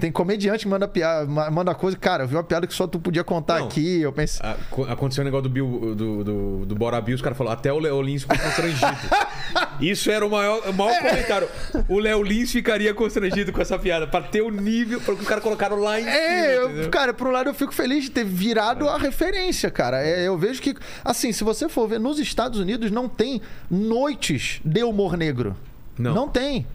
Tem 0.00 0.10
comediante 0.10 0.64
que 0.64 0.68
manda, 0.68 0.88
piada, 0.88 1.26
manda 1.26 1.74
coisa. 1.74 1.98
Cara, 1.98 2.24
eu 2.24 2.28
vi 2.28 2.36
uma 2.36 2.42
piada 2.42 2.66
que 2.66 2.72
só 2.72 2.86
tu 2.86 2.98
podia 2.98 3.22
contar 3.22 3.58
Não, 3.58 3.66
aqui. 3.66 4.00
Eu 4.00 4.12
pensei. 4.14 4.40
Aconteceu 4.88 5.20
um 5.20 5.26
negócio 5.26 5.42
do 5.42 5.50
Bill, 5.50 5.94
do, 5.94 6.24
do, 6.24 6.66
do 6.66 6.74
Bora 6.74 6.98
Bill, 7.02 7.16
os 7.16 7.22
caras 7.22 7.36
falaram, 7.36 7.58
até 7.58 7.70
o 7.70 7.78
Léo 7.78 8.00
Lins 8.00 8.22
ficou 8.22 8.38
constrangido. 8.38 8.96
Isso 9.78 10.10
era 10.10 10.26
o 10.26 10.30
maior, 10.30 10.62
o 10.66 10.72
maior 10.72 10.92
é. 10.92 11.10
comentário. 11.10 11.48
O 11.86 11.98
Léo 11.98 12.22
Lins 12.22 12.50
ficaria 12.50 12.94
constrangido 12.94 13.52
com 13.52 13.60
essa 13.60 13.78
piada, 13.78 14.06
pra 14.06 14.22
ter 14.22 14.40
o 14.40 14.50
nível, 14.50 15.00
para 15.00 15.14
que 15.14 15.20
os 15.20 15.28
caras 15.28 15.44
colocaram 15.44 15.76
lá 15.76 16.00
em 16.00 16.06
é, 16.06 16.54
cima. 16.54 16.82
Eu, 16.82 16.90
cara, 16.90 17.12
por 17.12 17.26
um 17.26 17.30
lado 17.30 17.50
eu 17.50 17.54
fico 17.54 17.74
feliz 17.74 18.04
de 18.04 18.10
ter 18.10 18.24
virado 18.38 18.88
a 18.88 18.96
referência, 18.96 19.70
cara. 19.70 20.02
É, 20.02 20.26
eu 20.26 20.38
vejo 20.38 20.62
que, 20.62 20.74
assim, 21.04 21.32
se 21.32 21.42
você 21.42 21.68
for 21.68 21.88
ver, 21.88 21.98
nos 21.98 22.18
Estados 22.18 22.60
Unidos 22.60 22.90
não 22.90 23.08
tem 23.08 23.42
noites 23.68 24.60
de 24.64 24.82
humor 24.82 25.16
negro. 25.16 25.56
Não. 25.98 26.14
Não 26.14 26.28
tem. 26.28 26.66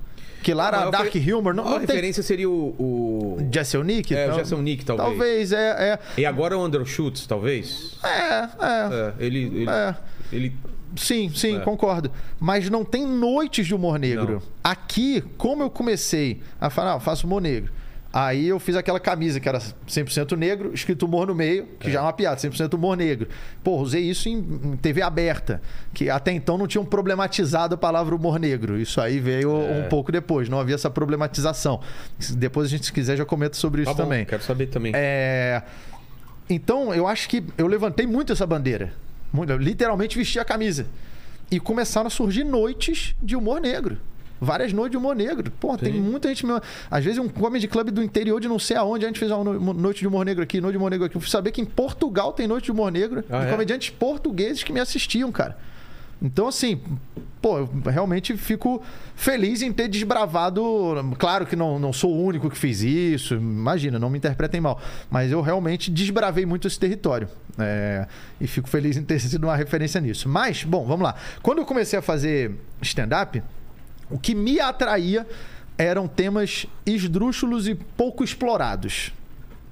Que 0.43 0.53
lá 0.53 0.67
era 0.67 0.89
Dark 0.89 1.13
Humor. 1.15 1.53
Não, 1.53 1.65
a 1.65 1.71
não 1.71 1.79
referência 1.79 2.21
tem... 2.21 2.27
seria 2.27 2.49
o, 2.49 2.75
o... 2.77 3.49
Jesse 3.49 3.77
Nick? 3.77 4.13
É, 4.13 4.29
o 4.29 4.35
Jesse 4.35 4.53
Nick, 4.55 4.83
talvez. 4.83 5.09
Talvez, 5.09 5.51
é, 5.53 5.93
é. 5.93 5.99
E 6.17 6.25
agora 6.25 6.57
o 6.57 6.65
Undershoots, 6.65 7.25
talvez? 7.25 7.97
É, 8.03 8.09
é. 8.09 8.49
é 8.59 9.13
ele... 9.19 9.39
ele... 9.39 9.69
É. 9.69 9.95
ele... 10.33 10.53
Sim, 10.97 11.31
sim, 11.33 11.57
é. 11.57 11.59
concordo. 11.61 12.11
Mas 12.39 12.69
não 12.69 12.83
tem 12.83 13.07
noites 13.07 13.65
de 13.65 13.73
humor 13.73 13.97
negro. 13.97 14.33
Não. 14.33 14.41
Aqui, 14.63 15.23
como 15.37 15.63
eu 15.63 15.69
comecei 15.69 16.41
a 16.59 16.69
falar, 16.69 16.93
ah, 16.95 16.99
faço 16.99 17.25
humor 17.25 17.41
negro. 17.41 17.71
Aí 18.15 18.47
eu 18.47 18.59
fiz 18.59 18.75
aquela 18.75 18.99
camisa 18.99 19.39
que 19.39 19.49
era 19.49 19.57
100% 19.59 20.37
negro, 20.37 20.71
escrito 20.71 21.07
humor 21.07 21.25
no 21.25 21.33
meio, 21.33 21.65
que 21.79 21.87
é. 21.87 21.93
já 21.93 21.99
é 21.99 22.01
uma 22.03 22.13
piada, 22.13 22.37
100% 22.39 22.75
humor 22.75 22.95
negro. 22.95 23.27
Pô, 23.63 23.77
usei 23.77 24.03
isso 24.03 24.29
em, 24.29 24.77
TV 24.79 25.01
aberta, 25.01 25.59
que 25.95 26.11
até 26.11 26.31
então 26.31 26.55
não 26.55 26.67
tinham 26.67 26.85
problematizado 26.85 27.73
a 27.73 27.77
palavra 27.77 28.13
humor 28.13 28.37
negro. 28.37 28.79
Isso 28.79 29.01
aí 29.01 29.19
veio 29.19 29.49
é. 29.63 29.79
um 29.79 29.89
pouco 29.89 30.11
depois, 30.11 30.47
não 30.47 30.59
havia 30.59 30.75
essa 30.75 30.91
problematização. 30.91 31.81
Depois 32.37 32.67
a 32.67 32.69
gente, 32.69 32.85
se 32.85 32.93
quiser, 32.93 33.17
já 33.17 33.25
comenta 33.25 33.55
sobre 33.55 33.81
isso 33.81 33.95
tá 33.95 34.03
também. 34.03 34.25
Quero 34.25 34.43
saber 34.43 34.67
também. 34.67 34.91
É... 34.95 35.63
Então, 36.47 36.93
eu 36.93 37.07
acho 37.07 37.27
que 37.27 37.43
eu 37.57 37.65
levantei 37.65 38.05
muito 38.05 38.31
essa 38.31 38.45
bandeira. 38.45 38.93
Muito, 39.31 39.57
literalmente 39.57 40.15
vesti 40.15 40.37
a 40.37 40.45
camisa. 40.45 40.85
E 41.49 41.59
começaram 41.59 42.05
a 42.05 42.11
surgir 42.11 42.43
noites 42.43 43.15
de 43.23 43.35
humor 43.35 43.59
negro 43.59 43.97
várias 44.43 44.73
noites 44.73 44.91
de 44.91 44.97
humor 44.97 45.15
negro. 45.15 45.51
Pô, 45.59 45.77
tem 45.77 45.93
muita 45.93 46.27
gente. 46.27 46.45
Às 46.89 47.03
vezes 47.03 47.19
um 47.19 47.27
comedy 47.27 47.67
club 47.67 47.89
do 47.89 48.03
interior 48.03 48.39
de 48.39 48.47
não 48.47 48.59
sei 48.59 48.77
aonde, 48.77 49.05
a 49.05 49.07
gente 49.07 49.19
fez 49.19 49.31
uma 49.31 49.73
noite 49.73 49.99
de 49.99 50.07
humor 50.07 50.25
negro 50.25 50.43
aqui, 50.43 50.59
noite 50.61 50.73
de 50.73 50.77
humor 50.77 50.91
negro 50.91 51.05
aqui. 51.05 51.15
Eu 51.15 51.21
fui 51.21 51.29
saber 51.29 51.51
que 51.51 51.61
em 51.61 51.65
Portugal 51.65 52.33
tem 52.33 52.47
noite 52.47 52.65
de 52.65 52.71
humor 52.71 52.91
negro 52.91 53.23
ah, 53.29 53.39
de 53.39 53.47
é? 53.47 53.51
comediantes 53.51 53.89
portugueses 53.89 54.63
que 54.63 54.71
me 54.71 54.79
assistiam, 54.79 55.31
cara. 55.31 55.57
Então, 56.23 56.47
assim, 56.47 56.81
pô, 57.41 57.57
eu 57.57 57.69
realmente 57.85 58.37
fico 58.37 58.81
feliz 59.13 59.61
em 59.61 59.73
ter 59.73 59.89
desbravado. 59.89 60.63
Claro 61.19 61.45
que 61.45 61.53
não, 61.53 61.77
não 61.77 61.91
sou 61.91 62.13
o 62.13 62.23
único 62.23 62.49
que 62.49 62.57
fez 62.57 62.81
isso, 62.81 63.35
imagina, 63.35 63.99
não 63.99 64.09
me 64.09 64.17
interpretem 64.17 64.61
mal. 64.61 64.79
Mas 65.11 65.33
eu 65.33 65.41
realmente 65.41 65.91
desbravei 65.91 66.45
muito 66.45 66.65
esse 66.65 66.79
território. 66.79 67.27
É, 67.59 68.07
e 68.39 68.47
fico 68.47 68.69
feliz 68.69 68.95
em 68.95 69.03
ter 69.03 69.19
sido 69.19 69.43
uma 69.43 69.55
referência 69.57 69.99
nisso. 69.99 70.29
Mas, 70.29 70.63
bom, 70.63 70.85
vamos 70.85 71.03
lá. 71.03 71.15
Quando 71.41 71.57
eu 71.57 71.65
comecei 71.65 71.99
a 71.99 72.01
fazer 72.01 72.55
stand-up, 72.81 73.43
o 74.09 74.17
que 74.17 74.35
me 74.35 74.59
atraía 74.59 75.25
eram 75.77 76.07
temas 76.07 76.65
esdrúxulos 76.85 77.67
e 77.67 77.75
pouco 77.75 78.23
explorados. 78.23 79.11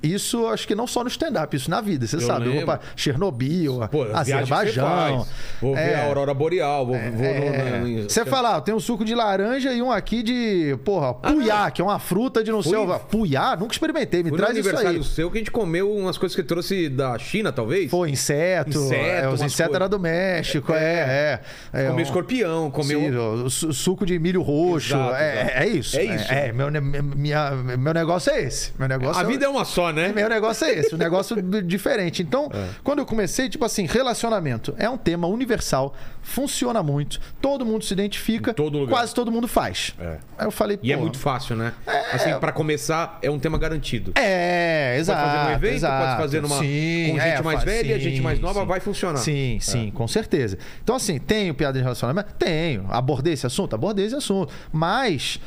Isso 0.01 0.47
acho 0.47 0.67
que 0.67 0.73
não 0.73 0.87
só 0.87 1.03
no 1.03 1.09
stand-up, 1.09 1.55
isso 1.55 1.69
na 1.69 1.81
vida, 1.81 2.07
você 2.07 2.15
eu 2.15 2.21
sabe. 2.21 2.45
Lembro. 2.45 2.61
Eu 2.61 2.65
vou 2.65 2.77
pra 2.77 2.79
Chernobyl, 2.95 3.87
Pô, 3.91 4.03
Azerbaijão. 4.13 5.27
Vou 5.61 5.75
ver 5.75 5.81
é, 5.81 5.95
a 5.95 6.05
Aurora 6.05 6.33
Boreal. 6.33 6.85
Vou, 6.85 6.95
é, 6.95 7.11
vou 7.11 7.25
é, 7.25 7.79
no, 7.79 8.09
Você 8.09 8.25
fala, 8.25 8.57
ah, 8.57 8.61
tem 8.61 8.73
um 8.73 8.79
suco 8.79 9.05
de 9.05 9.13
laranja 9.13 9.71
e 9.71 9.81
um 9.81 9.91
aqui 9.91 10.23
de, 10.23 10.77
porra, 10.83 11.13
puyá, 11.13 11.65
ah, 11.65 11.71
que 11.71 11.81
é 11.81 11.85
uma 11.85 11.99
fruta 11.99 12.43
de 12.43 12.51
não 12.51 12.63
sei. 12.63 12.73
Puyá? 13.09 13.55
Nunca 13.55 13.73
experimentei, 13.73 14.23
me 14.23 14.31
traz 14.31 14.53
no 14.53 14.59
aniversário 14.59 15.03
seu 15.03 15.29
que 15.29 15.37
a 15.37 15.41
gente 15.41 15.51
comeu 15.51 15.91
umas 15.91 16.17
coisas 16.17 16.35
que 16.35 16.43
trouxe 16.43 16.89
da 16.89 17.17
China, 17.19 17.51
talvez? 17.51 17.91
Foi, 17.91 18.09
inseto. 18.09 18.69
inseto 18.69 18.93
é, 18.93 19.27
os 19.27 19.41
insetos 19.41 19.75
eram 19.75 19.89
do 19.89 19.99
México, 19.99 20.73
é. 20.73 21.39
é, 21.73 21.81
é 21.81 21.87
comeu 21.87 21.95
um, 21.95 21.99
escorpião, 22.01 22.71
comeu. 22.71 23.49
Sim, 23.49 23.71
suco 23.71 24.05
de 24.05 24.17
milho 24.17 24.41
roxo. 24.41 24.93
Exato, 24.93 25.15
é, 25.15 25.53
é, 25.55 25.67
isso. 25.67 25.97
É 25.97 26.03
isso. 26.03 26.31
É, 26.31 26.51
meu, 26.51 26.69
minha, 26.81 27.51
meu 27.51 27.93
negócio 27.93 28.31
é 28.31 28.41
esse. 28.41 28.71
Meu 28.77 28.87
negócio 28.87 29.21
a 29.21 29.23
vida 29.23 29.45
é 29.45 29.49
uma 29.49 29.65
só, 29.65 29.90
né? 29.91 30.11
Meu 30.13 30.29
negócio 30.29 30.65
é 30.65 30.73
esse, 30.73 30.95
um 30.95 30.97
negócio 30.97 31.41
diferente. 31.61 32.21
Então, 32.21 32.49
é. 32.53 32.69
quando 32.83 32.99
eu 32.99 33.05
comecei, 33.05 33.49
tipo 33.49 33.63
assim, 33.65 33.85
relacionamento 33.85 34.73
é 34.77 34.89
um 34.89 34.97
tema 34.97 35.27
universal, 35.27 35.95
funciona 36.21 36.81
muito, 36.83 37.19
todo 37.41 37.65
mundo 37.65 37.83
se 37.83 37.93
identifica, 37.93 38.53
todo 38.53 38.87
quase 38.87 39.13
todo 39.13 39.31
mundo 39.31 39.47
faz. 39.47 39.95
É. 39.99 40.17
Aí 40.37 40.47
eu 40.47 40.51
falei, 40.51 40.79
E 40.81 40.91
é 40.91 40.97
muito 40.97 41.17
fácil, 41.17 41.55
né? 41.55 41.73
É... 41.85 42.15
Assim, 42.15 42.39
para 42.39 42.51
começar, 42.51 43.19
é 43.21 43.29
um 43.29 43.39
tema 43.39 43.57
garantido. 43.57 44.13
É, 44.15 44.97
exato. 44.97 45.21
Pode 45.21 45.35
fazer 45.37 45.49
um 45.49 45.53
evento, 45.53 45.75
exato. 45.75 46.05
pode 46.05 46.17
fazer 46.21 46.41
numa 46.41 46.59
sim, 46.59 47.07
com 47.11 47.19
gente 47.19 47.37
é, 47.37 47.41
mais 47.41 47.63
velha, 47.63 47.95
sim, 47.95 48.01
gente 48.01 48.21
mais 48.21 48.39
nova, 48.39 48.61
sim. 48.61 48.65
vai 48.67 48.79
funcionar. 48.79 49.17
Sim, 49.17 49.57
sim, 49.59 49.87
é. 49.87 49.91
com 49.91 50.07
certeza. 50.07 50.57
Então, 50.83 50.95
assim, 50.95 51.19
tenho 51.19 51.53
piada 51.53 51.77
de 51.77 51.83
relacionamento? 51.83 52.33
Tenho. 52.37 52.85
Abordei 52.89 53.33
esse 53.33 53.45
assunto? 53.45 53.73
Abordei 53.73 54.05
esse 54.05 54.15
assunto. 54.15 54.51
Mas 54.71 55.39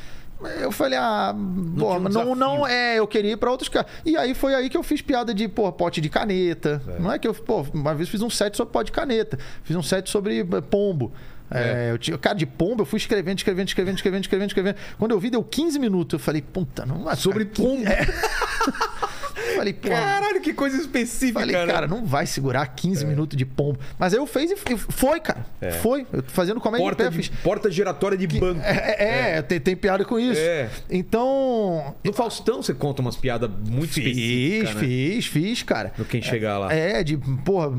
eu 0.61 0.71
falei, 0.71 0.99
ah, 0.99 1.35
não, 1.35 1.75
pô, 1.77 1.95
um 1.95 2.01
não, 2.01 2.35
não 2.35 2.67
é, 2.67 2.99
eu 2.99 3.07
queria 3.07 3.33
ir 3.33 3.37
pra 3.37 3.51
outros 3.51 3.69
caras. 3.69 3.91
E 4.05 4.17
aí 4.17 4.35
foi 4.35 4.55
aí 4.55 4.69
que 4.69 4.77
eu 4.77 4.83
fiz 4.83 5.01
piada 5.01 5.33
de, 5.33 5.49
pô, 5.49 5.71
pote 5.73 6.01
de 6.01 6.09
caneta. 6.09 6.83
É. 6.87 6.99
Não 6.99 7.13
é 7.13 7.19
que 7.19 7.27
eu, 7.27 7.35
pô, 7.35 7.67
uma 7.73 7.95
vez 7.95 8.09
fiz 8.09 8.21
um 8.21 8.31
set 8.31 8.57
sobre 8.57 8.73
pote 8.73 8.87
de 8.87 8.93
caneta. 8.93 9.39
Fiz 9.63 9.77
um 9.77 9.83
set 9.83 10.11
sobre 10.11 10.41
eh, 10.41 10.61
pombo. 10.61 11.13
É. 11.51 11.89
É, 11.89 11.91
eu 11.93 11.99
tinha, 11.99 12.19
cara, 12.19 12.35
de 12.35 12.47
pombo, 12.47 12.83
eu 12.83 12.87
fui 12.87 12.97
escrevendo, 12.97 13.39
escrevendo, 13.39 13.69
escrevendo, 13.69 13.97
escrevendo, 13.97 14.23
escrevendo, 14.23 14.49
escrevendo. 14.49 14.77
Quando 14.99 15.13
eu 15.13 15.21
vi, 15.21 15.31
deu 15.31 15.43
15 15.43 15.79
minutos. 15.79 16.15
Eu 16.15 16.19
falei, 16.19 16.43
puta, 16.43 16.85
não 16.85 17.11
é 17.11 17.15
sobre 17.15 17.45
pombo. 17.45 17.87
É. 17.87 18.07
Falei, 19.57 19.73
pô. 19.73 19.89
Caralho, 19.89 20.41
que 20.41 20.53
coisa 20.53 20.77
específica. 20.77 21.41
Falei, 21.41 21.57
né? 21.57 21.67
cara, 21.67 21.87
não 21.87 22.05
vai 22.05 22.27
segurar 22.27 22.67
15 22.67 23.05
é. 23.05 23.07
minutos 23.07 23.37
de 23.37 23.45
pombo. 23.45 23.79
Mas 23.99 24.13
aí 24.13 24.19
eu 24.19 24.27
fiz 24.27 24.51
e 24.51 24.57
foi, 24.77 25.21
cara. 25.21 25.45
É. 25.61 25.73
Foi. 25.73 26.07
Eu 26.13 26.23
fazendo 26.29 26.61
comédia 26.61 26.85
porta 26.85 27.05
de 27.05 27.11
pé, 27.11 27.17
fiz. 27.17 27.29
Porta 27.43 27.71
giratória 27.71 28.17
de 28.17 28.27
que, 28.27 28.41
banco. 28.41 28.61
É, 28.63 28.97
é, 28.99 29.37
é. 29.37 29.43
Tem, 29.43 29.61
tem, 29.61 29.77
piada 29.77 30.05
com 30.05 30.19
isso. 30.19 30.41
É. 30.41 30.71
Então. 30.91 31.95
No 32.05 32.13
Faustão 32.13 32.63
você 32.63 32.75
conta 32.75 33.03
umas 33.03 33.17
piadas 33.17 33.51
muito 33.51 33.93
fiz, 33.93 34.07
específicas. 34.07 34.71
Fiz, 34.71 34.75
né? 34.75 34.81
fiz, 34.81 35.27
fiz, 35.27 35.63
cara. 35.63 35.93
Do 35.97 36.05
quem 36.05 36.23
chegar 36.23 36.59
lá. 36.59 36.73
É, 36.73 37.03
de, 37.03 37.17
porra, 37.45 37.73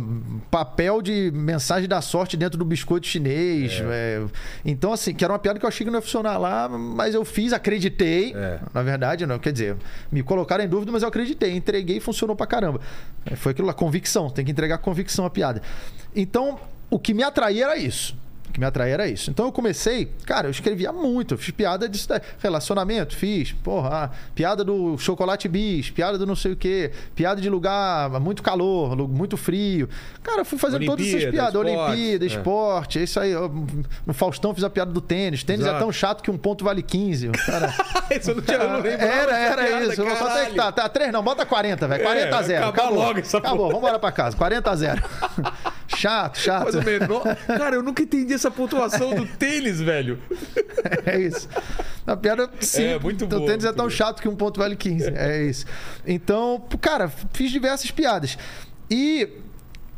papel 0.52 1.02
de 1.02 1.32
mensagem 1.34 1.88
da 1.88 2.02
sorte 2.02 2.38
dentro 2.38 2.58
do 2.58 2.66
biscoito 2.66 3.08
chinês. 3.08 3.82
É. 3.82 3.86
É. 3.92 4.26
Então, 4.64 4.94
assim, 4.94 5.14
que 5.14 5.24
era 5.24 5.34
uma 5.34 5.40
piada 5.40 5.60
que 5.60 5.66
eu 5.66 5.70
achei 5.70 5.86
que 5.86 5.92
não 5.92 6.00
ia 6.00 6.02
funcionar 6.02 6.38
lá, 6.38 6.68
mas 6.70 7.14
eu 7.16 7.24
fiz, 7.26 7.54
acreditei. 7.54 8.34
Na 8.74 8.82
verdade, 8.84 9.26
não. 9.26 9.40
Quer 9.40 9.52
dizer, 9.52 9.76
me 10.12 10.24
colocaram 10.24 10.64
em 10.64 10.68
dúvida, 10.68 10.92
mas 10.92 11.02
eu 11.04 11.10
acreditei. 11.10 11.45
Entreguei 11.50 11.98
e 11.98 12.00
funcionou 12.00 12.36
pra 12.36 12.48
caramba. 12.48 12.80
Foi 13.36 13.52
aquilo 13.52 13.68
lá, 13.68 13.74
convicção. 13.74 14.30
Tem 14.30 14.46
que 14.46 14.52
entregar 14.52 14.78
convicção 14.78 15.26
à 15.26 15.30
piada. 15.30 15.62
Então, 16.16 16.60
o 16.90 17.00
que 17.00 17.14
me 17.14 17.24
atraía 17.24 17.66
era 17.66 17.78
isso 17.78 18.16
que 18.56 18.60
me 18.60 18.66
atraía 18.66 18.94
era 18.94 19.08
isso. 19.08 19.30
Então 19.30 19.46
eu 19.46 19.52
comecei, 19.52 20.10
cara, 20.26 20.48
eu 20.48 20.52
escrevia 20.52 20.92
muito, 20.94 21.34
eu 21.34 21.38
fiz 21.38 21.52
piada 21.52 21.90
de 21.90 22.02
relacionamento, 22.40 23.14
fiz, 23.14 23.52
porra, 23.52 24.10
piada 24.34 24.64
do 24.64 24.98
chocolate 24.98 25.50
bis, 25.50 25.90
piada 25.90 26.18
do 26.18 26.26
não 26.26 26.38
sei 26.38 26.54
o 26.54 26.56
quê, 26.56 26.92
piada 27.14 27.42
de 27.42 27.50
lugar 27.50 28.10
muito 28.22 28.42
calor, 28.42 28.96
muito 29.10 29.36
frio. 29.36 29.90
Cara, 30.24 30.46
fui 30.46 30.58
fazendo 30.58 30.78
Olimpíada, 30.78 30.98
todas 30.98 31.22
essas 31.22 31.32
piadas, 31.32 31.54
esporte, 31.54 31.70
Olimpíada, 31.70 32.24
é. 32.24 32.28
esporte, 32.28 33.04
isso 33.04 33.20
aí. 33.20 33.32
Eu, 33.32 33.68
no 34.06 34.14
Faustão 34.14 34.56
fiz 34.56 34.64
a 34.64 34.70
piada 34.70 34.92
do 34.92 35.02
tênis. 35.02 35.44
Tênis 35.44 35.62
é 35.62 35.64
Exato. 35.66 35.78
é 35.78 35.80
tão 35.80 35.92
chato 35.92 36.24
que 36.24 36.32
um 36.32 36.38
ponto 36.38 36.64
vale 36.64 36.82
15. 36.82 37.30
Cara, 37.46 37.74
isso 38.18 38.32
eu 38.32 38.36
não 38.36 38.42
tinha 38.42 38.58
não 38.58 38.86
Era, 38.86 39.38
era 39.38 39.64
piada, 39.66 39.86
isso. 39.86 40.02
Caralho. 40.02 40.18
Quanto 40.18 40.38
é 40.38 40.46
que 40.46 40.56
tá? 40.56 40.72
Tá 40.72 40.88
3 40.88 41.12
não, 41.12 41.22
bota 41.22 41.46
40, 41.46 41.88
velho. 41.90 42.04
40 42.04 42.26
é, 42.26 42.34
a 42.34 42.42
0. 42.42 42.66
Acabou, 42.68 42.84
acabou 42.86 43.04
logo 43.04 43.20
essa 43.20 43.38
Acabou, 43.38 43.68
vamos 43.68 43.80
embora 43.80 44.00
pra 44.00 44.12
casa. 44.14 44.38
40 44.38 44.72
a 44.72 44.76
0. 44.76 45.04
chato, 45.96 46.38
chato. 46.40 46.68
Cara, 47.48 47.76
eu 47.76 47.84
nunca 47.84 48.04
entendi 48.04 48.34
essa 48.34 48.52
pontuação 48.52 49.14
do 49.14 49.26
tênis, 49.26 49.80
velho. 49.80 50.20
É 51.06 51.20
isso. 51.20 51.50
Na 52.06 52.16
piada, 52.16 52.50
sim. 52.60 52.84
É, 52.84 53.00
muito 53.00 53.26
bom. 53.26 53.38
O 53.38 53.46
tênis 53.46 53.66
é 53.66 53.74
tão 53.74 53.90
chato 53.90 54.22
que 54.22 54.28
um 54.28 54.36
ponto 54.36 54.60
vale 54.60 54.76
15. 54.76 55.10
É 55.16 55.44
isso. 55.44 55.66
Então, 56.06 56.64
cara, 56.80 57.10
fiz 57.34 57.50
diversas 57.52 57.90
piadas. 57.90 58.38
E 58.90 59.28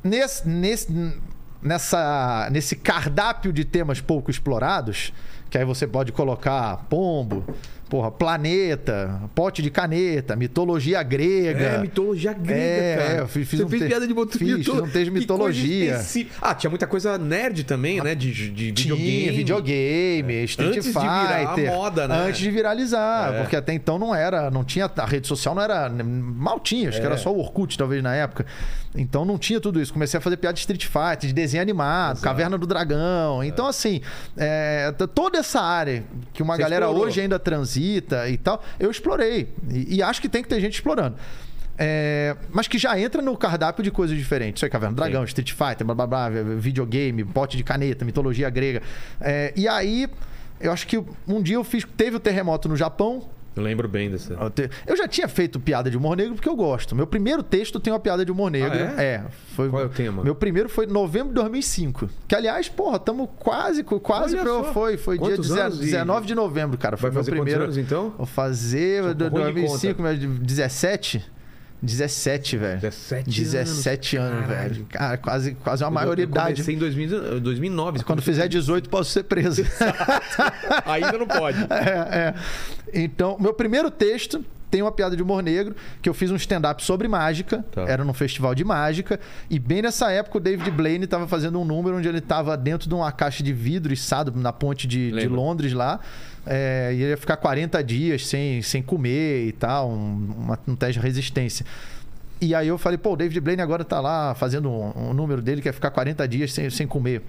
nesse, 0.01 0.47
nesse, 0.47 1.13
nessa, 1.61 2.47
nesse 2.51 2.75
cardápio 2.75 3.51
de 3.51 3.65
temas 3.65 3.99
pouco 3.99 4.31
explorados, 4.31 5.11
que 5.49 5.57
aí 5.57 5.65
você 5.65 5.85
pode 5.85 6.11
colocar 6.11 6.85
pombo, 6.89 7.45
Porra, 7.89 8.11
planeta, 8.11 9.21
pote 9.33 9.61
de 9.61 9.69
caneta, 9.69 10.35
mitologia 10.35 11.01
grega. 11.03 11.65
É, 11.65 11.77
mitologia 11.77 12.33
grega, 12.33 12.61
é, 12.61 12.97
cara. 12.97 13.13
É, 13.13 13.19
eu 13.21 13.27
fiz, 13.27 13.47
fiz 13.47 13.59
Você 13.59 13.65
um 13.65 13.69
fez 13.69 13.81
te... 13.81 13.87
piada 13.87 14.05
de 14.05 14.13
mitologia. 14.13 14.57
Fiz, 14.57 14.67
um 14.67 14.81
texto 14.81 15.05
de 15.05 15.11
mitologia. 15.11 16.01
Ah, 16.41 16.53
tinha 16.53 16.69
muita 16.69 16.85
coisa 16.85 17.17
nerd 17.17 17.63
também, 17.63 18.01
né? 18.01 18.13
De, 18.13 18.33
de 18.33 18.65
videogame. 18.65 19.21
Tinha, 19.21 19.31
videogame, 19.31 20.35
é. 20.35 20.43
Street 20.43 20.77
Antes 20.77 20.87
Fighter. 20.87 21.01
Antes 21.09 21.55
de 21.55 21.57
virar 21.57 21.71
a 21.71 21.75
moda, 21.75 22.07
né? 22.09 22.27
Antes 22.27 22.39
de 22.41 22.51
viralizar, 22.51 23.33
é. 23.33 23.41
porque 23.41 23.55
até 23.55 23.73
então 23.73 23.97
não 23.97 24.13
era, 24.13 24.51
não 24.51 24.65
tinha, 24.65 24.91
a 24.93 25.05
rede 25.05 25.27
social 25.27 25.55
não 25.55 25.61
era, 25.61 25.89
mal 25.89 26.59
tinha, 26.59 26.89
acho 26.89 26.99
que 26.99 27.05
era 27.05 27.15
é. 27.15 27.17
só 27.17 27.33
o 27.33 27.39
Orkut 27.39 27.77
talvez 27.77 28.03
na 28.03 28.13
época. 28.13 28.45
Então 28.95 29.23
não 29.23 29.37
tinha 29.37 29.61
tudo 29.61 29.79
isso. 29.79 29.93
Comecei 29.93 30.17
a 30.17 30.21
fazer 30.21 30.37
piada 30.37 30.55
de 30.55 30.59
Street 30.59 30.85
Fighter, 30.85 31.27
de 31.27 31.33
desenho 31.33 31.61
animado, 31.61 32.17
Exato. 32.17 32.23
Caverna 32.23 32.57
do 32.57 32.65
Dragão. 32.65 33.43
Então, 33.43 33.67
assim, 33.67 34.01
é, 34.35 34.91
toda 35.13 35.37
essa 35.37 35.61
área 35.61 36.03
que 36.33 36.41
uma 36.41 36.55
Você 36.55 36.63
galera 36.63 36.85
explorou. 36.85 37.07
hoje 37.07 37.21
ainda 37.21 37.37
transita 37.37 37.76
e 37.79 38.37
tal, 38.37 38.63
eu 38.79 38.89
explorei. 38.91 39.53
E, 39.69 39.95
e 39.95 40.03
acho 40.03 40.21
que 40.21 40.29
tem 40.29 40.41
que 40.41 40.49
ter 40.49 40.59
gente 40.59 40.75
explorando. 40.75 41.17
É, 41.77 42.35
mas 42.49 42.67
que 42.67 42.77
já 42.77 42.99
entra 42.99 43.21
no 43.21 43.37
cardápio 43.37 43.83
de 43.83 43.91
coisas 43.91 44.17
diferentes. 44.17 44.59
Isso 44.59 44.65
aí, 44.65 44.71
Caverna 44.71 44.95
do 44.95 44.97
Dragão, 44.97 45.21
Sim. 45.21 45.27
Street 45.27 45.51
Fighter, 45.51 45.85
blá, 45.85 45.93
blá, 45.93 46.07
blá, 46.07 46.29
videogame, 46.57 47.23
bote 47.23 47.55
de 47.55 47.63
caneta, 47.63 48.03
mitologia 48.03 48.49
grega. 48.49 48.81
É, 49.21 49.53
e 49.55 49.67
aí, 49.67 50.09
eu 50.59 50.71
acho 50.71 50.87
que 50.87 51.03
um 51.27 51.41
dia 51.41 51.55
eu 51.55 51.63
fiz. 51.63 51.85
Teve 51.95 52.15
o 52.15 52.19
terremoto 52.19 52.67
no 52.67 52.75
Japão, 52.75 53.29
eu 53.57 53.63
lembro 53.63 53.87
bem 53.87 54.09
dessa. 54.09 54.37
Eu 54.85 54.95
já 54.95 55.07
tinha 55.07 55.27
feito 55.27 55.59
piada 55.59 55.89
de 55.89 55.97
humor 55.97 56.15
negro 56.15 56.35
porque 56.35 56.49
eu 56.49 56.55
gosto. 56.55 56.95
Meu 56.95 57.07
primeiro 57.07 57.43
texto 57.43 57.79
tem 57.79 57.91
uma 57.91 57.99
piada 57.99 58.23
de 58.23 58.31
humor 58.31 58.51
negro. 58.51 58.77
Ah, 58.77 59.01
é? 59.01 59.05
é 59.05 59.23
foi... 59.55 59.69
Qual 59.69 59.81
é 59.81 59.85
o 59.85 59.89
tema? 59.89 60.23
Meu 60.23 60.35
primeiro 60.35 60.69
foi 60.69 60.85
novembro 60.85 61.29
de 61.29 61.35
2005. 61.35 62.09
Que, 62.27 62.35
aliás, 62.35 62.69
porra, 62.69 62.97
estamos 62.97 63.29
quase, 63.37 63.83
quase 63.83 64.37
pra... 64.37 64.63
Foi, 64.73 64.97
foi 64.97 65.17
dia 65.17 65.37
19 65.37 66.27
de 66.27 66.35
novembro, 66.35 66.77
cara. 66.77 66.97
Foi 66.97 67.09
Vai 67.09 67.23
meu 67.23 67.31
primeiro. 67.31 67.63
anos, 67.63 67.77
então? 67.77 68.13
Vou 68.17 68.25
fazer 68.25 69.13
2005, 69.13 70.03
17. 70.41 71.36
17, 71.81 72.57
velho. 72.57 72.79
17, 72.81 73.29
17 73.29 74.17
anos, 74.17 74.33
anos 74.33 74.47
velho. 74.47 74.85
Cara, 74.89 75.17
quase, 75.17 75.53
quase 75.55 75.83
uma 75.83 75.91
maioridade. 75.91 76.61
Eu 76.61 76.65
comecei 76.65 76.75
em 76.75 76.77
2000, 76.79 77.39
2009. 77.39 78.03
Quando 78.03 78.21
fizer 78.21 78.47
18, 78.47 78.89
posso 78.89 79.11
ser 79.11 79.23
preso. 79.23 79.63
Ainda 80.85 81.17
não 81.17 81.27
pode. 81.27 81.57
É, 81.69 82.33
é. 82.33 82.33
Então, 82.93 83.37
meu 83.39 83.53
primeiro 83.53 83.91
texto 83.91 84.43
tem 84.69 84.81
uma 84.81 84.91
piada 84.91 85.15
de 85.15 85.23
humor 85.23 85.41
negro, 85.41 85.75
que 86.01 86.09
eu 86.09 86.13
fiz 86.13 86.31
um 86.31 86.35
stand-up 86.35 86.83
sobre 86.83 87.07
mágica, 87.07 87.63
tá. 87.71 87.83
era 87.83 88.03
num 88.03 88.13
festival 88.13 88.53
de 88.53 88.63
mágica, 88.63 89.19
e 89.49 89.57
bem 89.59 89.81
nessa 89.81 90.11
época 90.11 90.37
o 90.37 90.41
David 90.41 90.69
Blaine 90.71 91.05
estava 91.05 91.27
fazendo 91.27 91.59
um 91.59 91.65
número 91.65 91.97
onde 91.97 92.07
ele 92.07 92.17
estava 92.17 92.57
dentro 92.57 92.89
de 92.89 92.93
uma 92.93 93.11
caixa 93.11 93.43
de 93.43 93.53
vidro 93.53 93.93
içado 93.93 94.33
na 94.35 94.51
ponte 94.51 94.87
de, 94.87 95.11
de 95.11 95.27
Londres 95.27 95.71
lá, 95.73 95.99
é, 96.47 96.93
ia 96.93 97.17
ficar 97.17 97.37
40 97.37 97.83
dias 97.83 98.25
sem, 98.25 98.61
sem 98.61 98.81
comer 98.81 99.47
e 99.47 99.51
tal, 99.51 99.89
um, 99.89 100.33
uma, 100.37 100.59
um 100.67 100.75
teste 100.75 100.99
de 100.99 101.05
resistência. 101.05 101.65
E 102.39 102.53
aí 102.53 102.67
eu 102.67 102.77
falei, 102.77 102.97
pô, 102.97 103.13
o 103.13 103.15
David 103.15 103.39
Blaine 103.39 103.61
agora 103.61 103.83
tá 103.83 103.99
lá 103.99 104.35
fazendo 104.35 104.69
um, 104.69 105.09
um 105.09 105.13
número 105.13 105.41
dele 105.41 105.61
que 105.61 105.69
é 105.69 105.71
ficar 105.71 105.89
40 105.89 106.27
dias 106.27 106.53
sem, 106.53 106.69
sem 106.69 106.85
comer. 106.85 107.23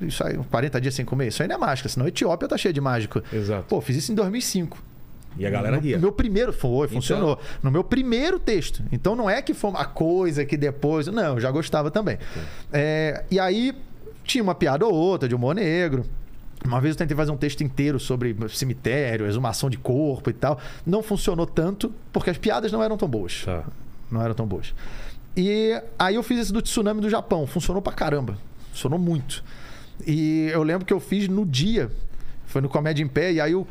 Isso 0.00 0.24
aí, 0.24 0.36
40 0.36 0.80
dias 0.80 0.94
sem 0.94 1.04
comer, 1.04 1.28
isso 1.28 1.42
aí 1.42 1.48
não 1.48 1.56
é 1.56 1.58
mágica, 1.58 1.88
senão 1.88 2.06
a 2.06 2.08
Etiópia 2.08 2.48
tá 2.48 2.56
cheia 2.56 2.72
de 2.72 2.80
mágico. 2.80 3.22
Exato. 3.32 3.64
Pô, 3.68 3.80
fiz 3.80 3.96
isso 3.96 4.12
em 4.12 4.14
2005. 4.14 4.92
E 5.36 5.46
a 5.46 5.50
galera. 5.50 5.80
No 5.80 5.98
meu 5.98 6.12
primeiro, 6.12 6.52
foi, 6.52 6.88
funcionou. 6.88 7.32
Então... 7.32 7.60
No 7.62 7.70
meu 7.70 7.82
primeiro 7.82 8.38
texto. 8.38 8.82
Então 8.92 9.16
não 9.16 9.28
é 9.28 9.40
que 9.40 9.54
foi 9.54 9.70
uma 9.70 9.84
coisa 9.84 10.44
que 10.44 10.56
depois. 10.56 11.06
Não, 11.06 11.34
eu 11.34 11.40
já 11.40 11.50
gostava 11.50 11.90
também. 11.90 12.18
É, 12.72 13.24
e 13.30 13.40
aí 13.40 13.74
tinha 14.24 14.44
uma 14.44 14.54
piada 14.54 14.86
ou 14.86 14.92
outra 14.92 15.28
de 15.28 15.34
humor 15.34 15.54
negro. 15.54 16.04
Uma 16.64 16.80
vez 16.80 16.94
eu 16.94 16.98
tentei 16.98 17.16
fazer 17.16 17.30
um 17.30 17.36
texto 17.36 17.62
inteiro 17.62 17.98
sobre 17.98 18.36
cemitério, 18.50 19.26
exumação 19.26 19.68
de 19.68 19.76
corpo 19.76 20.30
e 20.30 20.32
tal. 20.32 20.58
Não 20.86 21.02
funcionou 21.02 21.46
tanto, 21.46 21.92
porque 22.12 22.30
as 22.30 22.38
piadas 22.38 22.70
não 22.70 22.82
eram 22.82 22.96
tão 22.96 23.08
boas. 23.08 23.42
Tá. 23.44 23.64
Não 24.10 24.22
eram 24.22 24.34
tão 24.34 24.46
boas. 24.46 24.74
E 25.36 25.80
aí 25.98 26.14
eu 26.14 26.22
fiz 26.22 26.38
esse 26.38 26.52
do 26.52 26.62
tsunami 26.62 27.00
do 27.00 27.10
Japão. 27.10 27.46
Funcionou 27.46 27.82
pra 27.82 27.92
caramba. 27.92 28.38
Funcionou 28.70 28.98
muito. 28.98 29.42
E 30.06 30.48
eu 30.52 30.62
lembro 30.62 30.86
que 30.86 30.92
eu 30.92 31.00
fiz 31.00 31.28
no 31.28 31.44
dia. 31.44 31.90
Foi 32.46 32.60
no 32.60 32.68
Comédia 32.68 33.02
em 33.02 33.08
Pé. 33.08 33.32
E 33.32 33.40
aí 33.40 33.54
o 33.54 33.66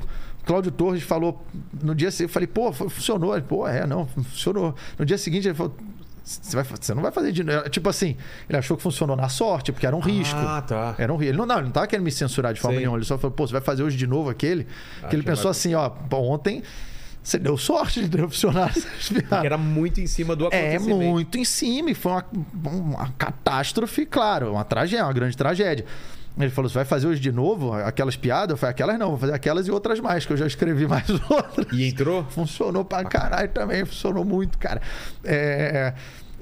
Cláudio 0.46 0.72
Torres 0.72 1.04
falou... 1.04 1.46
No 1.82 1.96
dia 1.96 2.12
seguinte, 2.12 2.30
eu 2.30 2.34
falei... 2.34 2.48
Pô, 2.48 2.74
funcionou. 2.74 3.36
Ele, 3.36 3.46
pô, 3.46 3.68
é, 3.68 3.86
não, 3.86 4.08
funcionou. 4.08 4.76
No 4.98 5.06
dia 5.06 5.18
seguinte 5.18 5.48
ele 5.48 5.56
falou... 5.56 5.76
Você, 6.24 6.56
vai, 6.56 6.64
você 6.64 6.94
não 6.94 7.02
vai 7.02 7.12
fazer 7.12 7.32
de 7.32 7.44
Tipo 7.70 7.90
assim, 7.90 8.16
ele 8.48 8.58
achou 8.58 8.78
que 8.78 8.84
funcionou 8.84 9.16
na 9.16 9.28
sorte, 9.28 9.72
porque 9.72 9.86
era 9.86 9.96
um 9.96 10.00
risco. 10.00 10.38
Ah, 10.40 10.62
tá. 10.62 10.96
Era 10.98 11.12
um 11.12 11.18
risco. 11.18 11.32
Ele 11.32 11.38
não, 11.38 11.46
não, 11.46 11.56
ele 11.56 11.66
não 11.66 11.72
tava 11.72 11.88
querendo 11.88 12.06
me 12.06 12.12
censurar 12.12 12.54
de 12.54 12.60
forma 12.60 12.76
Sei. 12.76 12.82
nenhuma. 12.82 12.98
Ele 12.98 13.06
só 13.06 13.18
falou, 13.18 13.36
pô, 13.36 13.48
você 13.48 13.54
vai 13.54 13.62
fazer 13.62 13.84
hoje 13.84 13.98
de 13.98 14.08
novo 14.08 14.30
aquele? 14.30 14.68
Ah, 15.02 15.08
que 15.08 15.16
ele 15.16 15.24
pensou 15.24 15.46
vai... 15.46 15.52
assim, 15.52 15.74
ó, 15.74 15.92
ontem 16.14 16.64
você 17.24 17.38
deu 17.38 17.58
sorte 17.58 18.02
de 18.02 18.10
ter 18.10 18.22
funcionários. 18.28 18.86
era 19.44 19.58
muito 19.58 20.02
em 20.02 20.08
cima 20.08 20.36
do 20.36 20.46
é, 20.46 20.48
acontecimento. 20.48 21.02
É, 21.02 21.06
muito 21.06 21.38
em 21.38 21.46
cima. 21.46 21.92
E 21.92 21.94
foi 21.94 22.12
uma, 22.12 22.26
uma 22.64 23.10
catástrofe, 23.18 24.06
claro. 24.06 24.52
Uma 24.52 24.64
tragédia, 24.64 25.06
uma 25.06 25.14
grande 25.14 25.38
tragédia. 25.38 25.86
Ele 26.40 26.50
falou: 26.50 26.70
você 26.70 26.76
vai 26.76 26.86
fazer 26.86 27.08
hoje 27.08 27.20
de 27.20 27.32
novo 27.32 27.74
aquelas 27.74 28.16
piadas? 28.16 28.52
Eu 28.52 28.58
falei: 28.58 28.72
aquelas 28.72 28.98
não, 28.98 29.10
vou 29.10 29.18
fazer 29.18 29.34
aquelas 29.34 29.68
e 29.68 29.72
outras 29.72 30.00
mais, 30.00 30.26
que 30.26 30.34
eu 30.34 30.38
já 30.38 30.48
escrevi 30.48 30.88
mais 30.88 31.10
outras. 31.30 31.68
E 31.72 31.88
entrou? 31.88 32.24
Funcionou 32.26 32.86
pra 32.86 33.04
caralho 33.04 33.50
também, 33.50 33.86
funcionou 33.86 34.24
muito, 34.24 34.58
cara. 34.58 34.82
É, 35.24 35.94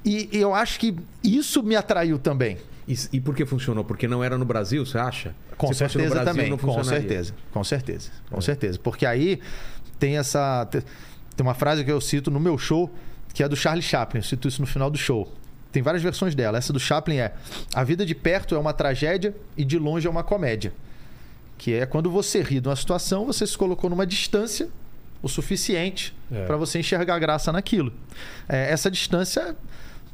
e, 0.06 0.30
e 0.32 0.38
eu 0.38 0.54
acho 0.54 0.80
que 0.80 0.96
isso 1.24 1.64
me 1.64 1.76
atraiu 1.76 2.20
também. 2.20 2.58
E, 2.88 2.96
e, 3.14 3.22
por 3.22 3.36
que 3.36 3.46
funcionou? 3.46 3.84
Porque 3.84 4.08
não 4.08 4.24
era 4.24 4.38
no 4.38 4.46
Brasil, 4.46 4.84
você 4.84 4.98
acha? 4.98 5.36
Com 5.58 5.68
Se 5.68 5.76
certeza 5.76 6.10
Brasil, 6.10 6.26
também. 6.26 6.58
com 6.58 6.84
certeza. 6.84 7.34
Com 7.52 7.64
certeza. 7.64 8.10
Com 8.32 8.40
é. 8.40 8.42
certeza. 8.42 8.80
Porque 8.80 9.06
aí 9.06 9.40
tem 10.00 10.18
essa. 10.18 10.66
Tem 10.66 11.46
uma 11.46 11.54
frase 11.54 11.84
que 11.84 11.92
eu 11.92 12.02
cito 12.02 12.32
no 12.32 12.40
meu 12.40 12.58
show, 12.58 12.92
que 13.34 13.44
é 13.44 13.48
do 13.48 13.56
Charlie 13.56 13.84
Chaplin. 13.84 14.20
Eu 14.20 14.24
cito 14.24 14.48
isso 14.48 14.62
no 14.62 14.68
final 14.68 14.90
do 14.90 14.98
show. 14.98 15.32
Tem 15.72 15.82
várias 15.84 16.02
versões 16.02 16.34
dela. 16.34 16.58
Essa 16.58 16.74
do 16.74 16.80
Chaplin 16.80 17.18
é: 17.18 17.34
A 17.74 17.84
vida 17.84 18.06
de 18.06 18.16
perto 18.16 18.56
é 18.56 18.58
uma 18.58 18.74
tragédia 18.74 19.36
e 19.56 19.64
de 19.64 19.78
longe 19.78 20.08
é 20.08 20.10
uma 20.10 20.24
comédia. 20.24 20.74
Que 21.58 21.74
é 21.74 21.86
quando 21.86 22.10
você 22.10 22.42
ri 22.42 22.60
de 22.60 22.68
uma 22.68 22.76
situação, 22.76 23.26
você 23.26 23.46
se 23.46 23.58
colocou 23.58 23.90
numa 23.90 24.06
distância 24.06 24.70
o 25.22 25.28
suficiente 25.28 26.16
é. 26.32 26.46
para 26.46 26.56
você 26.56 26.80
enxergar 26.80 27.20
graça 27.20 27.52
naquilo. 27.52 27.94
É, 28.48 28.72
essa 28.72 28.90
distância 28.90 29.56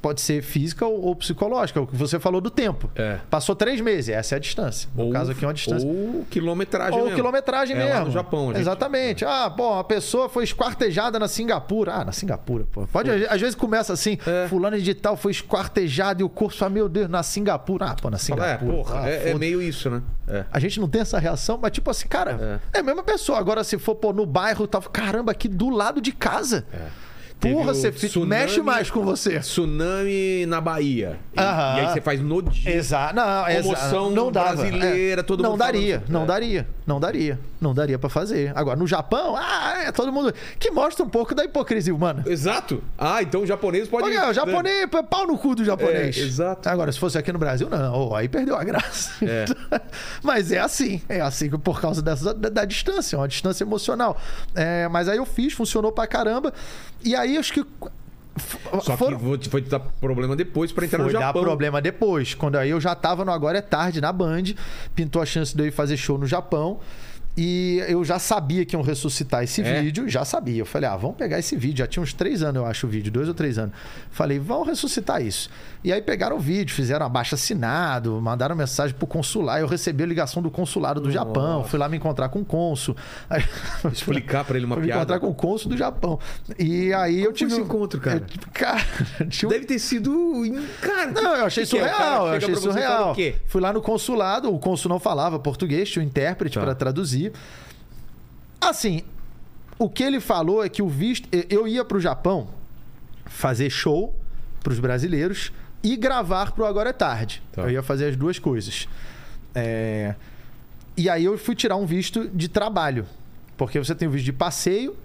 pode 0.05 0.21
ser 0.21 0.43
física 0.43 0.85
ou, 0.85 1.01
ou, 1.01 1.15
psicológica. 1.15 1.81
O 1.81 1.87
que 1.87 1.95
você 1.95 2.19
falou 2.19 2.39
do 2.39 2.51
tempo. 2.51 2.91
É. 2.95 3.17
Passou 3.27 3.55
três 3.55 3.81
meses, 3.81 4.09
essa 4.09 4.35
é 4.35 4.37
a 4.37 4.39
distância. 4.39 4.87
No 4.93 5.05
ou, 5.05 5.11
caso 5.11 5.31
aqui 5.31 5.43
é 5.43 5.47
uma 5.47 5.53
distância. 5.53 5.87
Ou 5.87 6.23
quilometragem 6.29 6.99
ou 6.99 7.05
mesmo. 7.05 7.15
quilometragem 7.15 7.75
é, 7.75 7.85
mesmo. 7.85 8.05
no 8.05 8.11
Japão, 8.11 8.49
gente. 8.49 8.59
Exatamente. 8.59 9.25
Ah, 9.25 9.49
bom, 9.49 9.79
a 9.79 9.83
pessoa 9.83 10.29
foi 10.29 10.43
esquartejada 10.43 11.17
na 11.17 11.27
Singapura. 11.27 11.93
Ah, 11.95 12.05
na 12.05 12.11
Singapura, 12.11 12.67
pô. 12.71 12.85
Pode, 12.85 13.09
às 13.09 13.41
vezes 13.41 13.55
começa 13.55 13.93
assim, 13.93 14.19
é. 14.27 14.47
fulano 14.47 14.79
de 14.79 14.93
tal 14.93 15.17
foi 15.17 15.31
esquartejado 15.31 16.21
e 16.21 16.23
o 16.23 16.29
corpo 16.29 16.55
fala, 16.55 16.69
meu 16.69 16.87
Deus, 16.87 17.09
na 17.09 17.23
Singapura. 17.23 17.85
Ah, 17.87 17.95
pô, 17.99 18.11
na 18.11 18.19
Singapura. 18.19 18.71
É, 18.71 18.75
porra, 18.75 19.01
ah, 19.01 19.09
é, 19.09 19.31
é, 19.31 19.33
meio 19.33 19.59
isso, 19.59 19.89
né? 19.89 20.03
É. 20.27 20.45
A 20.51 20.59
gente 20.59 20.79
não 20.79 20.87
tem 20.87 21.01
essa 21.01 21.17
reação, 21.17 21.57
mas 21.59 21.71
tipo 21.71 21.89
assim, 21.89 22.07
cara, 22.07 22.59
é, 22.73 22.77
é 22.77 22.79
a 22.81 22.83
mesma 22.83 23.01
pessoa. 23.01 23.39
Agora, 23.39 23.63
se 23.63 23.79
for 23.79 23.95
pô, 23.95 24.13
no 24.13 24.27
bairro, 24.27 24.67
tá, 24.67 24.79
caramba, 24.81 25.31
aqui 25.31 25.47
do 25.47 25.71
lado 25.71 25.99
de 25.99 26.11
casa. 26.11 26.63
É. 26.71 27.04
Porra, 27.39 27.73
você 27.73 27.91
tsunami, 27.91 28.29
mexe 28.29 28.61
mais 28.61 28.89
com 28.89 29.03
você. 29.03 29.39
Tsunami 29.39 30.45
na 30.47 30.59
Bahia. 30.59 31.19
E, 31.33 31.39
e 31.39 31.41
aí 31.41 31.87
você 31.87 32.01
faz 32.01 32.21
no 32.21 32.41
dia. 32.41 32.75
Exato. 32.75 33.15
Não, 33.15 33.45
Promoção 33.45 34.09
não 34.09 34.31
dava. 34.31 34.55
brasileira, 34.55 35.21
é. 35.21 35.23
todo 35.23 35.43
não 35.43 35.51
mundo. 35.51 35.59
Daria, 35.59 36.03
não 36.09 36.23
é. 36.23 36.25
daria, 36.25 36.67
não 36.85 36.99
daria. 36.99 37.39
Não 37.65 37.73
daria 37.73 37.97
para 37.97 38.09
fazer. 38.09 38.51
Agora, 38.55 38.77
no 38.77 38.85
Japão, 38.85 39.35
ah, 39.35 39.83
é 39.85 39.91
todo 39.91 40.11
mundo. 40.11 40.31
Que 40.59 40.69
mostra 40.69 41.03
um 41.03 41.09
pouco 41.09 41.33
da 41.33 41.43
hipocrisia 41.43 41.93
humana. 41.95 42.23
Exato. 42.27 42.83
Ah, 42.95 43.23
então 43.23 43.41
o 43.41 43.45
japonês 43.45 43.87
pode. 43.87 44.05
Olha, 44.05 44.29
o 44.29 44.33
japonês, 44.33 44.83
é 44.83 45.03
pau 45.03 45.25
no 45.25 45.37
cu 45.37 45.55
do 45.55 45.65
japonês. 45.65 46.15
É, 46.15 46.21
exato. 46.21 46.69
Agora, 46.69 46.91
se 46.91 46.99
fosse 46.99 47.17
aqui 47.17 47.31
no 47.31 47.39
Brasil, 47.39 47.67
não. 47.69 48.09
Oh, 48.09 48.15
aí 48.15 48.27
perdeu 48.27 48.55
a 48.55 48.63
graça. 48.63 49.13
É. 49.25 49.45
mas 50.21 50.51
é 50.51 50.59
assim. 50.59 51.01
É 51.09 51.21
assim 51.21 51.49
por 51.49 51.81
causa 51.81 52.01
dessa, 52.03 52.33
da, 52.33 52.49
da 52.49 52.65
distância, 52.65 53.17
uma 53.17 53.27
distância 53.27 53.63
emocional. 53.63 54.15
É, 54.53 54.87
mas 54.87 55.09
aí 55.09 55.17
eu 55.17 55.25
fiz, 55.25 55.53
funcionou 55.53 55.91
pra 55.91 56.05
caramba. 56.05 56.53
E 57.03 57.15
aí 57.15 57.24
acho 57.37 57.53
que 57.53 57.65
só 58.81 58.97
For... 58.97 59.39
que 59.39 59.49
foi 59.49 59.61
dar 59.61 59.79
problema 59.79 60.35
depois 60.35 60.71
para 60.71 60.85
entrar 60.85 60.99
foi 60.99 61.05
no 61.05 61.11
Japão. 61.11 61.31
Foi 61.33 61.41
dar 61.41 61.47
problema 61.47 61.81
depois. 61.81 62.33
Quando 62.33 62.57
aí 62.57 62.69
eu 62.69 62.81
já 62.81 62.93
tava 62.93 63.23
no 63.23 63.31
Agora 63.31 63.57
é 63.57 63.61
Tarde, 63.61 64.01
na 64.01 64.11
Band. 64.11 64.43
Pintou 64.93 65.21
a 65.21 65.25
chance 65.25 65.55
de 65.55 65.63
eu 65.63 65.67
ir 65.67 65.71
fazer 65.71 65.95
show 65.95 66.17
no 66.17 66.27
Japão. 66.27 66.79
E 67.37 67.83
eu 67.87 68.03
já 68.05 68.17
sabia 68.17 68.65
que 68.65 68.75
iam 68.75 68.81
ressuscitar 68.81 69.43
esse 69.43 69.61
é? 69.61 69.81
vídeo, 69.81 70.07
já 70.07 70.23
sabia. 70.23 70.59
Eu 70.59 70.65
falei, 70.65 70.89
ah, 70.89 70.95
vamos 70.95 71.17
pegar 71.17 71.37
esse 71.37 71.55
vídeo. 71.55 71.79
Já 71.79 71.87
tinha 71.87 72.01
uns 72.01 72.13
três 72.13 72.41
anos, 72.41 72.55
eu 72.55 72.65
acho, 72.65 72.87
o 72.87 72.89
vídeo, 72.89 73.11
dois 73.11 73.27
ou 73.27 73.33
três 73.33 73.57
anos. 73.57 73.75
Falei, 74.09 74.39
vamos 74.39 74.67
ressuscitar 74.67 75.21
isso. 75.21 75.49
E 75.83 75.91
aí 75.91 76.01
pegaram 76.01 76.37
o 76.37 76.39
vídeo, 76.39 76.73
fizeram 76.73 77.05
abaixo 77.05 77.35
assinado, 77.35 78.19
mandaram 78.21 78.55
mensagem 78.55 78.95
pro 78.95 79.05
consular. 79.05 79.59
Eu 79.59 79.67
recebi 79.67 80.03
a 80.03 80.05
ligação 80.05 80.41
do 80.41 80.49
consulado 80.49 81.01
do 81.01 81.07
Nossa. 81.07 81.19
Japão, 81.19 81.63
fui 81.65 81.77
lá 81.77 81.89
me 81.89 81.97
encontrar 81.97 82.29
com 82.29 82.39
o 82.39 82.45
cônsul. 82.45 82.95
Aí, 83.29 83.43
Explicar 83.91 84.45
para 84.45 84.55
ele 84.55 84.65
uma 84.65 84.75
fui 84.75 84.85
piada. 84.85 84.99
me 84.99 85.03
encontrar 85.03 85.19
com 85.19 85.27
o 85.27 85.35
cônsul 85.35 85.69
do 85.69 85.77
Japão. 85.77 86.17
E 86.57 86.93
aí 86.93 87.17
Como 87.17 87.27
eu 87.27 87.33
tive. 87.33 87.51
esse 87.51 87.61
encontro, 87.61 87.99
cara? 87.99 88.17
Eu, 88.17 88.51
cara, 88.53 88.81
tinha... 89.29 89.49
Deve 89.49 89.65
ter 89.65 89.77
sido. 89.77 90.41
Cara, 90.81 91.11
não, 91.11 91.35
eu 91.35 91.45
achei 91.45 91.65
surreal. 91.65 92.29
É? 92.29 92.31
Eu 92.31 92.37
achei 92.37 92.55
surreal. 92.55 93.15
Fui 93.45 93.61
lá 93.61 93.73
no 93.73 93.81
consulado, 93.81 94.53
o 94.53 94.57
cônsul 94.57 94.89
não 94.89 94.99
falava 94.99 95.37
português, 95.37 95.89
tinha 95.89 96.01
um 96.01 96.07
intérprete 96.07 96.55
tá. 96.55 96.61
para 96.63 96.73
traduzir. 96.73 97.24
Assim, 98.59 99.03
o 99.77 99.89
que 99.89 100.03
ele 100.03 100.19
falou 100.19 100.63
é 100.63 100.69
que 100.69 100.81
o 100.81 100.87
visto. 100.87 101.27
Eu 101.49 101.67
ia 101.67 101.83
pro 101.83 101.99
Japão 101.99 102.49
fazer 103.25 103.69
show 103.69 104.15
pros 104.63 104.79
brasileiros 104.79 105.51
e 105.83 105.95
gravar 105.95 106.51
pro 106.51 106.65
Agora 106.65 106.89
é 106.89 106.93
Tarde. 106.93 107.43
Tá. 107.51 107.63
Eu 107.63 107.69
ia 107.69 107.83
fazer 107.83 108.07
as 108.07 108.15
duas 108.15 108.39
coisas. 108.39 108.87
É... 109.53 110.15
E 110.97 111.09
aí 111.09 111.25
eu 111.25 111.37
fui 111.37 111.55
tirar 111.55 111.75
um 111.75 111.85
visto 111.85 112.27
de 112.29 112.47
trabalho. 112.47 113.05
Porque 113.57 113.77
você 113.77 113.93
tem 113.93 114.07
o 114.07 114.11
visto 114.11 114.25
de 114.25 114.33
passeio 114.33 114.95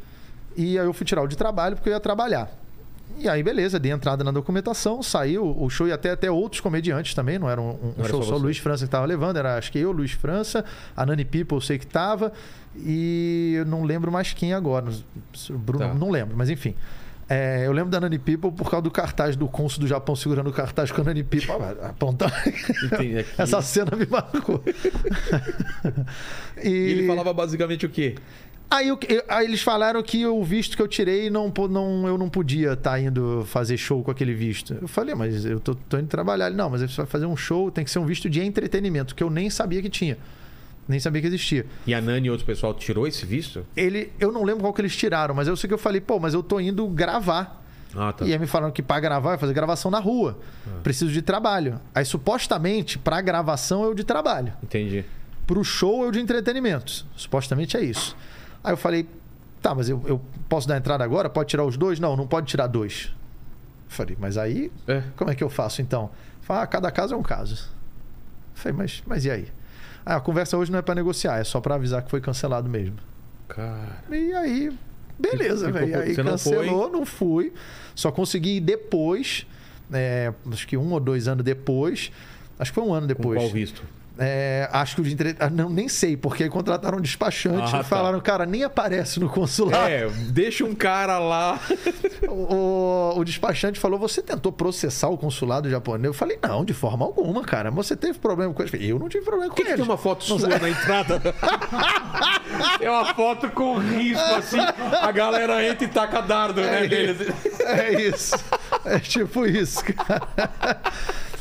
e 0.56 0.78
aí 0.78 0.84
eu 0.84 0.92
fui 0.92 1.04
tirar 1.04 1.22
o 1.22 1.26
de 1.26 1.36
trabalho 1.36 1.76
porque 1.76 1.88
eu 1.88 1.92
ia 1.92 2.00
trabalhar. 2.00 2.50
E 3.18 3.28
aí, 3.28 3.42
beleza, 3.42 3.78
dei 3.78 3.92
entrada 3.92 4.24
na 4.24 4.30
documentação, 4.30 5.02
saiu 5.02 5.54
o 5.58 5.68
show 5.68 5.86
e 5.86 5.92
até, 5.92 6.10
até 6.10 6.30
outros 6.30 6.60
comediantes 6.60 7.14
também, 7.14 7.38
não 7.38 7.50
era 7.50 7.60
um, 7.60 7.70
um 7.70 7.94
não 7.96 8.04
show 8.04 8.20
era 8.20 8.24
só, 8.24 8.34
só 8.34 8.36
Luiz 8.36 8.58
França 8.58 8.84
que 8.84 8.88
estava 8.88 9.06
levando, 9.06 9.36
era 9.36 9.56
acho 9.58 9.70
que 9.70 9.78
eu, 9.78 9.92
Luiz 9.92 10.12
França, 10.12 10.64
a 10.96 11.04
Nani 11.04 11.24
People 11.24 11.56
eu 11.56 11.60
sei 11.60 11.78
que 11.78 11.84
estava, 11.84 12.32
e 12.76 13.54
eu 13.56 13.66
não 13.66 13.82
lembro 13.82 14.10
mais 14.10 14.32
quem 14.32 14.54
agora. 14.54 14.86
Bruno, 15.50 15.86
tá. 15.86 15.94
não 15.94 16.10
lembro, 16.10 16.36
mas 16.36 16.48
enfim. 16.48 16.74
É, 17.28 17.64
eu 17.64 17.70
lembro 17.70 17.90
da 17.90 18.00
Nani 18.00 18.18
People 18.18 18.50
por 18.50 18.68
causa 18.68 18.82
do 18.82 18.90
cartaz 18.90 19.36
do 19.36 19.46
cônsul 19.46 19.82
do 19.82 19.86
Japão 19.86 20.16
segurando 20.16 20.50
o 20.50 20.52
cartaz 20.52 20.90
com 20.90 21.00
a 21.00 21.04
Nani 21.04 21.22
People 21.22 21.54
apontando. 21.80 22.32
Essa 23.38 23.62
cena 23.62 23.96
me 23.96 24.04
marcou. 24.04 24.60
e... 26.60 26.68
e 26.68 26.90
ele 26.90 27.06
falava 27.06 27.32
basicamente 27.32 27.86
o 27.86 27.88
quê? 27.88 28.16
Aí, 28.70 28.86
eu, 28.86 28.98
aí, 29.28 29.46
eles 29.46 29.62
falaram 29.62 30.00
que 30.00 30.24
o 30.24 30.44
visto 30.44 30.76
que 30.76 30.82
eu 30.82 30.86
tirei, 30.86 31.28
não, 31.28 31.52
não, 31.68 32.06
eu 32.06 32.16
não 32.16 32.28
podia 32.28 32.74
estar 32.74 32.92
tá 32.92 33.00
indo 33.00 33.44
fazer 33.46 33.76
show 33.76 34.00
com 34.02 34.12
aquele 34.12 34.32
visto. 34.32 34.76
Eu 34.80 34.86
falei, 34.86 35.12
mas 35.14 35.44
eu 35.44 35.58
tô, 35.58 35.74
tô 35.74 35.98
indo 35.98 36.06
trabalhar. 36.06 36.46
Ele, 36.46 36.56
não, 36.56 36.70
mas 36.70 36.80
você 36.80 36.96
vai 36.96 37.06
fazer 37.06 37.26
um 37.26 37.36
show, 37.36 37.68
tem 37.68 37.84
que 37.84 37.90
ser 37.90 37.98
um 37.98 38.06
visto 38.06 38.30
de 38.30 38.40
entretenimento, 38.40 39.14
que 39.14 39.24
eu 39.24 39.28
nem 39.28 39.50
sabia 39.50 39.82
que 39.82 39.90
tinha. 39.90 40.16
Nem 40.86 41.00
sabia 41.00 41.20
que 41.20 41.26
existia. 41.26 41.66
E 41.84 41.92
a 41.92 42.00
Nani 42.00 42.28
e 42.28 42.30
outro 42.30 42.46
pessoal 42.46 42.72
tirou 42.72 43.06
esse 43.06 43.26
visto? 43.26 43.66
Ele, 43.76 44.12
eu 44.20 44.30
não 44.30 44.44
lembro 44.44 44.62
qual 44.62 44.72
que 44.72 44.80
eles 44.80 44.96
tiraram, 44.96 45.34
mas 45.34 45.48
eu 45.48 45.56
sei 45.56 45.66
que 45.66 45.74
eu 45.74 45.78
falei, 45.78 46.00
pô, 46.00 46.20
mas 46.20 46.32
eu 46.32 46.42
tô 46.42 46.60
indo 46.60 46.86
gravar. 46.88 47.64
Ah, 47.94 48.12
tá. 48.12 48.24
E 48.24 48.32
aí 48.32 48.38
me 48.38 48.46
falaram 48.46 48.72
que 48.72 48.82
para 48.82 49.00
gravar, 49.00 49.34
é 49.34 49.38
fazer 49.38 49.52
gravação 49.52 49.90
na 49.90 49.98
rua. 49.98 50.38
Ah. 50.66 50.80
Preciso 50.82 51.12
de 51.12 51.22
trabalho. 51.22 51.80
Aí 51.92 52.04
supostamente, 52.04 52.98
para 52.98 53.20
gravação 53.20 53.84
é 53.84 53.88
o 53.88 53.94
de 53.94 54.04
trabalho. 54.04 54.52
Entendi. 54.62 55.04
Pro 55.46 55.64
show 55.64 56.04
é 56.04 56.08
o 56.08 56.10
de 56.12 56.20
entretenimento. 56.20 57.04
Supostamente 57.16 57.76
é 57.76 57.82
isso. 57.82 58.16
Aí 58.62 58.72
eu 58.72 58.76
falei, 58.76 59.08
tá, 59.62 59.74
mas 59.74 59.88
eu, 59.88 60.02
eu 60.06 60.20
posso 60.48 60.68
dar 60.68 60.76
entrada 60.76 61.02
agora? 61.04 61.28
Pode 61.28 61.48
tirar 61.48 61.64
os 61.64 61.76
dois? 61.76 61.98
Não, 61.98 62.16
não 62.16 62.26
pode 62.26 62.46
tirar 62.46 62.66
dois. 62.66 63.12
Eu 63.86 63.90
falei, 63.90 64.16
mas 64.18 64.36
aí, 64.36 64.70
é. 64.86 65.02
como 65.16 65.30
é 65.30 65.34
que 65.34 65.42
eu 65.42 65.50
faço 65.50 65.82
então? 65.82 66.10
Falei, 66.42 66.62
ah, 66.62 66.66
cada 66.66 66.90
caso 66.90 67.14
é 67.14 67.16
um 67.16 67.22
caso. 67.22 67.54
Eu 68.54 68.62
falei, 68.62 68.78
mas, 68.78 69.02
mas 69.06 69.24
e 69.24 69.30
aí? 69.30 69.48
Ah, 70.04 70.16
a 70.16 70.20
conversa 70.20 70.56
hoje 70.56 70.70
não 70.70 70.78
é 70.78 70.82
para 70.82 70.94
negociar, 70.94 71.38
é 71.38 71.44
só 71.44 71.60
para 71.60 71.74
avisar 71.74 72.02
que 72.02 72.10
foi 72.10 72.20
cancelado 72.20 72.68
mesmo. 72.68 72.96
Cara. 73.48 74.02
E 74.10 74.32
aí, 74.32 74.72
beleza, 75.18 75.70
velho. 75.70 76.00
Aí 76.00 76.14
cancelou, 76.14 76.90
não, 76.90 77.00
não, 77.00 77.06
fui. 77.06 77.52
Só 77.94 78.10
consegui 78.12 78.56
ir 78.56 78.60
depois, 78.60 79.46
é, 79.92 80.32
acho 80.50 80.66
que 80.66 80.76
um 80.76 80.92
ou 80.92 81.00
dois 81.00 81.28
anos 81.28 81.44
depois. 81.44 82.12
Acho 82.58 82.70
que 82.70 82.74
foi 82.74 82.84
um 82.84 82.94
ano 82.94 83.06
depois. 83.06 83.38
Com 83.38 83.44
qual 83.44 83.52
visto? 83.52 83.82
É, 84.22 84.68
acho 84.70 84.96
que 84.96 85.00
o 85.00 85.04
de 85.04 85.14
entre... 85.14 85.34
Ah, 85.40 85.48
não 85.48 85.70
nem 85.70 85.88
sei, 85.88 86.14
porque 86.14 86.46
contrataram 86.50 86.98
um 86.98 87.00
despachante 87.00 87.74
ah, 87.74 87.80
e 87.80 87.84
falaram, 87.84 88.18
tá. 88.18 88.24
cara, 88.24 88.44
nem 88.46 88.62
aparece 88.62 89.18
no 89.18 89.30
consulado. 89.30 89.88
É, 89.88 90.06
deixa 90.28 90.62
um 90.62 90.74
cara 90.74 91.18
lá. 91.18 91.58
o, 92.28 93.14
o, 93.16 93.24
despachante 93.24 93.80
falou: 93.80 93.98
você 93.98 94.20
tentou 94.20 94.52
processar 94.52 95.08
o 95.08 95.16
consulado 95.16 95.70
japonês? 95.70 96.04
Eu 96.04 96.12
falei, 96.12 96.38
não, 96.42 96.64
de 96.64 96.74
forma 96.74 97.04
alguma, 97.06 97.42
cara. 97.42 97.70
Você 97.70 97.96
teve 97.96 98.18
problema 98.18 98.52
com 98.52 98.62
ele? 98.62 98.88
Eu 98.88 98.98
não 98.98 99.08
tive 99.08 99.24
problema 99.24 99.48
com 99.48 99.56
que 99.56 99.62
ele. 99.62 99.70
Que 99.70 99.76
tem 99.76 99.84
uma 99.84 99.96
foto 99.96 100.22
sua 100.22 100.38
na 100.58 100.68
entrada? 100.68 101.20
é 102.78 102.90
uma 102.90 103.14
foto 103.14 103.48
com 103.48 103.78
risco, 103.78 104.34
assim. 104.34 104.58
A 105.00 105.10
galera 105.12 105.66
entra 105.66 105.84
e 105.84 105.88
taca 105.88 106.20
dardo, 106.20 106.60
né, 106.60 106.84
é 106.84 106.88
né? 106.88 107.12
Isso. 107.12 107.62
É 107.64 108.02
isso. 108.02 108.44
É 108.84 108.98
tipo 108.98 109.46
isso, 109.46 109.82
cara. 109.94 110.28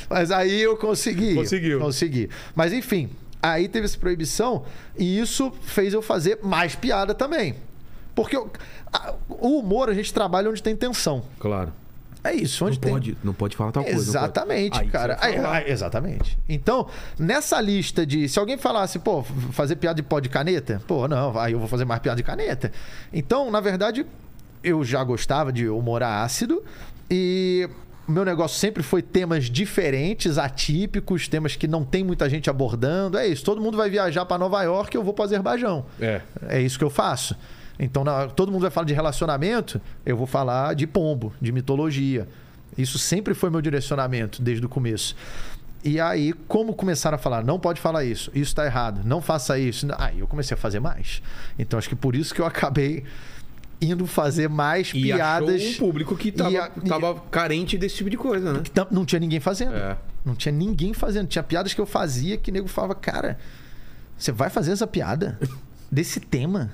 Mas 0.09 0.31
aí 0.31 0.61
eu 0.61 0.75
consegui. 0.77 1.35
Conseguiu. 1.35 1.79
Consegui. 1.79 2.29
Mas 2.55 2.73
enfim, 2.73 3.09
aí 3.41 3.67
teve 3.67 3.85
essa 3.85 3.97
proibição 3.97 4.65
e 4.97 5.19
isso 5.19 5.51
fez 5.61 5.93
eu 5.93 6.01
fazer 6.01 6.39
mais 6.41 6.75
piada 6.75 7.13
também. 7.13 7.55
Porque 8.15 8.35
eu, 8.35 8.51
a, 8.91 9.13
o 9.29 9.59
humor 9.59 9.89
a 9.89 9.93
gente 9.93 10.13
trabalha 10.13 10.49
onde 10.49 10.61
tem 10.61 10.75
tensão. 10.75 11.23
Claro. 11.39 11.71
É 12.21 12.33
isso, 12.33 12.65
onde 12.65 12.75
não 12.75 12.81
tem... 12.81 12.91
Pode, 12.91 13.17
não 13.23 13.33
pode 13.33 13.55
falar 13.55 13.71
tal 13.71 13.83
coisa. 13.83 13.97
Exatamente, 13.97 14.83
cara. 14.87 15.17
Aí, 15.21 15.37
aí, 15.37 15.71
exatamente. 15.71 16.37
Então, 16.49 16.87
nessa 17.17 17.61
lista 17.61 18.05
de. 18.05 18.27
Se 18.27 18.37
alguém 18.37 18.57
falasse, 18.57 18.99
pô, 18.99 19.23
fazer 19.53 19.77
piada 19.77 19.95
de 19.95 20.03
pó 20.03 20.19
de 20.19 20.27
caneta, 20.27 20.81
pô, 20.85 21.07
não, 21.07 21.37
aí 21.39 21.53
eu 21.53 21.59
vou 21.59 21.67
fazer 21.67 21.85
mais 21.85 22.01
piada 22.01 22.17
de 22.17 22.23
caneta. 22.23 22.73
Então, 23.13 23.49
na 23.49 23.61
verdade, 23.61 24.05
eu 24.61 24.83
já 24.83 25.01
gostava 25.01 25.53
de 25.53 25.69
humor 25.69 26.03
ácido 26.03 26.61
e 27.09 27.69
o 28.09 28.11
meu 28.11 28.25
negócio 28.25 28.57
sempre 28.57 28.81
foi 28.81 29.03
temas 29.03 29.45
diferentes, 29.45 30.39
atípicos, 30.39 31.27
temas 31.27 31.55
que 31.55 31.67
não 31.67 31.85
tem 31.85 32.03
muita 32.03 32.27
gente 32.27 32.49
abordando. 32.49 33.19
É 33.19 33.27
isso, 33.27 33.45
todo 33.45 33.61
mundo 33.61 33.77
vai 33.77 33.87
viajar 33.87 34.25
para 34.25 34.35
Nova 34.39 34.63
York, 34.63 34.95
eu 34.95 35.03
vou 35.03 35.13
para 35.13 35.25
Azerbaijão. 35.25 35.85
É. 36.01 36.19
É 36.47 36.59
isso 36.59 36.79
que 36.79 36.83
eu 36.83 36.89
faço. 36.89 37.35
Então, 37.77 38.03
na, 38.03 38.25
todo 38.25 38.51
mundo 38.51 38.63
vai 38.63 38.71
falar 38.71 38.87
de 38.87 38.95
relacionamento, 38.95 39.79
eu 40.03 40.17
vou 40.17 40.25
falar 40.25 40.73
de 40.73 40.87
pombo, 40.87 41.31
de 41.39 41.51
mitologia. 41.51 42.27
Isso 42.75 42.97
sempre 42.97 43.35
foi 43.35 43.51
meu 43.51 43.61
direcionamento 43.61 44.41
desde 44.41 44.65
o 44.65 44.69
começo. 44.69 45.15
E 45.83 45.99
aí, 45.99 46.33
como 46.47 46.73
começaram 46.73 47.13
a 47.13 47.19
falar, 47.19 47.43
não 47.43 47.59
pode 47.59 47.79
falar 47.79 48.03
isso, 48.05 48.31
isso 48.33 48.49
está 48.49 48.65
errado, 48.65 49.01
não 49.05 49.21
faça 49.21 49.59
isso. 49.59 49.85
Aí 49.99 50.19
eu 50.19 50.27
comecei 50.27 50.55
a 50.55 50.57
fazer 50.57 50.79
mais. 50.79 51.21
Então, 51.59 51.77
acho 51.77 51.87
que 51.87 51.95
por 51.95 52.15
isso 52.15 52.33
que 52.33 52.41
eu 52.41 52.45
acabei 52.47 53.03
indo 53.81 54.05
fazer 54.05 54.49
mais 54.49 54.89
e 54.89 55.01
piadas. 55.01 55.55
Achou 55.55 55.71
um 55.71 55.77
público 55.77 56.15
que 56.15 56.31
tava, 56.31 56.71
e, 56.83 56.87
tava 56.87 57.11
e, 57.11 57.29
carente 57.29 57.77
desse 57.77 57.95
tipo 57.95 58.09
de 58.09 58.17
coisa, 58.17 58.53
né? 58.53 58.63
Não 58.91 59.05
tinha 59.05 59.19
ninguém 59.19 59.39
fazendo. 59.39 59.75
É. 59.75 59.97
Não 60.25 60.35
tinha 60.35 60.51
ninguém 60.51 60.93
fazendo. 60.93 61.27
Tinha 61.27 61.43
piadas 61.43 61.73
que 61.73 61.79
eu 61.79 61.85
fazia 61.85 62.37
que 62.37 62.51
o 62.51 62.53
nego 62.53 62.67
falava, 62.67 62.95
cara, 62.95 63.39
você 64.17 64.31
vai 64.31 64.49
fazer 64.49 64.71
essa 64.71 64.85
piada 64.85 65.39
desse 65.91 66.19
tema? 66.19 66.71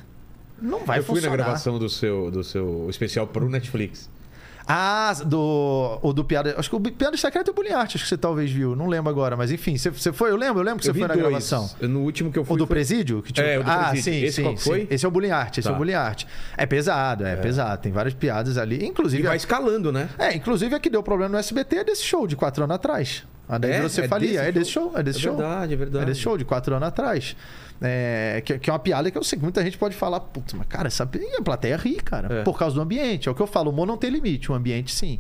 Não 0.61 0.86
vai 0.86 1.02
funcionar. 1.02 1.02
Eu 1.02 1.03
fui 1.03 1.22
na 1.22 1.36
gravação 1.36 1.77
do 1.77 1.90
seu, 1.90 2.32
do 2.32 2.44
seu 2.44 2.88
especial 2.90 3.27
pro 3.27 3.48
Netflix. 3.49 4.10
Ah, 4.68 5.14
do. 5.26 6.00
O 6.02 6.14
do 6.14 6.24
Piada. 6.24 6.56
Acho 6.58 6.70
que 6.70 6.76
o 6.76 6.80
Piada 6.80 7.16
Secreta 7.18 7.50
é 7.50 7.52
o 7.52 7.56
Bullying 7.56 7.74
Art, 7.74 7.96
acho 7.96 8.04
que 8.04 8.10
você 8.10 8.18
talvez 8.18 8.52
viu. 8.52 8.76
Não 8.76 8.88
lembro 8.88 9.10
agora, 9.10 9.38
mas 9.38 9.52
enfim. 9.52 9.78
Você, 9.78 9.92
você 9.92 10.12
foi? 10.12 10.32
Eu 10.32 10.36
lembro, 10.36 10.60
eu 10.60 10.64
lembro 10.64 10.82
que 10.82 10.90
eu 10.90 10.94
você 10.94 11.00
foi 11.00 11.08
na 11.08 11.14
dois. 11.14 11.28
gravação. 11.28 11.70
No 11.82 12.02
último 12.02 12.32
que 12.32 12.40
eu 12.40 12.44
fui. 12.44 12.56
O 12.56 12.58
do 12.58 12.66
foi... 12.66 12.76
Presídio? 12.76 13.22
Que 13.22 13.32
tinha... 13.32 13.46
É, 13.46 13.60
o 13.60 13.64
do 13.64 13.70
ah, 13.70 13.90
Presídio. 13.90 14.04
sim, 14.04 14.26
esse 14.26 14.44
sim, 14.44 14.58
foi? 14.58 14.82
Sim. 14.82 14.88
Esse 14.90 15.06
é 15.06 15.08
o 15.08 15.12
Bullying 15.12 15.30
Art, 15.30 15.58
esse 15.58 15.64
tá. 15.64 15.70
é 15.70 15.72
o 15.72 15.74
tá. 15.74 15.78
Bullying 15.78 15.94
Art. 15.94 16.26
É 16.58 16.66
pesado, 16.66 17.26
é, 17.26 17.34
é, 17.34 17.36
pesado. 17.36 17.82
Tem 17.82 17.92
várias 17.92 18.14
piadas 18.14 18.58
ali. 18.58 18.84
Inclusive. 18.86 19.22
E 19.22 19.26
vai 19.26 19.38
escalando, 19.38 19.92
né? 19.92 20.10
É, 20.18 20.36
inclusive 20.36 20.74
a 20.74 20.80
que 20.80 20.90
deu 20.90 21.04
problema 21.04 21.34
no 21.34 21.38
SBT 21.38 21.78
é 21.78 21.84
desse 21.84 22.04
show 22.04 22.26
de 22.26 22.36
quatro 22.36 22.64
anos 22.64 22.76
atrás. 22.76 23.24
A 23.48 23.60
daí 23.60 23.74
é, 23.74 23.82
você 23.82 24.02
é 24.02 24.08
falia. 24.08 24.30
Desse 24.32 24.48
é 24.48 24.52
desse 24.52 24.72
show. 24.72 24.92
É 24.96 25.04
desse 25.04 25.20
é 25.20 25.22
show. 25.22 25.34
É 25.34 25.38
verdade, 25.38 25.74
é 25.74 25.78
verdade. 25.78 26.04
É 26.04 26.08
desse 26.08 26.22
show 26.22 26.38
de 26.38 26.46
quatro 26.46 26.76
anos 26.76 26.88
atrás. 26.88 27.36
É, 27.81 28.41
que, 28.45 28.57
que, 28.57 28.69
é 28.69 28.73
uma 28.73 28.80
piada 28.80 29.11
que 29.11 29.18
eu 29.18 29.23
sei 29.23 29.38
que 29.38 29.43
muita 29.43 29.64
gente 29.64 29.77
pode 29.77 29.95
falar, 29.95 30.19
putz, 30.19 30.53
mas 30.53 30.65
cara, 30.68 30.88
essa 30.88 31.03
a 31.03 31.41
plateia 31.41 31.76
ri, 31.76 31.95
cara, 31.95 32.41
é. 32.41 32.43
por 32.43 32.57
causa 32.57 32.76
do 32.76 32.81
ambiente. 32.81 33.27
É 33.27 33.31
o 33.31 33.35
que 33.35 33.41
eu 33.41 33.47
falo, 33.47 33.69
o 33.69 33.73
humor 33.73 33.85
não 33.85 33.97
tem 33.97 34.10
limite, 34.10 34.52
o 34.52 34.56
ambiente 34.56 34.93
sim. 34.93 35.19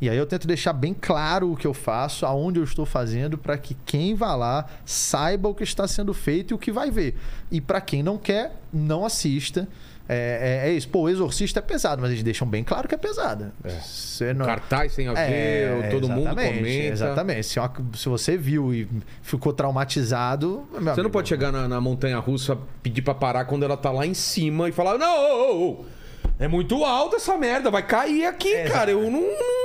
E 0.00 0.10
aí 0.10 0.16
eu 0.16 0.26
tento 0.26 0.46
deixar 0.46 0.72
bem 0.72 0.92
claro 0.92 1.52
o 1.52 1.56
que 1.56 1.66
eu 1.66 1.72
faço, 1.72 2.26
aonde 2.26 2.58
eu 2.58 2.64
estou 2.64 2.84
fazendo, 2.84 3.38
para 3.38 3.56
que 3.56 3.76
quem 3.86 4.14
vá 4.14 4.34
lá 4.34 4.66
saiba 4.84 5.48
o 5.48 5.54
que 5.54 5.62
está 5.62 5.86
sendo 5.86 6.12
feito 6.12 6.52
e 6.52 6.54
o 6.54 6.58
que 6.58 6.72
vai 6.72 6.90
ver. 6.90 7.16
E 7.50 7.60
para 7.60 7.80
quem 7.80 8.02
não 8.02 8.18
quer, 8.18 8.56
não 8.72 9.06
assista. 9.06 9.68
É, 10.08 10.62
é, 10.64 10.68
é, 10.68 10.72
isso. 10.72 10.88
Pô, 10.88 11.02
o 11.02 11.08
Exorcista 11.08 11.60
é 11.60 11.62
pesado, 11.62 12.02
mas 12.02 12.10
eles 12.10 12.22
deixam 12.22 12.46
bem 12.46 12.62
claro 12.62 12.86
que 12.86 12.94
é 12.94 12.98
pesado. 12.98 13.52
É. 13.64 14.34
Não... 14.34 14.44
Cartaz 14.44 14.92
sem 14.92 15.08
a 15.08 15.14
ver, 15.14 15.84
é, 15.84 15.88
todo 15.90 16.08
mundo 16.08 16.28
comenta. 16.30 16.68
Exatamente. 16.68 17.46
Se, 17.46 17.58
se, 17.94 18.08
você 18.08 18.36
viu 18.36 18.74
e 18.74 18.88
ficou 19.22 19.52
traumatizado. 19.52 20.66
Você 20.72 20.78
amigo, 20.78 21.02
não 21.02 21.10
pode 21.10 21.28
chegar 21.28 21.50
na, 21.50 21.66
na 21.66 21.80
montanha 21.80 22.18
russa, 22.18 22.58
pedir 22.82 23.02
para 23.02 23.14
parar 23.14 23.44
quando 23.46 23.62
ela 23.64 23.76
tá 23.76 23.90
lá 23.90 24.06
em 24.06 24.14
cima 24.14 24.68
e 24.68 24.72
falar: 24.72 24.98
Não, 24.98 25.16
oh, 25.16 25.52
oh, 25.52 25.80
oh. 25.80 26.03
É 26.38 26.48
muito 26.48 26.84
alto 26.84 27.16
essa 27.16 27.36
merda, 27.36 27.70
vai 27.70 27.86
cair 27.86 28.26
aqui, 28.26 28.52
é, 28.52 28.64
cara. 28.64 28.90
Eu 28.90 29.08
não, 29.08 29.22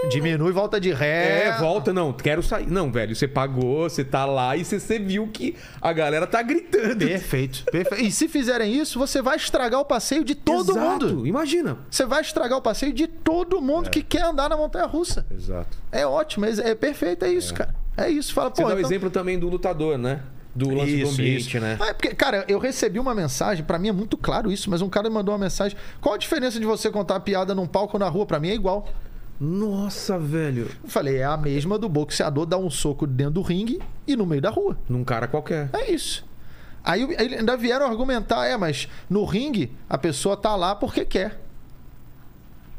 Diminui, 0.09 0.51
volta 0.51 0.79
de 0.79 0.93
ré. 0.93 1.47
É, 1.47 1.57
volta, 1.57 1.91
não, 1.91 2.13
quero 2.13 2.43
sair. 2.43 2.67
Não, 2.67 2.91
velho, 2.91 3.15
você 3.15 3.27
pagou, 3.27 3.89
você 3.89 4.03
tá 4.03 4.23
lá 4.23 4.55
e 4.55 4.63
você, 4.63 4.79
você 4.79 4.99
viu 4.99 5.27
que 5.27 5.55
a 5.81 5.91
galera 5.91 6.27
tá 6.27 6.41
gritando. 6.43 7.05
Perfeito, 7.05 7.63
perfeito. 7.71 8.03
E 8.03 8.11
se 8.11 8.27
fizerem 8.27 8.73
isso, 8.75 8.99
você 8.99 9.21
vai 9.21 9.35
estragar 9.35 9.79
o 9.79 9.85
passeio 9.85 10.23
de 10.23 10.35
todo 10.35 10.71
Exato. 10.71 11.07
mundo. 11.07 11.27
Imagina. 11.27 11.79
Você 11.89 12.05
vai 12.05 12.21
estragar 12.21 12.59
o 12.59 12.61
passeio 12.61 12.93
de 12.93 13.07
todo 13.07 13.59
mundo 13.59 13.87
é. 13.87 13.89
que 13.89 14.03
quer 14.03 14.23
andar 14.23 14.47
na 14.47 14.55
montanha 14.55 14.85
russa. 14.85 15.25
Exato. 15.31 15.75
É 15.91 16.05
ótimo, 16.05 16.45
é, 16.45 16.51
é 16.51 16.75
perfeito, 16.75 17.25
é 17.25 17.31
isso, 17.31 17.53
é. 17.53 17.57
cara. 17.57 17.75
É 17.97 18.09
isso. 18.09 18.33
Fala, 18.33 18.49
você 18.49 18.61
pô. 18.61 18.69
dá 18.69 18.75
o 18.75 18.77
então... 18.77 18.89
exemplo 18.89 19.09
também 19.09 19.39
do 19.39 19.49
lutador, 19.49 19.97
né? 19.97 20.21
Do 20.55 20.69
lance 20.69 21.01
isso, 21.01 21.15
do 21.15 21.21
ambiente, 21.21 21.47
isso. 21.47 21.59
né? 21.59 21.77
Ah, 21.79 21.87
é 21.87 21.93
porque, 21.93 22.13
cara, 22.13 22.45
eu 22.47 22.59
recebi 22.59 22.99
uma 22.99 23.13
mensagem, 23.13 23.63
para 23.63 23.77
mim 23.77 23.89
é 23.89 23.91
muito 23.91 24.17
claro 24.17 24.51
isso, 24.51 24.69
mas 24.69 24.81
um 24.81 24.89
cara 24.89 25.09
mandou 25.09 25.33
uma 25.33 25.39
mensagem. 25.39 25.77
Qual 26.01 26.15
a 26.15 26.17
diferença 26.17 26.59
de 26.59 26.65
você 26.65 26.89
contar 26.89 27.15
a 27.15 27.19
piada 27.19 27.53
num 27.53 27.67
palco 27.67 27.95
ou 27.95 27.99
na 27.99 28.09
rua? 28.09 28.25
Para 28.25 28.39
mim 28.39 28.49
é 28.49 28.55
igual. 28.55 28.87
Nossa, 29.39 30.19
velho. 30.19 30.69
Eu 30.83 30.89
falei, 30.89 31.17
é 31.17 31.23
a 31.23 31.37
mesma 31.37 31.77
do 31.77 31.87
boxeador 31.87 32.45
dar 32.45 32.57
um 32.57 32.69
soco 32.69 33.07
dentro 33.07 33.35
do 33.35 33.41
ringue 33.41 33.79
e 34.05 34.15
no 34.15 34.25
meio 34.25 34.41
da 34.41 34.49
rua. 34.49 34.77
Num 34.89 35.03
cara 35.03 35.27
qualquer. 35.27 35.69
É 35.71 35.91
isso. 35.91 36.27
Aí, 36.83 37.03
aí 37.17 37.35
ainda 37.35 37.55
vieram 37.55 37.85
argumentar, 37.85 38.45
é, 38.45 38.57
mas 38.57 38.89
no 39.09 39.23
ringue 39.23 39.71
a 39.89 39.97
pessoa 39.97 40.35
tá 40.35 40.55
lá 40.55 40.75
porque 40.75 41.05
quer. 41.05 41.39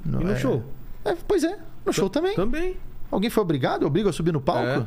Não, 0.05 0.21
e 0.21 0.25
no 0.25 0.33
é... 0.33 0.37
show? 0.37 0.63
É, 1.05 1.15
pois 1.27 1.45
é, 1.45 1.59
no 1.85 1.93
show 1.93 2.11
também. 2.11 2.35
Também. 2.35 2.77
Alguém 3.11 3.31
foi 3.31 3.43
obrigado? 3.43 3.87
Obriga 3.87 4.11
a 4.11 4.13
subir 4.13 4.33
no 4.33 4.41
palco? 4.41 4.87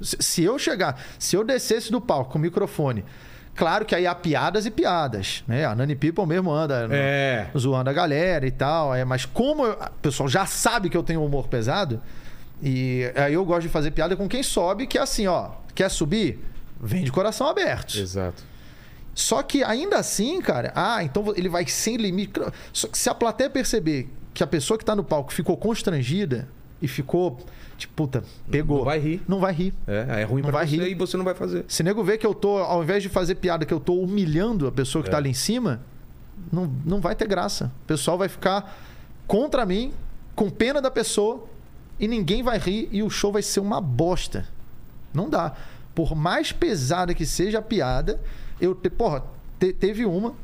Se, 0.00 0.42
eu 0.42 0.58
chegar, 0.58 1.00
se 1.18 1.36
eu 1.36 1.44
descesse 1.44 1.90
do 1.90 2.00
palco 2.00 2.32
com 2.32 2.38
o 2.38 2.42
microfone 2.42 3.04
Claro 3.56 3.86
que 3.86 3.94
aí 3.94 4.06
há 4.06 4.14
piadas 4.14 4.66
e 4.66 4.70
piadas, 4.70 5.42
né? 5.48 5.64
A 5.64 5.74
Nani 5.74 5.96
People 5.96 6.26
mesmo 6.26 6.52
anda 6.52 6.86
é. 6.90 7.48
no, 7.52 7.58
zoando 7.58 7.88
a 7.88 7.92
galera 7.92 8.46
e 8.46 8.50
tal. 8.50 8.94
É, 8.94 9.02
mas 9.04 9.24
como 9.24 9.66
o 9.66 9.76
pessoal 10.02 10.28
já 10.28 10.44
sabe 10.44 10.90
que 10.90 10.96
eu 10.96 11.02
tenho 11.02 11.24
humor 11.24 11.48
pesado, 11.48 12.00
e 12.62 13.10
aí 13.14 13.32
eu 13.32 13.44
gosto 13.46 13.62
de 13.62 13.68
fazer 13.70 13.92
piada 13.92 14.14
com 14.14 14.28
quem 14.28 14.42
sobe, 14.42 14.86
que 14.86 14.98
é 14.98 15.00
assim, 15.00 15.26
ó, 15.26 15.52
quer 15.74 15.90
subir? 15.90 16.38
Vem 16.78 17.02
de 17.02 17.10
coração 17.10 17.48
aberto. 17.48 17.98
Exato. 17.98 18.42
Só 19.14 19.42
que 19.42 19.64
ainda 19.64 19.96
assim, 19.96 20.38
cara, 20.42 20.70
ah, 20.74 21.02
então 21.02 21.32
ele 21.34 21.48
vai 21.48 21.66
sem 21.66 21.96
limite. 21.96 22.38
Só 22.70 22.86
que 22.86 22.98
se 22.98 23.08
a 23.08 23.14
plateia 23.14 23.48
perceber 23.48 24.10
que 24.34 24.42
a 24.42 24.46
pessoa 24.46 24.76
que 24.76 24.84
tá 24.84 24.94
no 24.94 25.02
palco 25.02 25.32
ficou 25.32 25.56
constrangida 25.56 26.46
e 26.80 26.88
ficou 26.88 27.38
Tipo, 27.76 27.92
puta, 27.94 28.24
pegou. 28.50 28.78
Não 28.78 28.84
vai 28.84 28.98
rir. 28.98 29.22
Não 29.28 29.38
vai 29.38 29.52
rir. 29.52 29.74
É, 29.86 30.22
é 30.22 30.24
ruim 30.24 30.40
não 30.40 30.48
pra 30.48 30.60
vai 30.60 30.66
você 30.66 30.76
rir. 30.76 30.92
e 30.92 30.94
você 30.94 31.16
não 31.16 31.24
vai 31.24 31.34
fazer. 31.34 31.64
Se 31.68 31.82
nego 31.82 32.02
vê 32.02 32.16
que 32.16 32.26
eu 32.26 32.34
tô, 32.34 32.58
ao 32.58 32.82
invés 32.82 33.02
de 33.02 33.08
fazer 33.08 33.34
piada, 33.34 33.66
que 33.66 33.74
eu 33.74 33.80
tô 33.80 33.94
humilhando 33.94 34.66
a 34.66 34.72
pessoa 34.72 35.02
que 35.02 35.10
tá 35.10 35.16
é. 35.16 35.16
tá 35.16 35.18
ali 35.18 35.30
em 35.30 35.34
cima, 35.34 35.82
não, 36.50 36.72
não 36.84 37.00
vai 37.00 37.14
ter 37.14 37.28
graça. 37.28 37.70
O 37.82 37.86
pessoal 37.86 38.16
vai 38.16 38.28
ficar 38.28 38.78
contra 39.26 39.66
mim, 39.66 39.92
com 40.34 40.48
pena 40.48 40.80
da 40.80 40.90
pessoa, 40.90 41.44
e 42.00 42.08
ninguém 42.08 42.42
vai 42.42 42.58
rir 42.58 42.88
e 42.90 43.02
o 43.02 43.10
show 43.10 43.30
vai 43.30 43.42
ser 43.42 43.60
uma 43.60 43.80
bosta. 43.80 44.46
Não 45.12 45.28
dá. 45.28 45.54
Por 45.94 46.14
mais 46.14 46.52
pesada 46.52 47.14
que 47.14 47.26
seja 47.26 47.58
a 47.58 47.62
piada, 47.62 48.20
eu. 48.60 48.74
Te, 48.74 48.88
porra, 48.88 49.22
te, 49.58 49.72
teve 49.72 50.06
uma. 50.06 50.34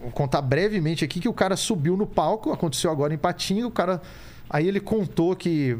Vou 0.00 0.10
contar 0.10 0.42
brevemente 0.42 1.04
aqui 1.04 1.20
que 1.20 1.28
o 1.28 1.32
cara 1.32 1.56
subiu 1.56 1.96
no 1.96 2.06
palco, 2.06 2.52
aconteceu 2.52 2.90
agora 2.90 3.14
em 3.14 3.18
Patinga, 3.18 3.66
o 3.66 3.70
cara 3.70 4.02
Aí 4.54 4.68
ele 4.68 4.78
contou 4.78 5.34
que. 5.34 5.76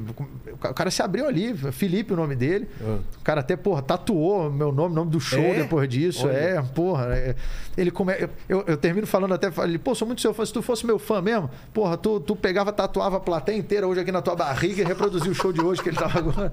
O 0.51 0.75
cara 0.75 0.91
se 0.91 1.01
abriu 1.01 1.29
ali, 1.29 1.55
Felipe 1.71 2.13
o 2.13 2.17
nome 2.17 2.35
dele. 2.35 2.69
Ah. 2.83 2.99
O 3.21 3.23
cara 3.23 3.41
até, 3.41 3.57
porra, 3.57 3.81
tatuou 3.81 4.51
meu 4.51 4.73
nome, 4.73 4.93
nome 4.93 5.13
do 5.13 5.21
show 5.21 5.39
é? 5.39 5.55
depois 5.63 5.89
disso. 5.89 6.27
Olha. 6.27 6.37
É, 6.37 6.61
porra. 6.61 7.15
É. 7.15 7.37
Ele 7.77 7.93
come... 7.93 8.13
eu, 8.49 8.65
eu 8.67 8.77
termino 8.77 9.07
falando 9.07 9.33
até, 9.33 9.49
falei, 9.49 9.79
pô, 9.79 9.95
sou 9.95 10.09
muito 10.09 10.21
seu 10.21 10.35
fã. 10.35 10.45
Se 10.45 10.53
tu 10.53 10.61
fosse 10.61 10.85
meu 10.85 10.99
fã 10.99 11.23
mesmo, 11.23 11.49
porra, 11.73 11.97
tu, 11.97 12.19
tu 12.19 12.35
pegava, 12.35 12.73
tatuava 12.73 13.19
a 13.19 13.21
plateia 13.21 13.57
inteira 13.57 13.87
hoje 13.87 14.01
aqui 14.01 14.11
na 14.11 14.21
tua 14.21 14.35
barriga 14.35 14.83
e 14.83 14.85
reproduzia 14.85 15.31
o 15.31 15.35
show 15.37 15.53
de 15.53 15.61
hoje 15.61 15.81
que 15.81 15.91
ele 15.91 15.97
tava 15.97 16.19
agora. 16.19 16.53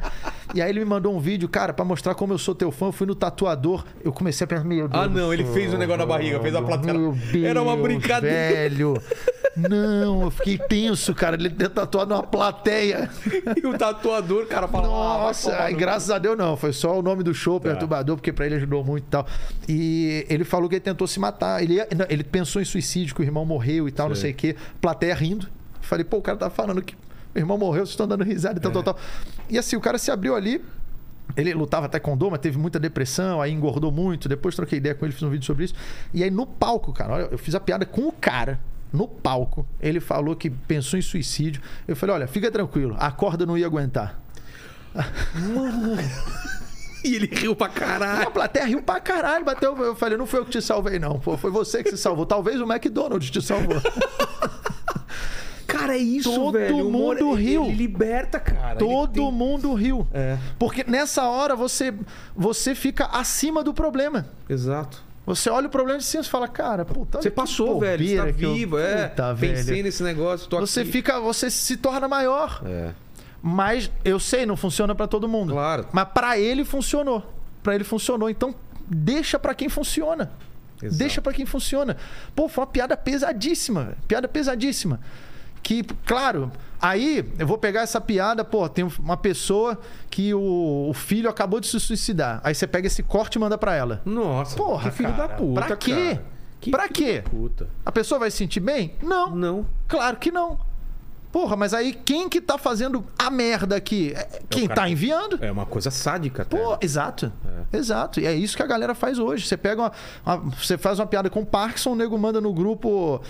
E 0.53 0.61
aí 0.61 0.69
ele 0.69 0.81
me 0.81 0.85
mandou 0.85 1.15
um 1.15 1.19
vídeo, 1.19 1.49
cara, 1.49 1.73
para 1.73 1.83
mostrar 1.83 2.13
como 2.13 2.33
eu 2.33 2.37
sou 2.37 2.53
teu 2.53 2.71
fã. 2.71 2.85
Eu 2.87 2.91
fui 2.91 3.07
no 3.07 3.15
tatuador, 3.15 3.83
eu 4.03 4.13
comecei 4.13 4.45
a 4.45 4.47
pensar, 4.47 4.63
meu 4.63 4.87
Deus. 4.87 5.03
Ah, 5.03 5.07
não, 5.07 5.33
ele 5.33 5.45
fez 5.45 5.73
o 5.73 5.75
um 5.75 5.79
negócio 5.79 5.97
na 6.01 6.05
barriga, 6.05 6.39
fez 6.39 6.53
a 6.53 6.61
plateia. 6.61 7.47
Era 7.47 7.63
uma 7.63 7.75
brincadeira. 7.75 8.69
Velho. 8.69 9.01
Não, 9.55 10.23
eu 10.23 10.31
fiquei 10.31 10.57
tenso, 10.57 11.13
cara. 11.13 11.35
Ele 11.35 11.49
tatuado 11.49 12.10
uma 12.13 12.23
plateia. 12.23 13.09
E 13.61 13.65
o 13.65 13.77
tatuador, 13.77 14.45
cara, 14.47 14.67
falou. 14.67 14.91
Ah, 14.95 15.17
Nossa, 15.25 15.53
ah, 15.53 15.71
graças 15.71 16.09
a 16.09 16.17
Deus 16.17 16.37
não. 16.37 16.55
Foi 16.55 16.71
só 16.73 16.97
o 16.97 17.01
nome 17.01 17.23
do 17.23 17.33
show, 17.33 17.59
tá. 17.59 17.69
perturbador, 17.69 18.15
porque 18.15 18.31
pra 18.31 18.45
ele 18.45 18.55
ajudou 18.55 18.83
muito 18.83 19.05
e 19.05 19.09
tal. 19.09 19.27
E 19.67 20.25
ele 20.29 20.43
falou 20.43 20.69
que 20.69 20.75
ele 20.75 20.81
tentou 20.81 21.07
se 21.07 21.19
matar. 21.19 21.61
Ele, 21.61 21.77
ele 22.09 22.23
pensou 22.23 22.61
em 22.61 22.65
suicídio, 22.65 23.15
que 23.15 23.21
o 23.21 23.23
irmão 23.23 23.45
morreu 23.45 23.87
e 23.87 23.91
tal, 23.91 24.09
não 24.09 24.15
sei 24.15 24.31
o 24.31 24.35
quê. 24.35 24.55
Plateia 24.79 25.13
rindo. 25.13 25.47
Falei, 25.81 26.03
pô, 26.03 26.17
o 26.17 26.21
cara 26.21 26.37
tá 26.37 26.49
falando 26.49 26.81
que 26.81 26.95
o 27.33 27.39
irmão 27.39 27.57
morreu, 27.57 27.85
vocês 27.85 27.91
estão 27.91 28.07
dando 28.07 28.23
risada 28.23 28.59
e 28.59 28.61
tal, 28.61 28.71
é. 28.71 28.73
tal, 28.73 28.83
tal. 28.83 28.97
E 29.49 29.57
assim, 29.57 29.75
o 29.75 29.81
cara 29.81 29.97
se 29.97 30.11
abriu 30.11 30.35
ali. 30.35 30.63
Ele 31.35 31.53
lutava 31.53 31.85
até 31.85 31.99
com 31.99 32.17
dor, 32.17 32.29
mas 32.29 32.41
teve 32.41 32.57
muita 32.57 32.79
depressão, 32.79 33.41
aí 33.41 33.51
engordou 33.51 33.91
muito. 33.91 34.27
Depois 34.27 34.55
troquei 34.55 34.77
ideia 34.77 34.93
com 34.93 35.05
ele, 35.05 35.13
fiz 35.13 35.23
um 35.23 35.29
vídeo 35.29 35.45
sobre 35.45 35.65
isso. 35.65 35.73
E 36.13 36.23
aí 36.23 36.31
no 36.31 36.45
palco, 36.45 36.91
cara, 36.91 37.13
olha, 37.13 37.27
eu 37.31 37.37
fiz 37.37 37.55
a 37.55 37.59
piada 37.59 37.85
com 37.85 38.07
o 38.07 38.11
cara 38.11 38.59
no 38.91 39.07
palco. 39.07 39.65
Ele 39.79 39.99
falou 39.99 40.35
que 40.35 40.49
pensou 40.49 40.97
em 40.97 41.01
suicídio. 41.01 41.61
Eu 41.87 41.95
falei: 41.95 42.15
olha, 42.15 42.27
fica 42.27 42.51
tranquilo, 42.51 42.95
a 42.99 43.11
corda 43.11 43.45
não 43.45 43.57
ia 43.57 43.65
aguentar. 43.65 44.19
Mano. 45.53 45.97
E 47.03 47.15
ele 47.15 47.25
riu 47.25 47.55
pra 47.55 47.67
caralho. 47.67 48.27
A 48.27 48.31
plateia 48.31 48.65
riu 48.65 48.83
pra 48.83 48.99
caralho. 48.99 49.43
Bateu. 49.43 49.75
Eu 49.77 49.95
falei, 49.95 50.17
não 50.17 50.27
foi 50.27 50.39
eu 50.39 50.45
que 50.45 50.51
te 50.51 50.61
salvei, 50.61 50.99
não. 50.99 51.19
Pô, 51.19 51.35
foi 51.35 51.49
você 51.49 51.83
que 51.83 51.89
se 51.89 51.97
salvou. 51.97 52.27
Talvez 52.27 52.61
o 52.61 52.71
McDonald's 52.71 53.31
te 53.31 53.41
salvou. 53.41 53.81
Cara, 55.65 55.95
é 55.95 55.99
isso, 55.99 56.33
Todo 56.33 56.51
velho. 56.51 56.77
Todo 56.77 56.91
mundo 56.91 57.33
riu. 57.33 57.65
Ele 57.65 57.75
liberta, 57.75 58.39
cara. 58.39 58.77
Todo 58.77 59.13
tem... 59.13 59.31
mundo 59.31 59.73
riu. 59.73 60.05
É. 60.13 60.37
Porque 60.59 60.83
nessa 60.83 61.23
hora 61.29 61.55
você, 61.55 61.93
você 62.35 62.75
fica 62.75 63.05
acima 63.05 63.63
do 63.63 63.73
problema. 63.73 64.27
Exato. 64.49 65.01
Você 65.35 65.49
olha 65.49 65.67
o 65.67 65.69
problema 65.69 65.99
de 65.99 66.05
cima 66.05 66.23
e 66.23 66.27
fala, 66.27 66.47
cara, 66.47 66.85
puta. 66.85 67.21
Você 67.21 67.31
passou, 67.31 67.79
velho. 67.79 68.05
Você 68.07 68.17
tá 68.17 68.25
vivo, 68.25 68.77
eu... 68.77 68.85
é. 68.85 69.07
Puta, 69.07 69.35
Pensei 69.39 69.63
velho. 69.63 69.83
nesse 69.83 70.03
negócio. 70.03 70.47
você 70.49 70.81
aqui. 70.81 70.91
fica, 70.91 71.19
você 71.19 71.49
se 71.49 71.77
torna 71.77 72.07
maior. 72.07 72.61
É. 72.65 72.91
Mas 73.41 73.89
eu 74.05 74.19
sei, 74.19 74.45
não 74.45 74.55
funciona 74.55 74.93
para 74.93 75.07
todo 75.07 75.27
mundo. 75.27 75.53
Claro. 75.53 75.87
Mas 75.91 76.07
para 76.13 76.37
ele 76.37 76.63
funcionou. 76.63 77.23
Para 77.63 77.75
ele 77.75 77.83
funcionou. 77.83 78.29
Então 78.29 78.53
deixa 78.87 79.39
para 79.39 79.55
quem 79.55 79.69
funciona. 79.69 80.31
Exato. 80.81 80.97
Deixa 80.97 81.21
para 81.21 81.33
quem 81.33 81.45
funciona. 81.45 81.97
Pô, 82.35 82.47
foi 82.47 82.63
uma 82.63 82.69
piada 82.69 82.97
pesadíssima, 82.97 83.95
piada 84.07 84.27
pesadíssima 84.27 84.99
que, 85.61 85.83
claro, 86.05 86.51
aí 86.81 87.25
eu 87.37 87.45
vou 87.45 87.57
pegar 87.57 87.81
essa 87.81 88.01
piada, 88.01 88.43
pô, 88.43 88.67
tem 88.67 88.85
uma 88.99 89.17
pessoa 89.17 89.77
que 90.09 90.33
o, 90.33 90.87
o 90.89 90.93
filho 90.93 91.29
acabou 91.29 91.59
de 91.59 91.67
se 91.67 91.79
suicidar. 91.79 92.41
Aí 92.43 92.55
você 92.55 92.65
pega 92.65 92.87
esse 92.87 93.03
corte 93.03 93.35
e 93.35 93.39
manda 93.39 93.57
para 93.57 93.75
ela. 93.75 94.01
Nossa, 94.05 94.55
porra, 94.57 94.89
que 94.89 94.97
filho 94.97 95.11
cara, 95.11 95.27
da 95.27 95.33
puta. 95.35 95.61
Pra 95.61 95.75
quê? 95.77 96.19
Que 96.59 96.71
pra 96.71 96.87
quê? 96.87 97.23
A 97.85 97.91
pessoa 97.91 98.19
vai 98.19 98.29
se 98.29 98.37
sentir 98.37 98.59
bem? 98.59 98.93
Não. 99.01 99.35
Não. 99.35 99.65
Claro 99.87 100.17
que 100.17 100.31
não. 100.31 100.59
Porra, 101.31 101.55
mas 101.55 101.73
aí 101.73 101.93
quem 101.93 102.27
que 102.27 102.41
tá 102.41 102.57
fazendo 102.57 103.05
a 103.17 103.31
merda 103.31 103.77
aqui? 103.77 104.13
É, 104.13 104.19
é 104.19 104.41
quem 104.49 104.67
tá 104.67 104.89
enviando? 104.89 105.39
É 105.41 105.49
uma 105.49 105.65
coisa 105.65 105.89
sádica, 105.89 106.41
até. 106.41 106.57
Pô, 106.57 106.77
exato. 106.81 107.31
É. 107.71 107.77
Exato. 107.77 108.19
E 108.19 108.27
é 108.27 108.33
isso 108.33 108.57
que 108.57 108.61
a 108.61 108.67
galera 108.67 108.93
faz 108.93 109.17
hoje. 109.17 109.47
Você 109.47 109.55
pega 109.55 109.81
uma, 109.81 109.91
uma, 110.25 110.51
Você 110.51 110.77
faz 110.77 110.99
uma 110.99 111.07
piada 111.07 111.29
com 111.29 111.41
o 111.41 111.45
Parkinson, 111.45 111.91
o 111.91 111.95
nego 111.95 112.17
manda 112.17 112.41
no 112.41 112.53
grupo. 112.53 113.21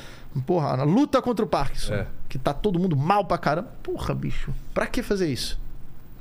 Porra, 0.48 0.78
na 0.78 0.84
luta 0.84 1.22
contra 1.22 1.45
o 1.45 1.48
Parkinson. 1.48 1.94
É. 1.94 2.07
Que 2.32 2.40
tá 2.40 2.53
todo 2.53 2.80
mundo 2.80 2.95
mal 2.95 3.26
pra 3.26 3.38
caramba. 3.38 3.74
Porra, 3.84 4.16
bicho. 4.16 4.53
Pra 4.74 4.88
que 4.88 5.03
fazer 5.03 5.28
isso? 5.28 5.60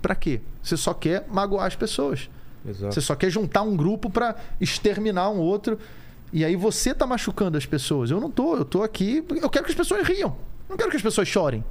Pra 0.02 0.16
quê? 0.16 0.40
Você 0.60 0.76
só 0.76 0.92
quer 0.92 1.24
magoar 1.28 1.66
as 1.66 1.76
pessoas. 1.76 2.28
Exato. 2.66 2.92
Você 2.92 3.00
só 3.00 3.14
quer 3.14 3.30
juntar 3.30 3.62
um 3.62 3.76
grupo 3.76 4.10
para 4.10 4.34
exterminar 4.60 5.30
um 5.30 5.38
outro. 5.38 5.78
E 6.32 6.44
aí 6.44 6.56
você 6.56 6.92
tá 6.92 7.06
machucando 7.06 7.56
as 7.56 7.64
pessoas. 7.64 8.10
Eu 8.10 8.20
não 8.20 8.28
tô, 8.28 8.56
eu 8.56 8.64
tô 8.64 8.82
aqui. 8.82 9.24
Eu 9.40 9.48
quero 9.48 9.64
que 9.64 9.70
as 9.70 9.76
pessoas 9.76 10.04
riam. 10.04 10.36
Não 10.68 10.76
quero 10.76 10.90
que 10.90 10.96
as 10.96 11.02
pessoas 11.02 11.28
chorem. 11.28 11.64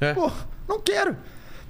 É. 0.00 0.14
Pô, 0.14 0.30
não 0.68 0.78
quero. 0.78 1.16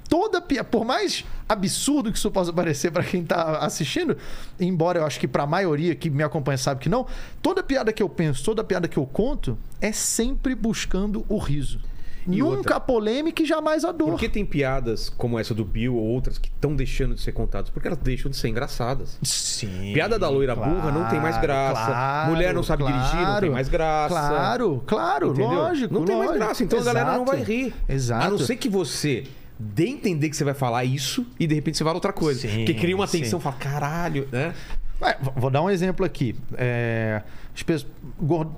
Toda 0.07 0.43
piada, 0.43 0.69
por 0.69 0.85
mais 0.85 1.25
absurdo 1.49 2.13
que 2.13 2.19
isso 2.19 2.31
possa 2.31 2.53
parecer 2.53 2.91
para 2.91 3.03
quem 3.03 3.25
tá 3.25 3.61
assistindo, 3.61 4.15
embora 4.59 4.99
eu 4.99 5.07
acho 5.07 5.19
que 5.19 5.27
para 5.27 5.45
a 5.45 5.47
maioria 5.47 5.95
que 5.95 6.11
me 6.11 6.23
acompanha 6.23 6.59
sabe 6.59 6.81
que 6.81 6.89
não, 6.91 7.07
toda 7.41 7.63
piada 7.63 7.95
que 7.95 8.03
eu 8.03 8.11
penso, 8.11 8.45
toda 8.45 8.63
piada 8.63 8.87
que 8.87 8.99
eu 8.99 9.07
conto 9.07 9.57
é 9.81 9.91
sempre 9.91 10.55
buscando 10.55 11.25
o 11.31 11.39
riso. 11.39 11.81
E 12.27 12.39
Nunca 12.39 12.57
outra... 12.57 12.77
a 12.77 12.81
polêmica 12.81 13.43
e 13.43 13.47
jamais 13.47 13.85
a 13.85 13.93
dor. 13.93 14.11
Por 14.11 14.19
que 14.19 14.29
tem 14.29 14.45
piadas 14.45 15.09
como 15.09 15.39
essa 15.39 15.55
do 15.55 15.65
Bill 15.65 15.95
ou 15.95 16.03
outras 16.03 16.39
que 16.39 16.49
estão 16.49 16.75
deixando 16.75 17.15
de 17.15 17.21
ser 17.21 17.33
contadas? 17.33 17.71
Porque 17.71 17.89
elas 17.89 17.99
deixam 17.99 18.31
de 18.31 18.37
ser 18.37 18.49
engraçadas. 18.49 19.19
Sim. 19.23 19.93
Piada 19.93 20.19
da 20.19 20.29
loira 20.29 20.55
claro, 20.55 20.73
burra 20.73 20.93
não 20.93 21.09
tem 21.09 21.21
mais 21.21 21.39
graça. 21.39 21.87
Claro, 21.87 22.31
Mulher 22.31 22.55
não 22.55 22.63
sabe 22.63 22.83
claro, 22.83 22.99
dirigir, 22.99 23.27
não 23.27 23.41
tem 23.41 23.51
mais 23.51 23.69
graça. 23.69 24.15
Claro, 24.15 24.83
claro, 24.87 25.29
Entendeu? 25.31 25.51
lógico. 25.51 25.95
Não 25.95 26.05
tem 26.05 26.15
lógico. 26.17 26.35
mais 26.35 26.45
graça. 26.45 26.65
Então 26.65 26.79
Exato. 26.79 26.97
a 26.97 27.01
galera 27.01 27.19
não 27.19 27.25
vai 27.25 27.43
rir. 27.43 27.75
Exato. 27.89 28.27
A 28.27 28.31
não 28.31 28.39
ser 28.39 28.57
que 28.57 28.69
você 28.69 29.25
dê 29.59 29.87
entender 29.89 30.31
que 30.31 30.37
você 30.37 30.45
vai 30.45 30.55
falar 30.55 30.85
isso 30.85 31.27
e 31.39 31.47
de 31.47 31.55
repente 31.55 31.77
você 31.77 31.85
fala 31.85 31.97
outra 31.97 32.13
coisa. 32.13 32.41
Sim, 32.41 32.65
Porque 32.65 32.75
cria 32.75 32.97
uma 32.97 33.07
tensão, 33.07 33.39
fala, 33.39 33.57
caralho, 33.57 34.27
né? 34.33 34.55
Ué, 35.03 35.17
vou 35.37 35.51
dar 35.51 35.63
um 35.63 35.71
exemplo 35.71 36.05
aqui. 36.05 36.35
É, 36.57 37.23
as 37.55 37.63
pessoas, 37.63 37.91
gordo, 38.19 38.57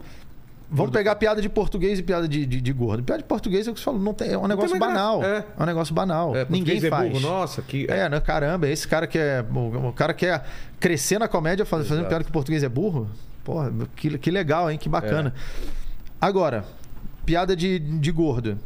Vamos 0.72 0.90
pegar 0.90 1.14
piada 1.16 1.42
de 1.42 1.50
português 1.50 1.98
e 1.98 2.02
piada 2.02 2.26
de, 2.26 2.46
de, 2.46 2.60
de 2.60 2.72
gordo. 2.72 3.02
Piada 3.02 3.20
de 3.22 3.28
português 3.28 3.68
é 3.68 3.70
o 3.70 3.74
que 3.74 3.80
você 3.80 3.84
falou, 3.84 4.00
não 4.00 4.14
tem, 4.14 4.32
é 4.32 4.38
um 4.38 4.46
negócio 4.46 4.78
banal. 4.78 5.22
É. 5.22 5.38
é. 5.38 5.62
um 5.62 5.66
negócio 5.66 5.94
banal. 5.94 6.34
É, 6.34 6.46
Ninguém 6.48 6.78
é 6.78 6.88
faz. 6.88 7.12
Burro, 7.12 7.20
nossa, 7.20 7.60
que. 7.60 7.86
É, 7.90 8.08
né? 8.08 8.18
Caramba, 8.20 8.66
esse 8.66 8.88
cara 8.88 9.06
que 9.06 9.18
é. 9.18 9.44
O 9.52 9.92
cara 9.92 10.14
quer 10.14 10.44
crescer 10.80 11.18
na 11.18 11.28
comédia 11.28 11.66
fazendo 11.66 12.06
piada 12.06 12.24
que 12.24 12.30
o 12.30 12.32
português 12.32 12.62
é 12.62 12.68
burro. 12.68 13.08
Porra, 13.44 13.70
que, 13.94 14.16
que 14.16 14.30
legal, 14.30 14.70
hein? 14.70 14.78
Que 14.78 14.88
bacana. 14.88 15.34
É. 15.36 15.68
Agora, 16.20 16.64
piada 17.26 17.54
de, 17.54 17.78
de 17.78 18.10
gordo 18.10 18.58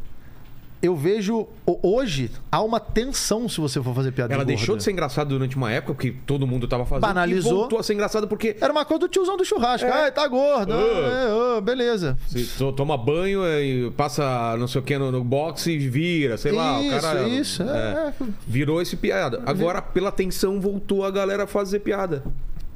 eu 0.83 0.95
vejo 0.95 1.49
hoje 1.67 2.31
há 2.51 2.63
uma 2.63 2.79
tensão 2.79 3.49
se 3.49 3.61
você 3.61 3.83
for 3.83 3.95
fazer 3.95 4.13
piada 4.13 4.35
Ela 4.35 4.45
de 4.45 4.49
deixou 4.49 4.77
de 4.77 4.83
ser 4.83 4.93
engraçada 4.93 5.31
durante 5.31 5.57
uma 5.57 5.73
época 5.73 5.95
porque 5.95 6.15
todo 6.27 6.47
mundo 6.47 6.69
tava 6.69 6.85
fazendo 6.85 7.03
Banalizou. 7.03 7.53
e 7.53 7.57
voltou 7.57 7.79
a 7.79 7.83
ser 7.83 7.95
engraçada 7.95 8.27
porque 8.27 8.57
era 8.61 8.73
uma 8.73 8.85
coisa 8.85 9.01
do 9.01 9.09
tiozão 9.09 9.37
do 9.37 9.45
churrasco. 9.45 9.89
É. 9.89 10.09
Ah, 10.09 10.13
tá 10.13 10.27
gordo. 10.29 10.75
Uh. 10.75 11.61
beleza. 11.61 12.19
Se 12.27 12.45
toma 12.75 12.97
banho 12.97 13.47
e 13.47 13.91
passa 13.93 14.57
não 14.59 14.69
sei 14.69 14.81
o 14.81 14.85
que 14.85 14.99
no, 14.99 15.11
no 15.11 15.25
boxe 15.25 15.73
e 15.73 15.89
vira, 15.89 16.37
sei 16.37 16.53
lá, 16.53 16.81
isso, 16.81 16.97
o 16.97 17.01
cara 17.01 17.29
Isso, 17.29 17.63
é. 17.63 18.13
virou 18.47 18.81
esse 18.83 18.97
piada. 18.97 19.43
Agora 19.47 19.81
pela 19.81 20.13
tensão 20.13 20.61
voltou 20.61 21.05
a 21.05 21.11
galera 21.11 21.45
a 21.45 21.47
fazer 21.47 21.81
piada. 21.81 22.23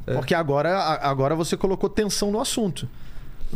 É. 0.07 0.15
Porque 0.15 0.35
agora, 0.35 0.77
agora 1.03 1.35
você 1.35 1.57
colocou 1.57 1.89
tensão 1.89 2.31
no 2.31 2.41
assunto. 2.41 2.89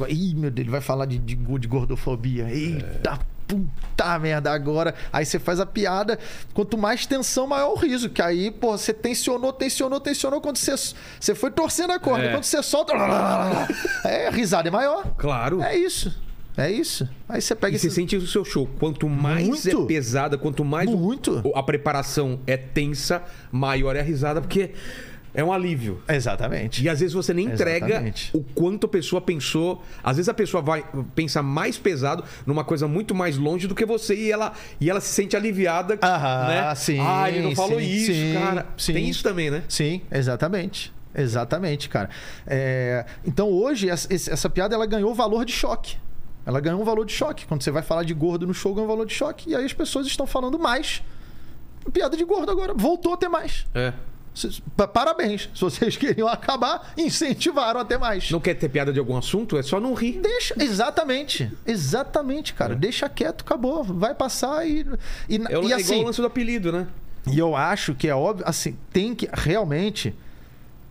Ih, 0.08 0.34
meu 0.34 0.50
Deus, 0.50 0.64
ele 0.64 0.70
vai 0.70 0.80
falar 0.80 1.06
de, 1.06 1.18
de, 1.18 1.34
de 1.34 1.68
gordofobia. 1.68 2.48
Eita 2.50 3.12
é. 3.12 3.33
Puta 3.46 4.18
merda, 4.18 4.52
agora. 4.52 4.94
Aí 5.12 5.24
você 5.24 5.38
faz 5.38 5.60
a 5.60 5.66
piada. 5.66 6.18
Quanto 6.52 6.76
mais 6.76 7.06
tensão, 7.06 7.46
maior 7.46 7.72
o 7.72 7.76
riso. 7.76 8.08
Que 8.10 8.22
aí, 8.22 8.50
pô, 8.50 8.76
você 8.76 8.92
tensionou, 8.92 9.52
tensionou, 9.52 10.00
tensionou. 10.00 10.40
Quando 10.40 10.56
você, 10.56 10.74
você 11.20 11.34
foi 11.34 11.50
torcendo 11.50 11.92
a 11.92 11.98
corda. 11.98 12.24
É. 12.24 12.30
Quando 12.32 12.44
você 12.44 12.62
solta. 12.62 12.94
É, 14.04 14.28
a 14.28 14.30
risada 14.30 14.68
é 14.68 14.70
maior. 14.70 15.14
Claro. 15.16 15.62
É 15.62 15.76
isso. 15.76 16.14
É 16.56 16.70
isso. 16.70 17.08
Aí 17.28 17.40
você 17.40 17.54
pega 17.54 17.74
e 17.74 17.76
esse... 17.76 17.88
você 17.88 17.94
sente 17.96 18.16
o 18.16 18.26
seu 18.26 18.44
show. 18.44 18.68
Quanto 18.78 19.08
mais 19.08 19.46
Muito. 19.46 19.82
é 19.82 19.86
pesada, 19.86 20.38
quanto 20.38 20.64
mais 20.64 20.88
Muito. 20.88 21.42
A 21.54 21.62
preparação 21.62 22.38
é 22.46 22.56
tensa, 22.56 23.22
maior 23.50 23.96
é 23.96 24.00
a 24.00 24.02
risada, 24.02 24.40
porque 24.40 24.70
é 25.34 25.42
um 25.42 25.52
alívio. 25.52 26.00
Exatamente. 26.08 26.82
E 26.84 26.88
às 26.88 27.00
vezes 27.00 27.12
você 27.12 27.34
nem 27.34 27.46
entrega 27.46 27.86
Exatamente. 27.86 28.30
o 28.32 28.42
quanto 28.54 28.86
a 28.86 28.88
pessoa 28.88 29.20
pensou. 29.20 29.82
Às 30.02 30.16
vezes 30.16 30.28
a 30.28 30.34
pessoa 30.34 30.62
vai 30.62 30.84
pensar 31.14 31.42
mais 31.42 31.76
pesado 31.76 32.24
numa 32.46 32.62
coisa 32.62 32.86
muito 32.86 33.14
mais 33.14 33.36
longe 33.36 33.66
do 33.66 33.74
que 33.74 33.84
você 33.84 34.14
e 34.14 34.30
ela, 34.30 34.52
e 34.80 34.88
ela 34.88 35.00
se 35.00 35.12
sente 35.12 35.36
aliviada. 35.36 35.98
Aham, 36.00 36.46
né? 36.46 36.74
sim. 36.76 36.98
Ah, 37.00 37.28
ele 37.28 37.42
não 37.42 37.56
falou 37.56 37.80
sim, 37.80 37.86
isso, 37.86 38.12
sim, 38.12 38.34
cara. 38.34 38.66
Sim. 38.78 38.92
Tem 38.92 39.08
isso 39.08 39.24
também, 39.24 39.50
né? 39.50 39.64
Sim, 39.68 40.02
exatamente. 40.10 40.92
Exatamente, 41.12 41.88
cara. 41.88 42.10
É... 42.46 43.04
Então 43.24 43.48
hoje 43.48 43.90
essa, 43.90 44.12
essa 44.12 44.48
piada 44.48 44.74
ela 44.74 44.86
ganhou 44.86 45.12
valor 45.14 45.44
de 45.44 45.52
choque. 45.52 45.96
Ela 46.46 46.60
ganhou 46.60 46.80
um 46.80 46.84
valor 46.84 47.04
de 47.04 47.12
choque. 47.12 47.46
Quando 47.46 47.62
você 47.62 47.70
vai 47.72 47.82
falar 47.82 48.04
de 48.04 48.14
gordo 48.14 48.46
no 48.46 48.54
show, 48.54 48.72
ganha 48.72 48.84
um 48.84 48.88
valor 48.88 49.06
de 49.06 49.14
choque. 49.14 49.50
E 49.50 49.56
aí 49.56 49.64
as 49.64 49.72
pessoas 49.72 50.06
estão 50.06 50.26
falando 50.26 50.58
mais. 50.58 51.02
Piada 51.92 52.16
de 52.16 52.24
gordo 52.24 52.52
agora. 52.52 52.72
Voltou 52.74 53.14
a 53.14 53.16
ter 53.16 53.28
mais. 53.28 53.66
É. 53.74 53.92
Parabéns. 54.92 55.48
Se 55.54 55.60
vocês 55.60 55.96
queriam 55.98 56.28
acabar, 56.28 56.92
incentivaram 56.96 57.80
até 57.80 57.96
mais. 57.96 58.30
Não 58.30 58.40
quer 58.40 58.54
ter 58.54 58.68
piada 58.68 58.92
de 58.92 58.98
algum 58.98 59.16
assunto? 59.16 59.56
É 59.56 59.62
só 59.62 59.78
não 59.78 59.94
rir. 59.94 60.20
Deixa. 60.20 60.54
Exatamente. 60.58 61.50
Exatamente, 61.66 62.54
cara. 62.54 62.72
É. 62.72 62.76
Deixa 62.76 63.08
quieto, 63.08 63.42
acabou. 63.42 63.84
Vai 63.84 64.14
passar 64.14 64.66
e. 64.66 64.84
e, 65.28 65.36
é, 65.36 65.38
e 65.38 65.38
assim, 65.38 65.54
é 65.54 65.58
igual 65.58 65.74
assim 65.74 66.00
o 66.00 66.02
lance 66.04 66.20
do 66.20 66.26
apelido, 66.26 66.72
né? 66.72 66.86
E 67.30 67.38
eu 67.38 67.56
acho 67.56 67.94
que 67.94 68.08
é 68.08 68.14
óbvio. 68.14 68.44
Assim, 68.46 68.76
tem 68.92 69.14
que. 69.14 69.28
Realmente 69.32 70.14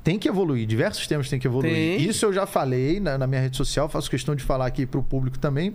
tem 0.03 0.19
que 0.19 0.27
evoluir, 0.27 0.67
diversos 0.67 1.07
temas 1.07 1.29
têm 1.29 1.39
que 1.39 1.47
evoluir. 1.47 1.73
Tem. 1.73 2.01
Isso 2.01 2.25
eu 2.25 2.33
já 2.33 2.45
falei 2.45 2.99
na, 2.99 3.17
na, 3.17 3.25
minha 3.25 3.39
rede 3.39 3.55
social, 3.55 3.87
faço 3.87 4.09
questão 4.09 4.35
de 4.35 4.43
falar 4.43 4.65
aqui 4.65 4.85
para 4.85 4.99
o 4.99 5.03
público 5.03 5.39
também, 5.39 5.73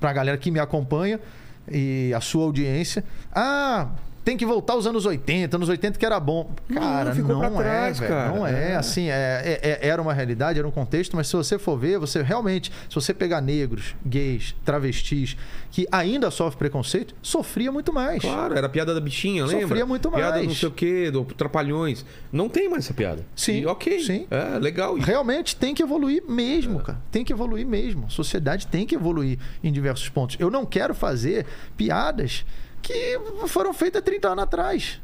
para 0.00 0.10
a 0.10 0.12
galera 0.12 0.36
que 0.36 0.50
me 0.50 0.58
acompanha 0.58 1.20
e 1.70 2.12
a 2.12 2.20
sua 2.20 2.42
audiência. 2.42 3.04
Ah, 3.32 3.90
tem 4.24 4.36
que 4.36 4.46
voltar 4.46 4.72
aos 4.72 4.86
anos 4.86 5.04
80, 5.04 5.56
anos 5.56 5.68
80 5.68 5.98
que 5.98 6.06
era 6.06 6.18
bom. 6.18 6.50
Cara, 6.72 7.14
não, 7.14 7.42
não 7.42 7.56
trás, 7.56 8.00
é, 8.00 8.08
cara. 8.08 8.34
Não 8.34 8.46
é, 8.46 8.72
é. 8.72 8.76
assim, 8.76 9.08
é, 9.08 9.60
é, 9.62 9.78
é, 9.82 9.88
era 9.88 10.00
uma 10.00 10.14
realidade, 10.14 10.58
era 10.58 10.66
um 10.66 10.70
contexto, 10.70 11.14
mas 11.14 11.28
se 11.28 11.36
você 11.36 11.58
for 11.58 11.76
ver, 11.76 11.98
você 11.98 12.22
realmente, 12.22 12.72
se 12.88 12.94
você 12.94 13.12
pegar 13.12 13.40
negros, 13.40 13.94
gays, 14.04 14.54
travestis, 14.64 15.36
que 15.70 15.86
ainda 15.92 16.30
sofrem 16.30 16.58
preconceito, 16.58 17.14
sofria 17.20 17.70
muito 17.70 17.92
mais. 17.92 18.22
Claro, 18.22 18.56
era 18.56 18.66
a 18.66 18.70
piada 18.70 18.94
da 18.94 19.00
bichinha, 19.00 19.44
lembra? 19.44 19.62
Sofria 19.62 19.84
muito 19.84 20.10
mais. 20.10 20.24
Piada 20.24 20.42
não 20.42 20.54
sei 20.54 20.68
o 20.68 20.72
quê, 20.72 21.10
do 21.10 21.24
Trapalhões. 21.24 22.04
Não 22.32 22.48
tem 22.48 22.68
mais 22.68 22.84
essa 22.84 22.94
piada. 22.94 23.26
Sim. 23.36 23.60
E, 23.60 23.66
ok. 23.66 24.00
Sim. 24.00 24.26
É 24.30 24.58
legal 24.58 24.96
isso. 24.96 25.06
Realmente 25.06 25.56
tem 25.56 25.74
que 25.74 25.82
evoluir 25.82 26.22
mesmo, 26.26 26.80
cara. 26.80 26.98
Tem 27.10 27.24
que 27.24 27.32
evoluir 27.32 27.66
mesmo. 27.66 28.06
A 28.06 28.10
sociedade 28.10 28.66
tem 28.68 28.86
que 28.86 28.94
evoluir 28.94 29.38
em 29.62 29.72
diversos 29.72 30.08
pontos. 30.08 30.36
Eu 30.38 30.50
não 30.50 30.64
quero 30.64 30.94
fazer 30.94 31.44
piadas 31.76 32.44
que 32.84 33.18
foram 33.48 33.72
feitas 33.72 34.02
30 34.02 34.28
anos 34.28 34.44
atrás. 34.44 35.00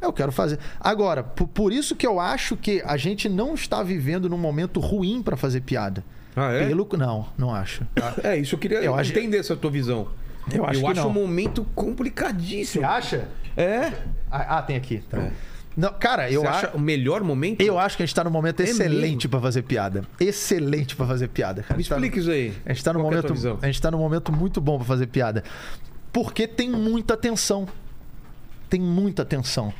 Eu 0.00 0.12
quero 0.12 0.30
fazer. 0.30 0.58
Agora, 0.78 1.22
por, 1.22 1.72
isso 1.72 1.96
que 1.96 2.06
eu 2.06 2.20
acho 2.20 2.56
que 2.56 2.82
a 2.84 2.96
gente 2.98 3.26
não 3.26 3.54
está 3.54 3.82
vivendo 3.82 4.28
num 4.28 4.36
momento 4.36 4.78
ruim 4.78 5.22
para 5.22 5.34
fazer 5.36 5.62
piada. 5.62 6.04
Ah, 6.36 6.52
é? 6.52 6.66
Pelo... 6.66 6.86
Não, 6.98 7.26
não 7.38 7.54
acho. 7.54 7.86
É, 8.22 8.36
isso 8.36 8.54
eu 8.54 8.58
queria 8.58 8.78
eu 8.82 9.00
entender 9.00 9.38
acho... 9.38 9.52
essa 9.52 9.56
tua 9.56 9.70
visão. 9.70 10.08
Eu 10.52 10.66
acho, 10.66 10.80
eu 10.80 10.86
acho 10.86 11.06
um 11.06 11.12
momento 11.12 11.66
complicadíssimo. 11.74 12.84
Você 12.84 12.86
acha? 12.86 13.28
É. 13.56 13.92
Ah, 14.30 14.58
ah 14.58 14.62
tem 14.62 14.76
aqui. 14.76 14.98
Tá. 15.08 15.18
É. 15.18 15.32
Não, 15.76 15.92
cara, 15.92 16.30
eu 16.30 16.46
acho 16.46 16.76
o 16.76 16.80
melhor 16.80 17.22
momento. 17.24 17.60
Eu 17.60 17.78
acho 17.78 17.96
que 17.96 18.02
a 18.02 18.06
gente 18.06 18.12
está 18.12 18.22
num 18.22 18.30
momento 18.30 18.60
é 18.60 18.64
excelente 18.64 19.26
para 19.26 19.40
fazer 19.40 19.62
piada. 19.62 20.04
Excelente 20.20 20.94
para 20.94 21.06
fazer 21.06 21.28
piada. 21.28 21.62
Cara. 21.62 21.76
Me 21.76 21.84
tá 21.84 21.94
explica 21.94 22.14
tá... 22.14 22.20
isso 22.20 22.30
aí. 22.30 22.52
A 22.64 22.68
gente 22.68 22.78
está 22.78 22.92
num 22.92 23.00
Qual 23.00 23.10
momento, 23.10 23.32
é 23.32 23.50
a, 23.50 23.56
a 23.62 23.66
gente 23.66 23.82
tá 23.82 23.90
num 23.90 23.98
momento 23.98 24.30
muito 24.30 24.60
bom 24.60 24.76
para 24.76 24.86
fazer 24.86 25.06
piada. 25.06 25.42
Porque 26.14 26.46
tem 26.46 26.70
muita 26.70 27.16
tensão. 27.16 27.66
Tem 28.70 28.80
muita 28.80 29.24
tensão. 29.24 29.74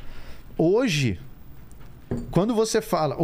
Hoje, 0.57 1.17
quando 2.29 2.53
você 2.53 2.81
fala, 2.81 3.17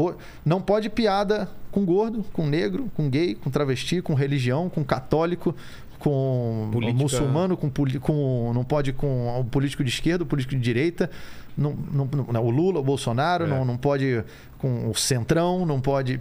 não 0.46 0.62
pode 0.62 0.90
piada 0.90 1.50
com 1.72 1.84
gordo, 1.84 2.24
com 2.32 2.48
negro, 2.48 2.90
com 2.96 3.10
gay, 3.10 3.36
com 3.36 3.50
travesti, 3.50 4.02
com 4.02 4.14
religião, 4.14 4.70
com 4.70 4.82
católico, 4.82 5.54
com 6.00 6.70
Política. 6.72 7.04
muçulmano, 7.04 7.58
com, 7.58 7.70
com 8.00 8.52
não 8.56 8.64
pode 8.64 8.94
com 8.94 9.40
o 9.42 9.44
político 9.44 9.84
de 9.84 9.90
esquerda, 9.90 10.24
o 10.24 10.28
político 10.28 10.56
de 10.56 10.62
direita, 10.62 11.12
não, 11.56 11.74
não, 11.92 12.06
não 12.32 12.46
o 12.46 12.50
Lula, 12.50 12.80
o 12.80 12.84
Bolsonaro, 12.84 13.44
é. 13.44 13.48
não, 13.48 13.66
não 13.66 13.76
pode 13.76 14.24
com 14.58 14.90
o 14.90 14.96
centrão, 14.96 15.66
não 15.66 15.82
pode 15.82 16.18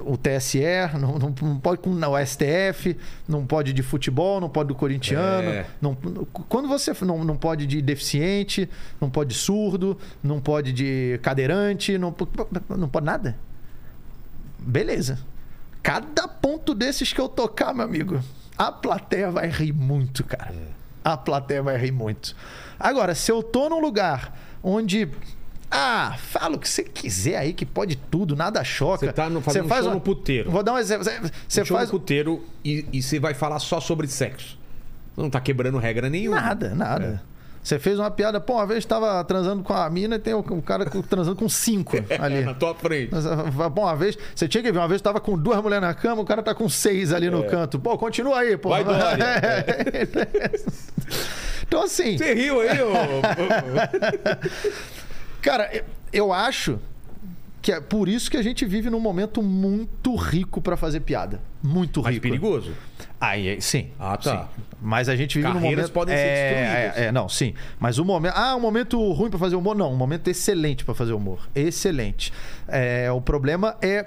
o 0.00 0.16
TSE, 0.16 0.60
não, 0.98 1.18
não, 1.18 1.34
não, 1.42 1.58
pode 1.58 1.80
com 1.80 1.90
o 1.90 2.26
STF, 2.26 2.96
não 3.28 3.44
pode 3.44 3.72
de 3.72 3.82
futebol, 3.82 4.40
não 4.40 4.48
pode 4.48 4.68
do 4.68 4.74
corintiano. 4.74 5.48
É. 5.48 5.66
Não, 5.80 5.94
quando 6.48 6.68
você 6.68 6.92
não, 7.02 7.24
não 7.24 7.36
pode 7.36 7.66
de 7.66 7.82
deficiente, 7.82 8.68
não 9.00 9.10
pode 9.10 9.30
de 9.30 9.40
surdo, 9.40 9.98
não 10.22 10.40
pode 10.40 10.72
de 10.72 11.18
cadeirante, 11.22 11.98
não, 11.98 12.14
não 12.70 12.88
pode 12.88 13.06
nada. 13.06 13.36
Beleza. 14.58 15.18
Cada 15.82 16.28
ponto 16.28 16.74
desses 16.74 17.12
que 17.12 17.20
eu 17.20 17.28
tocar, 17.28 17.74
meu 17.74 17.84
amigo, 17.84 18.20
a 18.56 18.70
plateia 18.70 19.30
vai 19.30 19.48
rir 19.48 19.72
muito, 19.72 20.24
cara. 20.24 20.54
É. 20.54 20.82
A 21.04 21.16
plateia 21.16 21.62
vai 21.62 21.76
rir 21.76 21.90
muito. 21.90 22.36
Agora, 22.78 23.14
se 23.14 23.30
eu 23.30 23.42
tô 23.42 23.68
num 23.68 23.80
lugar 23.80 24.38
onde 24.62 25.08
ah, 25.74 26.16
fala 26.18 26.56
o 26.56 26.58
que 26.58 26.68
você 26.68 26.84
quiser 26.84 27.36
aí, 27.36 27.54
que 27.54 27.64
pode 27.64 27.96
tudo, 27.96 28.36
nada 28.36 28.62
choca. 28.62 29.06
Você 29.06 29.12
tá 29.12 29.30
no, 29.30 29.40
fazendo 29.40 29.68
faz 29.68 29.86
um 29.86 29.88
show 29.88 29.94
no 29.94 30.00
puteiro. 30.02 30.50
Vou 30.50 30.62
dar 30.62 30.74
um 30.74 30.78
exemplo. 30.78 31.06
Você 31.48 31.62
um 31.62 31.64
faz 31.64 31.90
no 31.90 31.98
puteiro 31.98 32.44
e, 32.62 32.84
e 32.92 33.02
você 33.02 33.18
vai 33.18 33.32
falar 33.32 33.58
só 33.58 33.80
sobre 33.80 34.06
sexo. 34.06 34.58
Não 35.16 35.30
tá 35.30 35.40
quebrando 35.40 35.78
regra 35.78 36.10
nenhuma. 36.10 36.38
Nada, 36.38 36.74
nada. 36.74 37.22
É. 37.26 37.32
Você 37.62 37.78
fez 37.78 37.98
uma 37.98 38.10
piada, 38.10 38.40
pô, 38.40 38.54
uma 38.54 38.66
vez 38.66 38.80
estava 38.80 39.22
transando 39.24 39.62
com 39.62 39.72
a 39.72 39.88
mina 39.88 40.16
e 40.16 40.18
tem 40.18 40.34
o, 40.34 40.42
cara 40.62 40.84
transando 40.84 41.36
com 41.36 41.48
cinco 41.48 41.96
ali. 42.20 42.44
na 42.44 42.52
tua 42.52 42.74
frente. 42.74 43.12
Bom, 43.72 43.82
uma 43.82 43.96
vez, 43.96 44.18
você 44.34 44.48
tinha 44.48 44.62
que 44.62 44.72
ver, 44.72 44.78
uma 44.78 44.88
vez 44.88 44.98
estava 44.98 45.20
com 45.20 45.38
duas 45.38 45.62
mulheres 45.62 45.86
na 45.86 45.94
cama, 45.94 46.20
o 46.20 46.24
cara 46.24 46.42
tá 46.42 46.54
com 46.54 46.68
seis 46.68 47.12
ali 47.12 47.30
no 47.30 47.44
é. 47.44 47.46
canto. 47.46 47.78
Pô, 47.78 47.96
continua 47.96 48.40
aí, 48.40 48.58
pô. 48.58 48.70
Vai, 48.70 48.84
Dória. 48.84 49.24
É. 49.42 49.64
então, 51.62 51.84
assim. 51.84 52.18
Você 52.18 52.34
riu 52.34 52.60
aí, 52.60 52.82
ô. 52.82 52.92
Cara, 55.42 55.84
eu 56.12 56.32
acho 56.32 56.78
que 57.60 57.70
é 57.70 57.80
por 57.80 58.08
isso 58.08 58.30
que 58.30 58.36
a 58.36 58.42
gente 58.42 58.64
vive 58.64 58.90
num 58.90 58.98
momento 58.98 59.42
muito 59.42 60.16
rico 60.16 60.60
para 60.60 60.76
fazer 60.76 61.00
piada. 61.00 61.40
Muito 61.62 62.00
rico. 62.00 62.10
Mas 62.10 62.18
perigoso. 62.18 62.72
Aí, 63.20 63.60
sim. 63.60 63.90
Ah, 63.98 64.16
tá. 64.16 64.48
Sim. 64.56 64.62
Mas 64.80 65.08
a 65.08 65.14
gente 65.14 65.36
vive 65.36 65.46
Carreiras 65.46 65.62
num 65.62 65.76
momento 65.76 65.92
podem 65.92 66.16
ser 66.16 66.24
destruídas. 66.24 66.96
É, 66.96 67.04
é, 67.06 67.12
não, 67.12 67.28
sim. 67.28 67.54
Mas 67.78 67.98
o 67.98 68.04
momento, 68.04 68.34
ah, 68.34 68.56
um 68.56 68.60
momento 68.60 69.12
ruim 69.12 69.30
para 69.30 69.38
fazer 69.38 69.54
humor, 69.54 69.76
não, 69.76 69.92
um 69.92 69.96
momento 69.96 70.28
excelente 70.28 70.84
para 70.84 70.94
fazer 70.94 71.12
humor. 71.12 71.48
Excelente. 71.54 72.32
É, 72.66 73.12
o 73.12 73.20
problema 73.20 73.76
é 73.80 74.06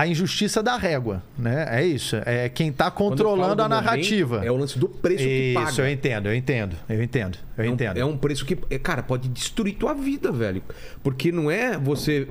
a 0.00 0.06
injustiça 0.06 0.62
da 0.62 0.78
régua, 0.78 1.22
né? 1.36 1.66
É 1.68 1.84
isso. 1.84 2.16
É 2.24 2.48
quem 2.48 2.70
está 2.70 2.90
controlando 2.90 3.62
a 3.62 3.68
narrativa. 3.68 4.36
Momento, 4.36 4.48
é 4.48 4.50
o 4.50 4.56
lance 4.56 4.78
do 4.78 4.88
preço 4.88 5.22
que 5.22 5.52
paga. 5.52 5.70
Isso, 5.70 5.80
eu 5.82 5.90
entendo, 5.90 6.28
eu 6.30 6.34
entendo, 6.34 6.76
eu 6.88 7.02
entendo, 7.02 7.38
eu 7.58 7.64
é 7.64 7.68
um, 7.68 7.72
entendo. 7.72 7.96
É 7.98 8.04
um 8.06 8.16
preço 8.16 8.46
que, 8.46 8.56
é, 8.70 8.78
cara, 8.78 9.02
pode 9.02 9.28
destruir 9.28 9.74
tua 9.74 9.92
vida, 9.92 10.32
velho. 10.32 10.62
Porque 11.02 11.30
não 11.30 11.50
é 11.50 11.76
você 11.76 12.26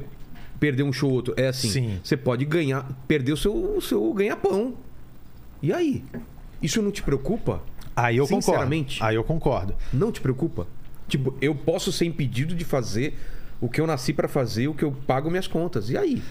perder 0.59 0.81
um 0.81 0.91
show 0.91 1.11
ou 1.11 1.15
outro. 1.17 1.35
É 1.37 1.49
assim, 1.49 1.69
Sim. 1.69 1.99
você 2.03 2.17
pode 2.17 2.43
ganhar, 2.43 2.89
perder 3.07 3.33
o 3.33 3.37
seu, 3.37 3.53
o 3.53 3.79
seu 3.79 4.11
ganha-pão. 4.13 4.73
E 5.61 5.71
aí? 5.71 6.03
Isso 6.59 6.81
não 6.81 6.89
te 6.89 7.03
preocupa? 7.03 7.61
Aí 7.95 8.17
eu 8.17 8.25
Sinceramente, 8.25 8.95
concordo. 8.95 9.09
Aí 9.09 9.15
eu 9.15 9.23
concordo. 9.23 9.75
Não 9.93 10.11
te 10.11 10.21
preocupa? 10.21 10.65
Tipo, 11.07 11.35
eu 11.39 11.53
posso 11.53 11.91
ser 11.91 12.05
impedido 12.05 12.55
de 12.55 12.65
fazer 12.65 13.13
o 13.61 13.69
que 13.69 13.79
eu 13.79 13.85
nasci 13.85 14.11
para 14.11 14.27
fazer, 14.27 14.67
o 14.67 14.73
que 14.73 14.83
eu 14.83 14.91
pago 15.05 15.29
minhas 15.29 15.47
contas. 15.47 15.91
E 15.91 15.97
aí? 15.97 16.23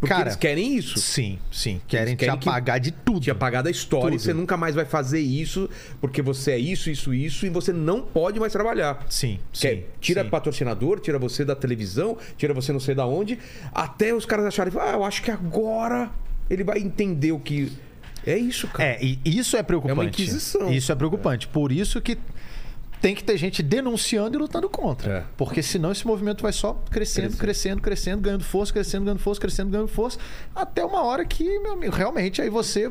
Porque 0.00 0.14
Cara, 0.14 0.28
eles 0.28 0.36
querem 0.36 0.76
isso. 0.76 0.98
Sim, 0.98 1.38
sim. 1.52 1.78
Querem, 1.86 2.16
querem 2.16 2.38
te 2.38 2.48
apagar 2.48 2.80
de 2.80 2.90
tudo. 2.90 3.20
Te 3.20 3.30
apagar 3.30 3.62
da 3.62 3.70
história. 3.70 4.06
Tudo. 4.06 4.16
E 4.16 4.18
você 4.18 4.32
nunca 4.32 4.56
mais 4.56 4.74
vai 4.74 4.86
fazer 4.86 5.20
isso 5.20 5.68
porque 6.00 6.22
você 6.22 6.52
é 6.52 6.58
isso, 6.58 6.88
isso, 6.88 7.12
isso 7.12 7.44
e 7.44 7.50
você 7.50 7.70
não 7.70 8.00
pode 8.00 8.40
mais 8.40 8.50
trabalhar. 8.50 9.04
Sim, 9.10 9.38
Quer, 9.52 9.76
sim. 9.76 9.84
Tira 10.00 10.24
sim. 10.24 10.30
patrocinador, 10.30 11.00
tira 11.00 11.18
você 11.18 11.44
da 11.44 11.54
televisão, 11.54 12.16
tira 12.38 12.54
você 12.54 12.72
não 12.72 12.80
sei 12.80 12.94
da 12.94 13.06
onde, 13.06 13.38
até 13.74 14.14
os 14.14 14.24
caras 14.24 14.46
acharem, 14.46 14.72
ah, 14.80 14.92
eu 14.92 15.04
acho 15.04 15.22
que 15.22 15.30
agora 15.30 16.10
ele 16.48 16.64
vai 16.64 16.78
entender 16.78 17.32
o 17.32 17.38
que. 17.38 17.70
É 18.26 18.36
isso, 18.36 18.68
cara. 18.68 18.90
É, 18.90 18.98
e 19.02 19.18
isso 19.24 19.56
é 19.56 19.62
preocupante. 19.62 19.98
É 19.98 20.02
uma 20.02 20.08
inquisição. 20.08 20.72
Isso 20.72 20.90
é 20.90 20.94
preocupante. 20.94 21.46
Por 21.46 21.70
isso 21.70 22.00
que 22.00 22.18
tem 23.00 23.14
que 23.14 23.24
ter 23.24 23.36
gente 23.36 23.62
denunciando 23.62 24.36
e 24.36 24.38
lutando 24.38 24.68
contra. 24.68 25.12
É. 25.12 25.24
Porque 25.36 25.62
senão 25.62 25.90
esse 25.90 26.06
movimento 26.06 26.42
vai 26.42 26.52
só 26.52 26.74
crescendo, 26.90 27.36
crescendo, 27.36 27.80
crescendo, 27.80 28.20
ganhando 28.20 28.44
força, 28.44 28.72
crescendo, 28.72 29.04
ganhando 29.04 29.20
força, 29.20 29.40
crescendo, 29.40 29.70
ganhando 29.70 29.88
força, 29.88 30.18
até 30.54 30.84
uma 30.84 31.02
hora 31.02 31.24
que, 31.24 31.58
meu 31.60 31.72
amigo, 31.72 31.94
realmente 31.94 32.42
aí 32.42 32.50
você 32.50 32.90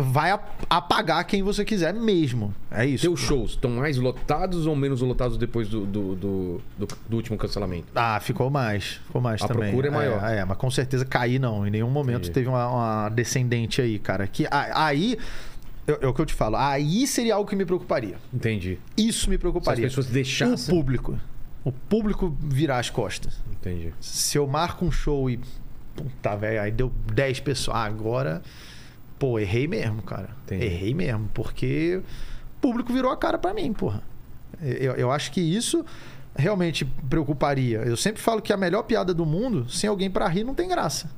vai 0.00 0.38
apagar 0.70 1.24
quem 1.24 1.42
você 1.42 1.64
quiser 1.64 1.92
mesmo. 1.92 2.54
É 2.70 2.86
isso. 2.86 3.02
Teus 3.02 3.18
shows 3.18 3.50
estão 3.50 3.72
mais 3.72 3.96
lotados 3.96 4.64
ou 4.64 4.76
menos 4.76 5.00
lotados 5.00 5.36
depois 5.36 5.68
do, 5.68 5.84
do, 5.84 6.14
do, 6.14 6.60
do, 6.78 6.88
do 7.08 7.16
último 7.16 7.36
cancelamento? 7.36 7.88
Ah, 7.96 8.20
ficou 8.20 8.48
mais. 8.48 9.00
Ficou 9.06 9.20
mais 9.20 9.42
a 9.42 9.48
também. 9.48 9.64
A 9.64 9.66
procura 9.66 9.88
é 9.88 9.90
maior. 9.90 10.24
É, 10.24 10.38
é, 10.38 10.44
mas 10.44 10.56
com 10.56 10.70
certeza 10.70 11.04
cair 11.04 11.40
não. 11.40 11.66
Em 11.66 11.70
nenhum 11.70 11.90
momento 11.90 12.30
teve 12.30 12.48
uma, 12.48 12.68
uma, 12.68 13.08
descendente 13.08 13.82
aí, 13.82 13.98
cara. 13.98 14.26
Que 14.28 14.46
aí. 14.50 15.18
É, 15.88 16.06
o 16.06 16.14
que 16.14 16.20
eu 16.20 16.26
te 16.26 16.34
falo. 16.34 16.56
Aí 16.56 17.06
seria 17.06 17.34
algo 17.34 17.48
que 17.48 17.56
me 17.56 17.64
preocuparia. 17.64 18.16
Entendi. 18.32 18.78
Isso 18.96 19.28
me 19.28 19.38
preocuparia. 19.38 19.82
Se 19.82 19.86
as 19.86 19.92
pessoas 19.92 20.06
deixassem. 20.12 20.74
O 20.74 20.78
público. 20.78 21.18
O 21.64 21.72
público 21.72 22.36
virar 22.40 22.78
as 22.78 22.90
costas. 22.90 23.40
Entendi. 23.50 23.92
Se 24.00 24.38
eu 24.38 24.46
marco 24.46 24.84
um 24.84 24.90
show 24.90 25.28
e. 25.28 25.40
Puta, 25.96 26.36
velho, 26.36 26.62
aí 26.62 26.70
deu 26.70 26.92
10 27.12 27.40
pessoas. 27.40 27.76
Ah, 27.76 27.84
agora 27.84 28.40
Pô, 29.18 29.38
errei 29.38 29.66
mesmo, 29.66 30.00
cara. 30.02 30.30
Entendi. 30.44 30.64
Errei 30.64 30.94
mesmo, 30.94 31.28
porque 31.34 32.00
o 32.56 32.60
público 32.60 32.92
virou 32.92 33.10
a 33.10 33.16
cara 33.16 33.36
para 33.36 33.52
mim, 33.52 33.72
porra. 33.72 34.02
Eu, 34.60 34.94
eu 34.94 35.10
acho 35.10 35.32
que 35.32 35.40
isso 35.40 35.84
realmente 36.36 36.84
preocuparia. 36.84 37.78
Eu 37.78 37.96
sempre 37.96 38.22
falo 38.22 38.40
que 38.40 38.52
a 38.52 38.56
melhor 38.56 38.84
piada 38.84 39.12
do 39.12 39.26
mundo, 39.26 39.68
sem 39.68 39.90
alguém 39.90 40.10
para 40.10 40.26
rir, 40.28 40.44
não 40.44 40.54
tem 40.54 40.68
graça. 40.68 41.10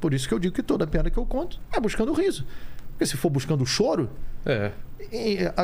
Por 0.00 0.14
isso 0.14 0.26
que 0.26 0.32
eu 0.32 0.38
digo 0.38 0.54
que 0.54 0.62
toda 0.62 0.86
piada 0.86 1.10
que 1.10 1.18
eu 1.18 1.26
conto 1.26 1.60
é 1.72 1.78
buscando 1.78 2.12
riso. 2.12 2.46
Porque 2.96 3.04
se 3.04 3.16
for 3.18 3.28
buscando 3.28 3.64
choro, 3.66 4.08
é. 4.46 4.72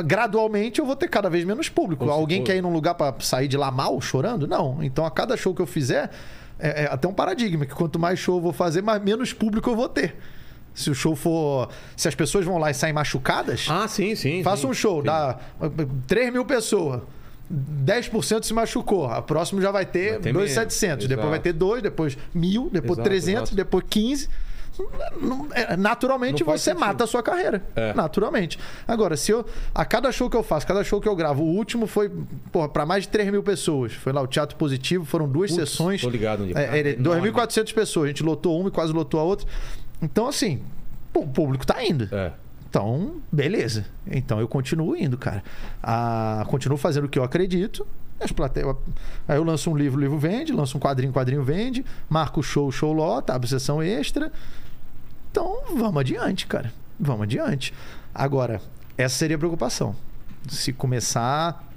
gradualmente 0.05 0.79
eu 0.79 0.85
vou 0.85 0.95
ter 0.95 1.07
cada 1.07 1.31
vez 1.31 1.43
menos 1.43 1.67
público. 1.67 2.07
Alguém 2.09 2.43
quer 2.43 2.55
ir 2.55 2.61
num 2.61 2.71
lugar 2.71 2.93
para 2.93 3.19
sair 3.19 3.47
de 3.47 3.57
lá 3.57 3.71
mal, 3.71 3.99
chorando? 3.99 4.47
Não. 4.47 4.83
Então 4.83 5.03
a 5.03 5.09
cada 5.09 5.35
show 5.35 5.53
que 5.53 5.61
eu 5.61 5.65
fizer, 5.65 6.11
é, 6.59 6.83
é 6.83 6.85
até 6.85 7.07
um 7.07 7.13
paradigma 7.13 7.65
que 7.65 7.73
quanto 7.73 7.97
mais 7.97 8.19
show 8.19 8.37
eu 8.37 8.41
vou 8.41 8.53
fazer, 8.53 8.83
mais 8.83 9.01
menos 9.01 9.33
público 9.33 9.67
eu 9.67 9.75
vou 9.75 9.89
ter. 9.89 10.15
Se 10.75 10.91
o 10.91 10.95
show 10.95 11.15
for. 11.15 11.69
Se 11.97 12.07
as 12.07 12.13
pessoas 12.13 12.45
vão 12.45 12.59
lá 12.59 12.69
e 12.69 12.73
saem 12.75 12.93
machucadas. 12.93 13.65
Ah, 13.67 13.87
sim, 13.87 14.15
sim. 14.15 14.43
Faça 14.43 14.61
sim, 14.61 14.67
um 14.67 14.73
show, 14.73 14.99
sim. 15.01 15.07
dá 15.07 15.39
3 16.07 16.31
mil 16.31 16.45
pessoas. 16.45 17.01
10% 17.51 18.43
se 18.43 18.53
machucou. 18.53 19.07
A 19.07 19.21
próxima 19.21 19.59
já 19.61 19.71
vai 19.71 19.85
ter 19.85 20.19
2,700. 20.19 21.07
Depois 21.07 21.29
vai 21.29 21.39
ter 21.39 21.53
2, 21.53 21.81
depois 21.81 22.17
1.000, 22.35 22.71
depois 22.71 22.99
exato, 22.99 23.09
300, 23.09 23.41
exato. 23.41 23.55
depois 23.55 23.83
15. 23.89 24.29
É, 25.53 25.77
naturalmente 25.77 26.43
você 26.43 26.71
sentido. 26.71 26.79
mata 26.79 27.03
a 27.03 27.07
sua 27.07 27.21
carreira. 27.21 27.63
É. 27.75 27.93
Naturalmente. 27.93 28.57
Agora, 28.87 29.15
se 29.15 29.31
eu. 29.31 29.45
A 29.73 29.85
cada 29.85 30.11
show 30.11 30.29
que 30.29 30.35
eu 30.35 30.43
faço, 30.43 30.65
cada 30.65 30.83
show 30.83 30.99
que 30.99 31.07
eu 31.07 31.15
gravo, 31.15 31.43
o 31.43 31.47
último 31.47 31.85
foi 31.85 32.11
para 32.71 32.85
mais 32.85 33.03
de 33.03 33.09
3 33.09 33.31
mil 33.31 33.43
pessoas. 33.43 33.93
Foi 33.93 34.11
lá 34.11 34.21
o 34.21 34.27
Teatro 34.27 34.55
Positivo, 34.57 35.05
foram 35.05 35.27
duas 35.27 35.51
Putz, 35.51 35.69
sessões. 35.69 36.01
Tô 36.01 36.09
ligado 36.09 36.43
onde 36.43 36.57
é, 36.57 36.79
é, 36.79 36.95
2.400 36.95 37.73
pessoas. 37.73 38.05
A 38.05 38.07
gente 38.07 38.23
lotou 38.23 38.59
uma 38.59 38.69
e 38.69 38.71
quase 38.71 38.91
lotou 38.91 39.19
a 39.19 39.23
outra. 39.23 39.47
Então, 40.01 40.27
assim, 40.27 40.61
o 41.13 41.27
público 41.27 41.65
tá 41.65 41.83
indo. 41.83 42.09
É. 42.11 42.31
Então, 42.73 43.17
beleza. 43.31 43.85
Então 44.07 44.39
eu 44.39 44.47
continuo 44.47 44.95
indo, 44.95 45.15
cara. 45.15 45.43
Ah, 45.81 46.43
continuo 46.47 46.75
fazendo 46.75 47.03
o 47.03 47.07
que 47.07 47.19
eu 47.19 47.23
acredito. 47.23 47.85
As 48.19 48.31
plateias... 48.31 48.75
Aí 49.27 49.37
eu 49.37 49.43
lanço 49.43 49.69
um 49.69 49.77
livro, 49.77 49.99
o 49.99 50.01
livro 50.01 50.17
vende. 50.17 50.51
Lanço 50.51 50.77
um 50.77 50.79
quadrinho, 50.79 51.13
quadrinho 51.13 51.43
vende. 51.43 51.85
Marco 52.09 52.41
show, 52.41 52.71
show 52.71 52.91
lota. 52.91 53.35
Abre 53.35 53.47
sessão 53.47 53.83
extra. 53.83 54.31
Então, 55.33 55.63
vamos 55.75 55.97
adiante, 55.97 56.45
cara. 56.45 56.71
Vamos 56.99 57.23
adiante. 57.23 57.73
Agora, 58.13 58.61
essa 58.95 59.15
seria 59.15 59.35
a 59.35 59.39
preocupação. 59.39 59.95
Se 60.47 60.71
começar. 60.71 61.67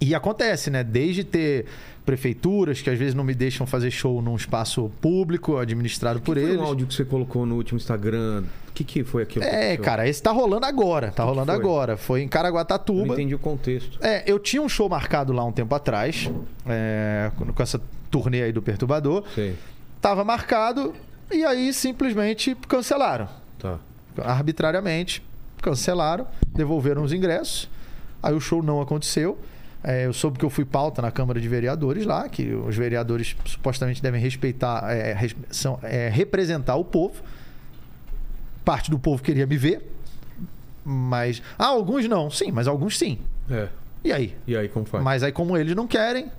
E 0.00 0.14
acontece, 0.14 0.70
né? 0.70 0.82
Desde 0.82 1.22
ter 1.22 1.66
prefeituras 2.06 2.80
que 2.80 2.88
às 2.88 2.98
vezes 2.98 3.14
não 3.14 3.22
me 3.22 3.34
deixam 3.34 3.66
fazer 3.66 3.90
show 3.90 4.22
num 4.22 4.36
espaço 4.36 4.90
público 5.02 5.58
administrado 5.58 6.20
por 6.22 6.34
foi 6.36 6.44
eles. 6.44 6.56
o 6.58 6.62
áudio 6.62 6.86
que 6.86 6.94
você 6.94 7.04
colocou 7.04 7.44
no 7.44 7.56
último 7.56 7.76
Instagram? 7.76 8.44
O 8.68 8.72
que, 8.72 8.84
que 8.84 9.04
foi 9.04 9.22
aquilo? 9.22 9.44
É, 9.44 9.76
cara, 9.76 10.08
esse 10.08 10.22
tá 10.22 10.30
rolando 10.30 10.64
agora. 10.64 11.08
Tá 11.10 11.24
que 11.24 11.28
rolando 11.28 11.52
que 11.52 11.58
foi? 11.58 11.64
agora. 11.64 11.96
Foi 11.98 12.22
em 12.22 12.28
Caraguatatuba. 12.28 13.00
Eu 13.00 13.06
não 13.06 13.14
entendi 13.14 13.34
o 13.34 13.38
contexto. 13.38 13.98
É, 14.00 14.24
eu 14.26 14.38
tinha 14.38 14.62
um 14.62 14.68
show 14.68 14.88
marcado 14.88 15.30
lá 15.30 15.44
um 15.44 15.52
tempo 15.52 15.74
atrás, 15.74 16.30
é, 16.66 17.30
com 17.36 17.62
essa 17.62 17.78
turnê 18.10 18.44
aí 18.44 18.52
do 18.52 18.62
Perturbador. 18.62 19.24
Sim. 19.34 19.54
Tava 20.00 20.24
marcado 20.24 20.94
e 21.34 21.44
aí 21.44 21.72
simplesmente 21.72 22.54
cancelaram. 22.68 23.28
Tá. 23.58 23.78
Arbitrariamente 24.22 25.22
cancelaram, 25.60 26.26
devolveram 26.52 27.02
os 27.02 27.12
ingressos. 27.12 27.68
Aí 28.22 28.34
o 28.34 28.40
show 28.40 28.62
não 28.62 28.80
aconteceu. 28.80 29.38
É, 29.82 30.06
eu 30.06 30.12
soube 30.14 30.38
que 30.38 30.44
eu 30.44 30.50
fui 30.50 30.64
pauta 30.64 31.02
na 31.02 31.10
Câmara 31.10 31.38
de 31.38 31.46
Vereadores 31.46 32.06
lá, 32.06 32.26
que 32.28 32.54
os 32.54 32.74
vereadores 32.74 33.36
supostamente 33.44 34.02
devem 34.02 34.20
respeitar, 34.20 34.90
é, 34.90 35.28
são, 35.50 35.78
é, 35.82 36.08
representar 36.08 36.76
o 36.76 36.84
povo. 36.84 37.22
Parte 38.64 38.90
do 38.90 38.98
povo 38.98 39.22
queria 39.22 39.46
me 39.46 39.58
ver, 39.58 39.92
mas. 40.82 41.42
Ah, 41.58 41.66
alguns 41.66 42.08
não. 42.08 42.30
Sim, 42.30 42.50
mas 42.50 42.66
alguns 42.66 42.96
sim. 42.96 43.18
É. 43.50 43.68
E 44.02 44.10
aí? 44.10 44.34
E 44.46 44.56
aí, 44.56 44.68
como 44.68 44.86
faz? 44.86 45.04
Mas 45.04 45.22
aí, 45.22 45.32
como 45.32 45.54
eles 45.54 45.74
não 45.74 45.86
querem, 45.86 46.30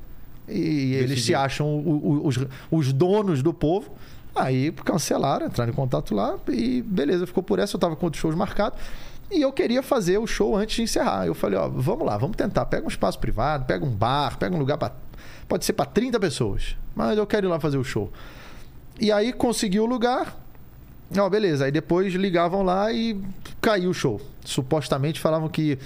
e 0.47 0.93
eles 0.93 1.23
se 1.23 1.35
acham 1.35 1.67
o, 1.67 2.23
o, 2.23 2.27
os, 2.27 2.39
os 2.71 2.93
donos 2.93 3.43
do 3.43 3.53
povo, 3.53 3.91
aí 4.35 4.71
cancelaram, 4.71 5.47
entraram 5.47 5.71
em 5.71 5.75
contato 5.75 6.13
lá 6.13 6.35
e 6.49 6.81
beleza, 6.81 7.25
ficou 7.25 7.41
por 7.41 7.59
essa. 7.59 7.75
Eu 7.75 7.79
tava 7.79 7.95
com 7.95 8.05
outros 8.05 8.21
shows 8.21 8.35
marcados. 8.35 8.79
E 9.31 9.41
eu 9.41 9.51
queria 9.51 9.81
fazer 9.81 10.17
o 10.19 10.27
show 10.27 10.55
antes 10.55 10.75
de 10.75 10.83
encerrar. 10.83 11.25
Eu 11.25 11.33
falei, 11.33 11.57
ó, 11.57 11.67
vamos 11.67 12.05
lá, 12.05 12.17
vamos 12.17 12.37
tentar. 12.37 12.65
Pega 12.65 12.85
um 12.85 12.89
espaço 12.89 13.17
privado, 13.17 13.65
pega 13.65 13.83
um 13.83 13.89
bar, 13.89 14.37
pega 14.37 14.55
um 14.55 14.59
lugar 14.59 14.77
para 14.77 14.93
pode 15.47 15.65
ser 15.65 15.73
para 15.73 15.85
30 15.85 16.19
pessoas, 16.19 16.75
mas 16.95 17.17
eu 17.17 17.25
quero 17.25 17.47
ir 17.47 17.49
lá 17.49 17.59
fazer 17.59 17.77
o 17.77 17.83
show. 17.83 18.11
E 18.99 19.11
aí 19.11 19.33
consegui 19.33 19.79
o 19.79 19.85
lugar. 19.85 20.35
Ó, 21.17 21.29
beleza. 21.29 21.65
Aí 21.65 21.71
depois 21.71 22.13
ligavam 22.13 22.63
lá 22.63 22.91
e 22.91 23.19
caiu 23.61 23.89
o 23.89 23.93
show. 23.93 24.21
Supostamente 24.43 25.19
falavam 25.19 25.49
que 25.49 25.77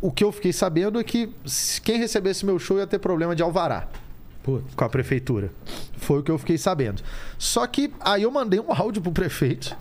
o 0.00 0.10
que 0.10 0.22
eu 0.22 0.30
fiquei 0.30 0.52
sabendo 0.52 1.00
é 1.00 1.04
que 1.04 1.32
quem 1.82 1.98
recebesse 1.98 2.44
meu 2.44 2.58
show 2.58 2.78
ia 2.78 2.86
ter 2.86 2.98
problema 2.98 3.34
de 3.34 3.42
alvará. 3.42 3.88
Putz. 4.44 4.74
Com 4.74 4.84
a 4.84 4.88
prefeitura. 4.88 5.50
Foi 5.96 6.20
o 6.20 6.22
que 6.22 6.30
eu 6.30 6.38
fiquei 6.38 6.56
sabendo. 6.56 7.02
Só 7.36 7.66
que 7.66 7.92
aí 7.98 8.22
eu 8.22 8.30
mandei 8.30 8.60
um 8.60 8.72
áudio 8.72 9.02
pro 9.02 9.10
prefeito 9.10 9.76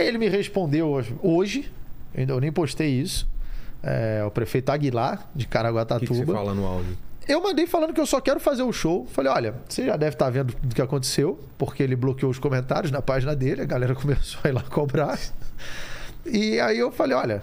ele 0.00 0.18
me 0.18 0.28
respondeu 0.28 0.88
hoje, 0.88 1.14
hoje 1.22 1.72
ainda 2.14 2.32
eu 2.32 2.40
nem 2.40 2.50
postei 2.50 2.88
isso. 2.88 3.28
É, 3.82 4.22
o 4.26 4.30
prefeito 4.30 4.70
Aguilar, 4.70 5.26
de 5.34 5.46
Caraguatatuba. 5.46 6.12
O 6.12 6.16
que, 6.16 6.20
que 6.20 6.26
você 6.26 6.32
fala 6.32 6.54
no 6.54 6.66
áudio? 6.66 6.98
Eu 7.26 7.42
mandei 7.42 7.66
falando 7.66 7.94
que 7.94 8.00
eu 8.00 8.06
só 8.06 8.20
quero 8.20 8.38
fazer 8.40 8.62
o 8.62 8.72
show. 8.72 9.06
Falei, 9.06 9.32
olha, 9.32 9.54
você 9.66 9.86
já 9.86 9.96
deve 9.96 10.14
estar 10.14 10.26
tá 10.26 10.30
vendo 10.30 10.50
o 10.50 10.74
que 10.74 10.82
aconteceu, 10.82 11.38
porque 11.56 11.82
ele 11.82 11.96
bloqueou 11.96 12.30
os 12.30 12.38
comentários 12.38 12.90
na 12.90 13.00
página 13.00 13.34
dele, 13.34 13.62
a 13.62 13.64
galera 13.64 13.94
começou 13.96 14.40
a 14.44 14.48
ir 14.48 14.52
lá 14.52 14.62
cobrar. 14.62 15.18
E 16.26 16.60
aí 16.60 16.78
eu 16.78 16.92
falei, 16.92 17.16
olha, 17.16 17.42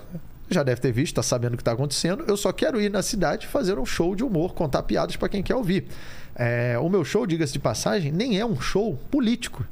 já 0.49 0.61
deve 0.61 0.79
ter 0.79 0.91
visto, 0.91 1.13
está 1.13 1.23
sabendo 1.23 1.53
o 1.53 1.57
que 1.57 1.61
está 1.61 1.71
acontecendo. 1.71 2.23
Eu 2.27 2.37
só 2.37 2.51
quero 2.51 2.79
ir 2.79 2.91
na 2.91 3.01
cidade 3.01 3.47
fazer 3.47 3.79
um 3.79 3.85
show 3.85 4.15
de 4.15 4.23
humor, 4.23 4.53
contar 4.53 4.83
piadas 4.83 5.15
para 5.15 5.29
quem 5.29 5.41
quer 5.41 5.55
ouvir. 5.55 5.87
É, 6.37 6.77
o 6.79 6.87
meu 6.87 7.03
show, 7.03 7.25
diga-se 7.25 7.53
de 7.53 7.59
passagem, 7.59 8.11
nem 8.11 8.39
é 8.39 8.45
um 8.45 8.61
show 8.61 8.95
político. 9.09 9.65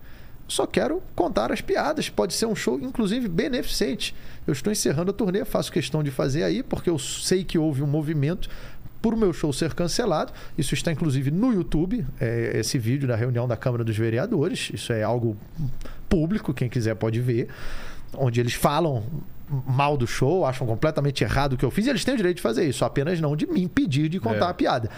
Só 0.48 0.66
quero 0.66 1.02
contar 1.16 1.52
as 1.52 1.62
piadas. 1.62 2.10
Pode 2.10 2.34
ser 2.34 2.48
um 2.48 2.56
show, 2.56 2.80
inclusive, 2.80 3.28
beneficente. 3.28 4.16
Eu 4.46 4.54
estou 4.54 4.72
encerrando 4.72 5.12
a 5.12 5.14
turnê, 5.14 5.46
faço 5.46 5.72
questão 5.72 6.04
de 6.04 6.12
fazer 6.12 6.44
aí, 6.44 6.64
porque 6.64 6.90
eu 6.90 6.98
sei 7.00 7.44
que 7.44 7.58
houve 7.58 7.82
um 7.82 7.88
movimento 7.88 8.50
por 9.02 9.14
o 9.14 9.18
meu 9.18 9.32
show 9.32 9.54
ser 9.54 9.74
cancelado. 9.74 10.34
Isso 10.58 10.74
está, 10.74 10.92
inclusive, 10.92 11.30
no 11.30 11.54
YouTube, 11.54 12.06
é, 12.20 12.54
esse 12.56 12.80
vídeo 12.80 13.08
da 13.08 13.16
reunião 13.16 13.48
da 13.48 13.56
Câmara 13.56 13.84
dos 13.84 13.96
Vereadores. 13.96 14.72
Isso 14.74 14.92
é 14.92 15.04
algo 15.04 15.38
público, 16.10 16.54
quem 16.54 16.68
quiser 16.68 16.96
pode 16.96 17.20
ver. 17.22 17.48
Onde 18.18 18.40
eles 18.40 18.54
falam 18.54 19.04
mal 19.68 19.96
do 19.96 20.08
show, 20.08 20.46
acham 20.46 20.66
completamente 20.66 21.24
errado 21.24 21.54
o 21.54 21.58
que 21.58 21.64
eu 21.64 21.70
fiz, 21.70 21.86
e 21.86 21.90
eles 21.90 22.04
têm 22.04 22.16
o 22.16 22.18
direito 22.18 22.38
de 22.38 22.42
fazer 22.42 22.68
isso, 22.68 22.84
apenas 22.84 23.20
não 23.22 23.36
de 23.36 23.46
me 23.46 23.62
impedir 23.62 24.10
de 24.10 24.20
contar 24.20 24.48
é. 24.48 24.50
a 24.50 24.54
piada. 24.54 24.90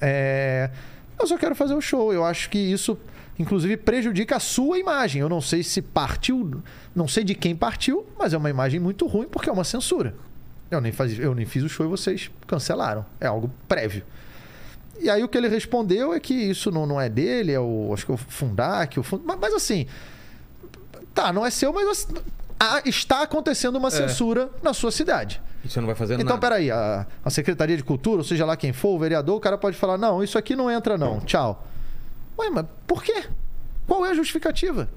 É... 0.00 0.70
Eu 1.18 1.26
só 1.26 1.36
quero 1.36 1.54
fazer 1.54 1.74
o 1.74 1.80
show. 1.80 2.12
Eu 2.12 2.24
acho 2.24 2.50
que 2.50 2.58
isso 2.58 2.98
inclusive 3.38 3.76
prejudica 3.76 4.36
a 4.36 4.40
sua 4.40 4.78
imagem. 4.78 5.20
Eu 5.20 5.28
não 5.28 5.40
sei 5.40 5.62
se 5.62 5.82
partiu, 5.82 6.62
não 6.94 7.08
sei 7.08 7.24
de 7.24 7.34
quem 7.34 7.54
partiu, 7.54 8.06
mas 8.18 8.32
é 8.32 8.36
uma 8.36 8.50
imagem 8.50 8.80
muito 8.80 9.06
ruim 9.06 9.26
porque 9.28 9.48
é 9.48 9.52
uma 9.52 9.64
censura. 9.64 10.14
Eu 10.70 10.80
nem, 10.80 10.92
faz, 10.92 11.18
eu 11.18 11.34
nem 11.34 11.44
fiz 11.44 11.62
o 11.62 11.68
show 11.68 11.84
e 11.84 11.88
vocês 11.88 12.30
cancelaram. 12.46 13.04
É 13.20 13.26
algo 13.26 13.50
prévio. 13.68 14.04
E 14.98 15.10
aí 15.10 15.22
o 15.22 15.28
que 15.28 15.36
ele 15.36 15.48
respondeu 15.48 16.14
é 16.14 16.20
que 16.20 16.32
isso 16.32 16.70
não, 16.70 16.86
não 16.86 17.00
é 17.00 17.08
dele, 17.08 17.52
é 17.52 17.60
o. 17.60 17.90
Acho 17.92 18.06
que 18.06 18.12
é 18.12 18.14
o 18.14 18.18
Fundac, 18.18 18.98
o 18.98 19.02
Fund... 19.02 19.22
mas, 19.24 19.38
mas, 19.38 19.54
assim. 19.54 19.86
Tá, 21.12 21.30
não 21.30 21.44
é 21.44 21.50
seu, 21.50 21.72
mas 21.74 21.86
assim, 21.88 22.14
está 22.84 23.22
acontecendo 23.22 23.76
uma 23.76 23.88
é. 23.88 23.90
censura 23.90 24.50
na 24.62 24.72
sua 24.72 24.90
cidade. 24.90 25.40
E 25.64 25.68
você 25.68 25.80
não 25.80 25.86
vai 25.86 25.94
fazer 25.94 26.14
então, 26.14 26.24
nada. 26.24 26.36
Então, 26.36 26.48
peraí, 26.48 26.70
a, 26.70 27.06
a 27.24 27.30
Secretaria 27.30 27.76
de 27.76 27.84
Cultura, 27.84 28.18
ou 28.18 28.24
seja 28.24 28.44
lá 28.44 28.56
quem 28.56 28.72
for, 28.72 28.90
o 28.90 28.98
vereador, 28.98 29.36
o 29.36 29.40
cara 29.40 29.56
pode 29.56 29.76
falar: 29.76 29.96
não, 29.96 30.22
isso 30.22 30.38
aqui 30.38 30.56
não 30.56 30.70
entra, 30.70 30.98
não. 30.98 31.20
Tchau. 31.20 31.66
Ué, 32.38 32.50
mas 32.50 32.66
por 32.86 33.02
quê? 33.02 33.24
Qual 33.86 34.04
é 34.06 34.10
a 34.10 34.14
justificativa? 34.14 34.88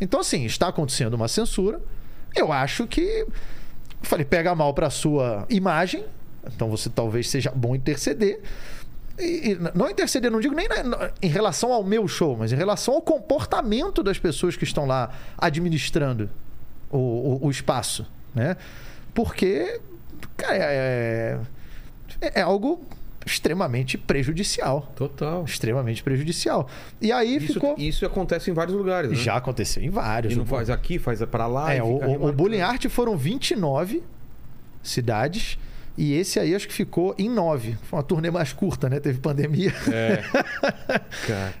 Então, 0.00 0.20
assim, 0.20 0.44
está 0.44 0.68
acontecendo 0.68 1.14
uma 1.14 1.28
censura. 1.28 1.80
Eu 2.34 2.52
acho 2.52 2.86
que. 2.86 3.26
Falei, 4.02 4.24
pega 4.24 4.54
mal 4.54 4.72
para 4.72 4.88
sua 4.90 5.46
imagem. 5.50 6.04
Então 6.46 6.70
você 6.70 6.88
talvez 6.88 7.28
seja 7.28 7.52
bom 7.54 7.74
interceder. 7.74 8.40
E, 9.18 9.50
e 9.50 9.58
não 9.74 9.90
interceder, 9.90 10.30
não 10.30 10.40
digo 10.40 10.54
nem 10.54 10.66
na, 10.66 11.10
em 11.20 11.28
relação 11.28 11.72
ao 11.72 11.84
meu 11.84 12.08
show, 12.08 12.36
mas 12.36 12.52
em 12.52 12.56
relação 12.56 12.94
ao 12.94 13.02
comportamento 13.02 14.02
das 14.02 14.18
pessoas 14.18 14.56
que 14.56 14.64
estão 14.64 14.86
lá 14.86 15.10
administrando 15.36 16.30
o, 16.90 16.98
o, 16.98 17.46
o 17.46 17.50
espaço, 17.50 18.06
né? 18.34 18.56
Porque, 19.14 19.80
cara, 20.36 20.56
é, 20.56 21.40
é, 22.20 22.40
é 22.40 22.42
algo 22.42 22.80
extremamente 23.24 23.98
prejudicial. 23.98 24.92
Total. 24.96 25.44
Extremamente 25.44 26.02
prejudicial. 26.02 26.68
E 27.00 27.12
aí 27.12 27.36
isso, 27.36 27.54
ficou. 27.54 27.74
Isso 27.78 28.06
acontece 28.06 28.50
em 28.50 28.54
vários 28.54 28.76
lugares. 28.76 29.10
Né? 29.10 29.16
Já 29.16 29.36
aconteceu 29.36 29.82
em 29.82 29.90
vários. 29.90 30.32
E 30.32 30.36
não 30.36 30.46
faz 30.46 30.70
aqui, 30.70 30.98
faz 30.98 31.22
para 31.24 31.46
lá. 31.46 31.72
É, 31.72 31.82
o, 31.82 32.26
o 32.26 32.32
Bullying 32.32 32.60
Art 32.60 32.86
foram 32.88 33.16
29 33.16 34.02
cidades. 34.82 35.58
E 36.00 36.14
esse 36.14 36.40
aí 36.40 36.54
acho 36.54 36.66
que 36.66 36.72
ficou 36.72 37.14
em 37.18 37.28
nove. 37.28 37.76
Foi 37.82 37.98
uma 37.98 38.02
turnê 38.02 38.30
mais 38.30 38.54
curta, 38.54 38.88
né? 38.88 38.98
Teve 38.98 39.18
pandemia. 39.18 39.70
É. 39.92 40.22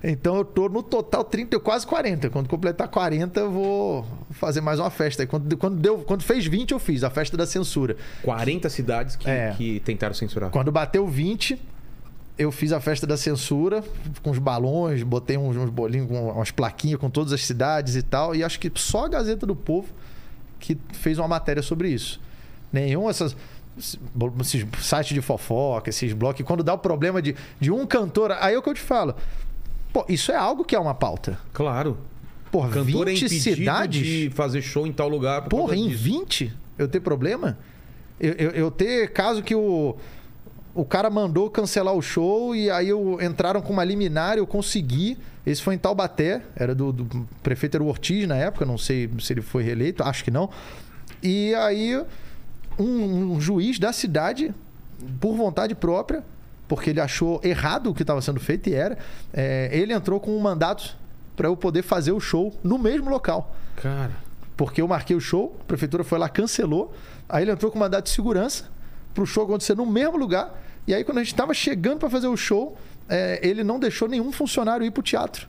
então 0.02 0.38
eu 0.38 0.46
tô 0.46 0.66
no 0.66 0.82
total 0.82 1.22
30, 1.22 1.60
quase 1.60 1.86
40. 1.86 2.30
Quando 2.30 2.48
completar 2.48 2.88
40, 2.88 3.38
eu 3.38 3.52
vou 3.52 4.06
fazer 4.30 4.62
mais 4.62 4.80
uma 4.80 4.88
festa. 4.88 5.26
Quando, 5.26 5.54
quando, 5.58 5.76
deu, 5.76 5.98
quando 5.98 6.22
fez 6.22 6.46
20, 6.46 6.70
eu 6.70 6.78
fiz 6.78 7.04
a 7.04 7.10
festa 7.10 7.36
da 7.36 7.44
censura. 7.44 7.98
40 8.22 8.70
cidades 8.70 9.14
que, 9.14 9.28
é. 9.28 9.52
que 9.58 9.78
tentaram 9.80 10.14
censurar. 10.14 10.48
Quando 10.48 10.72
bateu 10.72 11.06
20, 11.06 11.60
eu 12.38 12.50
fiz 12.50 12.72
a 12.72 12.80
festa 12.80 13.06
da 13.06 13.18
censura 13.18 13.84
com 14.22 14.30
os 14.30 14.38
balões, 14.38 15.02
botei 15.02 15.36
uns, 15.36 15.54
uns 15.54 15.68
bolinhos, 15.68 16.08
com 16.08 16.30
umas 16.30 16.50
plaquinhas 16.50 16.98
com 16.98 17.10
todas 17.10 17.34
as 17.34 17.44
cidades 17.44 17.94
e 17.94 18.02
tal. 18.02 18.34
E 18.34 18.42
acho 18.42 18.58
que 18.58 18.72
só 18.74 19.04
a 19.04 19.08
Gazeta 19.10 19.44
do 19.44 19.54
Povo 19.54 19.88
que 20.58 20.78
fez 20.94 21.18
uma 21.18 21.28
matéria 21.28 21.62
sobre 21.62 21.90
isso. 21.90 22.18
Nenhum 22.72 23.10
essas 23.10 23.36
esses 24.40 24.66
sites 24.80 25.14
de 25.14 25.20
fofoca, 25.20 25.90
esses 25.90 26.12
blogs, 26.12 26.44
quando 26.44 26.62
dá 26.62 26.74
o 26.74 26.78
problema 26.78 27.22
de, 27.22 27.34
de 27.58 27.70
um 27.70 27.86
cantor, 27.86 28.32
aí 28.32 28.54
é 28.54 28.58
o 28.58 28.62
que 28.62 28.68
eu 28.68 28.74
te 28.74 28.80
falo. 28.80 29.14
Pô, 29.92 30.04
isso 30.08 30.30
é 30.30 30.36
algo 30.36 30.64
que 30.64 30.76
é 30.76 30.78
uma 30.78 30.94
pauta. 30.94 31.38
Claro. 31.52 31.98
Porra, 32.50 32.70
cantor 32.70 33.06
20 33.06 33.24
é 33.24 33.28
cidades. 33.28 34.06
de 34.06 34.30
fazer 34.34 34.60
show 34.62 34.86
em 34.86 34.92
tal 34.92 35.08
lugar. 35.08 35.42
Por 35.42 35.50
Porra, 35.50 35.76
em 35.76 35.88
disso. 35.88 36.02
20 36.02 36.52
eu 36.78 36.88
ter 36.88 37.00
problema? 37.00 37.58
Eu, 38.18 38.32
eu, 38.32 38.50
eu, 38.50 38.70
ter 38.70 39.12
caso 39.12 39.42
que 39.42 39.54
o, 39.54 39.96
o 40.74 40.84
cara 40.84 41.08
mandou 41.10 41.50
cancelar 41.50 41.94
o 41.94 42.02
show 42.02 42.54
e 42.54 42.70
aí 42.70 42.88
eu, 42.88 43.18
entraram 43.20 43.62
com 43.62 43.72
uma 43.72 43.84
liminar, 43.84 44.36
eu 44.36 44.46
consegui. 44.46 45.16
Esse 45.44 45.62
foi 45.62 45.74
em 45.74 45.78
Taubaté, 45.78 46.42
era 46.54 46.74
do, 46.74 46.92
do 46.92 47.28
prefeito 47.42 47.76
era 47.76 47.84
Ortiz 47.84 48.26
na 48.28 48.36
época, 48.36 48.66
não 48.66 48.76
sei 48.76 49.10
se 49.20 49.32
ele 49.32 49.40
foi 49.40 49.62
reeleito, 49.62 50.02
acho 50.02 50.22
que 50.22 50.30
não. 50.30 50.50
E 51.22 51.54
aí 51.54 52.02
um, 52.80 53.32
um 53.34 53.40
juiz 53.40 53.78
da 53.78 53.92
cidade, 53.92 54.54
por 55.20 55.34
vontade 55.34 55.74
própria, 55.74 56.24
porque 56.68 56.90
ele 56.90 57.00
achou 57.00 57.40
errado 57.42 57.90
o 57.90 57.94
que 57.94 58.02
estava 58.02 58.20
sendo 58.22 58.38
feito 58.40 58.68
e 58.68 58.74
era, 58.74 58.98
é, 59.32 59.68
ele 59.72 59.92
entrou 59.92 60.20
com 60.20 60.36
um 60.36 60.40
mandato 60.40 60.96
para 61.36 61.48
eu 61.48 61.56
poder 61.56 61.82
fazer 61.82 62.12
o 62.12 62.20
show 62.20 62.54
no 62.62 62.78
mesmo 62.78 63.10
local. 63.10 63.54
Cara. 63.76 64.12
Porque 64.56 64.80
eu 64.82 64.86
marquei 64.86 65.16
o 65.16 65.20
show, 65.20 65.56
a 65.60 65.64
prefeitura 65.64 66.04
foi 66.04 66.18
lá, 66.18 66.28
cancelou. 66.28 66.94
Aí 67.28 67.44
ele 67.44 67.50
entrou 67.50 67.72
com 67.72 67.78
mandato 67.78 68.04
de 68.04 68.10
segurança 68.10 68.68
para 69.14 69.22
o 69.22 69.26
show 69.26 69.44
acontecer 69.44 69.74
no 69.74 69.86
mesmo 69.86 70.16
lugar. 70.16 70.60
E 70.86 70.94
aí, 70.94 71.02
quando 71.02 71.18
a 71.18 71.22
gente 71.22 71.32
estava 71.32 71.54
chegando 71.54 71.98
para 71.98 72.10
fazer 72.10 72.26
o 72.26 72.36
show, 72.36 72.76
é, 73.08 73.40
ele 73.42 73.64
não 73.64 73.78
deixou 73.78 74.08
nenhum 74.08 74.30
funcionário 74.30 74.84
ir 74.84 74.90
para 74.90 75.00
o 75.00 75.02
teatro. 75.02 75.48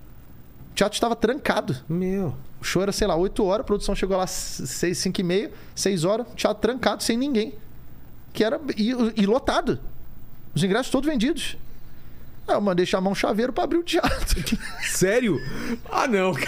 O 0.72 0.74
teatro 0.74 0.96
estava 0.96 1.16
trancado. 1.16 1.76
Meu. 1.90 2.36
O 2.62 2.64
show 2.64 2.84
era, 2.84 2.92
sei 2.92 3.08
lá, 3.08 3.16
8 3.16 3.44
horas, 3.44 3.62
a 3.62 3.64
produção 3.64 3.96
chegou 3.96 4.16
lá 4.16 4.28
6, 4.28 4.96
5 4.96 5.20
e 5.20 5.24
meia, 5.24 5.52
6 5.74 6.06
horas, 6.06 6.28
teatro 6.36 6.62
trancado, 6.62 7.02
sem 7.02 7.18
ninguém. 7.18 7.56
Que 8.32 8.44
era. 8.44 8.62
E, 8.78 8.92
e 9.16 9.26
lotado. 9.26 9.80
Os 10.54 10.64
ingressos 10.64 10.92
todos 10.92 11.10
vendidos. 11.10 11.58
Aí 12.48 12.54
eu 12.54 12.62
mandei 12.62 12.86
chamar 12.86 13.10
um 13.10 13.16
chaveiro 13.16 13.52
para 13.52 13.64
abrir 13.64 13.80
o 13.80 13.84
teatro. 13.84 14.44
Sério? 14.86 15.40
Ah, 15.90 16.08
não. 16.08 16.34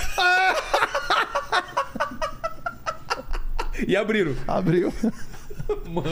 e 3.88 3.96
abriram? 3.96 4.36
Abriu. 4.48 4.94
Mano, 5.88 6.04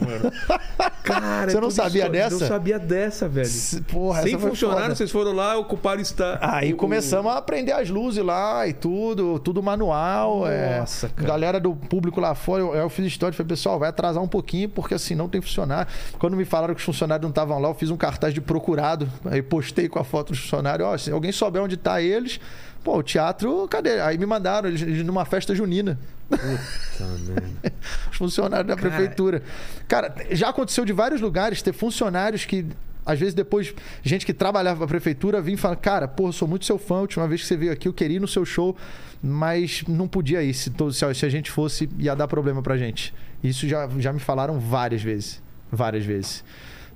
mano. 0.00 0.60
Cara, 1.02 1.50
você 1.50 1.60
não 1.60 1.70
sabia 1.70 2.04
isso, 2.04 2.12
dessa? 2.12 2.38
Não 2.38 2.48
sabia 2.48 2.78
dessa, 2.78 3.28
velho. 3.28 3.48
Porra, 3.90 4.22
Sem 4.22 4.38
funcionário, 4.38 4.94
vocês 4.94 5.10
foram 5.10 5.32
lá, 5.32 5.56
ocuparam 5.56 6.00
está. 6.00 6.38
Aí 6.40 6.72
o... 6.72 6.76
começamos 6.76 7.32
a 7.32 7.38
aprender 7.38 7.72
as 7.72 7.88
luzes 7.88 8.24
lá 8.24 8.66
e 8.66 8.72
tudo, 8.72 9.38
tudo 9.38 9.62
manual. 9.62 10.46
É. 10.46 10.80
Nossa, 10.80 11.06
é... 11.06 11.10
cara. 11.10 11.28
Galera 11.28 11.60
do 11.60 11.74
público 11.74 12.20
lá 12.20 12.34
fora, 12.34 12.62
eu, 12.62 12.74
eu 12.74 12.90
fiz 12.90 13.06
história, 13.06 13.36
falei, 13.36 13.48
pessoal, 13.48 13.78
vai 13.78 13.88
atrasar 13.88 14.22
um 14.22 14.28
pouquinho, 14.28 14.68
porque 14.68 14.94
assim, 14.94 15.14
não 15.14 15.28
tem 15.28 15.40
funcionário. 15.40 15.90
Quando 16.18 16.36
me 16.36 16.44
falaram 16.44 16.74
que 16.74 16.80
os 16.80 16.86
funcionários 16.86 17.22
não 17.22 17.30
estavam 17.30 17.58
lá, 17.58 17.68
eu 17.68 17.74
fiz 17.74 17.90
um 17.90 17.96
cartaz 17.96 18.34
de 18.34 18.40
procurado, 18.40 19.08
aí 19.24 19.42
postei 19.42 19.88
com 19.88 19.98
a 19.98 20.04
foto 20.04 20.32
dos 20.32 20.40
funcionários, 20.40 20.86
ó, 20.86 20.96
se 20.98 21.10
alguém 21.10 21.32
souber 21.32 21.62
onde 21.62 21.76
tá 21.76 22.00
eles, 22.00 22.40
pô, 22.82 22.98
o 22.98 23.02
teatro, 23.02 23.66
cadê? 23.68 24.00
Aí 24.00 24.18
me 24.18 24.26
mandaram, 24.26 24.68
eles, 24.68 24.82
eles 24.82 25.04
numa 25.04 25.24
festa 25.24 25.54
junina. 25.54 25.98
Puta 26.28 27.72
Os 28.10 28.16
funcionários 28.16 28.68
da 28.68 28.76
Cara... 28.76 28.88
prefeitura. 28.88 29.42
Cara, 29.88 30.14
já 30.30 30.48
aconteceu 30.48 30.84
de 30.84 30.92
vários 30.92 31.20
lugares 31.20 31.62
ter 31.62 31.72
funcionários 31.72 32.44
que 32.44 32.66
às 33.04 33.18
vezes 33.18 33.34
depois, 33.34 33.74
gente 34.02 34.24
que 34.26 34.32
trabalhava 34.32 34.76
para 34.78 34.84
a 34.84 34.88
prefeitura 34.88 35.40
vinha 35.40 35.54
e 35.54 35.58
fala: 35.58 35.74
Cara, 35.74 36.06
pô, 36.06 36.30
sou 36.30 36.46
muito 36.46 36.64
seu 36.64 36.78
fã. 36.78 36.96
A 36.96 37.00
última 37.00 37.26
vez 37.26 37.40
que 37.40 37.46
você 37.46 37.56
veio 37.56 37.72
aqui, 37.72 37.88
eu 37.88 37.92
queria 37.92 38.18
ir 38.18 38.20
no 38.20 38.28
seu 38.28 38.44
show, 38.44 38.76
mas 39.22 39.82
não 39.88 40.06
podia 40.06 40.42
ir. 40.42 40.54
Se, 40.54 40.70
se 40.92 41.26
a 41.26 41.28
gente 41.28 41.50
fosse, 41.50 41.88
ia 41.98 42.14
dar 42.14 42.28
problema 42.28 42.62
pra 42.62 42.76
gente. 42.76 43.12
Isso 43.42 43.66
já, 43.66 43.88
já 43.98 44.12
me 44.12 44.20
falaram 44.20 44.60
várias 44.60 45.02
vezes. 45.02 45.42
Várias 45.72 46.04
vezes. 46.04 46.44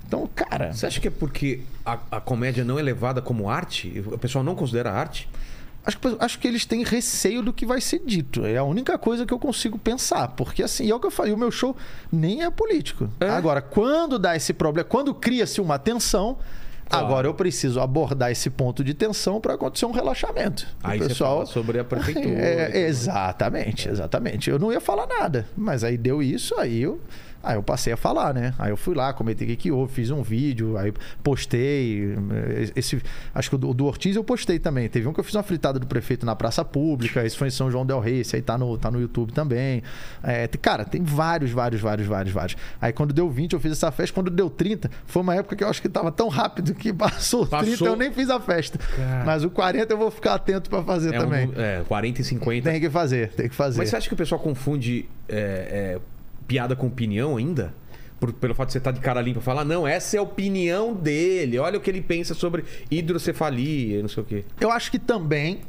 Então, 0.07 0.29
cara. 0.35 0.73
Você 0.73 0.87
acha 0.87 1.01
que 1.01 1.09
é 1.09 1.11
porque 1.11 1.63
a, 1.85 1.99
a 2.11 2.21
comédia 2.21 2.65
não 2.65 2.79
é 2.79 2.83
levada 2.83 3.23
como 3.23 3.49
arte? 3.49 4.03
O 4.07 4.19
pessoal 4.19 4.45
não 4.45 4.55
considera 4.55 4.93
arte? 4.93 5.29
Acho 5.87 5.99
que, 5.99 6.17
acho 6.19 6.39
que 6.39 6.49
eles 6.49 6.65
têm 6.65 6.83
receio 6.83 7.43
do 7.43 7.53
que 7.53 7.67
vai 7.67 7.81
ser 7.81 8.01
dito. 8.05 8.47
É 8.47 8.57
a 8.57 8.65
única 8.65 8.97
coisa 8.97 9.27
que 9.27 9.35
eu 9.35 9.39
consigo 9.39 9.79
pensar. 9.79 10.29
Porque, 10.29 10.63
assim, 10.63 10.91
é 10.91 10.95
o 10.95 11.01
que 11.01 11.07
eu 11.07 11.11
falei, 11.11 11.33
o 11.33 11.37
meu 11.37 11.51
show 11.51 11.77
nem 12.11 12.43
é 12.43 12.51
político. 12.51 13.11
É. 13.21 13.29
Agora, 13.29 13.61
quando 13.61 14.19
dá 14.19 14.35
esse 14.35 14.55
problema, 14.55 14.89
quando 14.89 15.15
cria-se 15.15 15.61
uma 15.61 15.79
tensão, 15.79 16.39
Claro. 16.87 17.07
Agora 17.07 17.27
eu 17.27 17.35
preciso 17.35 17.81
abordar 17.81 18.31
esse 18.31 18.51
ponto 18.51 18.85
de 18.85 18.93
tensão 18.93 19.41
para 19.41 19.55
acontecer 19.55 19.87
um 19.87 19.91
relaxamento. 19.91 20.67
Aí 20.83 21.01
o 21.01 21.09
pessoal 21.09 21.47
sobre 21.47 21.79
a 21.79 21.85
prefeitura. 21.85 22.35
É, 22.45 22.87
exatamente, 22.87 23.89
exatamente. 23.89 24.51
Eu 24.51 24.59
não 24.59 24.71
ia 24.71 24.81
falar 24.81 25.07
nada, 25.07 25.47
mas 25.57 25.83
aí 25.83 25.97
deu 25.97 26.23
isso, 26.23 26.55
aí 26.59 26.83
eu 26.83 27.01
Aí 27.45 27.57
eu 27.57 27.63
passei 27.63 27.93
a 27.93 27.97
falar, 27.97 28.33
né? 28.33 28.55
Aí 28.59 28.71
eu 28.71 28.77
fui 28.77 28.95
lá, 28.95 29.13
comentei 29.13 29.47
o 29.47 29.51
que, 29.51 29.57
que 29.57 29.71
houve, 29.71 29.93
fiz 29.93 30.11
um 30.11 30.23
vídeo, 30.23 30.79
aí 30.79 30.93
postei. 31.23 32.17
Esse, 32.75 33.03
acho 33.35 33.51
que 33.51 33.55
o 33.55 33.59
do, 33.59 33.75
do, 33.75 33.85
Ortiz 33.85 34.17
eu 34.17 34.25
postei 34.25 34.59
também. 34.59 34.89
Teve 34.89 35.07
um 35.07 35.13
que 35.13 35.21
eu 35.21 35.25
fiz 35.25 35.35
uma 35.35 35.43
fritada 35.43 35.79
do 35.79 35.87
prefeito 35.87 36.25
na 36.25 36.35
praça 36.35 36.65
pública, 36.65 37.25
esse 37.25 37.37
foi 37.37 37.49
em 37.49 37.51
São 37.51 37.71
João 37.71 37.85
Del 37.85 38.01
Rey, 38.01 38.21
esse 38.21 38.35
aí 38.35 38.43
tá 38.43 38.57
no, 38.57 38.79
tá 38.79 38.91
no 38.91 38.99
YouTube 38.99 39.33
também. 39.33 39.83
É, 40.23 40.49
cara, 40.49 40.87
tem 40.87 41.03
vários, 41.03 41.51
vários, 41.51 41.81
vários, 41.81 42.07
vários, 42.07 42.33
vários. 42.33 42.57
Aí 42.81 42.93
quando 42.93 43.13
deu 43.13 43.29
20 43.29 43.53
eu 43.53 43.61
fiz 43.61 43.73
essa 43.73 43.93
festa, 43.93 44.15
quando 44.15 44.31
deu 44.31 44.49
30, 44.49 44.91
foi 45.07 45.21
uma 45.21 45.35
época 45.35 45.55
que 45.55 45.63
eu 45.63 45.69
acho 45.69 45.83
que 45.83 45.89
tava 45.89 46.11
tão 46.11 46.29
rápido 46.29 46.75
que 46.75 46.93
passou, 46.95 47.47
passou. 47.47 47.67
30 47.67 47.85
eu 47.85 47.97
nem 47.97 48.11
fiz 48.11 48.31
a 48.31 48.41
festa. 48.41 48.79
Cara. 48.79 49.25
Mas 49.25 49.45
o 49.45 49.51
40 49.51 49.93
eu 49.93 49.99
vou 49.99 50.11
ficar 50.11 50.35
atento 50.35 50.71
para 50.71 50.83
fazer 50.83 51.15
é 51.15 51.19
também. 51.19 51.49
Um, 51.49 51.61
é, 51.61 51.83
40 51.87 52.21
e 52.21 52.25
50. 52.25 52.71
Tem 52.71 52.81
que 52.81 52.89
fazer, 52.89 53.33
tem 53.33 53.49
que 53.49 53.55
fazer. 53.55 53.79
Mas 53.79 53.91
você 53.91 53.97
acha 53.97 54.09
que 54.09 54.15
o 54.15 54.17
pessoal 54.17 54.41
confunde 54.41 55.07
é, 55.29 55.99
é 55.99 56.14
piada 56.47 56.77
com 56.77 56.87
opinião 56.87 57.37
ainda? 57.37 57.75
Por, 58.21 58.33
pelo 58.33 58.55
fato 58.55 58.69
de 58.69 58.73
você 58.73 58.79
estar 58.79 58.93
tá 58.93 58.99
de 58.99 59.05
cara 59.05 59.21
limpa, 59.21 59.41
falar, 59.41 59.65
não, 59.65 59.87
essa 59.87 60.17
é 60.17 60.19
a 60.19 60.23
opinião 60.23 60.95
dele, 60.95 61.59
olha 61.59 61.79
o 61.79 61.81
que 61.81 61.91
ele 61.91 62.01
pensa 62.01 62.33
sobre 62.33 62.65
hidrocefalia, 62.91 64.01
não 64.01 64.09
sei 64.09 64.23
o 64.23 64.27
quê. 64.27 64.45
Eu 64.61 64.71
acho 64.71 64.91
que 64.91 64.99
também, 64.99 65.61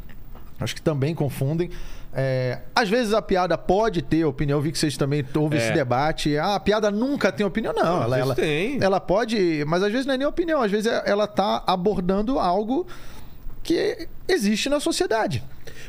acho 0.59 0.75
que 0.75 0.81
também 0.81 1.13
confundem. 1.13 1.69
É, 2.17 2.59
às 2.73 2.87
vezes 2.87 3.13
a 3.13 3.21
piada 3.21 3.57
pode 3.57 4.01
ter 4.01 4.23
opinião, 4.23 4.57
eu 4.57 4.61
vi 4.61 4.71
que 4.71 4.79
vocês 4.79 4.95
também 4.95 5.25
ouvem 5.35 5.59
é. 5.59 5.63
esse 5.63 5.73
debate. 5.73 6.37
Ah, 6.37 6.55
a 6.55 6.59
piada 6.61 6.89
nunca 6.89 7.29
tem 7.29 7.45
opinião, 7.45 7.73
não. 7.73 8.03
ela, 8.03 8.17
ela, 8.17 8.35
tem. 8.35 8.81
ela 8.81 9.01
pode, 9.01 9.65
mas 9.67 9.83
às 9.83 9.91
vezes 9.91 10.05
não 10.05 10.13
é 10.13 10.17
nem 10.17 10.25
opinião, 10.25 10.61
às 10.61 10.71
vezes 10.71 10.89
ela 11.05 11.25
está 11.25 11.61
abordando 11.67 12.39
algo 12.39 12.87
que 13.65 14.07
existe 14.27 14.69
na 14.69 14.79
sociedade. 14.79 15.43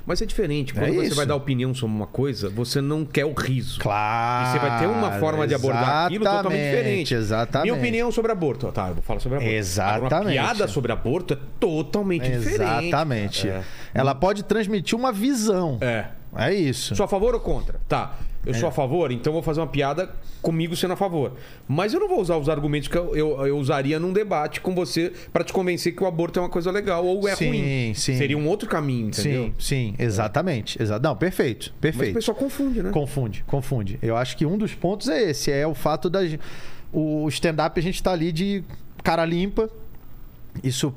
Mas 0.07 0.23
é 0.23 0.27
diferente. 0.27 0.73
Quando 0.73 0.87
é 0.87 1.09
você 1.09 1.15
vai 1.15 1.27
dar 1.27 1.37
opinião 1.37 1.75
sobre 1.75 1.95
uma 1.95 2.07
coisa, 2.07 2.49
você 2.49 2.81
não 2.81 3.05
quer 3.05 3.27
o 3.27 3.35
riso. 3.35 3.79
Claro. 3.81 4.49
E 4.49 4.53
você 4.53 4.59
vai 4.59 4.79
ter 4.79 4.87
uma 4.87 5.13
forma 5.19 5.47
de 5.47 5.55
abordar 5.55 6.07
aquilo 6.07 6.25
totalmente 6.25 6.63
diferente. 6.63 7.15
Exatamente. 7.15 7.71
Minha 7.71 7.81
opinião 7.81 8.11
sobre 8.11 8.33
aborto. 8.33 8.73
Tá, 8.73 8.89
eu 8.89 8.95
vou 8.95 9.03
falar 9.03 9.21
sobre 9.21 9.39
aborto. 9.39 9.55
Exatamente. 9.55 10.07
Agora, 10.07 10.23
uma 10.23 10.31
piada 10.31 10.69
sobre 10.69 10.93
aborto 10.93 11.35
é 11.35 11.39
totalmente 11.61 12.31
diferente. 12.31 12.87
Exatamente. 12.87 13.49
É. 13.49 13.63
Ela 13.93 14.15
pode 14.15 14.43
transmitir 14.45 14.99
uma 14.99 15.13
visão. 15.13 15.79
É. 15.81 16.07
É 16.39 16.55
isso. 16.55 16.95
Sou 16.95 17.05
a 17.05 17.09
favor 17.09 17.35
ou 17.35 17.41
contra? 17.41 17.81
Tá. 17.89 18.17
Eu 18.47 18.53
é. 18.53 18.55
sou 18.55 18.69
a 18.69 18.73
favor, 18.73 19.11
então 19.11 19.33
vou 19.33 19.43
fazer 19.43 19.59
uma 19.59 19.67
piada 19.67 20.09
comigo 20.41 20.77
sendo 20.77 20.93
a 20.93 20.97
favor. 20.97 21.33
Mas 21.67 21.93
eu 21.93 21.99
não 21.99 22.09
vou 22.09 22.21
usar 22.21 22.37
os 22.37 22.49
argumentos 22.49 22.87
que 22.87 22.97
eu, 22.97 23.17
eu, 23.17 23.47
eu 23.47 23.59
usaria 23.59 23.99
num 23.99 24.13
debate 24.13 24.61
com 24.61 24.73
você 24.73 25.13
para 25.33 25.43
te 25.43 25.53
convencer 25.53 25.97
que 25.97 26.05
o 26.05 26.07
aborto 26.07 26.39
é 26.39 26.43
uma 26.43 26.49
coisa 26.49 26.71
legal 26.71 27.05
ou 27.05 27.29
é 27.29 27.35
sim, 27.35 27.49
ruim. 27.49 27.95
Sim. 27.95 28.17
Seria 28.17 28.39
um 28.39 28.47
outro 28.47 28.69
caminho, 28.69 29.09
entendeu? 29.09 29.47
Sim, 29.59 29.95
sim, 29.95 29.95
exatamente. 29.99 30.81
Exa 30.81 31.01
não, 31.01 31.17
perfeito, 31.17 31.75
perfeito. 31.81 32.15
Mas 32.15 32.25
o 32.25 32.35
pessoal 32.35 32.37
confunde, 32.37 32.83
né? 32.85 32.91
Confunde, 32.91 33.45
confunde. 33.49 33.99
Eu 34.01 34.17
acho 34.17 34.37
que 34.37 34.47
um 34.47 34.57
dos 34.57 34.73
pontos 34.73 35.09
é 35.09 35.31
esse, 35.31 35.51
é 35.51 35.67
o 35.67 35.75
fato 35.75 36.09
da 36.09 36.21
o 36.93 37.29
stand-up 37.29 37.79
a 37.79 37.83
gente 37.83 38.01
tá 38.01 38.13
ali 38.13 38.31
de 38.31 38.63
cara 39.03 39.25
limpa. 39.25 39.69
Isso 40.63 40.95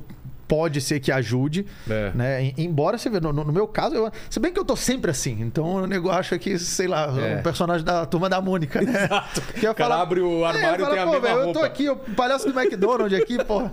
pode 0.50 0.82
ser 0.82 1.00
que 1.00 1.12
ajude. 1.12 1.66
É. 1.88 2.12
Né? 2.16 2.54
Embora 2.58 2.98
você 2.98 3.08
vê, 3.08 3.20
no, 3.20 3.32
no, 3.32 3.54
meu 3.54 3.68
caso, 3.68 3.96
eu, 3.96 4.12
se 4.30 4.40
bem 4.40 4.52
que 4.52 4.60
eu 4.60 4.66
tô 4.66 4.76
sempre 4.76 5.12
assim. 5.12 5.38
Então 5.40 5.76
o 5.76 5.88
negócio 5.88 6.20
acho 6.20 6.40
que, 6.40 6.58
sei 6.58 6.88
lá, 6.88 7.06
é. 7.18 7.38
um 7.38 7.44
personagem 7.44 7.86
da 7.86 8.06
turma 8.08 8.28
da 8.28 8.42
Mônica, 8.42 8.82
né? 8.82 9.06
Exato. 9.06 9.42
Que 9.54 9.68
o 9.68 9.76
cara 9.76 10.02
abre 10.02 10.20
o 10.20 10.44
é, 10.44 10.48
armário 10.48 10.86
e 10.86 10.90
tem 10.90 11.00
a 11.00 11.06
mesma 11.06 11.20
véio, 11.22 11.36
roupa. 11.36 11.50
Eu 11.50 11.54
tô 11.54 11.64
aqui, 11.64 11.88
o 11.88 11.96
palhaço 11.96 12.52
do 12.52 12.60
McDonald's 12.60 13.22
aqui, 13.22 13.38
pô. 13.46 13.70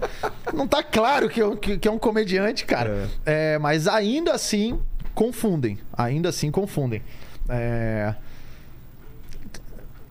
Não 0.53 0.69
tá 0.69 0.83
claro 0.83 1.31
que, 1.31 1.41
eu, 1.41 1.57
que, 1.57 1.79
que 1.79 1.89
é 1.89 1.91
um 1.91 1.99
comediante, 1.99 2.67
cara. 2.67 3.09
É. 3.25 3.55
é. 3.55 3.59
mas 3.59 3.89
ainda 3.89 4.33
assim, 4.33 4.79
confundem. 5.15 5.79
Ainda 5.97 6.29
assim, 6.29 6.51
confundem. 6.51 7.03
É. 7.49 8.15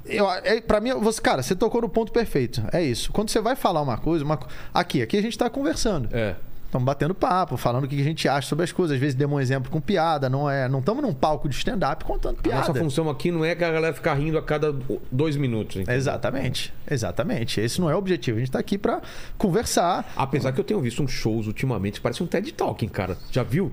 Eu, 0.04 0.30
é, 0.30 0.62
pra 0.62 0.80
mim, 0.80 0.94
você, 0.94 1.22
cara, 1.22 1.44
você 1.44 1.56
tocou 1.56 1.82
no 1.82 1.90
ponto 1.90 2.12
perfeito. 2.12 2.64
É 2.72 2.82
isso. 2.82 3.12
Quando 3.12 3.30
você 3.30 3.40
vai 3.40 3.56
falar 3.56 3.82
uma 3.82 3.98
coisa, 3.98 4.26
uma, 4.26 4.40
aqui, 4.74 5.02
aqui 5.02 5.18
a 5.18 5.22
gente 5.22 5.38
tá 5.38 5.50
conversando. 5.50 6.10
É. 6.12 6.36
Estamos 6.76 6.86
batendo 6.88 7.16
papo, 7.16 7.56
falando 7.56 7.86
o 7.86 7.88
que 7.88 8.02
a 8.02 8.04
gente 8.04 8.28
acha 8.28 8.50
sobre 8.50 8.66
as 8.66 8.72
coisas. 8.74 8.96
Às 8.96 9.00
vezes 9.00 9.16
demos 9.16 9.38
um 9.38 9.40
exemplo 9.40 9.72
com 9.72 9.80
piada, 9.80 10.30
não 10.30 10.50
é? 10.50 10.68
Não 10.68 10.80
estamos 10.80 11.02
num 11.02 11.14
palco 11.14 11.48
de 11.48 11.56
stand-up 11.56 12.04
contando 12.04 12.42
piada. 12.42 12.68
Nossa 12.68 12.74
função 12.74 13.10
aqui 13.10 13.32
não 13.32 13.46
é 13.46 13.56
que 13.56 13.64
a 13.64 13.72
galera 13.72 13.94
ficar 13.94 14.14
rindo 14.16 14.38
a 14.38 14.42
cada 14.42 14.76
dois 15.10 15.38
minutos. 15.38 15.78
Entendeu? 15.78 15.96
Exatamente, 15.96 16.74
exatamente. 16.92 17.62
Esse 17.62 17.80
não 17.80 17.90
é 17.90 17.96
o 17.96 17.98
objetivo. 17.98 18.36
A 18.36 18.40
gente 18.40 18.50
está 18.50 18.60
aqui 18.60 18.78
para 18.78 19.02
conversar. 19.38 20.12
Apesar 20.18 20.52
que 20.52 20.60
eu 20.60 20.66
tenho 20.66 20.82
visto 20.82 21.02
uns 21.02 21.12
shows 21.12 21.48
ultimamente, 21.48 22.02
parece 22.02 22.22
um 22.22 22.28
TED 22.28 22.52
Talking, 22.52 22.90
cara. 22.90 23.18
Já 23.32 23.42
viu? 23.42 23.72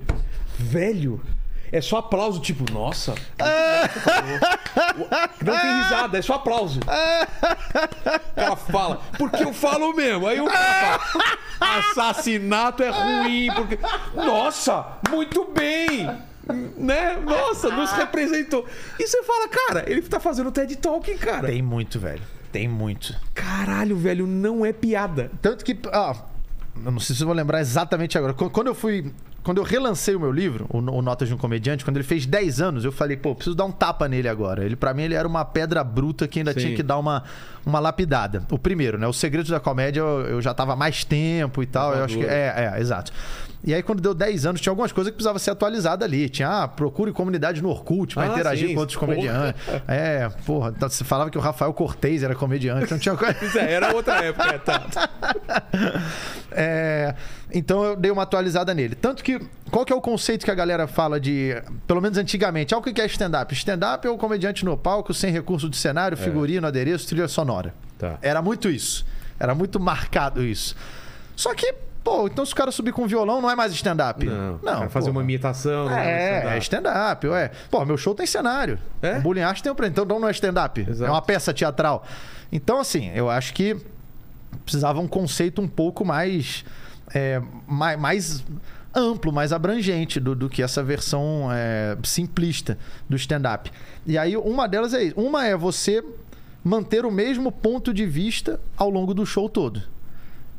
Velho, 0.56 1.20
é 1.72 1.80
só 1.80 1.96
aplauso, 1.96 2.38
tipo, 2.38 2.70
nossa. 2.70 3.14
Não 5.42 5.58
tem 5.58 5.82
risada, 5.82 6.18
é 6.18 6.22
só 6.22 6.34
aplauso. 6.34 6.80
O 6.80 8.34
cara 8.34 8.56
fala, 8.56 9.00
porque 9.16 9.42
eu 9.42 9.54
falo 9.54 9.94
mesmo. 9.94 10.26
Aí 10.26 10.38
o 10.38 10.44
cara 10.44 10.98
fala, 10.98 11.78
assassinato 11.78 12.82
é 12.82 12.90
ruim, 12.90 13.48
porque. 13.54 13.78
Nossa, 14.14 14.98
muito 15.10 15.46
bem! 15.46 16.10
Né? 16.76 17.16
Nossa, 17.24 17.70
nos 17.70 17.90
representou. 17.92 18.66
E 18.98 19.06
você 19.06 19.22
fala, 19.22 19.48
cara, 19.48 19.84
ele 19.86 20.02
tá 20.02 20.20
fazendo 20.20 20.52
TED 20.52 20.76
Talking, 20.76 21.16
cara. 21.16 21.48
Tem 21.48 21.62
muito, 21.62 21.98
velho. 21.98 22.20
Tem 22.50 22.68
muito. 22.68 23.18
Caralho, 23.32 23.96
velho, 23.96 24.26
não 24.26 24.66
é 24.66 24.74
piada. 24.74 25.30
Tanto 25.40 25.64
que. 25.64 25.78
Ah, 25.90 26.16
eu 26.76 26.90
não 26.90 27.00
sei 27.00 27.14
se 27.14 27.22
eu 27.22 27.26
vou 27.26 27.36
lembrar 27.36 27.60
exatamente 27.60 28.16
agora. 28.16 28.32
Quando 28.34 28.66
eu 28.66 28.74
fui 28.74 29.12
quando 29.42 29.58
eu 29.58 29.64
relancei 29.64 30.14
o 30.14 30.20
meu 30.20 30.30
livro, 30.30 30.66
o, 30.70 30.80
Notas 31.02 31.26
de 31.26 31.34
um 31.34 31.36
Comediante, 31.36 31.84
quando 31.84 31.96
ele 31.96 32.04
fez 32.04 32.24
10 32.26 32.60
anos, 32.60 32.84
eu 32.84 32.92
falei, 32.92 33.16
pô, 33.16 33.34
preciso 33.34 33.56
dar 33.56 33.64
um 33.64 33.72
tapa 33.72 34.08
nele 34.08 34.28
agora. 34.28 34.64
Ele, 34.64 34.76
para 34.76 34.94
mim, 34.94 35.02
ele 35.02 35.14
era 35.14 35.26
uma 35.26 35.44
pedra 35.44 35.82
bruta 35.82 36.28
que 36.28 36.38
ainda 36.38 36.52
Sim. 36.52 36.60
tinha 36.60 36.76
que 36.76 36.82
dar 36.82 36.96
uma, 36.96 37.24
uma 37.66 37.80
lapidada. 37.80 38.46
O 38.50 38.58
primeiro, 38.58 38.98
né? 38.98 39.06
O 39.06 39.12
Segredos 39.12 39.50
da 39.50 39.58
Comédia, 39.58 40.00
eu, 40.00 40.20
eu 40.26 40.42
já 40.42 40.54
tava 40.54 40.76
mais 40.76 41.04
tempo 41.04 41.60
e 41.60 41.66
tal. 41.66 41.92
Eu 41.92 42.04
acho 42.04 42.18
que. 42.18 42.24
É, 42.24 42.72
é, 42.76 42.80
exato. 42.80 43.12
E 43.64 43.72
aí, 43.72 43.82
quando 43.82 44.00
deu 44.00 44.12
10 44.12 44.46
anos, 44.46 44.60
tinha 44.60 44.72
algumas 44.72 44.90
coisas 44.90 45.10
que 45.10 45.14
precisavam 45.14 45.38
ser 45.38 45.52
atualizadas 45.52 46.04
ali. 46.04 46.28
Tinha, 46.28 46.62
ah, 46.62 46.68
procure 46.68 47.12
comunidade 47.12 47.62
no 47.62 47.68
Orkut 47.68 48.14
pra 48.14 48.24
ah, 48.24 48.26
interagir 48.26 48.68
sim, 48.68 48.74
com 48.74 48.80
outros 48.80 48.98
porra. 48.98 49.14
comediantes. 49.14 49.62
É, 49.86 50.28
porra, 50.44 50.72
tá, 50.72 50.88
você 50.88 51.04
falava 51.04 51.30
que 51.30 51.38
o 51.38 51.40
Rafael 51.40 51.72
Cortez 51.72 52.22
era 52.22 52.34
comediante, 52.34 52.90
não 52.90 52.98
tinha 52.98 53.16
coisa. 53.16 53.60
é, 53.60 53.72
era 53.72 53.94
outra 53.94 54.24
época, 54.24 54.58
tá. 54.58 55.10
é, 56.50 57.14
então 57.52 57.84
eu 57.84 57.96
dei 57.96 58.10
uma 58.10 58.22
atualizada 58.22 58.74
nele. 58.74 58.96
Tanto 58.96 59.22
que, 59.22 59.40
qual 59.70 59.84
que 59.84 59.92
é 59.92 59.96
o 59.96 60.00
conceito 60.00 60.44
que 60.44 60.50
a 60.50 60.54
galera 60.54 60.88
fala 60.88 61.20
de, 61.20 61.54
pelo 61.86 62.00
menos 62.00 62.18
antigamente, 62.18 62.74
ah, 62.74 62.78
o 62.78 62.82
que 62.82 63.00
é 63.00 63.06
stand-up? 63.06 63.52
Stand-up 63.54 64.04
é 64.06 64.10
o 64.10 64.18
comediante 64.18 64.64
no 64.64 64.76
palco, 64.76 65.14
sem 65.14 65.32
recurso 65.32 65.68
de 65.68 65.76
cenário, 65.76 66.14
é. 66.14 66.18
figurino, 66.18 66.66
é. 66.66 66.68
adereço, 66.68 67.06
trilha 67.06 67.28
sonora. 67.28 67.72
Tá. 67.96 68.18
Era 68.20 68.42
muito 68.42 68.68
isso. 68.68 69.06
Era 69.38 69.54
muito 69.54 69.78
marcado 69.78 70.42
isso. 70.42 70.74
Só 71.36 71.54
que 71.54 71.74
Pô, 72.02 72.26
então 72.26 72.44
se 72.44 72.52
o 72.52 72.56
cara 72.56 72.72
subir 72.72 72.92
com 72.92 73.06
violão, 73.06 73.40
não 73.40 73.50
é 73.50 73.54
mais 73.54 73.72
stand-up. 73.72 74.26
Não, 74.26 74.58
não 74.62 74.90
fazer 74.90 75.10
uma 75.10 75.22
imitação. 75.22 75.88
Não 75.88 75.96
é, 75.96 76.56
é 76.56 76.58
stand-up, 76.58 77.26
ué. 77.28 77.50
Pô, 77.70 77.84
meu 77.84 77.96
show 77.96 78.14
tem 78.14 78.26
cenário. 78.26 78.78
É? 79.00 79.18
O 79.18 79.20
Bullying 79.20 79.42
Art 79.42 79.60
tem 79.60 79.70
um 79.70 79.76
então 79.86 80.04
não 80.04 80.28
é 80.28 80.32
stand-up. 80.32 80.84
É 81.00 81.10
uma 81.10 81.22
peça 81.22 81.54
teatral. 81.54 82.04
Então, 82.50 82.80
assim, 82.80 83.10
eu 83.14 83.30
acho 83.30 83.54
que 83.54 83.76
precisava 84.64 85.00
um 85.00 85.08
conceito 85.08 85.62
um 85.62 85.68
pouco 85.68 86.04
mais, 86.04 86.64
é, 87.14 87.40
mais, 87.66 87.98
mais, 87.98 88.44
amplo, 88.94 89.32
mais 89.32 89.52
abrangente 89.52 90.18
do, 90.18 90.34
do 90.34 90.48
que 90.48 90.62
essa 90.62 90.82
versão 90.82 91.48
é, 91.52 91.96
simplista 92.02 92.76
do 93.08 93.16
stand-up. 93.16 93.70
E 94.06 94.18
aí, 94.18 94.36
uma 94.36 94.66
delas 94.66 94.92
é 94.92 95.04
isso. 95.04 95.20
Uma 95.20 95.46
é 95.46 95.56
você 95.56 96.04
manter 96.64 97.04
o 97.04 97.10
mesmo 97.10 97.50
ponto 97.50 97.94
de 97.94 98.06
vista 98.06 98.60
ao 98.76 98.90
longo 98.90 99.14
do 99.14 99.24
show 99.24 99.48
todo. 99.48 99.82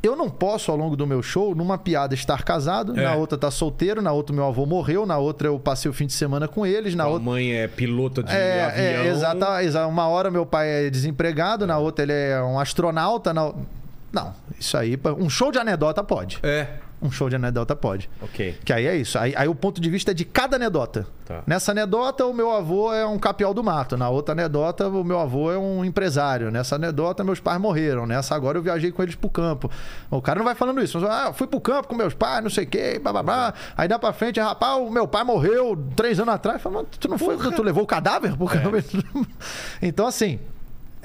Eu 0.06 0.14
não 0.14 0.28
posso, 0.28 0.70
ao 0.70 0.76
longo 0.76 0.96
do 0.96 1.06
meu 1.06 1.22
show, 1.22 1.54
numa 1.54 1.78
piada 1.78 2.14
estar 2.14 2.44
casado, 2.44 2.98
é. 2.98 3.04
na 3.04 3.14
outra 3.14 3.38
tá 3.38 3.50
solteiro, 3.50 4.02
na 4.02 4.12
outra 4.12 4.36
meu 4.36 4.44
avô 4.44 4.66
morreu, 4.66 5.06
na 5.06 5.16
outra 5.16 5.48
eu 5.48 5.58
passei 5.58 5.90
o 5.90 5.94
fim 5.94 6.06
de 6.06 6.12
semana 6.12 6.46
com 6.46 6.66
eles, 6.66 6.94
na 6.94 7.06
outra. 7.06 7.24
mãe 7.24 7.52
é 7.52 7.66
pilota 7.66 8.22
de 8.22 8.30
é, 8.30 8.64
avião. 8.64 8.84
É, 8.84 9.06
exata, 9.08 9.64
exata. 9.64 9.86
Uma 9.86 10.06
hora 10.06 10.30
meu 10.30 10.44
pai 10.44 10.86
é 10.86 10.90
desempregado, 10.90 11.66
na 11.66 11.78
outra 11.78 12.04
ele 12.04 12.12
é 12.12 12.42
um 12.42 12.58
astronauta. 12.58 13.32
Na... 13.32 13.52
Não, 14.12 14.34
isso 14.60 14.76
aí. 14.76 14.98
Um 15.18 15.30
show 15.30 15.50
de 15.50 15.58
anedota 15.58 16.04
pode. 16.04 16.38
É 16.42 16.83
um 17.04 17.10
show 17.10 17.28
de 17.28 17.36
anedota 17.36 17.76
pode. 17.76 18.08
Ok. 18.22 18.58
Que 18.64 18.72
aí 18.72 18.86
é 18.86 18.96
isso. 18.96 19.18
Aí, 19.18 19.34
aí 19.36 19.46
o 19.46 19.54
ponto 19.54 19.80
de 19.80 19.90
vista 19.90 20.10
é 20.12 20.14
de 20.14 20.24
cada 20.24 20.56
anedota. 20.56 21.06
Tá. 21.26 21.42
Nessa 21.46 21.72
anedota, 21.72 22.26
o 22.26 22.32
meu 22.32 22.50
avô 22.50 22.92
é 22.92 23.04
um 23.06 23.18
capial 23.18 23.52
do 23.52 23.62
mato. 23.62 23.96
Na 23.96 24.08
outra 24.08 24.32
anedota, 24.32 24.88
o 24.88 25.04
meu 25.04 25.20
avô 25.20 25.52
é 25.52 25.58
um 25.58 25.84
empresário. 25.84 26.50
Nessa 26.50 26.76
anedota, 26.76 27.22
meus 27.22 27.40
pais 27.40 27.60
morreram. 27.60 28.06
Nessa 28.06 28.34
agora 28.34 28.56
eu 28.56 28.62
viajei 28.62 28.90
com 28.90 29.02
eles 29.02 29.14
pro 29.14 29.28
campo. 29.28 29.70
O 30.10 30.22
cara 30.22 30.38
não 30.38 30.44
vai 30.44 30.54
falando 30.54 30.82
isso. 30.82 30.98
Mas, 30.98 31.10
ah, 31.10 31.32
fui 31.32 31.46
pro 31.46 31.60
campo 31.60 31.88
com 31.88 31.94
meus 31.94 32.14
pais, 32.14 32.42
não 32.42 32.50
sei 32.50 32.64
o 32.64 32.66
quê, 32.66 32.98
blá, 33.02 33.12
blá, 33.12 33.22
blá. 33.22 33.54
Aí 33.76 33.86
dá 33.86 33.98
pra 33.98 34.12
frente, 34.12 34.40
rapaz, 34.40 34.78
o 34.78 34.90
meu 34.90 35.06
pai 35.06 35.24
morreu 35.24 35.76
três 35.94 36.18
anos 36.18 36.34
atrás. 36.34 36.62
Fala, 36.62 36.84
tu 36.98 37.08
não 37.08 37.18
foi, 37.18 37.36
tu 37.36 37.62
levou 37.62 37.84
o 37.84 37.86
cadáver? 37.86 38.32
É. 38.32 39.86
então, 39.86 40.06
assim, 40.06 40.38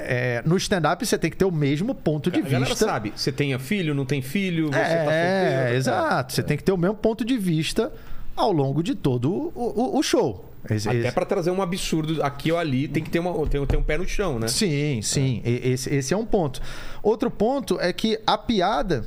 é, 0.01 0.43
no 0.45 0.57
stand-up 0.57 1.05
você 1.05 1.17
tem 1.17 1.29
que 1.29 1.37
ter 1.37 1.45
o 1.45 1.51
mesmo 1.51 1.93
ponto 1.93 2.31
de 2.31 2.39
a 2.39 2.43
vista. 2.43 2.75
Você 2.75 2.85
sabe, 2.85 3.13
você 3.15 3.31
tem 3.31 3.57
filho, 3.59 3.93
não 3.93 4.05
tem 4.05 4.21
filho, 4.21 4.67
você 4.67 4.79
é, 4.79 5.03
tá 5.03 5.13
É, 5.13 5.75
exato. 5.75 6.33
Você 6.33 6.43
tem 6.43 6.57
que 6.57 6.63
ter 6.63 6.71
o 6.71 6.77
mesmo 6.77 6.95
ponto 6.95 7.23
de 7.25 7.37
vista 7.37 7.91
ao 8.35 8.51
longo 8.51 8.81
de 8.81 8.95
todo 8.95 9.31
o, 9.31 9.51
o, 9.55 9.99
o 9.99 10.03
show. 10.03 10.45
Esse, 10.69 10.89
Até 10.89 11.11
para 11.11 11.25
trazer 11.25 11.51
um 11.51 11.61
absurdo 11.61 12.21
aqui 12.21 12.51
ou 12.51 12.57
ali, 12.57 12.87
tem 12.87 13.03
que 13.03 13.09
ter, 13.09 13.19
uma, 13.19 13.33
tem, 13.47 13.65
tem 13.65 13.79
um 13.79 13.83
pé 13.83 13.97
no 13.97 14.07
chão, 14.07 14.39
né? 14.39 14.47
Sim, 14.47 15.01
sim. 15.01 15.41
É. 15.45 15.69
Esse, 15.69 15.93
esse 15.93 16.13
é 16.13 16.17
um 16.17 16.25
ponto. 16.25 16.61
Outro 17.01 17.31
ponto 17.31 17.79
é 17.79 17.93
que 17.93 18.19
a 18.27 18.37
piada, 18.37 19.05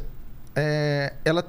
é, 0.56 1.12
ela, 1.24 1.44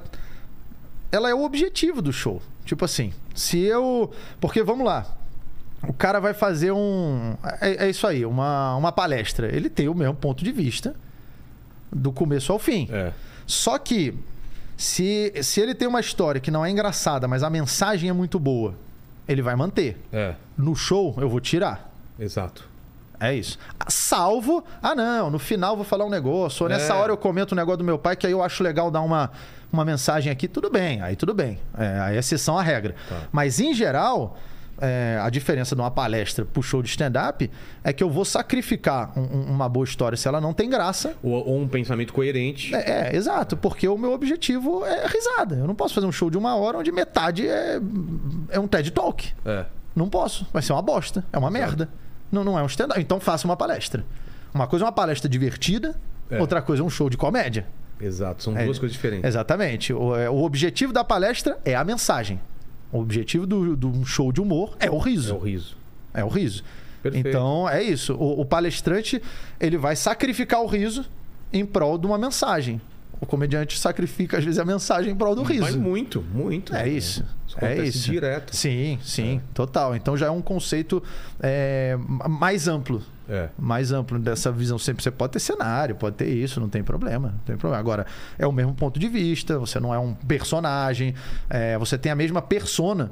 ela 1.12 1.30
é 1.30 1.34
o 1.34 1.44
objetivo 1.44 2.02
do 2.02 2.12
show. 2.12 2.42
Tipo 2.66 2.86
assim, 2.86 3.14
se 3.34 3.60
eu. 3.60 4.12
Porque 4.40 4.62
vamos 4.62 4.86
lá, 4.86 5.18
o 5.88 5.94
cara 5.94 6.20
vai 6.20 6.34
fazer 6.34 6.72
um. 6.72 7.36
É, 7.62 7.86
é, 7.86 7.90
isso 7.90 8.08
aí, 8.08 8.26
uma, 8.26 8.76
uma 8.76 8.92
palestra. 8.92 9.54
Ele 9.54 9.70
tem 9.70 9.88
o 9.88 9.94
mesmo 9.94 10.16
ponto 10.16 10.44
de 10.44 10.52
vista 10.52 10.96
do 11.92 12.12
começo 12.12 12.52
ao 12.52 12.60
fim. 12.60 12.88
É. 12.92 13.12
Só 13.46 13.78
que, 13.78 14.18
se, 14.78 15.34
se 15.42 15.60
ele 15.60 15.76
tem 15.76 15.88
uma 15.88 16.00
história 16.00 16.40
que 16.40 16.50
não 16.50 16.66
é 16.66 16.70
engraçada, 16.70 17.28
mas 17.28 17.44
a 17.44 17.50
mensagem 17.50 18.10
é 18.10 18.14
muito 18.14 18.40
boa, 18.40 18.76
ele 19.28 19.42
vai 19.42 19.56
manter. 19.56 19.98
É. 20.12 20.36
No 20.58 20.76
show, 20.76 21.16
eu 21.18 21.30
vou 21.30 21.40
tirar. 21.40 21.92
Exato. 22.18 22.70
É 23.20 23.34
isso. 23.34 23.58
Salvo, 23.88 24.64
ah 24.82 24.96
não, 24.96 25.30
no 25.30 25.40
final 25.40 25.76
vou 25.76 25.86
falar 25.86 26.06
um 26.06 26.10
negócio, 26.10 26.64
ou 26.64 26.70
nessa 26.70 26.94
é. 26.94 26.96
hora 26.98 27.12
eu 27.12 27.18
comento 27.18 27.56
um 27.56 27.58
negócio 27.58 27.78
do 27.78 27.84
meu 27.84 27.98
pai 27.98 28.18
que 28.18 28.28
aí 28.28 28.34
eu 28.34 28.44
acho 28.44 28.62
legal 28.62 28.92
dar 28.92 29.00
uma, 29.02 29.32
uma 29.72 29.86
mensagem 29.86 30.32
aqui, 30.32 30.46
tudo 30.46 30.70
bem, 30.70 31.02
aí 31.02 31.16
tudo 31.16 31.34
bem. 31.34 31.58
É, 31.78 32.00
aí 32.02 32.16
é 32.18 32.20
exceção 32.20 32.58
à 32.58 32.62
regra. 32.62 32.96
Tá. 33.08 33.22
Mas 33.32 33.62
em 33.62 33.74
geral, 33.74 34.38
é, 34.80 35.20
a 35.22 35.30
diferença 35.30 35.76
de 35.76 35.82
uma 35.82 35.92
palestra 35.92 36.46
pro 36.46 36.62
show 36.62 36.82
de 36.82 36.90
stand-up 36.90 37.50
é 37.84 37.94
que 37.94 38.04
eu 38.04 38.10
vou 38.10 38.26
sacrificar 38.26 39.18
um, 39.18 39.54
uma 39.54 39.70
boa 39.70 39.84
história 39.84 40.18
se 40.18 40.28
ela 40.28 40.42
não 40.42 40.54
tem 40.54 40.70
graça. 40.70 41.16
Ou, 41.22 41.48
ou 41.48 41.62
um 41.62 41.68
pensamento 41.68 42.14
coerente. 42.14 42.74
É, 42.74 43.10
é, 43.12 43.16
exato, 43.16 43.56
porque 43.56 43.88
o 43.88 43.98
meu 43.98 44.12
objetivo 44.12 44.86
é 44.86 45.08
risada. 45.08 45.56
Eu 45.56 45.68
não 45.68 45.76
posso 45.76 45.94
fazer 45.94 46.08
um 46.08 46.12
show 46.12 46.30
de 46.30 46.38
uma 46.38 46.56
hora 46.56 46.78
onde 46.78 46.92
metade 46.92 47.48
é, 47.48 47.80
é 48.50 48.60
um 48.60 48.68
TED 48.68 48.92
Talk. 48.92 49.32
É. 49.46 49.66
Não 49.96 50.10
posso. 50.10 50.48
Vai 50.52 50.62
ser 50.62 50.74
uma 50.74 50.82
bosta. 50.82 51.24
É 51.32 51.38
uma 51.38 51.52
merda. 51.52 51.90
Não, 52.32 52.44
não 52.44 52.58
é 52.58 52.64
um 52.64 52.68
stand-up. 52.68 53.00
Então 53.00 53.20
faça 53.20 53.46
uma 53.46 53.56
palestra. 53.56 54.04
Uma 54.54 54.68
coisa 54.68 54.86
é 54.86 54.88
uma 54.88 54.92
palestra 54.92 55.28
divertida, 55.28 55.96
é. 56.30 56.40
outra 56.40 56.62
coisa 56.62 56.84
é 56.84 56.86
um 56.86 56.90
show 56.90 57.10
de 57.10 57.18
comédia. 57.18 57.66
Exato, 58.00 58.44
são 58.44 58.54
duas 58.54 58.78
é, 58.78 58.80
coisas 58.80 58.92
diferentes. 58.92 59.28
Exatamente. 59.28 59.94
O, 59.94 60.16
é, 60.16 60.30
o 60.30 60.44
objetivo 60.44 60.92
da 60.92 61.04
palestra 61.04 61.58
é 61.64 61.76
a 61.76 61.84
mensagem. 61.84 62.40
O 62.94 63.00
objetivo 63.00 63.48
do, 63.48 63.76
do 63.76 64.06
show 64.06 64.32
de 64.32 64.40
humor 64.40 64.78
é 64.80 64.90
o 64.90 65.00
riso. 65.00 65.34
É 65.34 65.36
o 65.36 65.40
riso. 65.40 65.78
É 66.14 66.24
o 66.24 66.28
riso. 66.28 66.64
Perfeito. 67.02 67.28
Então, 67.28 67.68
é 67.68 67.82
isso. 67.82 68.14
O, 68.14 68.42
o, 68.42 68.46
palestrante, 68.46 69.22
ele 69.60 69.78
vai 69.78 69.96
sacrificar 69.96 70.62
o 70.62 70.68
riso 70.68 71.04
em 71.52 71.66
prol 71.66 71.98
de 71.98 72.06
uma 72.06 72.20
mensagem. 72.20 72.80
O 73.24 73.26
comediante 73.26 73.80
sacrifica, 73.80 74.38
às 74.38 74.44
vezes, 74.44 74.60
a 74.60 74.66
mensagem 74.66 75.14
em 75.14 75.16
prol 75.16 75.34
do 75.34 75.44
riso. 75.44 75.62
Mas 75.62 75.76
muito, 75.78 76.22
muito. 76.34 76.76
É 76.76 76.90
isso. 76.90 77.24
Isso 77.48 77.58
é 77.64 77.86
isso. 77.86 78.12
direto. 78.12 78.54
Sim, 78.54 79.00
sim, 79.02 79.38
é. 79.38 79.54
total. 79.54 79.96
Então 79.96 80.18
já 80.18 80.26
é 80.26 80.30
um 80.30 80.42
conceito 80.42 81.02
é, 81.40 81.98
mais 82.30 82.68
amplo. 82.68 83.02
É. 83.30 83.48
Mais 83.58 83.94
amplo 83.94 84.20
dessa 84.20 84.52
visão. 84.52 84.78
Sempre 84.78 85.04
você 85.04 85.10
pode 85.10 85.32
ter 85.32 85.40
cenário, 85.40 85.96
pode 85.96 86.18
ter 86.18 86.28
isso, 86.28 86.60
não 86.60 86.68
tem 86.68 86.84
problema. 86.84 87.30
Não 87.30 87.40
tem 87.46 87.56
problema. 87.56 87.80
Agora, 87.80 88.06
é 88.38 88.46
o 88.46 88.52
mesmo 88.52 88.74
ponto 88.74 89.00
de 89.00 89.08
vista, 89.08 89.58
você 89.58 89.80
não 89.80 89.94
é 89.94 90.00
um 90.00 90.14
personagem, 90.14 91.16
é, 91.50 91.78
você 91.78 91.98
tem 91.98 92.12
a 92.12 92.16
mesma 92.16 92.42
persona 92.42 93.10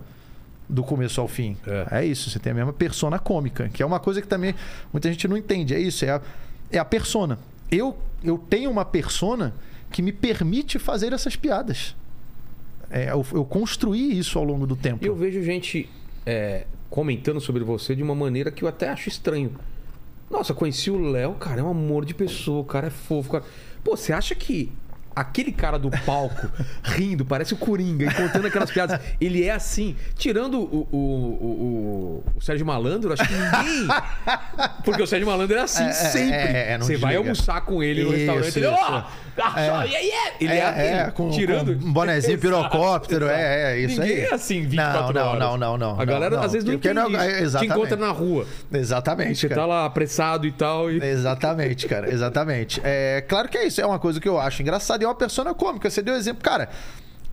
do 0.68 0.84
começo 0.84 1.22
ao 1.22 1.28
fim. 1.30 1.56
É. 1.66 2.00
é. 2.02 2.06
isso, 2.06 2.30
você 2.30 2.38
tem 2.38 2.52
a 2.52 2.56
mesma 2.56 2.74
persona 2.74 3.18
cômica, 3.18 3.70
que 3.70 3.82
é 3.82 3.86
uma 3.86 4.02
coisa 4.02 4.22
que 4.22 4.28
também 4.28 4.54
muita 4.92 5.10
gente 5.10 5.26
não 5.26 5.38
entende. 5.38 5.74
É 5.74 5.80
isso, 5.80 6.04
é 6.04 6.10
a, 6.10 6.22
é 6.70 6.78
a 6.78 6.84
persona. 6.84 7.40
Eu, 7.72 7.98
eu 8.22 8.38
tenho 8.38 8.70
uma 8.70 8.84
persona 8.84 9.54
que 9.92 10.02
me 10.02 10.12
permite 10.12 10.80
fazer 10.80 11.14
essas 11.14 11.36
piadas. 11.36 11.96
É, 12.90 13.12
eu, 13.12 13.26
eu, 13.34 13.46
construí 13.46 14.18
isso 14.18 14.38
ao 14.38 14.44
longo 14.44 14.66
do 14.66 14.76
tempo. 14.76 15.06
Eu 15.06 15.16
vejo 15.16 15.42
gente 15.44 15.90
é, 16.26 16.66
comentando 16.90 17.40
sobre 17.40 17.64
você 17.64 17.96
de 17.96 18.04
uma 18.04 18.16
maneira 18.16 18.52
que 18.52 18.64
eu 18.64 18.68
até 18.68 18.90
acho 18.90 19.08
estranho. 19.08 19.54
Nossa, 20.30 20.54
conheci 20.54 20.90
o 20.90 20.98
Léo, 20.98 21.34
cara, 21.36 21.62
é 21.62 21.64
um 21.64 21.70
amor 21.70 22.06
de 22.06 22.14
pessoa, 22.14 22.62
o 22.62 22.66
cara 22.66 22.88
é 22.88 22.90
fofo. 22.90 23.32
Cara... 23.32 23.44
Pô, 23.84 23.96
você 23.96 24.14
acha 24.14 24.34
que 24.34 24.72
aquele 25.16 25.52
cara 25.52 25.78
do 25.78 25.90
palco 26.06 26.50
rindo, 26.84 27.26
parece 27.26 27.54
o 27.54 27.58
Coringa, 27.58 28.06
e 28.06 28.14
contando 28.14 28.48
aquelas 28.48 28.72
piadas. 28.72 29.00
Ele 29.20 29.44
é 29.44 29.52
assim, 29.52 29.96
tirando 30.16 30.60
o, 30.60 30.88
o, 30.92 30.98
o, 30.98 32.24
o, 32.36 32.42
Sérgio 32.42 32.66
Malandro, 32.66 33.14
acho 33.14 33.28
que 33.28 33.34
ninguém. 33.34 33.88
Porque 34.84 35.02
o 35.02 35.08
Sérgio 35.08 35.28
Malandro 35.28 35.58
é 35.58 35.62
assim 35.62 35.84
é, 35.84 35.90
é 35.90 35.94
sempre. 35.94 36.36
É, 36.36 36.72
é, 36.74 36.78
Você 36.78 36.98
vai 36.98 37.16
almoçar 37.16 37.62
com 37.62 37.84
ele 37.84 38.04
no 38.04 38.12
restaurante, 38.12 38.48
isso. 38.48 38.60
ele. 38.60 38.68
Oh, 38.68 39.04
garçom, 39.36 39.82
é. 39.82 40.02
Yeah, 40.02 40.32
Ele 40.40 40.54
é, 40.54 40.58
é, 40.58 40.98
é 41.08 41.12
com, 41.12 41.30
tirando. 41.30 41.78
Com 41.78 41.86
um 41.86 41.94
bonezinho 41.94 42.38
pirocóptero, 42.40 43.28
é, 43.28 43.74
é, 43.74 43.80
isso 43.80 44.00
ninguém 44.00 44.18
aí. 44.18 44.24
é 44.24 44.34
assim 44.34 44.62
24 44.62 45.14
não, 45.14 45.28
horas. 45.28 45.40
Não, 45.40 45.58
não, 45.58 45.78
não, 45.78 45.94
não. 45.94 46.02
A 46.02 46.06
galera 46.06 46.38
não, 46.38 46.44
às 46.44 46.54
vezes 46.54 46.68
não 46.68 46.74
entende 46.74 46.96
não, 46.96 47.10
isso. 47.10 47.58
Te 47.58 47.66
encontra 47.66 47.98
na 47.98 48.12
rua. 48.12 48.46
Exatamente. 48.72 49.40
Você 49.40 49.50
tá 49.50 49.66
lá 49.66 49.86
apressado 49.86 50.48
e 50.48 50.52
tal. 50.52 50.92
E... 50.92 51.04
Exatamente, 51.04 51.88
cara, 51.88 52.12
exatamente. 52.12 52.82
É, 52.84 53.24
claro 53.28 53.50
que 53.50 53.58
é 53.58 53.68
isso, 53.68 53.82
é 53.82 53.86
uma 53.86 54.00
coisa 54.00 54.20
que 54.20 54.28
eu 54.28 54.40
acho 54.40 54.62
engraçada 54.62 55.01
é 55.06 55.08
uma 55.08 55.16
persona 55.16 55.54
cômica. 55.54 55.90
Você 55.90 56.02
deu 56.02 56.16
exemplo, 56.16 56.44
cara. 56.44 56.70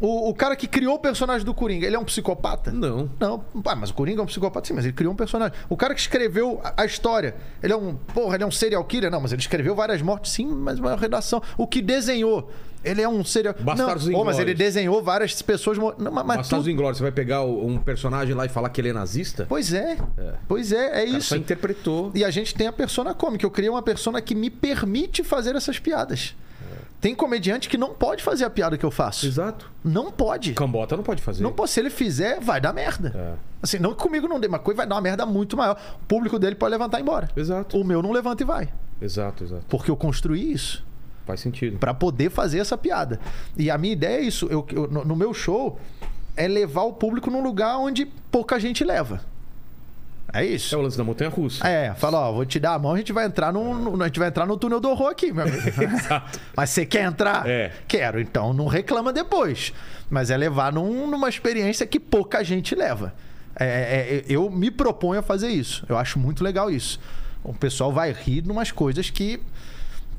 O, 0.00 0.30
o, 0.30 0.34
cara 0.34 0.54
que 0.54 0.68
criou 0.68 0.94
o 0.94 0.98
personagem 0.98 1.44
do 1.44 1.52
Coringa, 1.52 1.84
ele 1.84 1.96
é 1.96 1.98
um 1.98 2.04
psicopata? 2.04 2.70
Não. 2.70 3.10
Não. 3.18 3.44
Ah, 3.64 3.74
mas 3.74 3.90
o 3.90 3.94
Coringa 3.94 4.20
é 4.20 4.22
um 4.22 4.26
psicopata, 4.26 4.66
sim, 4.68 4.72
mas 4.72 4.84
ele 4.84 4.94
criou 4.94 5.12
um 5.12 5.16
personagem. 5.16 5.58
O 5.68 5.76
cara 5.76 5.92
que 5.92 6.00
escreveu 6.00 6.60
a, 6.62 6.82
a, 6.82 6.86
história, 6.86 7.34
ele 7.60 7.72
é 7.72 7.76
um. 7.76 7.96
Porra, 7.96 8.36
ele 8.36 8.44
é 8.44 8.46
um 8.46 8.50
serial 8.50 8.84
killer? 8.84 9.10
Não, 9.10 9.20
mas 9.20 9.32
ele 9.32 9.40
escreveu 9.40 9.74
várias 9.74 10.00
mortes, 10.00 10.30
sim, 10.30 10.46
mas 10.46 10.78
uma 10.78 10.94
redação. 10.94 11.42
O 11.56 11.66
que 11.66 11.82
desenhou, 11.82 12.48
ele 12.84 13.02
é 13.02 13.08
um 13.08 13.24
serial. 13.24 13.56
Bastardos 13.58 14.06
não, 14.06 14.20
oh, 14.20 14.24
mas 14.24 14.38
ele 14.38 14.54
desenhou 14.54 15.02
várias 15.02 15.42
pessoas. 15.42 15.76
Não, 15.76 16.12
mas 16.12 16.24
Bastardos 16.24 16.66
tu... 16.66 16.70
Inglórios, 16.70 16.98
você 16.98 17.02
vai 17.02 17.12
pegar 17.12 17.42
um 17.42 17.76
personagem 17.78 18.36
lá 18.36 18.46
e 18.46 18.48
falar 18.48 18.68
que 18.68 18.80
ele 18.80 18.90
é 18.90 18.92
nazista? 18.92 19.46
Pois 19.48 19.72
é. 19.72 19.98
é. 20.16 20.34
Pois 20.46 20.70
é, 20.70 21.02
é 21.02 21.04
isso. 21.04 21.30
Só 21.30 21.36
interpretou. 21.36 22.12
E 22.14 22.24
a 22.24 22.30
gente 22.30 22.54
tem 22.54 22.68
a 22.68 22.72
persona 22.72 23.14
cômica. 23.14 23.44
Eu 23.44 23.50
criei 23.50 23.68
uma 23.68 23.82
persona 23.82 24.22
que 24.22 24.34
me 24.34 24.48
permite 24.48 25.24
fazer 25.24 25.56
essas 25.56 25.80
piadas. 25.80 26.36
Tem 27.00 27.14
comediante 27.14 27.68
que 27.68 27.78
não 27.78 27.94
pode 27.94 28.22
fazer 28.22 28.44
a 28.44 28.50
piada 28.50 28.76
que 28.76 28.84
eu 28.84 28.90
faço. 28.90 29.26
Exato. 29.26 29.70
Não 29.84 30.10
pode. 30.10 30.52
Cambota 30.52 30.96
não 30.96 31.04
pode 31.04 31.22
fazer. 31.22 31.42
Não 31.42 31.52
pode. 31.52 31.70
Se 31.70 31.78
ele 31.78 31.90
fizer, 31.90 32.40
vai 32.40 32.60
dar 32.60 32.72
merda. 32.72 33.12
É. 33.14 33.34
Assim, 33.62 33.78
não 33.78 33.94
que 33.94 34.02
comigo 34.02 34.26
não 34.26 34.40
dê, 34.40 34.48
mas 34.48 34.60
coisa 34.62 34.78
vai 34.78 34.86
dar 34.86 34.96
uma 34.96 35.00
merda 35.00 35.24
muito 35.24 35.56
maior. 35.56 35.78
O 36.02 36.06
público 36.06 36.38
dele 36.38 36.56
pode 36.56 36.72
levantar 36.72 36.98
e 36.98 37.00
ir 37.00 37.02
embora. 37.02 37.28
Exato. 37.36 37.78
O 37.78 37.84
meu 37.84 38.02
não 38.02 38.10
levanta 38.10 38.42
e 38.42 38.46
vai. 38.46 38.68
Exato, 39.00 39.44
exato. 39.44 39.64
Porque 39.68 39.90
eu 39.90 39.96
construí 39.96 40.52
isso. 40.52 40.84
Faz 41.24 41.40
sentido. 41.40 41.78
Para 41.78 41.94
poder 41.94 42.30
fazer 42.30 42.58
essa 42.58 42.76
piada. 42.76 43.20
E 43.56 43.70
a 43.70 43.78
minha 43.78 43.92
ideia 43.92 44.18
é 44.18 44.22
isso. 44.22 44.46
Eu, 44.46 44.66
eu, 44.72 44.88
no 44.88 45.14
meu 45.14 45.32
show, 45.32 45.78
é 46.36 46.48
levar 46.48 46.82
o 46.82 46.94
público 46.94 47.30
num 47.30 47.42
lugar 47.42 47.78
onde 47.78 48.06
pouca 48.30 48.58
gente 48.58 48.82
leva. 48.82 49.20
É 50.32 50.44
isso. 50.44 50.74
É 50.74 50.78
o 50.78 50.82
lance 50.82 50.96
da 50.96 51.04
montanha 51.04 51.30
russa. 51.30 51.66
É, 51.66 51.94
fala, 51.94 52.20
ó, 52.20 52.32
vou 52.32 52.44
te 52.44 52.60
dar 52.60 52.74
a 52.74 52.78
mão, 52.78 52.92
a 52.92 52.98
gente 52.98 53.12
vai 53.12 53.24
entrar 53.24 53.52
no, 53.52 54.02
a 54.02 54.06
gente 54.06 54.18
vai 54.18 54.28
entrar 54.28 54.46
no 54.46 54.56
túnel 54.56 54.78
do 54.78 54.90
horror 54.90 55.10
aqui, 55.10 55.32
meu 55.32 55.44
amigo. 55.44 55.56
Exato. 55.82 56.38
Mas 56.54 56.70
você 56.70 56.84
quer 56.84 57.04
entrar? 57.04 57.48
É. 57.48 57.72
Quero, 57.86 58.20
então 58.20 58.52
não 58.52 58.66
reclama 58.66 59.12
depois. 59.12 59.72
Mas 60.10 60.30
é 60.30 60.36
levar 60.36 60.72
num, 60.72 61.06
numa 61.06 61.28
experiência 61.28 61.86
que 61.86 61.98
pouca 61.98 62.44
gente 62.44 62.74
leva. 62.74 63.14
É, 63.58 63.66
é, 63.66 64.16
é 64.18 64.24
eu 64.28 64.50
me 64.50 64.70
proponho 64.70 65.20
a 65.20 65.22
fazer 65.22 65.48
isso. 65.48 65.84
Eu 65.88 65.96
acho 65.96 66.18
muito 66.18 66.44
legal 66.44 66.70
isso. 66.70 67.00
O 67.42 67.54
pessoal 67.54 67.92
vai 67.92 68.12
rir 68.12 68.44
numas 68.44 68.70
coisas 68.70 69.08
que 69.10 69.40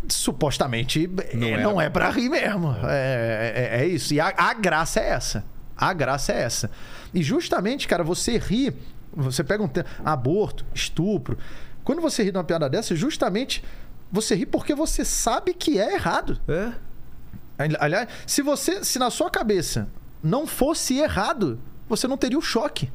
supostamente 0.07 1.09
não 1.33 1.47
é, 1.47 1.61
não 1.61 1.81
é 1.81 1.89
para 1.89 2.09
rir 2.09 2.29
mesmo. 2.29 2.75
É, 2.83 3.71
é, 3.73 3.81
é, 3.81 3.87
isso. 3.87 4.13
E 4.13 4.19
a, 4.19 4.33
a 4.35 4.53
graça 4.53 4.99
é 4.99 5.09
essa. 5.09 5.43
A 5.77 5.93
graça 5.93 6.33
é 6.33 6.41
essa. 6.41 6.71
E 7.13 7.21
justamente, 7.21 7.87
cara, 7.87 8.03
você 8.03 8.37
rir 8.37 8.73
você 9.13 9.43
pega 9.43 9.63
um 9.63 9.67
tema, 9.67 9.87
aborto, 10.03 10.65
estupro. 10.73 11.37
Quando 11.83 12.01
você 12.01 12.23
ri 12.23 12.31
de 12.31 12.37
uma 12.37 12.43
piada 12.43 12.69
dessa, 12.69 12.95
justamente 12.95 13.63
você 14.11 14.35
ri 14.35 14.45
porque 14.45 14.73
você 14.73 15.05
sabe 15.05 15.53
que 15.53 15.79
é 15.79 15.93
errado. 15.93 16.39
É. 16.47 16.71
Aliás, 17.79 18.07
se 18.25 18.41
você, 18.41 18.83
se 18.83 18.97
na 18.97 19.09
sua 19.09 19.29
cabeça 19.29 19.89
não 20.23 20.47
fosse 20.47 20.97
errado, 20.97 21.59
você 21.87 22.07
não 22.07 22.17
teria 22.17 22.37
o 22.37 22.41
choque. 22.41 22.89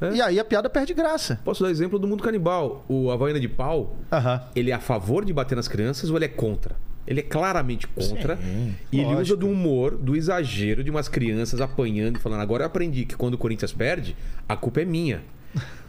É. 0.00 0.12
E 0.14 0.22
aí 0.22 0.38
a 0.38 0.44
piada 0.44 0.68
perde 0.68 0.92
graça. 0.94 1.40
Posso 1.44 1.62
dar 1.62 1.70
exemplo 1.70 1.98
do 1.98 2.06
mundo 2.06 2.22
canibal. 2.22 2.84
O 2.88 3.10
Havaiana 3.10 3.40
de 3.40 3.48
Pau, 3.48 3.96
uh 4.10 4.16
-huh. 4.16 4.42
ele 4.54 4.70
é 4.70 4.74
a 4.74 4.80
favor 4.80 5.24
de 5.24 5.32
bater 5.32 5.56
nas 5.56 5.68
crianças 5.68 6.10
ou 6.10 6.16
ele 6.16 6.26
é 6.26 6.28
contra? 6.28 6.76
Ele 7.06 7.20
é 7.20 7.22
claramente 7.22 7.86
contra. 7.86 8.36
Sim, 8.36 8.74
e 8.90 9.00
ele 9.00 9.14
usa 9.14 9.36
do 9.36 9.48
humor, 9.48 9.96
do 9.96 10.16
exagero 10.16 10.82
de 10.82 10.90
umas 10.90 11.08
crianças 11.08 11.60
apanhando 11.60 12.16
e 12.16 12.20
falando: 12.20 12.40
agora 12.40 12.64
eu 12.64 12.66
aprendi 12.66 13.04
que 13.04 13.16
quando 13.16 13.34
o 13.34 13.38
Corinthians 13.38 13.72
perde, 13.72 14.16
a 14.48 14.56
culpa 14.56 14.80
é 14.80 14.84
minha. 14.84 15.22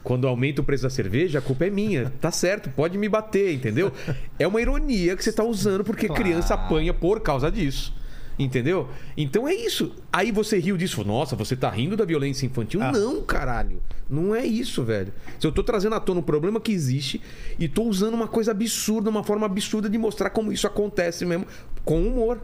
Quando 0.04 0.26
aumenta 0.28 0.62
o 0.62 0.64
preço 0.64 0.84
da 0.84 0.90
cerveja, 0.90 1.40
a 1.40 1.42
culpa 1.42 1.66
é 1.66 1.70
minha. 1.70 2.14
Tá 2.22 2.32
certo, 2.32 2.70
pode 2.70 2.98
me 2.98 3.10
bater, 3.10 3.54
entendeu? 3.54 3.92
É 4.40 4.48
uma 4.48 4.62
ironia 4.62 5.18
que 5.18 5.24
você 5.24 5.32
está 5.32 5.44
usando 5.44 5.84
porque 5.84 6.08
claro. 6.08 6.24
criança 6.24 6.54
apanha 6.54 6.94
por 6.94 7.20
causa 7.20 7.52
disso. 7.52 7.94
Entendeu? 8.40 8.88
Então 9.16 9.48
é 9.48 9.54
isso. 9.54 9.96
Aí 10.14 10.32
você 10.32 10.60
riu 10.60 10.78
disso. 10.78 11.04
Nossa, 11.04 11.36
você 11.36 11.56
tá 11.56 11.70
rindo 11.70 11.98
da 11.98 12.06
violência 12.06 12.46
infantil? 12.46 12.82
Ah. 12.82 12.92
Não, 12.92 13.22
caralho. 13.24 13.82
Não 14.10 14.34
é 14.34 14.46
isso, 14.46 14.84
velho. 14.84 15.12
Se 15.40 15.46
eu 15.46 15.52
tô 15.52 15.64
trazendo 15.64 15.96
à 15.96 16.00
tona 16.00 16.20
um 16.20 16.24
problema 16.24 16.60
que 16.60 16.72
existe 16.72 17.22
e 17.60 17.68
tô 17.68 17.84
usando 17.84 18.14
uma 18.14 18.28
coisa 18.28 18.52
absurda, 18.52 19.10
uma 19.10 19.24
forma 19.24 19.46
absurda 19.46 19.90
de 19.90 19.98
mostrar 19.98 20.30
como 20.30 20.52
isso 20.52 20.68
acontece 20.68 21.26
mesmo, 21.26 21.46
com 21.88 22.02
humor. 22.02 22.40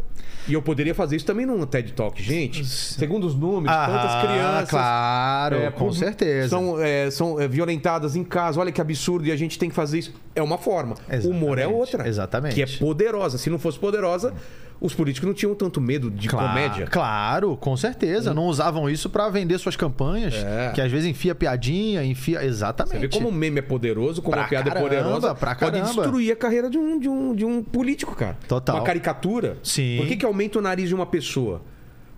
E 0.47 0.53
eu 0.53 0.61
poderia 0.61 0.93
fazer 0.93 1.15
isso 1.15 1.25
também 1.25 1.45
num 1.45 1.65
TED 1.65 1.93
Talk. 1.93 2.21
Gente, 2.21 2.65
segundo 2.65 3.25
os 3.25 3.33
números, 3.33 3.69
ah, 3.69 3.87
tantas 3.87 4.21
crianças. 4.21 4.69
Claro, 4.69 5.55
é, 5.55 5.71
com 5.71 5.91
certeza. 5.93 6.49
São, 6.49 6.81
é, 6.81 7.09
são 7.09 7.39
é, 7.39 7.47
violentadas 7.47 8.15
em 8.17 8.25
casa. 8.25 8.59
Olha 8.59 8.71
que 8.71 8.81
absurdo 8.81 9.25
e 9.25 9.31
a 9.31 9.37
gente 9.37 9.57
tem 9.57 9.69
que 9.69 9.75
fazer 9.75 9.99
isso. 9.99 10.13
É 10.35 10.41
uma 10.41 10.57
forma. 10.57 10.95
Exatamente. 11.09 11.27
O 11.27 11.31
humor 11.31 11.59
é 11.59 11.67
outra. 11.67 12.07
Exatamente. 12.07 12.55
Que 12.55 12.61
é 12.61 12.65
poderosa. 12.77 13.37
Se 13.37 13.49
não 13.49 13.57
fosse 13.57 13.79
poderosa 13.79 14.33
os 14.83 14.93
políticos 14.93 15.25
não 15.25 15.33
tinham 15.33 15.55
tanto 15.55 15.79
medo 15.79 16.11
de 16.11 16.27
claro, 16.27 16.49
comédia. 16.49 16.87
Claro, 16.87 17.55
com 17.55 17.75
certeza. 17.77 18.31
Hum. 18.31 18.33
Não 18.33 18.45
usavam 18.47 18.89
isso 18.89 19.09
para 19.09 19.29
vender 19.29 19.57
suas 19.57 19.77
campanhas, 19.77 20.33
é. 20.35 20.73
que 20.75 20.81
às 20.81 20.91
vezes 20.91 21.07
enfia 21.07 21.33
piadinha, 21.33 22.03
enfia. 22.03 22.43
Exatamente. 22.43 22.95
Você 22.95 22.99
vê 22.99 23.07
como 23.07 23.29
o 23.29 23.31
meme 23.31 23.59
é 23.59 23.61
poderoso, 23.61 24.21
como 24.21 24.35
pra 24.35 24.43
a 24.43 24.47
piada 24.49 24.69
caramba, 24.69 24.93
é 24.93 25.01
poderosa. 25.01 25.35
Pra 25.35 25.55
pode 25.55 25.81
destruir 25.81 26.33
a 26.33 26.35
carreira 26.35 26.69
de 26.69 26.77
um, 26.77 26.99
de, 26.99 27.07
um, 27.07 27.33
de 27.33 27.45
um 27.45 27.63
político, 27.63 28.13
cara. 28.13 28.37
Total. 28.45 28.75
Uma 28.75 28.83
caricatura. 28.83 29.32
Sim. 29.63 29.97
Por 29.97 30.07
que, 30.07 30.17
que 30.17 30.25
aumenta 30.25 30.59
o 30.59 30.61
nariz 30.61 30.89
de 30.89 30.95
uma 30.95 31.05
pessoa? 31.05 31.61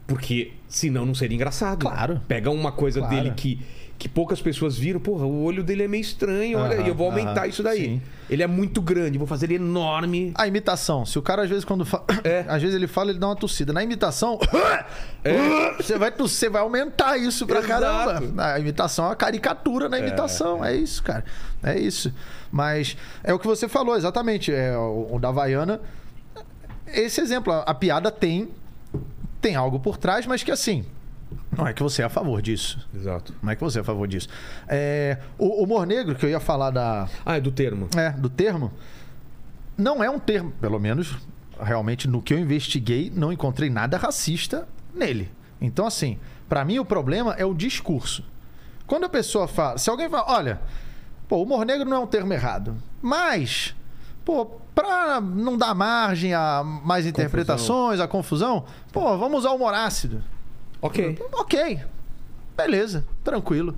Porque 0.07 0.53
senão 0.67 1.05
não 1.05 1.15
seria 1.15 1.35
engraçado. 1.35 1.79
Claro. 1.79 2.21
Pega 2.27 2.51
uma 2.51 2.71
coisa 2.71 2.99
claro. 2.99 3.15
dele 3.15 3.31
que 3.35 3.59
que 3.97 4.09
poucas 4.09 4.41
pessoas 4.41 4.77
viram, 4.77 4.99
porra, 4.99 5.25
o 5.25 5.43
olho 5.43 5.63
dele 5.63 5.83
é 5.83 5.87
meio 5.87 6.01
estranho, 6.01 6.59
olha 6.59 6.75
eu 6.75 6.93
vou 6.93 7.07
aumentar 7.07 7.47
isso 7.47 7.63
daí. 7.63 7.85
Sim. 7.85 8.01
Ele 8.29 8.43
é 8.43 8.47
muito 8.47 8.81
grande, 8.81 9.17
vou 9.17 9.27
fazer 9.27 9.45
ele 9.45 9.55
enorme. 9.55 10.33
A 10.35 10.47
imitação, 10.47 11.05
se 11.05 11.17
o 11.17 11.21
cara 11.21 11.43
às 11.43 11.49
vezes 11.49 11.63
quando 11.63 11.85
fala, 11.85 12.03
é. 12.23 12.43
às 12.49 12.61
vezes 12.61 12.75
ele 12.75 12.87
fala, 12.87 13.11
ele 13.11 13.19
dá 13.19 13.27
uma 13.27 13.35
tossida. 13.35 13.71
Na 13.71 13.83
imitação, 13.83 14.37
é. 15.23 15.73
você 15.77 15.97
vai 15.97 16.11
tossir, 16.11 16.51
vai 16.51 16.61
aumentar 16.61 17.17
isso 17.17 17.47
pra 17.47 17.59
Exato. 17.59 17.81
caramba. 17.81 18.53
A 18.53 18.59
imitação 18.59 19.05
é 19.05 19.07
uma 19.09 19.15
caricatura 19.15 19.87
na 19.87 19.97
é. 19.97 20.01
imitação, 20.01 20.63
é. 20.63 20.73
é 20.73 20.77
isso, 20.77 21.01
cara. 21.01 21.23
É 21.63 21.79
isso. 21.79 22.13
Mas 22.51 22.97
é 23.23 23.33
o 23.33 23.39
que 23.39 23.47
você 23.47 23.67
falou, 23.67 23.95
exatamente, 23.95 24.51
é 24.51 24.77
o, 24.77 25.07
o 25.13 25.19
da 25.19 25.29
Havaiana. 25.29 25.79
Esse 26.87 27.21
exemplo, 27.21 27.51
a, 27.51 27.59
a 27.61 27.73
piada 27.73 28.11
tem 28.11 28.49
tem 29.41 29.55
algo 29.55 29.79
por 29.79 29.97
trás, 29.97 30.25
mas 30.25 30.41
que 30.41 30.51
assim, 30.51 30.85
não 31.55 31.67
é 31.67 31.73
que 31.73 31.81
você 31.81 32.01
é 32.01 32.05
a 32.05 32.09
favor 32.09 32.41
disso. 32.41 32.79
Exato. 32.93 33.33
Não 33.41 33.51
é 33.51 33.55
que 33.55 33.61
você 33.63 33.77
é 33.77 33.81
a 33.81 33.83
favor 33.83 34.07
disso. 34.07 34.27
É, 34.67 35.19
o 35.37 35.63
humor 35.63 35.85
negro, 35.85 36.15
que 36.15 36.25
eu 36.25 36.29
ia 36.29 36.39
falar 36.39 36.71
da. 36.71 37.07
Ah, 37.25 37.37
é 37.37 37.39
do 37.39 37.51
termo. 37.51 37.87
É, 37.95 38.09
do 38.11 38.29
termo. 38.29 38.71
Não 39.77 40.03
é 40.03 40.09
um 40.09 40.19
termo, 40.19 40.51
pelo 40.61 40.79
menos, 40.79 41.17
realmente, 41.59 42.07
no 42.07 42.21
que 42.21 42.33
eu 42.33 42.39
investiguei, 42.39 43.11
não 43.13 43.31
encontrei 43.31 43.69
nada 43.69 43.97
racista 43.97 44.67
nele. 44.93 45.29
Então, 45.59 45.85
assim, 45.85 46.17
para 46.47 46.63
mim 46.63 46.79
o 46.79 46.85
problema 46.85 47.33
é 47.33 47.45
o 47.45 47.53
discurso. 47.53 48.23
Quando 48.87 49.05
a 49.05 49.09
pessoa 49.09 49.47
fala. 49.47 49.77
Se 49.77 49.89
alguém 49.89 50.09
fala, 50.09 50.25
olha, 50.27 50.61
pô, 51.27 51.41
humor 51.41 51.65
negro 51.65 51.87
não 51.87 51.97
é 51.97 51.99
um 51.99 52.07
termo 52.07 52.33
errado, 52.33 52.75
mas 53.01 53.75
Pô, 54.25 54.47
pra 54.73 55.21
não 55.21 55.55
dar 55.55 55.75
margem 55.75 56.33
a 56.33 56.63
mais 56.63 57.05
interpretações, 57.05 57.99
confusão. 57.99 58.03
a 58.03 58.07
confusão, 58.07 58.65
pô, 58.91 59.17
vamos 59.17 59.39
usar 59.39 59.51
o 59.51 59.55
humor 59.55 59.73
ácido. 59.73 60.23
Ok. 60.81 61.17
Ok. 61.31 61.79
Beleza, 62.57 63.05
tranquilo. 63.23 63.75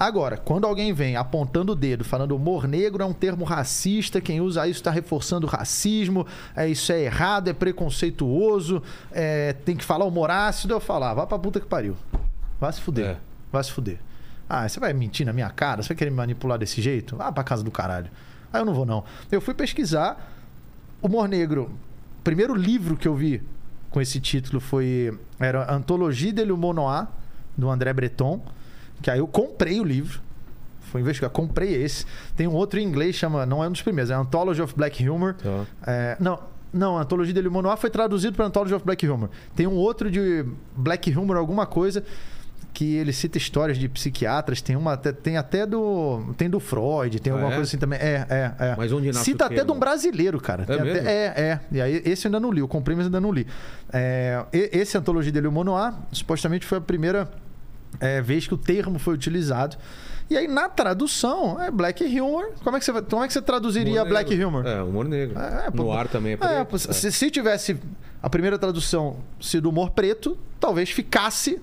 Agora, 0.00 0.38
quando 0.38 0.66
alguém 0.66 0.94
vem 0.94 1.14
apontando 1.14 1.72
o 1.72 1.74
dedo, 1.74 2.04
falando 2.04 2.34
humor 2.34 2.66
negro 2.66 3.02
é 3.02 3.06
um 3.06 3.12
termo 3.12 3.44
racista, 3.44 4.18
quem 4.18 4.40
usa 4.40 4.66
isso 4.66 4.80
está 4.80 4.90
reforçando 4.90 5.46
o 5.46 5.50
racismo, 5.50 6.26
é, 6.56 6.66
isso 6.66 6.90
é 6.90 7.02
errado, 7.02 7.48
é 7.48 7.52
preconceituoso, 7.52 8.82
é, 9.12 9.52
tem 9.52 9.76
que 9.76 9.84
falar 9.84 10.06
humor 10.06 10.30
ácido, 10.30 10.72
eu 10.72 10.80
falar, 10.80 11.12
vá 11.12 11.26
pra 11.26 11.38
puta 11.38 11.60
que 11.60 11.66
pariu. 11.66 11.94
Vai 12.58 12.72
se 12.72 12.80
fuder. 12.80 13.04
É. 13.04 13.16
Vai 13.52 13.62
se 13.62 13.72
fuder. 13.72 13.98
Ah, 14.48 14.66
você 14.66 14.80
vai 14.80 14.94
mentir 14.94 15.26
na 15.26 15.34
minha 15.34 15.50
cara? 15.50 15.82
Você 15.82 15.88
vai 15.88 15.96
querer 15.98 16.10
me 16.10 16.16
manipular 16.16 16.58
desse 16.58 16.80
jeito? 16.80 17.16
Vá 17.16 17.30
pra 17.30 17.44
casa 17.44 17.62
do 17.62 17.70
caralho. 17.70 18.10
Aí 18.52 18.58
ah, 18.58 18.62
eu 18.62 18.64
não 18.64 18.74
vou, 18.74 18.84
não. 18.84 19.04
Eu 19.30 19.40
fui 19.40 19.54
pesquisar 19.54 20.32
humor 21.02 21.28
negro. 21.28 21.70
O 22.18 22.22
primeiro 22.22 22.54
livro 22.54 22.96
que 22.96 23.08
eu 23.08 23.14
vi 23.14 23.42
com 23.90 24.00
esse 24.00 24.20
título 24.20 24.60
foi. 24.60 25.16
Era 25.38 25.72
Antologie 25.72 26.32
de 26.32 26.44
l'Humour 26.44 26.74
Noir, 26.74 27.06
do 27.56 27.70
André 27.70 27.92
Breton. 27.92 28.40
Que 29.02 29.10
aí 29.10 29.18
eu 29.18 29.26
comprei 29.26 29.80
o 29.80 29.84
livro. 29.84 30.20
Fui 30.80 31.00
investigar, 31.00 31.30
comprei 31.30 31.74
esse. 31.82 32.04
Tem 32.36 32.46
um 32.46 32.54
outro 32.54 32.80
em 32.80 32.84
inglês, 32.84 33.14
chama. 33.14 33.46
Não 33.46 33.62
é 33.62 33.68
um 33.68 33.72
dos 33.72 33.82
primeiros, 33.82 34.10
é 34.10 34.14
Anthology 34.14 34.60
of 34.60 34.74
Black 34.76 35.08
Humor. 35.08 35.34
Tá. 35.34 35.64
É, 35.86 36.16
não, 36.18 36.40
não, 36.72 36.98
a 36.98 37.02
Antologia 37.02 37.32
de 37.32 37.42
Noir 37.42 37.76
foi 37.76 37.90
traduzido 37.90 38.36
para 38.36 38.46
Anthology 38.46 38.74
of 38.74 38.84
Black 38.84 39.06
Humor. 39.08 39.30
Tem 39.54 39.66
um 39.66 39.76
outro 39.76 40.10
de 40.10 40.44
Black 40.76 41.10
Humor, 41.16 41.36
alguma 41.36 41.66
coisa, 41.66 42.04
que 42.72 42.96
ele 42.96 43.12
cita 43.12 43.38
histórias 43.38 43.78
de 43.78 43.88
psiquiatras. 43.88 44.60
Tem 44.62 44.76
uma, 44.76 44.96
tem 44.96 45.36
até 45.36 45.66
do. 45.66 46.34
Tem 46.36 46.48
do 46.48 46.60
Freud, 46.60 47.20
tem 47.20 47.32
ah, 47.32 47.36
alguma 47.36 47.52
é? 47.52 47.56
coisa 47.56 47.68
assim 47.68 47.78
também. 47.78 47.98
É, 47.98 48.26
é, 48.28 48.54
é. 48.58 48.74
Mas 48.76 48.92
onde 48.92 49.08
nasce 49.08 49.24
Cita 49.24 49.46
até 49.46 49.64
de 49.64 49.70
um 49.70 49.78
brasileiro, 49.78 50.40
cara. 50.40 50.64
É, 50.68 50.74
até, 50.74 50.98
é, 50.98 51.42
é. 51.42 51.60
E 51.70 51.80
aí, 51.80 52.02
esse 52.04 52.26
eu 52.26 52.28
ainda 52.28 52.40
não 52.40 52.50
li. 52.50 52.60
Comprei, 52.66 52.96
mas 52.96 53.06
ainda 53.06 53.20
não 53.20 53.32
li. 53.32 53.46
É, 53.92 54.44
esse 54.52 54.96
Antologia 54.96 55.32
de 55.32 55.40
Limon 55.40 55.64
Noir, 55.64 55.94
supostamente 56.12 56.66
foi 56.66 56.78
a 56.78 56.80
primeira 56.80 57.30
é, 57.98 58.20
vez 58.20 58.46
que 58.46 58.54
o 58.54 58.58
termo 58.58 58.98
foi 58.98 59.14
utilizado. 59.14 59.76
E 60.28 60.36
aí, 60.36 60.46
na 60.46 60.68
tradução, 60.68 61.60
é 61.60 61.72
Black 61.72 62.04
Humor. 62.04 62.52
Como 62.62 62.76
é 62.76 62.78
que 62.78 62.84
você, 62.84 62.92
como 63.02 63.24
é 63.24 63.26
que 63.26 63.32
você 63.32 63.42
traduziria 63.42 64.02
humor 64.02 64.08
Black 64.08 64.44
Humor? 64.44 64.64
É, 64.64 64.80
humor 64.80 65.08
negro. 65.08 65.36
É, 65.36 65.66
é, 65.66 65.70
no 65.74 65.90
ar 65.90 66.06
também 66.06 66.32
é, 66.32 66.34
é 66.34 66.64
preto. 66.64 66.88
É, 66.88 66.92
se, 66.92 67.10
se 67.10 67.30
tivesse 67.30 67.76
a 68.22 68.30
primeira 68.30 68.56
tradução 68.56 69.16
sido 69.40 69.68
humor 69.68 69.90
preto, 69.90 70.38
talvez 70.60 70.90
ficasse 70.90 71.60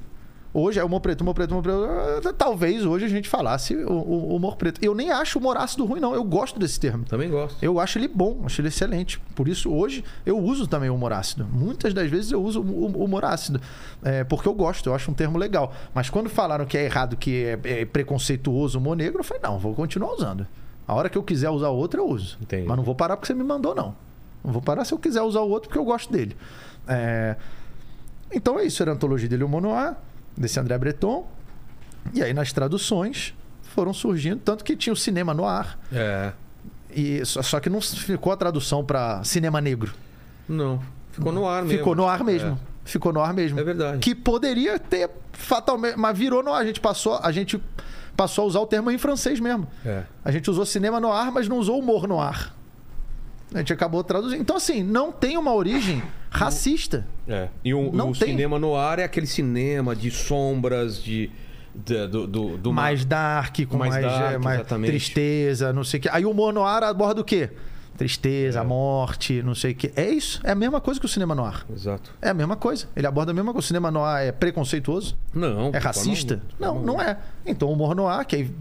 Hoje 0.53 0.80
é 0.80 0.84
humor 0.84 1.02
preto, 1.02 1.22
humor 1.22 1.34
preto, 1.34 1.52
humor 1.52 1.64
preto. 1.64 2.34
Talvez 2.34 2.86
hoje 2.86 3.06
a 3.06 3.07
gente 3.07 3.28
falasse 3.28 3.76
o, 3.76 3.91
o, 3.91 4.36
humor 4.36 4.56
preto. 4.56 4.84
Eu 4.84 4.95
nem 4.95 5.11
acho 5.11 5.38
o 5.38 5.41
humor 5.41 5.57
ácido 5.57 5.86
ruim, 5.86 5.99
não. 5.99 6.15
Eu 6.15 6.24
gosto 6.24 6.60
desse 6.60 6.80
termo. 6.80 7.06
Também 7.06 7.30
gosto. 7.30 7.61
Eu 7.61 7.80
acho 7.80 7.99
ele 7.99 8.07
bom, 8.07 8.41
acho 8.45 8.61
ele 8.61 8.69
excelente. 8.69 9.19
Por 9.36 9.48
isso, 9.48 9.72
hoje, 9.72 10.03
eu 10.26 10.38
uso 10.40 10.65
também 10.68 10.90
o 10.90 10.95
humor 10.95 11.14
ácido. 11.14 11.45
Muitas 11.45 11.94
das 11.94 12.10
vezes 12.10 12.32
eu 12.32 12.41
uso 12.41 12.61
o 12.61 13.03
humor 13.03 13.26
ácido. 13.26 13.61
É, 14.03 14.24
porque 14.24 14.48
eu 14.48 14.53
gosto, 14.53 14.90
eu 14.90 14.95
acho 14.95 15.11
um 15.11 15.14
termo 15.14 15.38
legal. 15.38 15.74
Mas 15.94 16.10
quando 16.10 16.30
falaram 16.30 16.65
que 16.65 16.78
é 16.78 16.86
errado, 16.86 17.18
que 17.18 17.45
é, 17.45 17.82
é 17.82 17.86
preconceituoso 17.86 18.78
o 18.78 18.82
humor 18.82 18.95
negro, 18.95 19.19
eu 19.19 19.24
falei, 19.24 19.44
não, 19.44 19.60
vou 19.60 19.76
continuar 19.76 20.14
usando. 20.14 20.48
A 20.88 20.95
hora 20.95 21.10
que 21.10 21.18
eu 21.18 21.24
quiser 21.24 21.49
usar 21.49 21.69
outro, 21.69 22.02
eu 22.02 22.07
uso. 22.07 22.38
Entendi. 22.41 22.65
Mas 22.65 22.78
não 22.78 22.84
vou 22.84 22.95
parar 22.95 23.18
porque 23.18 23.28
você 23.28 23.34
me 23.34 23.44
mandou, 23.44 23.76
não. 23.76 23.94
Não 24.44 24.53
vou 24.53 24.61
parar 24.61 24.86
se 24.86 24.94
eu 24.94 24.98
quiser 24.98 25.22
usar 25.22 25.41
o 25.41 25.49
outro 25.49 25.68
porque 25.68 25.80
eu 25.80 25.86
gosto 25.86 26.11
dele. 26.11 26.36
É... 26.88 27.36
Então 28.34 28.57
é 28.57 28.65
isso, 28.65 28.82
era 28.82 28.91
a 28.91 28.95
antologia 28.95 29.28
dele, 29.28 29.44
o 29.44 29.49
Monoar 29.49 29.98
desse 30.38 30.59
André 30.59 30.77
Breton. 30.77 31.27
E 32.14 32.23
aí 32.23 32.34
nas 32.34 32.53
traduções 32.53 33.34
foram 33.64 33.93
surgindo, 33.93 34.39
tanto 34.43 34.64
que 34.64 34.76
tinha 34.76 34.93
o 34.93 34.95
cinema 34.95 35.34
no 35.34 35.45
ar. 35.45 35.77
É. 35.91 36.31
E, 36.89 37.23
só, 37.26 37.41
só 37.41 37.59
que 37.59 37.69
não 37.69 37.81
ficou 37.81 38.31
a 38.31 38.38
tradução 38.38 38.84
para 38.84 39.23
cinema 39.23 39.59
negro. 39.61 39.93
Não. 40.47 40.81
Ficou 41.11 41.31
no 41.31 41.47
ar 41.47 41.64
mesmo. 41.64 41.77
Ficou 41.77 41.95
no 41.95 42.07
ar 42.07 42.23
mesmo. 42.23 42.51
É. 42.51 42.57
Ficou 42.85 43.14
no 43.14 43.22
ar 43.22 43.34
mesmo. 43.34 43.59
É 43.59 43.64
verdade. 43.64 43.99
Que 43.99 44.15
poderia 44.15 44.80
ter 44.80 45.09
fatalmente. 45.34 45.97
Mas 45.97 46.18
virou 46.18 46.41
no 46.41 46.53
ar. 46.53 46.61
A 46.61 46.65
gente 46.65 46.80
passou. 46.80 47.19
A 47.22 47.31
gente 47.31 47.61
passou 48.15 48.45
a 48.45 48.47
usar 48.47 48.59
o 48.61 48.65
termo 48.65 48.89
em 48.89 48.97
francês 48.97 49.39
mesmo. 49.39 49.68
É. 49.85 50.03
A 50.23 50.31
gente 50.31 50.49
usou 50.49 50.65
cinema 50.65 50.99
no 50.99 51.11
ar, 51.11 51.31
mas 51.31 51.47
não 51.47 51.57
usou 51.57 51.77
humor 51.77 52.07
no 52.07 52.19
ar. 52.19 52.55
A 53.53 53.59
gente 53.59 53.73
acabou 53.73 54.03
traduzindo. 54.03 54.41
Então, 54.41 54.55
assim, 54.55 54.84
não 54.84 55.11
tem 55.11 55.38
uma 55.38 55.53
origem 55.53 56.01
racista. 56.38 57.05
É. 57.27 57.49
E 57.64 57.73
o, 57.73 57.91
não 57.91 58.11
o 58.11 58.14
tem. 58.14 58.30
cinema 58.30 58.59
no 58.59 58.76
ar 58.76 58.99
é 58.99 59.03
aquele 59.03 59.27
cinema 59.27 59.95
de 59.95 60.11
sombras, 60.11 61.01
de. 61.01 61.30
de 61.73 62.07
do, 62.07 62.27
do, 62.27 62.57
do, 62.57 62.73
mais 62.73 63.03
dark, 63.05 63.59
com 63.68 63.77
mais, 63.77 63.93
mais, 63.93 64.05
dark, 64.05 64.34
é, 64.34 64.38
mais 64.38 64.68
tristeza, 64.85 65.73
não 65.73 65.84
sei 65.84 65.99
o 65.99 66.03
quê. 66.03 66.09
Aí 66.11 66.26
o 66.26 66.31
humor 66.31 66.53
no 66.53 66.64
ar 66.64 66.84
aborda 66.84 67.22
o 67.22 67.23
quê? 67.23 67.49
Tristeza, 67.97 68.59
é. 68.59 68.64
morte, 68.64 69.41
não 69.41 69.55
sei 69.55 69.72
o 69.72 69.76
quê. 69.76 69.91
É 69.95 70.07
isso. 70.07 70.39
É 70.43 70.51
a 70.51 70.55
mesma 70.55 70.80
coisa 70.80 70.99
que 70.99 71.05
o 71.05 71.09
cinema 71.09 71.34
no 71.34 71.43
ar. 71.43 71.65
Exato. 71.73 72.14
É 72.22 72.30
a 72.30 72.34
mesma 72.34 72.55
coisa. 72.55 72.88
Ele 72.95 73.07
aborda 73.07 73.31
a 73.31 73.34
mesma 73.34 73.51
coisa. 73.51 73.65
O 73.65 73.68
cinema 73.68 73.89
no 73.89 74.03
ar 74.03 74.23
é 74.23 74.31
preconceituoso? 74.31 75.18
Não. 75.34 75.72
É 75.73 75.80
racista? 75.80 76.39
Não, 76.59 76.76
não, 76.76 76.84
não 76.84 77.01
é. 77.01 77.18
Então 77.43 77.68
o 77.68 77.73
humor 77.73 77.95
no 77.95 78.07
ar, 78.07 78.23
que, 78.23 78.51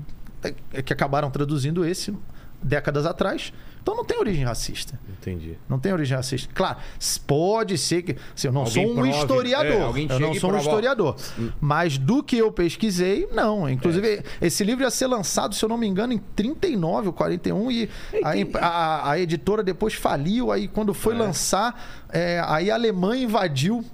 é, 0.73 0.83
que 0.83 0.93
acabaram 0.93 1.31
traduzindo 1.31 1.85
esse 1.85 2.15
décadas 2.63 3.05
atrás, 3.05 3.53
então 3.87 3.95
não 3.95 4.05
tem 4.05 4.19
origem 4.19 4.45
racista. 4.45 4.99
Entendi. 5.09 5.57
Não 5.69 5.79
tem 5.79 5.93
origem 5.93 6.17
racista. 6.17 6.53
Claro, 6.53 6.79
pode 7.25 7.79
ser 7.79 8.03
que. 8.03 8.17
Assim, 8.35 8.49
eu 8.49 8.53
não 8.53 8.63
alguém 8.63 8.85
sou 8.85 8.93
um 8.93 8.95
prove, 8.97 9.11
historiador. 9.11 9.97
É, 9.97 10.13
eu 10.13 10.21
não 10.21 10.35
sou 10.35 10.53
um 10.53 10.59
historiador. 10.59 11.17
Mas 11.61 11.97
do 11.97 12.21
que 12.21 12.37
eu 12.37 12.51
pesquisei, 12.51 13.29
não. 13.33 13.71
Inclusive, 13.71 14.09
é. 14.09 14.23
esse 14.43 14.65
livro 14.65 14.83
ia 14.83 14.91
ser 14.91 15.07
lançado, 15.07 15.55
se 15.55 15.65
eu 15.65 15.69
não 15.69 15.79
me 15.79 15.87
engano, 15.87 16.13
em 16.13 16.19
39 16.19 17.07
ou 17.07 17.13
41. 17.13 17.71
E 17.71 17.89
a, 18.25 18.67
a, 18.67 19.11
a 19.13 19.21
editora 19.21 19.63
depois 19.63 19.95
faliu. 19.95 20.51
Aí 20.51 20.67
quando 20.67 20.93
foi 20.93 21.15
é. 21.15 21.19
lançar, 21.19 22.05
é, 22.09 22.43
aí 22.45 22.73
a 22.73 22.75
Alemanha 22.75 23.23
invadiu 23.23 23.85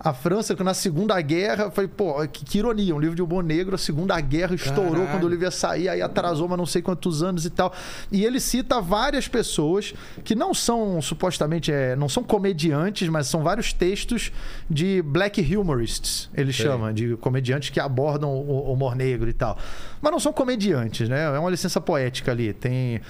a 0.00 0.12
França, 0.12 0.54
que 0.54 0.62
na 0.62 0.74
Segunda 0.74 1.20
Guerra, 1.20 1.70
foi, 1.70 1.88
pô, 1.88 2.14
que, 2.28 2.44
que, 2.44 2.58
ironia, 2.58 2.94
um 2.94 3.00
livro 3.00 3.16
de 3.16 3.22
humor 3.22 3.42
negro, 3.42 3.74
a 3.74 3.78
Segunda 3.78 4.18
Guerra 4.20 4.54
estourou 4.54 4.92
Caralho. 4.92 5.08
quando 5.08 5.24
o 5.24 5.28
livro 5.28 5.44
ia 5.44 5.50
sair, 5.50 5.88
aí 5.88 6.00
atrasou, 6.00 6.46
mas 6.48 6.56
não 6.56 6.66
sei 6.66 6.80
quantos 6.80 7.22
anos 7.22 7.44
e 7.44 7.50
tal. 7.50 7.72
E 8.12 8.24
ele 8.24 8.38
cita 8.38 8.80
várias 8.80 9.26
pessoas 9.26 9.94
que 10.22 10.36
não 10.36 10.54
são 10.54 11.02
supostamente, 11.02 11.72
é, 11.72 11.96
não 11.96 12.08
são 12.08 12.22
comediantes, 12.22 13.08
mas 13.08 13.26
são 13.26 13.42
vários 13.42 13.72
textos 13.72 14.30
de 14.70 15.02
black 15.02 15.40
humorists, 15.56 16.30
ele 16.32 16.52
Sim. 16.52 16.62
chama, 16.62 16.92
de 16.92 17.16
comediantes 17.16 17.70
que 17.70 17.80
abordam 17.80 18.30
o, 18.30 18.68
o 18.68 18.72
humor 18.72 18.94
negro 18.94 19.28
e 19.28 19.32
tal. 19.32 19.58
Mas 20.00 20.12
não 20.12 20.20
são 20.20 20.32
comediantes, 20.32 21.08
né? 21.08 21.24
É 21.24 21.38
uma 21.38 21.50
licença 21.50 21.80
poética 21.80 22.30
ali. 22.30 22.52
Tem, 22.52 23.00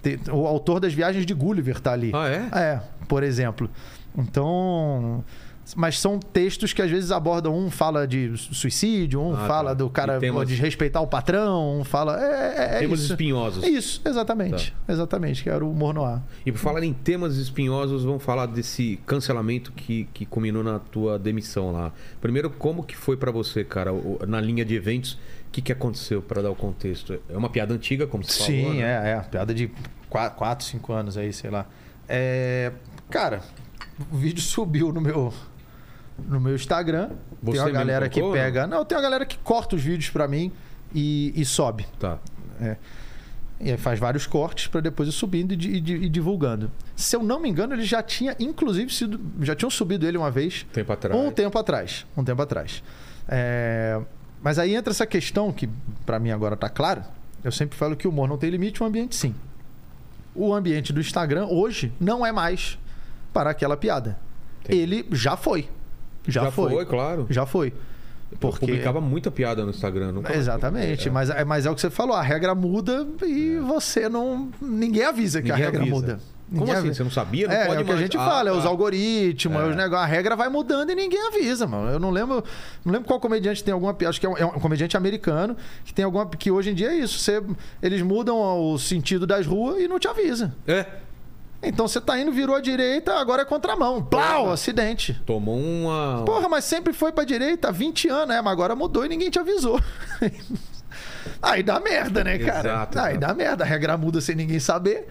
tem 0.00 0.18
o 0.30 0.46
autor 0.46 0.78
das 0.78 0.94
Viagens 0.94 1.26
de 1.26 1.34
Gulliver 1.34 1.80
tá 1.80 1.92
ali. 1.92 2.12
Ah, 2.14 2.28
é? 2.28 2.48
É, 2.52 2.80
por 3.08 3.24
exemplo. 3.24 3.68
Então, 4.16 5.22
mas 5.74 5.98
são 5.98 6.18
textos 6.18 6.72
que 6.72 6.80
às 6.80 6.90
vezes 6.90 7.10
abordam 7.10 7.56
um 7.56 7.70
fala 7.70 8.06
de 8.06 8.36
suicídio, 8.36 9.20
um 9.20 9.34
ah, 9.34 9.46
fala 9.46 9.70
tá. 9.70 9.74
do 9.74 9.90
cara 9.90 10.18
temas... 10.18 10.46
desrespeitar 10.48 11.02
o 11.02 11.06
patrão, 11.06 11.80
um 11.80 11.84
fala 11.84 12.20
é, 12.22 12.74
é, 12.74 12.76
é 12.76 12.78
temas 12.80 13.00
isso. 13.00 13.12
espinhosos. 13.12 13.64
Isso, 13.64 14.00
exatamente, 14.04 14.72
tá. 14.86 14.92
exatamente, 14.92 15.42
que 15.42 15.50
era 15.50 15.64
o 15.64 15.70
humor 15.70 15.94
noir. 15.94 16.20
E 16.44 16.52
por 16.52 16.58
falar 16.58 16.84
em 16.84 16.92
temas 16.92 17.36
espinhosos, 17.36 18.04
vamos 18.04 18.22
falar 18.22 18.46
desse 18.46 19.00
cancelamento 19.06 19.72
que 19.72 20.08
que 20.12 20.24
culminou 20.24 20.62
na 20.62 20.78
tua 20.78 21.18
demissão 21.18 21.72
lá. 21.72 21.92
Primeiro, 22.20 22.50
como 22.50 22.82
que 22.82 22.96
foi 22.96 23.16
para 23.16 23.30
você, 23.30 23.64
cara, 23.64 23.90
na 24.26 24.40
linha 24.40 24.64
de 24.64 24.74
eventos? 24.74 25.18
O 25.48 25.50
que, 25.56 25.62
que 25.62 25.72
aconteceu 25.72 26.20
para 26.20 26.42
dar 26.42 26.50
o 26.50 26.56
contexto? 26.56 27.18
É 27.28 27.36
uma 27.36 27.48
piada 27.48 27.72
antiga, 27.72 28.06
como 28.06 28.22
você 28.22 28.42
Sim, 28.42 28.60
falou? 28.60 28.74
Sim, 28.74 28.80
né? 28.80 29.10
é, 29.10 29.12
é. 29.12 29.20
Piada 29.20 29.54
de 29.54 29.70
4, 30.10 30.66
5 30.66 30.92
anos 30.92 31.16
aí, 31.16 31.32
sei 31.32 31.50
lá. 31.50 31.66
É, 32.08 32.72
cara, 33.08 33.42
o 34.12 34.16
vídeo 34.16 34.40
subiu 34.42 34.92
no 34.92 35.00
meu 35.00 35.32
no 36.18 36.40
meu 36.40 36.54
Instagram. 36.54 37.10
Você 37.42 37.58
tem 37.58 37.66
uma 37.66 37.70
galera 37.70 38.08
que 38.08 38.20
pega. 38.32 38.66
Não, 38.66 38.84
tem 38.84 38.96
uma 38.96 39.02
galera 39.02 39.26
que 39.26 39.38
corta 39.38 39.76
os 39.76 39.82
vídeos 39.82 40.10
para 40.10 40.26
mim 40.26 40.52
e, 40.94 41.32
e, 41.34 41.44
sobe. 41.44 41.86
Tá. 41.98 42.18
É. 42.60 42.76
E 43.58 43.70
aí 43.70 43.76
faz 43.76 43.98
vários 43.98 44.26
cortes 44.26 44.66
para 44.66 44.80
depois 44.80 45.08
ir 45.08 45.12
subindo 45.12 45.52
e, 45.52 45.56
e, 45.56 45.78
e, 45.78 46.08
divulgando. 46.08 46.70
Se 46.94 47.16
eu 47.16 47.22
não 47.22 47.40
me 47.40 47.48
engano, 47.48 47.74
ele 47.74 47.84
já 47.84 48.02
tinha, 48.02 48.36
inclusive, 48.38 48.92
sido. 48.92 49.20
Já 49.40 49.54
tinham 49.54 49.70
subido 49.70 50.06
ele 50.06 50.18
uma 50.18 50.30
vez. 50.30 50.66
Tempo 50.72 50.92
atrás. 50.92 51.18
Um 51.18 51.30
tempo 51.30 51.58
atrás. 51.58 52.06
Um 52.16 52.24
tempo 52.24 52.42
atrás. 52.42 52.82
É... 53.28 54.00
Mas 54.42 54.58
aí 54.58 54.74
entra 54.74 54.92
essa 54.92 55.06
questão 55.06 55.52
que, 55.52 55.68
para 56.04 56.18
mim, 56.18 56.30
agora 56.30 56.56
tá 56.56 56.68
claro. 56.68 57.02
Eu 57.42 57.50
sempre 57.50 57.78
falo 57.78 57.96
que 57.96 58.06
o 58.06 58.10
humor 58.10 58.28
não 58.28 58.36
tem 58.36 58.50
limite, 58.50 58.82
o 58.82 58.86
ambiente 58.86 59.16
sim. 59.16 59.34
O 60.34 60.52
ambiente 60.52 60.92
do 60.92 61.00
Instagram 61.00 61.46
hoje 61.46 61.92
não 61.98 62.24
é 62.24 62.30
mais 62.30 62.78
para 63.32 63.50
aquela 63.50 63.76
piada. 63.76 64.18
Entendi. 64.64 64.80
Ele 64.80 65.06
já 65.12 65.36
foi. 65.36 65.68
Já, 66.26 66.44
já 66.44 66.50
foi. 66.50 66.72
foi, 66.72 66.86
claro. 66.86 67.26
Já 67.30 67.46
foi. 67.46 67.72
Porque... 68.40 68.64
Eu 68.64 68.68
publicava 68.68 69.00
muita 69.00 69.30
piada 69.30 69.64
no 69.64 69.70
Instagram. 69.70 70.12
Nunca... 70.12 70.34
Exatamente, 70.34 71.08
é. 71.08 71.10
Mas, 71.10 71.30
é, 71.30 71.44
mas 71.44 71.66
é 71.66 71.70
o 71.70 71.74
que 71.74 71.80
você 71.80 71.90
falou, 71.90 72.16
a 72.16 72.22
regra 72.22 72.54
muda 72.54 73.06
e 73.24 73.56
é. 73.56 73.60
você 73.60 74.08
não. 74.08 74.50
Ninguém 74.60 75.04
avisa 75.04 75.40
que 75.40 75.48
Ninguém 75.48 75.62
a 75.62 75.66
regra 75.66 75.82
avisa. 75.82 75.94
muda. 75.94 76.20
Como 76.54 76.70
assim? 76.70 76.94
Você 76.94 77.02
não 77.02 77.10
sabia? 77.10 77.48
Não 77.48 77.54
é, 77.54 77.66
pode 77.66 77.80
é 77.80 77.82
o 77.82 77.84
que 77.84 77.92
a 77.92 77.96
gente 77.96 78.16
ah, 78.16 78.24
fala, 78.24 78.50
é 78.50 78.52
os 78.52 78.62
tá. 78.62 78.68
algoritmos, 78.68 79.58
é. 79.58 79.68
os 79.68 79.76
negócios, 79.76 80.04
a 80.04 80.06
regra 80.06 80.36
vai 80.36 80.48
mudando 80.48 80.90
e 80.90 80.94
ninguém 80.94 81.20
avisa, 81.26 81.66
mano. 81.66 81.90
Eu 81.90 81.98
não 81.98 82.10
lembro, 82.10 82.44
não 82.84 82.92
lembro 82.92 83.08
qual 83.08 83.18
comediante 83.18 83.64
tem 83.64 83.74
alguma 83.74 83.92
piada, 83.92 84.10
acho 84.10 84.20
que 84.20 84.26
é 84.26 84.28
um, 84.28 84.36
é 84.36 84.46
um, 84.46 84.60
comediante 84.60 84.96
americano 84.96 85.56
que 85.84 85.92
tem 85.92 86.04
alguma 86.04 86.24
que 86.26 86.50
hoje 86.50 86.70
em 86.70 86.74
dia 86.74 86.90
é 86.92 86.98
isso, 86.98 87.18
você, 87.18 87.42
eles 87.82 88.00
mudam 88.02 88.38
o 88.38 88.78
sentido 88.78 89.26
das 89.26 89.44
ruas 89.44 89.82
e 89.82 89.88
não 89.88 89.98
te 89.98 90.06
avisa. 90.06 90.54
É. 90.68 90.86
Então 91.62 91.88
você 91.88 92.00
tá 92.00 92.18
indo, 92.18 92.30
virou 92.30 92.54
à 92.54 92.60
direita, 92.60 93.14
agora 93.14 93.42
é 93.42 93.44
contramão. 93.44 94.02
Plau, 94.02 94.52
acidente. 94.52 95.20
Tomou 95.26 95.58
uma. 95.58 96.22
Porra, 96.24 96.48
mas 96.48 96.64
sempre 96.64 96.92
foi 96.92 97.12
pra 97.12 97.24
direita 97.24 97.68
há 97.68 97.72
20 97.72 98.08
anos, 98.08 98.28
né? 98.28 98.40
Mas 98.40 98.52
agora 98.52 98.76
mudou 98.76 99.04
e 99.04 99.08
ninguém 99.08 99.30
te 99.30 99.38
avisou. 99.38 99.80
Aí 101.42 101.62
dá 101.62 101.80
merda, 101.80 102.22
né, 102.22 102.38
cara? 102.38 102.68
Exato, 102.68 102.98
Aí 102.98 103.18
dá 103.18 103.34
merda. 103.34 103.64
A 103.64 103.66
regra 103.66 103.96
muda 103.96 104.20
sem 104.20 104.34
ninguém 104.34 104.60
saber. 104.60 105.08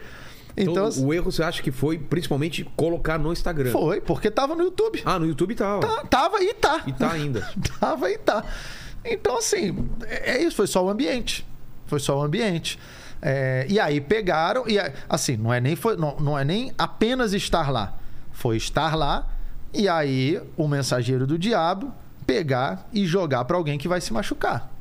Então, 0.57 0.87
então, 0.87 1.05
o 1.05 1.13
erro 1.13 1.31
você 1.31 1.43
acha 1.43 1.61
que 1.61 1.71
foi 1.71 1.97
principalmente 1.97 2.63
colocar 2.77 3.17
no 3.17 3.33
Instagram? 3.33 3.71
Foi, 3.71 3.99
porque 3.99 4.31
tava 4.31 4.55
no 4.55 4.63
YouTube. 4.63 5.01
Ah, 5.05 5.19
no 5.19 5.25
YouTube 5.25 5.53
tava. 5.53 5.81
Tá, 5.81 6.05
tava 6.05 6.41
e 6.41 6.53
tá. 6.53 6.81
E 6.87 6.93
tá 6.93 7.11
ainda. 7.11 7.49
tava 7.79 8.09
e 8.09 8.17
tá. 8.17 8.43
Então, 9.03 9.37
assim, 9.37 9.87
é, 10.07 10.37
é 10.37 10.43
isso, 10.43 10.55
foi 10.55 10.67
só 10.67 10.83
o 10.83 10.89
ambiente. 10.89 11.45
Foi 11.85 11.99
só 11.99 12.17
o 12.17 12.23
ambiente. 12.23 12.79
É, 13.21 13.65
e 13.69 13.79
aí 13.79 13.99
pegaram, 13.99 14.67
e 14.67 14.77
assim, 15.09 15.37
não 15.37 15.53
é, 15.53 15.59
nem 15.59 15.75
foi, 15.75 15.95
não, 15.95 16.15
não 16.17 16.37
é 16.37 16.43
nem 16.43 16.71
apenas 16.77 17.33
estar 17.33 17.71
lá. 17.71 17.97
Foi 18.31 18.57
estar 18.57 18.95
lá, 18.95 19.27
e 19.73 19.87
aí 19.87 20.41
o 20.55 20.67
mensageiro 20.67 21.25
do 21.25 21.37
diabo 21.37 21.91
pegar 22.25 22.87
e 22.91 23.05
jogar 23.05 23.45
para 23.45 23.57
alguém 23.57 23.77
que 23.77 23.87
vai 23.87 24.01
se 24.01 24.11
machucar. 24.11 24.71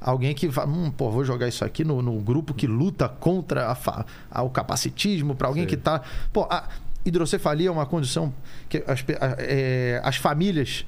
Alguém 0.00 0.34
que 0.34 0.50
fala, 0.50 0.70
hum, 0.70 0.90
pô, 0.90 1.10
vou 1.10 1.24
jogar 1.24 1.48
isso 1.48 1.64
aqui 1.64 1.82
no, 1.82 2.02
no 2.02 2.20
grupo 2.20 2.52
que 2.52 2.66
luta 2.66 3.08
contra 3.08 3.72
a, 3.72 4.04
a, 4.30 4.42
o 4.42 4.50
capacitismo, 4.50 5.34
para 5.34 5.48
alguém 5.48 5.64
Sim. 5.64 5.68
que 5.68 5.76
tá. 5.76 6.02
Pô, 6.32 6.46
a 6.50 6.68
hidrocefalia 7.04 7.68
é 7.68 7.70
uma 7.70 7.86
condição 7.86 8.32
que 8.68 8.84
as, 8.86 9.04
a, 9.20 9.36
é, 9.38 10.00
as 10.04 10.16
famílias, 10.16 10.84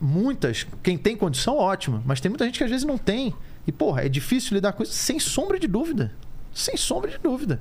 muitas, 0.00 0.66
quem 0.82 0.98
tem 0.98 1.16
condição, 1.16 1.56
ótimo, 1.56 2.02
mas 2.04 2.20
tem 2.20 2.28
muita 2.28 2.44
gente 2.44 2.58
que 2.58 2.64
às 2.64 2.70
vezes 2.70 2.86
não 2.86 2.98
tem. 2.98 3.34
E, 3.68 3.72
porra, 3.72 4.00
é 4.00 4.08
difícil 4.08 4.54
lidar 4.54 4.72
com 4.72 4.82
isso, 4.82 4.94
sem 4.94 5.20
sombra 5.20 5.58
de 5.58 5.66
dúvida. 5.66 6.10
Sem 6.54 6.74
sombra 6.74 7.10
de 7.10 7.18
dúvida. 7.18 7.60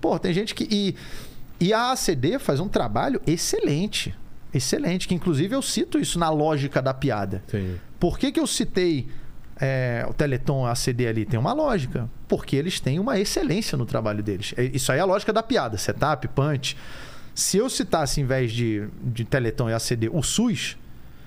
Pô, 0.00 0.18
tem 0.18 0.32
gente 0.32 0.54
que. 0.54 0.66
E, 0.70 0.96
e 1.60 1.70
a 1.74 1.92
ACD 1.92 2.38
faz 2.38 2.60
um 2.60 2.66
trabalho 2.66 3.20
excelente. 3.26 4.14
Excelente, 4.54 5.06
que 5.06 5.14
inclusive 5.14 5.54
eu 5.54 5.60
cito 5.60 5.98
isso 5.98 6.18
na 6.18 6.30
lógica 6.30 6.80
da 6.80 6.94
piada. 6.94 7.42
Sim. 7.46 7.76
Por 8.00 8.18
que, 8.18 8.32
que 8.32 8.40
eu 8.40 8.46
citei 8.46 9.06
é, 9.60 10.06
o 10.08 10.14
Teleton 10.14 10.64
ACD 10.64 11.06
ali 11.06 11.26
tem 11.26 11.38
uma 11.38 11.52
lógica, 11.52 12.08
porque 12.26 12.56
eles 12.56 12.80
têm 12.80 12.98
uma 12.98 13.18
excelência 13.20 13.76
no 13.76 13.84
trabalho 13.84 14.22
deles. 14.22 14.54
É, 14.56 14.64
isso 14.64 14.90
aí 14.90 14.98
é 14.98 15.02
a 15.02 15.04
lógica 15.04 15.30
da 15.30 15.42
piada, 15.42 15.76
setup, 15.76 16.26
punch. 16.28 16.74
Se 17.34 17.58
eu 17.58 17.68
citasse, 17.68 18.18
em 18.18 18.24
vez 18.24 18.50
de, 18.50 18.88
de 19.02 19.26
Teleton 19.26 19.68
e 19.68 19.74
ACD, 19.74 20.08
o 20.08 20.22
SUS, 20.22 20.78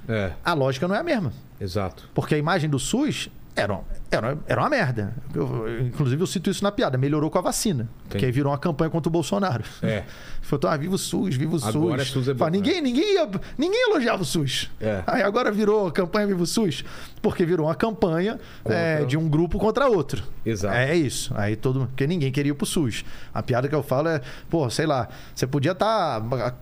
é. 0.09 0.31
a 0.43 0.53
lógica 0.53 0.87
não 0.87 0.95
é 0.95 0.99
a 0.99 1.03
mesma. 1.03 1.31
Exato. 1.59 2.09
Porque 2.15 2.33
a 2.33 2.37
imagem 2.39 2.67
do 2.67 2.79
SUS 2.79 3.29
era, 3.61 3.79
era, 4.09 4.37
era 4.47 4.61
uma 4.61 4.69
merda. 4.69 5.13
Eu, 5.33 5.81
inclusive, 5.81 6.21
eu 6.21 6.27
cito 6.27 6.49
isso 6.49 6.63
na 6.63 6.71
piada. 6.71 6.97
Melhorou 6.97 7.29
com 7.29 7.37
a 7.37 7.41
vacina. 7.41 7.87
Tem. 8.09 8.19
Que 8.19 8.25
aí 8.25 8.31
virou 8.31 8.51
uma 8.51 8.57
campanha 8.57 8.89
contra 8.89 9.07
o 9.09 9.11
Bolsonaro. 9.11 9.63
É. 9.81 10.03
Falou, 10.41 10.69
ah, 10.69 10.77
viva 10.77 10.95
o 10.95 10.97
SUS, 10.97 11.35
viva 11.35 11.55
o 11.55 11.63
agora 11.63 12.03
SUS. 12.03 12.13
SUS 12.13 12.27
é 12.29 12.33
bom, 12.33 12.47
ninguém, 12.47 12.75
né? 12.75 12.81
ninguém, 12.81 13.13
ia, 13.13 13.29
ninguém 13.57 13.89
elogiava 13.89 14.23
o 14.23 14.25
SUS. 14.25 14.69
É. 14.81 15.03
Aí 15.05 15.21
agora 15.21 15.51
virou 15.51 15.91
campanha 15.91 16.27
Viva 16.27 16.41
o 16.41 16.47
SUS. 16.47 16.83
Porque 17.21 17.45
virou 17.45 17.67
uma 17.67 17.75
campanha 17.75 18.39
é, 18.65 19.05
de 19.05 19.17
um 19.17 19.29
grupo 19.29 19.59
contra 19.59 19.87
outro. 19.87 20.23
Exato. 20.45 20.75
É 20.75 20.95
isso. 20.95 21.31
Aí 21.35 21.55
todo. 21.55 21.87
Porque 21.87 22.07
ninguém 22.07 22.31
queria 22.31 22.51
ir 22.51 22.55
pro 22.55 22.65
SUS. 22.65 23.05
A 23.33 23.43
piada 23.43 23.67
que 23.67 23.75
eu 23.75 23.83
falo 23.83 24.07
é, 24.07 24.21
pô, 24.49 24.69
sei 24.69 24.85
lá, 24.85 25.07
você 25.33 25.45
podia 25.45 25.73
estar. 25.73 26.19
Tá 26.21 26.53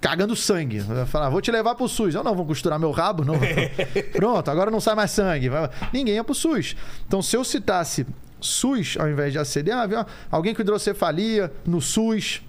cagando 0.00 0.34
sangue. 0.34 0.82
Falar, 1.06 1.30
vou 1.30 1.40
te 1.40 1.50
levar 1.50 1.74
pro 1.74 1.88
SUS. 1.88 2.14
Eu 2.14 2.24
não, 2.24 2.34
vou 2.34 2.44
costurar 2.44 2.78
meu 2.78 2.90
rabo. 2.90 3.24
Não. 3.24 3.34
Pronto, 4.12 4.50
agora 4.50 4.70
não 4.70 4.80
sai 4.80 4.94
mais 4.94 5.10
sangue. 5.10 5.50
Ninguém 5.92 6.14
ia 6.16 6.24
pro 6.24 6.34
SUS. 6.34 6.76
Então, 7.06 7.22
se 7.22 7.36
eu 7.36 7.44
citasse 7.44 8.06
SUS 8.40 8.96
ao 8.98 9.08
invés 9.08 9.32
de 9.32 9.38
ACD, 9.38 9.70
ah, 9.70 10.06
alguém 10.30 10.54
com 10.54 10.62
hidrocefalia 10.62 11.52
no 11.64 11.80
SUS, 11.80 12.42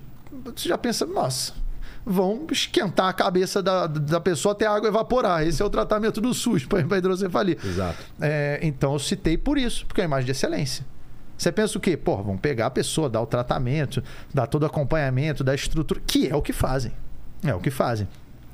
você 0.44 0.70
já 0.70 0.78
pensa, 0.78 1.06
nossa, 1.06 1.54
vão 2.06 2.45
esquentar 2.52 3.08
a 3.08 3.14
cabeça 3.14 3.62
da, 3.62 3.88
da 3.88 4.20
pessoa 4.20 4.54
até 4.54 4.66
a 4.66 4.72
água 4.72 4.90
evaporar. 4.90 5.45
Esse 5.45 5.62
é 5.62 5.66
o 5.66 5.70
tratamento 5.70 6.20
do 6.20 6.34
SUS 6.34 6.66
para 6.66 6.98
hidrocefalia. 6.98 7.58
Exato. 7.64 8.04
É, 8.20 8.60
então 8.62 8.94
eu 8.94 9.00
citei 9.00 9.38
por 9.38 9.58
isso, 9.58 9.86
porque 9.86 10.02
é 10.02 10.04
uma 10.04 10.08
imagem 10.08 10.26
de 10.26 10.32
excelência. 10.32 10.86
Você 11.38 11.52
pensa 11.52 11.78
o 11.78 11.82
quê? 11.82 11.98
Pô, 11.98 12.22
vão 12.22 12.38
pegar 12.38 12.68
a 12.68 12.72
pessoa, 12.72 13.10
dar 13.10 13.22
o 13.22 13.26
tratamento, 13.26 14.04
dar 14.34 14.48
todo 14.48 14.64
o 14.64 14.66
acompanhamento, 14.66 15.44
dar 15.44 15.56
estrutura, 15.56 16.02
que 16.06 16.28
é 16.28 16.36
o 16.36 16.41
que 16.41 16.54
fazem. 16.54 16.91
É 17.44 17.53
o 17.53 17.60
que 17.60 17.70
fazem. 17.70 18.07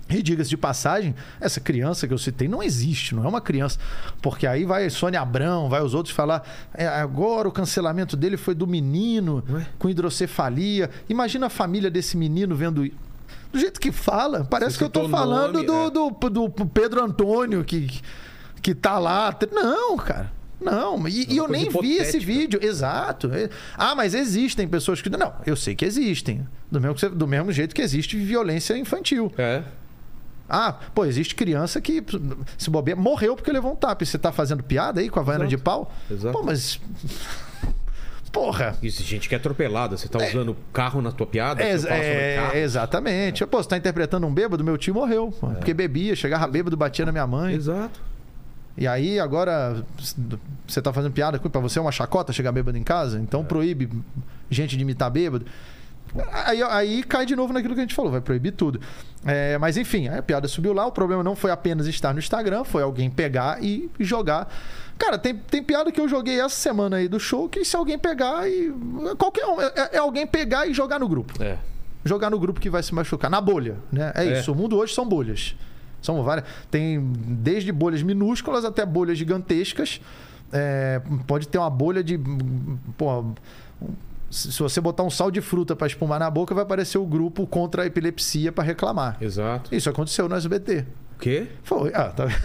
E 0.09 0.23
diga-se 0.23 0.49
de 0.49 0.57
passagem, 0.57 1.13
essa 1.39 1.59
criança 1.59 2.07
que 2.07 2.13
eu 2.13 2.17
citei 2.17 2.47
não 2.47 2.63
existe, 2.63 3.13
não 3.13 3.23
é 3.23 3.27
uma 3.27 3.39
criança. 3.39 3.77
Porque 4.21 4.47
aí 4.47 4.65
vai 4.65 4.89
Sônia 4.89 5.21
Abrão, 5.21 5.69
vai 5.69 5.83
os 5.83 5.93
outros 5.93 6.15
falar. 6.15 6.43
É, 6.73 6.87
agora 6.87 7.47
o 7.47 7.51
cancelamento 7.51 8.17
dele 8.17 8.35
foi 8.35 8.55
do 8.55 8.65
menino 8.65 9.43
Ué? 9.47 9.67
com 9.77 9.87
hidrocefalia. 9.87 10.89
Imagina 11.07 11.45
a 11.45 11.49
família 11.49 11.91
desse 11.91 12.17
menino 12.17 12.55
vendo. 12.55 12.89
Do 13.51 13.59
jeito 13.59 13.79
que 13.79 13.91
fala, 13.91 14.43
parece 14.43 14.73
Você 14.73 14.77
que 14.79 14.83
eu 14.85 14.89
tô 14.89 15.09
falando 15.09 15.53
nome, 15.53 15.65
do, 15.65 15.73
é. 15.73 15.91
do, 15.91 16.09
do, 16.09 16.49
do, 16.49 16.65
Pedro 16.65 17.03
Antônio 17.03 17.63
que, 17.63 18.01
que 18.63 18.73
tá 18.73 18.97
lá. 18.97 19.35
Não, 19.51 19.95
cara. 19.95 20.31
Não, 20.59 21.07
e, 21.07 21.21
é 21.21 21.25
e 21.29 21.37
eu 21.37 21.47
nem 21.47 21.63
hipotética. 21.63 21.81
vi 21.81 21.97
esse 21.97 22.19
vídeo. 22.19 22.59
Exato. 22.61 23.31
É, 23.33 23.49
ah, 23.77 23.95
mas 23.95 24.13
existem 24.13 24.67
pessoas 24.67 25.01
que. 25.01 25.09
Não, 25.09 25.33
eu 25.45 25.55
sei 25.55 25.75
que 25.75 25.85
existem. 25.85 26.45
Do 26.71 26.81
mesmo, 26.81 27.09
do 27.11 27.27
mesmo 27.27 27.51
jeito 27.51 27.73
que 27.73 27.81
existe 27.81 28.17
violência 28.17 28.77
infantil. 28.77 29.31
É. 29.37 29.63
Ah, 30.49 30.73
pô, 30.95 31.05
existe 31.05 31.35
criança 31.35 31.79
que 31.79 32.03
se 32.57 32.69
bobeia, 32.69 32.95
morreu 32.95 33.35
porque 33.35 33.51
levou 33.51 33.71
um 33.71 33.75
tapa. 33.75 34.03
E 34.03 34.05
você 34.07 34.17
tá 34.17 34.31
fazendo 34.31 34.63
piada 34.63 34.99
aí 34.99 35.09
com 35.09 35.19
a 35.19 35.23
vaiana 35.23 35.47
de 35.47 35.57
pau? 35.57 35.91
Exato. 36.09 36.37
Pô, 36.37 36.43
mas. 36.43 36.79
Porra. 38.31 38.75
Isso, 38.81 39.03
gente 39.03 39.29
que 39.29 39.35
é 39.35 39.37
atropelada. 39.37 39.95
Você 39.95 40.07
tá 40.07 40.23
é. 40.23 40.29
usando 40.29 40.57
carro 40.73 41.01
na 41.01 41.11
tua 41.11 41.27
piada? 41.27 41.63
É, 41.63 41.71
é 41.71 42.59
exatamente. 42.59 43.43
É. 43.43 43.45
Pô, 43.45 43.61
você 43.61 43.69
tá 43.69 43.77
interpretando 43.77 44.25
um 44.25 44.33
bêbado, 44.33 44.63
meu 44.63 44.77
tio 44.77 44.93
morreu. 44.93 45.33
É. 45.43 45.55
Porque 45.55 45.73
bebia, 45.73 46.15
chegava 46.15 46.47
bêbado, 46.47 46.75
batia 46.75 47.05
na 47.05 47.11
minha 47.11 47.27
mãe. 47.27 47.55
Exato. 47.55 48.08
E 48.79 48.87
aí 48.87 49.19
agora 49.19 49.83
você 50.65 50.81
tá 50.81 50.93
fazendo 50.93 51.11
piada, 51.11 51.37
para 51.37 51.59
você 51.59 51.77
é 51.77 51.81
uma 51.81 51.91
chacota 51.91 52.31
chegar 52.31 52.53
bêbado 52.53 52.77
em 52.77 52.83
casa, 52.83 53.19
então 53.19 53.41
é. 53.41 53.43
proíbe 53.43 53.89
gente 54.49 54.77
de 54.77 54.81
imitar 54.81 55.11
bêbado. 55.11 55.45
Aí, 56.45 56.63
aí 56.63 57.03
cai 57.03 57.25
de 57.25 57.35
novo 57.35 57.51
naquilo 57.51 57.73
que 57.75 57.81
a 57.81 57.83
gente 57.83 57.93
falou, 57.93 58.09
vai 58.09 58.21
proibir 58.21 58.53
tudo. 58.53 58.79
É, 59.25 59.57
mas 59.57 59.75
enfim, 59.75 60.07
a 60.07 60.23
piada 60.23 60.47
subiu 60.47 60.71
lá. 60.71 60.85
O 60.87 60.93
problema 60.93 61.21
não 61.21 61.35
foi 61.35 61.51
apenas 61.51 61.87
estar 61.87 62.13
no 62.13 62.19
Instagram, 62.19 62.63
foi 62.63 62.81
alguém 62.81 63.09
pegar 63.09 63.61
e 63.61 63.91
jogar. 63.99 64.47
Cara, 64.97 65.17
tem, 65.17 65.35
tem 65.35 65.61
piada 65.61 65.91
que 65.91 65.99
eu 65.99 66.07
joguei 66.07 66.39
essa 66.39 66.55
semana 66.55 66.97
aí 66.97 67.09
do 67.09 67.19
show 67.19 67.49
que 67.49 67.65
se 67.65 67.75
alguém 67.75 67.99
pegar 67.99 68.49
e. 68.49 68.73
Qualquer 69.17 69.45
um. 69.45 69.61
É, 69.61 69.89
é 69.93 69.97
alguém 69.97 70.25
pegar 70.25 70.67
e 70.67 70.73
jogar 70.73 70.99
no 70.99 71.07
grupo. 71.07 71.43
É. 71.43 71.57
Jogar 72.05 72.29
no 72.29 72.39
grupo 72.39 72.61
que 72.61 72.69
vai 72.69 72.81
se 72.81 72.95
machucar. 72.95 73.29
Na 73.29 73.41
bolha, 73.41 73.75
né? 73.91 74.13
É, 74.15 74.25
é. 74.25 74.39
isso. 74.39 74.53
O 74.53 74.55
mundo 74.55 74.77
hoje 74.77 74.93
são 74.93 75.05
bolhas. 75.05 75.53
São 76.01 76.23
várias. 76.23 76.45
Tem 76.69 76.99
desde 77.13 77.71
bolhas 77.71 78.01
minúsculas 78.01 78.65
até 78.65 78.85
bolhas 78.85 79.17
gigantescas. 79.17 80.01
É, 80.51 81.01
pode 81.27 81.47
ter 81.47 81.57
uma 81.57 81.69
bolha 81.69 82.03
de. 82.03 82.19
Pô, 82.97 83.25
se 84.29 84.61
você 84.61 84.79
botar 84.79 85.03
um 85.03 85.09
sal 85.09 85.31
de 85.31 85.41
fruta 85.41 85.75
para 85.75 85.87
espumar 85.87 86.19
na 86.19 86.29
boca, 86.29 86.53
vai 86.53 86.63
aparecer 86.63 86.97
o 86.97 87.05
grupo 87.05 87.47
contra 87.47 87.83
a 87.83 87.85
epilepsia 87.85 88.51
para 88.51 88.63
reclamar. 88.63 89.17
Exato. 89.19 89.73
Isso 89.73 89.89
aconteceu 89.89 90.29
no 90.29 90.35
SBT. 90.35 90.85
O 91.15 91.19
quê? 91.19 91.47
Foi. 91.63 91.91
Ah, 91.93 92.09
tá. 92.09 92.27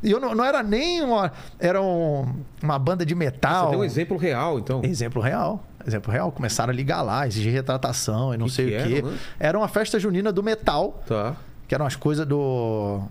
E 0.00 0.12
eu 0.12 0.20
não, 0.20 0.32
não, 0.32 0.44
era 0.44 0.62
nem 0.62 1.02
uma. 1.02 1.32
Era 1.58 1.82
um, 1.82 2.32
uma 2.62 2.78
banda 2.78 3.04
de 3.04 3.16
metal. 3.16 3.64
Você 3.64 3.70
tem 3.70 3.78
um 3.80 3.84
exemplo 3.84 4.16
real, 4.16 4.56
então. 4.56 4.80
Exemplo 4.84 5.20
real. 5.20 5.64
Exemplo 5.84 6.12
real. 6.12 6.30
Começaram 6.30 6.72
a 6.72 6.76
ligar 6.76 7.02
lá, 7.02 7.26
exigir 7.26 7.52
retratação 7.52 8.32
e 8.32 8.36
não 8.36 8.46
que 8.46 8.52
sei 8.52 8.70
que 8.70 8.76
o 8.76 8.86
quê. 8.86 8.98
Era, 8.98 9.06
né? 9.08 9.18
era 9.40 9.58
uma 9.58 9.66
festa 9.66 9.98
junina 9.98 10.30
do 10.30 10.40
metal. 10.40 11.02
Tá 11.04 11.34
que 11.68 11.74
eram 11.74 11.86
as 11.86 11.94
coisas 11.94 12.26
do. 12.26 13.02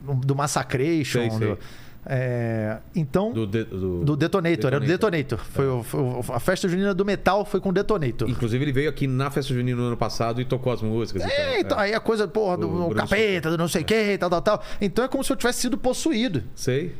do 0.00 0.34
Massacration. 0.34 1.20
Sei, 1.20 1.30
sei. 1.30 1.38
Do, 1.38 1.58
é, 2.06 2.78
então. 2.94 3.32
Do, 3.32 3.46
de, 3.46 3.64
do, 3.64 4.04
do 4.04 4.16
Detonator, 4.16 4.70
Detonator, 4.70 4.72
era 4.72 4.80
do 4.80 4.86
Detonator. 4.86 5.38
Foi, 5.38 5.82
foi, 5.82 6.34
a 6.34 6.40
festa 6.40 6.68
junina 6.68 6.92
do 6.92 7.04
metal 7.04 7.44
foi 7.44 7.60
com 7.60 7.72
Detonator. 7.72 8.28
Inclusive, 8.28 8.64
ele 8.64 8.72
veio 8.72 8.90
aqui 8.90 9.06
na 9.06 9.30
festa 9.30 9.54
junina 9.54 9.80
no 9.80 9.88
ano 9.88 9.96
passado 9.96 10.40
e 10.40 10.44
tocou 10.44 10.72
as 10.72 10.82
músicas. 10.82 11.22
É, 11.22 11.60
então, 11.60 11.78
é. 11.78 11.84
aí 11.84 11.94
a 11.94 12.00
coisa, 12.00 12.28
porra, 12.28 12.56
do, 12.58 12.88
do 12.88 12.94
capeta, 12.94 13.50
do 13.50 13.56
não 13.56 13.68
sei 13.68 13.82
o 13.82 13.84
é. 13.84 13.84
que, 13.84 14.18
tal, 14.18 14.30
tal, 14.30 14.42
tal. 14.42 14.62
Então 14.80 15.04
é 15.04 15.08
como 15.08 15.24
se 15.24 15.32
eu 15.32 15.36
tivesse 15.36 15.60
sido 15.60 15.78
possuído. 15.78 16.42
Sei. 16.54 16.94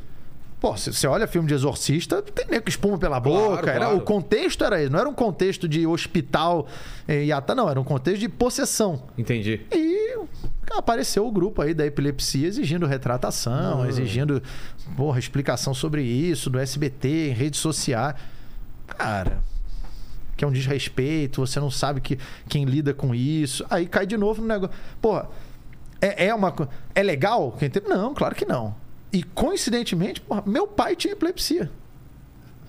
Pô, 0.64 0.74
se 0.78 0.90
você 0.90 1.06
olha 1.06 1.26
filme 1.26 1.46
de 1.46 1.52
exorcista, 1.52 2.22
tem 2.22 2.46
nem 2.48 2.58
que 2.58 2.70
espuma 2.70 2.96
pela 2.96 3.20
boca. 3.20 3.64
Claro, 3.64 3.68
era, 3.68 3.94
O 3.94 4.00
contexto 4.00 4.64
era 4.64 4.80
esse. 4.80 4.90
Não 4.90 4.98
era 4.98 5.06
um 5.06 5.12
contexto 5.12 5.68
de 5.68 5.86
hospital 5.86 6.66
e 7.06 7.30
ata, 7.30 7.54
não. 7.54 7.68
Era 7.68 7.78
um 7.78 7.84
contexto 7.84 8.20
de 8.20 8.30
possessão. 8.30 9.02
Entendi. 9.18 9.60
E 9.70 10.18
apareceu 10.70 11.26
o 11.26 11.30
grupo 11.30 11.60
aí 11.60 11.74
da 11.74 11.84
epilepsia 11.84 12.48
exigindo 12.48 12.86
retratação, 12.86 13.82
hum. 13.82 13.86
exigindo 13.86 14.42
porra, 14.96 15.18
explicação 15.18 15.74
sobre 15.74 16.02
isso, 16.02 16.48
do 16.48 16.58
SBT, 16.58 17.28
em 17.28 17.34
redes 17.34 17.60
sociais. 17.60 18.14
Cara, 18.86 19.40
que 20.34 20.46
é 20.46 20.48
um 20.48 20.50
desrespeito, 20.50 21.46
você 21.46 21.60
não 21.60 21.70
sabe 21.70 22.00
que, 22.00 22.18
quem 22.48 22.64
lida 22.64 22.94
com 22.94 23.14
isso. 23.14 23.66
Aí 23.68 23.84
cai 23.84 24.06
de 24.06 24.16
novo 24.16 24.40
no 24.40 24.48
negócio. 24.48 24.74
Porra, 24.98 25.28
é, 26.00 26.28
é 26.28 26.34
uma. 26.34 26.54
É 26.94 27.02
legal? 27.02 27.54
Não, 27.86 28.14
claro 28.14 28.34
que 28.34 28.46
não. 28.46 28.82
E 29.14 29.22
coincidentemente, 29.22 30.20
porra, 30.20 30.42
meu 30.44 30.66
pai 30.66 30.96
tinha 30.96 31.12
epilepsia. 31.12 31.70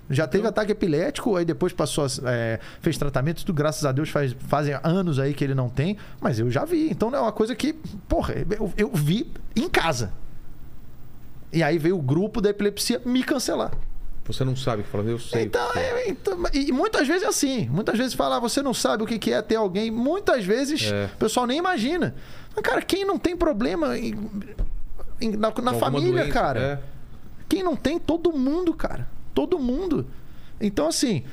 Já 0.08 0.28
teve 0.28 0.42
então... 0.42 0.52
ataque 0.52 0.72
epilético, 0.72 1.36
aí 1.36 1.44
depois 1.44 1.74
passou, 1.74 2.06
é, 2.28 2.60
fez 2.82 3.00
tratamento, 3.00 3.44
tudo, 3.44 3.56
graças 3.56 3.84
a 3.84 3.92
Deus, 3.92 4.10
faz, 4.10 4.36
fazem 4.48 4.80
anos 4.84 5.18
aí 5.18 5.34
que 5.34 5.44
ele 5.44 5.56
não 5.56 5.68
tem, 5.68 5.98
mas 6.22 6.38
eu 6.38 6.52
já 6.52 6.64
vi. 6.64 6.88
Então 6.92 7.10
não 7.10 7.18
é 7.18 7.22
uma 7.24 7.32
coisa 7.32 7.56
que, 7.56 7.74
porra, 8.08 8.36
eu, 8.52 8.72
eu 8.78 8.92
vi 8.94 9.32
em 9.56 9.68
casa. 9.68 10.14
E 11.52 11.64
aí 11.64 11.80
veio 11.80 11.98
o 11.98 12.02
grupo 12.02 12.40
da 12.40 12.52
epilepsia 12.52 13.02
me 13.04 13.24
cancelar. 13.24 13.72
Você 14.26 14.44
não 14.44 14.56
sabe 14.56 14.84
o 14.84 14.86
que 14.86 14.92
fala, 14.92 15.04
eu 15.06 15.18
sei. 15.18 15.44
Então, 15.44 15.68
é, 15.76 16.10
então, 16.10 16.38
e 16.54 16.72
muitas 16.72 17.08
vezes 17.08 17.24
é 17.24 17.28
assim. 17.28 17.68
Muitas 17.70 17.98
vezes 17.98 18.14
fala, 18.14 18.38
ah, 18.38 18.40
você 18.40 18.62
não 18.62 18.74
sabe 18.74 19.04
o 19.04 19.08
que 19.08 19.32
é 19.32 19.42
ter 19.42 19.56
alguém. 19.56 19.90
Muitas 19.90 20.46
vezes 20.46 20.92
é. 20.92 21.06
o 21.06 21.18
pessoal 21.18 21.48
nem 21.48 21.58
imagina. 21.58 22.14
Mas, 22.56 22.64
cara, 22.64 22.84
quem 22.84 23.04
não 23.04 23.18
tem 23.18 23.36
problema 23.36 23.98
em, 23.98 24.14
em, 24.14 24.20
na, 25.38 25.54
na 25.62 25.74
família, 25.74 26.24
doença, 26.24 26.32
cara? 26.32 26.60
É. 26.60 26.80
Quem 27.48 27.64
não 27.64 27.76
tem, 27.76 28.00
todo 28.00 28.32
mundo, 28.34 28.74
cara. 28.74 29.08
Todo 29.34 29.60
mundo. 29.60 30.08
Então, 30.60 30.88
assim. 30.88 31.24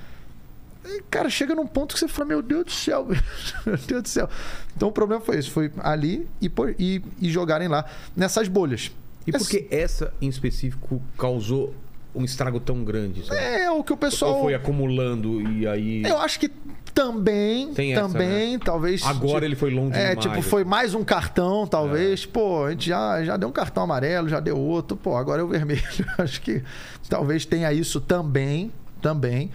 Cara, 1.08 1.30
chega 1.30 1.54
num 1.54 1.66
ponto 1.66 1.94
que 1.94 2.00
você 2.00 2.08
fala, 2.08 2.28
meu 2.28 2.42
Deus 2.42 2.64
do 2.64 2.72
céu, 2.72 3.06
meu 3.64 3.76
Deus 3.76 4.02
do 4.02 4.08
céu. 4.08 4.28
Então 4.74 4.88
o 4.88 4.92
problema 4.92 5.22
foi 5.22 5.38
isso, 5.38 5.52
foi 5.52 5.70
ali 5.78 6.26
e, 6.40 6.50
e, 6.76 7.02
e 7.20 7.30
jogarem 7.30 7.68
lá 7.68 7.84
nessas 8.16 8.48
bolhas. 8.48 8.90
E 9.24 9.30
por 9.30 9.48
que 9.48 9.68
essa 9.70 10.12
em 10.20 10.26
específico 10.28 11.00
causou 11.16 11.72
um 12.12 12.24
estrago 12.24 12.58
tão 12.58 12.82
grande? 12.82 13.24
Sabe? 13.24 13.40
É, 13.40 13.70
o 13.70 13.84
que 13.84 13.92
o 13.92 13.96
pessoal. 13.96 14.34
Ou 14.34 14.42
foi 14.42 14.54
acumulando 14.54 15.40
e 15.52 15.66
aí. 15.68 16.02
Eu 16.02 16.18
acho 16.18 16.40
que 16.40 16.50
também, 16.94 17.72
Tem 17.72 17.92
essa, 17.92 18.02
também, 18.02 18.52
né? 18.52 18.60
talvez. 18.64 19.02
Agora 19.02 19.34
tipo, 19.34 19.44
ele 19.44 19.56
foi 19.56 19.70
longe 19.70 19.96
É, 19.96 20.14
demais. 20.14 20.18
tipo, 20.20 20.42
foi 20.42 20.64
mais 20.64 20.94
um 20.94 21.02
cartão, 21.02 21.66
talvez. 21.66 22.24
É. 22.24 22.26
Pô, 22.26 22.64
a 22.64 22.70
gente 22.70 22.88
já, 22.88 23.24
já 23.24 23.36
deu 23.36 23.48
um 23.48 23.52
cartão 23.52 23.82
amarelo, 23.82 24.28
já 24.28 24.40
deu 24.40 24.58
outro. 24.58 24.96
Pô, 24.96 25.16
agora 25.16 25.40
é 25.40 25.44
o 25.44 25.48
vermelho. 25.48 25.82
Acho 26.18 26.40
que 26.40 26.62
talvez 27.08 27.44
tenha 27.44 27.72
isso 27.72 28.00
também, 28.00 28.70
também. 29.00 29.50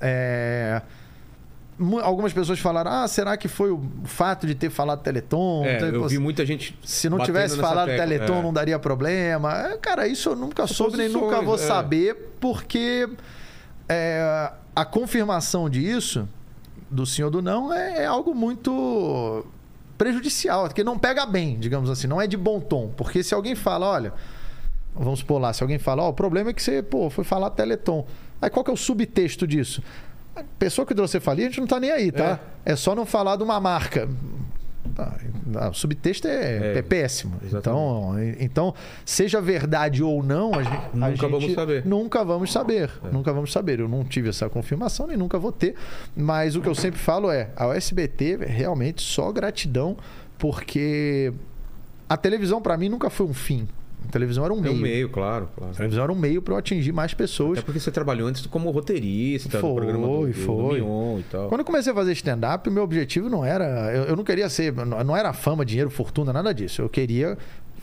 É 0.00 0.82
algumas 2.02 2.32
pessoas 2.32 2.58
falaram: 2.58 2.90
ah, 2.90 3.08
será 3.08 3.36
que 3.36 3.48
foi 3.48 3.70
o 3.70 3.80
fato 4.04 4.46
de 4.46 4.54
ter 4.54 4.70
falado 4.70 5.00
Teleton? 5.02 5.64
É, 5.64 5.80
eu 5.82 6.08
vi 6.08 6.18
muita 6.18 6.44
gente. 6.44 6.76
Se 6.82 7.08
não 7.08 7.18
tivesse 7.20 7.56
falado 7.56 7.88
tecla, 7.88 8.06
Teleton, 8.06 8.38
é. 8.38 8.42
não 8.42 8.52
daria 8.52 8.78
problema. 8.78 9.68
É, 9.68 9.76
cara, 9.76 10.06
isso 10.06 10.30
eu 10.30 10.36
nunca 10.36 10.66
soube 10.66 10.96
nem 10.96 11.08
nunca 11.08 11.40
vou 11.40 11.54
é. 11.54 11.58
saber, 11.58 12.16
porque 12.40 13.08
é, 13.88 14.50
a 14.74 14.84
confirmação 14.84 15.70
disso, 15.70 16.28
do 16.90 17.04
sim 17.06 17.22
ou 17.22 17.30
do 17.30 17.42
não, 17.42 17.72
é, 17.72 18.04
é, 18.04 18.06
algo 18.06 18.34
muito 18.34 19.44
prejudicial, 19.96 20.64
porque 20.64 20.84
não 20.84 20.98
pega 20.98 21.26
bem, 21.26 21.58
digamos 21.58 21.90
assim, 21.90 22.06
não 22.06 22.20
é 22.20 22.26
de 22.26 22.36
bom 22.36 22.60
tom. 22.60 22.92
Porque 22.96 23.22
se 23.22 23.34
alguém 23.34 23.54
fala, 23.54 23.86
olha, 23.86 24.12
vamos 24.94 25.20
supor 25.20 25.40
lá, 25.40 25.52
se 25.52 25.62
alguém 25.62 25.78
fala, 25.78 26.02
ó, 26.02 26.06
oh, 26.06 26.10
o 26.10 26.14
problema 26.14 26.50
é 26.50 26.52
que 26.52 26.62
você, 26.62 26.82
pô, 26.82 27.10
foi 27.10 27.24
falar 27.24 27.50
Teleton. 27.50 28.06
Aí 28.40 28.48
qual 28.48 28.64
que 28.64 28.70
é 28.70 28.74
o 28.74 28.76
subtexto 28.76 29.46
disso? 29.46 29.82
pessoa 30.58 30.86
com 30.86 30.92
hidrocefalia, 30.92 31.46
a 31.46 31.48
gente 31.48 31.58
não 31.58 31.64
está 31.64 31.80
nem 31.80 31.90
aí, 31.90 32.12
tá? 32.12 32.38
É. 32.64 32.72
é. 32.72 32.76
só 32.76 32.94
não 32.94 33.04
falar 33.04 33.36
de 33.36 33.42
uma 33.42 33.58
marca. 33.60 34.08
Tá, 34.94 35.68
o 35.68 35.74
subtexto 35.74 36.26
é, 36.28 36.74
é, 36.74 36.78
é 36.78 36.82
péssimo. 36.82 37.40
Então, 37.44 38.14
então, 38.38 38.74
seja 39.04 39.40
verdade 39.40 40.02
ou 40.02 40.22
não, 40.22 40.54
a 40.54 40.62
gente, 40.62 40.82
nunca 40.94 41.06
a 41.06 41.10
gente 41.10 41.20
vamos 41.20 41.54
saber. 41.54 41.86
Nunca 41.86 42.24
vamos 42.24 42.52
saber. 42.52 42.90
É. 43.04 43.12
Nunca 43.12 43.32
vamos 43.32 43.52
saber. 43.52 43.80
Eu 43.80 43.88
não 43.88 44.04
tive 44.04 44.28
essa 44.28 44.48
confirmação 44.48 45.06
nem 45.06 45.16
nunca 45.16 45.38
vou 45.38 45.52
ter. 45.52 45.74
Mas 46.16 46.56
o 46.56 46.60
que 46.60 46.68
eu 46.68 46.74
sempre 46.74 46.98
falo 46.98 47.30
é: 47.30 47.50
a 47.56 47.68
USBT 47.68 48.38
realmente 48.46 49.02
só 49.02 49.30
gratidão, 49.32 49.96
porque 50.38 51.32
a 52.08 52.16
televisão 52.16 52.60
para 52.60 52.76
mim 52.76 52.88
nunca 52.88 53.10
foi 53.10 53.26
um 53.26 53.34
fim. 53.34 53.68
A 54.06 54.10
televisão 54.10 54.44
era 54.44 54.54
um 54.54 54.60
meio. 54.60 54.74
É 54.74 54.76
um 54.76 54.80
meio, 54.80 55.08
claro, 55.08 55.48
claro. 55.54 55.72
A 55.72 55.76
televisão 55.76 56.04
era 56.04 56.12
um 56.12 56.16
meio 56.16 56.40
para 56.40 56.54
eu 56.54 56.58
atingir 56.58 56.92
mais 56.92 57.12
pessoas. 57.12 57.58
Até 57.58 57.64
porque 57.64 57.80
você 57.80 57.90
trabalhou 57.90 58.26
antes 58.26 58.46
como 58.46 58.70
roteirista, 58.70 59.60
foi, 59.60 59.68
no 59.68 59.74
programa 59.76 60.06
do, 60.06 60.32
foi. 60.32 60.80
Do 60.80 61.20
e 61.20 61.24
tal. 61.30 61.48
Quando 61.48 61.60
eu 61.60 61.64
comecei 61.64 61.92
a 61.92 61.94
fazer 61.94 62.12
stand-up, 62.12 62.68
o 62.68 62.72
meu 62.72 62.82
objetivo 62.82 63.28
não 63.28 63.44
era. 63.44 63.64
Eu, 63.94 64.04
eu 64.04 64.16
não 64.16 64.24
queria 64.24 64.48
ser. 64.48 64.72
Não 64.72 65.16
era 65.16 65.32
fama, 65.32 65.64
dinheiro, 65.64 65.90
fortuna, 65.90 66.32
nada 66.32 66.54
disso. 66.54 66.80
Eu 66.80 66.88
queria 66.88 67.36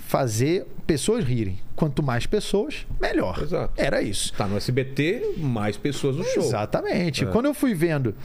fazer 0.08 0.66
pessoas 0.88 1.24
rirem. 1.24 1.60
Quanto 1.76 2.02
mais 2.02 2.26
pessoas, 2.26 2.86
melhor. 3.00 3.40
Exato. 3.42 3.74
Era 3.76 4.02
isso. 4.02 4.34
Tá 4.34 4.48
no 4.48 4.58
SBT, 4.58 5.36
mais 5.38 5.78
pessoas 5.78 6.16
no 6.16 6.24
show. 6.24 6.44
Exatamente. 6.44 7.24
É. 7.24 7.28
Quando 7.28 7.46
eu 7.46 7.54
fui 7.54 7.74
vendo. 7.74 8.16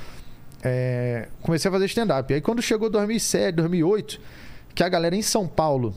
É, 0.62 1.28
comecei 1.40 1.68
a 1.70 1.72
fazer 1.72 1.86
stand-up. 1.86 2.32
Aí 2.32 2.40
quando 2.40 2.60
chegou 2.60 2.90
2007, 2.90 3.56
2008, 3.56 4.20
que 4.74 4.84
a 4.84 4.88
galera 4.90 5.16
em 5.16 5.22
São 5.22 5.48
Paulo 5.48 5.94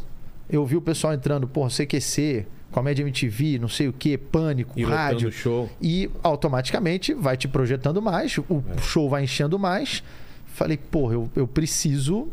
eu 0.49 0.65
vi 0.65 0.75
o 0.75 0.81
pessoal 0.81 1.13
entrando, 1.13 1.47
porra, 1.47 1.69
CQC, 1.69 2.45
Comédia 2.71 3.03
MTV, 3.03 3.59
não 3.59 3.69
sei 3.69 3.87
o 3.87 3.93
que, 3.93 4.17
Pânico, 4.17 4.77
e 4.77 4.83
rádio. 4.83 5.31
Show. 5.31 5.69
E 5.81 6.09
automaticamente 6.23 7.13
vai 7.13 7.37
te 7.37 7.47
projetando 7.47 8.01
mais, 8.01 8.37
o 8.37 8.63
é. 8.75 8.81
show 8.81 9.09
vai 9.09 9.23
enchendo 9.23 9.59
mais. 9.59 10.03
Falei, 10.45 10.77
porra, 10.77 11.13
eu, 11.13 11.29
eu 11.35 11.47
preciso 11.47 12.27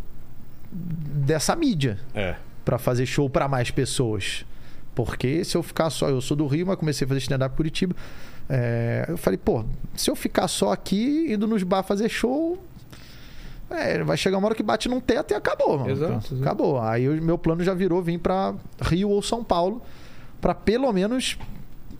dessa 0.73 1.55
mídia 1.57 1.99
é. 2.15 2.37
para 2.65 2.79
fazer 2.79 3.07
show 3.07 3.29
para 3.29 3.49
mais 3.49 3.71
pessoas. 3.71 4.45
Porque 4.95 5.45
se 5.45 5.57
eu 5.57 5.63
ficar 5.63 5.91
só, 5.91 6.09
eu 6.09 6.21
sou 6.21 6.37
do 6.37 6.47
Rio, 6.47 6.67
mas 6.67 6.77
comecei 6.77 7.05
a 7.05 7.09
fazer 7.09 7.21
stand-up 7.21 7.57
Curitiba. 7.57 7.95
É, 8.49 9.07
eu 9.09 9.17
falei, 9.17 9.39
pô, 9.39 9.65
se 9.95 10.11
eu 10.11 10.17
ficar 10.17 10.49
só 10.49 10.73
aqui, 10.73 11.33
indo 11.33 11.47
nos 11.47 11.63
bar 11.63 11.83
fazer 11.83 12.09
show, 12.09 12.59
é, 13.71 14.03
vai 14.03 14.17
chegar 14.17 14.39
uma 14.39 14.47
hora 14.47 14.55
que 14.55 14.63
bate 14.63 14.89
num 14.89 15.01
teto 15.01 15.33
e 15.33 15.35
acabou, 15.35 15.79
mano. 15.79 15.91
Exato, 15.91 16.13
exato. 16.13 16.43
Acabou. 16.43 16.81
Aí 16.81 17.09
o 17.09 17.23
meu 17.23 17.39
plano 17.39 17.63
já 17.63 17.75
virou 17.75 18.03
vir 18.03 18.19
para 18.19 18.55
Rio 18.83 19.11
ou 19.11 19.23
São 19.23 19.45
Paulo 19.45 19.83
para 20.41 20.55
pelo 20.55 20.91
menos 20.93 21.39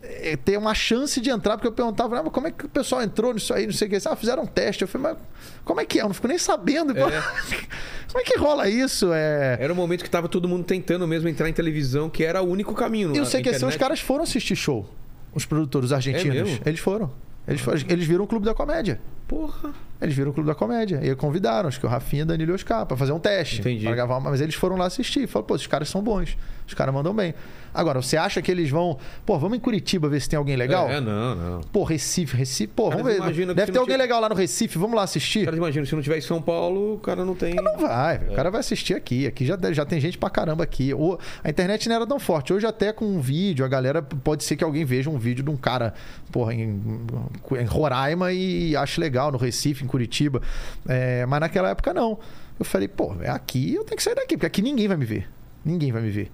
é, 0.03 0.37
ter 0.37 0.59
uma 0.59 0.75
chance 0.75 1.21
de 1.21 1.31
entrar, 1.31 1.57
porque 1.57 1.69
eu 1.69 1.73
perguntava, 1.73 2.19
ah, 2.19 2.23
como 2.25 2.47
é 2.47 2.51
que 2.51 2.67
o 2.67 2.69
pessoal 2.69 3.03
entrou 3.03 3.35
nisso 3.35 3.53
aí, 3.53 3.67
não 3.67 3.73
sei 3.73 3.87
o 3.87 3.91
que. 3.91 4.09
Ah, 4.09 4.17
fizeram 4.17 4.43
um 4.43 4.47
teste. 4.47 4.83
Eu 4.83 4.89
falei, 4.89 5.13
mas 5.13 5.19
como 5.65 5.81
é 5.81 5.85
que 5.85 5.99
é? 5.99 6.03
Eu 6.03 6.07
não 6.07 6.15
fico 6.15 6.29
nem 6.29 6.39
sabendo. 6.39 6.97
É. 6.97 7.03
como 8.11 8.21
é 8.21 8.23
que 8.23 8.39
rola 8.39 8.69
isso? 8.69 9.13
É... 9.13 9.59
Era 9.61 9.73
o 9.73 9.77
momento 9.77 10.01
que 10.01 10.09
estava 10.09 10.29
todo 10.29 10.49
mundo 10.49 10.65
tentando 10.65 11.07
mesmo 11.07 11.29
entrar 11.29 11.49
em 11.49 11.53
televisão, 11.53 12.09
que 12.09 12.25
era 12.25 12.43
o 12.43 12.49
único 12.49 12.75
caminho. 12.75 13.15
E 13.15 13.21
o 13.21 13.27
CQC, 13.27 13.65
os 13.65 13.77
caras 13.77 14.01
foram 14.01 14.25
assistir 14.25 14.57
show. 14.57 14.89
Os 15.33 15.45
produtores 15.45 15.93
argentinos. 15.93 16.61
É 16.65 16.69
eles 16.69 16.81
foram. 16.81 17.13
Eles, 17.47 17.63
eles 17.89 18.07
viram 18.07 18.25
o 18.25 18.27
Clube 18.27 18.45
da 18.45 18.55
Comédia. 18.55 19.01
Porra. 19.27 19.71
Eles 20.01 20.15
viram 20.15 20.31
o 20.31 20.35
Clube 20.35 20.49
da 20.49 20.55
Comédia. 20.55 21.01
E 21.03 21.15
convidaram, 21.15 21.69
acho 21.69 21.79
que 21.79 21.87
o 21.87 21.89
Rafinha, 21.89 22.25
Danilo 22.25 22.53
e 22.53 22.55
Oscar, 22.55 22.87
pra 22.87 22.97
fazer 22.97 23.13
um 23.13 23.19
teste. 23.19 23.61
Entendi. 23.61 23.85
Pra 23.85 23.95
gravar 23.95 24.19
uma... 24.19 24.31
Mas 24.31 24.41
eles 24.41 24.55
foram 24.55 24.77
lá 24.77 24.87
assistir. 24.87 25.27
Falaram, 25.27 25.47
pô, 25.47 25.55
os 25.55 25.67
caras 25.67 25.89
são 25.89 26.03
bons. 26.03 26.37
Os 26.67 26.75
caras 26.75 26.95
mandam 26.95 27.15
bem. 27.15 27.35
Agora, 27.73 28.01
você 28.01 28.17
acha 28.17 28.43
que 28.43 28.51
eles 28.51 28.71
vão. 28.71 28.99
Pô, 29.25 29.39
vamos 29.39 29.59
em 29.59 29.61
Curitiba 29.61 30.09
ver 30.09 30.21
se 30.21 30.29
tem 30.29 30.37
alguém 30.37 30.57
legal? 30.57 30.89
É, 30.89 31.01
não, 31.01 31.35
não. 31.35 31.61
Pô, 31.73 31.85
Recife, 31.85 32.37
Recife. 32.37 32.73
Pô, 32.75 32.91
vamos 32.91 33.05
ver. 33.05 33.21
Deve 33.55 33.73
ter 33.73 33.79
alguém 33.79 33.95
tiver... 33.95 33.97
legal 33.97 34.21
lá 34.21 34.29
no 34.29 34.35
Recife, 34.35 34.79
vamos 34.79 34.97
lá 34.97 35.03
assistir. 35.03 35.45
Cara, 35.45 35.57
imagina, 35.57 35.87
se 35.87 35.95
não 35.95 36.03
tiver 36.03 36.19
em 36.19 36.23
São 36.23 36.43
Paulo, 36.43 36.95
o 36.95 36.99
cara 36.99 37.25
não 37.25 37.35
tem. 37.35 37.55
Não 37.55 37.79
vai, 37.79 38.17
é. 38.17 38.33
o 38.33 38.35
cara 38.35 38.51
vai 38.51 38.61
assistir 38.61 38.95
aqui. 38.95 39.27
Aqui 39.27 39.45
já, 39.45 39.57
já 39.73 39.85
tem 39.85 40.01
gente 40.01 40.19
pra 40.19 40.31
caramba 40.31 40.65
aqui. 40.65 40.91
A 41.43 41.51
internet 41.51 41.89
não 41.89 41.97
era 41.97 42.07
tão 42.07 42.19
forte. 42.19 42.53
Hoje, 42.53 42.67
até 42.67 42.93
com 42.93 43.05
um 43.05 43.21
vídeo, 43.21 43.65
a 43.65 43.69
galera 43.69 44.03
pode 44.03 44.45
ser 44.45 44.57
que 44.57 44.65
alguém 44.65 44.85
veja 44.85 45.09
um 45.09 45.19
vídeo 45.19 45.45
de 45.45 45.51
um 45.51 45.57
cara, 45.57 45.95
porra, 46.33 46.55
em, 46.55 46.81
em 47.59 47.65
Roraima 47.65 48.33
e 48.33 48.77
ache 48.77 49.01
legal, 49.01 49.31
no 49.31 49.39
Recife, 49.39 49.85
em 49.85 49.87
Curitiba. 49.87 50.43
É, 50.89 51.25
mas 51.27 51.41
naquela 51.41 51.71
época, 51.71 51.95
não. 51.95 52.19
Eu 52.59 52.65
falei, 52.65 52.89
pô, 52.89 53.17
é 53.23 53.31
aqui, 53.31 53.75
eu 53.75 53.85
tenho 53.85 53.97
que 53.97 54.03
sair 54.03 54.15
daqui, 54.15 54.37
porque 54.37 54.47
aqui 54.47 54.61
ninguém 54.61 54.87
vai 54.87 54.97
me 54.97 55.05
ver. 55.05 55.29
Ninguém 55.65 55.93
vai 55.93 56.03
me 56.03 56.11
ver. 56.11 56.31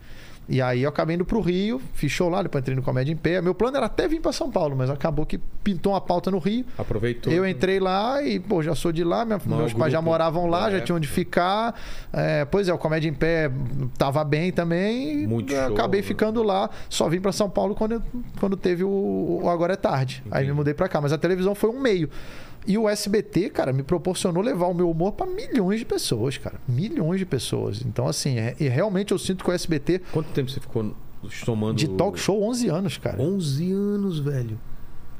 E 0.48 0.62
aí 0.62 0.82
eu 0.82 0.88
acabei 0.88 1.16
indo 1.16 1.24
pro 1.24 1.40
Rio, 1.40 1.80
show 2.06 2.28
lá, 2.28 2.40
depois 2.42 2.62
entrei 2.62 2.76
no 2.76 2.82
Comédia 2.82 3.12
em 3.12 3.16
Pé. 3.16 3.40
Meu 3.40 3.54
plano 3.54 3.76
era 3.76 3.86
até 3.86 4.06
vir 4.06 4.20
para 4.20 4.32
São 4.32 4.50
Paulo, 4.50 4.76
mas 4.76 4.88
acabou 4.88 5.26
que 5.26 5.38
pintou 5.64 5.92
uma 5.92 6.00
pauta 6.00 6.30
no 6.30 6.38
Rio. 6.38 6.64
Aproveitou. 6.78 7.32
Eu 7.32 7.46
entrei 7.46 7.80
lá 7.80 8.22
e, 8.22 8.38
pô, 8.38 8.62
já 8.62 8.74
sou 8.74 8.92
de 8.92 9.02
lá, 9.02 9.24
minha, 9.24 9.40
meus 9.44 9.72
pais 9.72 9.92
já 9.92 10.00
moravam 10.00 10.46
lá, 10.46 10.70
já 10.70 10.80
tinham 10.80 10.98
onde 10.98 11.08
ficar. 11.08 11.74
É, 12.12 12.44
pois 12.44 12.68
é, 12.68 12.72
o 12.72 12.78
Comédia 12.78 13.08
em 13.08 13.14
Pé 13.14 13.50
tava 13.98 14.22
bem 14.22 14.52
também. 14.52 15.26
Muito 15.26 15.52
show, 15.52 15.74
acabei 15.74 16.00
né? 16.00 16.06
ficando 16.06 16.42
lá. 16.42 16.70
Só 16.88 17.08
vim 17.08 17.20
para 17.20 17.32
São 17.32 17.50
Paulo 17.50 17.74
quando, 17.74 18.00
quando 18.38 18.56
teve 18.56 18.84
o, 18.84 19.40
o 19.42 19.50
Agora 19.50 19.72
é 19.72 19.76
Tarde. 19.76 20.22
Entendi. 20.24 20.36
Aí 20.36 20.46
me 20.46 20.52
mudei 20.52 20.74
para 20.74 20.88
cá. 20.88 21.00
Mas 21.00 21.12
a 21.12 21.18
televisão 21.18 21.54
foi 21.54 21.70
um 21.70 21.80
meio. 21.80 22.08
E 22.66 22.76
o 22.76 22.88
SBT, 22.88 23.50
cara, 23.50 23.72
me 23.72 23.82
proporcionou 23.82 24.42
levar 24.42 24.66
o 24.66 24.74
meu 24.74 24.90
humor 24.90 25.12
para 25.12 25.26
milhões 25.26 25.78
de 25.78 25.84
pessoas, 25.84 26.36
cara. 26.36 26.60
Milhões 26.66 27.18
de 27.18 27.26
pessoas. 27.26 27.82
Então, 27.84 28.08
assim, 28.08 28.38
é, 28.38 28.56
e 28.58 28.68
realmente 28.68 29.12
eu 29.12 29.18
sinto 29.18 29.44
que 29.44 29.50
o 29.50 29.52
SBT. 29.52 30.00
Quanto 30.12 30.28
tempo 30.30 30.50
você 30.50 30.60
ficou 30.60 30.94
somando. 31.30 31.74
De 31.74 31.88
talk 31.88 32.18
show, 32.18 32.42
11 32.42 32.68
anos, 32.68 32.98
cara. 32.98 33.22
11 33.22 33.72
anos, 33.72 34.18
velho. 34.18 34.58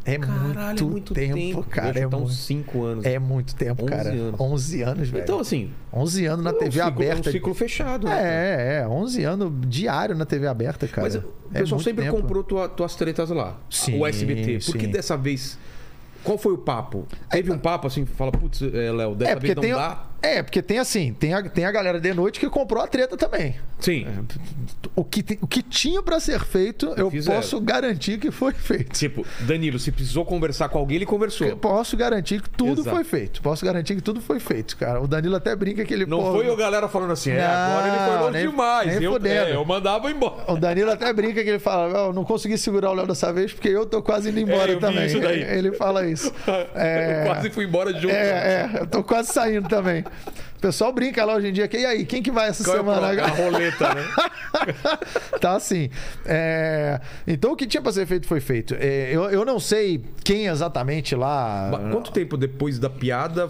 É 0.04 0.18
Caralho, 0.18 0.46
muito, 0.46 0.84
é 0.84 0.86
muito 0.86 1.14
tempo, 1.14 1.34
tempo, 1.34 1.62
cara. 1.64 1.98
É 1.98 2.06
uns 2.06 2.36
5 2.38 2.82
anos. 2.84 3.04
É 3.04 3.18
muito 3.18 3.56
tempo, 3.56 3.82
11 3.82 3.90
cara. 3.90 4.10
Anos. 4.10 4.40
11 4.40 4.82
anos, 4.82 5.08
velho. 5.08 5.22
Então, 5.24 5.40
assim. 5.40 5.70
11 5.92 6.26
anos 6.26 6.44
na 6.44 6.52
TV 6.52 6.70
ciclo, 6.70 6.86
aberta. 6.86 7.28
É 7.28 7.30
um 7.30 7.32
ciclo 7.32 7.54
fechado, 7.54 8.06
né? 8.06 8.22
É, 8.22 8.82
é. 8.82 8.88
11 8.88 9.24
anos 9.24 9.52
diário 9.68 10.14
na 10.14 10.24
TV 10.24 10.46
aberta, 10.46 10.86
cara. 10.86 11.08
Mas 11.08 11.16
o 11.16 11.24
é 11.52 11.58
pessoal 11.58 11.80
sempre 11.80 12.04
tempo. 12.04 12.16
comprou 12.18 12.44
tua, 12.44 12.68
tuas 12.68 12.94
tretas 12.94 13.30
lá. 13.30 13.58
Sim. 13.68 13.98
O 13.98 14.06
SBT. 14.06 14.60
Por 14.64 14.76
que 14.76 14.86
dessa 14.86 15.16
vez 15.16 15.58
qual 16.26 16.36
foi 16.36 16.52
o 16.52 16.58
papo? 16.58 17.06
Teve 17.30 17.52
um 17.52 17.58
papo 17.58 17.86
assim, 17.86 18.04
fala, 18.04 18.32
putz, 18.32 18.60
é, 18.60 18.90
Léo, 18.90 19.14
dessa 19.14 19.30
é, 19.30 19.36
vez 19.36 19.54
não 19.54 19.62
tem, 19.62 19.72
dá? 19.72 20.04
É, 20.22 20.42
porque 20.42 20.62
tem 20.62 20.78
assim, 20.78 21.12
tem 21.12 21.34
a, 21.34 21.42
tem 21.42 21.64
a 21.64 21.70
galera 21.70 22.00
de 22.00 22.12
noite 22.14 22.40
que 22.40 22.48
comprou 22.48 22.82
a 22.82 22.86
treta 22.86 23.16
também. 23.16 23.56
Sim. 23.78 24.06
O 24.94 25.04
que, 25.04 25.38
o 25.40 25.46
que 25.46 25.62
tinha 25.62 26.02
para 26.02 26.18
ser 26.18 26.40
feito, 26.40 26.94
eu 26.96 27.10
Fizeram. 27.10 27.40
posso 27.40 27.60
garantir 27.60 28.18
que 28.18 28.30
foi 28.30 28.52
feito. 28.52 28.92
Tipo, 28.96 29.26
Danilo, 29.40 29.78
se 29.78 29.92
precisou 29.92 30.24
conversar 30.24 30.68
com 30.68 30.78
alguém, 30.78 30.96
ele 30.96 31.06
conversou. 31.06 31.46
Eu 31.46 31.56
posso 31.56 31.96
garantir 31.96 32.40
que 32.40 32.48
tudo 32.48 32.80
Exato. 32.80 32.96
foi 32.96 33.04
feito. 33.04 33.42
Posso 33.42 33.64
garantir 33.64 33.94
que 33.94 34.00
tudo 34.00 34.20
foi 34.20 34.40
feito, 34.40 34.76
cara. 34.76 35.00
O 35.00 35.06
Danilo 35.06 35.36
até 35.36 35.54
brinca 35.54 35.84
que 35.84 35.92
ele. 35.92 36.06
Não 36.06 36.32
foi 36.32 36.48
o 36.48 36.56
galera 36.56 36.88
falando 36.88 37.12
assim, 37.12 37.30
é, 37.30 37.44
agora 37.44 37.88
ele 37.88 37.98
foi 37.98 38.18
longe 38.18 38.32
nem, 38.32 38.50
demais. 38.50 38.94
Nem 38.94 39.04
eu, 39.04 39.16
é, 39.24 39.54
eu 39.54 39.64
mandava 39.64 40.10
embora. 40.10 40.50
O 40.50 40.56
Danilo 40.56 40.90
até 40.90 41.12
brinca 41.12 41.42
que 41.42 41.48
ele 41.48 41.58
fala: 41.58 42.06
eu 42.06 42.12
não 42.12 42.24
consegui 42.24 42.56
segurar 42.56 42.90
o 42.90 42.94
Léo 42.94 43.06
dessa 43.06 43.32
vez 43.32 43.52
porque 43.52 43.68
eu 43.68 43.84
tô 43.84 44.02
quase 44.02 44.30
indo 44.30 44.40
embora 44.40 44.72
é, 44.72 44.76
também. 44.76 45.04
Ele 45.06 45.72
fala 45.72 46.06
isso. 46.06 46.32
É, 46.74 47.20
eu 47.26 47.26
quase 47.26 47.50
fui 47.50 47.64
embora 47.64 47.92
junto. 47.92 48.14
É, 48.14 48.70
é, 48.74 48.80
eu 48.80 48.86
tô 48.86 49.04
quase 49.04 49.32
saindo 49.32 49.68
também. 49.68 50.04
O 50.56 50.60
pessoal 50.60 50.92
brinca 50.92 51.24
lá 51.24 51.34
hoje 51.34 51.48
em 51.48 51.52
dia. 51.52 51.68
Que, 51.68 51.78
e 51.78 51.86
aí, 51.86 52.04
quem 52.06 52.22
que 52.22 52.30
vai 52.30 52.48
essa 52.48 52.64
Qual 52.64 52.76
é 52.76 52.78
semana? 52.78 53.12
É 53.12 53.20
a 53.20 53.26
roleta, 53.26 53.94
né? 53.94 54.02
tá 55.40 55.56
assim. 55.56 55.90
É... 56.24 57.00
Então 57.26 57.52
o 57.52 57.56
que 57.56 57.66
tinha 57.66 57.82
para 57.82 57.92
ser 57.92 58.06
feito 58.06 58.26
foi 58.26 58.40
feito. 58.40 58.74
É, 58.78 59.10
eu, 59.12 59.24
eu 59.30 59.44
não 59.44 59.60
sei 59.60 60.02
quem 60.24 60.46
exatamente 60.46 61.14
lá. 61.14 61.68
Mas 61.72 61.92
quanto 61.92 62.10
tempo 62.10 62.36
depois 62.36 62.78
da 62.78 62.88
piada 62.88 63.48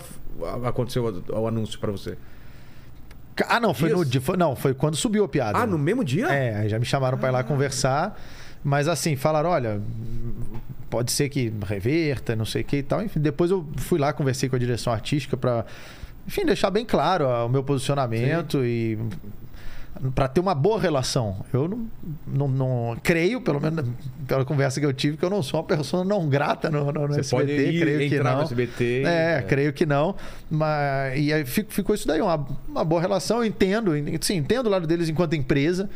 aconteceu 0.65 1.23
o, 1.29 1.47
anúncio 1.47 1.79
para 1.79 1.93
você? 1.93 2.17
Ah, 3.49 3.61
não, 3.61 3.75
foi 3.75 3.89
Dias? 3.89 3.99
no 3.99 4.05
dia. 4.05 4.21
Foi, 4.21 4.37
não, 4.37 4.57
foi 4.57 4.75
quando 4.75 4.97
subiu 4.97 5.25
a 5.25 5.29
piada. 5.29 5.59
Ah, 5.59 5.67
no 5.67 5.79
mesmo 5.79 6.03
dia? 6.03 6.27
É, 6.29 6.69
já 6.69 6.79
me 6.79 6.85
chamaram 6.87 7.17
ah. 7.17 7.21
para 7.21 7.29
ir 7.29 7.33
lá 7.33 7.45
conversar. 7.45 8.19
Mas 8.65 8.89
assim, 8.89 9.15
falaram: 9.15 9.51
olha, 9.51 9.81
pode 10.91 11.13
ser 11.13 11.29
que 11.29 11.53
reverta, 11.65 12.35
não 12.35 12.45
sei 12.45 12.63
o 12.63 12.65
que 12.65 12.79
e 12.79 12.83
tal. 12.83 13.03
Enfim, 13.03 13.21
depois 13.21 13.51
eu 13.51 13.67
fui 13.77 13.99
lá, 13.99 14.13
conversei 14.13 14.49
com 14.49 14.57
a 14.57 14.59
direção 14.59 14.93
artística 14.93 15.37
para 15.37 15.65
enfim, 16.27 16.45
deixar 16.45 16.71
bem 16.71 16.85
claro 16.85 17.27
o 17.27 17.49
meu 17.49 17.63
posicionamento 17.63 18.59
Sim. 18.59 18.67
e 18.67 18.99
para 20.15 20.29
ter 20.29 20.41
uma 20.41 20.55
boa 20.55 20.79
relação. 20.81 21.45
Eu 21.53 21.69
não, 21.69 21.89
não, 22.27 22.49
não, 22.49 22.97
creio, 23.03 23.41
pelo 23.41 23.61
menos 23.61 23.85
pela 24.27 24.45
conversa 24.45 24.81
que 24.81 24.87
eu 24.87 24.93
tive, 24.93 25.17
que 25.17 25.25
eu 25.25 25.31
não 25.31 25.43
sou 25.43 25.61
uma 25.61 25.67
pessoa 25.67 26.05
não 26.05 26.29
grata 26.29 26.71
no, 26.71 26.93
no, 26.93 27.09
no 27.09 27.15
Você 27.15 27.21
SBT. 27.21 27.71
Ir, 27.71 27.81
creio 27.81 28.11
que 28.11 28.19
não. 28.19 28.37
No 28.37 28.43
SBT, 28.43 29.03
é, 29.07 29.39
é, 29.39 29.43
creio 29.43 29.73
que 29.73 29.87
não. 29.87 30.15
Mas, 30.51 31.19
e 31.19 31.33
aí 31.33 31.45
ficou 31.45 31.95
isso 31.95 32.07
daí, 32.07 32.21
uma, 32.21 32.47
uma 32.69 32.85
boa 32.85 33.01
relação. 33.01 33.39
Eu 33.39 33.45
entendo, 33.45 33.93
sim, 34.21 34.37
entendo 34.37 34.67
o 34.67 34.71
lado 34.71 34.87
deles 34.87 35.09
enquanto 35.09 35.35
empresa. 35.35 35.89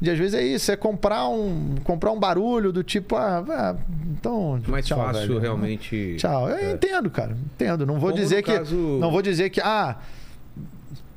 De 0.00 0.10
às 0.10 0.18
vezes 0.18 0.34
é 0.34 0.42
isso, 0.42 0.72
é 0.72 0.76
comprar 0.76 1.28
um, 1.28 1.74
comprar 1.84 2.10
um 2.10 2.18
barulho 2.18 2.72
do 2.72 2.82
tipo, 2.82 3.16
ah, 3.16 3.44
ah 3.46 3.76
então. 4.10 4.58
Mais 4.66 4.86
tchau, 4.86 4.98
fácil 4.98 5.28
velho. 5.28 5.38
realmente. 5.38 6.16
Tchau. 6.16 6.48
Eu 6.48 6.56
é. 6.56 6.72
entendo, 6.72 7.10
cara. 7.10 7.36
Entendo. 7.54 7.84
Não 7.84 7.98
vou 7.98 8.10
Como 8.10 8.22
dizer 8.22 8.42
que. 8.42 8.52
Caso... 8.52 8.74
Não 8.74 9.10
vou 9.10 9.20
dizer 9.20 9.50
que, 9.50 9.60
ah, 9.60 9.98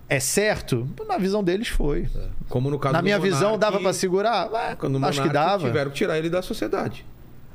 é 0.10 0.20
certo? 0.20 0.88
Na 1.08 1.18
visão 1.18 1.42
deles 1.44 1.70
foi. 1.70 2.10
É. 2.14 2.28
Como 2.50 2.70
no 2.70 2.78
caso 2.78 2.94
Na 2.94 3.02
minha 3.02 3.18
Monark, 3.18 3.34
visão, 3.34 3.58
dava 3.58 3.80
para 3.80 3.94
segurar? 3.94 4.50
Quando 4.78 5.04
acho 5.06 5.22
que 5.22 5.30
dava. 5.30 5.66
tiveram 5.66 5.90
que 5.90 5.98
tirar 5.98 6.18
ele 6.18 6.30
da 6.30 6.42
sociedade. 6.42 7.06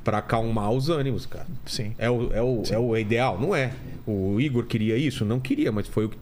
Para 0.03 0.19
acalmar 0.19 0.71
os 0.71 0.89
ânimos, 0.89 1.27
cara. 1.27 1.47
Sim. 1.67 1.95
É 1.99 2.09
o, 2.09 2.33
é, 2.33 2.41
o, 2.41 2.65
Sim. 2.65 2.75
é 2.75 2.79
o 2.79 2.97
ideal? 2.97 3.39
Não 3.39 3.55
é. 3.55 3.73
O 4.07 4.41
Igor 4.41 4.65
queria 4.65 4.97
isso? 4.97 5.25
Não 5.25 5.39
queria, 5.39 5.71
mas 5.71 5.87
foi 5.87 6.07
o 6.07 6.09
que 6.09 6.17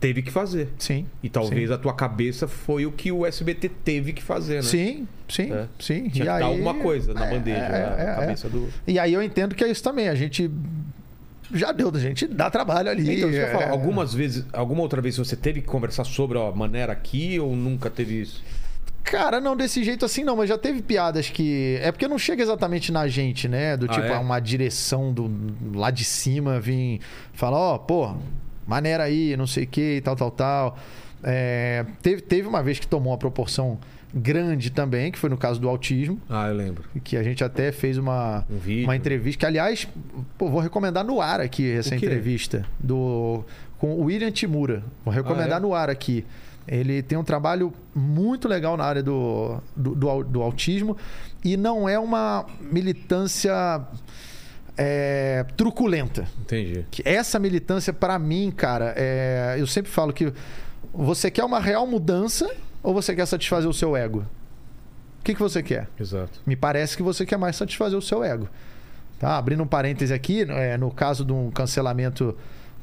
teve 0.00 0.22
que 0.22 0.30
fazer. 0.30 0.68
Sim. 0.78 1.06
E 1.22 1.28
talvez 1.28 1.68
sim. 1.68 1.74
a 1.74 1.78
tua 1.78 1.94
cabeça 1.94 2.46
foi 2.46 2.86
o 2.86 2.92
que 2.92 3.10
o 3.10 3.24
SBT 3.24 3.68
teve 3.84 4.12
que 4.12 4.22
fazer, 4.22 4.56
né? 4.56 4.62
Sim, 4.62 5.08
sim, 5.28 5.52
é. 5.52 5.66
sim. 5.78 6.08
Tinha 6.08 6.24
e 6.24 6.28
aí... 6.28 6.42
alguma 6.42 6.74
coisa 6.74 7.14
na 7.14 7.26
é, 7.26 7.30
bandeja, 7.30 7.58
é, 7.58 7.96
na 7.96 8.02
é, 8.02 8.14
cabeça 8.16 8.48
do. 8.48 8.68
E 8.86 8.98
aí 8.98 9.12
eu 9.12 9.22
entendo 9.22 9.54
que 9.54 9.64
é 9.64 9.70
isso 9.70 9.82
também. 9.82 10.08
A 10.08 10.14
gente 10.14 10.50
já 11.52 11.72
deu, 11.72 11.90
a 11.94 11.98
gente 11.98 12.26
dá 12.26 12.50
trabalho 12.50 12.90
ali. 12.90 13.18
Então, 13.18 13.30
é... 13.30 13.52
falar, 13.52 13.70
algumas 13.70 14.12
vezes, 14.12 14.44
alguma 14.52 14.82
outra 14.82 15.00
vez 15.00 15.16
você 15.16 15.36
teve 15.36 15.60
que 15.60 15.66
conversar 15.66 16.04
sobre 16.04 16.38
a 16.38 16.50
maneira 16.50 16.92
aqui 16.92 17.38
ou 17.38 17.54
nunca 17.54 17.88
teve 17.90 18.20
isso? 18.20 18.42
Cara, 19.04 19.38
não 19.38 19.54
desse 19.54 19.84
jeito 19.84 20.04
assim 20.06 20.24
não, 20.24 20.34
mas 20.34 20.48
já 20.48 20.56
teve 20.56 20.80
piadas 20.80 21.28
que. 21.28 21.78
É 21.82 21.92
porque 21.92 22.08
não 22.08 22.18
chega 22.18 22.42
exatamente 22.42 22.90
na 22.90 23.06
gente, 23.06 23.46
né? 23.46 23.76
Do 23.76 23.84
ah, 23.84 23.88
tipo, 23.88 24.06
é? 24.06 24.18
uma 24.18 24.40
direção 24.40 25.12
do 25.12 25.30
lá 25.74 25.90
de 25.90 26.04
cima 26.04 26.58
vir 26.58 27.00
falar, 27.34 27.58
ó, 27.58 27.74
oh, 27.74 27.78
pô, 27.80 28.16
maneira 28.66 29.04
aí, 29.04 29.36
não 29.36 29.46
sei 29.46 29.64
o 29.64 29.66
que, 29.66 30.00
tal, 30.02 30.16
tal, 30.16 30.30
tal. 30.30 30.78
É, 31.22 31.84
teve, 32.02 32.22
teve 32.22 32.46
uma 32.46 32.62
vez 32.62 32.78
que 32.78 32.86
tomou 32.86 33.12
uma 33.12 33.18
proporção 33.18 33.78
grande 34.14 34.70
também, 34.70 35.10
que 35.10 35.18
foi 35.18 35.28
no 35.28 35.36
caso 35.36 35.60
do 35.60 35.68
autismo. 35.68 36.20
Ah, 36.28 36.48
eu 36.48 36.54
lembro. 36.54 36.84
Que 37.02 37.16
a 37.16 37.22
gente 37.22 37.42
até 37.42 37.72
fez 37.72 37.98
uma, 37.98 38.46
um 38.48 38.84
uma 38.84 38.94
entrevista, 38.94 39.40
que 39.40 39.46
aliás, 39.46 39.88
pô, 40.38 40.48
vou 40.48 40.60
recomendar 40.60 41.04
no 41.04 41.20
ar 41.20 41.40
aqui 41.40 41.68
essa 41.72 41.94
entrevista 41.96 42.64
do 42.78 43.44
com 43.78 43.94
o 43.94 44.04
William 44.04 44.30
Timura. 44.30 44.84
Vou 45.04 45.12
recomendar 45.12 45.54
ah, 45.54 45.56
é? 45.56 45.60
no 45.60 45.74
ar 45.74 45.90
aqui. 45.90 46.24
Ele 46.66 47.02
tem 47.02 47.18
um 47.18 47.24
trabalho 47.24 47.72
muito 47.94 48.48
legal 48.48 48.76
na 48.76 48.84
área 48.84 49.02
do, 49.02 49.58
do, 49.76 49.94
do, 49.94 50.22
do 50.24 50.42
autismo 50.42 50.96
e 51.44 51.56
não 51.56 51.86
é 51.86 51.98
uma 51.98 52.46
militância 52.60 53.82
é, 54.76 55.44
truculenta. 55.56 56.26
Entendi. 56.40 56.84
Que 56.90 57.02
essa 57.04 57.38
militância, 57.38 57.92
para 57.92 58.18
mim, 58.18 58.50
cara, 58.50 58.94
é, 58.96 59.56
eu 59.58 59.66
sempre 59.66 59.90
falo 59.90 60.12
que 60.12 60.32
você 60.92 61.30
quer 61.30 61.44
uma 61.44 61.60
real 61.60 61.86
mudança 61.86 62.50
ou 62.82 62.92
você 62.92 63.14
quer 63.14 63.26
satisfazer 63.26 63.68
o 63.68 63.74
seu 63.74 63.96
ego? 63.96 64.24
O 65.20 65.24
que, 65.24 65.34
que 65.34 65.40
você 65.40 65.62
quer? 65.62 65.88
Exato. 65.98 66.40
Me 66.46 66.54
parece 66.54 66.96
que 66.96 67.02
você 67.02 67.24
quer 67.24 67.38
mais 67.38 67.56
satisfazer 67.56 67.98
o 67.98 68.02
seu 68.02 68.22
ego. 68.22 68.48
Tá? 69.18 69.38
Abrindo 69.38 69.62
um 69.62 69.66
parêntese 69.66 70.12
aqui, 70.12 70.42
é, 70.42 70.76
no 70.76 70.90
caso 70.90 71.24
de 71.24 71.32
um 71.32 71.50
cancelamento 71.50 72.36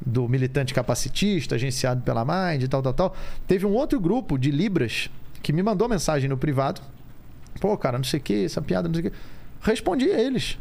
do 0.03 0.27
militante 0.27 0.73
capacitista, 0.73 1.55
agenciado 1.55 2.01
pela 2.01 2.26
Mind 2.26 2.63
e 2.63 2.68
tal, 2.68 2.81
tal, 2.81 2.93
tal, 2.93 3.15
teve 3.45 3.65
um 3.65 3.73
outro 3.73 3.99
grupo 3.99 4.38
de 4.38 4.49
Libras 4.49 5.09
que 5.43 5.53
me 5.53 5.61
mandou 5.61 5.88
mensagem 5.88 6.27
no 6.27 6.38
privado. 6.38 6.81
Pô, 7.59 7.77
cara, 7.77 7.97
não 7.97 8.05
sei 8.05 8.19
o 8.19 8.23
que, 8.23 8.45
essa 8.45 8.61
piada, 8.61 8.88
não 8.88 8.95
sei 8.95 9.07
o 9.07 9.11
que. 9.11 9.18
Respondi 9.61 10.09
a 10.09 10.19
eles. 10.19 10.57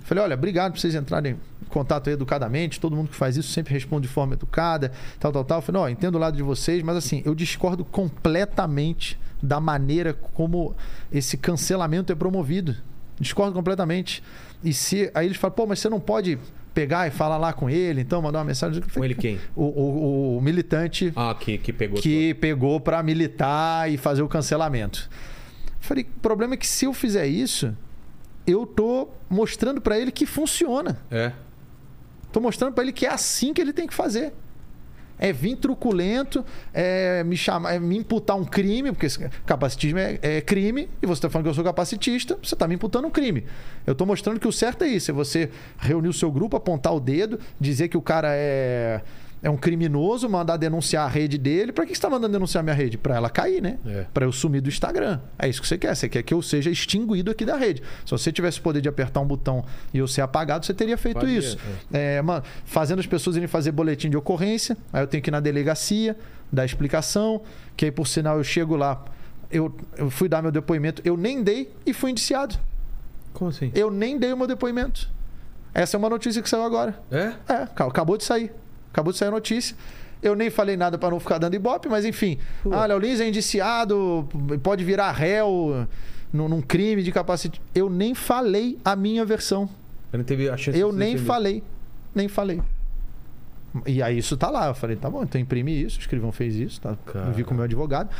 Falei, 0.00 0.24
olha, 0.24 0.34
obrigado 0.34 0.72
por 0.72 0.80
vocês 0.80 0.94
entrarem 0.94 1.32
em 1.32 1.66
contato 1.68 2.08
educadamente. 2.08 2.80
Todo 2.80 2.96
mundo 2.96 3.08
que 3.08 3.16
faz 3.16 3.36
isso 3.36 3.52
sempre 3.52 3.72
responde 3.72 4.08
de 4.08 4.12
forma 4.12 4.34
educada, 4.34 4.92
tal, 5.18 5.32
tal, 5.32 5.44
tal. 5.44 5.62
Falei, 5.62 5.80
ó, 5.80 5.88
entendo 5.88 6.16
o 6.16 6.18
lado 6.18 6.36
de 6.36 6.42
vocês, 6.42 6.82
mas 6.82 6.96
assim, 6.96 7.22
eu 7.24 7.34
discordo 7.34 7.84
completamente 7.84 9.18
da 9.42 9.60
maneira 9.60 10.12
como 10.12 10.74
esse 11.12 11.36
cancelamento 11.36 12.12
é 12.12 12.14
promovido. 12.14 12.76
Discordo 13.18 13.52
completamente. 13.52 14.22
E 14.64 14.72
se. 14.72 15.10
Aí 15.14 15.26
eles 15.26 15.36
falam, 15.36 15.54
pô, 15.54 15.66
mas 15.66 15.78
você 15.78 15.88
não 15.88 16.00
pode 16.00 16.38
pegar 16.72 17.06
e 17.06 17.10
falar 17.10 17.36
lá 17.36 17.52
com 17.52 17.68
ele, 17.68 18.00
então 18.00 18.22
mandar 18.22 18.38
uma 18.38 18.44
mensagem. 18.46 18.82
Com 18.82 19.04
ele 19.04 19.14
quem? 19.14 19.38
O, 19.54 19.64
o, 19.64 20.38
o 20.38 20.40
militante. 20.40 21.12
Ah, 21.14 21.36
que, 21.38 21.58
que 21.58 21.72
pegou. 21.72 22.00
Que 22.00 22.34
pegou 22.34 22.80
para 22.80 23.02
militar 23.02 23.90
e 23.90 23.96
fazer 23.96 24.22
o 24.22 24.28
cancelamento. 24.28 25.08
Falei, 25.80 26.04
o 26.04 26.20
problema 26.20 26.54
é 26.54 26.56
que 26.56 26.66
se 26.66 26.84
eu 26.84 26.92
fizer 26.92 27.26
isso, 27.26 27.74
eu 28.50 28.66
tô 28.66 29.08
mostrando 29.28 29.80
para 29.80 29.98
ele 29.98 30.10
que 30.10 30.26
funciona. 30.26 31.00
É. 31.10 31.32
Tô 32.32 32.40
mostrando 32.40 32.72
para 32.72 32.84
ele 32.84 32.92
que 32.92 33.06
é 33.06 33.10
assim 33.10 33.52
que 33.52 33.60
ele 33.60 33.72
tem 33.72 33.86
que 33.86 33.94
fazer. 33.94 34.32
É 35.18 35.34
vir 35.34 35.56
truculento, 35.56 36.42
é 36.72 37.22
me 37.24 37.36
chamar, 37.36 37.74
é 37.74 37.78
me 37.78 37.98
imputar 37.98 38.38
um 38.38 38.44
crime, 38.44 38.90
porque 38.90 39.06
capacitismo 39.44 39.98
é, 39.98 40.18
é 40.22 40.40
crime, 40.40 40.88
e 41.02 41.06
você 41.06 41.18
está 41.18 41.28
falando 41.28 41.44
que 41.44 41.50
eu 41.50 41.54
sou 41.54 41.62
capacitista, 41.62 42.38
você 42.42 42.54
está 42.54 42.66
me 42.66 42.74
imputando 42.74 43.06
um 43.06 43.10
crime. 43.10 43.44
Eu 43.86 43.92
estou 43.92 44.06
mostrando 44.06 44.40
que 44.40 44.48
o 44.48 44.52
certo 44.52 44.82
é 44.82 44.88
isso: 44.88 45.10
é 45.10 45.14
você 45.14 45.50
reunir 45.78 46.08
o 46.08 46.12
seu 46.12 46.32
grupo, 46.32 46.56
apontar 46.56 46.94
o 46.94 47.00
dedo, 47.00 47.38
dizer 47.60 47.88
que 47.88 47.98
o 47.98 48.02
cara 48.02 48.30
é 48.32 49.02
é 49.42 49.48
um 49.48 49.56
criminoso 49.56 50.28
mandar 50.28 50.56
denunciar 50.56 51.06
a 51.06 51.08
rede 51.08 51.38
dele. 51.38 51.72
Para 51.72 51.84
que 51.84 51.90
você 51.90 51.96
está 51.96 52.10
mandando 52.10 52.32
denunciar 52.32 52.60
a 52.60 52.62
minha 52.62 52.74
rede? 52.74 52.98
Para 52.98 53.16
ela 53.16 53.30
cair, 53.30 53.62
né? 53.62 53.78
É. 53.86 54.04
Para 54.12 54.26
eu 54.26 54.32
sumir 54.32 54.60
do 54.60 54.68
Instagram. 54.68 55.18
É 55.38 55.48
isso 55.48 55.62
que 55.62 55.66
você 55.66 55.78
quer. 55.78 55.94
Você 55.94 56.08
quer 56.08 56.22
que 56.22 56.34
eu 56.34 56.42
seja 56.42 56.70
extinguido 56.70 57.30
aqui 57.30 57.44
da 57.46 57.56
rede. 57.56 57.82
Se 58.04 58.10
você 58.10 58.30
tivesse 58.30 58.58
o 58.60 58.62
poder 58.62 58.82
de 58.82 58.88
apertar 58.88 59.20
um 59.20 59.26
botão 59.26 59.64
e 59.94 59.98
eu 59.98 60.06
ser 60.06 60.20
apagado, 60.20 60.66
você 60.66 60.74
teria 60.74 60.98
feito 60.98 61.20
Faria, 61.20 61.38
isso. 61.38 61.56
É. 61.90 62.16
É, 62.16 62.22
mano, 62.22 62.44
fazendo 62.66 62.98
as 62.98 63.06
pessoas 63.06 63.36
irem 63.36 63.48
fazer 63.48 63.72
boletim 63.72 64.10
de 64.10 64.16
ocorrência. 64.16 64.76
Aí 64.92 65.02
eu 65.02 65.06
tenho 65.06 65.22
que 65.22 65.30
ir 65.30 65.32
na 65.32 65.40
delegacia, 65.40 66.16
dar 66.52 66.66
explicação. 66.66 67.40
Que 67.76 67.86
aí, 67.86 67.90
por 67.90 68.06
sinal, 68.06 68.36
eu 68.36 68.44
chego 68.44 68.76
lá. 68.76 69.02
Eu, 69.50 69.74
eu 69.96 70.10
fui 70.10 70.28
dar 70.28 70.42
meu 70.42 70.52
depoimento. 70.52 71.00
Eu 71.02 71.16
nem 71.16 71.42
dei 71.42 71.72
e 71.86 71.94
fui 71.94 72.10
indiciado. 72.10 72.56
Como 73.32 73.48
assim? 73.48 73.72
Eu 73.74 73.90
nem 73.90 74.18
dei 74.18 74.32
o 74.34 74.36
meu 74.36 74.46
depoimento. 74.46 75.08
Essa 75.72 75.96
é 75.96 75.98
uma 75.98 76.10
notícia 76.10 76.42
que 76.42 76.48
saiu 76.48 76.64
agora. 76.64 77.00
É? 77.10 77.32
É, 77.48 77.68
acabou 77.76 78.18
de 78.18 78.24
sair. 78.24 78.52
Acabou 78.92 79.12
de 79.12 79.18
sair 79.18 79.28
a 79.28 79.32
notícia. 79.32 79.76
Eu 80.22 80.34
nem 80.34 80.50
falei 80.50 80.76
nada 80.76 80.98
para 80.98 81.10
não 81.10 81.20
ficar 81.20 81.38
dando 81.38 81.54
ibope, 81.54 81.88
mas 81.88 82.04
enfim. 82.04 82.38
Pô. 82.62 82.72
Ah, 82.72 82.86
Léo 82.86 82.98
Lins 82.98 83.20
é 83.20 83.28
indiciado, 83.28 84.28
pode 84.62 84.84
virar 84.84 85.12
réu 85.12 85.86
num, 86.32 86.48
num 86.48 86.60
crime 86.60 87.02
de 87.02 87.10
capacidade. 87.10 87.60
Eu 87.74 87.88
nem 87.88 88.14
falei 88.14 88.78
a 88.84 88.94
minha 88.94 89.24
versão. 89.24 89.68
Eu 90.12 90.18
não 90.18 90.24
teve 90.24 90.48
a 90.48 90.56
chance 90.56 90.78
Eu 90.78 90.92
nem 90.92 91.16
falei. 91.16 91.62
Nem 92.14 92.28
falei. 92.28 92.60
E 93.86 94.02
aí 94.02 94.18
isso 94.18 94.36
tá 94.36 94.50
lá. 94.50 94.66
Eu 94.66 94.74
falei, 94.74 94.96
tá 94.96 95.08
bom, 95.08 95.22
então 95.22 95.40
imprime 95.40 95.72
isso. 95.72 95.98
O 95.98 96.00
escrivão 96.00 96.32
fez 96.32 96.56
isso, 96.56 96.80
tá? 96.80 96.96
Cara. 97.06 97.30
Vi 97.30 97.44
com 97.44 97.52
o 97.52 97.54
meu 97.54 97.64
advogado. 97.64 98.10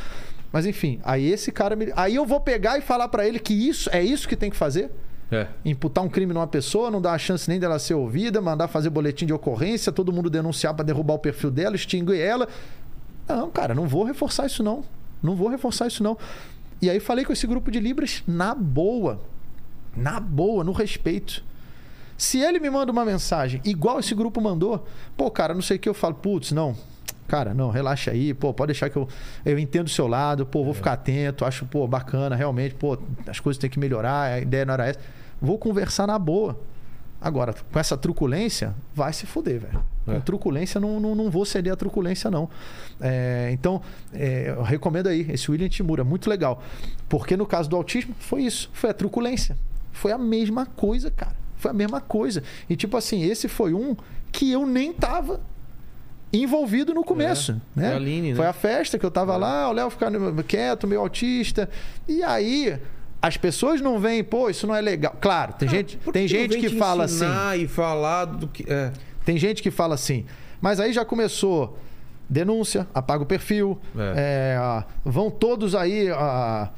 Mas 0.52 0.66
enfim, 0.66 1.00
aí 1.04 1.30
esse 1.30 1.52
cara 1.52 1.76
me... 1.76 1.92
Aí 1.94 2.14
eu 2.14 2.24
vou 2.24 2.40
pegar 2.40 2.78
e 2.78 2.80
falar 2.80 3.08
para 3.08 3.26
ele 3.26 3.38
que 3.38 3.52
isso 3.52 3.88
é 3.92 4.02
isso 4.02 4.28
que 4.28 4.36
tem 4.36 4.50
que 4.50 4.56
fazer. 4.56 4.90
É. 5.30 5.46
Imputar 5.64 6.02
um 6.02 6.08
crime 6.08 6.34
numa 6.34 6.46
pessoa, 6.46 6.90
não 6.90 7.00
dar 7.00 7.12
a 7.12 7.18
chance 7.18 7.48
nem 7.48 7.60
dela 7.60 7.78
ser 7.78 7.94
ouvida, 7.94 8.40
mandar 8.40 8.66
fazer 8.66 8.90
boletim 8.90 9.26
de 9.26 9.32
ocorrência, 9.32 9.92
todo 9.92 10.12
mundo 10.12 10.28
denunciar 10.28 10.74
para 10.74 10.84
derrubar 10.84 11.14
o 11.14 11.18
perfil 11.18 11.50
dela, 11.50 11.76
extinguir 11.76 12.18
ela. 12.20 12.48
Não, 13.28 13.48
cara, 13.50 13.74
não 13.74 13.86
vou 13.86 14.02
reforçar 14.02 14.46
isso 14.46 14.62
não. 14.62 14.82
Não 15.22 15.36
vou 15.36 15.48
reforçar 15.48 15.86
isso 15.86 16.02
não. 16.02 16.18
E 16.82 16.90
aí 16.90 16.98
falei 16.98 17.24
com 17.24 17.32
esse 17.32 17.46
grupo 17.46 17.70
de 17.70 17.78
Libras 17.78 18.24
na 18.26 18.54
boa. 18.54 19.20
Na 19.96 20.18
boa, 20.18 20.64
no 20.64 20.72
respeito. 20.72 21.44
Se 22.16 22.38
ele 22.38 22.58
me 22.58 22.68
manda 22.68 22.90
uma 22.90 23.04
mensagem 23.04 23.60
igual 23.64 24.00
esse 24.00 24.14
grupo 24.14 24.40
mandou, 24.40 24.86
pô, 25.16 25.30
cara, 25.30 25.54
não 25.54 25.62
sei 25.62 25.76
o 25.76 25.80
que, 25.80 25.88
eu 25.88 25.94
falo, 25.94 26.14
putz, 26.14 26.52
não, 26.52 26.76
cara, 27.26 27.54
não, 27.54 27.70
relaxa 27.70 28.10
aí, 28.10 28.34
pô, 28.34 28.52
pode 28.52 28.72
deixar 28.72 28.90
que 28.90 28.96
eu, 28.96 29.08
eu 29.44 29.58
entendo 29.58 29.86
o 29.86 29.90
seu 29.90 30.06
lado, 30.06 30.44
pô, 30.44 30.62
vou 30.62 30.72
é. 30.72 30.74
ficar 30.74 30.92
atento, 30.92 31.46
acho, 31.46 31.64
pô, 31.64 31.86
bacana, 31.86 32.36
realmente, 32.36 32.74
pô, 32.74 32.98
as 33.26 33.40
coisas 33.40 33.58
têm 33.58 33.70
que 33.70 33.78
melhorar, 33.78 34.34
a 34.34 34.40
ideia 34.40 34.66
não 34.66 34.74
era 34.74 34.88
essa. 34.88 35.00
Vou 35.40 35.58
conversar 35.58 36.06
na 36.06 36.18
boa. 36.18 36.58
Agora, 37.20 37.54
com 37.70 37.78
essa 37.78 37.96
truculência, 37.96 38.74
vai 38.94 39.12
se 39.12 39.26
fuder, 39.26 39.60
velho. 39.60 39.84
É. 40.08 40.14
Com 40.14 40.20
truculência, 40.20 40.80
não, 40.80 40.98
não, 40.98 41.14
não 41.14 41.30
vou 41.30 41.44
ceder 41.44 41.72
a 41.72 41.76
truculência, 41.76 42.30
não. 42.30 42.48
É, 42.98 43.50
então, 43.52 43.82
é, 44.12 44.54
eu 44.56 44.62
recomendo 44.62 45.08
aí, 45.08 45.30
esse 45.30 45.50
William 45.50 45.68
Timura, 45.68 46.02
muito 46.02 46.30
legal. 46.30 46.62
Porque 47.08 47.36
no 47.36 47.46
caso 47.46 47.68
do 47.68 47.76
autismo, 47.76 48.14
foi 48.18 48.42
isso, 48.42 48.70
foi 48.72 48.88
a 48.88 48.94
truculência. 48.94 49.56
Foi 49.92 50.12
a 50.12 50.18
mesma 50.18 50.64
coisa, 50.64 51.10
cara. 51.10 51.36
Foi 51.56 51.70
a 51.70 51.74
mesma 51.74 52.00
coisa. 52.00 52.42
E 52.70 52.74
tipo 52.74 52.96
assim, 52.96 53.22
esse 53.22 53.48
foi 53.48 53.74
um 53.74 53.94
que 54.32 54.50
eu 54.50 54.66
nem 54.66 54.90
tava 54.90 55.42
envolvido 56.32 56.94
no 56.94 57.04
começo. 57.04 57.52
É, 57.52 57.54
né? 57.80 57.86
Foi, 57.88 57.92
a 57.92 57.96
Aline, 57.96 58.30
né? 58.30 58.36
foi 58.36 58.46
a 58.46 58.52
festa 58.54 58.98
que 58.98 59.04
eu 59.04 59.10
tava 59.10 59.34
é. 59.34 59.36
lá, 59.36 59.68
o 59.68 59.72
Léo 59.72 59.90
ficando 59.90 60.42
quieto, 60.44 60.86
meio 60.86 61.02
autista. 61.02 61.68
E 62.08 62.22
aí 62.22 62.80
as 63.22 63.36
pessoas 63.36 63.80
não 63.80 63.98
veem, 63.98 64.24
pô, 64.24 64.48
isso 64.48 64.66
não 64.66 64.74
é 64.74 64.80
legal. 64.80 65.14
Claro, 65.20 65.52
tem 65.54 65.68
ah, 65.68 65.70
gente, 65.70 65.98
tem 66.12 66.26
gente 66.26 66.58
que 66.58 66.70
fala 66.70 67.04
assim. 67.04 67.26
e 67.58 67.68
falar 67.68 68.24
do 68.24 68.48
que. 68.48 68.64
É. 68.70 68.92
Tem 69.24 69.36
gente 69.36 69.62
que 69.62 69.70
fala 69.70 69.94
assim. 69.94 70.24
Mas 70.60 70.80
aí 70.80 70.92
já 70.92 71.04
começou 71.04 71.78
denúncia, 72.28 72.86
apaga 72.94 73.22
o 73.22 73.26
perfil, 73.26 73.78
é. 73.96 74.56
É, 74.56 74.84
vão 75.04 75.30
todos 75.30 75.74
aí. 75.74 76.08
A, 76.10 76.70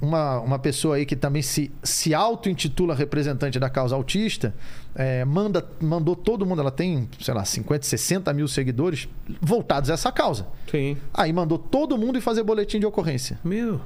uma, 0.00 0.38
uma 0.38 0.58
pessoa 0.58 0.96
aí 0.96 1.04
que 1.04 1.16
também 1.16 1.42
se, 1.42 1.72
se 1.82 2.14
auto-intitula 2.14 2.94
representante 2.94 3.58
da 3.58 3.68
causa 3.68 3.96
autista, 3.96 4.54
é, 4.94 5.24
manda, 5.24 5.66
mandou 5.80 6.14
todo 6.14 6.46
mundo, 6.46 6.60
ela 6.60 6.70
tem, 6.70 7.08
sei 7.20 7.34
lá, 7.34 7.44
50, 7.44 7.84
60 7.84 8.32
mil 8.32 8.46
seguidores 8.46 9.08
voltados 9.40 9.90
a 9.90 9.94
essa 9.94 10.12
causa. 10.12 10.46
Sim. 10.70 10.96
Aí 11.12 11.32
mandou 11.32 11.58
todo 11.58 11.98
mundo 11.98 12.18
ir 12.18 12.20
fazer 12.20 12.44
boletim 12.44 12.78
de 12.78 12.86
ocorrência. 12.86 13.38
Meu. 13.42 13.80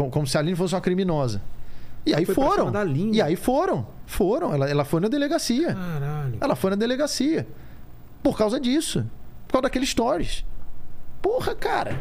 Como, 0.00 0.10
como 0.10 0.26
se 0.26 0.36
a 0.38 0.40
Aline 0.40 0.56
fosse 0.56 0.74
uma 0.74 0.80
criminosa. 0.80 1.42
E 2.06 2.14
aí 2.14 2.24
foram. 2.24 2.72
E 3.12 3.20
aí 3.20 3.36
foram. 3.36 3.86
Foram. 4.06 4.54
Ela, 4.54 4.70
ela 4.70 4.84
foi 4.84 5.00
na 5.00 5.08
delegacia. 5.08 5.74
Caralho. 5.74 6.38
Ela 6.40 6.56
foi 6.56 6.70
na 6.70 6.76
delegacia. 6.76 7.46
Por 8.22 8.38
causa 8.38 8.58
disso. 8.58 9.04
Por 9.46 9.52
causa 9.52 9.62
daqueles 9.64 9.90
stories. 9.90 10.44
Porra, 11.20 11.54
cara. 11.54 12.00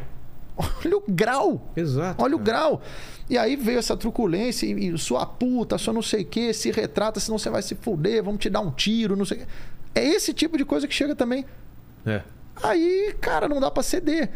Olha 0.55 0.97
o 0.97 1.03
grau. 1.09 1.69
Exato. 1.75 2.23
Olha 2.23 2.31
cara. 2.31 2.41
o 2.41 2.45
grau. 2.45 2.81
E 3.29 3.37
aí 3.37 3.57
veio 3.57 3.79
essa 3.79 3.97
truculência 3.97 4.65
e, 4.65 4.87
e 4.87 4.97
sua 4.97 5.25
puta, 5.25 5.77
sua 5.77 5.93
não 5.93 6.01
sei 6.01 6.23
o 6.23 6.25
quê, 6.25 6.53
se 6.53 6.71
retrata, 6.71 7.19
senão 7.19 7.37
você 7.37 7.49
vai 7.49 7.61
se 7.61 7.75
fuder, 7.75 8.23
vamos 8.23 8.39
te 8.39 8.49
dar 8.49 8.61
um 8.61 8.71
tiro, 8.71 9.15
não 9.15 9.25
sei 9.25 9.37
o 9.37 9.39
quê. 9.41 9.47
É 9.93 10.05
esse 10.05 10.33
tipo 10.33 10.57
de 10.57 10.63
coisa 10.63 10.87
que 10.87 10.93
chega 10.93 11.15
também. 11.15 11.45
É. 12.05 12.21
Aí, 12.63 13.13
cara, 13.19 13.49
não 13.49 13.59
dá 13.59 13.69
para 13.69 13.83
ceder. 13.83 14.31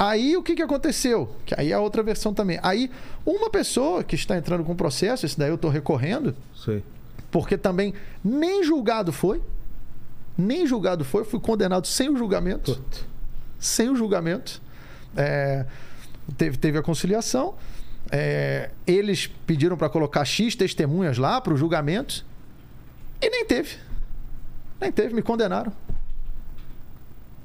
Aí 0.00 0.34
o 0.34 0.42
que, 0.42 0.54
que 0.54 0.62
aconteceu? 0.62 1.28
Que 1.44 1.54
aí 1.60 1.72
é 1.72 1.74
a 1.74 1.78
outra 1.78 2.02
versão 2.02 2.32
também. 2.32 2.58
Aí, 2.62 2.90
uma 3.26 3.50
pessoa 3.50 4.02
que 4.02 4.14
está 4.14 4.34
entrando 4.34 4.64
com 4.64 4.74
processo, 4.74 5.26
esse 5.26 5.38
daí 5.38 5.50
eu 5.50 5.56
estou 5.56 5.70
recorrendo. 5.70 6.34
Sei. 6.56 6.82
Porque 7.30 7.58
também 7.58 7.92
nem 8.24 8.64
julgado 8.64 9.12
foi. 9.12 9.42
Nem 10.38 10.66
julgado 10.66 11.04
foi, 11.04 11.22
fui 11.22 11.38
condenado 11.38 11.86
sem 11.86 12.08
o 12.08 12.16
julgamento. 12.16 12.76
Puta. 12.76 12.98
Sem 13.58 13.90
o 13.90 13.94
julgamento. 13.94 14.62
É, 15.14 15.66
teve, 16.34 16.56
teve 16.56 16.78
a 16.78 16.82
conciliação. 16.82 17.56
É, 18.10 18.70
eles 18.86 19.26
pediram 19.26 19.76
para 19.76 19.90
colocar 19.90 20.24
X 20.24 20.56
testemunhas 20.56 21.18
lá 21.18 21.42
para 21.42 21.52
o 21.52 21.58
julgamento. 21.58 22.24
E 23.20 23.28
nem 23.28 23.44
teve. 23.44 23.76
Nem 24.80 24.90
teve, 24.90 25.12
me 25.12 25.20
condenaram. 25.20 25.70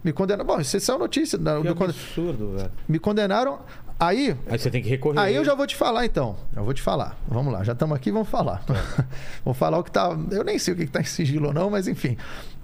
Me 0.05 0.13
condenaram. 0.13 0.45
Bom, 0.45 0.61
isso 0.61 0.77
é 0.77 0.97
notícia. 0.99 1.35
Que 1.35 1.43
do 1.43 1.83
absurdo, 1.83 2.51
velho. 2.55 2.71
Me 2.87 2.99
condenaram. 2.99 3.57
Aí. 3.99 4.37
Aí 4.47 4.59
você 4.59 4.69
tem 4.69 4.83
que 4.83 4.87
recorrer. 4.87 5.19
Aí 5.19 5.33
eu 5.33 5.43
já 5.43 5.55
vou 5.55 5.65
te 5.65 5.75
falar, 5.75 6.05
então. 6.05 6.35
Eu 6.55 6.63
vou 6.63 6.75
te 6.75 6.81
falar. 6.83 7.17
Vamos 7.27 7.51
lá, 7.51 7.63
já 7.63 7.73
estamos 7.73 7.95
aqui, 7.97 8.11
vamos 8.11 8.29
falar. 8.29 8.63
É. 8.69 9.03
vou 9.43 9.55
falar 9.55 9.79
o 9.79 9.83
que 9.83 9.89
tá. 9.89 10.15
Eu 10.29 10.43
nem 10.43 10.59
sei 10.59 10.75
o 10.75 10.77
que 10.77 10.83
está 10.83 11.01
em 11.01 11.05
sigilo 11.05 11.47
ou 11.47 11.53
não, 11.55 11.71
mas 11.71 11.87
enfim. 11.87 12.15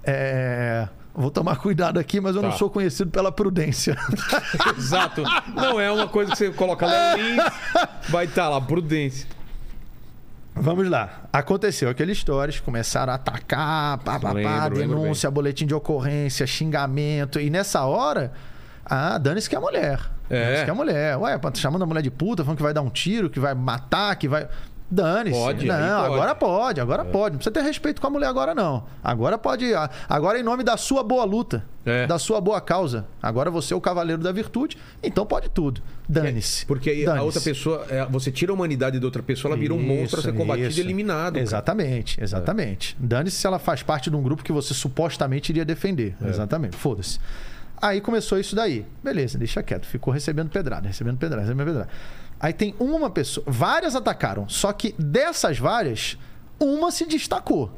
É. 0.04 0.88
Vou 1.12 1.32
tomar 1.32 1.56
cuidado 1.56 1.98
aqui, 1.98 2.20
mas 2.20 2.36
eu 2.36 2.42
tá. 2.42 2.48
não 2.48 2.56
sou 2.56 2.70
conhecido 2.70 3.10
pela 3.10 3.32
prudência. 3.32 3.96
Exato. 4.78 5.24
Não 5.52 5.80
é 5.80 5.90
uma 5.90 6.06
coisa 6.06 6.30
que 6.30 6.38
você 6.38 6.50
coloca 6.52 6.86
lá 6.86 7.16
vai 8.08 8.26
estar 8.26 8.44
tá 8.44 8.48
lá, 8.50 8.60
prudência. 8.60 9.26
Vamos 10.54 10.88
lá. 10.88 11.22
Aconteceu 11.32 11.88
aqueles 11.88 12.18
stories, 12.18 12.60
começaram 12.60 13.12
a 13.12 13.16
atacar, 13.16 13.98
pá, 13.98 14.20
pá, 14.20 14.34
pá, 14.34 14.68
denúncia, 14.68 15.30
boletim 15.30 15.66
de 15.66 15.74
ocorrência, 15.74 16.46
xingamento. 16.46 17.40
E 17.40 17.48
nessa 17.48 17.84
hora, 17.84 18.32
ah, 18.84 19.16
dane-se 19.18 19.48
que 19.48 19.54
é 19.54 19.58
a 19.58 19.60
mulher. 19.60 20.00
É. 20.28 20.44
Dane-se 20.44 20.64
que 20.64 20.70
é 20.70 20.72
a 20.72 20.76
mulher. 20.76 21.16
Ué, 21.16 21.38
tá 21.38 21.50
chamando 21.54 21.82
a 21.82 21.86
mulher 21.86 22.02
de 22.02 22.10
puta, 22.10 22.44
falando 22.44 22.58
que 22.58 22.62
vai 22.62 22.74
dar 22.74 22.82
um 22.82 22.90
tiro, 22.90 23.30
que 23.30 23.40
vai 23.40 23.54
matar, 23.54 24.14
que 24.16 24.28
vai. 24.28 24.46
Dane-se. 24.92 25.38
Pode, 25.38 25.66
não, 25.66 26.02
pode. 26.02 26.14
agora 26.14 26.34
pode, 26.34 26.80
agora 26.82 27.02
é. 27.02 27.04
pode. 27.06 27.32
Não 27.32 27.38
precisa 27.38 27.50
ter 27.50 27.62
respeito 27.62 27.98
com 27.98 28.06
a 28.08 28.10
mulher 28.10 28.26
agora, 28.26 28.54
não. 28.54 28.84
Agora 29.02 29.38
pode. 29.38 29.72
Agora, 30.06 30.38
em 30.38 30.42
nome 30.42 30.62
da 30.62 30.76
sua 30.76 31.02
boa 31.02 31.24
luta, 31.24 31.64
é. 31.86 32.06
da 32.06 32.18
sua 32.18 32.42
boa 32.42 32.60
causa. 32.60 33.06
Agora 33.22 33.50
você 33.50 33.72
é 33.72 33.76
o 33.76 33.80
cavaleiro 33.80 34.20
da 34.20 34.30
virtude, 34.30 34.76
então 35.02 35.24
pode 35.24 35.48
tudo. 35.48 35.80
Dane-se. 36.06 36.64
É, 36.64 36.66
porque 36.66 37.06
Dane 37.06 37.20
a 37.20 37.22
outra 37.22 37.40
pessoa, 37.40 37.86
é, 37.88 38.04
você 38.04 38.30
tira 38.30 38.52
a 38.52 38.54
humanidade 38.54 39.00
da 39.00 39.06
outra 39.06 39.22
pessoa, 39.22 39.52
ela 39.52 39.58
vira 39.58 39.72
um 39.72 39.80
monstro 39.80 40.20
a 40.20 40.22
ser 40.22 40.34
combatido 40.34 40.68
isso. 40.68 40.80
e 40.80 40.82
eliminado. 40.82 41.38
Exatamente, 41.38 42.16
cara. 42.16 42.24
exatamente. 42.26 42.94
Dane-se 43.00 43.36
se 43.36 43.46
ela 43.46 43.58
faz 43.58 43.82
parte 43.82 44.10
de 44.10 44.16
um 44.16 44.22
grupo 44.22 44.44
que 44.44 44.52
você 44.52 44.74
supostamente 44.74 45.50
iria 45.52 45.64
defender. 45.64 46.14
É. 46.22 46.28
Exatamente. 46.28 46.76
Foda-se. 46.76 47.18
Aí 47.80 48.00
começou 48.00 48.38
isso 48.38 48.54
daí. 48.54 48.84
Beleza, 49.02 49.38
deixa 49.38 49.62
quieto. 49.62 49.86
Ficou 49.86 50.12
recebendo 50.12 50.50
pedrada, 50.50 50.86
recebendo 50.86 51.16
pedrada, 51.16 51.42
recebendo 51.42 51.66
pedrada. 51.66 51.88
Aí 52.42 52.52
tem 52.52 52.74
uma 52.80 53.08
pessoa. 53.08 53.44
Várias 53.48 53.94
atacaram. 53.94 54.48
Só 54.48 54.72
que 54.72 54.92
dessas 54.98 55.60
várias, 55.60 56.18
uma 56.58 56.90
se 56.90 57.06
destacou. 57.06 57.72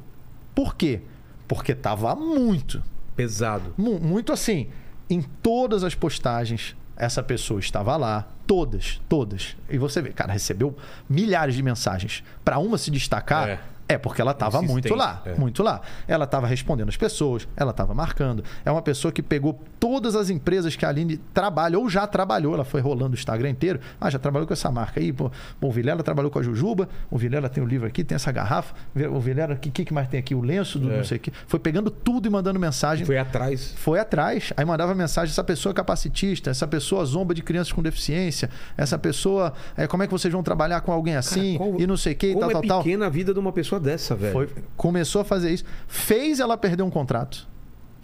Por 0.54 0.74
quê? 0.74 1.02
Porque 1.46 1.74
tava 1.74 2.16
muito. 2.16 2.82
Pesado. 3.14 3.74
Muito 3.76 4.32
assim. 4.32 4.70
Em 5.10 5.20
todas 5.20 5.84
as 5.84 5.94
postagens, 5.94 6.74
essa 6.96 7.22
pessoa 7.22 7.60
estava 7.60 7.94
lá. 7.98 8.26
Todas, 8.46 9.02
todas. 9.06 9.54
E 9.68 9.76
você 9.76 10.00
vê, 10.00 10.10
cara, 10.10 10.32
recebeu 10.32 10.74
milhares 11.08 11.54
de 11.54 11.62
mensagens. 11.62 12.24
Para 12.42 12.58
uma 12.58 12.78
se 12.78 12.90
destacar. 12.90 13.48
É 13.50 13.73
é, 13.86 13.98
porque 13.98 14.20
ela 14.20 14.32
estava 14.32 14.62
muito 14.62 14.94
lá, 14.94 15.22
é. 15.26 15.34
muito 15.34 15.62
lá. 15.62 15.82
Ela 16.08 16.24
estava 16.24 16.46
respondendo 16.46 16.88
as 16.88 16.96
pessoas, 16.96 17.46
ela 17.54 17.70
estava 17.70 17.92
marcando. 17.94 18.42
É 18.64 18.70
uma 18.70 18.80
pessoa 18.80 19.12
que 19.12 19.22
pegou 19.22 19.60
todas 19.78 20.16
as 20.16 20.30
empresas 20.30 20.74
que 20.74 20.86
a 20.86 20.88
Aline 20.88 21.18
trabalha 21.34 21.78
ou 21.78 21.88
já 21.88 22.06
trabalhou, 22.06 22.54
ela 22.54 22.64
foi 22.64 22.80
rolando 22.80 23.12
o 23.12 23.14
Instagram 23.14 23.50
inteiro. 23.50 23.80
Ah, 24.00 24.08
já 24.08 24.18
trabalhou 24.18 24.46
com 24.46 24.54
essa 24.54 24.70
marca 24.70 25.00
aí. 25.00 25.12
Pô, 25.12 25.30
o 25.60 25.70
Vilela 25.70 26.02
trabalhou 26.02 26.30
com 26.30 26.38
a 26.38 26.42
Jujuba, 26.42 26.88
o 27.10 27.18
Vilela 27.18 27.48
tem 27.48 27.62
o 27.62 27.66
livro 27.66 27.86
aqui, 27.86 28.02
tem 28.02 28.16
essa 28.16 28.32
garrafa. 28.32 28.74
O 29.12 29.20
Vilela, 29.20 29.54
o 29.54 29.58
que, 29.58 29.84
que 29.84 29.92
mais 29.92 30.08
tem 30.08 30.18
aqui? 30.18 30.34
O 30.34 30.40
lenço 30.40 30.78
do 30.78 30.90
é. 30.90 30.96
não 30.96 31.04
sei 31.04 31.18
o 31.18 31.20
que. 31.20 31.32
Foi 31.46 31.60
pegando 31.60 31.90
tudo 31.90 32.26
e 32.26 32.30
mandando 32.30 32.58
mensagem. 32.58 33.04
Foi 33.04 33.18
atrás. 33.18 33.74
Foi 33.76 33.98
atrás. 33.98 34.52
Aí 34.56 34.64
mandava 34.64 34.94
mensagem, 34.94 35.30
essa 35.30 35.44
pessoa 35.44 35.72
é 35.72 35.74
capacitista, 35.74 36.50
essa 36.50 36.66
pessoa 36.66 37.04
zomba 37.04 37.34
de 37.34 37.42
crianças 37.42 37.72
com 37.72 37.82
deficiência, 37.82 38.48
essa 38.76 38.98
pessoa, 38.98 39.52
é, 39.76 39.86
como 39.86 40.02
é 40.02 40.06
que 40.06 40.12
vocês 40.12 40.32
vão 40.32 40.42
trabalhar 40.42 40.80
com 40.80 40.90
alguém 40.90 41.16
assim? 41.16 41.58
Cara, 41.58 41.70
qual, 41.70 41.80
e 41.80 41.86
não 41.86 41.96
sei 41.96 42.14
o 42.14 42.16
que, 42.16 42.26
e 42.28 42.38
tal, 42.38 42.48
é 42.48 42.52
tal, 42.52 42.62
tal. 42.62 42.82
pequena 42.82 43.06
a 43.06 43.08
vida 43.10 43.32
de 43.34 43.38
uma 43.38 43.52
pessoa 43.52 43.73
dessa, 43.80 44.14
velho. 44.14 44.32
Foi, 44.32 44.48
começou 44.76 45.22
a 45.22 45.24
fazer 45.24 45.50
isso, 45.50 45.64
fez 45.86 46.40
ela 46.40 46.56
perder 46.56 46.82
um 46.82 46.90
contrato. 46.90 47.46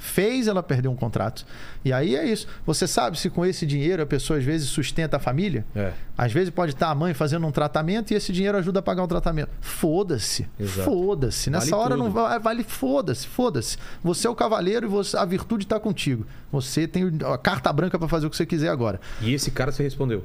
Fez 0.00 0.48
ela 0.48 0.62
perder 0.62 0.88
um 0.88 0.96
contrato. 0.96 1.44
E 1.84 1.92
aí 1.92 2.16
é 2.16 2.24
isso. 2.24 2.46
Você 2.64 2.86
sabe 2.86 3.18
se 3.18 3.28
com 3.28 3.44
esse 3.44 3.66
dinheiro 3.66 4.02
a 4.02 4.06
pessoa 4.06 4.38
às 4.38 4.44
vezes 4.44 4.66
sustenta 4.70 5.18
a 5.18 5.20
família? 5.20 5.62
É. 5.76 5.92
Às 6.16 6.32
vezes 6.32 6.48
pode 6.48 6.72
estar 6.72 6.88
a 6.88 6.94
mãe 6.94 7.12
fazendo 7.12 7.46
um 7.46 7.52
tratamento 7.52 8.10
e 8.10 8.14
esse 8.14 8.32
dinheiro 8.32 8.56
ajuda 8.56 8.78
a 8.78 8.82
pagar 8.82 9.02
o 9.02 9.04
um 9.04 9.08
tratamento. 9.08 9.50
Foda-se. 9.60 10.48
Foda-se. 10.84 11.50
Nessa 11.50 11.72
vale 11.72 11.82
hora 11.82 11.94
tudo. 11.96 12.04
não 12.04 12.10
vale, 12.10 12.38
vale 12.42 12.64
foda-se, 12.64 13.26
foda-se. 13.26 13.76
Você 14.02 14.26
é 14.26 14.30
o 14.30 14.34
cavaleiro 14.34 14.86
e 14.86 14.88
você, 14.88 15.18
a 15.18 15.24
virtude 15.26 15.64
está 15.64 15.78
contigo. 15.78 16.26
Você 16.50 16.88
tem 16.88 17.12
a 17.30 17.36
carta 17.36 17.70
branca 17.70 17.98
para 17.98 18.08
fazer 18.08 18.26
o 18.26 18.30
que 18.30 18.38
você 18.38 18.46
quiser 18.46 18.70
agora. 18.70 18.98
E 19.20 19.34
esse 19.34 19.50
cara 19.50 19.70
você 19.70 19.82
respondeu? 19.82 20.24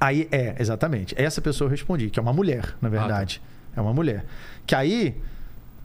Aí 0.00 0.26
é, 0.32 0.56
exatamente. 0.58 1.14
Essa 1.16 1.40
pessoa 1.40 1.66
eu 1.66 1.70
respondi, 1.70 2.10
que 2.10 2.18
é 2.18 2.22
uma 2.22 2.32
mulher, 2.32 2.74
na 2.82 2.88
verdade. 2.88 3.40
Ah, 3.40 3.48
tá. 3.48 3.55
É 3.76 3.80
uma 3.80 3.92
mulher. 3.92 4.24
Que 4.66 4.74
aí. 4.74 5.20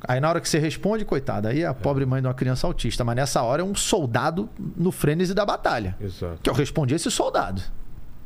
Aí 0.07 0.19
na 0.19 0.29
hora 0.29 0.41
que 0.41 0.49
você 0.49 0.57
responde, 0.57 1.05
coitada, 1.05 1.49
aí 1.49 1.61
é 1.61 1.67
a 1.67 1.75
pobre 1.75 2.03
mãe 2.07 2.21
de 2.21 2.27
uma 2.27 2.33
criança 2.33 2.65
autista. 2.65 3.03
Mas 3.03 3.15
nessa 3.15 3.43
hora 3.43 3.61
é 3.61 3.65
um 3.65 3.75
soldado 3.75 4.49
no 4.75 4.91
frênese 4.91 5.33
da 5.33 5.45
batalha. 5.45 5.95
Exato. 6.01 6.39
Que 6.41 6.49
eu 6.49 6.53
respondi 6.55 6.95
esse 6.95 7.11
soldado. 7.11 7.61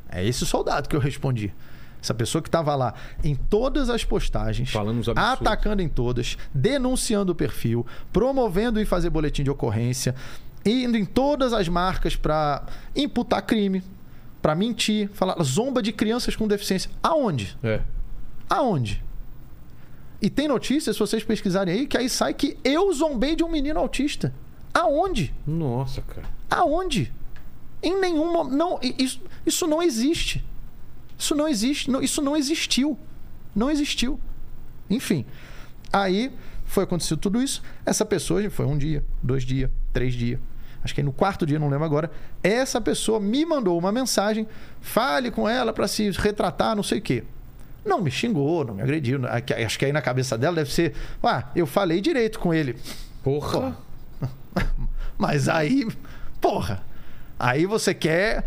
É 0.07 0.25
esse 0.25 0.45
soldado 0.45 0.87
que 0.87 0.95
eu 0.95 1.01
respondi. 1.01 1.53
Essa 2.01 2.13
pessoa 2.13 2.41
que 2.41 2.47
estava 2.47 2.75
lá 2.75 2.93
em 3.23 3.35
todas 3.35 3.89
as 3.89 4.05
postagens, 4.05 4.71
atacando 5.15 5.81
em 5.81 5.89
todas, 5.89 6.37
denunciando 6.53 7.31
o 7.31 7.35
perfil, 7.35 7.85
promovendo 8.13 8.79
e 8.79 8.85
fazer 8.85 9.09
boletim 9.09 9.43
de 9.43 9.49
ocorrência, 9.49 10.15
indo 10.63 10.95
em 10.97 11.03
todas 11.03 11.51
as 11.51 11.67
marcas 11.67 12.15
para 12.15 12.63
imputar 12.95 13.41
crime, 13.41 13.83
para 14.41 14.53
mentir, 14.53 15.09
falar 15.13 15.41
zomba 15.43 15.81
de 15.81 15.91
crianças 15.91 16.35
com 16.35 16.47
deficiência. 16.47 16.91
Aonde? 17.01 17.57
É. 17.63 17.81
Aonde? 18.47 19.03
E 20.21 20.29
tem 20.29 20.47
notícias, 20.47 20.95
se 20.95 20.99
vocês 20.99 21.23
pesquisarem 21.23 21.73
aí, 21.73 21.87
que 21.87 21.97
aí 21.97 22.09
sai 22.09 22.33
que 22.33 22.57
eu 22.63 22.91
zombei 22.93 23.35
de 23.35 23.43
um 23.43 23.49
menino 23.49 23.79
autista. 23.79 24.33
Aonde? 24.73 25.33
Nossa, 25.45 26.01
cara. 26.01 26.27
Aonde? 26.49 27.13
Em 27.81 27.99
nenhum 27.99 28.43
não 28.45 28.79
isso, 28.81 29.21
isso 29.45 29.67
não 29.67 29.81
existe. 29.81 30.43
Isso 31.17 31.35
não 31.35 31.47
existe, 31.47 31.89
não, 31.89 32.01
isso 32.01 32.21
não 32.21 32.35
existiu. 32.35 32.97
Não 33.55 33.69
existiu. 33.69 34.19
Enfim. 34.89 35.25
Aí 35.91 36.31
foi 36.65 36.83
acontecido 36.83 37.17
tudo 37.19 37.41
isso. 37.41 37.61
Essa 37.85 38.05
pessoa 38.05 38.49
foi 38.49 38.65
um 38.65 38.77
dia, 38.77 39.03
dois 39.23 39.43
dias, 39.43 39.69
três 39.93 40.13
dias. 40.13 40.39
Acho 40.83 40.93
que 40.93 41.01
no 41.01 41.11
quarto 41.11 41.45
dia, 41.45 41.57
não 41.57 41.69
lembro 41.69 41.85
agora. 41.85 42.11
Essa 42.43 42.79
pessoa 42.79 43.19
me 43.19 43.43
mandou 43.45 43.77
uma 43.77 43.91
mensagem. 43.91 44.47
Fale 44.81 45.31
com 45.31 45.47
ela 45.49 45.73
para 45.73 45.87
se 45.87 46.11
retratar, 46.11 46.75
não 46.75 46.83
sei 46.83 46.99
o 46.99 47.01
quê. 47.01 47.23
Não 47.85 48.01
me 48.01 48.09
xingou, 48.09 48.65
não 48.65 48.73
me 48.73 48.81
agrediu. 48.81 49.21
Acho 49.65 49.77
que 49.77 49.85
aí 49.85 49.93
na 49.93 50.01
cabeça 50.01 50.37
dela 50.37 50.55
deve 50.55 50.71
ser. 50.71 50.93
Ah, 51.23 51.45
eu 51.55 51.67
falei 51.67 52.01
direito 52.01 52.39
com 52.39 52.53
ele. 52.53 52.75
Porra. 53.23 53.77
Mas 55.17 55.47
aí, 55.47 55.87
porra. 56.41 56.83
Aí 57.39 57.65
você 57.65 57.93
quer. 57.93 58.43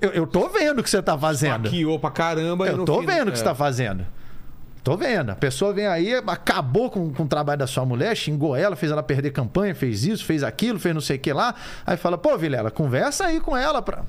Eu, 0.00 0.10
eu 0.10 0.26
tô 0.26 0.48
vendo 0.48 0.78
o 0.78 0.82
que 0.82 0.90
você 0.90 1.02
tá 1.02 1.18
fazendo. 1.18 1.64
Maquiou 1.64 1.98
pra 1.98 2.10
caramba. 2.10 2.66
Eu 2.66 2.84
tô 2.84 3.00
fim... 3.00 3.06
vendo 3.06 3.28
o 3.28 3.32
que 3.32 3.32
é. 3.32 3.36
você 3.36 3.44
tá 3.44 3.54
fazendo. 3.54 4.06
Tô 4.82 4.96
vendo. 4.96 5.30
A 5.30 5.36
pessoa 5.36 5.72
vem 5.72 5.86
aí, 5.86 6.14
acabou 6.14 6.90
com, 6.90 7.12
com 7.12 7.24
o 7.24 7.28
trabalho 7.28 7.58
da 7.58 7.66
sua 7.66 7.84
mulher, 7.84 8.16
xingou 8.16 8.56
ela, 8.56 8.74
fez 8.74 8.90
ela 8.90 9.02
perder 9.02 9.30
campanha, 9.30 9.74
fez 9.74 10.04
isso, 10.06 10.24
fez 10.24 10.42
aquilo, 10.42 10.78
fez 10.78 10.94
não 10.94 11.02
sei 11.02 11.16
o 11.16 11.20
que 11.20 11.32
lá. 11.32 11.54
Aí 11.84 11.96
fala, 11.98 12.16
pô, 12.16 12.36
Vilela, 12.38 12.70
conversa 12.70 13.26
aí 13.26 13.40
com 13.40 13.54
ela. 13.54 13.82
Pra... 13.82 14.02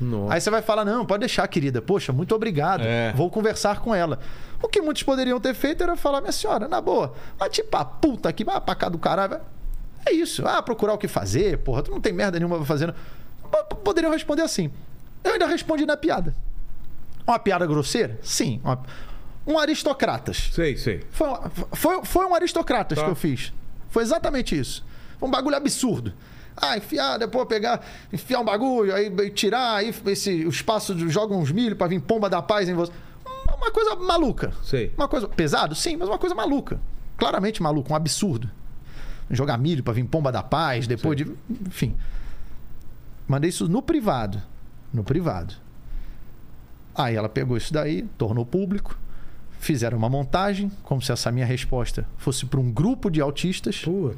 Nossa. 0.00 0.34
Aí 0.34 0.40
você 0.40 0.50
vai 0.50 0.62
falar, 0.62 0.84
não, 0.84 1.06
pode 1.06 1.20
deixar, 1.20 1.46
querida. 1.48 1.80
Poxa, 1.80 2.12
muito 2.12 2.34
obrigado. 2.34 2.82
É. 2.82 3.12
Vou 3.12 3.30
conversar 3.30 3.80
com 3.80 3.94
ela. 3.94 4.18
O 4.62 4.68
que 4.68 4.80
muitos 4.80 5.02
poderiam 5.02 5.40
ter 5.40 5.54
feito 5.54 5.82
era 5.82 5.96
falar, 5.96 6.20
minha 6.20 6.32
senhora, 6.32 6.68
na 6.68 6.80
boa, 6.80 7.14
vai 7.38 7.48
tipo 7.48 7.76
a 7.76 7.84
puta 7.84 8.28
aqui, 8.28 8.44
vai 8.44 8.60
pra 8.60 8.74
cá 8.74 8.88
do 8.88 8.98
caralho. 8.98 9.40
É 10.04 10.12
isso. 10.12 10.46
Ah, 10.46 10.62
procurar 10.62 10.94
o 10.94 10.98
que 10.98 11.08
fazer, 11.08 11.58
porra, 11.58 11.82
tu 11.82 11.90
não 11.90 12.00
tem 12.00 12.12
merda 12.12 12.38
nenhuma 12.38 12.64
fazendo. 12.64 12.94
Poderiam 13.82 14.12
responder 14.12 14.42
assim. 14.42 14.70
Eu 15.24 15.32
ainda 15.32 15.46
respondi 15.46 15.84
na 15.84 15.96
piada. 15.96 16.34
Uma 17.26 17.38
piada 17.38 17.66
grosseira? 17.66 18.18
Sim. 18.22 18.60
Uma... 18.62 18.82
Um 19.46 19.58
aristocratas. 19.58 20.50
Sei, 20.52 20.76
sei. 20.76 21.04
Foi, 21.10 21.28
foi, 21.72 22.04
foi 22.04 22.26
um 22.26 22.34
aristocratas 22.34 22.98
tá. 22.98 23.04
que 23.04 23.10
eu 23.10 23.14
fiz. 23.14 23.52
Foi 23.88 24.02
exatamente 24.02 24.58
isso. 24.58 24.84
Um 25.20 25.30
bagulho 25.30 25.56
absurdo. 25.56 26.12
Ah, 26.56 26.76
enfiar, 26.76 27.18
depois 27.18 27.46
pegar, 27.46 27.84
enfiar 28.12 28.40
um 28.40 28.44
bagulho, 28.44 28.94
aí 28.94 29.30
tirar, 29.30 29.76
aí 29.76 29.94
esse, 30.06 30.44
o 30.46 30.48
espaço 30.48 30.96
joga 31.10 31.34
uns 31.34 31.52
milho 31.52 31.76
para 31.76 31.86
vir 31.86 32.00
pomba 32.00 32.30
da 32.30 32.40
paz 32.40 32.68
em 32.68 32.74
você. 32.74 32.90
Uma 33.56 33.70
coisa 33.70 33.94
maluca. 33.96 34.52
Sei. 34.62 34.92
Uma 34.96 35.06
coisa 35.06 35.28
pesado, 35.28 35.74
sim, 35.74 35.96
mas 35.96 36.08
uma 36.08 36.18
coisa 36.18 36.34
maluca. 36.34 36.80
Claramente 37.16 37.62
maluca, 37.62 37.92
um 37.92 37.96
absurdo. 37.96 38.50
Jogar 39.30 39.58
milho 39.58 39.82
para 39.82 39.92
vir 39.92 40.04
pomba 40.04 40.32
da 40.32 40.42
paz, 40.42 40.86
depois 40.86 41.18
Sei. 41.18 41.26
de. 41.26 41.36
Enfim. 41.66 41.96
Mandei 43.26 43.50
isso 43.50 43.68
no 43.68 43.82
privado. 43.82 44.40
No 44.92 45.02
privado. 45.02 45.54
Aí 46.94 47.14
ela 47.14 47.28
pegou 47.28 47.56
isso 47.56 47.72
daí, 47.72 48.02
tornou 48.16 48.46
público, 48.46 48.96
fizeram 49.58 49.98
uma 49.98 50.08
montagem, 50.08 50.70
como 50.82 51.02
se 51.02 51.12
essa 51.12 51.30
minha 51.30 51.44
resposta 51.44 52.06
fosse 52.16 52.46
para 52.46 52.60
um 52.60 52.70
grupo 52.70 53.10
de 53.10 53.20
autistas. 53.20 53.80
Puta. 53.80 54.16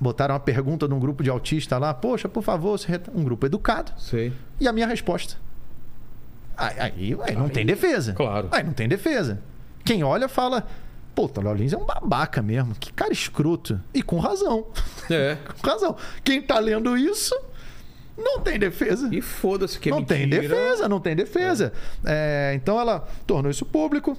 Botaram 0.00 0.34
uma 0.34 0.40
pergunta 0.40 0.86
num 0.88 0.98
grupo 0.98 1.22
de 1.22 1.30
autistas 1.30 1.80
lá, 1.80 1.92
poxa, 1.92 2.28
por 2.28 2.42
favor, 2.42 2.78
um 3.14 3.24
grupo 3.24 3.46
educado. 3.46 3.92
Sei. 3.98 4.32
E 4.60 4.66
a 4.68 4.72
minha 4.72 4.86
resposta. 4.86 5.36
Aí, 6.56 6.78
aí, 6.78 7.18
aí 7.22 7.34
não 7.34 7.46
aí, 7.46 7.50
tem 7.50 7.66
defesa. 7.66 8.12
Claro. 8.12 8.48
Aí 8.50 8.62
não 8.62 8.72
tem 8.72 8.88
defesa. 8.88 9.40
Quem 9.84 10.02
olha 10.04 10.28
fala, 10.28 10.66
Puta, 11.14 11.40
o 11.40 11.44
Léo 11.44 11.54
Lins 11.54 11.72
é 11.72 11.76
um 11.76 11.84
babaca 11.84 12.42
mesmo. 12.42 12.74
Que 12.74 12.92
cara 12.92 13.12
escroto. 13.12 13.80
E 13.92 14.02
com 14.02 14.18
razão. 14.18 14.66
É. 15.08 15.36
com 15.62 15.68
razão. 15.68 15.96
Quem 16.24 16.42
tá 16.42 16.58
lendo 16.58 16.96
isso 16.96 17.38
não 18.18 18.40
tem 18.40 18.58
defesa. 18.58 19.08
E 19.12 19.20
foda-se 19.20 19.78
que 19.78 19.88
é 19.88 19.92
Não 19.92 20.00
mentira. 20.00 20.18
tem 20.18 20.28
defesa, 20.28 20.88
não 20.88 21.00
tem 21.00 21.14
defesa. 21.14 21.72
É. 22.04 22.50
É, 22.52 22.54
então 22.54 22.80
ela 22.80 23.06
tornou 23.26 23.50
isso 23.50 23.64
público. 23.64 24.16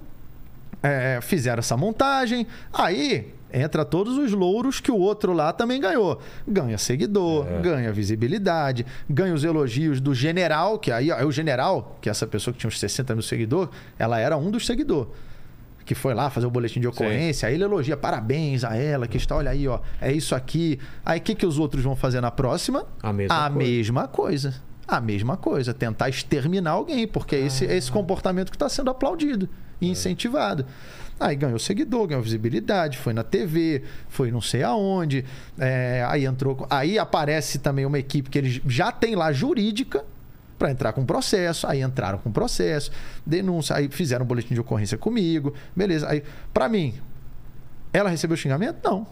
É, 0.86 1.20
fizeram 1.22 1.60
essa 1.60 1.76
montagem. 1.76 2.46
Aí 2.72 3.34
entra 3.52 3.86
todos 3.86 4.18
os 4.18 4.32
louros 4.34 4.80
que 4.80 4.92
o 4.92 4.98
outro 4.98 5.32
lá 5.34 5.54
também 5.54 5.80
ganhou. 5.80 6.20
Ganha 6.48 6.78
seguidor, 6.78 7.48
é. 7.48 7.62
ganha 7.62 7.92
visibilidade, 7.92 8.86
ganha 9.10 9.34
os 9.34 9.44
elogios 9.44 10.02
do 10.02 10.14
general, 10.14 10.78
que 10.78 10.92
aí 10.92 11.10
é 11.10 11.26
o 11.26 11.32
general, 11.32 11.98
que 12.02 12.10
é 12.10 12.12
essa 12.12 12.28
pessoa 12.28 12.54
que 12.54 12.60
tinha 12.60 12.68
uns 12.68 12.80
60 12.80 13.14
mil 13.14 13.24
seguidores, 13.24 13.70
ela 13.98 14.20
era 14.20 14.36
um 14.36 14.52
dos 14.52 14.66
seguidores 14.66 15.10
que 15.86 15.94
foi 15.94 16.16
lá 16.16 16.32
fazer 16.32 16.48
o 16.48 16.50
boletim 16.50 16.80
de 16.80 16.88
ocorrência, 16.88 17.42
Sim. 17.42 17.46
aí 17.46 17.54
ele 17.54 17.64
elogia, 17.64 17.96
parabéns 17.96 18.64
a 18.64 18.76
ela, 18.76 19.08
que 19.08 19.18
está, 19.18 19.36
olha 19.36 19.52
aí, 19.52 19.68
ó, 19.68 19.80
é 20.02 20.12
isso 20.12 20.34
aqui. 20.34 20.80
Aí 21.06 21.20
o 21.20 21.22
que, 21.22 21.36
que 21.36 21.46
os 21.46 21.60
outros 21.60 21.84
vão 21.84 21.96
fazer 21.96 22.20
na 22.22 22.32
próxima? 22.32 22.88
A 23.04 23.14
mesma 23.14 23.46
a 23.46 23.50
coisa. 23.52 23.68
mesma 23.68 24.08
coisa. 24.08 24.56
A 24.88 25.00
mesma 25.00 25.38
coisa, 25.38 25.76
tentar 25.76 26.10
exterminar 26.10 26.72
alguém, 26.72 27.08
porque 27.08 27.36
é 27.36 27.40
esse, 27.46 27.68
é 27.68 27.78
esse 27.78 27.92
comportamento 27.92 28.50
que 28.50 28.56
está 28.56 28.68
sendo 28.68 28.90
aplaudido 28.90 29.48
e 29.80 29.90
incentivado. 29.90 30.66
Aí 31.20 31.36
ganhou 31.36 31.58
seguidor, 31.58 32.08
ganhou 32.08 32.22
visibilidade, 32.22 32.98
foi 32.98 33.14
na 33.14 33.24
TV, 33.24 33.84
foi 34.10 34.32
não 34.32 34.42
sei 34.42 34.64
aonde. 34.64 35.24
É, 35.58 36.06
aí 36.10 36.26
entrou. 36.26 36.68
Aí 36.70 37.00
aparece 37.00 37.60
também 37.60 37.86
uma 37.86 37.98
equipe 37.98 38.30
que 38.30 38.38
eles 38.38 38.62
já 38.66 38.92
tem 38.92 39.16
lá 39.16 39.32
jurídica 39.32 40.04
para 40.60 40.72
entrar 40.72 40.92
com 40.92 41.06
processo. 41.06 41.68
Aí 41.68 41.82
entraram 41.82 42.18
com 42.18 42.32
processo, 42.32 42.92
denúncia, 43.26 43.76
aí 43.78 43.88
fizeram 43.90 44.26
um 44.26 44.28
boletim 44.28 44.54
de 44.54 44.60
ocorrência 44.60 44.98
comigo, 44.98 45.54
beleza. 45.74 46.10
Aí, 46.10 46.22
para 46.54 46.68
mim, 46.68 46.96
ela 47.94 48.10
recebeu 48.10 48.36
xingamento? 48.36 48.78
Não, 48.84 49.08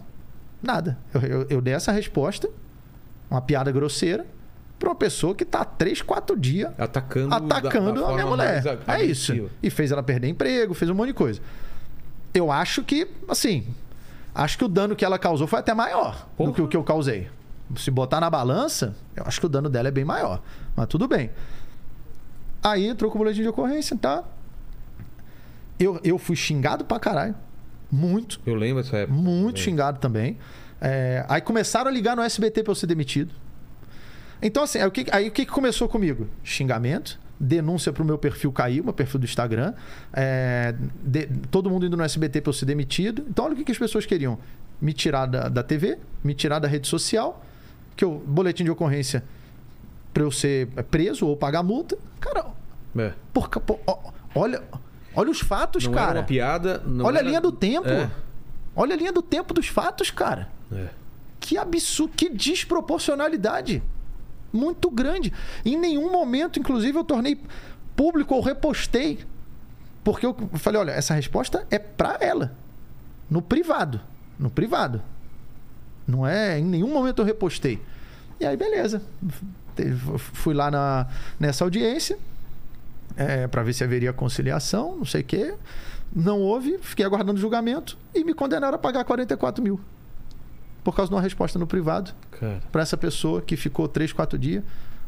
nada. 0.62 0.98
Eu, 1.12 1.20
eu, 1.22 1.46
eu, 1.48 1.60
dei 1.62 1.72
essa 1.72 1.90
resposta, 1.90 2.50
uma 3.30 3.40
piada 3.40 3.72
grosseira, 3.72 4.26
para 4.78 4.88
uma 4.88 4.94
pessoa 4.94 5.34
que 5.34 5.44
está 5.44 5.64
três, 5.64 6.02
quatro 6.02 6.38
dias 6.38 6.72
atacando, 6.78 7.34
atacando 7.34 8.00
da, 8.00 8.06
da 8.06 8.12
a 8.12 8.14
minha 8.14 8.26
mulher. 8.26 8.62
É 8.86 9.02
isso. 9.02 9.50
E 9.62 9.70
fez 9.70 9.90
ela 9.92 10.02
perder 10.02 10.28
emprego, 10.28 10.74
fez 10.74 10.90
um 10.90 10.94
monte 10.94 11.08
de 11.08 11.14
coisa. 11.14 11.40
Eu 12.32 12.50
acho 12.50 12.82
que, 12.82 13.08
assim, 13.28 13.66
acho 14.34 14.58
que 14.58 14.64
o 14.64 14.68
dano 14.68 14.96
que 14.96 15.04
ela 15.04 15.18
causou 15.18 15.46
foi 15.46 15.60
até 15.60 15.72
maior 15.72 16.26
Porra. 16.36 16.50
do 16.50 16.54
que 16.54 16.62
o 16.62 16.68
que 16.68 16.76
eu 16.76 16.82
causei. 16.82 17.28
Se 17.76 17.90
botar 17.90 18.20
na 18.20 18.28
balança, 18.28 18.94
eu 19.16 19.22
acho 19.26 19.40
que 19.40 19.46
o 19.46 19.48
dano 19.48 19.70
dela 19.70 19.88
é 19.88 19.90
bem 19.90 20.04
maior. 20.04 20.42
Mas 20.76 20.86
tudo 20.88 21.08
bem. 21.08 21.30
Aí 22.62 22.86
entrou 22.86 23.10
com 23.10 23.18
o 23.18 23.20
boletim 23.20 23.42
de 23.42 23.48
ocorrência, 23.48 23.96
tá? 23.96 24.24
Eu, 25.78 26.00
eu 26.02 26.18
fui 26.18 26.36
xingado 26.36 26.84
pra 26.84 26.98
caralho. 26.98 27.34
Muito. 27.90 28.40
Eu 28.44 28.54
lembro 28.54 28.82
dessa 28.82 28.96
época. 28.98 29.16
Muito 29.18 29.54
também. 29.56 29.62
xingado 29.62 29.98
também. 29.98 30.38
É, 30.80 31.24
aí 31.28 31.40
começaram 31.40 31.88
a 31.88 31.92
ligar 31.92 32.16
no 32.16 32.22
SBT 32.22 32.62
pra 32.62 32.72
eu 32.72 32.74
ser 32.74 32.86
demitido. 32.86 33.32
Então, 34.44 34.62
assim, 34.62 34.78
aí 34.78 34.86
o 34.86 34.90
que, 34.90 35.06
aí, 35.10 35.28
o 35.28 35.32
que 35.32 35.46
começou 35.46 35.88
comigo? 35.88 36.28
Xingamento, 36.44 37.18
denúncia 37.40 37.90
pro 37.94 38.04
meu 38.04 38.18
perfil 38.18 38.52
cair, 38.52 38.84
meu 38.84 38.92
perfil 38.92 39.18
do 39.18 39.24
Instagram. 39.24 39.72
É, 40.12 40.74
de, 41.02 41.26
todo 41.50 41.70
mundo 41.70 41.86
indo 41.86 41.96
no 41.96 42.02
SBT 42.04 42.42
pra 42.42 42.50
eu 42.50 42.52
ser 42.52 42.66
demitido. 42.66 43.24
Então, 43.26 43.46
olha 43.46 43.54
o 43.54 43.56
que, 43.56 43.64
que 43.64 43.72
as 43.72 43.78
pessoas 43.78 44.04
queriam: 44.04 44.38
me 44.78 44.92
tirar 44.92 45.24
da, 45.24 45.48
da 45.48 45.62
TV, 45.62 45.98
me 46.22 46.34
tirar 46.34 46.58
da 46.58 46.68
rede 46.68 46.86
social, 46.86 47.42
que 47.96 48.04
o 48.04 48.18
boletim 48.18 48.64
de 48.64 48.70
ocorrência 48.70 49.24
para 50.12 50.22
eu 50.22 50.30
ser 50.30 50.68
preso 50.90 51.26
ou 51.26 51.34
pagar 51.34 51.62
multa. 51.62 51.96
Cara, 52.20 52.44
é. 52.98 53.14
por, 53.32 53.48
por, 53.48 53.80
olha, 54.34 54.62
olha 55.16 55.30
os 55.30 55.40
fatos, 55.40 55.86
não 55.86 55.94
cara. 55.94 56.10
Era 56.10 56.20
uma 56.20 56.26
piada. 56.26 56.82
olha 57.02 57.16
era... 57.16 57.26
a 57.26 57.28
linha 57.28 57.40
do 57.40 57.50
tempo. 57.50 57.88
É. 57.88 58.10
Olha 58.76 58.94
a 58.94 58.98
linha 58.98 59.12
do 59.12 59.22
tempo 59.22 59.54
dos 59.54 59.68
fatos, 59.68 60.10
cara. 60.10 60.50
É. 60.70 60.88
Que 61.40 61.56
absurdo, 61.56 62.12
que 62.14 62.28
desproporcionalidade. 62.28 63.82
Muito 64.54 64.90
grande. 64.90 65.32
Em 65.64 65.76
nenhum 65.76 66.10
momento, 66.10 66.58
inclusive, 66.58 66.96
eu 66.96 67.04
tornei 67.04 67.38
público 67.96 68.34
ou 68.34 68.40
repostei. 68.40 69.18
Porque 70.02 70.24
eu 70.24 70.34
falei, 70.54 70.80
olha, 70.80 70.92
essa 70.92 71.14
resposta 71.14 71.66
é 71.70 71.78
para 71.78 72.18
ela. 72.20 72.56
No 73.28 73.42
privado. 73.42 74.00
No 74.38 74.48
privado. 74.48 75.02
Não 76.06 76.26
é. 76.26 76.58
Em 76.58 76.64
nenhum 76.64 76.92
momento 76.92 77.20
eu 77.20 77.24
repostei. 77.26 77.82
E 78.38 78.46
aí, 78.46 78.56
beleza 78.56 79.02
fui 80.18 80.54
lá 80.54 80.70
na, 80.70 81.06
nessa 81.38 81.64
audiência 81.64 82.16
é, 83.16 83.46
para 83.46 83.62
ver 83.62 83.72
se 83.72 83.82
haveria 83.82 84.12
conciliação, 84.12 84.96
não 84.96 85.04
sei 85.04 85.22
o 85.22 85.24
quê. 85.24 85.54
Não 86.14 86.40
houve, 86.40 86.78
fiquei 86.78 87.04
aguardando 87.04 87.40
julgamento 87.40 87.98
e 88.14 88.22
me 88.22 88.34
condenaram 88.34 88.76
a 88.76 88.78
pagar 88.78 89.04
44 89.04 89.62
mil. 89.62 89.80
Por 90.84 90.94
causa 90.94 91.08
de 91.08 91.14
uma 91.14 91.22
resposta 91.22 91.58
no 91.58 91.66
privado 91.66 92.12
para 92.70 92.82
essa 92.82 92.96
pessoa 92.96 93.40
que 93.40 93.56
ficou 93.56 93.88
3, 93.88 94.12
4 94.12 94.38
dias 94.38 94.62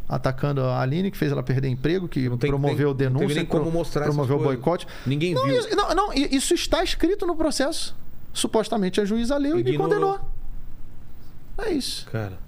atacando 0.08 0.62
a 0.62 0.80
Aline, 0.80 1.10
que 1.10 1.16
fez 1.18 1.30
ela 1.32 1.42
perder 1.42 1.68
emprego, 1.68 2.08
que 2.08 2.28
Não 2.28 2.38
tem- 2.38 2.48
promoveu 2.50 2.94
tem- 2.94 3.08
não 3.10 3.16
denúncia, 3.18 3.36
nem 3.36 3.44
como 3.46 3.70
mostrar 3.70 4.04
promoveu 4.04 4.38
boicote. 4.38 4.86
Ninguém 5.04 5.34
Não, 5.34 5.44
viu. 5.44 5.58
isso, 5.58 5.74
não, 5.76 5.94
não, 5.94 6.12
isso 6.14 6.54
está 6.54 6.82
escrito 6.82 7.26
no 7.26 7.34
processo. 7.36 7.94
Supostamente 8.32 9.00
a 9.00 9.04
juíza 9.04 9.36
leu 9.36 9.58
e 9.58 9.64
me 9.64 9.70
Ignorou. 9.72 9.88
condenou. 9.88 10.20
É 11.58 11.70
isso. 11.72 12.06
Cara. 12.10 12.38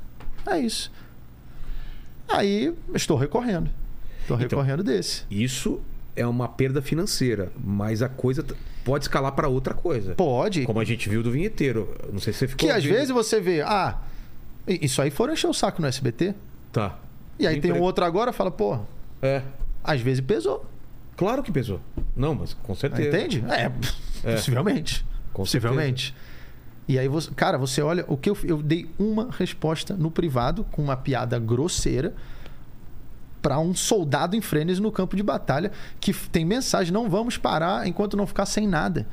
É 0.46 0.58
isso. 0.58 0.90
Aí 2.28 2.74
estou 2.94 3.16
recorrendo. 3.16 3.70
Estou 4.20 4.36
Então, 4.36 4.58
recorrendo 4.60 4.82
desse. 4.84 5.24
Isso 5.30 5.80
é 6.14 6.26
uma 6.26 6.46
perda 6.48 6.80
financeira, 6.82 7.50
mas 7.62 8.02
a 8.02 8.08
coisa 8.08 8.44
pode 8.88 9.04
escalar 9.04 9.32
para 9.32 9.48
outra 9.48 9.74
coisa. 9.74 10.14
Pode. 10.14 10.64
Como 10.64 10.80
a 10.80 10.84
gente 10.84 11.08
viu 11.08 11.22
do 11.22 11.30
vinheteiro. 11.30 11.94
Não 12.12 12.18
sei 12.18 12.32
se 12.32 12.38
você 12.40 12.48
ficou. 12.48 12.66
Que 12.66 12.70
às 12.70 12.76
ouvindo. 12.78 12.94
vezes 12.94 13.10
você 13.10 13.40
vê, 13.40 13.60
ah, 13.60 13.98
isso 14.66 15.02
aí 15.02 15.10
foram 15.10 15.34
encher 15.34 15.46
o 15.48 15.52
saco 15.52 15.82
no 15.82 15.86
SBT. 15.88 16.34
Tá. 16.72 16.98
E 17.38 17.46
aí 17.46 17.60
tem 17.60 17.70
um 17.72 17.80
outro 17.82 18.04
agora 18.04 18.32
fala, 18.32 18.50
pô, 18.50 18.78
É. 19.22 19.42
às 19.84 20.00
vezes 20.00 20.20
pesou. 20.22 20.64
Claro 21.16 21.42
que 21.42 21.52
pesou. 21.52 21.80
Não, 22.16 22.34
mas 22.34 22.54
com 22.54 22.74
certeza. 22.74 23.08
Entende? 23.08 23.44
É, 23.48 23.70
É. 24.24 24.34
possivelmente. 24.36 25.04
Com 25.32 25.42
possivelmente. 25.42 26.14
E 26.88 26.98
aí, 26.98 27.06
você, 27.08 27.30
cara, 27.32 27.58
você 27.58 27.82
olha, 27.82 28.04
o 28.08 28.16
que 28.16 28.30
eu, 28.30 28.38
eu 28.44 28.62
dei 28.62 28.88
uma 28.98 29.28
resposta 29.30 29.94
no 29.94 30.10
privado 30.10 30.64
com 30.72 30.82
uma 30.82 30.96
piada 30.96 31.38
grosseira 31.38 32.14
para 33.40 33.58
um 33.58 33.74
soldado 33.74 34.34
em 34.36 34.40
frenes 34.40 34.78
no 34.80 34.90
campo 34.92 35.16
de 35.16 35.22
batalha 35.22 35.70
que 36.00 36.12
tem 36.12 36.44
mensagem: 36.44 36.92
não 36.92 37.08
vamos 37.08 37.36
parar 37.36 37.86
enquanto 37.86 38.16
não 38.16 38.26
ficar 38.26 38.46
sem 38.46 38.66
nada. 38.66 39.06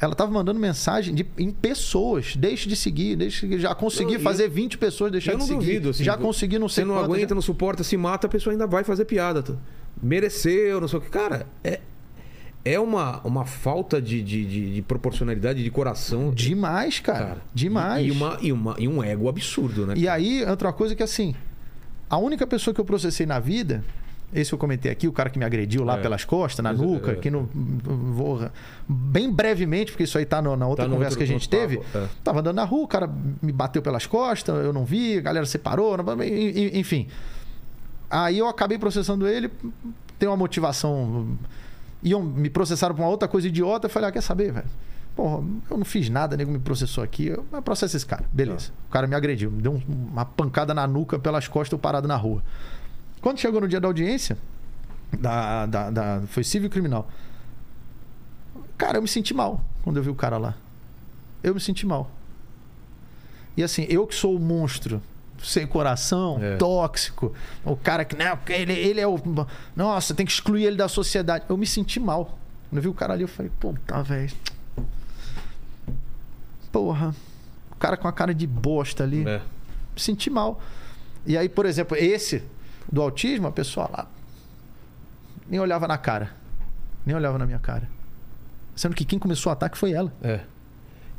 Ela 0.00 0.14
tava 0.14 0.30
mandando 0.32 0.58
mensagem 0.58 1.14
de, 1.14 1.24
em 1.38 1.50
pessoas. 1.52 2.34
Deixe 2.36 2.68
de 2.68 2.74
seguir, 2.76 3.16
deixe 3.16 3.46
de. 3.46 3.58
Já 3.60 3.74
consegui 3.74 4.14
Não, 4.14 4.20
fazer 4.20 4.48
20 4.48 4.76
pessoas 4.76 5.10
deixar 5.12 5.32
Eu 5.32 5.38
de 5.38 5.44
seguir. 5.44 5.56
duvido. 5.58 5.90
Assim, 5.90 6.04
já 6.04 6.16
consegui 6.16 6.58
não 6.58 6.68
Você 6.68 6.76
sei 6.76 6.84
não 6.84 6.94
quantas, 6.94 7.10
aguenta, 7.10 7.28
já- 7.28 7.34
não 7.36 7.42
suporta, 7.42 7.84
se 7.84 7.96
mata, 7.96 8.26
a 8.26 8.30
pessoa 8.30 8.52
ainda 8.52 8.66
vai 8.66 8.82
fazer 8.84 9.04
piada. 9.04 9.42
tá? 9.42 9.54
Mereceu, 10.02 10.80
não 10.80 10.88
sei 10.88 10.98
o 10.98 11.02
que. 11.02 11.08
Cara, 11.08 11.46
é, 11.62 11.80
é 12.64 12.78
uma, 12.78 13.20
uma 13.24 13.44
falta 13.46 14.02
de, 14.02 14.20
de, 14.20 14.44
de- 14.44 14.74
de 14.74 14.82
proporcionalidade, 14.82 15.62
de 15.62 15.70
coração. 15.70 16.32
Demais, 16.34 16.98
cara. 16.98 17.26
cara. 17.26 17.42
Demais. 17.54 18.04
E, 18.04 18.08
e 18.08 18.10
uma, 18.12 18.38
e, 18.42 18.52
uma, 18.52 18.76
e 18.80 18.88
um 18.88 19.02
ego 19.02 19.28
absurdo, 19.28 19.86
né? 19.86 19.94
E 19.96 20.08
aí, 20.08 20.44
outra 20.44 20.72
coisa 20.72 20.94
que 20.96 21.02
assim, 21.04 21.34
a 22.14 22.18
única 22.18 22.46
pessoa 22.46 22.72
que 22.74 22.80
eu 22.80 22.84
processei 22.84 23.26
na 23.26 23.38
vida, 23.38 23.84
esse 24.32 24.52
eu 24.52 24.58
comentei 24.58 24.90
aqui, 24.90 25.06
o 25.06 25.12
cara 25.12 25.30
que 25.30 25.38
me 25.38 25.44
agrediu 25.44 25.84
lá 25.84 25.96
É. 25.98 26.02
pelas 26.02 26.24
costas, 26.24 26.62
na 26.62 26.72
Mas, 26.72 26.80
nuca, 26.80 27.12
é. 27.12 27.14
que 27.16 27.30
não 27.30 27.48
vou 28.12 28.50
bem 28.88 29.30
brevemente, 29.32 29.92
porque 29.92 30.04
isso 30.04 30.18
aí 30.18 30.24
tá 30.24 30.42
no- 30.42 30.56
na 30.56 30.66
outra 30.66 30.84
Tá 30.86 30.90
conversa 30.90 31.14
outro- 31.14 31.18
que 31.18 31.24
a 31.24 31.26
gente 31.26 31.48
teve. 31.48 31.76
papo, 31.78 31.98
é. 31.98 32.08
Tava 32.24 32.40
andando 32.40 32.56
na 32.56 32.64
rua, 32.64 32.84
o 32.84 32.88
cara 32.88 33.08
me 33.42 33.52
bateu 33.52 33.80
pelas 33.82 34.06
costas, 34.06 34.64
eu 34.64 34.72
não 34.72 34.84
vi, 34.84 35.18
a 35.18 35.20
galera 35.20 35.46
separou, 35.46 35.96
não- 35.96 36.22
en- 36.22 36.78
enfim. 36.78 37.06
Aí 38.10 38.38
eu 38.38 38.48
acabei 38.48 38.78
processando 38.78 39.26
ele, 39.26 39.50
tem 40.18 40.28
uma 40.28 40.36
motivação. 40.36 41.26
Iam 42.02 42.22
me 42.22 42.50
processaram 42.50 42.94
por 42.94 43.02
uma 43.02 43.08
outra 43.08 43.26
coisa 43.26 43.48
idiota. 43.48 43.86
Eu 43.86 43.90
falei, 43.90 44.08
ah, 44.08 44.12
quer 44.12 44.20
saber, 44.20 44.52
velho? 44.52 44.66
Porra, 45.16 45.44
eu 45.70 45.76
não 45.78 45.84
fiz 45.84 46.08
nada, 46.08 46.36
nego 46.36 46.50
me 46.50 46.58
processou 46.58 47.04
aqui. 47.04 47.26
Eu 47.28 47.44
processo 47.62 47.96
esse 47.96 48.04
cara. 48.04 48.24
Beleza. 48.32 48.70
O 48.88 48.90
cara 48.90 49.06
me 49.06 49.14
agrediu, 49.14 49.50
me 49.50 49.62
deu 49.62 49.72
um- 49.74 49.82
uma 50.10 50.24
pancada 50.24 50.74
na 50.74 50.86
nuca 50.86 51.18
pelas 51.18 51.46
costas, 51.46 51.72
eu 51.72 51.78
parado 51.78 52.08
na 52.08 52.16
rua. 52.16 52.42
Quando 53.20 53.38
chegou 53.38 53.60
no 53.60 53.68
dia 53.68 53.80
da 53.80 53.86
audiência, 53.86 54.36
da, 55.18 55.66
da, 55.66 55.90
da- 55.90 56.22
foi 56.26 56.42
civil 56.42 56.66
e 56.66 56.70
criminal. 56.70 57.08
Cara, 58.76 58.98
eu 58.98 59.02
me 59.02 59.08
senti 59.08 59.32
mal 59.32 59.60
quando 59.82 59.98
eu 59.98 60.02
vi 60.02 60.10
o 60.10 60.14
cara 60.14 60.36
lá. 60.36 60.54
Eu 61.42 61.54
me 61.54 61.60
senti 61.60 61.86
mal. 61.86 62.10
E 63.56 63.62
assim, 63.62 63.86
eu 63.88 64.06
que 64.06 64.14
sou 64.16 64.34
o 64.34 64.40
monstro, 64.40 65.00
sem 65.40 65.64
coração, 65.66 66.38
É. 66.42 66.56
tóxico, 66.56 67.32
o 67.64 67.76
cara 67.76 68.04
que, 68.04 68.16
não, 68.16 68.36
ele, 68.48 68.72
ele 68.72 69.00
é 69.00 69.06
o. 69.06 69.16
Nossa, 69.76 70.12
tem 70.12 70.26
que 70.26 70.32
excluir 70.32 70.64
ele 70.64 70.76
da 70.76 70.88
sociedade. 70.88 71.44
Eu 71.48 71.56
me 71.56 71.66
senti 71.66 72.00
mal. 72.00 72.36
Quando 72.68 72.78
eu 72.78 72.82
vi 72.82 72.88
o 72.88 72.94
cara 72.94 73.12
ali, 73.12 73.22
eu 73.22 73.28
falei, 73.28 73.52
puta, 73.60 74.02
velho. 74.02 74.32
Porra. 76.74 77.14
O 77.72 77.76
cara 77.76 77.96
com 77.96 78.08
a 78.08 78.12
cara 78.12 78.34
de 78.34 78.46
bosta 78.46 79.04
ali. 79.04 79.26
É. 79.26 79.38
Me 79.38 80.00
senti 80.00 80.28
mal. 80.28 80.60
E 81.24 81.38
aí, 81.38 81.48
por 81.48 81.64
exemplo, 81.66 81.96
esse 81.96 82.42
do 82.90 83.00
autismo, 83.00 83.46
a 83.46 83.52
pessoa 83.52 83.88
lá 83.90 84.06
nem 85.48 85.60
olhava 85.60 85.86
na 85.86 85.96
cara. 85.96 86.30
Nem 87.06 87.14
olhava 87.14 87.38
na 87.38 87.46
minha 87.46 87.58
cara. 87.58 87.88
Sendo 88.74 88.94
que 88.94 89.04
quem 89.04 89.18
começou 89.18 89.50
o 89.50 89.52
ataque 89.52 89.78
foi 89.78 89.92
ela. 89.92 90.12
É. 90.22 90.40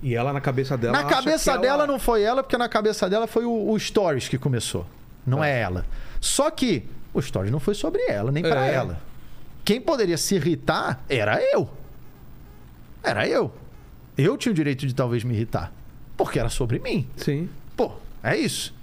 E 0.03 0.13
ela 0.13 0.33
na 0.33 0.41
cabeça 0.41 0.77
dela. 0.77 1.01
na 1.01 1.05
cabeça 1.05 1.43
que 1.45 1.49
ela- 1.51 1.61
dela 1.61 1.87
não 1.87 1.97
foi 1.97 2.21
ela, 2.21 2.43
porque 2.43 2.57
na 2.57 2.67
cabeça 2.67 3.09
dela 3.09 3.27
foi 3.27 3.45
o, 3.45 3.69
o 3.71 3.79
Stories 3.79 4.27
que 4.27 4.37
começou. 4.37 4.85
Não 5.25 5.43
é. 5.43 5.61
ela. 5.61 5.85
Só 6.19 6.51
que 6.51 6.85
o 7.13 7.21
Stories 7.21 7.51
não 7.51 7.59
foi 7.61 7.73
sobre 7.75 8.01
ela, 8.09 8.31
nem 8.31 8.43
pra 8.43 8.67
É. 8.67 8.73
ela. 8.73 8.99
Quem 9.63 9.79
poderia 9.79 10.17
se 10.17 10.35
irritar 10.35 11.01
era 11.09 11.39
eu. 11.41 11.69
Era 13.01 13.27
eu. 13.27 13.51
Eu 14.17 14.37
tinha 14.37 14.51
o 14.51 14.55
direito 14.55 14.85
de 14.87 14.93
talvez 14.93 15.23
me 15.23 15.33
irritar. 15.33 15.71
Porque 16.17 16.39
era 16.39 16.49
sobre 16.49 16.79
mim. 16.79 17.07
Sim. 17.17 17.49
Pô, 17.75 17.91
é 18.23 18.37
isso. 18.37 18.73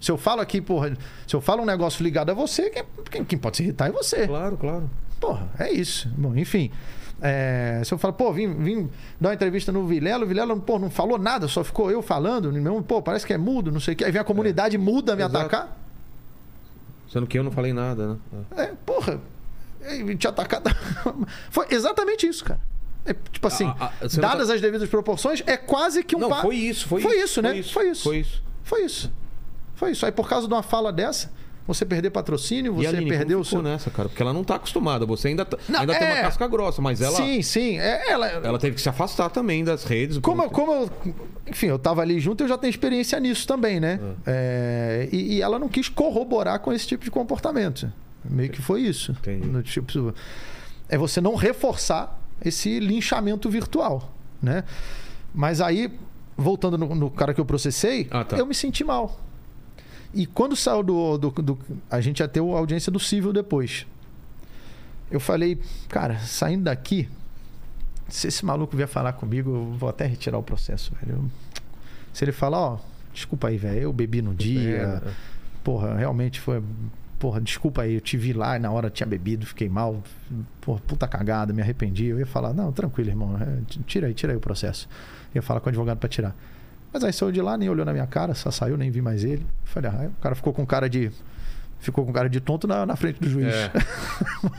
Se 0.00 0.10
eu 0.10 0.16
falo 0.18 0.40
aqui, 0.40 0.60
porra, 0.60 0.96
se 1.26 1.34
eu 1.34 1.40
falo 1.40 1.62
um 1.62 1.66
negócio 1.66 2.02
ligado 2.04 2.30
a 2.30 2.34
você, 2.34 2.70
quem, 2.70 2.84
quem- 3.10 3.24
quem 3.24 3.38
pode 3.38 3.56
se 3.56 3.62
irritar 3.64 3.88
é 3.88 3.90
você. 3.92 4.26
Claro, 4.28 4.56
claro. 4.56 4.88
Porra, 5.18 5.48
é 5.58 5.72
isso. 5.72 6.08
Bom, 6.16 6.36
enfim. 6.36 6.70
é, 7.20 7.80
se 7.84 7.92
eu 7.92 7.98
falo, 7.98 8.14
pô, 8.14 8.32
vim, 8.32 8.54
vim 8.54 8.88
dar 9.20 9.30
uma 9.30 9.34
entrevista 9.34 9.72
no 9.72 9.84
Vilela, 9.86 10.24
o 10.24 10.28
Vilela 10.28 10.56
pô, 10.60 10.78
não 10.78 10.88
falou 10.88 11.18
nada, 11.18 11.48
só 11.48 11.64
ficou 11.64 11.90
eu 11.90 12.00
falando, 12.00 12.52
meu, 12.52 12.80
pô, 12.82 13.02
parece 13.02 13.26
que 13.26 13.32
é 13.32 13.38
mudo, 13.38 13.72
não 13.72 13.80
sei 13.80 13.94
o 13.94 13.96
quê. 13.96 14.04
Aí 14.04 14.12
vem 14.12 14.20
a 14.20 14.24
comunidade 14.24 14.78
muda 14.78 15.16
me 15.16 15.22
Exato. 15.22 15.36
atacar. 15.36 15.76
Sendo 17.12 17.26
que 17.26 17.36
eu 17.38 17.42
não 17.42 17.50
falei 17.50 17.72
nada, 17.72 18.06
né? 18.08 18.16
É. 18.56 18.62
É, 18.64 18.72
porra, 18.86 19.20
é, 19.80 20.14
te 20.14 20.28
atacar. 20.28 20.62
Foi 21.50 21.66
exatamente 21.70 22.26
isso, 22.28 22.44
cara. 22.44 22.60
É, 23.06 23.14
tipo 23.32 23.46
assim, 23.46 23.64
A- 23.78 23.86
a- 24.02 24.06
dadas 24.20 24.50
as 24.50 24.60
devidas 24.60 24.88
proporções, 24.88 25.42
é 25.46 25.56
quase 25.56 26.02
que 26.04 26.14
um 26.14 26.18
Não, 26.20 26.28
pa- 26.28 26.42
foi 26.42 26.56
isso, 26.56 26.86
foi, 26.86 27.00
Foi 27.00 27.16
isso. 27.16 27.24
isso, 27.24 27.42
né? 27.42 27.50
Foi 27.50 27.58
isso. 27.90 28.02
Foi 28.02 28.18
isso. 28.18 28.42
Foi 28.62 28.84
isso. 28.84 29.12
Foi 29.74 29.90
isso. 29.92 30.04
Aí 30.06 30.12
por 30.12 30.28
causa 30.28 30.46
de 30.46 30.52
uma 30.52 30.62
fala 30.62 30.92
dessa, 30.92 31.30
você 31.66 31.84
perder 31.86 32.10
patrocínio, 32.10 32.72
e 32.72 32.76
você 32.76 32.86
Aline, 32.96 33.08
perdeu 33.10 33.40
o 33.40 33.44
seu. 33.44 33.62
nessa, 33.62 33.90
cara? 33.90 34.08
Porque 34.08 34.22
ela 34.22 34.32
não 34.32 34.42
tá 34.42 34.56
acostumada. 34.56 35.04
Você 35.06 35.28
ainda, 35.28 35.44
tá- 35.44 35.56
Não, 35.68 35.80
ainda 35.80 35.94
tem 35.94 36.08
é. 36.08 36.12
uma 36.14 36.20
casca 36.22 36.46
grossa, 36.48 36.80
mas 36.82 37.00
ela, 37.00 37.16
Sim, 37.16 37.40
sim. 37.42 37.78
É, 37.78 38.10
ela, 38.10 38.26
ela 38.26 38.58
teve 38.58 38.74
que 38.74 38.80
se 38.82 38.88
afastar 38.88 39.30
também 39.30 39.62
das 39.64 39.84
redes. 39.84 40.18
Como, 40.18 40.42
eu- 40.42 40.50
como 40.50 40.72
eu, 40.72 40.90
enfim, 41.46 41.66
eu 41.66 41.78
tava 41.78 42.00
ali 42.02 42.18
junto, 42.20 42.42
eu 42.44 42.48
já 42.48 42.58
tenho 42.58 42.70
experiência 42.70 43.18
nisso 43.20 43.46
também, 43.46 43.78
né? 43.80 43.98
É, 44.26 45.08
e, 45.12 45.34
e 45.36 45.42
ela 45.42 45.58
não 45.58 45.68
quis 45.68 45.88
corroborar 45.88 46.58
com 46.60 46.72
esse 46.72 46.86
tipo 46.86 47.04
de 47.04 47.10
comportamento. 47.10 47.90
Meio 48.24 48.50
que 48.50 48.60
foi 48.60 48.80
isso. 48.82 49.12
Entendi. 49.12 49.46
No 49.46 49.62
tipo, 49.62 50.14
é 50.88 50.98
você 50.98 51.20
não 51.20 51.34
reforçar 51.34 52.18
esse 52.44 52.78
linchamento 52.80 53.48
virtual, 53.50 54.12
né? 54.42 54.64
Mas 55.34 55.60
aí, 55.60 55.90
voltando 56.36 56.76
no, 56.78 56.94
no 56.94 57.10
cara 57.10 57.34
que 57.34 57.40
eu 57.40 57.44
processei, 57.44 58.06
Ah, 58.10 58.24
tá. 58.24 58.36
eu 58.36 58.46
me 58.46 58.54
senti 58.54 58.82
mal. 58.84 59.20
E 60.14 60.24
quando 60.26 60.56
saiu 60.56 60.82
do, 60.82 61.18
do, 61.18 61.30
do- 61.30 61.58
A 61.90 62.00
gente 62.00 62.20
ia 62.20 62.28
ter 62.28 62.40
a 62.40 62.42
audiência 62.42 62.90
do 62.90 62.98
civil 62.98 63.32
depois. 63.32 63.86
Eu 65.10 65.20
falei, 65.20 65.58
cara, 65.88 66.18
saindo 66.20 66.64
daqui, 66.64 67.08
se 68.08 68.26
esse 68.28 68.44
maluco 68.44 68.76
vier 68.76 68.88
falar 68.88 69.12
comigo, 69.14 69.50
eu 69.54 69.64
vou 69.78 69.88
até 69.88 70.06
retirar 70.06 70.38
o 70.38 70.42
processo, 70.42 70.92
velho. 71.00 71.30
Se 72.12 72.24
ele 72.24 72.32
falar, 72.32 72.58
ó, 72.58 72.78
desculpa 73.12 73.48
aí, 73.48 73.56
velho, 73.58 73.80
eu 73.80 73.92
bebi 73.92 74.20
no 74.22 74.34
dia, 74.34 75.00
É, 75.04 75.10
porra, 75.62 75.94
realmente 75.96 76.40
foi. 76.40 76.62
Porra, 77.18 77.40
desculpa 77.40 77.82
aí, 77.82 77.94
eu 77.94 78.00
te 78.00 78.16
vi 78.16 78.32
lá 78.32 78.56
e 78.56 78.60
na 78.60 78.70
hora 78.70 78.88
tinha 78.88 79.06
bebido, 79.06 79.44
fiquei 79.44 79.68
mal. 79.68 80.00
Porra, 80.60 80.80
puta 80.86 81.08
cagada, 81.08 81.52
me 81.52 81.60
arrependi. 81.60 82.06
Eu 82.06 82.18
ia 82.18 82.26
falar, 82.26 82.54
não, 82.54 82.70
tranquilo, 82.72 83.10
irmão, 83.10 83.36
é, 83.40 83.58
tira 83.86 84.06
aí, 84.06 84.14
tira 84.14 84.32
aí 84.32 84.36
o 84.36 84.40
processo. 84.40 84.88
ia 85.34 85.42
falar 85.42 85.60
com 85.60 85.66
o 85.66 85.70
advogado 85.70 85.98
pra 85.98 86.08
tirar. 86.08 86.34
Mas 86.92 87.04
aí 87.04 87.12
saiu 87.12 87.32
de 87.32 87.42
lá, 87.42 87.56
nem 87.56 87.68
olhou 87.68 87.84
na 87.84 87.92
minha 87.92 88.06
cara, 88.06 88.34
só 88.34 88.50
saiu, 88.50 88.76
nem 88.76 88.90
vi 88.90 89.02
mais 89.02 89.24
ele. 89.24 89.46
Falei, 89.64 89.90
ah, 89.90 90.00
aí 90.00 90.06
o 90.06 90.12
cara 90.22 90.34
ficou 90.34 90.52
com 90.52 90.64
cara 90.64 90.88
de. 90.88 91.10
Ficou 91.80 92.04
com 92.04 92.12
cara 92.12 92.28
de 92.28 92.40
tonto 92.40 92.66
na, 92.66 92.86
na 92.86 92.96
frente 92.96 93.20
do 93.20 93.28
juiz. 93.28 93.54
É. 93.54 93.72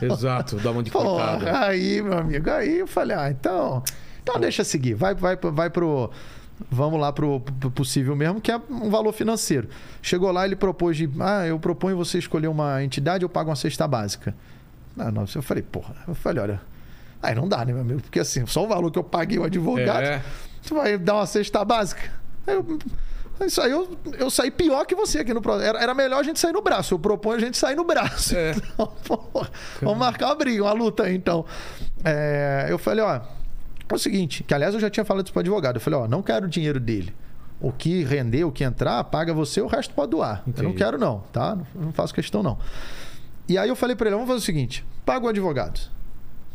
Exato, 0.04 0.56
dá 0.56 0.70
uma 0.70 0.82
de 0.82 0.90
coitada. 0.90 1.44
Porra, 1.44 1.66
aí, 1.66 2.00
meu 2.00 2.18
amigo, 2.18 2.50
aí 2.50 2.78
eu 2.78 2.86
falei, 2.86 3.16
ah, 3.16 3.30
então. 3.30 3.82
Então 4.22 4.38
deixa 4.38 4.64
seguir. 4.64 4.94
Vai, 4.94 5.14
vai, 5.14 5.36
vai 5.36 5.70
pro. 5.70 6.10
Vamos 6.70 7.00
lá 7.00 7.12
pro, 7.12 7.40
pro 7.40 7.70
possível 7.70 8.14
mesmo, 8.16 8.40
que 8.40 8.50
é 8.50 8.60
um 8.68 8.90
valor 8.90 9.12
financeiro. 9.12 9.68
Chegou 10.02 10.30
lá, 10.32 10.44
ele 10.44 10.56
propôs 10.56 10.96
de. 10.96 11.08
Ah, 11.20 11.46
eu 11.46 11.58
proponho 11.58 11.96
você 11.96 12.18
escolher 12.18 12.48
uma 12.48 12.82
entidade, 12.82 13.22
eu 13.24 13.28
pago 13.28 13.50
uma 13.50 13.56
cesta 13.56 13.86
básica. 13.88 14.34
Ah, 14.98 15.10
não, 15.10 15.24
eu 15.34 15.42
falei, 15.42 15.62
porra. 15.62 15.94
Eu 16.06 16.14
falei, 16.14 16.42
olha. 16.42 16.60
Aí 17.22 17.34
não 17.34 17.46
dá, 17.48 17.64
né, 17.64 17.72
meu 17.72 17.82
amigo? 17.82 18.00
Porque 18.00 18.18
assim, 18.18 18.44
só 18.46 18.64
o 18.64 18.68
valor 18.68 18.90
que 18.90 18.98
eu 18.98 19.04
paguei 19.04 19.38
o 19.38 19.44
advogado, 19.44 20.04
É. 20.04 20.22
tu 20.66 20.74
vai 20.74 20.96
dar 20.98 21.14
uma 21.16 21.26
cesta 21.26 21.62
básica. 21.64 22.00
Aí 22.46 22.54
eu, 22.54 22.78
isso 23.46 23.60
aí 23.60 23.70
eu, 23.70 23.96
eu 24.18 24.30
saí 24.30 24.50
pior 24.50 24.84
que 24.86 24.94
você 24.94 25.18
aqui 25.20 25.32
no. 25.34 25.40
Era, 25.62 25.78
era 25.82 25.94
melhor 25.94 26.20
a 26.20 26.22
gente 26.22 26.40
sair 26.40 26.52
no 26.52 26.62
braço. 26.62 26.94
Eu 26.94 26.98
proponho 26.98 27.36
a 27.36 27.40
gente 27.40 27.56
sair 27.58 27.74
no 27.76 27.84
braço. 27.84 28.34
É. 28.36 28.54
Então, 28.74 28.86
porra, 29.04 29.50
vamos 29.82 29.98
marcar 29.98 30.26
uma 30.26 30.34
briga, 30.34 30.62
uma 30.62 30.72
luta 30.72 31.04
aí, 31.04 31.14
então. 31.14 31.44
É, 32.04 32.66
eu 32.70 32.78
falei, 32.78 33.04
ó, 33.04 33.20
é 33.94 33.98
o 33.98 33.98
seguinte, 33.98 34.44
que 34.44 34.54
aliás 34.54 34.74
eu 34.74 34.80
já 34.80 34.90
tinha 34.90 35.04
falado 35.04 35.24
isso 35.24 35.32
pro 35.32 35.40
advogado. 35.40 35.76
Eu 35.76 35.80
falei, 35.80 35.98
ó, 35.98 36.08
não 36.08 36.22
quero 36.22 36.46
o 36.46 36.48
dinheiro 36.48 36.78
dele. 36.78 37.14
O 37.60 37.72
que 37.72 38.02
render, 38.04 38.44
o 38.44 38.52
que 38.52 38.64
entrar, 38.64 39.02
paga 39.04 39.34
você, 39.34 39.60
o 39.60 39.66
resto 39.66 39.92
pode 39.92 40.12
doar. 40.12 40.42
Entendi. 40.46 40.64
Eu 40.64 40.70
não 40.70 40.74
quero, 40.74 40.98
não, 40.98 41.20
tá? 41.32 41.58
Não 41.74 41.92
faço 41.92 42.14
questão, 42.14 42.42
não. 42.42 42.58
E 43.48 43.58
aí 43.58 43.68
eu 43.68 43.76
falei 43.76 43.94
para 43.94 44.06
ele: 44.06 44.14
vamos 44.14 44.28
fazer 44.28 44.38
o 44.38 44.44
seguinte: 44.44 44.84
paga 45.04 45.26
o 45.26 45.28
advogado. 45.28 45.80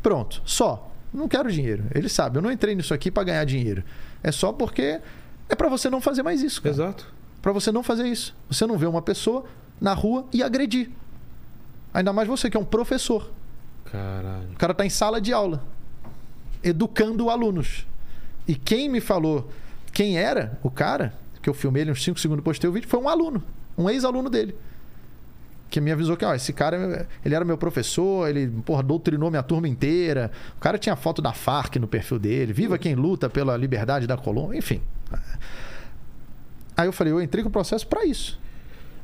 Pronto, 0.01 0.41
só. 0.45 0.91
Não 1.13 1.27
quero 1.27 1.51
dinheiro. 1.51 1.85
Ele 1.93 2.09
sabe, 2.09 2.37
eu 2.37 2.41
não 2.41 2.51
entrei 2.51 2.75
nisso 2.75 2.93
aqui 2.93 3.09
para 3.09 3.23
ganhar 3.23 3.45
dinheiro. 3.45 3.83
É 4.21 4.31
só 4.31 4.51
porque 4.51 4.99
é 5.47 5.55
para 5.55 5.69
você 5.69 5.89
não 5.89 6.01
fazer 6.01 6.23
mais 6.23 6.41
isso. 6.41 6.61
Cara. 6.61 6.73
Exato. 6.73 7.13
Para 7.41 7.51
você 7.51 7.71
não 7.71 7.83
fazer 7.83 8.07
isso. 8.07 8.35
Você 8.49 8.65
não 8.65 8.77
vê 8.77 8.85
uma 8.85 9.01
pessoa 9.01 9.45
na 9.79 9.93
rua 9.93 10.25
e 10.33 10.41
agredir. 10.41 10.89
Ainda 11.93 12.11
mais 12.11 12.27
você 12.27 12.49
que 12.49 12.57
é 12.57 12.59
um 12.59 12.65
professor. 12.65 13.31
Caralho. 13.85 14.49
O 14.51 14.57
cara 14.57 14.73
tá 14.73 14.85
em 14.85 14.89
sala 14.89 15.21
de 15.21 15.31
aula, 15.31 15.63
educando 16.65 17.29
alunos. 17.29 17.85
E 18.47 18.55
quem 18.55 18.89
me 18.89 18.99
falou 18.99 19.49
quem 19.95 20.17
era 20.17 20.59
o 20.61 20.69
cara, 20.69 21.13
que 21.41 21.49
eu 21.49 21.53
filmei 21.53 21.83
ele 21.83 21.91
uns 21.91 22.03
5 22.03 22.19
segundos 22.19 22.59
ter 22.59 22.67
o 22.67 22.71
vídeo, 22.71 22.89
foi 22.89 22.99
um 22.99 23.07
aluno, 23.07 23.41
um 23.77 23.89
ex-aluno 23.89 24.29
dele. 24.29 24.53
Que 25.69 25.79
me 25.79 25.91
avisou 25.91 26.17
que, 26.17 26.25
ó, 26.25 26.35
esse 26.35 26.51
cara, 26.51 27.07
ele 27.23 27.33
era 27.33 27.45
meu 27.45 27.57
professor, 27.57 28.29
ele, 28.29 28.47
porra, 28.65 28.83
doutrinou 28.83 29.29
minha 29.29 29.41
turma 29.41 29.67
inteira. 29.67 30.31
O 30.57 30.59
cara 30.59 30.77
tinha 30.77 30.95
foto 30.95 31.21
da 31.21 31.33
Farc 31.33 31.77
no 31.77 31.87
perfil 31.87 32.19
dele. 32.19 32.51
Viva 32.51 32.77
quem 32.77 32.93
luta 32.93 33.29
pela 33.29 33.55
liberdade 33.55 34.05
da 34.05 34.17
Colômbia, 34.17 34.57
enfim. 34.57 34.81
Aí 36.75 36.87
eu 36.87 36.91
falei, 36.91 37.13
eu 37.13 37.21
entrei 37.21 37.41
com 37.41 37.49
o 37.49 37.51
processo 37.51 37.87
para 37.87 38.05
isso. 38.05 38.39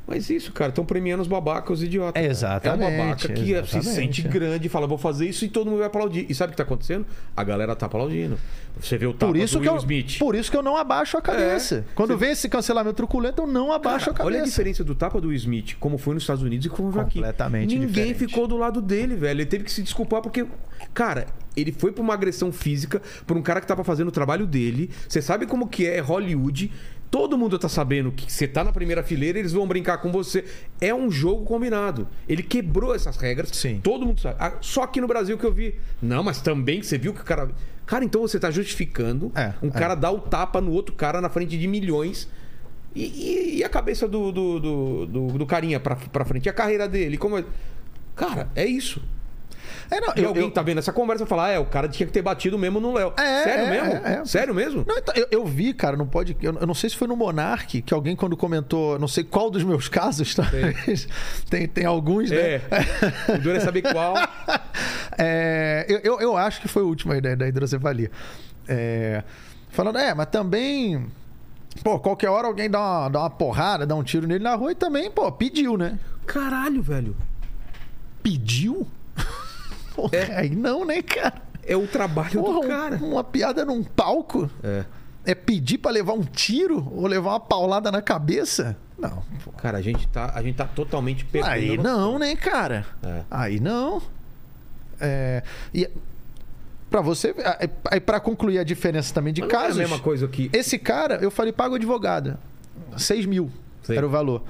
Mas 0.07 0.29
isso, 0.29 0.51
cara, 0.51 0.69
estão 0.69 0.83
premiando 0.83 1.21
os 1.21 1.27
babacas, 1.27 1.79
os 1.79 1.83
idiotas. 1.83 2.21
exatamente. 2.23 2.83
É 2.83 2.87
um 2.87 2.97
babaca 2.97 3.27
que 3.29 3.51
exatamente. 3.53 3.85
se 3.85 3.95
sente 3.95 4.21
grande 4.23 4.67
e 4.67 4.69
fala, 4.69 4.87
vou 4.87 4.97
fazer 4.97 5.27
isso 5.27 5.45
e 5.45 5.49
todo 5.49 5.67
mundo 5.67 5.77
vai 5.77 5.87
aplaudir. 5.87 6.25
E 6.27 6.35
sabe 6.35 6.49
o 6.49 6.51
que 6.51 6.61
está 6.61 6.63
acontecendo? 6.63 7.05
A 7.35 7.43
galera 7.43 7.75
tá 7.75 7.85
aplaudindo. 7.85 8.37
Você 8.79 8.97
vê 8.97 9.05
o 9.05 9.13
tapa 9.13 9.31
por 9.31 9.37
isso 9.37 9.57
do 9.57 9.61
Will 9.61 9.71
eu, 9.71 9.77
Smith. 9.77 10.19
Por 10.19 10.35
isso 10.35 10.49
que 10.49 10.57
eu 10.57 10.63
não 10.63 10.75
abaixo 10.75 11.17
a 11.17 11.21
cabeça. 11.21 11.85
É. 11.87 11.93
Quando 11.93 12.11
Você... 12.11 12.17
vem 12.17 12.31
esse 12.31 12.49
cancelamento 12.49 12.95
truculento, 12.95 13.43
eu 13.43 13.47
não 13.47 13.71
abaixo 13.71 14.05
cara, 14.05 14.11
a 14.11 14.17
cabeça. 14.17 14.35
Olha 14.35 14.43
a 14.43 14.45
diferença 14.45 14.83
do 14.83 14.95
tapa 14.95 15.21
do 15.21 15.29
Will 15.29 15.37
Smith, 15.37 15.75
como 15.79 15.97
foi 15.97 16.13
nos 16.13 16.23
Estados 16.23 16.43
Unidos 16.43 16.65
e 16.65 16.69
como 16.69 16.91
foi 16.91 17.01
aqui. 17.01 17.19
Completamente 17.19 17.75
Ninguém 17.75 17.87
diferente. 17.87 18.17
ficou 18.17 18.47
do 18.47 18.57
lado 18.57 18.81
dele, 18.81 19.15
velho. 19.15 19.39
Ele 19.39 19.45
teve 19.45 19.63
que 19.63 19.71
se 19.71 19.81
desculpar 19.81 20.21
porque, 20.21 20.45
cara, 20.93 21.27
ele 21.55 21.71
foi 21.71 21.91
pra 21.91 22.01
uma 22.01 22.13
agressão 22.13 22.51
física 22.51 23.01
por 23.27 23.37
um 23.37 23.41
cara 23.41 23.61
que 23.61 23.67
tava 23.67 23.83
fazendo 23.83 24.07
o 24.07 24.11
trabalho 24.11 24.47
dele. 24.47 24.89
Você 25.07 25.21
sabe 25.21 25.45
como 25.45 25.67
que 25.67 25.85
é 25.85 25.99
Hollywood. 25.99 26.71
Todo 27.11 27.37
mundo 27.37 27.59
tá 27.59 27.67
sabendo 27.67 28.09
que 28.09 28.31
você 28.31 28.47
tá 28.47 28.63
na 28.63 28.71
primeira 28.71 29.03
fileira, 29.03 29.37
eles 29.37 29.51
vão 29.51 29.67
brincar 29.67 29.97
com 29.97 30.09
você. 30.13 30.45
É 30.79 30.95
um 30.95 31.11
jogo 31.11 31.43
combinado. 31.43 32.07
Ele 32.27 32.41
quebrou 32.41 32.95
essas 32.95 33.17
regras. 33.17 33.49
Sim. 33.49 33.81
Todo 33.83 34.05
mundo 34.05 34.21
sabe. 34.21 34.37
Ah, 34.39 34.53
só 34.61 34.83
aqui 34.83 35.01
no 35.01 35.07
Brasil 35.07 35.37
que 35.37 35.45
eu 35.45 35.51
vi. 35.51 35.75
Não, 36.01 36.23
mas 36.23 36.39
também 36.41 36.81
você 36.81 36.97
viu 36.97 37.13
que 37.13 37.19
o 37.19 37.25
cara. 37.25 37.51
Cara, 37.85 38.05
então 38.05 38.21
você 38.21 38.39
tá 38.39 38.49
justificando 38.49 39.29
é, 39.35 39.53
um 39.61 39.67
é. 39.67 39.71
cara 39.71 39.93
dar 39.93 40.11
o 40.11 40.19
tapa 40.19 40.61
no 40.61 40.71
outro 40.71 40.95
cara 40.95 41.19
na 41.19 41.29
frente 41.29 41.57
de 41.57 41.67
milhões. 41.67 42.29
E, 42.95 43.03
e, 43.03 43.57
e 43.57 43.63
a 43.63 43.69
cabeça 43.69 44.07
do, 44.07 44.31
do, 44.31 44.59
do, 44.59 45.05
do, 45.05 45.27
do 45.39 45.45
carinha 45.45 45.81
pra, 45.81 45.97
pra 45.97 46.23
frente? 46.23 46.45
E 46.45 46.49
a 46.49 46.53
carreira 46.53 46.87
dele? 46.87 47.17
Como 47.17 47.37
é... 47.37 47.43
Cara, 48.15 48.49
é 48.55 48.65
isso. 48.65 49.01
É, 49.91 49.99
não, 49.99 50.13
e 50.15 50.21
eu, 50.21 50.29
alguém 50.29 50.43
eu... 50.43 50.51
tá 50.51 50.61
vendo 50.61 50.77
essa 50.77 50.93
conversa 50.93 51.25
e 51.25 51.27
fala, 51.27 51.47
ah, 51.47 51.49
é, 51.49 51.59
o 51.59 51.65
cara 51.65 51.89
tinha 51.89 52.07
que 52.07 52.13
ter 52.13 52.21
batido 52.21 52.57
mesmo 52.57 52.79
no 52.79 52.93
Léo. 52.93 53.11
É, 53.17 53.43
Sério 53.43 53.65
é, 53.65 53.69
mesmo? 53.69 54.07
É, 54.07 54.13
é. 54.13 54.25
Sério 54.25 54.55
mesmo? 54.55 54.85
Não, 54.87 54.97
então, 54.97 55.13
eu, 55.17 55.27
eu, 55.29 55.45
vi, 55.45 55.73
cara, 55.73 55.97
não 55.97 56.07
pode. 56.07 56.37
Eu, 56.41 56.55
eu, 56.61 56.65
não 56.65 56.73
sei 56.73 56.89
se 56.89 56.95
foi 56.95 57.09
no 57.09 57.15
Monark 57.17 57.81
que 57.81 57.93
alguém, 57.93 58.15
quando 58.15 58.37
comentou, 58.37 58.97
não 58.97 59.07
sei 59.07 59.25
qual 59.25 59.51
dos 59.51 59.65
meus 59.65 59.89
casos, 59.89 60.33
tá? 60.33 60.49
tem, 61.49 61.67
tem 61.67 61.85
alguns, 61.85 62.31
né? 62.31 62.37
É. 62.37 62.61
O 63.35 63.37
duro 63.39 63.57
é 63.57 63.59
saber 63.59 63.81
qual. 63.81 64.15
é, 65.19 65.85
eu, 66.03 66.21
eu, 66.21 66.37
acho 66.37 66.61
que 66.61 66.69
foi 66.69 66.83
o 66.83 66.87
último 66.87 67.11
aí 67.11 67.19
da, 67.19 67.35
da 67.35 67.49
hidrocefalia. 67.49 68.09
É, 68.69 69.23
falando, 69.69 69.97
é, 69.97 70.13
mas 70.13 70.27
também. 70.27 71.05
Pô, 71.83 71.99
qualquer 71.99 72.29
hora 72.29 72.47
alguém 72.47 72.69
dá 72.69 72.79
uma, 72.79 73.09
dá 73.09 73.19
uma 73.19 73.29
porrada, 73.29 73.85
dá 73.85 73.95
um 73.95 74.03
tiro 74.03 74.25
nele 74.25 74.43
na 74.43 74.55
rua 74.55 74.71
e 74.71 74.75
também, 74.75 75.11
pô, 75.11 75.29
pediu, 75.33 75.77
né? 75.77 75.99
Caralho, 76.25 76.81
velho. 76.81 77.15
Pediu? 78.23 78.87
Porra, 79.95 80.15
é. 80.15 80.35
aí 80.37 80.49
não, 80.49 80.85
né, 80.85 81.01
cara? 81.01 81.41
É 81.63 81.75
o 81.75 81.87
trabalho 81.87 82.41
Porra, 82.41 82.61
do 82.61 82.67
cara. 82.67 82.95
Um, 82.97 83.11
uma 83.11 83.23
piada 83.23 83.63
num 83.65 83.83
palco? 83.83 84.49
É. 84.63 84.85
É 85.23 85.35
pedir 85.35 85.77
para 85.77 85.91
levar 85.91 86.13
um 86.13 86.23
tiro 86.23 86.87
ou 86.91 87.05
levar 87.05 87.31
uma 87.31 87.39
paulada 87.39 87.91
na 87.91 88.01
cabeça? 88.01 88.75
Não. 88.97 89.23
Cara, 89.57 89.77
a 89.77 89.81
gente 89.81 90.07
tá, 90.07 90.31
a 90.33 90.41
gente 90.41 90.55
tá 90.55 90.65
totalmente 90.65 91.25
perdendo. 91.25 91.51
Aí 91.51 91.77
não, 91.77 92.17
né, 92.17 92.35
cara? 92.35 92.85
É. 93.03 93.21
Aí 93.29 93.59
não. 93.59 94.01
É, 94.99 95.43
e 95.73 95.89
para 96.89 97.01
você, 97.01 97.33
aí 97.89 97.99
para 97.99 98.19
concluir 98.19 98.59
a 98.59 98.63
diferença 98.63 99.13
também 99.13 99.33
de 99.33 99.41
Mas 99.41 99.51
casos. 99.51 99.75
Não 99.75 99.83
é 99.83 99.85
a 99.85 99.89
mesma 99.89 100.03
coisa 100.03 100.27
que 100.27 100.49
esse 100.53 100.77
cara, 100.77 101.15
eu 101.15 101.31
falei 101.31 101.53
pago 101.53 101.75
advogado, 101.75 102.37
6 102.97 103.25
mil 103.25 103.49
Sei. 103.81 103.97
era 103.97 104.05
o 104.05 104.09
valor. 104.09 104.43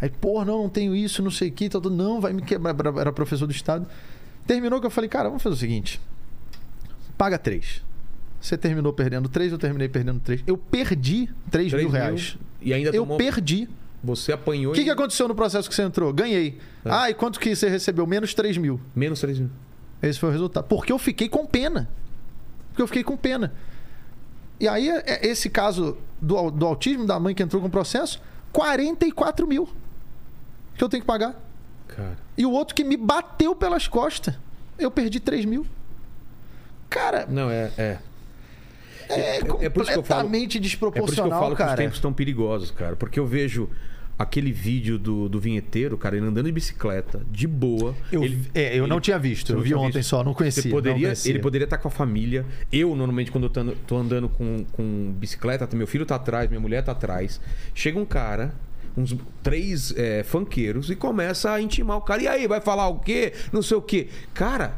Aí, 0.00 0.08
pô, 0.08 0.44
não, 0.44 0.62
não 0.62 0.68
tenho 0.68 0.94
isso, 0.94 1.22
não 1.22 1.30
sei 1.30 1.48
o 1.48 1.52
que, 1.52 1.68
todo 1.68 1.90
não, 1.90 2.20
vai 2.20 2.32
me 2.32 2.40
quebrar. 2.40 2.74
Era 2.98 3.12
professor 3.12 3.46
do 3.46 3.52
estado. 3.52 3.86
Terminou 4.48 4.80
que 4.80 4.86
eu 4.86 4.90
falei, 4.90 5.10
cara, 5.10 5.28
vamos 5.28 5.42
fazer 5.42 5.54
o 5.54 5.58
seguinte: 5.58 6.00
paga 7.18 7.38
três. 7.38 7.84
Você 8.40 8.56
terminou 8.56 8.94
perdendo 8.94 9.28
três, 9.28 9.52
eu 9.52 9.58
terminei 9.58 9.88
perdendo 9.88 10.20
três. 10.20 10.42
Eu 10.46 10.56
perdi 10.56 11.28
três 11.50 11.70
mil 11.72 11.90
reais. 11.90 12.38
E 12.62 12.72
ainda 12.72 12.88
Eu 12.88 13.02
tomou... 13.02 13.18
perdi. 13.18 13.68
Você 14.02 14.32
apanhou. 14.32 14.72
O 14.72 14.74
que, 14.74 14.80
e... 14.80 14.84
que 14.84 14.90
aconteceu 14.90 15.28
no 15.28 15.34
processo 15.34 15.68
que 15.68 15.74
você 15.74 15.82
entrou? 15.82 16.12
Ganhei. 16.14 16.58
É. 16.82 16.90
Ah, 16.90 17.10
e 17.10 17.14
quanto 17.14 17.38
que 17.38 17.54
você 17.54 17.68
recebeu? 17.68 18.06
Menos 18.06 18.32
três 18.32 18.56
mil. 18.56 18.80
Menos 18.96 19.20
três 19.20 19.38
mil. 19.38 19.50
Esse 20.00 20.18
foi 20.18 20.30
o 20.30 20.32
resultado. 20.32 20.64
Porque 20.64 20.90
eu 20.90 20.98
fiquei 20.98 21.28
com 21.28 21.44
pena. 21.44 21.90
Porque 22.70 22.80
eu 22.80 22.86
fiquei 22.86 23.04
com 23.04 23.16
pena. 23.16 23.52
E 24.58 24.66
aí, 24.66 24.88
é 24.88 25.26
esse 25.26 25.50
caso 25.50 25.98
do, 26.22 26.50
do 26.50 26.64
autismo, 26.64 27.04
da 27.04 27.20
mãe 27.20 27.34
que 27.34 27.42
entrou 27.42 27.60
com 27.60 27.68
o 27.68 27.70
processo, 27.70 28.22
44 28.52 29.46
mil 29.46 29.68
que 30.74 30.82
eu 30.82 30.88
tenho 30.88 31.02
que 31.02 31.06
pagar. 31.06 31.47
Cara. 31.88 32.18
E 32.36 32.46
o 32.46 32.52
outro 32.52 32.74
que 32.74 32.84
me 32.84 32.96
bateu 32.96 33.54
pelas 33.56 33.88
costas. 33.88 34.34
Eu 34.78 34.90
perdi 34.90 35.18
3 35.18 35.44
mil. 35.44 35.66
Cara. 36.88 37.26
Não, 37.28 37.50
é. 37.50 37.70
É, 37.76 37.98
é, 39.08 39.38
é, 39.38 39.40
é 39.62 39.68
por 39.68 39.82
isso 39.82 39.92
que 39.92 39.98
eu 39.98 40.04
falo, 40.04 40.28
desproporcional, 40.28 40.96
É 40.96 41.00
por 41.00 41.12
isso 41.12 41.22
que 41.22 41.28
eu 41.28 41.30
falo 41.30 41.56
cara. 41.56 41.68
que 41.70 41.74
os 41.74 41.78
tempos 41.78 41.96
estão 41.96 42.12
perigosos, 42.12 42.70
cara. 42.70 42.94
Porque 42.94 43.18
eu 43.18 43.26
vejo 43.26 43.68
aquele 44.18 44.50
vídeo 44.50 44.98
do, 44.98 45.28
do 45.28 45.38
vinheteiro, 45.38 45.96
cara, 45.96 46.16
ele 46.16 46.26
andando 46.26 46.46
de 46.46 46.52
bicicleta, 46.52 47.22
de 47.30 47.46
boa. 47.46 47.94
Eu, 48.10 48.24
ele, 48.24 48.50
é, 48.52 48.76
eu 48.76 48.84
ele, 48.84 48.86
não 48.88 49.00
tinha 49.00 49.18
visto, 49.18 49.52
eu 49.52 49.60
vi 49.60 49.72
ontem 49.74 49.98
visto. 49.98 50.08
só, 50.08 50.24
não 50.24 50.34
conhecia. 50.34 50.70
Poderia, 50.70 50.96
não 50.96 51.02
conhecia. 51.02 51.30
Ele 51.30 51.38
poderia 51.38 51.64
estar 51.64 51.78
com 51.78 51.86
a 51.86 51.90
família. 51.90 52.44
Eu, 52.72 52.96
normalmente, 52.96 53.30
quando 53.30 53.44
eu 53.44 53.50
tô, 53.50 53.64
tô 53.86 53.96
andando 53.96 54.28
com, 54.28 54.64
com 54.72 55.12
bicicleta, 55.16 55.68
meu 55.76 55.86
filho 55.86 56.04
tá 56.04 56.16
atrás, 56.16 56.48
minha 56.48 56.60
mulher 56.60 56.82
tá 56.82 56.92
atrás. 56.92 57.40
Chega 57.74 57.98
um 57.98 58.04
cara 58.04 58.52
uns 58.98 59.16
três 59.42 59.94
é, 59.96 60.22
funkeiros 60.22 60.90
e 60.90 60.96
começa 60.96 61.52
a 61.52 61.60
intimar 61.60 61.96
o 61.96 62.00
cara. 62.00 62.22
E 62.22 62.28
aí, 62.28 62.46
vai 62.46 62.60
falar 62.60 62.88
o 62.88 62.98
quê? 62.98 63.32
Não 63.52 63.62
sei 63.62 63.76
o 63.76 63.82
quê. 63.82 64.08
Cara, 64.34 64.74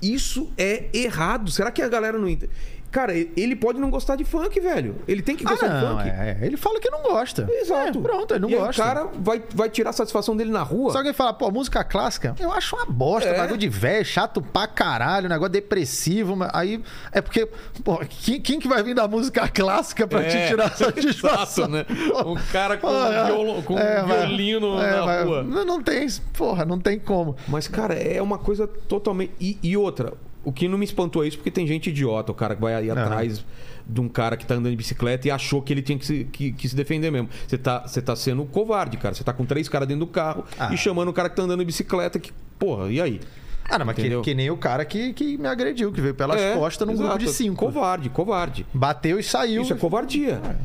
isso 0.00 0.50
é 0.56 0.88
errado. 0.92 1.50
Será 1.50 1.70
que 1.70 1.82
a 1.82 1.88
galera 1.88 2.18
não 2.18 2.28
entende? 2.28 2.52
Cara, 2.90 3.12
ele 3.14 3.54
pode 3.54 3.78
não 3.78 3.88
gostar 3.88 4.16
de 4.16 4.24
funk, 4.24 4.58
velho. 4.58 4.96
Ele 5.06 5.22
tem 5.22 5.36
que 5.36 5.44
gostar 5.44 5.66
ah, 5.66 5.80
não, 5.80 5.96
de 5.96 6.02
funk. 6.02 6.08
É, 6.08 6.38
é. 6.40 6.46
Ele 6.46 6.56
fala 6.56 6.80
que 6.80 6.90
não 6.90 7.02
gosta. 7.02 7.46
Exato. 7.48 7.98
É, 7.98 8.02
pronto, 8.02 8.34
ele 8.34 8.40
não 8.40 8.50
e 8.50 8.56
gosta. 8.56 8.82
o 8.82 8.84
cara 8.84 9.08
vai, 9.20 9.42
vai 9.54 9.70
tirar 9.70 9.90
a 9.90 9.92
satisfação 9.92 10.36
dele 10.36 10.50
na 10.50 10.62
rua. 10.62 10.90
Se 10.90 10.96
alguém 10.96 11.12
fala, 11.12 11.32
pô, 11.32 11.50
música 11.50 11.84
clássica, 11.84 12.34
eu 12.40 12.52
acho 12.52 12.74
uma 12.74 12.86
bosta, 12.86 13.28
é. 13.28 13.36
bagulho 13.36 13.58
de 13.58 13.68
velho, 13.68 14.04
chato 14.04 14.42
pra 14.42 14.66
caralho, 14.66 15.28
negócio 15.28 15.52
depressivo. 15.52 16.36
Aí 16.52 16.82
é 17.12 17.20
porque, 17.20 17.46
pô, 17.84 17.98
quem, 18.08 18.40
quem 18.40 18.58
que 18.58 18.66
vai 18.66 18.82
vir 18.82 18.94
da 18.94 19.06
música 19.06 19.46
clássica 19.48 20.06
pra 20.08 20.24
te 20.24 20.36
é, 20.36 20.48
tirar 20.48 20.66
a 20.66 20.70
satisfação? 20.74 21.66
Exato, 21.66 21.68
né? 21.68 21.86
Um 22.26 22.34
cara 22.52 22.76
com, 22.76 22.88
um, 22.88 23.26
violo, 23.26 23.62
com 23.62 23.74
um 23.74 24.06
violino 24.06 24.76
na 24.76 25.04
vai, 25.04 25.24
rua. 25.24 25.42
Não, 25.44 25.64
não 25.64 25.82
tem, 25.82 26.08
porra, 26.36 26.64
não 26.64 26.80
tem 26.80 26.98
como. 26.98 27.36
Mas, 27.46 27.68
cara, 27.68 27.94
é 27.94 28.20
uma 28.20 28.38
coisa 28.38 28.66
totalmente. 28.66 29.32
E, 29.40 29.58
e 29.62 29.76
outra, 29.76 30.12
o 30.44 30.52
que 30.52 30.68
não 30.68 30.78
me 30.78 30.84
espantou 30.84 31.24
é 31.24 31.28
isso, 31.28 31.36
porque 31.36 31.50
tem 31.50 31.66
gente 31.66 31.90
idiota, 31.90 32.32
o 32.32 32.34
cara 32.34 32.54
que 32.54 32.60
vai 32.60 32.74
aí 32.74 32.90
atrás 32.90 33.44
de 33.86 34.00
um 34.00 34.08
cara 34.08 34.36
que 34.36 34.46
tá 34.46 34.54
andando 34.54 34.70
de 34.70 34.76
bicicleta 34.76 35.26
e 35.26 35.30
achou 35.30 35.60
que 35.60 35.72
ele 35.72 35.82
tinha 35.82 35.98
que 35.98 36.06
se, 36.06 36.24
que, 36.24 36.52
que 36.52 36.68
se 36.68 36.76
defender 36.76 37.10
mesmo. 37.10 37.28
Você 37.46 37.58
tá, 37.58 37.80
você 37.80 38.00
tá 38.00 38.14
sendo 38.14 38.44
covarde, 38.44 38.96
cara. 38.96 39.14
Você 39.14 39.24
tá 39.24 39.32
com 39.32 39.44
três 39.44 39.68
caras 39.68 39.88
dentro 39.88 40.06
do 40.06 40.10
carro 40.10 40.44
ah. 40.58 40.72
e 40.72 40.76
chamando 40.76 41.08
o 41.08 41.12
cara 41.12 41.28
que 41.28 41.36
tá 41.36 41.42
andando 41.42 41.60
de 41.60 41.66
bicicleta 41.66 42.18
que. 42.18 42.32
Porra, 42.58 42.90
e 42.90 43.00
aí? 43.00 43.20
Ah, 43.68 43.84
mas 43.84 43.94
que, 43.94 44.20
que, 44.20 44.34
nem 44.34 44.50
o 44.50 44.56
cara 44.56 44.84
que, 44.84 45.12
que 45.12 45.38
me 45.38 45.46
agrediu, 45.46 45.92
que 45.92 46.00
veio 46.00 46.14
pelas 46.14 46.40
é, 46.40 46.54
costas 46.54 46.86
num 46.86 46.94
exato. 46.94 47.08
grupo 47.08 47.24
de 47.24 47.32
cinco. 47.32 47.66
Covarde, 47.66 48.08
covarde. 48.08 48.66
Bateu 48.74 49.18
e 49.18 49.22
saiu. 49.22 49.62
Isso 49.62 49.72
é 49.72 49.76
covardia. 49.76 50.40
É. 50.44 50.56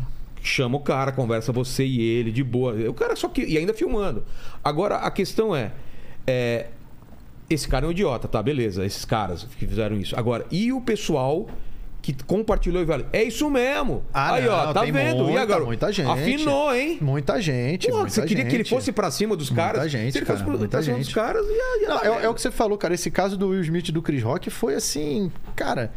Chama 0.41 0.77
o 0.77 0.79
cara, 0.79 1.11
conversa 1.11 1.51
você 1.51 1.85
e 1.85 2.01
ele, 2.01 2.31
de 2.31 2.43
boa. 2.43 2.73
O 2.89 2.93
cara 2.93 3.15
só 3.15 3.27
que. 3.27 3.43
E 3.43 3.57
ainda 3.57 3.73
filmando. 3.73 4.23
Agora, 4.63 4.97
a 4.97 5.11
questão 5.11 5.55
é. 5.55 5.71
é 6.25 6.67
esse 7.49 7.67
cara 7.67 7.85
é 7.85 7.87
um 7.87 7.91
idiota, 7.91 8.27
tá? 8.27 8.41
Beleza, 8.41 8.85
esses 8.85 9.05
caras 9.05 9.43
que 9.43 9.67
fizeram 9.67 9.97
isso. 9.97 10.17
Agora, 10.17 10.45
e 10.51 10.71
o 10.73 10.81
pessoal 10.81 11.47
que 12.01 12.13
compartilhou 12.23 12.83
e 12.83 12.85
falou: 12.85 13.07
É 13.11 13.23
isso 13.23 13.49
mesmo. 13.49 14.03
Ah, 14.13 14.33
Aí, 14.33 14.45
não, 14.45 14.53
ó, 14.53 14.73
tá 14.73 14.83
vendo? 14.83 15.23
Muita, 15.23 15.31
e 15.31 15.37
agora? 15.37 15.65
Muita 15.65 15.91
gente. 15.91 16.07
Afinou, 16.09 16.73
hein? 16.73 16.99
Muita 17.01 17.41
gente. 17.41 17.87
Porra, 17.87 18.01
muita 18.01 18.13
você 18.13 18.21
queria 18.21 18.43
gente. 18.43 18.49
que 18.51 18.55
ele 18.57 18.63
fosse 18.63 18.91
pra 18.91 19.09
cima 19.09 19.35
dos 19.35 19.49
caras? 19.49 19.81
Muita 19.81 19.89
gente. 19.89 20.11
Se 20.11 20.19
ele 20.19 20.25
cara, 20.25 20.37
fosse 20.37 20.49
muita 20.49 20.67
pra 20.67 20.83
cima 20.83 20.97
gente. 20.97 21.05
dos 21.05 21.13
caras, 21.15 21.45
ia, 21.47 21.81
ia 21.81 21.89
não, 21.89 21.99
é, 21.99 22.25
é, 22.25 22.29
o 22.29 22.33
que 22.35 22.41
você 22.41 22.51
falou, 22.51 22.77
cara. 22.77 22.93
Esse 22.93 23.09
caso 23.09 23.35
do 23.35 23.49
Will 23.49 23.61
Smith 23.61 23.89
e 23.89 23.91
do 23.91 24.03
Chris 24.03 24.21
Rock 24.21 24.51
foi 24.51 24.75
assim, 24.75 25.31
cara. 25.55 25.91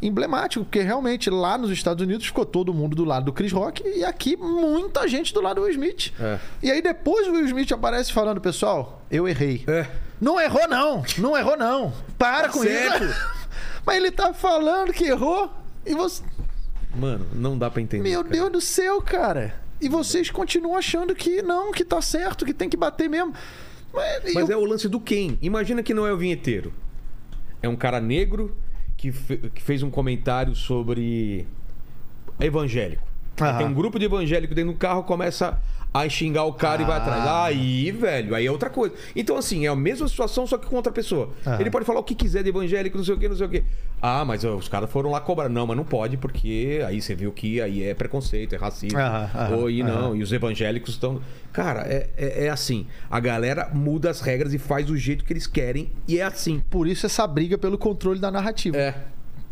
emblemático, 0.00 0.64
porque 0.64 0.80
realmente 0.80 1.30
lá 1.30 1.56
nos 1.56 1.70
Estados 1.70 2.02
Unidos 2.04 2.26
ficou 2.26 2.44
todo 2.44 2.74
mundo 2.74 2.96
do 2.96 3.04
lado 3.04 3.26
do 3.26 3.32
Chris 3.32 3.52
Rock 3.52 3.84
e 3.86 4.04
aqui 4.04 4.36
muita 4.36 5.06
gente 5.06 5.32
do 5.32 5.40
lado 5.40 5.60
do 5.60 5.62
Will 5.62 5.70
Smith. 5.70 6.12
É. 6.20 6.38
E 6.60 6.70
aí 6.72 6.82
depois 6.82 7.28
o 7.28 7.30
Will 7.32 7.46
Smith 7.46 7.70
aparece 7.70 8.12
falando, 8.12 8.40
pessoal, 8.40 9.00
eu 9.08 9.28
errei. 9.28 9.62
É. 9.68 9.86
Não 10.22 10.40
errou 10.40 10.68
não, 10.68 11.02
não 11.18 11.36
errou 11.36 11.56
não. 11.56 11.92
Para 12.16 12.46
tá 12.46 12.50
com 12.50 12.62
certo. 12.62 13.02
isso. 13.02 13.32
Mas 13.84 13.96
ele 13.96 14.12
tá 14.12 14.32
falando 14.32 14.92
que 14.92 15.02
errou 15.02 15.52
e 15.84 15.96
você... 15.96 16.22
Mano, 16.94 17.26
não 17.34 17.58
dá 17.58 17.68
pra 17.68 17.82
entender. 17.82 18.08
Meu 18.08 18.22
cara. 18.22 18.32
Deus 18.32 18.52
do 18.52 18.60
céu, 18.60 19.02
cara. 19.02 19.52
E 19.80 19.88
vocês 19.88 20.30
continuam 20.30 20.76
achando 20.76 21.12
que 21.12 21.42
não, 21.42 21.72
que 21.72 21.84
tá 21.84 22.00
certo, 22.00 22.44
que 22.44 22.54
tem 22.54 22.68
que 22.68 22.76
bater 22.76 23.10
mesmo. 23.10 23.34
Mas, 23.92 24.32
Mas 24.32 24.48
eu... 24.48 24.52
é 24.52 24.56
o 24.56 24.64
lance 24.64 24.88
do 24.88 25.00
quem? 25.00 25.36
Imagina 25.42 25.82
que 25.82 25.92
não 25.92 26.06
é 26.06 26.12
o 26.12 26.16
vinheteiro. 26.16 26.72
É 27.60 27.68
um 27.68 27.74
cara 27.74 28.00
negro 28.00 28.56
que, 28.96 29.10
fe... 29.10 29.38
que 29.52 29.60
fez 29.60 29.82
um 29.82 29.90
comentário 29.90 30.54
sobre 30.54 31.48
evangélico. 32.38 33.02
Aham. 33.40 33.58
Tem 33.58 33.66
um 33.66 33.74
grupo 33.74 33.98
de 33.98 34.04
evangélico 34.04 34.54
dentro 34.54 34.72
do 34.72 34.78
carro, 34.78 35.02
começa 35.02 35.60
a 35.92 36.08
xingar 36.08 36.44
o 36.44 36.52
cara 36.52 36.80
ah. 36.80 36.82
e 36.82 36.86
vai 36.86 36.96
atrás. 36.96 37.24
Ah. 37.24 37.44
Aí, 37.44 37.90
velho, 37.90 38.34
aí 38.34 38.46
é 38.46 38.50
outra 38.50 38.70
coisa. 38.70 38.94
Então, 39.14 39.36
assim, 39.36 39.66
é 39.66 39.68
a 39.68 39.76
mesma 39.76 40.08
situação, 40.08 40.46
só 40.46 40.56
que 40.56 40.66
com 40.66 40.76
outra 40.76 40.92
pessoa. 40.92 41.30
Ah. 41.44 41.58
Ele 41.60 41.70
pode 41.70 41.84
falar 41.84 42.00
o 42.00 42.04
que 42.04 42.14
quiser 42.14 42.42
de 42.42 42.48
evangélico, 42.48 42.96
não 42.96 43.04
sei 43.04 43.14
o 43.14 43.18
que, 43.18 43.28
não 43.28 43.36
sei 43.36 43.46
o 43.46 43.50
que. 43.50 43.64
Ah, 44.00 44.24
mas 44.24 44.42
os 44.42 44.68
caras 44.68 44.90
foram 44.90 45.10
lá 45.10 45.20
cobrar. 45.20 45.48
Não, 45.48 45.66
mas 45.66 45.76
não 45.76 45.84
pode, 45.84 46.16
porque 46.16 46.82
aí 46.86 47.00
você 47.00 47.14
viu 47.14 47.30
que 47.30 47.60
aí 47.60 47.84
é 47.84 47.94
preconceito, 47.94 48.54
é 48.54 48.58
racismo. 48.58 48.98
Ou 49.56 49.70
e 49.70 49.82
não, 49.82 50.16
e 50.16 50.22
os 50.22 50.32
evangélicos 50.32 50.94
estão. 50.94 51.20
Cara, 51.52 51.82
é, 51.82 52.08
é, 52.16 52.46
é, 52.46 52.48
assim. 52.48 52.86
A 53.10 53.20
galera 53.20 53.70
muda 53.72 54.10
as 54.10 54.20
regras 54.20 54.54
e 54.54 54.58
faz 54.58 54.86
do 54.86 54.96
jeito 54.96 55.24
que 55.24 55.32
eles 55.32 55.46
querem, 55.46 55.90
e 56.08 56.18
é 56.18 56.22
assim. 56.22 56.62
Por 56.70 56.88
isso 56.88 57.06
essa 57.06 57.26
briga 57.26 57.58
pelo 57.58 57.76
controle 57.76 58.18
da 58.18 58.30
narrativa. 58.30 58.76
É. 58.76 58.94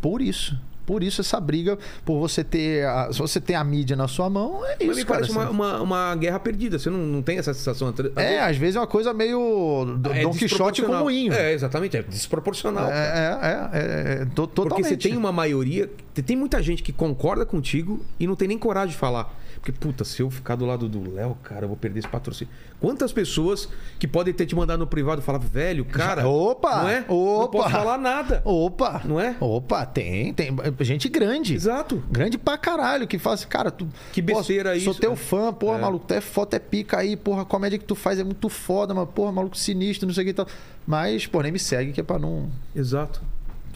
Por 0.00 0.22
isso. 0.22 0.58
Por 0.90 1.04
isso 1.04 1.20
essa 1.20 1.38
briga, 1.38 1.78
por 2.04 2.18
você 2.18 2.42
ter. 2.42 2.84
A, 2.84 3.12
se 3.12 3.20
você 3.20 3.40
tem 3.40 3.54
a 3.54 3.62
mídia 3.62 3.94
na 3.94 4.08
sua 4.08 4.28
mão, 4.28 4.66
é 4.66 4.74
isso. 4.80 4.86
Mas 4.88 4.96
me 4.96 5.04
cara, 5.04 5.20
parece 5.20 5.38
assim. 5.38 5.48
uma, 5.52 5.78
uma, 5.78 5.82
uma, 5.82 6.16
guerra 6.16 6.40
perdida. 6.40 6.80
Você 6.80 6.90
não, 6.90 6.98
não 6.98 7.22
tem 7.22 7.38
essa 7.38 7.54
sensação. 7.54 7.86
Às 7.86 8.16
é, 8.16 8.40
às 8.40 8.56
vezes 8.56 8.74
é 8.74 8.80
uma 8.80 8.88
coisa 8.88 9.14
meio 9.14 10.00
é 10.12 10.22
Don 10.22 10.32
Quixote 10.32 10.82
com 10.82 10.92
moinho. 10.92 11.32
É, 11.32 11.52
exatamente. 11.52 11.96
É 11.96 12.02
desproporcional. 12.02 12.90
É, 12.90 12.90
é, 12.92 13.78
é, 13.78 14.22
é, 14.22 14.24
totalmente. 14.34 14.70
Porque 14.70 14.82
você 14.82 14.96
tem 14.96 15.16
uma 15.16 15.30
maioria. 15.30 15.88
Tem 16.26 16.34
muita 16.34 16.60
gente 16.60 16.82
que 16.82 16.92
concorda 16.92 17.46
contigo 17.46 18.04
e 18.18 18.26
não 18.26 18.34
tem 18.34 18.48
nem 18.48 18.58
coragem 18.58 18.90
de 18.90 18.96
falar. 18.96 19.32
Porque, 19.60 19.72
puta, 19.72 20.04
se 20.04 20.22
eu 20.22 20.30
ficar 20.30 20.56
do 20.56 20.64
lado 20.64 20.88
do 20.88 21.12
Léo, 21.12 21.36
cara, 21.42 21.64
eu 21.64 21.68
vou 21.68 21.76
perder 21.76 21.98
esse 21.98 22.08
patrocínio. 22.08 22.52
Quantas 22.80 23.12
pessoas 23.12 23.68
que 23.98 24.08
podem 24.08 24.32
ter 24.32 24.46
te 24.46 24.56
mandado 24.56 24.78
no 24.78 24.86
privado 24.86 25.20
falar, 25.20 25.38
velho, 25.38 25.84
cara. 25.84 26.26
Opa! 26.26 26.82
Não 26.82 26.88
é? 26.88 27.04
Opa! 27.06 27.42
Não 27.42 27.48
posso 27.48 27.70
falar 27.70 27.98
nada. 27.98 28.40
Opa! 28.42 29.02
Não 29.04 29.20
é? 29.20 29.36
Opa, 29.38 29.84
tem. 29.84 30.32
Tem 30.32 30.56
gente 30.80 31.10
grande. 31.10 31.54
Exato. 31.54 32.02
Grande 32.10 32.38
pra 32.38 32.56
caralho, 32.56 33.06
que 33.06 33.18
fala 33.18 33.34
assim, 33.34 33.48
cara, 33.48 33.70
tu. 33.70 33.86
Que 34.14 34.22
besteira 34.22 34.74
isso. 34.74 34.86
Sou 34.86 34.94
teu 34.94 35.14
fã, 35.14 35.52
porra, 35.52 35.76
é. 35.76 35.80
maluco, 35.82 36.06
tu 36.06 36.14
é 36.14 36.22
foto, 36.22 36.54
é 36.54 36.58
pica 36.58 36.98
aí, 36.98 37.14
porra, 37.14 37.42
a 37.42 37.44
comédia 37.44 37.78
que 37.78 37.84
tu 37.84 37.94
faz 37.94 38.18
é 38.18 38.24
muito 38.24 38.48
foda, 38.48 38.94
mas, 38.94 39.06
porra, 39.10 39.30
maluco 39.30 39.58
sinistro, 39.58 40.06
não 40.06 40.14
sei 40.14 40.22
o 40.22 40.24
que 40.24 40.30
e 40.30 40.34
tal. 40.34 40.46
Mas, 40.86 41.26
pô, 41.26 41.42
nem 41.42 41.52
me 41.52 41.58
segue, 41.58 41.92
que 41.92 42.00
é 42.00 42.04
pra 42.04 42.18
não. 42.18 42.48
Exato. 42.74 43.20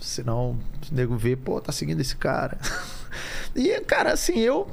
Senão, 0.01 0.59
o 0.91 0.95
nego 0.95 1.17
vê, 1.17 1.37
pô, 1.37 1.61
tá 1.61 1.73
seguindo 1.73 2.01
esse 2.01 2.17
cara. 2.17 2.59
e, 3.55 3.81
cara, 3.81 4.13
assim, 4.13 4.39
eu. 4.39 4.67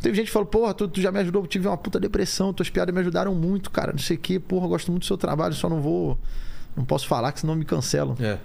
Teve 0.00 0.16
gente 0.16 0.26
que 0.26 0.32
falou, 0.32 0.46
porra, 0.46 0.72
tu, 0.72 0.88
tu, 0.88 1.00
já 1.00 1.12
me 1.12 1.18
ajudou, 1.20 1.42
eu 1.42 1.46
tive 1.46 1.68
uma 1.68 1.76
puta 1.76 2.00
depressão, 2.00 2.52
tuas 2.54 2.70
piadas 2.70 2.94
me 2.94 3.00
ajudaram 3.00 3.34
muito, 3.34 3.70
cara. 3.70 3.92
Não 3.92 3.98
sei 3.98 4.16
o 4.16 4.20
que, 4.20 4.38
porra, 4.38 4.66
gosto 4.66 4.90
muito 4.90 5.02
do 5.02 5.06
seu 5.06 5.18
trabalho, 5.18 5.54
só 5.54 5.68
não 5.68 5.80
vou. 5.80 6.18
Não 6.74 6.84
posso 6.84 7.06
falar, 7.06 7.32
que 7.32 7.40
senão 7.40 7.54
me 7.54 7.64
cancelam. 7.64 8.16
É. 8.18 8.38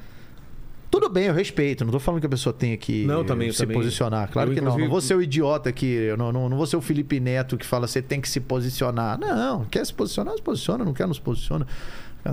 Tudo 0.91 1.09
bem, 1.09 1.25
eu 1.25 1.33
respeito. 1.33 1.83
Não 1.83 1.91
tô 1.91 1.99
falando 1.99 2.19
que 2.19 2.25
a 2.25 2.29
pessoa 2.29 2.53
tenha 2.53 2.75
que 2.77 3.05
não, 3.05 3.23
também, 3.23 3.51
se 3.51 3.59
também. 3.59 3.75
posicionar. 3.75 4.29
Claro 4.31 4.51
eu, 4.51 4.55
que 4.55 4.61
não. 4.61 4.77
Não 4.77 4.89
vou 4.89 5.01
ser 5.01 5.15
o 5.15 5.21
idiota 5.21 5.71
que. 5.71 6.13
Não, 6.17 6.31
não, 6.31 6.47
não 6.49 6.57
vou 6.57 6.65
ser 6.65 6.77
o 6.77 6.81
Felipe 6.81 7.19
Neto 7.19 7.57
que 7.57 7.65
fala 7.65 7.87
você 7.87 8.01
tem 8.01 8.21
que 8.21 8.29
se 8.29 8.39
posicionar. 8.39 9.19
Não, 9.19 9.65
quer 9.65 9.85
se 9.85 9.93
posicionar, 9.93 10.35
se 10.35 10.41
posiciona. 10.41 10.85
Não 10.85 10.93
quer, 10.93 11.07
não 11.07 11.13
se 11.13 11.21
posiciona. 11.21 11.67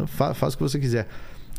Faz, 0.06 0.36
faz 0.36 0.54
o 0.54 0.56
que 0.56 0.62
você 0.62 0.78
quiser. 0.78 1.08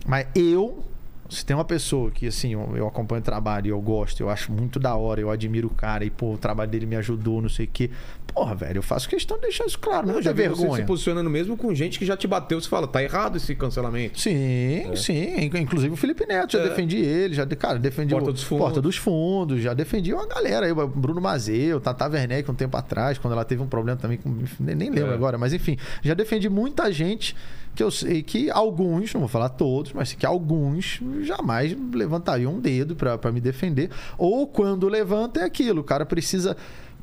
Mas 0.06 0.28
eu 0.36 0.84
se 1.30 1.46
tem 1.46 1.56
uma 1.56 1.66
pessoa 1.66 2.12
que, 2.12 2.28
assim, 2.28 2.54
eu, 2.54 2.88
acompanho 2.88 3.22
o 3.22 3.24
trabalho 3.24 3.68
e 3.68 3.70
eu 3.70 3.82
gosto, 3.82 4.22
eu 4.22 4.30
acho 4.30 4.52
muito 4.52 4.80
da 4.80 4.96
hora, 4.96 5.20
eu 5.20 5.30
admiro 5.30 5.68
o 5.68 5.74
cara 5.74 6.06
e, 6.06 6.10
pô, 6.10 6.34
o 6.34 6.38
trabalho 6.38 6.70
dele 6.70 6.86
me 6.86 6.96
ajudou, 6.96 7.42
não 7.42 7.50
sei 7.50 7.66
o 7.66 7.70
quê. 7.72 7.90
Porra, 8.34 8.56
velho, 8.56 8.80
eu 8.80 8.84
faço 8.84 9.08
questão 9.08 9.38
de 9.38 9.44
deixar 9.44 9.66
isso 9.66 9.80
claro, 9.80 10.08
não, 10.08 10.16
não 10.16 10.22
já 10.22 10.32
vergonha. 10.32 10.70
Você 10.72 10.82
se 10.82 10.88
posicionando 10.88 11.30
mesmo 11.30 11.56
com 11.56 11.74
gente 11.74 11.98
que 11.98 12.06
já 12.06 12.18
te 12.18 12.28
bateu, 12.28 12.60
você 12.60 12.68
fala, 12.68 12.88
tá 12.88 13.02
errado 13.02 13.38
esse 13.38 13.56
cancelamento. 13.56 14.20
Sim, 14.20 14.92
é. 14.92 14.96
sim. 14.96 15.36
Inclusive 15.56 15.94
o 15.94 15.98
Felipe 15.98 16.26
Neto, 16.26 16.54
já 16.54 16.60
é. 16.60 16.70
defendi 16.70 16.98
ele, 16.98 17.34
já, 17.34 17.46
cara, 17.46 17.80
defendi 17.80 18.14
Porta 18.14 18.30
o, 18.30 18.34
dos 18.34 18.44
Fundos. 18.44 18.64
Porta 18.66 18.82
dos 18.82 18.98
Fundos, 18.98 19.62
já 19.62 19.74
defendi 19.74 20.14
uma 20.14 20.28
galera 20.28 20.66
aí, 20.66 20.74
Bruno 20.74 21.22
Mazeu, 21.22 21.80
Tata 21.80 22.08
Werneck 22.08 22.50
um 22.50 22.56
tempo 22.56 22.76
atrás, 22.76 23.18
quando 23.18 23.34
ela 23.34 23.46
teve 23.46 23.62
um 23.62 23.68
problema 23.68 23.98
também 23.98 24.18
com. 24.18 24.30
Nem, 24.60 24.76
nem 24.76 24.90
lembro 24.90 25.12
é. 25.12 25.16
agora, 25.16 25.38
mas 25.38 25.54
enfim, 25.54 25.78
já 26.04 26.14
defendi 26.14 26.50
muita 26.50 26.92
gente 26.92 27.36
que 27.76 27.82
eu 27.82 27.90
sei 27.90 28.22
que 28.22 28.52
alguns, 28.52 29.14
não 29.14 29.22
vou 29.22 29.28
falar 29.28 29.50
todos, 29.50 29.94
mas 29.94 30.14
que 30.14 30.26
alguns 30.26 31.00
jamais 31.22 31.76
levantariam 31.94 32.54
um 32.54 32.60
dedo 32.60 32.96
para 32.96 33.32
me 33.32 33.42
defender. 33.42 33.90
Ou 34.18 34.48
quando 34.48 34.88
levanta 34.88 35.42
é 35.42 35.44
aquilo, 35.44 35.82
o 35.82 35.84
cara 35.84 36.06
precisa. 36.06 36.56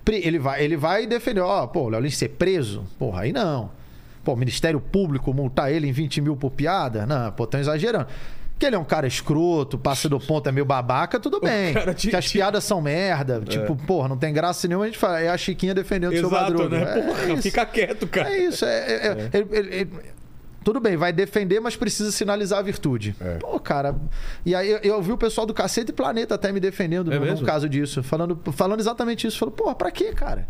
Ele 0.07 0.39
vai, 0.39 0.65
ele 0.65 0.76
vai 0.76 1.07
defender, 1.07 1.40
ó, 1.40 1.66
pô, 1.66 1.89
Léo 1.89 2.00
Lins 2.00 2.16
ser 2.16 2.31
preso? 2.31 2.84
Porra, 2.99 3.23
aí 3.23 3.32
não. 3.32 3.70
Pô, 4.24 4.32
o 4.34 4.36
Ministério 4.36 4.81
Público 4.81 5.32
multar 5.32 5.73
ele 5.73 5.89
em 5.89 5.92
20 5.92 6.20
mil 6.20 6.36
por 6.36 6.50
piada? 6.50 7.07
Não, 7.07 7.31
pô, 7.32 7.44
estão 7.44 7.60
exagerando. 7.60 8.07
Que 8.58 8.66
ele 8.66 8.76
é 8.76 8.78
um 8.78 8.84
cara 8.84 9.07
escroto, 9.07 9.78
passa 9.78 10.08
do 10.08 10.20
ponto, 10.20 10.49
é 10.49 10.52
meio 10.52 10.66
babaca, 10.66 11.18
tudo 11.18 11.40
bem. 11.40 11.74
Te, 11.94 12.10
que 12.10 12.16
as 12.16 12.31
piadas 12.31 12.62
são 12.62 12.81
merda. 12.81 13.42
É. 13.47 13.49
Tipo, 13.49 13.74
porra, 13.74 14.08
não 14.08 14.18
tem 14.18 14.32
graça 14.32 14.68
nenhuma, 14.68 14.84
a 14.84 14.89
gente 14.89 14.99
fala. 14.99 15.20
É 15.20 15.31
a 15.31 15.36
Chiquinha 15.36 15.74
defendendo 15.74 16.12
o 16.12 16.16
seu 16.16 16.31
Madruga. 16.31 16.68
Né? 16.68 16.82
É, 16.82 17.02
porra, 17.02 17.32
é 17.32 17.36
fica 17.42 17.65
quieto, 17.65 18.07
cara. 18.07 18.31
É 18.31 18.39
isso. 18.44 18.65
É, 18.65 18.68
é, 18.68 19.31
é. 19.32 19.39
Ele, 19.39 19.49
ele, 19.57 19.90
tudo 20.62 20.78
bem, 20.78 20.97
vai 20.97 21.12
defender, 21.12 21.58
mas 21.60 21.74
precisa 21.74 22.12
sinalizar 22.12 22.58
a 22.58 22.62
virtude. 22.62 23.16
É. 23.20 23.39
Pô, 23.39 23.58
cara. 23.58 23.97
E 24.44 24.55
aí 24.55 24.78
eu 24.82 24.97
ouvi 24.97 25.12
o 25.12 25.16
pessoal 25.16 25.47
do 25.47 25.55
Cacete 25.55 25.90
e 25.90 25.94
Planeta 25.94 26.34
até 26.34 26.52
me 26.52 26.60
defendendo 26.60 27.12
é 27.12 27.18
no, 27.18 27.34
no 27.34 27.44
caso 27.44 27.68
disso. 27.68 28.02
Falando, 28.02 28.39
falando 28.52 28.80
exatamente 28.80 29.26
isso. 29.26 29.39
Falou, 29.39 29.55
pô, 29.55 29.74
pra 29.74 29.90
quê, 29.90 30.12
cara? 30.12 30.47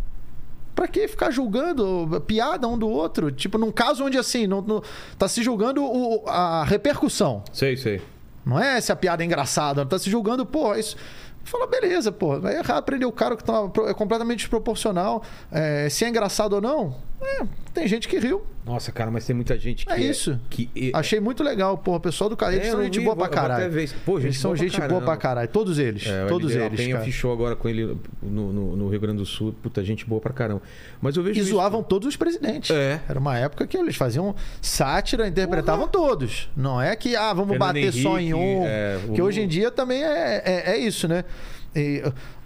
Pra 0.74 0.88
que 0.88 1.06
ficar 1.06 1.30
julgando 1.30 2.20
piada 2.26 2.66
um 2.66 2.76
do 2.76 2.88
outro? 2.88 3.30
Tipo, 3.30 3.58
num 3.58 3.70
caso 3.70 4.04
onde 4.04 4.18
assim, 4.18 4.46
não, 4.46 4.60
não 4.62 4.82
tá 5.18 5.28
se 5.28 5.42
julgando 5.42 5.84
o, 5.84 6.24
a 6.26 6.64
repercussão. 6.64 7.44
Sei, 7.52 7.76
sei. 7.76 8.00
Não 8.44 8.58
é 8.58 8.80
se 8.80 8.90
a 8.90 8.96
piada 8.96 9.22
é 9.22 9.26
engraçada, 9.26 9.84
tá 9.84 9.98
se 9.98 10.10
julgando, 10.10 10.44
pô, 10.44 10.74
isso. 10.74 10.96
Fala, 11.44 11.66
beleza, 11.66 12.12
pô, 12.12 12.38
vai 12.38 12.56
errar, 12.56 12.82
prender 12.82 13.06
o 13.06 13.12
cara 13.12 13.36
que 13.36 13.44
tá, 13.44 13.70
é 13.86 13.94
completamente 13.94 14.40
desproporcional. 14.40 15.22
É, 15.50 15.88
se 15.88 16.04
é 16.04 16.08
engraçado 16.08 16.54
ou 16.54 16.60
não, 16.60 16.96
é, 17.22 17.46
tem 17.74 17.86
gente 17.86 18.08
que 18.08 18.18
riu. 18.18 18.42
Nossa, 18.64 18.92
cara, 18.92 19.10
mas 19.10 19.26
tem 19.26 19.34
muita 19.34 19.58
gente 19.58 19.84
que. 19.84 19.92
É, 19.92 19.96
é 19.96 20.00
isso. 20.00 20.38
Que... 20.48 20.92
Achei 20.94 21.18
muito 21.18 21.42
legal, 21.42 21.76
pô. 21.76 21.96
O 21.96 22.00
pessoal 22.00 22.30
do 22.30 22.36
cara, 22.36 22.54
eles 22.54 22.68
é, 22.68 22.70
são 22.70 22.82
gente 22.82 22.98
vi, 22.98 23.04
boa 23.04 23.16
pra 23.16 23.28
caralho. 23.28 23.72
Pô, 24.04 24.16
gente 24.16 24.26
eles 24.26 24.38
são 24.38 24.54
gente 24.54 24.76
boa, 24.76 24.88
boa 24.88 25.00
pra 25.02 25.16
caralho. 25.16 25.48
Todos 25.48 25.78
eles. 25.78 26.06
É, 26.06 26.26
todos 26.26 26.54
eles. 26.54 26.78
Penha 26.78 27.00
fechou 27.00 27.32
agora 27.32 27.56
com 27.56 27.68
ele 27.68 27.96
no, 28.22 28.52
no, 28.52 28.76
no, 28.76 28.88
Rio 28.88 29.00
Grande 29.00 29.18
do 29.18 29.26
Sul. 29.26 29.54
Puta, 29.62 29.82
gente 29.82 30.04
boa 30.06 30.20
pra 30.20 30.32
caramba. 30.32 30.62
Mas 31.00 31.16
eu 31.16 31.22
vejo. 31.22 31.38
E 31.38 31.42
isso... 31.42 31.50
zoavam 31.50 31.82
todos 31.82 32.08
os 32.08 32.16
presidentes. 32.16 32.70
É. 32.70 33.00
Era 33.08 33.18
uma 33.18 33.36
época 33.36 33.66
que 33.66 33.76
eles 33.76 33.96
faziam 33.96 34.34
sátira, 34.60 35.26
interpretavam 35.26 35.88
todos. 35.88 36.48
Não 36.56 36.80
é 36.80 36.94
que, 36.96 37.16
ah, 37.16 37.32
vamos 37.32 37.50
Fernando 37.50 37.68
bater 37.68 37.80
Henrique, 37.80 38.02
só 38.02 38.18
em 38.18 38.34
um. 38.34 38.64
É, 38.64 38.98
que 39.14 39.22
hoje 39.22 39.40
em 39.40 39.48
dia 39.48 39.70
também 39.70 40.04
é, 40.04 40.42
é, 40.44 40.72
é 40.72 40.78
isso, 40.78 41.08
né? 41.08 41.24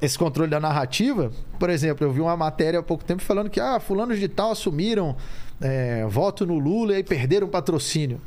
Esse 0.01 0.19
controle 0.19 0.51
da 0.51 0.61
narrativa, 0.61 1.33
por 1.59 1.71
exemplo, 1.71 2.07
eu 2.07 2.13
vi 2.13 2.21
uma 2.21 2.37
matéria 2.37 2.81
há 2.81 2.83
pouco 2.83 3.05
tempo 3.05 3.23
falando 3.23 3.49
que 3.49 3.59
ah, 3.59 3.81
fulanos 3.81 4.19
de 4.19 4.29
tal 4.29 4.53
assumiram 4.53 5.17
é, 5.61 6.05
voto 6.07 6.45
no 6.45 6.59
Lula 6.59 6.93
e 6.93 6.97
aí 6.97 7.05
perderam 7.05 7.49
patrocínio. 7.49 8.21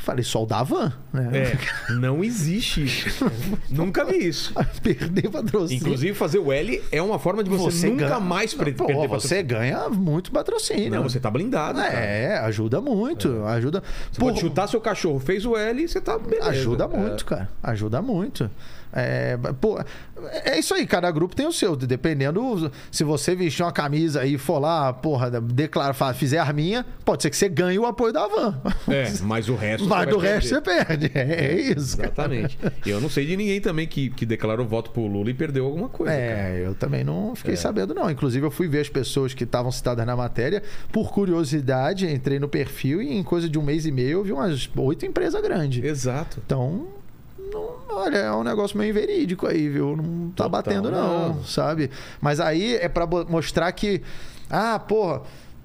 Falei, 0.00 0.24
só 0.24 0.42
o 0.42 0.46
da 0.46 0.62
van, 0.62 0.94
né? 1.12 1.30
É, 1.34 1.92
não 1.92 2.24
existe 2.24 2.82
isso. 2.82 3.30
nunca 3.68 4.02
vi 4.02 4.28
isso. 4.28 4.54
Perder 4.82 5.28
patrocínio. 5.28 5.82
Inclusive, 5.82 6.14
fazer 6.14 6.38
o 6.38 6.50
L 6.50 6.82
é 6.90 7.02
uma 7.02 7.18
forma 7.18 7.44
de 7.44 7.50
você, 7.50 7.70
você 7.70 7.90
nunca 7.90 8.08
ganha... 8.08 8.20
mais 8.20 8.54
perder 8.54 8.78
Pô, 8.78 8.86
patrocínio. 8.86 9.20
Você 9.20 9.42
ganha 9.42 9.88
muito 9.90 10.32
patrocínio. 10.32 10.90
Não, 10.90 11.02
você 11.02 11.20
tá 11.20 11.30
blindado. 11.30 11.80
É, 11.80 12.28
cara. 12.28 12.46
ajuda 12.46 12.80
muito. 12.80 13.42
É. 13.44 13.48
Ajuda. 13.50 13.82
Você 14.10 14.18
Por... 14.18 14.34
chutar 14.38 14.68
seu 14.68 14.80
cachorro, 14.80 15.18
fez 15.18 15.44
o 15.44 15.54
L 15.54 15.82
e 15.82 15.86
você 15.86 16.00
tá 16.00 16.18
beleza. 16.18 16.48
Ajuda 16.48 16.88
muito, 16.88 17.22
é. 17.24 17.28
cara. 17.28 17.48
Ajuda 17.62 18.00
muito. 18.00 18.50
É, 18.92 19.38
pô, 19.60 19.78
é 20.44 20.58
isso 20.58 20.74
aí, 20.74 20.86
cada 20.86 21.10
grupo 21.10 21.34
tem 21.34 21.46
o 21.46 21.52
seu. 21.52 21.76
Dependendo, 21.76 22.70
se 22.90 23.04
você 23.04 23.34
vestir 23.34 23.62
uma 23.62 23.72
camisa 23.72 24.24
e 24.26 24.36
for 24.36 24.58
lá, 24.58 24.92
porra, 24.92 25.30
declarar, 25.40 25.94
fizer 26.14 26.38
arminha, 26.38 26.84
pode 27.04 27.22
ser 27.22 27.30
que 27.30 27.36
você 27.36 27.48
ganhe 27.48 27.78
o 27.78 27.86
apoio 27.86 28.12
da 28.12 28.26
van. 28.26 28.60
É, 28.88 29.10
mas 29.22 29.48
o 29.48 29.54
resto. 29.54 29.86
mas 29.88 30.08
do 30.08 30.18
resto 30.18 30.48
você 30.48 30.60
perde. 30.60 31.10
É, 31.14 31.20
é 31.52 31.60
isso. 31.60 32.00
Exatamente. 32.00 32.58
E 32.84 32.90
eu 32.90 33.00
não 33.00 33.08
sei 33.08 33.26
de 33.26 33.36
ninguém 33.36 33.60
também 33.60 33.86
que, 33.86 34.10
que 34.10 34.26
declarou 34.26 34.66
voto 34.66 34.90
pro 34.90 35.06
Lula 35.06 35.30
e 35.30 35.34
perdeu 35.34 35.66
alguma 35.66 35.88
coisa. 35.88 36.12
É, 36.12 36.34
cara. 36.34 36.48
eu 36.56 36.74
também 36.74 37.04
não 37.04 37.34
fiquei 37.34 37.54
é. 37.54 37.56
sabendo, 37.56 37.94
não. 37.94 38.10
Inclusive, 38.10 38.44
eu 38.44 38.50
fui 38.50 38.68
ver 38.68 38.80
as 38.80 38.88
pessoas 38.88 39.32
que 39.34 39.44
estavam 39.44 39.70
citadas 39.70 40.04
na 40.04 40.16
matéria. 40.16 40.62
Por 40.92 41.12
curiosidade, 41.12 42.06
entrei 42.06 42.38
no 42.38 42.48
perfil 42.48 43.02
e 43.02 43.16
em 43.16 43.22
coisa 43.22 43.48
de 43.48 43.58
um 43.58 43.62
mês 43.62 43.86
e 43.86 43.92
meio 43.92 44.18
eu 44.18 44.24
vi 44.24 44.32
umas 44.32 44.68
oito 44.76 45.06
empresas 45.06 45.40
grandes. 45.40 45.84
Exato. 45.84 46.40
Então, 46.44 46.88
não, 47.50 47.96
olha, 47.96 48.16
é 48.18 48.32
um 48.32 48.42
negócio 48.42 48.78
meio 48.78 48.92
verídico 48.94 49.46
aí, 49.46 49.68
viu? 49.68 49.96
Não 49.96 50.30
tá 50.30 50.44
Total, 50.44 50.50
batendo, 50.50 50.90
não, 50.90 51.34
não, 51.34 51.44
sabe? 51.44 51.90
Mas 52.20 52.40
aí 52.40 52.76
é 52.76 52.88
para 52.88 53.06
mostrar 53.06 53.70
que, 53.72 54.02
ah, 54.48 54.78
porra. 54.78 55.22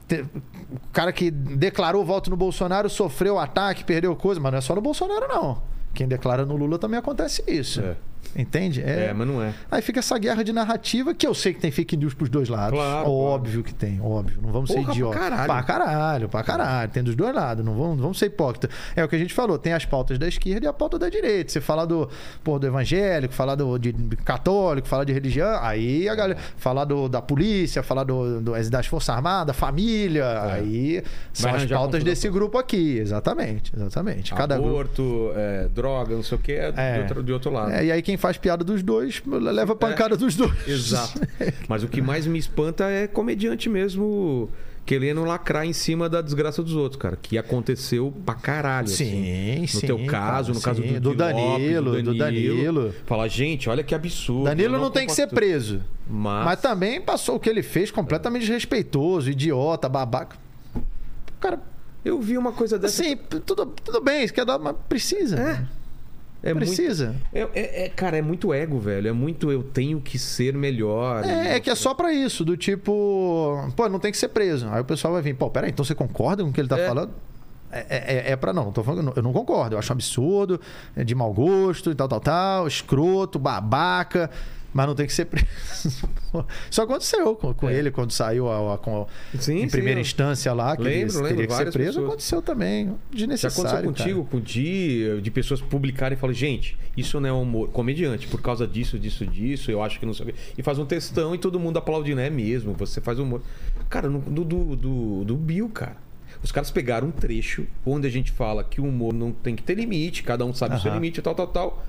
O 0.08 0.92
cara 0.94 1.12
que 1.12 1.32
declarou 1.32 2.06
voto 2.06 2.30
no 2.30 2.38
Bolsonaro 2.38 2.88
sofreu 2.90 3.40
ataque, 3.40 3.84
perdeu 3.84 4.16
coisa, 4.16 4.40
mas 4.40 4.52
não 4.52 4.60
é 4.60 4.62
só 4.62 4.76
no 4.76 4.82
Bolsonaro, 4.82 5.28
não. 5.28 5.64
Quem 5.96 6.08
declara 6.08 6.46
no 6.46 6.56
Lula 6.56 6.78
também 6.78 7.00
acontece 7.00 7.44
isso. 7.48 7.82
É. 7.82 7.96
Entende? 8.36 8.82
É... 8.82 9.08
é, 9.08 9.14
mas 9.14 9.28
não 9.28 9.42
é. 9.42 9.54
Aí 9.70 9.82
fica 9.82 10.00
essa 10.00 10.18
guerra 10.18 10.44
de 10.44 10.54
narrativa 10.54 11.14
que 11.14 11.26
eu 11.26 11.34
sei 11.34 11.54
que 11.54 11.60
tem 11.60 11.72
fake 11.72 11.98
news 11.98 12.14
pros 12.14 12.30
dois 12.30 12.50
lados. 12.50 12.78
Claro, 12.78 13.10
óbvio 13.10 13.62
claro. 13.62 13.64
que 13.64 13.74
tem, 13.74 14.02
óbvio. 14.02 14.40
Não 14.42 14.52
vamos 14.52 14.70
Porra, 14.70 14.86
ser 14.86 14.92
idiotas. 14.92 15.20
Pra 15.20 15.30
caralho. 15.30 15.48
Pra 15.48 15.64
caralho, 15.64 16.30
pra 16.30 16.44
caralho. 16.44 16.92
Tem 16.92 17.04
dos 17.04 17.16
dois 17.16 17.34
lados. 17.34 17.66
Não 17.66 17.74
vamos, 17.74 17.96
não 17.96 18.04
vamos 18.04 18.20
ser 18.20 18.28
hipócritas. 18.28 18.70
É 18.96 19.04
o 19.04 19.08
que 19.08 19.16
a 19.16 19.20
gente 19.20 19.34
falou. 19.34 19.58
Tem 19.58 19.74
as 19.74 19.86
pautas 19.86 20.18
da 20.18 20.28
esquerda 20.28 20.66
e 20.66 20.70
a 20.70 20.74
pauta 20.74 20.98
da 20.98 21.10
direita. 21.10 21.52
Você 21.52 21.62
fala 21.62 21.86
do, 21.86 22.10
porra, 22.44 22.60
do 22.60 22.68
evangélico, 22.68 23.34
falar 23.34 23.56
do 23.56 23.78
de 23.78 23.94
católico, 24.24 24.88
falar 24.88 25.04
de 25.04 25.14
religião. 25.14 25.60
Aí 25.62 26.08
a 26.08 26.16
galera. 26.16 26.40
Falar 26.58 26.86
do, 26.86 27.08
da 27.08 27.22
polícia, 27.22 27.84
falar 27.84 28.04
do, 28.04 28.42
do, 28.42 28.70
das 28.70 28.88
Forças 28.88 29.16
Armadas, 29.16 29.56
família. 29.56 30.24
É. 30.24 30.52
Aí 30.54 31.04
são 31.34 31.54
as 31.54 31.66
pautas 31.66 32.04
desse 32.04 32.30
grupo 32.30 32.58
aqui. 32.58 32.98
Exatamente, 32.98 33.72
exatamente. 33.76 34.34
Cada 34.34 34.56
Aborto, 34.56 35.04
grupo... 35.04 35.34
é, 35.36 35.68
droga, 35.68 36.16
não 36.16 36.24
sei 36.24 36.38
o 36.38 36.42
que, 36.42 36.52
é, 36.52 36.74
é. 36.76 36.94
De, 36.94 37.00
outro, 37.02 37.24
de 37.24 37.34
outro 37.34 37.52
lado. 37.52 37.72
É, 37.72 37.86
e 37.86 37.92
aí 37.92 38.02
quem 38.02 38.15
faz 38.18 38.38
piada 38.38 38.64
dos 38.64 38.82
dois, 38.84 39.22
leva 39.26 39.76
pancada 39.76 40.16
é, 40.16 40.18
dos 40.18 40.36
dois. 40.36 40.68
Exato. 40.68 41.20
Mas 41.68 41.84
o 41.84 41.88
que 41.88 42.02
mais 42.02 42.26
me 42.28 42.40
espanta 42.40 42.86
é 42.86 43.08
comediante 43.08 43.70
mesmo 43.70 44.50
querendo 44.86 45.24
lacrar 45.24 45.66
em 45.66 45.74
cima 45.74 46.08
da 46.08 46.22
desgraça 46.22 46.62
dos 46.62 46.74
outros, 46.74 47.02
cara. 47.02 47.18
Que 47.20 47.38
aconteceu 47.38 48.14
pra 48.26 48.36
caralho. 48.36 48.88
Sim, 48.88 49.54
assim. 49.54 49.62
No 49.62 49.68
sim. 49.68 49.88
teu 49.88 50.06
caso, 50.06 50.54
no 50.54 50.62
caso 50.62 50.82
do, 50.82 51.00
do, 51.00 51.16
Danilo, 51.16 51.92
Lopes, 51.92 52.04
do, 52.04 52.14
Danilo, 52.14 52.14
do 52.14 52.18
Danilo. 52.18 52.96
Fala, 53.06 53.28
gente, 53.28 53.70
olha 53.70 53.84
que 53.84 53.96
absurdo. 53.96 54.46
Danilo 54.46 54.74
não, 54.74 54.82
não 54.82 54.92
tem 54.92 55.08
que 55.08 55.14
ser 55.14 55.28
preso. 55.28 55.82
Mas... 56.08 56.46
mas 56.46 56.62
também 56.62 57.02
passou 57.02 57.36
o 57.36 57.40
que 57.40 57.50
ele 57.50 57.64
fez 57.64 57.90
completamente 57.90 58.42
desrespeitoso, 58.42 59.32
idiota, 59.32 59.90
babaca. 59.90 60.38
Cara. 61.40 61.60
Eu 62.04 62.22
vi 62.22 62.38
uma 62.38 62.52
coisa 62.52 62.78
dessa. 62.78 63.04
Sim, 63.04 63.18
tudo, 63.18 63.66
tudo 63.66 64.00
bem, 64.00 64.24
isso 64.24 64.34
quer 64.34 64.46
dar, 64.46 64.60
mas 64.60 64.76
precisa. 64.88 65.40
É. 65.40 65.66
É 66.46 66.54
Precisa. 66.54 67.08
Muito, 67.08 67.28
é, 67.34 67.60
é, 67.60 67.86
é, 67.86 67.90
cara, 67.90 68.18
é 68.18 68.22
muito 68.22 68.54
ego, 68.54 68.80
velho. 68.80 69.08
É 69.08 69.12
muito 69.12 69.52
eu 69.52 69.64
tenho 69.64 70.00
que 70.00 70.20
ser 70.20 70.54
melhor. 70.54 71.26
É, 71.26 71.56
é 71.56 71.60
que 71.60 71.72
é 71.72 71.76
só 71.76 71.96
para 71.96 72.14
isso, 72.14 72.46
do 72.46 72.56
tipo, 72.56 73.68
pô, 73.76 73.90
não 73.90 73.98
tem 73.98 74.12
que 74.12 74.18
ser 74.18 74.28
preso. 74.28 74.70
Aí 74.70 74.80
o 74.80 74.86
pessoal 74.86 75.14
vai 75.14 75.24
vir, 75.24 75.36
pô, 75.36 75.50
peraí, 75.50 75.72
então 75.72 75.84
você 75.84 75.96
concorda 75.96 76.44
com 76.44 76.50
o 76.52 76.54
que 76.54 76.62
ele 76.62 76.68
tá 76.68 76.78
é. 76.78 76.88
falando? 76.88 77.12
É, 77.72 77.86
é, 77.90 78.32
é 78.32 78.36
pra 78.36 78.54
não, 78.54 78.72
tô 78.72 78.84
falando, 78.84 79.12
eu 79.16 79.24
não 79.24 79.34
concordo, 79.34 79.76
eu 79.76 79.80
acho 79.80 79.92
um 79.92 79.96
absurdo, 79.96 80.62
é 80.96 81.04
de 81.04 81.14
mau 81.14 81.34
gosto 81.34 81.92
e 81.92 81.96
tal, 81.96 82.08
tal, 82.08 82.22
tal, 82.22 82.68
escroto, 82.68 83.38
babaca 83.38 84.30
mas 84.76 84.88
não 84.88 84.94
tem 84.94 85.08
que 85.08 85.14
ser 85.14 85.24
preso. 85.24 85.48
Isso 86.70 86.82
aconteceu 86.82 87.34
com, 87.38 87.54
com 87.54 87.70
é. 87.70 87.74
ele 87.76 87.92
quando 87.92 88.12
saiu 88.12 88.52
a, 88.52 88.74
a, 88.74 88.78
com, 88.78 89.08
sim, 89.40 89.62
em 89.62 89.70
primeira 89.70 89.96
sim, 89.96 90.02
instância 90.02 90.52
lá, 90.52 90.76
que 90.76 90.84
lembro, 90.84 91.18
ele 91.20 91.30
teria 91.30 91.48
que 91.48 91.54
ser 91.54 91.72
preso. 91.72 91.92
Pessoas. 91.92 92.06
Aconteceu 92.06 92.42
também. 92.42 92.94
Desnecessário. 93.10 93.70
Já 93.72 93.80
aconteceu 93.80 93.90
contigo, 93.90 94.20
cara. 94.20 94.32
com 94.32 94.38
o 94.38 94.42
Di, 94.42 95.22
de 95.22 95.32
pessoas 95.32 95.62
publicarem 95.62 96.18
e 96.18 96.20
falarem, 96.20 96.38
gente, 96.38 96.78
isso 96.98 97.22
não 97.22 97.30
é 97.30 97.32
humor. 97.32 97.70
Comediante, 97.70 98.28
por 98.28 98.42
causa 98.42 98.68
disso, 98.68 99.00
disso, 99.00 99.26
disso, 99.26 99.72
eu 99.72 99.82
acho 99.82 99.98
que 99.98 100.06
não 100.06 100.14
sei. 100.14 100.36
E 100.58 100.62
faz 100.62 100.78
um 100.78 100.86
textão 100.86 101.34
e 101.34 101.38
todo 101.38 101.58
mundo 101.58 101.80
aplaudindo, 101.80 102.20
é 102.20 102.30
mesmo, 102.30 102.74
você 102.74 103.00
faz 103.00 103.18
humor. 103.18 103.42
Cara, 103.90 104.10
no, 104.10 104.20
do, 104.20 104.44
do, 104.44 104.76
do, 104.76 105.24
do 105.24 105.36
Bill, 105.38 105.70
cara. 105.70 105.96
Os 106.44 106.52
caras 106.52 106.70
pegaram 106.70 107.08
um 107.08 107.12
trecho 107.12 107.66
onde 107.86 108.08
a 108.08 108.12
gente 108.12 108.30
fala 108.30 108.62
que 108.62 108.82
o 108.82 108.84
humor 108.84 109.14
não 109.14 109.32
tem 109.32 109.56
que 109.56 109.64
ter 109.64 109.76
limite, 109.76 110.22
cada 110.22 110.44
um 110.44 110.54
sabe 110.54 110.76
o 110.76 110.80
seu 110.82 110.94
limite, 110.94 111.22
tal, 111.22 111.34
tal, 111.34 111.48
tal 111.48 111.86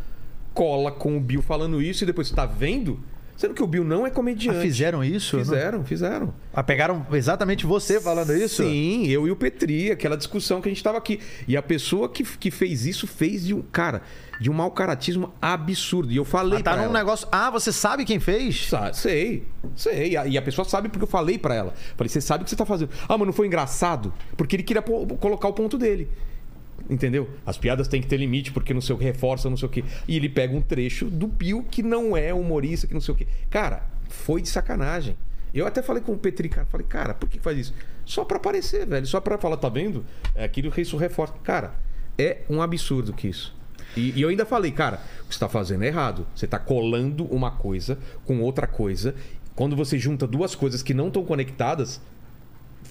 cola 0.57 0.91
com 0.91 1.18
o 1.18 1.20
Bill 1.20 1.43
falando 1.43 1.83
isso 1.83 2.02
e 2.02 2.07
depois 2.07 2.28
você 2.28 2.35
tá 2.35 2.47
vendo. 2.47 2.99
Sendo 3.36 3.52
que 3.52 3.62
o 3.62 3.67
Bill 3.67 3.85
não 3.85 4.07
é 4.07 4.10
comediante. 4.10 4.59
Ah, 4.59 4.62
fizeram 4.62 5.05
isso? 5.05 5.36
Fizeram, 5.36 5.81
não? 5.81 5.85
fizeram. 5.85 6.35
Ah, 6.55 6.62
pegaram 6.62 7.07
exatamente 7.12 7.67
você 7.67 8.01
falando 8.01 8.35
isso? 8.35 8.62
Sim, 8.62 9.07
eu 9.09 9.28
e 9.28 9.31
o 9.31 9.36
Petri, 9.36 9.91
aquela 9.91 10.17
discussão 10.17 10.62
que 10.62 10.68
a 10.68 10.73
gente 10.73 10.83
tava 10.83 10.97
aqui. 10.97 11.20
E 11.47 11.55
a 11.55 11.60
pessoa 11.60 12.09
que, 12.09 12.25
que 12.25 12.51
fez 12.51 12.86
isso 12.86 13.07
fez 13.07 13.44
de 13.44 13.52
um. 13.52 13.60
Cara, 13.60 14.01
de 14.41 14.51
um 14.51 14.55
mau 14.55 14.70
caratismo 14.70 15.35
absurdo. 15.41 16.10
E 16.10 16.17
eu 16.17 16.25
falei 16.25 16.60
ah, 16.60 16.62
tá 16.62 16.73
pra 16.73 16.81
num 16.81 16.89
ela. 16.89 16.99
negócio. 16.99 17.28
Ah, 17.31 17.51
você 17.51 17.70
sabe 17.70 18.07
quem 18.07 18.18
fez? 18.18 18.68
Sa 18.68 18.91
sei, 18.94 19.44
sei. 19.75 20.12
E 20.12 20.39
a 20.39 20.43
pessoa 20.43 20.67
sabe 20.67 20.89
porque 20.89 21.05
eu 21.05 21.09
falei 21.09 21.36
para 21.36 21.55
ela. 21.55 21.75
Falei, 21.94 22.09
você 22.09 22.23
sabe 22.23 22.41
o 22.41 22.44
que 22.44 22.51
você 22.51 22.57
tá 22.57 22.65
fazendo. 22.65 22.89
Ah, 23.07 23.18
mas 23.18 23.26
não 23.26 23.35
foi 23.35 23.47
engraçado? 23.47 24.15
Porque 24.35 24.57
ele 24.57 24.62
queria 24.62 24.81
colocar 24.81 25.49
o 25.49 25.52
ponto 25.52 25.76
dele. 25.76 26.09
Entendeu? 26.89 27.28
As 27.44 27.58
piadas 27.58 27.89
têm 27.89 28.00
que 28.00 28.06
ter 28.06 28.16
limite, 28.16 28.52
porque 28.52 28.73
não 28.73 28.81
sei 28.81 28.94
o 28.94 28.98
que 28.98 29.05
reforça, 29.05 29.50
não 29.50 29.56
sei 29.56 29.66
o 29.66 29.70
que. 29.70 29.84
E 30.06 30.16
ele 30.16 30.28
pega 30.28 30.55
um 30.55 30.62
trecho 30.62 31.06
do 31.06 31.26
Bill 31.26 31.65
que 31.70 31.82
não 31.82 32.16
é 32.16 32.32
humorista, 32.32 32.86
que 32.86 32.94
não 32.94 33.00
sei 33.00 33.15
o 33.15 33.16
que. 33.16 33.26
Cara, 33.50 33.82
foi 34.08 34.40
de 34.40 34.48
sacanagem. 34.48 35.16
Eu 35.52 35.66
até 35.66 35.82
falei 35.82 36.02
com 36.02 36.12
o 36.12 36.18
Petri, 36.18 36.48
cara, 36.48 36.66
falei, 36.66 36.86
cara, 36.86 37.15
por 37.15 37.28
que 37.28 37.39
faz 37.39 37.58
isso? 37.58 37.74
Só 38.05 38.24
para 38.24 38.36
aparecer, 38.36 38.86
velho. 38.86 39.06
Só 39.06 39.20
para 39.20 39.39
falar, 39.39 39.56
tá 39.56 39.68
vendo? 39.68 40.05
É 40.34 40.44
aquilo 40.44 40.70
que 40.70 40.81
isso 40.81 40.97
reforça. 40.97 41.34
Cara, 41.42 41.74
é 42.18 42.42
um 42.48 42.60
absurdo 42.60 43.12
que 43.12 43.28
isso. 43.28 43.55
E, 43.97 44.12
e, 44.12 44.23
eu 44.23 44.28
ainda 44.28 44.44
falei, 44.44 44.70
cara, 44.70 45.00
o 45.24 45.28
que 45.28 45.34
você 45.34 45.40
tá 45.40 45.48
fazendo 45.48 45.84
é 45.84 45.86
errado. 45.86 46.26
Você 46.34 46.47
tá 46.47 46.58
colando 46.58 47.24
uma 47.24 47.50
coisa 47.50 47.98
com 48.24 48.40
outra 48.40 48.66
coisa. 48.66 49.15
Quando 49.55 49.74
você 49.74 49.98
junta 49.98 50.26
duas 50.26 50.55
coisas 50.55 50.82
que 50.82 50.92
não 50.92 51.08
estão 51.08 51.24
conectadas, 51.24 52.00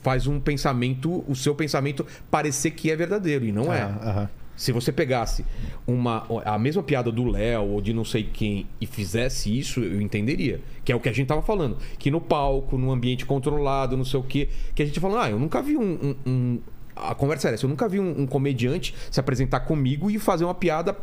faz 0.02 0.28
um 0.28 0.40
pensamento, 0.40 1.24
o 1.28 1.36
seu 1.36 1.56
pensamento 1.56 2.06
parecer 2.30 2.72
que 2.72 2.92
é 2.92 2.96
verdadeiro 2.96 3.46
e 3.46 3.52
não 3.52 3.74
é. 3.74 4.30
Se 4.56 4.72
você 4.72 4.92
pegasse 4.92 5.46
uma, 5.86 6.26
a 6.46 6.58
mesma 6.58 6.82
piada 6.82 7.12
do 7.12 7.26
Léo 7.26 7.64
ou 7.64 7.82
de 7.82 7.94
não 7.94 8.06
sei 8.06 8.24
quem 8.24 8.68
e 8.80 8.86
fizesse 8.86 9.58
isso, 9.58 9.82
eu 9.82 10.00
entenderia. 10.02 10.62
Que 10.84 10.92
é 10.92 10.96
o 10.96 11.00
que 11.00 11.10
a 11.10 11.12
gente 11.12 11.28
tava 11.28 11.42
falando. 11.42 11.78
Que 12.00 12.10
no 12.10 12.22
palco, 12.22 12.78
num 12.78 12.92
ambiente 12.92 13.26
controlado, 13.26 13.98
não 13.98 14.06
sei 14.06 14.20
o 14.20 14.24
quê. 14.24 14.50
Que 14.74 14.82
a 14.82 14.86
gente 14.86 15.00
falando, 15.00 15.22
ah, 15.22 15.30
eu 15.30 15.40
nunca 15.40 15.62
vi 15.62 15.76
um. 15.76 15.84
um, 15.84 16.16
um... 16.26 16.60
a 16.96 17.14
conversa 17.14 17.50
era 17.50 17.56
essa, 17.56 17.66
eu 17.66 17.70
nunca 17.70 17.90
vi 17.90 18.00
um, 18.00 18.22
um, 18.22 18.26
comediante 18.26 18.96
se 19.12 19.20
apresentar 19.20 19.60
comigo 19.62 20.10
e 20.10 20.18
fazer 20.18 20.46
uma 20.46 20.56
piada 20.56 20.96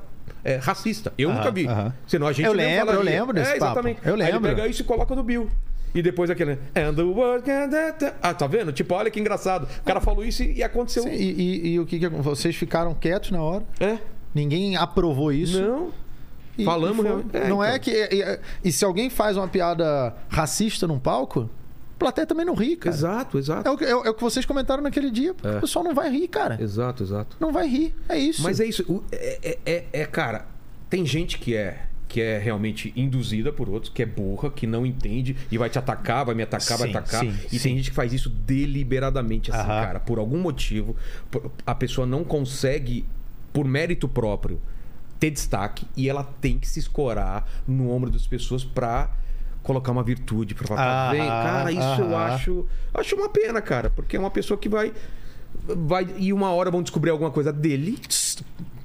é, 0.42 0.56
racista. 0.56 1.12
Eu 1.18 1.30
nunca 1.30 1.50
vi. 1.50 1.66
Senão 2.06 2.26
a 2.26 2.32
gente 2.32 2.46
eu 2.46 2.54
lembro, 2.54 2.94
eu 2.94 3.02
lembro 3.02 3.34
desse 3.34 3.52
é, 3.52 3.56
exatamente. 3.56 3.96
Papo. 3.96 4.08
Eu 4.08 4.16
lembro. 4.16 4.34
Aí 4.34 4.44
ele 4.44 4.54
pega 4.54 4.66
isso 4.66 4.80
e 4.80 4.84
coloca 4.84 5.14
no 5.14 5.22
Bill. 5.22 5.50
E 5.94 6.02
depois 6.02 6.30
aquele. 6.30 6.52
And 6.74 6.94
the 6.94 7.02
world 7.02 7.44
can... 7.44 7.68
Ah, 8.22 8.32
tá 8.32 8.46
vendo? 8.46 8.72
Tipo, 8.72 8.94
olha 8.94 9.10
que 9.10 9.20
engraçado. 9.20 9.68
O 9.80 9.84
cara 9.84 10.00
falou 10.00 10.24
isso 10.24 10.42
e, 10.42 10.62
aconteceu. 10.62 11.02
Sim, 11.02 11.10
e, 11.10 11.32
e, 11.32 11.68
e, 11.72 11.80
o 11.80 11.86
que, 11.86 11.98
que 11.98 12.08
Vocês 12.08 12.56
ficaram 12.56 12.94
quietos 12.94 13.30
na 13.30 13.42
hora? 13.42 13.64
É. 13.78 13.98
Ninguém 14.34 14.76
aprovou 14.76 15.30
isso. 15.32 15.60
Não. 15.60 15.92
E, 16.56 16.64
Falamos, 16.64 17.04
é, 17.32 17.48
Não 17.48 17.62
é 17.62 17.68
então. 17.68 17.74
é 17.74 17.78
que. 17.78 18.38
E, 18.64 18.72
se 18.72 18.84
alguém 18.84 19.08
faz 19.10 19.36
uma 19.36 19.48
piada 19.48 20.14
racista 20.28 20.86
num 20.86 20.98
palco, 20.98 21.48
plateia 21.98 22.26
também 22.26 22.44
não 22.44 22.54
ri, 22.54 22.76
cara. 22.76 22.94
Exato, 22.94 23.38
exato. 23.38 23.68
É 23.68 23.70
o 23.70 23.76
que, 23.76 23.84
é, 23.84 23.90
é 23.90 23.94
o 23.94 24.14
que 24.14 24.22
vocês 24.22 24.44
comentaram 24.44 24.82
naquele 24.82 25.10
dia. 25.10 25.34
É. 25.42 25.58
O 25.58 25.60
pessoal 25.60 25.84
não 25.84 25.94
vai 25.94 26.10
rir, 26.10 26.28
cara. 26.28 26.58
Exato, 26.60 27.02
exato. 27.02 27.36
Não 27.40 27.52
vai 27.52 27.66
rir. 27.66 27.94
É 28.08 28.18
isso. 28.18 28.42
Mas 28.42 28.60
é 28.60 28.66
isso. 28.66 29.04
É, 29.10 29.58
é, 29.64 29.84
é 29.92 30.06
cara, 30.06 30.46
tem 30.90 31.06
gente 31.06 31.38
que 31.38 31.54
é 31.54 31.86
que 32.12 32.20
é 32.20 32.36
realmente 32.36 32.92
induzida 32.94 33.50
por 33.50 33.70
outros, 33.70 33.90
que 33.90 34.02
é 34.02 34.06
burra, 34.06 34.50
que 34.50 34.66
não 34.66 34.84
entende 34.84 35.34
e 35.50 35.56
vai 35.56 35.70
te 35.70 35.78
atacar, 35.78 36.26
vai 36.26 36.34
me 36.34 36.42
atacar, 36.42 36.76
sim, 36.76 36.82
vai 36.82 36.90
atacar. 36.90 37.20
Sim, 37.20 37.34
e 37.50 37.58
sim. 37.58 37.62
tem 37.62 37.76
gente 37.78 37.88
que 37.88 37.96
faz 37.96 38.12
isso 38.12 38.28
deliberadamente, 38.28 39.50
assim, 39.50 39.60
Aham. 39.60 39.82
cara. 39.82 40.00
Por 40.00 40.18
algum 40.18 40.38
motivo, 40.38 40.94
a 41.64 41.74
pessoa 41.74 42.06
não 42.06 42.22
consegue, 42.22 43.06
por 43.50 43.64
mérito 43.64 44.06
próprio, 44.06 44.60
ter 45.18 45.30
destaque 45.30 45.86
e 45.96 46.06
ela 46.06 46.22
tem 46.22 46.58
que 46.58 46.68
se 46.68 46.80
escorar 46.80 47.48
no 47.66 47.90
ombro 47.90 48.10
das 48.10 48.26
pessoas 48.26 48.62
pra 48.62 49.10
colocar 49.62 49.90
uma 49.90 50.02
virtude, 50.02 50.54
pra 50.54 50.66
falar, 50.66 51.08
ah, 51.08 51.10
vem, 51.12 51.26
cara, 51.26 51.72
isso 51.72 52.02
eu 52.02 52.14
acho, 52.14 52.66
acho 52.92 53.16
uma 53.16 53.30
pena, 53.30 53.62
cara, 53.62 53.88
porque 53.88 54.18
é 54.18 54.20
uma 54.20 54.30
pessoa 54.30 54.58
que 54.58 54.68
vai 54.68 54.92
vai 55.64 56.06
e 56.18 56.30
uma 56.30 56.50
hora 56.50 56.70
vão 56.70 56.82
descobrir 56.82 57.10
alguma 57.10 57.30
coisa 57.30 57.52
dele 57.52 57.98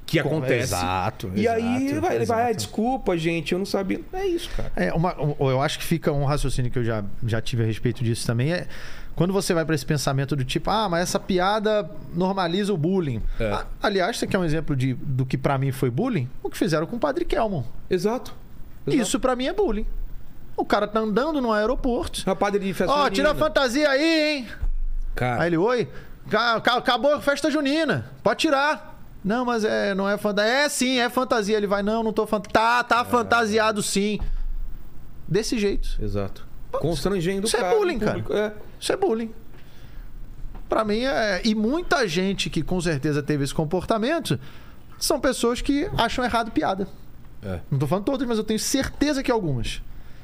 que 0.08 0.18
acontece. 0.18 0.74
Exato. 0.74 1.30
E 1.34 1.46
aí 1.46 1.98
vai, 2.00 2.16
ele 2.16 2.24
vai, 2.24 2.50
ah, 2.50 2.54
desculpa, 2.54 3.16
gente, 3.16 3.52
eu 3.52 3.58
não 3.58 3.66
sabia. 3.66 4.00
É 4.12 4.26
isso, 4.26 4.48
cara. 4.56 4.72
É, 4.74 4.92
uma, 4.92 5.14
eu 5.38 5.60
acho 5.60 5.78
que 5.78 5.84
fica 5.84 6.10
um 6.10 6.24
raciocínio 6.24 6.70
que 6.70 6.78
eu 6.78 6.84
já, 6.84 7.04
já 7.26 7.40
tive 7.40 7.62
a 7.62 7.66
respeito 7.66 8.02
disso 8.02 8.26
também. 8.26 8.52
É 8.52 8.66
quando 9.14 9.32
você 9.32 9.52
vai 9.52 9.64
para 9.64 9.74
esse 9.74 9.84
pensamento 9.84 10.36
do 10.36 10.44
tipo, 10.44 10.70
ah, 10.70 10.88
mas 10.88 11.02
essa 11.02 11.18
piada 11.18 11.90
normaliza 12.14 12.72
o 12.72 12.76
bullying. 12.76 13.20
É. 13.40 13.50
Ah, 13.50 13.66
aliás, 13.82 14.16
você 14.16 14.28
quer 14.28 14.38
um 14.38 14.44
exemplo 14.44 14.76
de, 14.76 14.94
do 14.94 15.26
que 15.26 15.36
para 15.36 15.58
mim 15.58 15.72
foi 15.72 15.90
bullying? 15.90 16.28
O 16.40 16.48
que 16.48 16.56
fizeram 16.56 16.86
com 16.86 16.94
o 16.94 17.00
Padre 17.00 17.24
Kelmon. 17.24 17.64
Exato. 17.90 18.32
Exato. 18.86 19.02
Isso 19.02 19.18
para 19.18 19.34
mim 19.34 19.46
é 19.46 19.52
bullying. 19.52 19.84
O 20.56 20.64
cara 20.64 20.86
tá 20.86 21.00
andando 21.00 21.40
no 21.40 21.52
aeroporto. 21.52 22.22
É 22.24 22.32
o 22.32 22.36
padre 22.36 22.64
de 22.64 22.72
festa 22.72 22.92
Ó, 22.92 23.06
oh, 23.06 23.10
tira 23.10 23.32
a 23.32 23.34
fantasia 23.34 23.90
aí, 23.90 24.38
hein? 24.38 24.48
Cara. 25.16 25.42
Aí 25.42 25.48
ele, 25.48 25.56
oi? 25.56 25.88
Acabou 26.64 27.14
a 27.14 27.20
festa 27.20 27.50
junina. 27.50 28.12
Pode 28.22 28.38
tirar. 28.40 28.97
Não, 29.24 29.44
mas 29.44 29.64
é, 29.64 29.94
não 29.94 30.08
é 30.08 30.16
fantasia. 30.16 30.52
É 30.52 30.68
sim, 30.68 30.98
é 30.98 31.08
fantasia. 31.08 31.56
Ele 31.56 31.66
vai, 31.66 31.82
não, 31.82 32.02
não 32.02 32.12
tô 32.12 32.26
fantasia. 32.26 32.52
Tá, 32.52 32.84
tá 32.84 33.00
é... 33.00 33.04
fantasiado 33.04 33.82
sim. 33.82 34.18
Desse 35.26 35.58
jeito. 35.58 35.98
Exato. 36.00 36.46
Constrangendo 36.72 37.46
Isso 37.46 37.56
o 37.56 37.60
cara. 37.60 37.72
Isso 37.72 37.76
é 37.76 37.78
bullying, 37.78 37.98
cara. 37.98 38.24
É. 38.30 38.52
Isso 38.78 38.92
é 38.92 38.96
bullying. 38.96 39.34
Pra 40.68 40.84
mim 40.84 41.04
é. 41.04 41.40
E 41.44 41.54
muita 41.54 42.06
gente 42.06 42.48
que 42.48 42.62
com 42.62 42.80
certeza 42.80 43.22
teve 43.22 43.44
esse 43.44 43.54
comportamento 43.54 44.38
são 44.98 45.20
pessoas 45.20 45.60
que 45.60 45.90
acham 45.96 46.24
errado 46.24 46.50
piada. 46.50 46.88
É. 47.42 47.60
Não 47.70 47.78
tô 47.78 47.86
falando 47.86 48.04
todas, 48.04 48.26
mas 48.26 48.38
eu 48.38 48.44
tenho 48.44 48.58
certeza 48.58 49.22
que 49.22 49.30
algumas. 49.30 49.82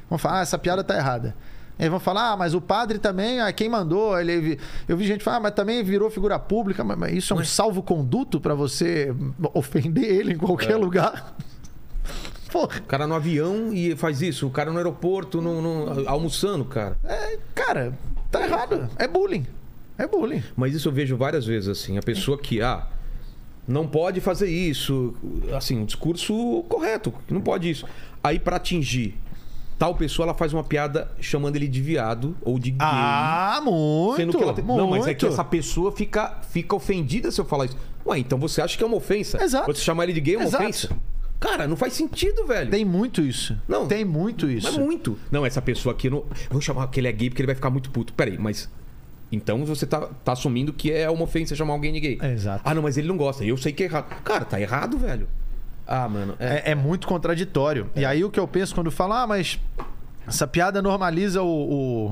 Vão 0.09 0.19
falar, 0.19 0.39
ah, 0.39 0.41
essa 0.41 0.57
piada 0.57 0.83
tá 0.83 0.95
errada. 0.95 1.35
Aí 1.77 1.89
vão 1.89 1.99
falar, 1.99 2.31
ah, 2.31 2.37
mas 2.37 2.53
o 2.53 2.61
padre 2.61 2.99
também, 2.99 3.41
ah, 3.41 3.51
quem 3.51 3.67
mandou? 3.67 4.17
Ele, 4.19 4.57
eu 4.87 4.95
vi 4.95 5.05
gente 5.05 5.23
falar, 5.23 5.37
ah, 5.37 5.39
mas 5.41 5.53
também 5.53 5.83
virou 5.83 6.09
figura 6.09 6.39
pública. 6.39 6.83
Mas, 6.83 6.97
mas 6.97 7.13
isso 7.13 7.33
é 7.33 7.37
um 7.37 7.43
salvo-conduto 7.43 8.39
para 8.39 8.53
você 8.53 9.13
ofender 9.53 10.05
ele 10.05 10.33
em 10.33 10.37
qualquer 10.37 10.71
é. 10.71 10.77
lugar? 10.77 11.35
Porra. 12.51 12.77
O 12.77 12.83
cara 12.83 13.05
no 13.05 13.13
avião 13.13 13.73
e 13.73 13.95
faz 13.97 14.21
isso. 14.21 14.47
O 14.47 14.49
cara 14.49 14.71
no 14.71 14.77
aeroporto, 14.77 15.41
no, 15.41 15.61
no, 15.61 16.07
almoçando, 16.07 16.63
cara. 16.63 16.97
É, 17.03 17.37
cara, 17.53 17.93
tá 18.31 18.41
errado. 18.41 18.89
É 18.97 19.05
bullying. 19.05 19.45
É 19.97 20.07
bullying. 20.07 20.43
Mas 20.55 20.73
isso 20.73 20.87
eu 20.87 20.93
vejo 20.93 21.17
várias 21.17 21.45
vezes 21.45 21.67
assim. 21.67 21.97
A 21.97 22.01
pessoa 22.01 22.37
que, 22.37 22.61
ah, 22.61 22.87
não 23.67 23.85
pode 23.85 24.21
fazer 24.21 24.47
isso. 24.47 25.13
Assim, 25.53 25.79
um 25.79 25.85
discurso 25.85 26.63
correto. 26.69 27.13
Não 27.29 27.41
pode 27.41 27.69
isso. 27.69 27.85
Aí, 28.23 28.39
para 28.39 28.55
atingir 28.55 29.17
tal 29.77 29.95
pessoa, 29.95 30.25
ela 30.25 30.33
faz 30.33 30.53
uma 30.53 30.63
piada 30.63 31.11
chamando 31.19 31.55
ele 31.55 31.67
de 31.67 31.81
viado 31.81 32.35
ou 32.41 32.57
de 32.57 32.71
gay. 32.71 32.79
Ah, 32.81 33.59
muito! 33.63 34.17
Sendo 34.17 34.37
que 34.37 34.43
ela 34.43 34.53
muito. 34.53 34.65
Não, 34.65 34.89
mas 34.89 35.07
é 35.07 35.13
que 35.13 35.25
essa 35.25 35.43
pessoa 35.43 35.91
fica, 35.91 36.39
fica 36.49 36.75
ofendida 36.75 37.31
se 37.31 37.39
eu 37.39 37.45
falar 37.45 37.65
isso. 37.65 37.77
Ué, 38.05 38.19
então 38.19 38.37
você 38.37 38.61
acha 38.61 38.77
que 38.77 38.83
é 38.83 38.87
uma 38.87 38.97
ofensa? 38.97 39.43
Exato. 39.43 39.73
Você 39.73 39.81
chamar 39.81 40.03
ele 40.05 40.13
de 40.13 40.21
gay 40.21 40.35
é 40.35 40.37
uma 40.37 40.45
Exato. 40.45 40.63
ofensa? 40.63 40.89
Cara, 41.39 41.67
não 41.67 41.75
faz 41.75 41.93
sentido, 41.93 42.45
velho. 42.47 42.71
Tem 42.71 42.85
muito 42.85 43.21
isso. 43.21 43.57
Não. 43.67 43.87
Tem 43.87 44.05
muito 44.05 44.49
isso. 44.49 44.67
Mas 44.67 44.77
muito. 44.77 45.17
Não, 45.31 45.45
essa 45.45 45.61
pessoa 45.61 45.93
aqui 45.93 46.09
não. 46.09 46.23
Vou 46.49 46.61
chamar 46.61 46.87
que 46.87 46.99
ele 46.99 47.07
é 47.07 47.11
gay 47.11 47.29
porque 47.29 47.41
ele 47.41 47.47
vai 47.47 47.55
ficar 47.55 47.69
muito 47.69 47.91
puto. 47.91 48.13
Peraí, 48.13 48.37
mas. 48.37 48.69
Então 49.31 49.65
você 49.65 49.85
tá, 49.85 50.07
tá 50.23 50.31
assumindo 50.31 50.71
que 50.71 50.91
é 50.91 51.09
uma 51.09 51.23
ofensa 51.23 51.55
chamar 51.55 51.73
alguém 51.73 51.91
de 51.91 51.99
gay. 51.99 52.17
É, 52.21 52.31
exato. 52.31 52.61
Ah, 52.63 52.73
não, 52.73 52.81
mas 52.81 52.97
ele 52.97 53.07
não 53.07 53.17
gosta. 53.17 53.43
Eu 53.43 53.57
sei 53.57 53.73
que 53.73 53.83
é 53.83 53.85
errado. 53.87 54.07
Cara, 54.23 54.45
tá 54.45 54.61
errado, 54.61 54.97
velho. 54.97 55.27
Ah, 55.87 56.09
mano. 56.09 56.35
É, 56.39 56.69
é, 56.69 56.71
é 56.71 56.75
muito 56.75 57.07
contraditório. 57.07 57.89
É. 57.95 58.01
E 58.01 58.05
aí 58.05 58.23
o 58.23 58.29
que 58.29 58.39
eu 58.39 58.47
penso 58.47 58.73
quando 58.73 58.91
falo, 58.91 59.13
ah, 59.13 59.27
mas 59.27 59.59
essa 60.27 60.47
piada 60.47 60.81
normaliza 60.81 61.41
o. 61.41 61.47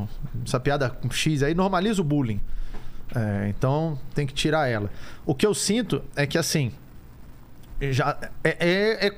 o 0.04 0.08
essa 0.46 0.60
piada 0.60 0.90
com 0.90 1.10
X 1.10 1.42
aí 1.42 1.54
normaliza 1.54 2.02
o 2.02 2.04
bullying. 2.04 2.40
É, 3.16 3.48
então 3.50 3.98
tem 4.14 4.26
que 4.26 4.34
tirar 4.34 4.68
ela. 4.68 4.90
O 5.26 5.34
que 5.34 5.46
eu 5.46 5.54
sinto 5.54 6.04
é 6.16 6.26
que 6.26 6.38
assim. 6.38 6.72
Já, 7.82 8.18
é, 8.44 8.56
é, 8.60 9.08
é, 9.08 9.18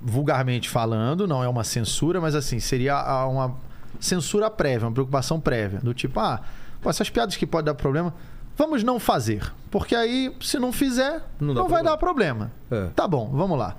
vulgarmente 0.00 0.68
falando, 0.68 1.26
não 1.26 1.42
é 1.42 1.48
uma 1.48 1.64
censura, 1.64 2.20
mas 2.20 2.34
assim, 2.34 2.60
seria 2.60 3.26
uma 3.26 3.56
censura 3.98 4.50
prévia, 4.50 4.86
uma 4.86 4.92
preocupação 4.92 5.40
prévia. 5.40 5.80
Do 5.80 5.92
tipo, 5.92 6.20
ah, 6.20 6.40
essas 6.84 7.08
piadas 7.10 7.36
que 7.36 7.46
podem 7.46 7.66
dar 7.66 7.74
problema, 7.74 8.14
vamos 8.56 8.82
não 8.82 8.98
fazer. 8.98 9.52
Porque 9.70 9.94
aí, 9.94 10.34
se 10.40 10.58
não 10.58 10.72
fizer, 10.72 11.22
não, 11.40 11.52
não 11.52 11.68
vai 11.68 11.82
dar 11.82 11.96
problema. 11.96 12.52
É. 12.70 12.86
Tá 12.94 13.08
bom, 13.08 13.28
vamos 13.30 13.58
lá. 13.58 13.76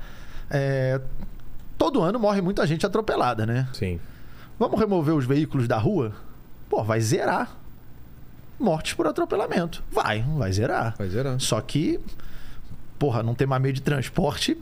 É, 0.49 0.99
todo 1.77 2.01
ano 2.01 2.19
morre 2.19 2.41
muita 2.41 2.67
gente 2.67 2.85
atropelada, 2.85 3.45
né? 3.45 3.67
Sim. 3.73 3.99
Vamos 4.59 4.79
remover 4.79 5.15
os 5.15 5.25
veículos 5.25 5.67
da 5.67 5.77
rua? 5.77 6.13
Pô, 6.69 6.83
vai 6.83 6.99
zerar. 6.99 7.57
Mortes 8.59 8.93
por 8.93 9.05
atropelamento. 9.07 9.83
Vai, 9.91 10.21
vai 10.37 10.51
zerar. 10.51 10.95
Vai 10.97 11.09
zerar. 11.09 11.39
Só 11.39 11.59
que, 11.59 11.99
porra, 12.97 13.21
não 13.21 13.35
ter 13.35 13.45
mais 13.45 13.61
meio 13.61 13.73
de 13.73 13.81
transporte. 13.81 14.57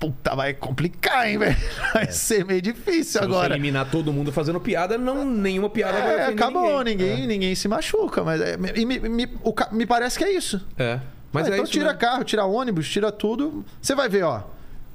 Puta, 0.00 0.34
vai 0.34 0.54
complicar, 0.54 1.28
hein, 1.28 1.36
velho? 1.36 1.56
Vai 1.92 2.04
é. 2.04 2.10
ser 2.10 2.42
meio 2.44 2.62
difícil 2.62 3.04
se 3.04 3.18
agora. 3.18 3.54
Eliminar 3.54 3.90
todo 3.90 4.10
mundo 4.10 4.32
fazendo 4.32 4.58
piada, 4.58 4.96
não, 4.96 5.26
nenhuma 5.26 5.68
piada 5.68 5.98
é, 5.98 6.16
vai 6.16 6.32
acabou, 6.32 6.82
ninguém, 6.82 7.08
ninguém, 7.08 7.24
é. 7.24 7.26
ninguém 7.26 7.54
se 7.54 7.68
machuca. 7.68 8.24
Mas 8.24 8.40
é, 8.40 8.56
e 8.74 8.86
me, 8.86 8.98
me, 8.98 9.28
o, 9.44 9.54
me 9.72 9.84
parece 9.84 10.16
que 10.16 10.24
é 10.24 10.32
isso. 10.32 10.66
É. 10.78 11.00
Mas 11.30 11.44
ah, 11.44 11.50
é 11.50 11.52
então 11.52 11.64
isso, 11.64 11.72
tira 11.72 11.92
né? 11.92 11.98
carro, 11.98 12.24
tira 12.24 12.46
ônibus, 12.46 12.88
tira 12.88 13.12
tudo. 13.12 13.62
Você 13.80 13.94
vai 13.94 14.08
ver, 14.08 14.22
ó. 14.22 14.42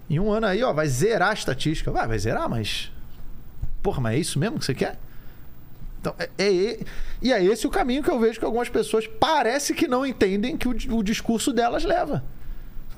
Em 0.09 0.19
um 0.19 0.31
ano 0.31 0.47
aí, 0.47 0.63
ó, 0.63 0.73
vai 0.73 0.87
zerar 0.87 1.29
a 1.29 1.33
estatística. 1.33 1.91
Vai, 1.91 2.07
vai 2.07 2.17
zerar, 2.17 2.49
mas 2.49 2.91
Porra, 3.85 4.01
mas 4.01 4.15
é 4.15 4.17
isso 4.17 4.39
mesmo 4.39 4.57
que 4.57 4.65
você 4.65 4.73
quer? 4.73 4.97
Então, 6.01 6.15
é, 6.17 6.27
é, 6.39 6.79
e 7.21 7.31
é 7.31 7.45
esse 7.45 7.67
o 7.67 7.69
caminho 7.69 8.01
que 8.01 8.09
eu 8.09 8.19
vejo 8.19 8.39
que 8.39 8.45
algumas 8.45 8.67
pessoas 8.67 9.05
parece 9.05 9.75
que 9.75 9.87
não 9.87 10.03
entendem 10.03 10.57
que 10.57 10.67
o, 10.67 10.71
o 10.71 11.03
discurso 11.03 11.53
delas 11.53 11.83
leva. 11.83 12.23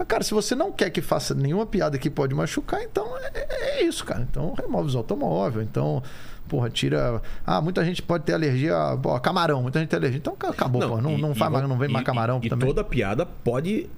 Cara, 0.05 0.23
se 0.23 0.33
você 0.33 0.55
não 0.55 0.71
quer 0.71 0.89
que 0.89 1.01
faça 1.01 1.33
nenhuma 1.33 1.65
piada 1.65 1.97
que 1.97 2.09
pode 2.09 2.33
machucar, 2.35 2.81
então 2.83 3.17
é, 3.17 3.31
é, 3.33 3.79
é 3.79 3.83
isso, 3.83 4.05
cara. 4.05 4.21
Então 4.29 4.53
remove 4.53 4.87
os 4.87 4.95
automóveis, 4.95 5.67
então 5.67 6.03
porra, 6.47 6.69
tira. 6.69 7.21
Ah, 7.45 7.61
muita 7.61 7.83
gente 7.83 8.01
pode 8.01 8.23
ter 8.23 8.33
alergia 8.33 8.75
a, 8.75 8.93
a 8.93 9.19
camarão, 9.19 9.61
muita 9.61 9.79
gente 9.79 9.89
tem 9.89 9.97
alergia. 9.97 10.17
Então 10.17 10.33
acabou, 10.33 10.81
não, 10.81 10.89
porra, 10.89 11.01
não, 11.01 11.11
e, 11.17 11.21
não, 11.21 11.35
faz, 11.35 11.53
e, 11.53 11.67
não 11.67 11.77
vem 11.77 11.89
mais 11.89 12.05
camarão 12.05 12.39
e, 12.41 12.49
também. 12.49 12.69
E 12.69 12.73
toda 12.73 12.83
piada 12.83 13.25
pode 13.25 13.89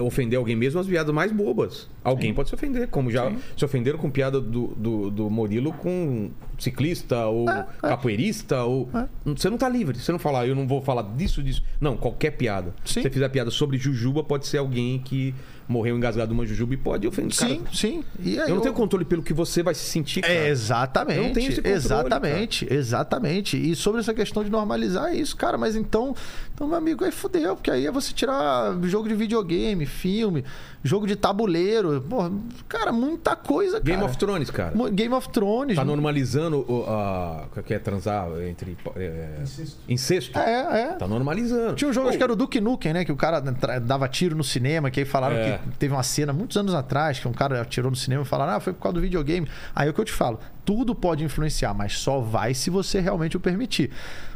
ofender 0.00 0.38
alguém 0.38 0.56
mesmo 0.56 0.80
as 0.80 0.86
piadas 0.86 1.14
mais 1.14 1.30
bobas. 1.30 1.88
Alguém 2.02 2.30
Sim. 2.30 2.34
pode 2.34 2.48
se 2.48 2.54
ofender, 2.54 2.88
como 2.88 3.10
já 3.10 3.30
Sim. 3.30 3.38
se 3.56 3.64
ofenderam 3.64 3.98
com 3.98 4.10
piada 4.10 4.40
do, 4.40 4.68
do, 4.76 5.10
do 5.10 5.30
Murilo 5.30 5.72
com 5.72 6.30
ciclista 6.58 7.26
ou 7.26 7.48
é. 7.48 7.66
capoeirista. 7.80 8.56
É. 8.56 8.62
ou 8.62 8.88
Você 9.24 9.48
não 9.48 9.56
tá 9.56 9.68
livre. 9.68 9.98
Você 9.98 10.12
não 10.12 10.18
fala, 10.18 10.40
ah, 10.40 10.46
eu 10.46 10.54
não 10.54 10.66
vou 10.66 10.82
falar 10.82 11.02
disso, 11.16 11.42
disso. 11.42 11.62
Não, 11.80 11.96
qualquer 11.96 12.32
piada. 12.32 12.74
Sim. 12.84 12.94
Se 12.94 13.02
você 13.02 13.10
fizer 13.10 13.28
piada 13.28 13.50
sobre 13.50 13.78
Jujuba, 13.78 14.24
pode 14.24 14.46
ser 14.46 14.58
alguém 14.58 14.98
que 14.98 15.34
morreu 15.66 15.96
engasgado 15.96 16.34
numa 16.34 16.46
jujuba 16.46 16.74
e 16.74 16.76
pode 16.76 17.06
ofender. 17.06 17.34
Sim, 17.34 17.58
cara. 17.60 17.74
sim. 17.74 18.04
Aí, 18.18 18.36
eu 18.36 18.48
não 18.48 18.56
eu... 18.56 18.60
tenho 18.60 18.74
controle 18.74 19.04
pelo 19.04 19.22
que 19.22 19.32
você 19.32 19.62
vai 19.62 19.74
se 19.74 19.84
sentir. 19.84 20.20
Cara. 20.20 20.32
É, 20.32 20.48
exatamente. 20.48 21.18
Eu 21.18 21.24
não 21.24 21.32
tenho 21.32 21.48
esse 21.48 21.56
controle, 21.56 21.76
Exatamente, 21.76 22.66
cara. 22.66 22.78
exatamente. 22.78 23.70
E 23.70 23.74
sobre 23.74 24.00
essa 24.00 24.14
questão 24.14 24.44
de 24.44 24.50
normalizar 24.50 25.12
é 25.12 25.16
isso, 25.16 25.36
cara. 25.36 25.56
Mas 25.56 25.76
então, 25.76 26.14
então 26.54 26.66
meu 26.66 26.76
amigo, 26.76 27.04
aí 27.04 27.10
fudeu, 27.10 27.56
porque 27.56 27.70
aí 27.70 27.86
é 27.86 27.90
você 27.90 28.12
tirar 28.12 28.76
jogo 28.82 29.08
de 29.08 29.14
videogame, 29.14 29.86
filme, 29.86 30.44
jogo 30.84 31.06
de 31.06 31.16
tabuleiro. 31.16 32.04
Pô, 32.08 32.30
cara, 32.68 32.92
muita 32.92 33.34
coisa, 33.34 33.80
cara. 33.80 33.84
Game 33.84 34.02
of 34.02 34.16
Thrones, 34.18 34.50
cara. 34.50 34.74
Game 34.90 35.14
of 35.14 35.28
Thrones. 35.30 35.76
Tá 35.76 35.84
normalizando 35.84 36.64
o 36.68 36.84
a, 36.86 37.46
que 37.64 37.72
é 37.72 37.78
transar 37.78 38.28
entre. 38.46 38.76
É, 38.94 39.38
incesto. 39.42 39.78
incesto. 39.88 40.38
É, 40.38 40.80
é. 40.80 40.86
Tá 40.92 41.08
normalizando. 41.08 41.74
Tinha 41.74 41.88
um 41.88 41.92
jogo, 41.92 42.06
oh. 42.06 42.08
acho 42.10 42.18
que 42.18 42.24
era 42.24 42.32
o 42.32 42.36
Duke 42.36 42.60
Nukem, 42.60 42.92
né? 42.92 43.04
Que 43.04 43.10
o 43.12 43.16
cara 43.16 43.40
dava 43.40 44.06
tiro 44.08 44.36
no 44.36 44.44
cinema, 44.44 44.90
que 44.90 45.00
aí 45.00 45.06
falaram 45.06 45.36
é. 45.36 45.58
que 45.58 45.68
teve 45.78 45.94
uma 45.94 46.02
cena 46.02 46.32
muitos 46.32 46.56
anos 46.56 46.74
atrás, 46.74 47.18
que 47.18 47.26
um 47.26 47.32
cara 47.32 47.62
atirou 47.62 47.90
no 47.90 47.96
cinema 47.96 48.22
e 48.22 48.26
falaram, 48.26 48.52
ah, 48.52 48.60
foi 48.60 48.74
por 48.74 48.82
causa 48.82 48.94
do 48.94 49.00
videogame. 49.00 49.48
Aí 49.74 49.88
é 49.88 49.90
o 49.90 49.94
que 49.94 50.00
eu 50.00 50.04
te 50.04 50.12
falo, 50.12 50.38
tudo 50.64 50.94
pode 50.94 51.24
influenciar, 51.24 51.72
mas 51.72 51.98
só 51.98 52.20
vai 52.20 52.52
se 52.52 52.68
você 52.68 53.00
realmente 53.00 53.36
o 53.36 53.40
permitir. 53.40 53.90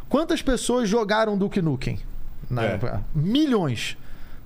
Quantas 0.09 0.41
pessoas 0.41 0.89
jogaram 0.89 1.37
Duke 1.37 1.61
Nukem? 1.61 1.99
Na 2.49 2.65
é. 2.65 2.75
época? 2.75 3.05
Milhões. 3.15 3.97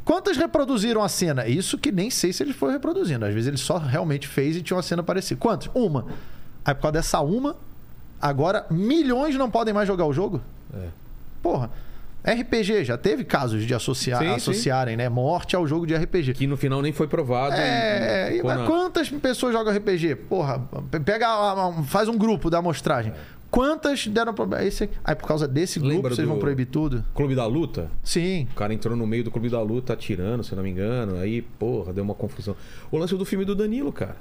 Quantas 0.04 0.36
reproduziram 0.36 1.02
a 1.02 1.08
cena? 1.08 1.46
Isso 1.46 1.78
que 1.78 1.92
nem 1.92 2.10
sei 2.10 2.32
se 2.32 2.42
ele 2.42 2.52
foi 2.52 2.72
reproduzindo. 2.72 3.24
Às 3.24 3.32
vezes 3.32 3.48
ele 3.48 3.56
só 3.56 3.78
realmente 3.78 4.26
fez 4.26 4.56
e 4.56 4.62
tinha 4.62 4.76
uma 4.76 4.82
cena 4.82 5.02
parecida. 5.02 5.38
Quantas? 5.38 5.70
Uma. 5.74 6.06
Aí 6.64 6.74
por 6.74 6.82
causa 6.82 6.92
dessa 6.92 7.20
uma, 7.20 7.56
agora 8.20 8.66
milhões 8.70 9.36
não 9.36 9.50
podem 9.50 9.72
mais 9.72 9.86
jogar 9.86 10.06
o 10.06 10.12
jogo? 10.12 10.40
É. 10.74 10.88
Porra. 11.42 11.70
RPG, 12.24 12.84
já 12.84 12.96
teve 12.96 13.24
casos 13.24 13.66
de 13.66 13.74
associar, 13.74 14.20
sim, 14.20 14.28
associarem, 14.28 14.92
sim. 14.92 14.98
né? 14.98 15.08
Morte 15.08 15.56
ao 15.56 15.66
jogo 15.66 15.84
de 15.84 15.94
RPG. 15.96 16.34
Que 16.34 16.46
no 16.46 16.56
final 16.56 16.80
nem 16.80 16.92
foi 16.92 17.08
provado. 17.08 17.56
É, 17.56 18.36
e, 18.36 18.42
mas 18.44 18.64
quantas 18.64 19.10
pessoas 19.10 19.52
jogam 19.52 19.76
RPG? 19.76 20.14
Porra, 20.28 20.62
pega, 21.04 21.26
faz 21.86 22.08
um 22.08 22.16
grupo 22.16 22.48
da 22.48 22.58
amostragem. 22.58 23.12
É. 23.12 23.16
Quantas 23.52 24.06
deram 24.06 24.32
problema? 24.32 24.64
Esse, 24.64 24.88
aí 25.04 25.14
por 25.14 25.28
causa 25.28 25.46
desse 25.46 25.78
grupo 25.78 25.94
Lembra 25.94 26.14
vocês 26.14 26.26
vão 26.26 26.38
proibir 26.38 26.64
tudo? 26.64 27.04
Clube 27.14 27.34
da 27.34 27.44
Luta? 27.44 27.90
Sim. 28.02 28.48
O 28.50 28.54
cara 28.54 28.72
entrou 28.72 28.96
no 28.96 29.06
meio 29.06 29.22
do 29.22 29.30
Clube 29.30 29.50
da 29.50 29.60
Luta 29.60 29.92
atirando, 29.92 30.42
se 30.42 30.54
não 30.54 30.62
me 30.62 30.70
engano. 30.70 31.18
Aí, 31.18 31.42
porra, 31.42 31.92
deu 31.92 32.02
uma 32.02 32.14
confusão. 32.14 32.56
O 32.90 32.96
lance 32.96 33.14
do 33.14 33.26
filme 33.26 33.44
do 33.44 33.54
Danilo, 33.54 33.92
cara. 33.92 34.16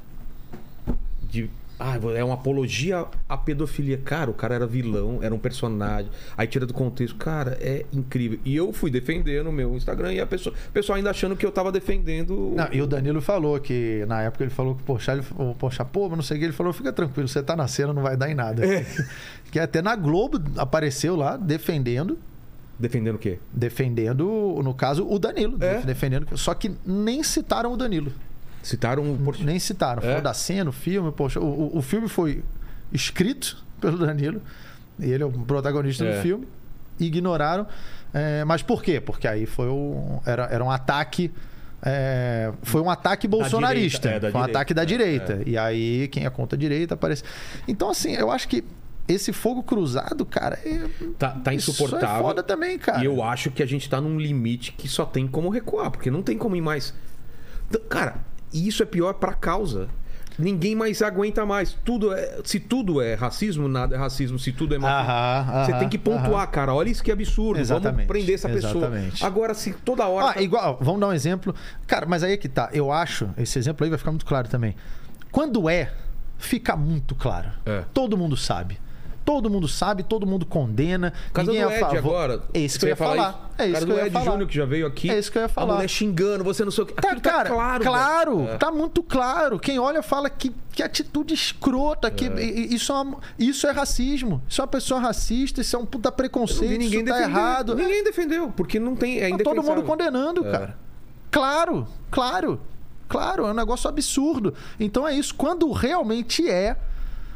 De 1.30 1.50
ah, 1.82 2.00
é 2.16 2.24
uma 2.24 2.36
apologia 2.36 3.06
à 3.28 3.36
pedofilia. 3.36 3.98
Cara, 3.98 4.30
o 4.30 4.34
cara 4.34 4.54
era 4.54 4.68
vilão, 4.68 5.20
era 5.22 5.34
um 5.34 5.40
personagem. 5.40 6.12
Aí 6.38 6.46
tira 6.46 6.66
do 6.66 6.74
contexto. 6.74 7.16
Cara, 7.16 7.58
é 7.60 7.86
incrível. 7.92 8.40
E 8.46 8.56
eu 8.56 8.72
fui 8.72 8.92
defender 8.92 9.44
no 9.44 9.52
meu 9.52 9.76
Instagram 9.76 10.14
e 10.14 10.20
a 10.20 10.28
pessoa, 10.28 10.56
o 10.70 10.72
pessoal 10.72 10.98
ainda 10.98 11.10
achando 11.10 11.36
que 11.36 11.44
eu 11.44 11.52
tava 11.52 11.72
defendendo. 11.72 12.54
Não, 12.56 12.68
e 12.72 12.82
o 12.82 12.86
Danilo 12.86 13.20
falou 13.20 13.60
que, 13.60 14.06
na 14.08 14.22
época, 14.22 14.44
ele 14.44 14.52
falou 14.52 14.76
que, 14.76 14.84
poxa, 14.84 15.14
ele, 15.14 15.24
poxa, 15.58 15.84
pô, 15.84 16.08
mas 16.08 16.18
não 16.18 16.24
sei 16.24 16.38
o 16.38 16.40
que. 16.40 16.46
Ele 16.46 16.54
falou: 16.54 16.72
fica 16.72 16.94
tranquilo, 16.94 17.28
você 17.28 17.42
tá 17.42 17.56
na 17.56 17.68
cena, 17.68 17.92
não 17.92 18.04
vai 18.04 18.16
dar 18.16 18.30
em 18.30 18.36
nada. 18.36 18.66
É. 18.66 18.86
Que 19.52 19.60
até 19.60 19.82
na 19.82 19.98
Globo 19.98 20.42
apareceu 20.56 21.14
lá 21.14 21.36
defendendo. 21.36 22.18
Defendendo 22.80 23.16
o 23.16 23.20
quê? 23.20 23.38
Defendendo, 23.52 24.62
no 24.64 24.74
caso, 24.74 25.06
o 25.06 25.20
Danilo. 25.20 25.58
É. 25.60 25.82
Defendendo. 25.82 26.38
Só 26.38 26.54
que 26.54 26.72
nem 26.86 27.22
citaram 27.22 27.74
o 27.74 27.76
Danilo. 27.76 28.14
Citaram 28.62 29.04
o 29.04 29.34
Nem 29.40 29.60
citaram. 29.60 30.04
É? 30.04 30.22
Da 30.22 30.34
cena, 30.34 30.70
o 30.70 30.74
filme. 30.74 31.12
Poxa, 31.12 31.40
o, 31.40 31.78
o 31.78 31.82
filme 31.82 32.08
foi 32.08 32.44
escrito 32.92 33.64
pelo 33.82 33.98
Danilo. 33.98 34.42
Ele 35.00 35.24
é 35.24 35.26
o 35.26 35.32
protagonista 35.32 36.06
é. 36.06 36.16
do 36.16 36.22
filme. 36.22 36.48
Ignoraram. 37.00 37.66
É, 38.14 38.44
mas 38.46 38.62
por 38.62 38.84
quê? 38.84 39.00
Porque 39.00 39.28
aí 39.28 39.46
foi 39.46 39.68
um, 39.68 40.20
era, 40.26 40.46
era 40.46 40.64
um 40.64 40.70
ataque. 40.70 41.32
É, 41.84 42.52
foi 42.62 42.82
um 42.82 42.90
ataque 42.90 43.28
bolsonarista. 43.28 44.08
Direita, 44.08 44.28
é, 44.28 44.32
foi 44.32 44.40
um 44.40 44.44
direita, 44.44 44.60
ataque 44.60 44.74
da 44.74 44.86
direita. 44.86 45.34
É. 45.46 45.50
E 45.50 45.58
aí, 45.58 46.08
quem 46.10 46.26
é 46.26 46.30
contra 46.30 46.56
a 46.56 46.60
direita 46.60 46.94
aparece. 46.94 47.24
Então, 47.68 47.90
assim, 47.90 48.14
eu 48.14 48.30
acho 48.30 48.48
que 48.48 48.64
esse 49.08 49.34
fogo 49.34 49.64
cruzado, 49.64 50.26
cara, 50.26 50.60
é, 50.64 50.88
tá, 51.18 51.32
tá 51.32 51.54
insuportável. 51.54 52.08
Isso 52.08 52.16
é 52.16 52.22
foda 52.22 52.44
também, 52.44 52.78
cara. 52.78 53.02
E 53.02 53.06
eu 53.06 53.24
acho 53.24 53.50
que 53.52 53.64
a 53.64 53.66
gente 53.66 53.90
tá 53.90 54.00
num 54.00 54.20
limite 54.20 54.72
que 54.74 54.88
só 54.88 55.06
tem 55.06 55.28
como 55.28 55.50
recuar, 55.50 55.90
porque 55.90 56.12
não 56.12 56.22
tem 56.22 56.38
como 56.38 56.56
ir 56.56 56.62
mais. 56.62 56.94
Cara, 57.90 58.16
E 58.54 58.68
isso 58.68 58.84
é 58.84 58.86
pior 58.86 59.14
para 59.14 59.32
a 59.32 59.36
causa. 59.36 59.88
Ninguém 60.38 60.76
mais 60.76 61.02
aguenta 61.02 61.46
mais. 61.46 61.78
Tudo 61.86 62.14
é, 62.14 62.40
se 62.44 62.60
tudo 62.60 63.02
é 63.02 63.14
racismo, 63.14 63.68
nada 63.68 63.96
é 63.96 64.00
racismo. 64.00 64.40
Se 64.40 64.52
tudo 64.52 64.74
é 64.74 64.80
machismo, 64.80 65.66
você 65.66 65.74
tem 65.74 65.90
que 65.90 65.98
pontuar, 65.98 66.50
cara. 66.50 66.74
Olha 66.74 66.90
isso 66.90 67.04
que 67.04 67.12
absurdo. 67.12 67.60
Exatamente. 67.60 67.96
Vamos 67.96 68.08
prender 68.08 68.36
essa 68.36 68.50
exatamente. 68.50 69.12
pessoa. 69.12 69.28
Agora, 69.28 69.54
se 69.54 69.74
toda 69.74 70.08
hora. 70.08 70.30
Ah, 70.30 70.34
tá... 70.34 70.42
igual, 70.42 70.78
vamos 70.82 71.00
dar 71.00 71.08
um 71.10 71.14
exemplo. 71.14 71.54
Cara, 71.86 72.06
mas 72.06 72.24
aí 72.24 72.34
é 72.34 72.38
que 72.38 72.50
tá. 72.50 72.70
Eu 72.74 72.92
acho, 72.92 73.30
esse 73.38 73.60
exemplo 73.60 73.84
aí 73.84 73.90
vai 73.90 74.00
ficar 74.00 74.12
muito 74.12 74.26
claro 74.26 74.48
também. 74.48 74.76
Quando 75.32 75.70
é, 75.70 75.92
fica 76.38 76.76
muito 76.76 77.14
claro. 77.14 77.50
É. 77.66 77.84
Todo 77.94 78.18
mundo 78.18 78.36
sabe. 78.36 78.80
Todo 79.24 79.50
mundo 79.50 79.68
sabe, 79.68 80.04
todo 80.04 80.26
mundo 80.26 80.46
condena. 80.46 81.14
Casa 81.32 81.52
ninguém 81.52 81.66
do 81.66 81.72
é 81.72 81.82
Ed 81.82 81.98
agora. 81.98 82.42
É 82.54 82.60
isso 82.60 82.80
que 82.80 82.86
eu 82.86 82.90
ia 82.90 82.96
falar. 82.96 83.52
É 83.58 83.68
isso 83.68 83.86
que 83.86 83.92
eu 83.92 83.98
ia 83.98 84.08
Ed 84.08 84.14
falar. 84.14 84.26
Júnior 84.26 84.48
que 84.48 84.56
já 84.56 84.66
veio 84.66 84.88
aqui. 84.88 85.10
É 85.12 85.20
isso 85.20 85.32
que 85.32 85.38
eu 85.38 85.44
ia 85.44 85.50
falar. 85.50 85.74
A 85.74 85.76
mulher 85.76 85.88
xingando, 85.88 86.44
você 86.44 86.64
não 86.64 86.72
sei 86.72 86.84
o 86.84 86.88
que. 86.88 86.94
Tá, 86.94 87.16
tá 87.16 87.20
cara, 87.20 87.50
claro. 87.50 87.84
Claro, 87.84 88.48
é. 88.48 88.58
tá 88.58 88.72
muito 88.72 89.04
claro. 89.04 89.60
Quem 89.60 89.78
olha 89.78 90.02
fala 90.02 90.30
que, 90.30 90.52
que 90.72 90.82
atitude 90.82 91.34
escrota. 91.34 92.10
Que 92.10 92.26
é. 92.26 92.44
isso, 92.44 92.92
é 92.92 92.96
uma, 92.96 93.18
isso 93.38 93.68
é 93.68 93.72
racismo. 93.72 94.42
Isso 94.50 94.60
é 94.60 94.64
uma 94.64 94.68
pessoa 94.68 95.00
racista, 95.00 95.62
isso 95.62 95.76
é 95.76 95.80
um 95.80 95.86
puta 95.86 96.12
preconceito. 96.12 96.80
Ninguém 96.80 97.04
isso 97.04 97.06
tá 97.06 97.22
errado. 97.22 97.76
Ninguém 97.76 98.04
defendeu, 98.04 98.52
porque 98.56 98.80
não 98.80 98.96
tem. 98.96 99.20
É 99.20 99.30
tá 99.38 99.44
todo 99.44 99.62
mundo 99.62 99.84
condenando, 99.84 100.46
é. 100.48 100.52
cara. 100.52 100.78
Claro, 101.30 101.88
claro. 102.10 102.60
Claro, 103.08 103.46
é 103.46 103.52
um 103.52 103.54
negócio 103.54 103.90
absurdo. 103.90 104.54
Então 104.80 105.06
é 105.06 105.14
isso. 105.14 105.36
Quando 105.36 105.70
realmente 105.74 106.50
é 106.50 106.78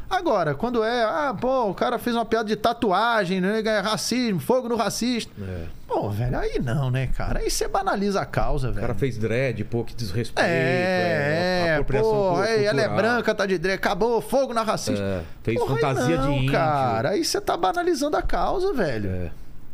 Agora, 0.08 0.54
quando 0.54 0.84
é, 0.84 1.02
ah, 1.02 1.36
pô, 1.38 1.70
o 1.70 1.74
cara 1.74 1.98
fez 1.98 2.14
uma 2.14 2.24
piada 2.24 2.48
de 2.48 2.56
tatuagem, 2.56 3.40
né? 3.40 3.60
É 3.60 3.80
racismo, 3.80 4.38
fogo 4.38 4.68
no 4.68 4.76
racista. 4.76 5.32
É. 5.40 5.64
Pô, 5.86 6.10
velho, 6.10 6.38
aí 6.38 6.58
não, 6.58 6.90
né, 6.90 7.08
cara? 7.08 7.40
Aí 7.40 7.50
você 7.50 7.66
banaliza 7.66 8.20
a 8.20 8.26
causa, 8.26 8.68
velho. 8.68 8.78
O 8.78 8.80
cara 8.80 8.94
fez 8.94 9.18
dread, 9.18 9.64
pô, 9.64 9.84
que 9.84 9.94
desrespeito. 9.94 10.40
É, 10.40 11.78
é 11.78 11.82
pô, 11.82 12.36
aí 12.36 12.64
ela 12.64 12.80
é 12.80 12.88
branca, 12.88 13.34
tá 13.34 13.46
de 13.46 13.58
dread, 13.58 13.76
acabou, 13.76 14.20
fogo 14.20 14.54
na 14.54 14.62
racista. 14.62 15.02
É, 15.02 15.22
fez 15.42 15.58
Porra, 15.58 15.74
fantasia 15.74 16.16
não, 16.16 16.32
de 16.32 16.38
índio. 16.38 16.52
cara, 16.52 17.10
aí 17.10 17.24
você 17.24 17.40
tá 17.40 17.56
banalizando 17.56 18.16
a 18.16 18.22
causa, 18.22 18.72
velho. 18.72 19.10
É. 19.10 19.30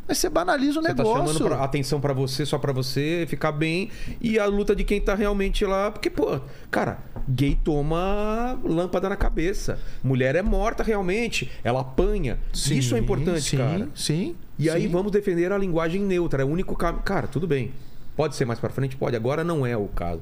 Aí 0.07 0.15
você 0.15 0.29
banaliza 0.29 0.79
o 0.79 0.81
você 0.81 0.89
negócio. 0.89 1.13
Você 1.13 1.19
tá 1.19 1.33
chamando 1.33 1.55
pra, 1.55 1.63
atenção 1.63 2.01
para 2.01 2.13
você, 2.13 2.45
só 2.45 2.57
para 2.57 2.73
você 2.73 3.25
ficar 3.27 3.51
bem. 3.51 3.89
E 4.19 4.37
a 4.37 4.45
luta 4.45 4.75
de 4.75 4.83
quem 4.83 4.99
tá 4.99 5.15
realmente 5.15 5.65
lá. 5.65 5.91
Porque, 5.91 6.09
pô, 6.09 6.39
cara, 6.69 6.99
gay 7.27 7.57
toma 7.63 8.59
lâmpada 8.63 9.07
na 9.07 9.15
cabeça. 9.15 9.79
Mulher 10.03 10.35
é 10.35 10.41
morta 10.41 10.83
realmente. 10.83 11.49
Ela 11.63 11.81
apanha. 11.81 12.37
Sim, 12.51 12.77
Isso 12.77 12.95
é 12.95 12.99
importante, 12.99 13.41
sim, 13.41 13.57
cara. 13.57 13.89
Sim. 13.95 14.35
E 14.59 14.63
sim. 14.63 14.69
aí 14.69 14.87
vamos 14.87 15.11
defender 15.11 15.51
a 15.51 15.57
linguagem 15.57 16.01
neutra. 16.01 16.43
É 16.43 16.45
o 16.45 16.49
único 16.49 16.75
caminho. 16.75 17.03
Cara, 17.03 17.27
tudo 17.27 17.47
bem. 17.47 17.71
Pode 18.15 18.35
ser 18.35 18.45
mais 18.45 18.59
para 18.59 18.69
frente? 18.69 18.95
Pode. 18.95 19.15
Agora 19.15 19.43
não 19.43 19.65
é 19.65 19.75
o 19.75 19.87
caso. 19.87 20.21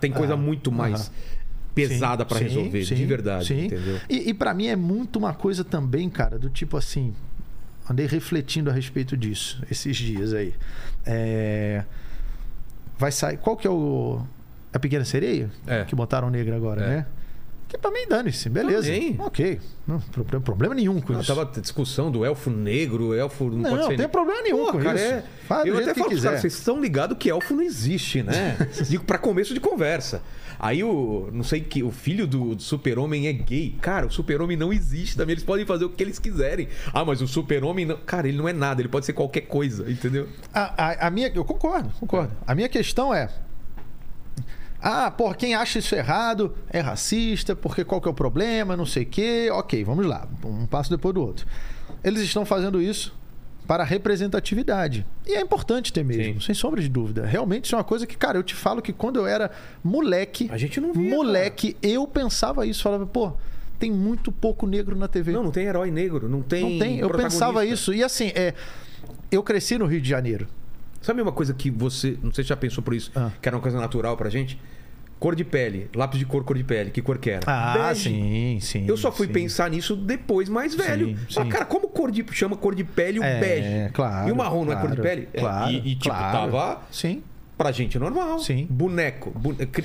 Tem 0.00 0.12
coisa 0.12 0.36
muito 0.36 0.70
mais. 0.70 1.10
pesada 1.74 2.24
para 2.26 2.38
resolver, 2.38 2.82
de 2.82 3.06
verdade, 3.06 3.46
sim. 3.46 3.64
entendeu? 3.64 3.98
E, 4.06 4.28
e 4.28 4.34
para 4.34 4.52
mim 4.52 4.66
é 4.66 4.76
muito 4.76 5.18
uma 5.18 5.32
coisa 5.32 5.64
também, 5.64 6.10
cara, 6.10 6.38
do 6.38 6.50
tipo 6.50 6.76
assim, 6.76 7.14
andei 7.88 8.06
refletindo 8.06 8.70
a 8.70 8.72
respeito 8.72 9.16
disso 9.16 9.62
esses 9.70 9.96
dias 9.96 10.32
aí. 10.32 10.54
É... 11.04 11.84
Vai 12.98 13.10
sair. 13.10 13.36
Qual 13.38 13.56
que 13.56 13.66
é 13.66 13.70
o. 13.70 14.22
A 14.72 14.78
Pequena 14.78 15.04
Sereia? 15.04 15.50
É. 15.66 15.84
Que 15.84 15.94
botaram 15.94 16.30
negra 16.30 16.56
agora, 16.56 16.82
é. 16.82 16.88
né? 16.88 17.06
Que 17.72 17.90
mim 17.90 18.06
dane-se, 18.06 18.50
beleza. 18.50 18.92
Também. 18.92 19.16
Ok. 19.18 19.60
Não 19.86 19.98
problema, 19.98 20.44
problema 20.44 20.74
nenhum 20.74 21.00
com 21.00 21.14
não, 21.14 21.20
isso. 21.20 21.34
Tava 21.34 21.50
discussão 21.58 22.10
do 22.10 22.22
elfo 22.22 22.50
negro, 22.50 23.14
elfo 23.14 23.44
não, 23.44 23.58
não 23.58 23.70
pode 23.70 23.82
ser. 23.84 23.88
Não, 23.90 23.96
tem 23.96 24.08
problema 24.08 24.42
nenhum 24.42 24.66
Pô, 24.66 24.72
com 24.72 24.80
cara, 24.82 24.96
isso. 24.96 25.04
É... 25.06 25.24
Faz 25.46 25.66
eu 25.66 25.78
até 25.78 25.94
falo 25.94 26.10
quiser. 26.10 26.28
Cara, 26.28 26.40
vocês 26.40 26.52
estão 26.52 26.78
ligados 26.78 27.16
que 27.18 27.30
elfo 27.30 27.54
não 27.54 27.62
existe, 27.62 28.22
né? 28.22 28.58
Digo 28.88 29.04
para 29.04 29.16
começo 29.16 29.54
de 29.54 29.60
conversa. 29.60 30.22
Aí 30.58 30.84
o. 30.84 31.30
Não 31.32 31.42
sei 31.42 31.60
que. 31.62 31.82
O 31.82 31.90
filho 31.90 32.26
do, 32.26 32.54
do 32.54 32.62
super-homem 32.62 33.26
é 33.26 33.32
gay. 33.32 33.74
Cara, 33.80 34.06
o 34.06 34.10
super-homem 34.10 34.56
não 34.56 34.70
existe 34.70 35.16
também. 35.16 35.32
Eles 35.32 35.44
podem 35.44 35.64
fazer 35.64 35.86
o 35.86 35.88
que 35.88 36.02
eles 36.02 36.18
quiserem. 36.18 36.68
Ah, 36.92 37.04
mas 37.04 37.22
o 37.22 37.26
super-homem. 37.26 37.86
Não... 37.86 37.96
Cara, 37.96 38.28
ele 38.28 38.36
não 38.36 38.48
é 38.48 38.52
nada. 38.52 38.82
Ele 38.82 38.88
pode 38.88 39.06
ser 39.06 39.14
qualquer 39.14 39.42
coisa, 39.42 39.90
entendeu? 39.90 40.28
A, 40.52 40.90
a, 40.90 41.06
a 41.06 41.10
minha. 41.10 41.32
Eu 41.34 41.44
concordo, 41.44 41.90
concordo. 41.98 42.32
A 42.46 42.54
minha 42.54 42.68
questão 42.68 43.14
é. 43.14 43.30
Ah, 44.82 45.10
por 45.10 45.36
quem 45.36 45.54
acha 45.54 45.78
isso 45.78 45.94
errado 45.94 46.54
é 46.68 46.80
racista, 46.80 47.54
porque 47.54 47.84
qual 47.84 48.00
que 48.00 48.08
é 48.08 48.10
o 48.10 48.14
problema, 48.14 48.76
não 48.76 48.84
sei 48.84 49.04
o 49.04 49.06
quê. 49.06 49.48
Ok, 49.52 49.84
vamos 49.84 50.04
lá. 50.04 50.26
Um 50.44 50.66
passo 50.66 50.90
depois 50.90 51.14
do 51.14 51.22
outro. 51.22 51.46
Eles 52.02 52.20
estão 52.22 52.44
fazendo 52.44 52.82
isso 52.82 53.14
para 53.66 53.84
representatividade. 53.84 55.06
E 55.24 55.34
é 55.34 55.40
importante 55.40 55.92
ter 55.92 56.04
mesmo, 56.04 56.40
Sim. 56.40 56.46
sem 56.46 56.54
sombra 56.54 56.80
de 56.80 56.88
dúvida. 56.88 57.24
Realmente 57.24 57.66
isso 57.66 57.76
é 57.76 57.78
uma 57.78 57.84
coisa 57.84 58.06
que, 58.06 58.16
cara, 58.16 58.36
eu 58.36 58.42
te 58.42 58.56
falo 58.56 58.82
que 58.82 58.92
quando 58.92 59.20
eu 59.20 59.26
era 59.26 59.52
moleque, 59.84 60.48
a 60.50 60.58
gente 60.58 60.80
não 60.80 60.92
via, 60.92 61.10
moleque, 61.10 61.74
cara. 61.74 61.94
eu 61.94 62.06
pensava 62.06 62.66
isso, 62.66 62.82
falava, 62.82 63.06
pô, 63.06 63.32
tem 63.78 63.90
muito 63.90 64.32
pouco 64.32 64.66
negro 64.66 64.96
na 64.96 65.06
TV. 65.06 65.30
Não, 65.30 65.44
não 65.44 65.50
tem 65.52 65.66
herói 65.66 65.90
negro, 65.92 66.28
não 66.28 66.42
tem. 66.42 66.72
Não 66.72 66.78
tem. 66.78 66.98
Eu 66.98 67.10
pensava 67.10 67.64
isso. 67.64 67.94
E 67.94 68.02
assim, 68.02 68.32
é, 68.34 68.52
eu 69.30 69.42
cresci 69.42 69.78
no 69.78 69.86
Rio 69.86 70.00
de 70.00 70.08
Janeiro. 70.08 70.48
Sabe 71.00 71.20
uma 71.20 71.32
coisa 71.32 71.52
que 71.52 71.70
você, 71.70 72.16
não 72.22 72.32
sei 72.32 72.44
se 72.44 72.48
já 72.48 72.56
pensou 72.56 72.82
por 72.82 72.94
isso, 72.94 73.10
ah. 73.16 73.32
que 73.40 73.48
era 73.48 73.56
uma 73.56 73.62
coisa 73.62 73.80
natural 73.80 74.16
pra 74.16 74.30
gente? 74.30 74.58
Cor 75.22 75.36
de 75.36 75.44
pele, 75.44 75.88
lápis 75.94 76.18
de 76.18 76.26
cor, 76.26 76.42
cor 76.42 76.56
de 76.56 76.64
pele. 76.64 76.90
Que 76.90 77.00
cor 77.00 77.16
que 77.16 77.30
era? 77.30 77.42
Ah, 77.46 77.74
Bege. 77.74 78.10
sim, 78.10 78.58
sim. 78.60 78.84
Eu 78.88 78.96
só 78.96 79.12
fui 79.12 79.28
sim. 79.28 79.32
pensar 79.32 79.70
nisso 79.70 79.94
depois, 79.94 80.48
mais 80.48 80.74
velho. 80.74 81.10
Sim, 81.10 81.18
sim. 81.30 81.40
Ah, 81.40 81.46
cara, 81.46 81.64
como 81.64 81.86
cor 81.86 82.10
de 82.10 82.26
chama 82.32 82.56
cor 82.56 82.74
de 82.74 82.82
pele 82.82 83.20
o 83.20 83.22
é, 83.22 83.38
bege? 83.38 83.92
Claro. 83.92 84.28
E 84.28 84.32
o 84.32 84.34
marrom 84.34 84.64
claro, 84.64 84.70
não 84.72 84.72
é 84.72 84.80
cor 84.80 84.96
de 84.96 85.00
pele? 85.00 85.28
Claro. 85.32 85.70
É, 85.70 85.72
e, 85.74 85.76
e, 85.76 85.94
tipo, 85.94 86.12
claro. 86.12 86.50
tava. 86.50 86.82
Sim 86.90 87.22
pra 87.56 87.70
gente 87.70 87.96
normal. 87.96 88.40
Sim. 88.40 88.66
Boneco. 88.68 89.32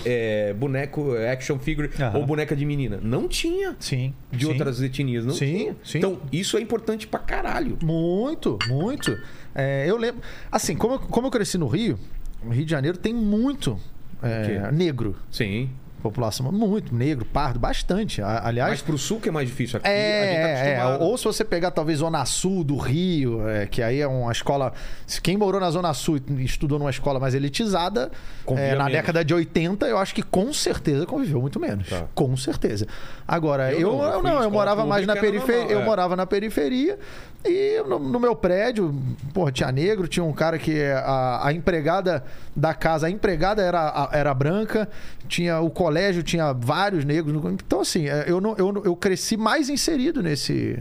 é, 0.03 0.53
boneco, 0.53 1.13
action 1.31 1.59
figure 1.59 1.91
ou 2.15 2.25
boneca 2.25 2.55
de 2.55 2.65
menina. 2.65 2.99
Não 2.99 3.27
tinha. 3.27 3.75
Sim. 3.79 4.15
De 4.31 4.45
sim. 4.45 4.51
outras 4.51 4.81
etnias. 4.81 5.23
Não 5.23 5.35
sim, 5.35 5.45
tinha. 5.45 5.75
Sim. 5.83 5.97
Então, 5.99 6.19
isso 6.31 6.57
é 6.57 6.61
importante 6.61 7.05
pra 7.05 7.19
caralho. 7.19 7.77
Muito, 7.83 8.57
muito. 8.67 9.15
É, 9.53 9.85
eu 9.87 9.97
lembro. 9.97 10.19
Assim, 10.51 10.75
como 10.75 10.97
como 10.97 11.27
eu 11.27 11.31
cresci 11.31 11.59
no 11.59 11.67
Rio, 11.67 11.99
o 12.43 12.49
Rio 12.49 12.65
de 12.65 12.71
Janeiro 12.71 12.97
tem 12.97 13.13
muito 13.13 13.79
é, 14.21 14.71
negro. 14.71 15.15
Sim 15.31 15.69
população 16.01 16.51
muito 16.51 16.93
negro, 16.93 17.25
pardo, 17.25 17.59
bastante. 17.59 18.21
Aliás, 18.21 18.71
mas 18.71 18.81
pro 18.81 18.97
sul 18.97 19.19
que 19.19 19.29
é 19.29 19.31
mais 19.31 19.47
difícil 19.47 19.77
aqui. 19.77 19.87
É, 19.87 20.77
tá 20.77 20.83
é, 20.83 20.97
ou 20.97 21.17
se 21.17 21.25
você 21.25 21.43
pegar 21.43 21.71
talvez 21.71 21.99
zona 21.99 22.23
sul 22.25 22.63
do 22.63 22.77
Rio, 22.77 23.47
é, 23.47 23.65
que 23.65 23.81
aí 23.81 23.99
é 23.99 24.07
uma 24.07 24.31
escola. 24.31 24.73
Quem 25.21 25.37
morou 25.37 25.59
na 25.59 25.71
zona 25.71 25.93
sul 25.93 26.17
e 26.17 26.43
estudou 26.43 26.77
numa 26.79 26.89
escola 26.89 27.19
mais 27.19 27.33
elitizada, 27.33 28.11
é, 28.47 28.75
na 28.75 28.85
menos. 28.85 28.91
década 28.91 29.25
de 29.25 29.33
80, 29.33 29.87
eu 29.87 29.97
acho 29.97 30.13
que 30.13 30.21
com 30.21 30.53
certeza 30.53 31.05
conviveu 31.05 31.41
muito 31.41 31.59
menos. 31.59 31.89
Tá. 31.89 32.05
Com 32.13 32.35
certeza. 32.37 32.87
Agora 33.27 33.73
eu, 33.73 33.79
eu 33.79 33.97
não, 33.97 34.13
eu, 34.13 34.23
não, 34.23 34.43
eu 34.43 34.51
morava 34.51 34.85
mais 34.85 35.05
na 35.05 35.15
periferia, 35.15 35.71
eu 35.71 35.81
é. 35.81 35.85
morava 35.85 36.15
na 36.15 36.25
periferia 36.25 36.97
e 37.45 37.81
no, 37.87 37.99
no, 37.99 38.19
meu 38.19 38.35
prédio, 38.35 38.93
porra, 39.33 39.51
tinha 39.51 39.71
negro, 39.71 40.07
tinha 40.07 40.23
um 40.23 40.33
cara 40.33 40.57
que 40.57 40.83
a, 40.83 41.47
a 41.47 41.53
empregada 41.53 42.23
da 42.55 42.73
casa, 42.73 43.07
a 43.07 43.09
empregada 43.09 43.61
era, 43.61 44.09
era 44.11 44.33
branca, 44.33 44.89
tinha 45.27 45.59
o 45.59 45.69
colégio, 45.97 46.23
tinha 46.23 46.53
vários 46.53 47.03
negros. 47.03 47.35
Então, 47.53 47.81
assim, 47.81 48.07
é, 48.07 48.25
eu, 48.27 48.39
não, 48.39 48.55
eu, 48.57 48.83
eu 48.85 48.95
cresci 48.95 49.35
mais 49.35 49.69
inserido 49.69 50.21
nesse 50.21 50.79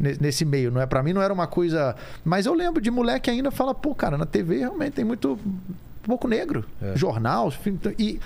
nesse 0.00 0.44
meio, 0.44 0.72
não 0.72 0.80
é? 0.80 0.84
Para 0.84 1.00
mim 1.00 1.12
não 1.12 1.22
era 1.22 1.32
uma 1.32 1.46
coisa, 1.46 1.94
mas 2.24 2.44
eu 2.44 2.52
lembro 2.52 2.82
de 2.82 2.90
moleque 2.90 3.30
ainda 3.30 3.52
fala, 3.52 3.72
pô, 3.72 3.94
cara, 3.94 4.18
na 4.18 4.26
TV 4.26 4.58
realmente 4.58 4.94
tem 4.94 5.04
muito 5.04 5.38
pouco 6.02 6.26
negro, 6.26 6.64
é. 6.82 6.96
jornal, 6.96 7.52
e 7.96 8.18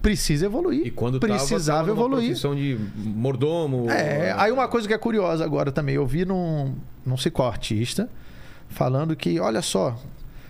precisa 0.00 0.46
evoluir. 0.46 0.86
E 0.86 0.90
quando 0.90 1.20
precisava 1.20 1.80
tava, 1.80 1.90
evoluir. 1.90 2.28
Profissão 2.28 2.54
de 2.54 2.78
mordomo. 2.96 3.88
É, 3.90 4.32
aí 4.32 4.50
uma 4.50 4.66
coisa 4.66 4.88
que 4.88 4.94
é 4.94 4.98
curiosa 4.98 5.44
agora 5.44 5.70
também, 5.70 5.94
eu 5.94 6.06
vi 6.06 6.24
num, 6.24 6.74
não 7.04 7.18
sei 7.18 7.30
qual 7.30 7.48
artista 7.48 8.08
falando 8.70 9.14
que, 9.14 9.38
olha 9.38 9.60
só, 9.60 9.96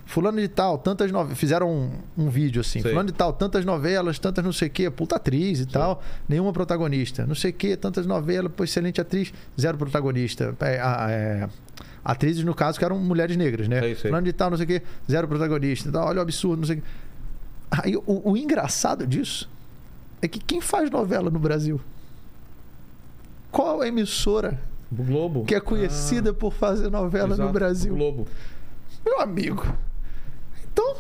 fulano 0.06 0.40
de 0.40 0.48
tal, 0.48 0.78
tantas 0.78 1.10
novelas, 1.10 1.38
fizeram 1.38 1.70
um, 1.70 1.90
um, 2.24 2.28
vídeo 2.28 2.60
assim, 2.60 2.80
sei. 2.80 2.90
fulano 2.90 3.06
de 3.08 3.14
tal, 3.14 3.32
tantas 3.32 3.64
novelas, 3.64 4.18
tantas 4.18 4.44
não 4.44 4.52
sei 4.52 4.68
o 4.68 4.70
quê, 4.70 4.90
puta 4.90 5.16
atriz 5.16 5.60
e 5.60 5.66
tal, 5.66 6.02
nenhuma 6.28 6.52
protagonista, 6.52 7.26
não 7.26 7.34
sei 7.34 7.50
o 7.50 7.54
quê, 7.54 7.76
tantas 7.76 8.06
novelas, 8.06 8.52
pô, 8.52 8.64
excelente 8.64 9.00
atriz, 9.00 9.32
zero 9.58 9.78
protagonista. 9.78 10.54
É, 10.60 10.76
é, 11.10 11.48
atrizes, 12.04 12.44
no 12.44 12.54
caso, 12.54 12.78
que 12.78 12.84
eram 12.84 12.98
mulheres 12.98 13.36
negras, 13.36 13.66
né? 13.66 13.80
Sei, 13.80 13.94
sei. 13.94 14.10
Fulano 14.10 14.24
de 14.24 14.32
tal, 14.32 14.50
não 14.50 14.56
sei 14.56 14.64
o 14.64 14.68
quê, 14.68 14.82
zero 15.10 15.26
protagonista. 15.26 15.88
Então, 15.88 16.04
olha 16.04 16.18
o 16.18 16.22
absurdo, 16.22 16.60
não 16.60 16.66
sei 16.66 16.76
o 16.76 16.80
quê. 16.80 16.86
Aí, 17.70 17.96
o, 17.96 18.30
o 18.32 18.36
engraçado 18.36 19.06
disso 19.06 19.50
é 20.20 20.28
que 20.28 20.38
quem 20.38 20.60
faz 20.60 20.90
novela 20.90 21.30
no 21.30 21.38
Brasil? 21.38 21.80
Qual 23.50 23.80
a 23.80 23.88
emissora 23.88 24.60
o 24.98 25.02
Globo. 25.02 25.44
Que 25.44 25.54
é 25.54 25.60
conhecida 25.60 26.30
ah, 26.30 26.34
por 26.34 26.52
fazer 26.52 26.90
novela 26.90 27.34
exato, 27.34 27.42
no 27.42 27.52
Brasil. 27.52 27.92
O 27.92 27.96
Globo. 27.96 28.28
Meu 29.04 29.20
amigo. 29.20 29.66
Então, 30.74 30.96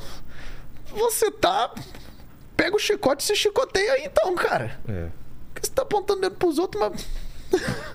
você 0.90 1.30
tá. 1.30 1.74
Pega 2.56 2.76
o 2.76 2.78
chicote 2.78 3.24
e 3.24 3.26
se 3.26 3.34
chicoteia 3.34 3.94
aí, 3.94 4.04
então, 4.06 4.32
cara. 4.36 4.78
É. 4.88 5.08
Porque 5.52 5.66
você 5.66 5.72
tá 5.72 5.82
apontando 5.82 6.20
dedo 6.20 6.36
pros 6.36 6.58
outros, 6.58 6.80
mas. 6.80 7.06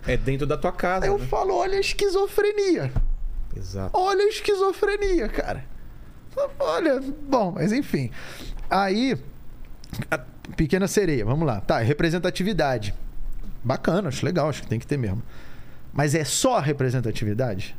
É 0.05 0.15
dentro 0.17 0.45
da 0.45 0.57
tua 0.57 0.71
casa. 0.71 1.05
Aí 1.05 1.11
eu 1.11 1.17
né? 1.17 1.25
falo, 1.27 1.55
olha 1.55 1.77
a 1.77 1.79
esquizofrenia. 1.79 2.91
Exato. 3.55 3.97
Olha 3.97 4.23
a 4.25 4.27
esquizofrenia, 4.27 5.27
cara. 5.29 5.65
Olha, 6.59 7.01
bom, 7.01 7.53
mas 7.53 7.71
enfim. 7.71 8.11
Aí, 8.69 9.17
Pequena 10.55 10.87
sereia, 10.87 11.25
vamos 11.25 11.45
lá. 11.45 11.61
Tá, 11.61 11.79
representatividade. 11.79 12.93
Bacana, 13.63 14.09
acho 14.09 14.25
legal, 14.25 14.49
acho 14.49 14.61
que 14.61 14.67
tem 14.67 14.79
que 14.79 14.87
ter 14.87 14.97
mesmo. 14.97 15.21
Mas 15.91 16.15
é 16.15 16.23
só 16.23 16.57
a 16.57 16.61
representatividade? 16.61 17.75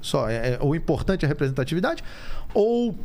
Só. 0.00 0.28
É, 0.28 0.54
é, 0.54 0.58
o 0.60 0.74
importante 0.74 1.24
é 1.24 1.26
a 1.26 1.28
representatividade? 1.28 2.02
Ou 2.54 2.96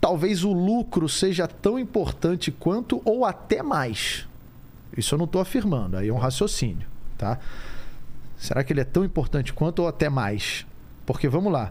talvez 0.00 0.44
o 0.44 0.52
lucro 0.52 1.08
seja 1.08 1.46
tão 1.46 1.78
importante 1.78 2.50
quanto 2.50 3.00
ou 3.04 3.24
até 3.24 3.62
mais? 3.62 4.26
Isso 4.96 5.14
eu 5.14 5.18
não 5.18 5.26
estou 5.26 5.40
afirmando, 5.40 5.96
aí 5.96 6.08
é 6.08 6.12
um 6.12 6.18
raciocínio, 6.18 6.86
tá? 7.16 7.38
Será 8.36 8.64
que 8.64 8.72
ele 8.72 8.80
é 8.80 8.84
tão 8.84 9.04
importante 9.04 9.52
quanto 9.52 9.80
ou 9.80 9.88
até 9.88 10.08
mais? 10.08 10.66
Porque 11.06 11.28
vamos 11.28 11.52
lá, 11.52 11.70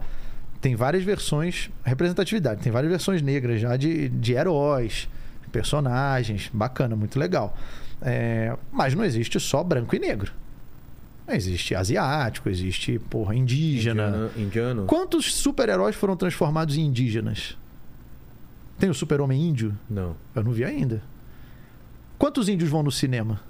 tem 0.60 0.74
várias 0.74 1.02
versões, 1.02 1.70
representatividade, 1.84 2.62
tem 2.62 2.72
várias 2.72 2.90
versões 2.90 3.22
negras 3.22 3.60
já 3.60 3.76
de, 3.76 4.08
de 4.08 4.32
heróis, 4.32 5.08
personagens, 5.50 6.50
bacana, 6.52 6.94
muito 6.94 7.18
legal. 7.18 7.56
É, 8.00 8.56
mas 8.70 8.94
não 8.94 9.04
existe 9.04 9.38
só 9.38 9.62
branco 9.62 9.94
e 9.94 9.98
negro. 9.98 10.32
Existe 11.34 11.74
asiático, 11.74 12.48
existe, 12.48 12.98
porra, 12.98 13.34
indígena. 13.34 14.08
Indiano. 14.08 14.30
indiano. 14.36 14.86
Quantos 14.86 15.34
super-heróis 15.34 15.96
foram 15.96 16.16
transformados 16.16 16.76
em 16.76 16.82
indígenas? 16.82 17.56
Tem 18.78 18.88
o 18.90 18.94
super-homem 18.94 19.40
índio? 19.40 19.78
Não. 19.88 20.16
Eu 20.34 20.42
não 20.42 20.52
vi 20.52 20.64
ainda. 20.64 21.02
Quantos 22.18 22.48
índios 22.48 22.70
vão 22.70 22.82
no 22.82 22.90
cinema? 22.90 23.40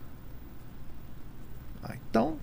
Ah, 1.82 1.94
então, 1.94 2.36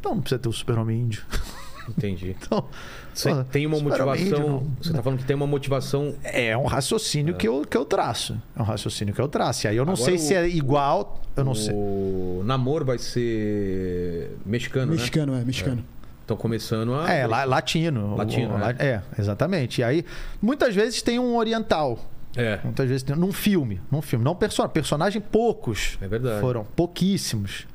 então 0.00 0.14
não 0.14 0.20
precisa 0.20 0.38
ter 0.38 0.48
o 0.48 0.52
super-homem 0.52 1.00
índio. 1.00 1.24
Entendi. 1.90 2.36
Então, 2.46 2.64
você 3.12 3.44
tem 3.50 3.66
uma 3.66 3.80
motivação. 3.80 4.66
Você 4.80 4.90
está 4.90 5.02
falando 5.02 5.18
que 5.18 5.24
tem 5.24 5.34
uma 5.34 5.46
motivação. 5.46 6.14
É 6.22 6.56
um 6.56 6.66
raciocínio 6.66 7.34
é. 7.34 7.36
Que, 7.38 7.48
eu, 7.48 7.64
que 7.64 7.76
eu 7.76 7.84
traço. 7.84 8.40
É 8.54 8.60
um 8.60 8.64
raciocínio 8.64 9.14
que 9.14 9.20
eu 9.20 9.26
traço. 9.26 9.66
E 9.66 9.68
aí 9.68 9.76
eu 9.76 9.86
não 9.86 9.94
Agora, 9.94 10.04
sei 10.04 10.14
o, 10.16 10.18
se 10.18 10.34
é 10.34 10.46
igual. 10.46 11.22
Eu 11.34 11.44
não 11.44 11.52
o 11.52 11.56
sei. 11.56 11.74
O 11.74 12.42
namoro 12.44 12.84
vai 12.84 12.98
ser 12.98 14.36
mexicano. 14.44 14.92
Mexicano, 14.92 15.32
né? 15.32 15.40
é, 15.40 15.44
mexicano. 15.44 15.82
Estão 16.20 16.36
começando 16.36 16.94
a. 16.94 17.10
É, 17.10 17.26
latino. 17.26 18.16
Latino. 18.16 18.54
O, 18.54 18.58
é. 18.58 18.76
é, 18.78 19.02
exatamente. 19.18 19.80
E 19.80 19.84
aí, 19.84 20.04
muitas 20.42 20.74
vezes 20.74 21.00
tem 21.00 21.18
um 21.18 21.36
oriental. 21.36 21.98
É. 22.36 22.60
Muitas 22.62 22.88
vezes 22.88 23.02
tem. 23.02 23.16
Num 23.16 23.32
filme. 23.32 23.80
Num 23.90 24.02
filme. 24.02 24.24
Não 24.24 24.34
personagem. 24.34 24.74
Personagem 24.74 25.22
poucos. 25.22 25.96
É 26.02 26.06
verdade. 26.06 26.40
Foram 26.40 26.64
pouquíssimos. 26.64 27.66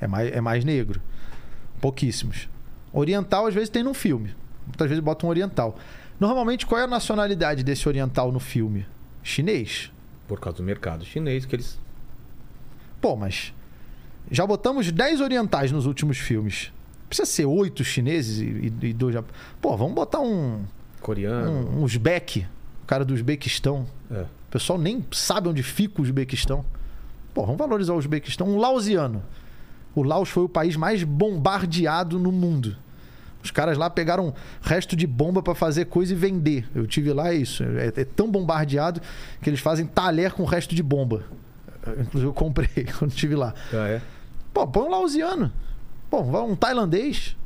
É 0.00 0.06
mais, 0.06 0.32
é 0.32 0.40
mais 0.40 0.64
negro. 0.64 1.00
Pouquíssimos. 1.80 2.48
Oriental, 2.92 3.46
às 3.46 3.54
vezes, 3.54 3.68
tem 3.68 3.82
num 3.82 3.94
filme. 3.94 4.34
Muitas 4.66 4.88
vezes 4.88 5.02
bota 5.02 5.26
um 5.26 5.28
oriental. 5.28 5.76
Normalmente, 6.18 6.66
qual 6.66 6.80
é 6.80 6.84
a 6.84 6.86
nacionalidade 6.86 7.64
desse 7.64 7.88
oriental 7.88 8.30
no 8.30 8.40
filme? 8.40 8.86
Chinês. 9.22 9.90
Por 10.28 10.38
causa 10.38 10.58
do 10.58 10.62
mercado 10.62 11.04
chinês, 11.04 11.44
que 11.44 11.56
eles. 11.56 11.78
Pô, 13.00 13.16
mas. 13.16 13.54
Já 14.30 14.46
botamos 14.46 14.92
10 14.92 15.20
orientais 15.20 15.72
nos 15.72 15.86
últimos 15.86 16.18
filmes. 16.18 16.72
Precisa 17.08 17.26
ser 17.26 17.46
oito 17.46 17.82
chineses 17.82 18.38
e, 18.38 18.72
e, 18.86 18.92
dois. 18.92 19.16
Pô, 19.60 19.76
vamos 19.76 19.94
botar 19.94 20.20
um. 20.20 20.64
Coreano. 21.00 21.50
Um, 21.50 21.80
um 21.80 21.82
Uzbek. 21.82 22.46
O 22.82 22.86
cara 22.86 23.04
do 23.04 23.14
Uzbequistão. 23.14 23.86
É. 24.10 24.22
O 24.22 24.50
pessoal 24.50 24.78
nem 24.78 25.04
sabe 25.10 25.48
onde 25.48 25.62
fica 25.62 26.00
o 26.00 26.04
Uzbequistão. 26.04 26.64
Pô, 27.34 27.42
vamos 27.42 27.58
valorizar 27.58 27.94
o 27.94 27.96
Uzbequistão. 27.96 28.46
Um 28.46 28.58
lausiano. 28.58 29.22
O 29.94 30.02
Laos 30.02 30.28
foi 30.28 30.44
o 30.44 30.48
país 30.48 30.76
mais 30.76 31.02
bombardeado 31.02 32.18
no 32.18 32.30
mundo. 32.30 32.76
Os 33.42 33.50
caras 33.50 33.78
lá 33.78 33.88
pegaram 33.88 34.34
resto 34.60 34.94
de 34.94 35.06
bomba 35.06 35.42
para 35.42 35.54
fazer 35.54 35.86
coisa 35.86 36.12
e 36.12 36.16
vender. 36.16 36.68
Eu 36.74 36.86
tive 36.86 37.12
lá 37.12 37.32
isso. 37.32 37.64
É, 37.64 37.86
é, 37.86 38.04
tão 38.04 38.30
bombardeado 38.30 39.00
que 39.40 39.48
eles 39.48 39.60
fazem 39.60 39.86
talher 39.86 40.32
com 40.32 40.44
resto 40.44 40.74
de 40.74 40.82
bomba. 40.82 41.24
Inclusive 41.98 42.26
eu 42.26 42.34
comprei 42.34 42.86
quando 42.98 43.10
estive 43.10 43.34
lá. 43.34 43.54
Ah, 43.72 43.88
é? 43.88 44.02
Pô, 44.52 44.66
põe 44.66 44.84
um 44.84 44.90
lausiano. 44.90 45.50
Pô, 46.10 46.20
um 46.20 46.54
tailandês. 46.54 47.36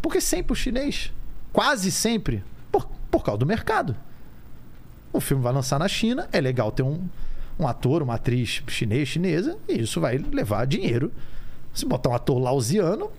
Por 0.00 0.12
que 0.12 0.20
sempre 0.20 0.52
o 0.52 0.56
chinês? 0.56 1.12
Quase 1.52 1.92
sempre. 1.92 2.42
Por, 2.70 2.86
por 3.10 3.22
causa 3.22 3.38
do 3.38 3.46
mercado. 3.46 3.94
O 5.12 5.20
filme 5.20 5.42
vai 5.42 5.52
lançar 5.52 5.78
na 5.78 5.86
China, 5.86 6.26
é 6.32 6.40
legal 6.40 6.72
ter 6.72 6.82
um, 6.82 7.06
um 7.58 7.68
ator, 7.68 8.02
uma 8.02 8.14
atriz 8.14 8.62
chinês, 8.66 9.08
chinesa, 9.08 9.58
e 9.68 9.82
isso 9.82 10.00
vai 10.00 10.16
levar 10.16 10.66
dinheiro 10.66 11.12
se 11.72 11.86
botar 11.86 12.10
um 12.10 12.14
ator 12.14 12.38
lausiano, 12.38 13.10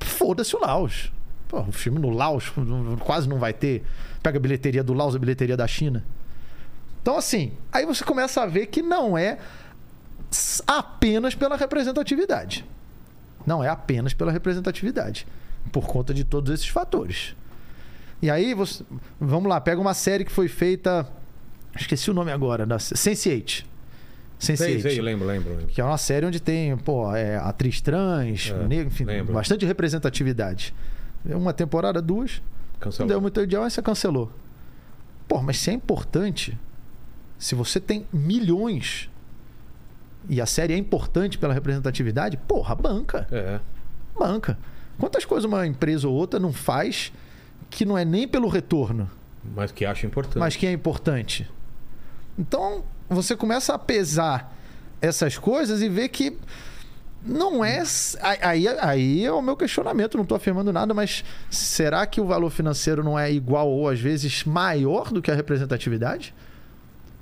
foda-se 0.00 0.54
o 0.54 0.60
Laos. 0.60 1.12
Pô, 1.48 1.60
o 1.60 1.72
filme 1.72 1.98
no 1.98 2.10
Laos 2.10 2.52
quase 3.00 3.28
não 3.28 3.38
vai 3.38 3.52
ter. 3.52 3.82
Pega 4.22 4.38
a 4.38 4.40
bilheteria 4.40 4.84
do 4.84 4.92
Laos, 4.92 5.16
a 5.16 5.18
bilheteria 5.18 5.56
da 5.56 5.66
China. 5.66 6.04
Então, 7.02 7.16
assim, 7.16 7.52
aí 7.72 7.86
você 7.86 8.04
começa 8.04 8.42
a 8.42 8.46
ver 8.46 8.66
que 8.66 8.82
não 8.82 9.16
é 9.16 9.38
apenas 10.66 11.34
pela 11.34 11.56
representatividade. 11.56 12.64
Não 13.46 13.64
é 13.64 13.68
apenas 13.68 14.12
pela 14.12 14.30
representatividade. 14.30 15.26
Por 15.72 15.86
conta 15.86 16.12
de 16.14 16.24
todos 16.24 16.52
esses 16.52 16.68
fatores. 16.68 17.34
E 18.22 18.30
aí, 18.30 18.54
você, 18.54 18.84
vamos 19.18 19.48
lá, 19.48 19.60
pega 19.60 19.80
uma 19.80 19.94
série 19.94 20.24
que 20.24 20.32
foi 20.32 20.46
feita. 20.46 21.08
Esqueci 21.74 22.10
o 22.10 22.14
nome 22.14 22.30
agora, 22.30 22.66
da 22.66 22.76
Sense8. 22.76 23.64
Sense8. 24.40 24.80
Sei, 24.80 25.00
lembro, 25.00 25.26
lembro, 25.26 25.50
lembro. 25.50 25.66
Que 25.66 25.80
é 25.80 25.84
uma 25.84 25.98
série 25.98 26.24
onde 26.24 26.40
tem, 26.40 26.76
pô, 26.78 27.14
é, 27.14 27.36
atriz 27.36 27.80
trans, 27.82 28.50
é, 28.50 28.66
negro, 28.66 28.86
enfim, 28.88 29.04
lembro. 29.04 29.34
bastante 29.34 29.66
representatividade. 29.66 30.74
Uma 31.26 31.52
temporada, 31.52 32.00
duas. 32.00 32.42
Cancelou. 32.80 33.06
Não 33.06 33.14
deu 33.14 33.20
muito 33.20 33.38
ideal, 33.40 33.64
aí 33.64 33.70
você 33.70 33.82
cancelou. 33.82 34.32
Pô, 35.28 35.42
mas 35.42 35.58
se 35.58 35.68
é 35.70 35.74
importante, 35.74 36.58
se 37.38 37.54
você 37.54 37.78
tem 37.78 38.06
milhões 38.10 39.10
e 40.28 40.40
a 40.40 40.46
série 40.46 40.72
é 40.72 40.76
importante 40.76 41.36
pela 41.36 41.52
representatividade, 41.52 42.38
porra, 42.38 42.74
banca. 42.74 43.28
É. 43.30 43.60
Banca. 44.18 44.58
Quantas 44.98 45.26
coisas 45.26 45.44
uma 45.44 45.66
empresa 45.66 46.08
ou 46.08 46.14
outra 46.14 46.40
não 46.40 46.52
faz 46.52 47.12
que 47.68 47.84
não 47.84 47.96
é 47.96 48.04
nem 48.06 48.26
pelo 48.26 48.48
retorno? 48.48 49.10
Mas 49.54 49.70
que 49.70 49.84
acha 49.84 50.06
importante. 50.06 50.38
Mas 50.38 50.56
que 50.56 50.66
é 50.66 50.72
importante. 50.72 51.50
Então, 52.38 52.84
você 53.10 53.36
começa 53.36 53.74
a 53.74 53.78
pesar 53.78 54.56
essas 55.00 55.36
coisas 55.36 55.82
e 55.82 55.88
ver 55.88 56.08
que 56.08 56.38
não 57.24 57.64
é. 57.64 57.82
Aí, 58.42 58.66
aí 58.68 59.24
é 59.24 59.32
o 59.32 59.42
meu 59.42 59.56
questionamento, 59.56 60.16
não 60.16 60.22
estou 60.22 60.36
afirmando 60.36 60.72
nada, 60.72 60.94
mas 60.94 61.24
será 61.50 62.06
que 62.06 62.20
o 62.20 62.26
valor 62.26 62.50
financeiro 62.50 63.02
não 63.02 63.18
é 63.18 63.30
igual 63.30 63.68
ou 63.68 63.88
às 63.88 64.00
vezes 64.00 64.44
maior 64.44 65.10
do 65.10 65.20
que 65.20 65.30
a 65.30 65.34
representatividade? 65.34 66.34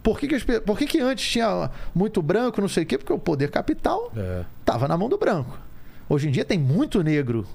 Por 0.02 0.18
que, 0.18 0.28
que, 0.28 0.60
por 0.60 0.78
que, 0.78 0.86
que 0.86 1.00
antes 1.00 1.28
tinha 1.28 1.70
muito 1.94 2.23
branco, 2.23 2.60
não 2.60 2.68
sei 2.68 2.84
o 2.84 2.86
quê? 2.86 2.97
Porque 2.97 3.12
o 3.12 3.18
poder 3.18 3.50
capital 3.50 4.12
estava 4.60 4.86
é. 4.86 4.89
na 4.89 4.97
mão 4.97 5.08
do 5.08 5.18
branco. 5.18 5.58
Hoje 6.08 6.28
em 6.28 6.31
dia 6.31 6.44
tem 6.44 6.58
muito 6.58 7.02
negro, 7.02 7.47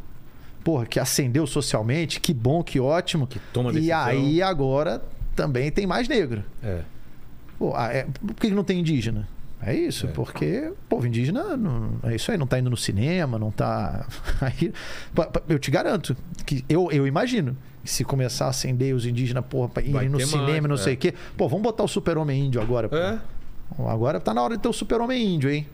porra, 0.63 0.85
que 0.85 0.99
ascendeu 0.99 1.47
socialmente, 1.47 2.19
que 2.19 2.33
bom, 2.33 2.61
que 2.61 2.79
ótimo. 2.79 3.25
Que 3.25 3.39
toma 3.51 3.71
decisão. 3.71 3.87
E 3.87 3.91
aí 3.91 4.41
agora 4.41 5.01
também 5.35 5.71
tem 5.71 5.87
mais 5.87 6.07
negro. 6.07 6.43
É. 6.61 6.81
Pô, 7.63 7.71
ah, 7.77 7.93
é, 7.93 8.05
por 8.27 8.35
que 8.35 8.49
não 8.49 8.61
tem 8.61 8.81
indígena? 8.81 9.25
É 9.61 9.73
isso, 9.73 10.07
é. 10.07 10.09
porque 10.09 10.67
o 10.67 10.75
povo 10.89 11.07
indígena 11.07 11.55
não, 11.55 11.91
é 12.03 12.13
isso 12.13 12.29
aí, 12.29 12.37
não 12.37 12.43
está 12.43 12.59
indo 12.59 12.69
no 12.69 12.75
cinema, 12.75 13.39
não 13.39 13.47
está. 13.55 14.05
eu 15.47 15.57
te 15.57 15.71
garanto 15.71 16.13
que 16.45 16.65
eu, 16.67 16.91
eu 16.91 17.07
imagino 17.07 17.55
que 17.81 17.89
se 17.89 18.03
começar 18.03 18.47
a 18.47 18.49
acender 18.49 18.93
os 18.93 19.05
indígenas, 19.05 19.45
porra, 19.45 19.69
pra 19.69 19.81
irem 19.81 20.09
no 20.09 20.19
cinema, 20.19 20.49
mais, 20.49 20.63
não 20.63 20.75
é. 20.75 20.77
sei 20.77 20.95
o 20.95 20.97
quê. 20.97 21.13
Pô, 21.37 21.47
vamos 21.47 21.63
botar 21.63 21.85
o 21.85 21.87
super-homem 21.87 22.47
índio 22.47 22.61
agora. 22.61 22.89
Pô. 22.89 22.97
É. 22.97 23.17
Agora 23.87 24.19
tá 24.19 24.33
na 24.33 24.43
hora 24.43 24.57
de 24.57 24.61
ter 24.61 24.67
o 24.67 24.73
super-homem 24.73 25.25
índio, 25.25 25.49
hein? 25.49 25.65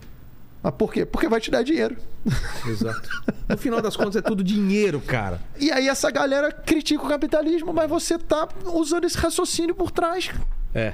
Mas 0.61 0.73
por 0.75 0.93
quê? 0.93 1.07
Porque 1.07 1.27
vai 1.27 1.41
te 1.41 1.49
dar 1.49 1.63
dinheiro. 1.63 1.97
Exato. 2.67 3.09
No 3.49 3.57
final 3.57 3.81
das 3.81 3.95
contas 3.95 4.15
é 4.17 4.21
tudo 4.21 4.43
dinheiro, 4.43 5.01
cara. 5.01 5.41
E 5.59 5.71
aí 5.71 5.87
essa 5.87 6.11
galera 6.11 6.51
critica 6.51 7.03
o 7.03 7.09
capitalismo, 7.09 7.73
mas 7.73 7.89
você 7.89 8.15
tá 8.15 8.47
usando 8.67 9.05
esse 9.05 9.17
raciocínio 9.17 9.73
por 9.73 9.89
trás. 9.89 10.29
É. 10.71 10.93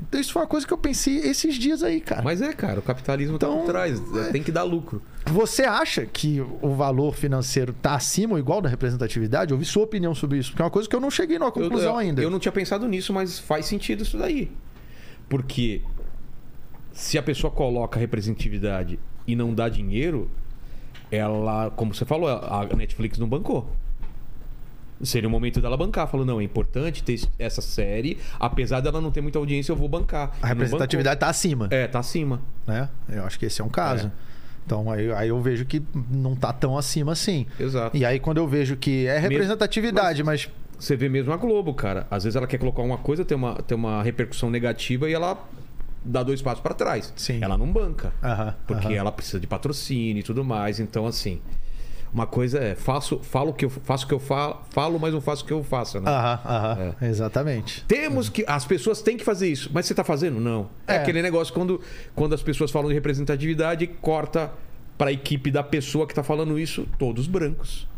Então 0.00 0.20
isso 0.20 0.32
foi 0.32 0.42
uma 0.42 0.48
coisa 0.48 0.66
que 0.66 0.72
eu 0.72 0.78
pensei 0.78 1.18
esses 1.18 1.54
dias 1.54 1.82
aí, 1.82 2.00
cara. 2.00 2.22
Mas 2.22 2.42
é, 2.42 2.52
cara, 2.52 2.80
o 2.80 2.82
capitalismo 2.82 3.36
então, 3.36 3.52
tá 3.52 3.60
por 3.60 3.66
trás, 3.66 4.02
é... 4.16 4.32
tem 4.32 4.42
que 4.42 4.52
dar 4.52 4.62
lucro. 4.62 5.02
Você 5.26 5.62
acha 5.62 6.04
que 6.04 6.40
o 6.40 6.74
valor 6.74 7.14
financeiro 7.14 7.72
tá 7.72 7.94
acima 7.94 8.34
ou 8.34 8.38
igual 8.38 8.60
da 8.60 8.68
representatividade? 8.68 9.52
Eu 9.52 9.58
vi 9.58 9.64
sua 9.64 9.84
opinião 9.84 10.14
sobre 10.14 10.38
isso, 10.38 10.50
porque 10.50 10.62
é 10.62 10.64
uma 10.64 10.70
coisa 10.70 10.88
que 10.88 10.94
eu 10.94 11.00
não 11.00 11.10
cheguei 11.10 11.38
numa 11.38 11.52
conclusão 11.52 11.90
eu, 11.90 11.94
eu, 11.94 11.96
ainda. 11.96 12.22
Eu 12.22 12.30
não 12.30 12.38
tinha 12.38 12.52
pensado 12.52 12.86
nisso, 12.86 13.12
mas 13.12 13.38
faz 13.38 13.66
sentido 13.66 14.02
isso 14.02 14.18
daí. 14.18 14.50
Porque 15.28 15.80
se 16.92 17.16
a 17.16 17.22
pessoa 17.22 17.50
coloca 17.50 17.98
representatividade 17.98 18.98
e 19.26 19.34
não 19.34 19.54
dá 19.54 19.68
dinheiro, 19.68 20.30
ela, 21.10 21.70
como 21.70 21.94
você 21.94 22.04
falou, 22.04 22.28
a 22.28 22.68
Netflix 22.76 23.18
não 23.18 23.28
bancou. 23.28 23.70
Seria 25.04 25.28
o 25.28 25.30
momento 25.30 25.60
dela 25.60 25.76
bancar. 25.76 26.08
Falou, 26.08 26.24
não, 26.24 26.40
é 26.40 26.44
importante 26.44 27.02
ter 27.02 27.20
essa 27.38 27.60
série. 27.60 28.18
Apesar 28.38 28.80
dela 28.80 29.00
não 29.00 29.10
ter 29.10 29.20
muita 29.20 29.38
audiência, 29.38 29.72
eu 29.72 29.76
vou 29.76 29.88
bancar. 29.88 30.32
A 30.40 30.46
representatividade 30.48 31.20
tá 31.20 31.28
acima. 31.28 31.68
É, 31.70 31.86
tá 31.86 31.98
acima. 31.98 32.40
Né? 32.66 32.88
Eu 33.08 33.24
acho 33.24 33.38
que 33.38 33.46
esse 33.46 33.60
é 33.60 33.64
um 33.64 33.68
caso. 33.68 34.06
É. 34.06 34.10
Então 34.66 34.90
aí, 34.90 35.12
aí 35.12 35.28
eu 35.28 35.40
vejo 35.40 35.64
que 35.66 35.82
não 36.10 36.34
tá 36.34 36.52
tão 36.52 36.78
acima 36.78 37.12
assim. 37.12 37.46
Exato. 37.60 37.96
E 37.96 38.04
aí 38.04 38.18
quando 38.18 38.38
eu 38.38 38.48
vejo 38.48 38.76
que 38.76 39.06
é 39.06 39.18
representatividade, 39.18 40.22
mas, 40.22 40.46
mas... 40.46 40.64
Você 40.78 40.96
vê 40.96 41.08
mesmo 41.08 41.32
a 41.32 41.36
Globo, 41.36 41.74
cara. 41.74 42.06
Às 42.10 42.24
vezes 42.24 42.36
ela 42.36 42.46
quer 42.46 42.58
colocar 42.58 42.82
uma 42.82 42.98
coisa, 42.98 43.24
tem 43.24 43.36
uma, 43.36 43.54
tem 43.62 43.76
uma 43.76 44.02
repercussão 44.02 44.50
negativa 44.50 45.08
e 45.08 45.12
ela 45.12 45.38
dá 46.04 46.22
dois 46.22 46.42
passos 46.42 46.60
para 46.60 46.74
trás. 46.74 47.12
Sim. 47.16 47.38
Ela 47.42 47.56
não 47.56 47.70
banca. 47.70 48.12
Aham, 48.22 48.54
porque 48.66 48.86
aham. 48.88 48.96
ela 48.96 49.12
precisa 49.12 49.38
de 49.38 49.46
patrocínio 49.46 50.20
e 50.20 50.22
tudo 50.22 50.44
mais. 50.44 50.80
Então, 50.80 51.06
assim. 51.06 51.40
Uma 52.14 52.26
coisa 52.28 52.58
é, 52.60 52.76
faço, 52.76 53.18
falo 53.24 53.52
que 53.52 53.64
eu 53.64 53.70
faço 53.70 54.04
o 54.04 54.08
que 54.08 54.14
eu 54.14 54.20
falo, 54.20 54.60
falo, 54.70 55.00
mas 55.00 55.12
não 55.12 55.20
faço 55.20 55.42
o 55.42 55.46
que 55.48 55.52
eu 55.52 55.64
faço, 55.64 55.98
né? 56.00 56.08
Aham, 56.08 56.40
aham. 56.44 56.94
Exatamente. 57.02 57.84
Temos 57.88 58.28
que. 58.28 58.44
As 58.46 58.64
pessoas 58.64 59.02
têm 59.02 59.16
que 59.16 59.24
fazer 59.24 59.48
isso. 59.48 59.68
Mas 59.74 59.86
você 59.86 59.92
está 59.92 60.04
fazendo? 60.04 60.38
Não. 60.40 60.68
É, 60.86 60.94
É. 60.94 60.98
aquele 60.98 61.20
negócio 61.20 61.52
quando, 61.52 61.80
quando 62.14 62.32
as 62.32 62.40
pessoas 62.42 62.70
falam 62.70 62.88
de 62.88 62.94
representatividade, 62.94 63.84
corta 64.00 64.52
para 64.96 65.10
a 65.10 65.12
equipe 65.12 65.50
da 65.50 65.64
pessoa 65.64 66.06
que 66.06 66.12
está 66.12 66.22
falando 66.22 66.56
isso, 66.56 66.86
todos 67.00 67.26
brancos. 67.26 67.88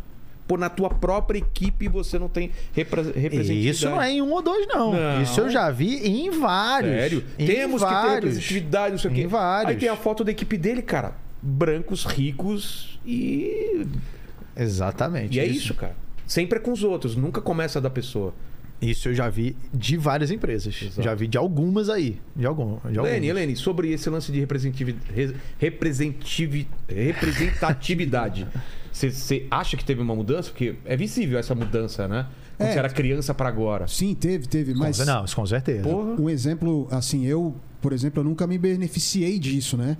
Pô, 0.49 0.57
na 0.57 0.71
tua 0.71 0.89
própria 0.89 1.39
equipe 1.39 1.87
você 1.89 2.19
não 2.19 2.29
tem 2.29 2.53
repre 2.73 3.03
representatividade. 3.03 3.69
Isso 3.69 3.91
não 3.91 4.01
é 4.01 4.13
em 4.13 4.23
um 4.23 4.31
ou 4.33 4.41
dois, 4.41 4.67
não. 4.69 4.93
Não. 4.95 5.21
Isso 5.21 5.41
eu 5.41 5.51
já 5.51 5.71
vi 5.71 5.97
em 6.07 6.31
vários. 6.31 6.93
Sério? 6.95 7.25
Em 7.39 7.45
Temos 7.47 7.83
que 7.83 7.89
ter 7.89 7.95
vários. 7.95 8.15
representatividade, 8.15 8.91
não 8.93 8.99
sei 8.99 9.11
o 9.11 9.15
quê. 9.15 9.21
Em 9.23 9.27
vários. 9.27 9.71
Aí 9.73 9.77
tem 9.77 9.89
a 9.91 9.97
foto 9.97 10.25
da 10.25 10.31
equipe 10.31 10.57
dele, 10.57 10.81
cara. 10.81 11.15
Brancos, 11.47 12.05
ricos 12.05 12.99
e. 13.07 13.87
Exatamente. 14.57 15.37
E 15.37 15.41
é 15.41 15.47
isso, 15.47 15.75
cara. 15.75 15.95
Sempre 16.27 16.59
é 16.59 16.63
com 16.63 16.73
os 16.73 16.83
outros, 16.83 17.15
nunca 17.15 17.41
começa 17.41 17.81
da 17.81 17.89
pessoa. 17.89 18.35
Isso 18.83 19.09
eu 19.09 19.15
já 19.15 19.29
vi 19.31 19.57
de 19.73 19.97
várias 19.97 20.31
empresas. 20.31 20.75
Exato. 20.83 21.03
Já 21.03 21.15
vi 21.15 21.27
de 21.29 21.39
algumas 21.39 21.89
aí. 21.89 22.19
De, 22.35 22.45
algum, 22.45 22.77
de 22.91 22.99
algumas. 22.99 23.11
Lene, 23.13 23.29
Helene, 23.29 23.57
sobre 23.57 23.91
esse 23.93 24.11
lance 24.11 24.31
de 24.33 24.41
representativi- 24.41 24.97
re- 25.15 25.35
representativi- 25.59 26.69
representatividade, 26.89 28.47
você- 28.93 29.47
acha 29.51 29.77
que 29.77 29.85
teve 29.85 30.03
uma 30.03 30.15
mudança? 30.15 30.51
Porque 30.51 30.75
é 30.85 30.97
visível 30.97 31.39
essa 31.39 31.55
mudança, 31.55 32.07
né? 32.09 32.27
Quando 32.57 32.69
É. 32.69 32.73
você 32.73 32.79
era 32.79 32.89
criança 32.91 33.33
para 33.35 33.49
agora. 33.49 33.87
Sim, 33.87 34.15
teve, 34.15 34.47
teve. 34.47 34.75
Mas 34.75 34.99
Não, 35.07 35.25
isso 35.25 35.37
com 35.37 35.47
certeza. 35.47 35.83
Porra. 35.83 36.21
um 36.21 36.29
exemplo, 36.29 36.87
assim, 36.91 37.25
eu, 37.25 37.55
por 37.81 37.93
exemplo, 37.93 38.21
eu 38.21 38.25
nunca 38.25 38.47
me 38.47 38.59
beneficiei 38.59 39.39
disso, 39.39 39.77
né? 39.77 39.97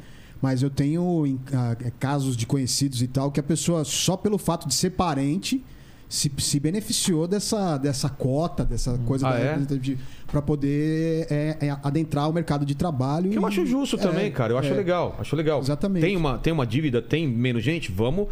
Mas 0.47 0.63
eu 0.63 0.71
tenho 0.71 1.27
em- 1.27 1.41
ah, 1.53 1.77
é, 1.85 1.91
casos 1.99 2.37
de 2.37 2.47
conhecidos 2.47 3.03
e 3.03 3.09
tal 3.09 3.33
que 3.33 3.41
a 3.41 3.43
pessoa, 3.43 3.85
só 3.85 4.17
pelo 4.17 4.39
fato 4.39 4.69
de 4.69 4.75
ser 4.75 4.91
parente, 4.91 5.61
se, 6.09 6.31
se 6.39 6.61
beneficiou 6.61 7.27
dessa, 7.27 7.77
dessa 7.79 8.09
cota, 8.09 8.65
dessa 8.65 8.97
coisa 8.99 9.27
Ah, 9.27 9.33
da 9.33 9.39
é? 9.41 9.59
para 10.29 10.41
poder 10.41 11.27
é, 11.29 11.57
é, 11.63 11.77
adentrar 11.83 12.31
o 12.31 12.33
mercado 12.33 12.65
de 12.65 12.77
trabalho. 12.77 13.29
Que 13.29 13.37
eu 13.39 13.43
e- 13.43 13.45
acho 13.45 13.67
justo 13.67 13.97
é, 13.97 13.99
também, 13.99 14.31
cara. 14.31 14.53
Eu 14.53 14.59
acho 14.59 14.73
é. 14.73 14.77
legal. 14.77 15.17
Acho 15.19 15.35
legal. 15.35 15.59
Exatamente. 15.59 16.03
Tem 16.07 16.17
uma, 16.17 16.39
tem 16.39 16.53
uma 16.53 16.65
dívida, 16.65 17.03
tem 17.03 17.27
menos 17.27 17.65
gente? 17.65 17.91
Vamos 17.91 18.29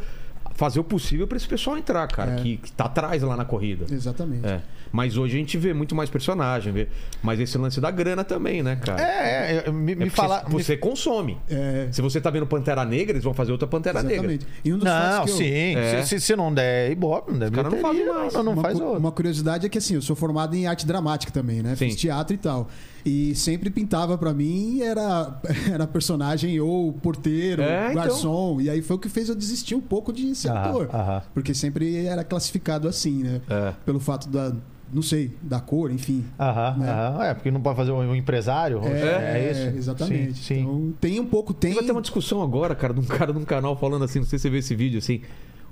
fazer 0.54 0.78
o 0.78 0.84
possível 0.84 1.26
para 1.26 1.36
esse 1.36 1.48
pessoal 1.48 1.76
entrar, 1.76 2.06
cara, 2.06 2.36
que, 2.36 2.58
que 2.58 2.70
tá 2.70 2.84
atrás 2.84 3.24
lá 3.24 3.36
na 3.36 3.44
corrida. 3.44 3.92
Exatamente. 3.92 4.46
Mas 4.94 5.16
hoje 5.16 5.34
a 5.34 5.38
gente 5.40 5.58
vê 5.58 5.74
muito 5.74 5.92
mais 5.92 6.08
personagem, 6.08 6.72
vê. 6.72 6.86
Mas 7.20 7.40
esse 7.40 7.58
lance 7.58 7.80
da 7.80 7.90
grana 7.90 8.22
também, 8.22 8.62
né, 8.62 8.76
cara? 8.76 9.02
É, 9.02 9.64
é, 9.66 9.70
me, 9.72 9.90
É 9.90 9.94
me 9.96 10.08
falar. 10.08 10.44
Você, 10.48 10.62
você 10.62 10.76
consome. 10.76 11.36
É. 11.50 11.88
Se 11.90 12.00
você 12.00 12.20
tá 12.20 12.30
vendo 12.30 12.46
Pantera 12.46 12.84
Negra, 12.84 13.14
eles 13.14 13.24
vão 13.24 13.34
fazer 13.34 13.50
outra 13.50 13.66
Pantera 13.66 14.00
Negra. 14.04 14.14
Exatamente. 14.32 14.46
E 14.64 14.72
um 14.72 14.76
dos 14.78 14.84
Não, 14.84 15.24
que 15.24 15.30
eu- 15.32 15.36
sim. 15.36 15.74
É. 15.74 16.00
Se, 16.04 16.10
se- 16.20 16.26
se 16.26 16.36
não 16.36 16.54
der 16.54 16.92
Ibope, 16.92 17.32
não 17.32 17.40
der 17.40 17.50
cara 17.50 17.68
não 17.70 17.78
fazem 17.78 18.06
mais. 18.06 18.32
Não, 18.34 18.42
não 18.44 18.52
uma, 18.52 18.62
faz 18.62 18.78
outro. 18.78 18.96
uma 19.00 19.10
curiosidade 19.10 19.66
é 19.66 19.68
que 19.68 19.78
assim, 19.78 19.94
eu 19.96 20.02
sou 20.02 20.14
formado 20.14 20.54
em 20.54 20.68
arte 20.68 20.86
dramática 20.86 21.32
também, 21.32 21.60
né? 21.60 21.70
Sim. 21.74 21.86
Fiz 21.86 21.96
teatro 21.96 22.32
e 22.32 22.38
tal. 22.38 22.68
E 23.04 23.34
sempre 23.34 23.70
pintava 23.70 24.16
pra 24.16 24.32
mim 24.32 24.80
era 24.80 25.40
era 25.72 25.88
personagem 25.88 26.60
ou 26.60 26.92
porteiro, 26.92 27.62
É, 27.62 27.90
então. 27.90 28.04
garçom. 28.04 28.60
E 28.60 28.70
aí 28.70 28.80
foi 28.80 28.94
o 28.94 28.98
que 29.00 29.08
fez 29.08 29.28
eu 29.28 29.34
desistir 29.34 29.74
um 29.74 29.80
pouco 29.80 30.12
de 30.12 30.32
ser 30.36 30.50
Aham, 30.50 30.60
ator. 30.70 30.88
aham. 30.94 31.22
Porque 31.34 31.52
sempre 31.52 32.06
era 32.06 32.22
classificado 32.22 32.86
assim, 32.86 33.24
né? 33.24 33.40
É. 33.50 33.72
Pelo 33.84 33.98
fato 33.98 34.28
da, 34.28 34.54
não 34.94 35.02
sei, 35.02 35.36
da 35.42 35.60
cor, 35.60 35.90
enfim. 35.90 36.24
Aham, 36.38 36.76
né? 36.78 36.90
aham. 36.90 37.24
É, 37.24 37.34
porque 37.34 37.50
não 37.50 37.60
pode 37.60 37.76
fazer 37.76 37.90
um, 37.90 38.14
empresário. 38.14 38.80
É, 38.84 39.50
isso. 39.50 39.76
Exatamente. 39.76 40.38
Sim, 40.38 40.42
sim. 40.42 40.60
Então, 40.60 40.94
tem 41.00 41.20
um 41.20 41.26
pouco, 41.26 41.52
tem. 41.52 41.74
Vai 41.74 41.82
ter 41.82 41.92
uma 41.92 42.00
discussão 42.00 42.40
agora, 42.40 42.74
cara, 42.74 42.94
de 42.94 43.00
um 43.00 43.04
cara 43.04 43.32
num 43.32 43.44
canal 43.44 43.76
falando 43.76 44.04
assim, 44.04 44.20
não 44.20 44.26
sei 44.26 44.38
se 44.38 44.44
você 44.44 44.50
viu 44.50 44.58
esse 44.60 44.74
vídeo 44.76 44.98
assim. 44.98 45.22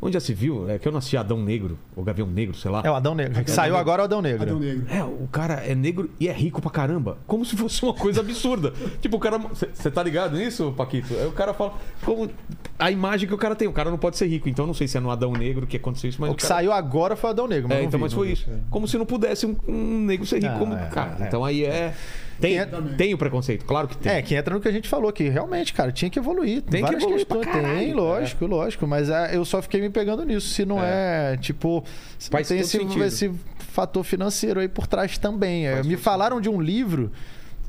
Onde 0.04 0.14
já 0.14 0.20
se 0.20 0.34
viu? 0.34 0.68
É 0.68 0.80
que 0.80 0.88
eu 0.88 0.96
assisti 0.96 1.16
Adão 1.16 1.40
Negro, 1.40 1.78
ou 1.94 2.02
Gavião 2.02 2.26
Negro, 2.26 2.56
sei 2.56 2.68
lá. 2.72 2.82
É 2.84 2.90
o 2.90 2.94
Adão 2.96 3.14
Negro. 3.14 3.38
Adão 3.38 3.54
Saiu 3.54 3.66
Negro. 3.66 3.78
agora 3.80 4.02
o 4.02 4.04
Adão 4.04 4.20
Negro. 4.20 4.42
Adão 4.42 4.58
Negro. 4.58 4.86
É, 4.90 5.04
o 5.04 5.28
cara 5.30 5.54
é 5.64 5.76
negro 5.76 6.10
e 6.18 6.28
é 6.28 6.32
rico 6.32 6.60
pra 6.60 6.72
caramba. 6.72 7.18
Como 7.24 7.44
se 7.44 7.56
fosse 7.56 7.84
uma 7.84 7.94
coisa 7.94 8.20
absurda. 8.20 8.72
tipo, 9.00 9.16
o 9.16 9.20
cara. 9.20 9.38
Você 9.38 9.90
tá 9.92 10.02
ligado 10.02 10.36
nisso, 10.36 10.74
Paquito? 10.76 11.14
Aí 11.14 11.26
o 11.26 11.30
cara 11.32 11.54
fala. 11.54 11.74
Como. 12.04 12.28
A 12.76 12.90
imagem 12.90 13.28
que 13.28 13.34
o 13.34 13.38
cara 13.38 13.54
tem. 13.54 13.68
O 13.68 13.72
cara 13.72 13.90
não 13.90 13.98
pode 13.98 14.16
ser 14.16 14.26
rico. 14.26 14.48
Então 14.48 14.66
não 14.66 14.74
sei 14.74 14.88
se 14.88 14.96
é 14.96 15.00
no 15.00 15.08
Adão 15.08 15.32
Negro 15.34 15.68
que 15.68 15.76
aconteceu 15.76 16.10
isso, 16.10 16.20
mas. 16.20 16.32
O 16.32 16.34
que 16.34 16.42
cara... 16.42 16.54
saiu 16.56 16.72
agora 16.72 17.14
foi 17.14 17.30
o 17.30 17.32
Adão 17.32 17.46
Negro. 17.46 17.68
Mas 17.68 17.78
É, 17.78 17.80
não 17.82 17.88
então, 17.88 17.98
vi, 17.98 18.02
mas 18.02 18.12
não 18.12 18.18
foi 18.18 18.26
vi. 18.26 18.32
isso. 18.32 18.50
Como 18.70 18.88
se 18.88 18.98
não 18.98 19.06
pudesse 19.06 19.46
um, 19.46 19.54
um 19.68 20.00
negro 20.04 20.26
ser 20.26 20.36
rico 20.42 20.48
Não, 20.50 20.58
como. 20.58 20.74
é, 20.74 20.86
cara, 20.86 21.16
é. 21.20 21.28
então 21.28 21.44
aí 21.44 21.64
é. 21.64 21.94
Tem, 22.42 22.58
É, 22.58 22.66
tem 22.98 23.14
o 23.14 23.18
preconceito, 23.18 23.64
claro 23.64 23.88
que 23.88 23.96
tem. 23.96 24.12
É, 24.12 24.20
que 24.20 24.34
entra 24.34 24.54
no 24.54 24.60
que 24.60 24.68
a 24.68 24.72
gente 24.72 24.88
falou 24.88 25.08
aqui. 25.08 25.28
Realmente, 25.28 25.72
cara, 25.72 25.90
tinha 25.92 26.10
que 26.10 26.18
evoluir. 26.18 26.60
Tem 26.62 26.84
que 26.84 26.94
evoluir 26.94 27.24
pra 27.24 27.38
caralho, 27.40 27.78
Tem, 27.78 27.92
lógico, 27.94 28.46
lógico. 28.46 28.86
Mas 28.86 29.08
é, 29.08 29.34
eu 29.36 29.44
só 29.44 29.62
fiquei 29.62 29.80
me 29.80 29.88
pegando 29.88 30.24
nisso. 30.24 30.48
Se 30.48 30.64
não 30.66 30.82
é, 30.82 31.36
tipo. 31.38 31.84
Se 32.18 32.30
não 32.32 32.42
tem 32.42 32.58
esse, 32.58 32.78
sentido. 32.78 33.04
esse 33.04 33.32
fator 33.58 34.04
financeiro 34.04 34.60
aí 34.60 34.68
por 34.68 34.86
trás 34.86 35.16
também. 35.16 35.66
É, 35.66 35.74
Faz 35.76 35.86
me 35.86 35.94
todo 35.94 36.02
falaram 36.02 36.40
de 36.40 36.48
um 36.50 36.60
livro 36.60 37.10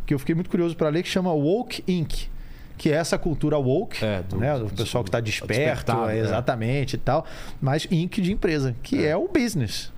que 0.05 0.13
eu 0.13 0.19
fiquei 0.19 0.35
muito 0.35 0.49
curioso 0.49 0.75
para 0.75 0.89
ler 0.89 1.03
que 1.03 1.09
chama 1.09 1.31
Woke 1.31 1.83
Inc. 1.87 2.27
Que 2.75 2.89
é 2.89 2.95
essa 2.95 3.17
cultura 3.19 3.55
woke, 3.57 4.03
É, 4.03 4.23
do- 4.23 4.37
né? 4.37 4.57
do- 4.57 4.65
Do 4.65 4.73
pessoal 4.73 5.03
que 5.03 5.09
está 5.09 5.19
desperto, 5.19 5.91
é, 6.09 6.17
é. 6.17 6.19
exatamente 6.21 6.95
e 6.95 6.97
tal. 6.97 7.23
Mas 7.61 7.87
Inc. 7.91 8.19
de 8.19 8.31
empresa, 8.33 8.75
que 8.81 9.05
é, 9.05 9.15
o 9.15 9.27
business. 9.27 9.93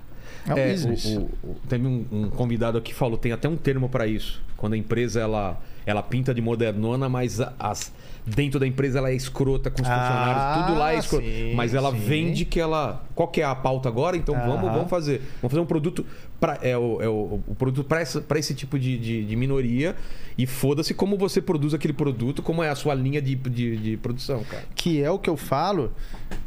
É 0.48 0.54
o 0.54 0.58
É, 0.60 0.72
business. 0.72 1.06
o- 1.06 1.22
o- 1.42 1.56
teve 1.70 1.88
um, 1.88 2.06
um 2.12 2.30
convidado 2.30 2.78
aqui 2.78 2.92
que 2.92 2.94
falou, 2.98 3.18
tem 3.18 3.32
até 3.32 3.48
um 3.48 3.56
termo 3.56 3.88
para 3.90 4.06
isso. 4.06 4.44
Quando 4.66 4.74
a 4.74 4.78
empresa 4.78 5.20
ela, 5.22 5.60
ela 5.86 6.02
pinta 6.02 6.34
de 6.34 6.42
modernona, 6.42 7.08
mas 7.08 7.40
as, 7.60 7.92
dentro 8.26 8.60
da 8.60 8.66
empresa 8.66 8.98
ela 8.98 9.12
é 9.12 9.14
escrota 9.14 9.70
com 9.70 9.80
os 9.80 9.88
Ah, 9.88 9.94
funcionários, 9.94 10.66
tudo 10.66 10.80
lá 10.80 10.94
é 10.94 10.98
escroto. 10.98 11.24
sim, 11.24 11.54
mas 11.54 11.76
ela 11.76 11.92
sim. 11.92 11.98
vende 12.00 12.46
que 12.46 12.60
ela. 12.60 13.04
Qual 13.14 13.28
que 13.28 13.42
é 13.42 13.46
a 13.46 13.54
pauta 13.54 13.88
agora? 13.90 14.18
Então 14.18 14.34
vamos, 14.34 14.64
Aham. 14.66 14.74
vamos 14.74 14.90
fazer. 14.90 15.20
Vamos 15.40 15.52
fazer 15.52 15.60
um 15.60 15.68
produto 15.68 16.04
para 16.40 16.60
é 16.62 16.78
o, 16.78 17.02
é 17.02 17.08
o, 17.08 17.42
o 17.48 17.56
produto 17.56 17.88
para 17.88 18.40
esse 18.40 18.54
tipo 18.54 18.78
de, 18.78 18.98
de, 18.98 19.26
de 19.26 19.36
minoria. 19.36 19.96
E 20.38 20.46
foda-se 20.46 20.94
como 20.94 21.18
você 21.18 21.42
produz 21.42 21.74
aquele 21.74 21.94
produto, 21.94 22.44
como 22.44 22.62
é 22.62 22.70
a 22.70 22.76
sua 22.76 22.94
linha 22.94 23.22
de, 23.22 23.36
de, 23.36 23.78
de 23.78 23.98
produção, 23.98 24.44
cara. 24.44 24.66
Que 24.76 25.02
é 25.02 25.10
o 25.10 25.18
que 25.18 25.30
eu 25.30 25.38
falo, 25.38 25.94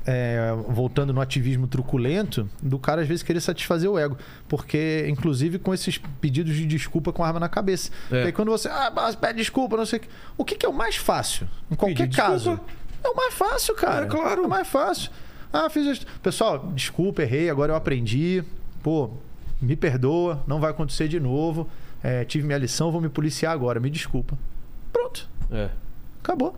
é, 0.06 0.54
voltando 0.68 1.12
no 1.12 1.20
ativismo 1.20 1.66
truculento, 1.66 2.48
do 2.62 2.78
cara 2.78 3.00
às 3.00 3.08
vezes 3.08 3.22
querer 3.22 3.40
satisfazer 3.40 3.90
o 3.90 3.98
ego. 3.98 4.18
Porque, 4.46 5.06
inclusive, 5.08 5.58
com 5.58 5.72
esses 5.72 5.98
pedidos 6.20 6.54
de 6.54 6.66
desculpa 6.66 7.12
com 7.12 7.24
arma 7.24 7.40
na 7.40 7.48
cabeça. 7.48 7.90
É. 8.12 8.24
E 8.24 8.26
aí 8.26 8.32
quando 8.32 8.50
você, 8.50 8.68
ah, 8.68 8.92
pede 9.18 9.38
desculpa, 9.38 9.76
não 9.76 9.86
sei 9.86 9.98
o 9.98 10.02
que. 10.02 10.08
O 10.36 10.44
que, 10.44 10.54
que 10.56 10.66
é 10.66 10.68
o 10.68 10.74
mais 10.74 10.96
fácil? 10.96 11.48
Em 11.70 11.74
qualquer 11.74 12.04
Pedir 12.04 12.16
caso. 12.16 12.50
desculpa. 12.50 12.72
É 13.02 13.08
o 13.08 13.16
mais 13.16 13.34
fácil, 13.34 13.74
cara. 13.74 14.04
É, 14.04 14.08
claro. 14.08 14.42
É 14.42 14.46
o 14.46 14.50
mais 14.50 14.68
fácil. 14.68 15.10
Ah, 15.52 15.70
fiz 15.70 15.86
isso. 15.86 16.06
Pessoal, 16.22 16.70
desculpa, 16.74 17.22
errei, 17.22 17.48
agora 17.48 17.72
eu 17.72 17.76
aprendi. 17.76 18.44
Pô, 18.82 19.10
me 19.60 19.76
perdoa, 19.76 20.42
não 20.46 20.60
vai 20.60 20.70
acontecer 20.70 21.08
de 21.08 21.18
novo. 21.18 21.68
É, 22.02 22.24
tive 22.24 22.46
minha 22.46 22.58
lição, 22.58 22.92
vou 22.92 23.00
me 23.00 23.08
policiar 23.08 23.52
agora, 23.52 23.80
me 23.80 23.90
desculpa. 23.90 24.38
Pronto. 24.92 25.28
É. 25.50 25.68
Acabou. 26.22 26.56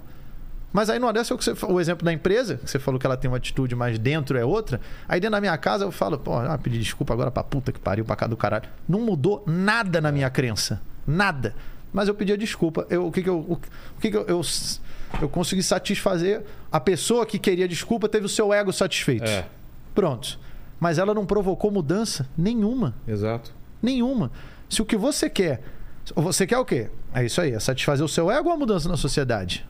Mas 0.73 0.89
aí 0.89 0.99
não 0.99 1.13
dessa 1.13 1.35
o, 1.35 1.39
que 1.39 1.45
você, 1.45 1.53
o 1.67 1.81
exemplo 1.81 2.05
da 2.05 2.13
empresa, 2.13 2.57
que 2.57 2.71
você 2.71 2.79
falou 2.79 3.01
que 3.01 3.05
ela 3.05 3.17
tem 3.17 3.29
uma 3.29 3.39
atitude, 3.39 3.75
mas 3.75 3.99
dentro 3.99 4.39
é 4.39 4.45
outra. 4.45 4.81
Aí 5.09 5.19
dentro 5.19 5.33
da 5.33 5.41
minha 5.41 5.57
casa 5.59 5.85
eu 5.85 5.91
falo, 5.91 6.17
pô, 6.19 6.37
ah, 6.37 6.57
pedir 6.59 6.79
desculpa 6.79 7.13
agora 7.13 7.31
pra 7.31 7.43
puta 7.43 7.73
que 7.73 7.81
pariu, 7.81 8.05
pra 8.05 8.15
cá 8.15 8.27
do 8.27 8.37
caralho. 8.37 8.69
Não 8.89 9.01
mudou 9.01 9.43
nada 9.47 10.01
na 10.01 10.13
minha 10.13 10.31
crença. 10.31 10.81
Nada. 11.07 11.55
Mas 11.93 12.07
eu 12.07 12.15
pedi 12.15 12.33
a 12.33 12.37
desculpa. 12.37 12.87
Eu, 12.89 13.07
o 13.07 13.13
que, 13.13 13.23
que 13.23 13.29
eu. 13.29 13.39
O, 13.39 13.53
o 13.55 14.01
que, 14.01 14.11
que 14.11 14.17
eu, 14.17 14.25
eu. 14.27 14.41
eu 15.21 15.29
consegui 15.29 15.63
satisfazer. 15.63 16.45
A 16.71 16.79
pessoa 16.79 17.27
que 17.27 17.37
queria 17.37 17.67
desculpa 17.67 18.09
teve 18.09 18.27
o 18.27 18.29
seu 18.29 18.53
ego 18.53 18.73
satisfeito. 18.73 19.25
É. 19.25 19.47
Pronto. 19.93 20.39
Mas 20.81 20.99
ela 20.99 21.13
não 21.15 21.27
provocou 21.27 21.71
mudança 21.71 22.27
nenhuma. 22.37 22.95
Exato. 23.07 23.53
Nenhuma. 23.83 24.33
Se 24.69 24.81
o 24.81 24.85
que 24.87 24.97
você 24.97 25.29
quer. 25.29 25.63
Você 26.17 26.47
quer 26.47 26.59
o 26.59 26.65
quê? 26.65 26.91
É 27.15 27.25
isso 27.25 27.41
aí, 27.41 27.53
é 27.53 27.61
satisfazer 27.61 28.05
o 28.05 28.09
seu 28.09 28.31
ego 28.31 28.49
ou 28.49 28.55
a 28.55 28.59
mudança 28.59 28.89
na 28.89 28.97
sociedade? 28.97 29.69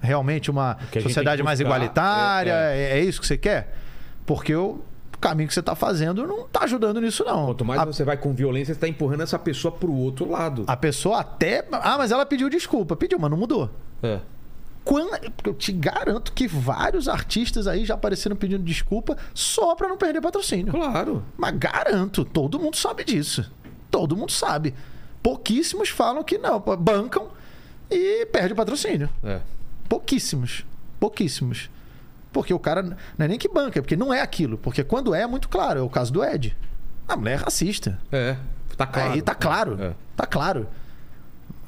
Realmente 0.00 0.50
uma 0.50 0.76
sociedade 1.02 1.42
mais 1.42 1.60
igualitária? 1.60 2.52
é, 2.52 2.96
É, 2.96 2.98
é 2.98 3.04
isso 3.04 3.20
que 3.20 3.26
você 3.26 3.36
quer? 3.36 3.76
Porque 4.24 4.54
o 4.54 4.80
caminho 5.20 5.48
que 5.48 5.54
você 5.54 5.60
está 5.60 5.74
fazendo 5.74 6.26
não 6.26 6.46
está 6.46 6.64
ajudando 6.64 7.00
nisso, 7.00 7.24
não. 7.24 7.46
Quanto 7.46 7.64
mais 7.64 7.80
a, 7.80 7.84
você 7.84 8.04
vai 8.04 8.16
com 8.16 8.32
violência, 8.34 8.74
você 8.74 8.80
tá 8.80 8.88
empurrando 8.88 9.22
essa 9.22 9.38
pessoa 9.38 9.72
pro 9.72 9.92
outro 9.92 10.28
lado. 10.30 10.64
a 10.66 10.76
pessoa 10.76 11.20
até. 11.20 11.66
Ah, 11.72 11.96
mas 11.98 12.10
ela 12.10 12.24
pediu 12.26 12.48
desculpa. 12.48 12.96
Pediu, 12.96 13.18
mas 13.18 13.30
não 13.30 13.36
mudou. 13.38 13.70
É. 14.02 14.20
Quando, 14.86 15.10
porque 15.32 15.50
eu 15.50 15.54
te 15.54 15.72
garanto 15.72 16.32
que 16.32 16.46
vários 16.46 17.08
artistas 17.08 17.66
aí 17.66 17.84
já 17.84 17.94
apareceram 17.94 18.36
pedindo 18.36 18.62
desculpa 18.62 19.16
só 19.34 19.74
para 19.74 19.88
não 19.88 19.96
perder 19.96 20.20
patrocínio. 20.20 20.72
Claro. 20.72 21.24
Mas 21.36 21.56
garanto, 21.58 22.24
todo 22.24 22.56
mundo 22.56 22.76
sabe 22.76 23.02
disso. 23.02 23.50
Todo 23.90 24.16
mundo 24.16 24.30
sabe. 24.30 24.72
Pouquíssimos 25.20 25.88
falam 25.88 26.22
que 26.22 26.38
não, 26.38 26.60
bancam 26.60 27.30
e 27.90 28.26
perde 28.26 28.52
o 28.52 28.56
patrocínio. 28.56 29.10
É. 29.24 29.40
Pouquíssimos. 29.88 30.64
Pouquíssimos. 31.00 31.68
Porque 32.32 32.54
o 32.54 32.58
cara 32.60 32.80
não 32.80 33.24
é 33.24 33.26
nem 33.26 33.38
que 33.38 33.48
banca, 33.48 33.80
é 33.80 33.82
porque 33.82 33.96
não 33.96 34.14
é 34.14 34.20
aquilo. 34.20 34.56
Porque 34.56 34.84
quando 34.84 35.16
é, 35.16 35.22
é 35.22 35.26
muito 35.26 35.48
claro. 35.48 35.80
É 35.80 35.82
o 35.82 35.90
caso 35.90 36.12
do 36.12 36.22
Ed. 36.22 36.56
A 37.08 37.16
mulher 37.16 37.40
é 37.40 37.42
racista. 37.42 37.98
É. 38.12 38.36
Tá 38.76 38.86
claro. 38.86 39.12
Aí 39.12 39.20
tá 39.20 39.34
claro. 39.34 39.82
É. 39.82 39.94
Tá 40.14 40.26
claro. 40.26 40.68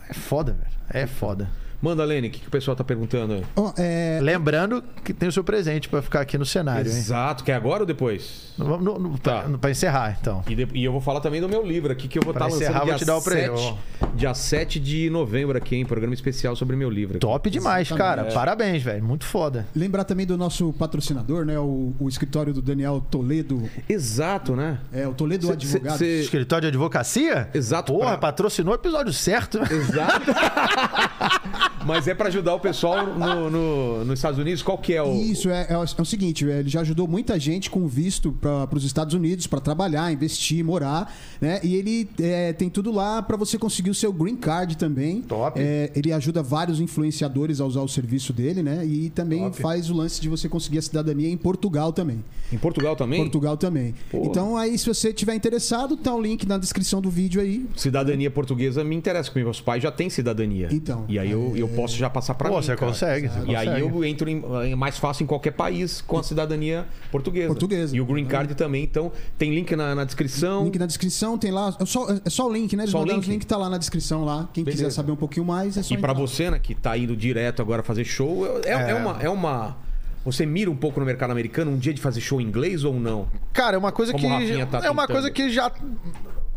É 0.08 0.14
foda, 0.14 0.52
velho. 0.52 0.78
É 0.88 1.04
foda. 1.08 1.50
Manda, 1.80 2.04
Lene, 2.04 2.28
o 2.28 2.30
que, 2.30 2.40
que 2.40 2.48
o 2.48 2.50
pessoal 2.50 2.76
tá 2.76 2.82
perguntando 2.82 3.34
aí? 3.34 3.44
Oh, 3.54 3.72
é... 3.76 4.18
Lembrando 4.20 4.82
que 5.04 5.14
tem 5.14 5.28
o 5.28 5.32
seu 5.32 5.44
presente 5.44 5.88
para 5.88 6.02
ficar 6.02 6.20
aqui 6.20 6.36
no 6.36 6.44
cenário, 6.44 6.90
Exato. 6.90 7.42
Hein? 7.42 7.46
Quer 7.46 7.54
agora 7.54 7.82
ou 7.82 7.86
depois? 7.86 8.52
No, 8.58 8.76
no, 8.78 8.98
no, 8.98 9.18
tá. 9.18 9.44
Para 9.60 9.70
encerrar, 9.70 10.16
então. 10.20 10.42
E, 10.48 10.54
de, 10.54 10.68
e, 10.74 10.84
eu 10.84 10.90
vou 10.90 11.00
falar 11.00 11.20
também 11.20 11.40
do 11.40 11.48
meu 11.48 11.64
livro 11.64 11.92
aqui, 11.92 12.08
que 12.08 12.18
eu 12.18 12.22
vou 12.22 12.32
estar 12.32 12.46
tá 12.46 12.50
lançando 12.50 12.62
encerrar, 12.62 12.84
dia, 12.84 12.92
vou 12.92 12.98
te 12.98 13.04
dar 13.04 13.16
o 13.16 13.20
7, 13.20 13.76
dia 14.14 14.34
7 14.34 14.80
de 14.80 15.08
novembro 15.08 15.56
aqui, 15.56 15.76
hein? 15.76 15.86
Programa 15.86 16.14
especial 16.14 16.56
sobre 16.56 16.74
o 16.74 16.78
meu 16.78 16.90
livro. 16.90 17.18
Aqui. 17.18 17.20
Top 17.20 17.48
demais, 17.48 17.88
cara. 17.92 18.22
É. 18.22 18.32
Parabéns, 18.32 18.82
velho. 18.82 19.04
Muito 19.04 19.24
foda. 19.24 19.64
Lembrar 19.74 20.02
também 20.02 20.26
do 20.26 20.36
nosso 20.36 20.72
patrocinador, 20.72 21.44
né? 21.44 21.58
O, 21.60 21.94
o 22.00 22.08
escritório 22.08 22.52
do 22.52 22.60
Daniel 22.60 23.00
Toledo. 23.08 23.62
Exato, 23.88 24.56
né? 24.56 24.80
É, 24.92 25.06
o 25.06 25.14
Toledo 25.14 25.46
cê, 25.46 25.52
Advogado. 25.52 25.98
Cê, 25.98 26.04
cê... 26.04 26.20
Escritório 26.22 26.62
de 26.62 26.68
advocacia? 26.68 27.48
Exato. 27.54 27.92
Porra, 27.92 28.10
pra... 28.10 28.18
patrocinou 28.18 28.72
o 28.72 28.76
episódio 28.76 29.12
certo. 29.12 29.58
Exato. 29.72 30.26
Mas 31.86 32.08
é 32.08 32.14
para 32.14 32.28
ajudar 32.28 32.54
o 32.54 32.60
pessoal 32.60 33.06
no, 33.06 33.50
no, 33.50 34.04
nos 34.04 34.18
Estados 34.18 34.38
Unidos? 34.38 34.62
Qual 34.62 34.76
que 34.78 34.94
é 34.94 35.02
o. 35.02 35.14
Isso, 35.14 35.48
é, 35.48 35.66
é, 35.70 35.72
é 35.72 35.76
o 35.76 36.04
seguinte: 36.04 36.44
ele 36.44 36.68
já 36.68 36.80
ajudou 36.80 37.06
muita 37.06 37.38
gente 37.38 37.70
com 37.70 37.86
visto 37.86 38.32
para 38.32 38.76
os 38.76 38.84
Estados 38.84 39.14
Unidos 39.14 39.46
para 39.46 39.60
trabalhar, 39.60 40.12
investir, 40.12 40.64
morar, 40.64 41.12
né? 41.40 41.60
E 41.62 41.74
ele 41.74 42.08
é, 42.20 42.52
tem 42.52 42.68
tudo 42.68 42.92
lá 42.92 43.22
para 43.22 43.36
você 43.36 43.58
conseguir 43.58 43.90
o 43.90 43.94
seu 43.94 44.12
green 44.12 44.36
card 44.36 44.76
também. 44.76 45.22
Top. 45.22 45.58
É, 45.60 45.90
ele 45.94 46.12
ajuda 46.12 46.42
vários 46.42 46.80
influenciadores 46.80 47.60
a 47.60 47.64
usar 47.64 47.80
o 47.80 47.88
serviço 47.88 48.32
dele, 48.32 48.62
né? 48.62 48.84
E 48.84 49.10
também 49.10 49.40
Top. 49.44 49.60
faz 49.60 49.90
o 49.90 49.94
lance 49.94 50.20
de 50.20 50.28
você 50.28 50.48
conseguir 50.48 50.78
a 50.78 50.82
cidadania 50.82 51.28
em 51.28 51.36
Portugal 51.36 51.92
também. 51.92 52.24
Em 52.52 52.58
Portugal 52.58 52.96
também? 52.96 53.20
Portugal 53.20 53.56
também. 53.56 53.94
Então 54.12 54.56
aí, 54.56 54.76
se 54.76 54.86
você 54.86 55.12
tiver 55.12 55.34
interessado, 55.34 55.96
tá 55.96 56.14
o 56.14 56.20
link 56.20 56.46
na 56.46 56.58
descrição 56.58 57.00
do 57.00 57.10
vídeo 57.10 57.40
aí. 57.40 57.66
Cidadania 57.76 58.30
portuguesa 58.30 58.82
me 58.84 58.96
interessa, 58.96 59.30
porque 59.30 59.44
meus 59.44 59.60
pais 59.60 59.82
já 59.82 59.90
têm 59.90 60.10
cidadania. 60.10 60.68
Então. 60.70 61.04
E 61.08 61.18
aí 61.18 61.30
eu, 61.30 61.56
eu 61.60 61.68
é, 61.68 61.76
posso 61.76 61.96
já 61.96 62.08
passar 62.08 62.34
para 62.34 62.48
mim. 62.48 62.56
Você 62.56 62.74
cara. 62.74 62.90
consegue. 62.90 63.28
Você 63.28 63.38
e 63.38 63.46
consegue. 63.46 63.70
aí 63.70 63.80
eu 63.80 64.04
entro 64.04 64.28
em, 64.28 64.42
é 64.70 64.74
mais 64.74 64.98
fácil 64.98 65.24
em 65.24 65.26
qualquer 65.26 65.52
país 65.52 66.00
com 66.00 66.18
a 66.18 66.22
cidadania 66.22 66.86
portuguesa. 67.10 67.48
Portuguesa. 67.48 67.96
E 67.96 68.00
o 68.00 68.06
green 68.06 68.26
card 68.26 68.54
também. 68.54 68.84
Então 68.84 69.12
tem 69.36 69.54
link 69.54 69.74
na, 69.74 69.94
na 69.94 70.04
descrição. 70.04 70.64
Link 70.64 70.78
na 70.78 70.86
descrição, 70.86 71.38
tem 71.38 71.50
lá. 71.50 71.76
É 71.80 71.84
só, 71.84 72.06
é 72.24 72.30
só 72.30 72.46
o 72.46 72.52
link, 72.52 72.74
né? 72.76 72.84
Eles 72.84 72.92
só 72.92 73.02
o 73.02 73.04
link. 73.04 73.28
link 73.28 73.46
tá 73.46 73.56
lá 73.56 73.68
na 73.68 73.78
descrição 73.78 74.24
lá. 74.24 74.48
Quem 74.52 74.64
Beleza. 74.64 74.84
quiser 74.84 74.94
saber 74.94 75.12
um 75.12 75.16
pouquinho 75.16 75.46
mais, 75.46 75.76
é 75.76 75.82
só. 75.82 75.94
E 75.94 75.98
para 75.98 76.12
você, 76.12 76.50
né, 76.50 76.58
que 76.58 76.74
tá 76.74 76.96
indo 76.96 77.16
direto 77.16 77.62
agora 77.62 77.82
fazer 77.82 78.04
show, 78.04 78.46
é, 78.64 78.70
é. 78.70 78.90
é 78.90 78.94
uma. 78.94 79.22
É 79.22 79.28
uma 79.28 79.88
você 80.24 80.44
mira 80.44 80.70
um 80.70 80.76
pouco 80.76 81.00
no 81.00 81.06
mercado 81.06 81.30
americano 81.30 81.70
um 81.70 81.78
dia 81.78 81.94
de 81.94 82.00
fazer 82.00 82.20
show 82.20 82.40
em 82.40 82.44
inglês 82.44 82.84
ou 82.84 82.92
não? 82.92 83.28
Cara, 83.52 83.76
é 83.76 83.78
uma 83.78 83.92
coisa 83.92 84.12
Como 84.12 84.22
que. 84.22 84.66
Tá 84.66 84.80
é 84.84 84.90
uma 84.90 85.06
coisa 85.06 85.30
que 85.30 85.48
já. 85.50 85.72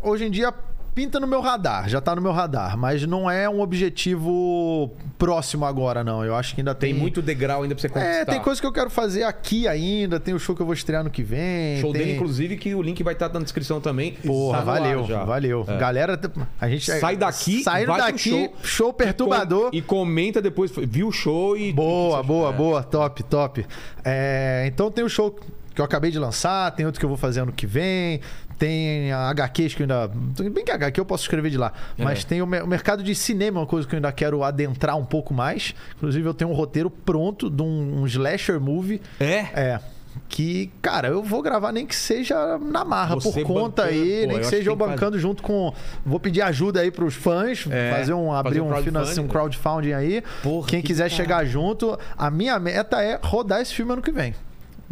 Hoje 0.02 0.24
em 0.24 0.30
dia 0.30 0.52
pinta 0.94 1.18
no 1.18 1.26
meu 1.26 1.40
radar, 1.40 1.88
já 1.88 2.00
tá 2.00 2.14
no 2.14 2.22
meu 2.22 2.32
radar, 2.32 2.76
mas 2.76 3.06
não 3.06 3.30
é 3.30 3.48
um 3.48 3.60
objetivo 3.60 4.90
próximo 5.18 5.64
agora, 5.64 6.04
não. 6.04 6.24
Eu 6.24 6.34
acho 6.34 6.54
que 6.54 6.60
ainda 6.60 6.74
tem. 6.74 6.92
Tem 6.92 7.00
muito 7.00 7.22
degrau 7.22 7.62
ainda 7.62 7.74
pra 7.74 7.82
você 7.82 7.88
conquistar. 7.88 8.10
É, 8.10 8.24
tem 8.24 8.40
coisa 8.40 8.60
que 8.60 8.66
eu 8.66 8.72
quero 8.72 8.90
fazer 8.90 9.24
aqui 9.24 9.66
ainda, 9.66 10.20
tem 10.20 10.34
o 10.34 10.38
show 10.38 10.54
que 10.54 10.62
eu 10.62 10.66
vou 10.66 10.74
estrear 10.74 11.02
no 11.02 11.10
que 11.10 11.22
vem. 11.22 11.80
Show 11.80 11.92
tem... 11.92 12.02
dele, 12.02 12.16
inclusive, 12.16 12.56
que 12.56 12.74
o 12.74 12.82
link 12.82 13.02
vai 13.02 13.14
estar 13.14 13.28
na 13.32 13.40
descrição 13.40 13.80
também. 13.80 14.12
Porra, 14.12 14.58
tá 14.58 14.64
valeu, 14.64 15.04
valeu. 15.04 15.64
É. 15.68 15.78
Galera, 15.78 16.20
a 16.60 16.68
gente. 16.68 16.90
Sai 16.90 17.16
daqui, 17.16 17.62
saindo 17.62 17.96
daqui, 17.96 18.18
show, 18.18 18.54
show 18.62 18.92
perturbador. 18.92 19.70
E, 19.72 19.80
com... 19.80 19.96
e, 19.96 20.02
comenta 20.02 20.42
depois, 20.42 20.70
viu 20.76 21.08
o 21.08 21.12
show 21.12 21.56
e. 21.56 21.72
Boa, 21.72 22.22
boa, 22.22 22.50
é. 22.50 22.52
boa, 22.52 22.82
top, 22.82 23.22
top. 23.24 23.66
É, 24.04 24.64
então 24.66 24.90
tem 24.90 25.04
o 25.04 25.08
show 25.08 25.34
que 25.74 25.80
eu 25.80 25.84
acabei 25.84 26.10
de 26.10 26.18
lançar, 26.18 26.70
tem 26.72 26.84
outro 26.84 26.98
que 26.98 27.04
eu 27.04 27.08
vou 27.08 27.18
fazer 27.18 27.40
ano 27.40 27.52
que 27.52 27.66
vem, 27.66 28.20
tem 28.58 29.12
HQs 29.12 29.74
que 29.74 29.82
eu 29.82 29.84
ainda. 29.84 30.08
Bem 30.50 30.64
que 30.64 30.70
HQ 30.70 31.00
eu 31.00 31.04
posso 31.04 31.24
escrever 31.24 31.50
de 31.50 31.58
lá. 31.58 31.72
É. 31.98 32.04
Mas 32.04 32.24
tem 32.24 32.42
o, 32.42 32.44
o, 32.44 32.66
mercado 32.66 33.02
de 33.02 33.14
cinema, 33.14 33.60
uma 33.60 33.66
coisa 33.66 33.86
que 33.86 33.94
eu 33.94 33.98
ainda 33.98 34.12
quero 34.12 34.42
adentrar 34.42 34.96
um 34.96 35.04
pouco 35.04 35.34
mais. 35.34 35.74
Inclusive, 35.96 36.26
eu 36.26 36.34
tenho 36.34 36.50
um 36.50 36.54
roteiro 36.54 36.90
pronto 36.90 37.50
de 37.50 37.62
um, 37.62 38.02
um 38.02 38.06
slasher 38.06 38.60
movie. 38.60 39.00
É? 39.18 39.46
É 39.54 39.80
que, 40.28 40.70
cara, 40.80 41.08
eu 41.08 41.22
vou 41.22 41.42
gravar 41.42 41.72
nem 41.72 41.86
que 41.86 41.94
seja 41.94 42.58
na 42.58 42.84
marra, 42.84 43.14
Você 43.14 43.42
por 43.42 43.46
conta 43.46 43.82
bancando, 43.82 44.02
aí, 44.02 44.20
pô, 44.22 44.26
nem 44.28 44.38
que 44.40 44.46
seja 44.46 44.70
eu 44.70 44.76
bancando 44.76 45.12
faz... 45.12 45.22
junto 45.22 45.42
com. 45.42 45.72
Vou 46.04 46.20
pedir 46.20 46.42
ajuda 46.42 46.80
aí 46.80 46.90
pros 46.90 47.14
fãs, 47.14 47.66
é, 47.70 47.90
fazer 47.90 48.14
um 48.14 48.32
abrir 48.32 48.60
um, 48.60 48.68
crowdfunding. 48.68 49.20
um 49.20 49.28
crowdfunding 49.28 49.92
aí. 49.92 50.22
Porra, 50.42 50.68
Quem 50.68 50.80
que 50.80 50.88
quiser 50.88 51.04
cara. 51.04 51.16
chegar 51.16 51.44
junto, 51.44 51.98
a 52.16 52.30
minha 52.30 52.58
meta 52.58 53.02
é 53.02 53.18
rodar 53.22 53.60
esse 53.60 53.74
filme 53.74 53.92
ano 53.92 54.02
que 54.02 54.12
vem. 54.12 54.34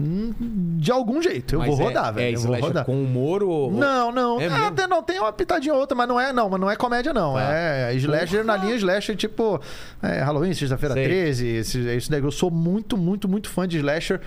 Hum, 0.01 0.35
de 0.79 0.91
algum 0.91 1.23
jeito. 1.23 1.55
Eu 1.55 1.59
mas 1.61 1.69
vou 1.69 1.81
é, 1.81 1.85
rodar, 1.85 2.15
velho. 2.15 2.27
É, 2.27 2.37
eu 2.37 2.41
vou 2.41 2.57
rodar. 2.59 2.85
com 2.85 3.03
humor 3.03 3.43
ou. 3.43 3.71
Não, 3.71 4.11
não. 4.11 4.41
É 4.41 4.47
ah, 4.47 4.87
não, 4.89 5.03
tem 5.03 5.21
uma 5.21 5.33
pitadinha 5.33 5.75
ou 5.75 5.81
outra, 5.81 5.97
mas 5.97 6.09
não 6.09 6.19
é, 6.19 6.33
não, 6.33 6.49
mas 6.49 6.61
não 6.61 6.71
é 6.71 6.77
comédia, 6.77 7.13
não. 7.13 7.35
Tá. 7.35 7.53
É 7.53 7.95
slasher 7.95 8.45
na 8.45 8.57
linha 8.57 8.77
slasher, 8.77 9.17
tipo 9.17 9.61
é, 10.03 10.21
Halloween, 10.21 10.55
sexta-feira 10.55 10.95
13. 10.95 11.59
Isso 11.59 12.11
daí. 12.11 12.21
Eu 12.21 12.31
sou 12.31 12.51
muito, 12.51 12.97
muito, 12.97 13.29
muito 13.29 13.49
fã 13.49 13.69
de 13.69 13.79
slasher. 13.79 14.21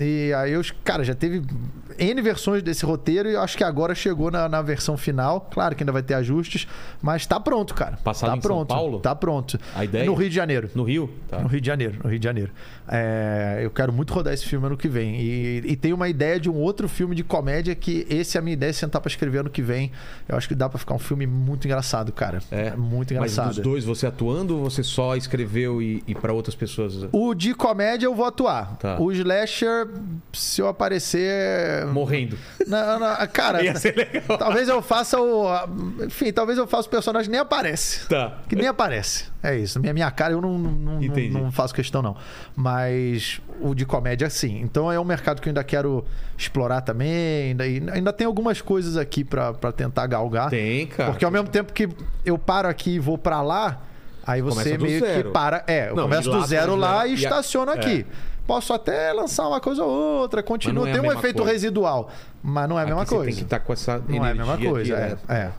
E 0.00 0.32
aí 0.34 0.52
eu, 0.52 0.62
cara, 0.84 1.02
já 1.02 1.14
teve 1.14 1.42
N 1.98 2.20
versões 2.22 2.62
desse 2.62 2.84
roteiro 2.84 3.28
e 3.28 3.34
eu 3.34 3.40
acho 3.40 3.56
que 3.56 3.64
agora 3.64 3.94
chegou 3.94 4.30
na, 4.30 4.48
na 4.48 4.62
versão 4.62 4.96
final. 4.96 5.48
Claro 5.50 5.74
que 5.74 5.82
ainda 5.82 5.92
vai 5.92 6.02
ter 6.02 6.14
ajustes, 6.14 6.66
mas 7.02 7.26
tá 7.26 7.38
pronto, 7.40 7.74
cara. 7.74 7.98
Passado 8.02 8.30
tá 8.30 8.36
em 8.36 8.40
pronto. 8.40 8.68
São 8.68 8.76
Paulo? 8.78 9.00
Tá 9.00 9.14
pronto. 9.14 9.58
A 9.74 9.84
ideia? 9.84 10.04
No 10.04 10.14
Rio 10.14 10.28
de 10.28 10.34
Janeiro. 10.34 10.70
No 10.74 10.84
Rio? 10.84 11.10
Tá. 11.28 11.40
No 11.40 11.48
Rio 11.48 11.60
de 11.60 11.66
Janeiro, 11.66 11.98
no 12.02 12.10
Rio 12.10 12.18
de 12.18 12.24
Janeiro. 12.24 12.50
É, 12.88 13.60
eu 13.62 13.70
quero 13.70 13.92
muito 13.92 14.12
rodar 14.14 14.32
esse 14.32 14.46
filme 14.46 14.66
ano 14.66 14.76
que 14.76 14.88
vem. 14.88 15.20
E, 15.20 15.62
e 15.64 15.76
tem 15.76 15.92
uma 15.92 16.08
ideia 16.08 16.40
de 16.40 16.48
um 16.48 16.56
outro 16.56 16.88
filme 16.88 17.14
de 17.14 17.22
comédia 17.22 17.74
que 17.74 18.06
esse 18.08 18.36
é 18.36 18.40
a 18.40 18.42
minha 18.42 18.54
ideia, 18.54 18.72
sentar 18.72 19.00
pra 19.00 19.08
escrever 19.08 19.38
ano 19.38 19.50
que 19.50 19.62
vem. 19.62 19.92
Eu 20.28 20.36
acho 20.36 20.48
que 20.48 20.54
dá 20.54 20.68
pra 20.68 20.78
ficar 20.78 20.94
um 20.94 20.98
filme 20.98 21.26
muito 21.26 21.66
engraçado, 21.66 22.12
cara. 22.12 22.40
É. 22.50 22.70
Muito 22.76 23.12
engraçado. 23.12 23.46
Mas 23.46 23.56
dos 23.56 23.64
dois, 23.64 23.84
você 23.84 24.06
atuando 24.06 24.56
ou 24.56 24.64
você 24.70 24.82
só 24.82 25.16
escreveu 25.16 25.82
e, 25.82 26.02
e 26.06 26.14
para 26.14 26.32
outras 26.32 26.54
pessoas? 26.54 27.08
O 27.12 27.34
de 27.34 27.54
comédia 27.54 28.06
eu 28.06 28.14
vou 28.14 28.24
atuar. 28.24 28.76
Tá. 28.76 28.98
O 29.00 29.12
slasher, 29.12 29.88
se 30.32 30.60
eu 30.60 30.68
aparecer. 30.68 31.86
Morrendo. 31.92 32.36
Não, 32.66 32.98
não, 32.98 33.26
cara, 33.28 33.60
talvez 34.38 34.68
eu 34.68 34.82
faça 34.82 35.20
o. 35.20 35.46
Enfim, 36.04 36.32
talvez 36.32 36.58
eu 36.58 36.66
faça 36.66 36.86
o 36.86 36.90
personagem 36.90 37.26
que 37.26 37.32
nem 37.32 37.40
aparece. 37.40 38.06
Tá. 38.08 38.38
Que 38.48 38.54
nem 38.54 38.66
aparece. 38.66 39.26
É 39.42 39.56
isso. 39.56 39.80
Minha, 39.80 39.94
minha 39.94 40.10
cara 40.10 40.32
eu 40.32 40.40
não, 40.40 40.58
não, 40.58 41.00
não, 41.00 41.40
não 41.42 41.52
faço 41.52 41.74
questão, 41.74 42.02
não. 42.02 42.16
Mas 42.56 43.40
o 43.60 43.74
de 43.74 43.86
comédia, 43.86 44.28
sim. 44.28 44.60
Então 44.60 44.90
é 44.90 44.98
um 44.98 45.04
mercado 45.04 45.40
que 45.40 45.48
eu 45.48 45.50
ainda 45.50 45.64
quero 45.64 46.04
explorar 46.36 46.80
também. 46.80 47.50
Ainda, 47.50 47.92
ainda 47.92 48.12
tem 48.12 48.26
algumas 48.26 48.60
coisas 48.60 48.96
aqui 48.96 49.24
para 49.24 49.72
tentar 49.72 50.06
galgar. 50.06 50.50
Tem, 50.50 50.86
cara. 50.86 51.10
Porque 51.10 51.24
ao 51.24 51.30
mesmo 51.30 51.48
tempo 51.48 51.72
que 51.72 51.88
eu 52.24 52.38
paro 52.38 52.68
aqui 52.68 52.92
e 52.92 52.98
vou 52.98 53.18
para 53.18 53.42
lá. 53.42 53.82
Aí 54.26 54.42
você 54.42 54.76
meio 54.76 55.02
que 55.02 55.24
para. 55.30 55.64
É, 55.66 55.88
eu 55.88 55.96
não, 55.96 56.02
começo 56.02 56.30
do 56.30 56.44
zero 56.44 56.76
lá 56.76 57.06
e, 57.06 57.12
e 57.12 57.14
estaciono 57.14 57.70
é. 57.70 57.74
aqui. 57.74 58.06
Posso 58.48 58.72
até 58.72 59.12
lançar 59.12 59.46
uma 59.46 59.60
coisa 59.60 59.84
ou 59.84 60.20
outra, 60.20 60.42
continua. 60.42 60.88
É 60.88 60.92
tem 60.92 61.02
um 61.02 61.12
efeito 61.12 61.36
coisa. 61.36 61.52
residual, 61.52 62.10
mas 62.42 62.66
não 62.66 62.80
é 62.80 62.82
a 62.84 62.86
mesma 62.86 63.04
coisa. 63.04 63.26
Tem 63.26 63.34
que 63.34 63.42
estar 63.42 63.58
tá 63.58 63.64
com 63.66 63.74
essa 63.74 64.02
Não 64.08 64.24
é 64.24 64.30
a 64.30 64.34
mesma 64.34 64.56
coisa, 64.56 64.94
é, 64.96 65.18
é, 65.28 65.52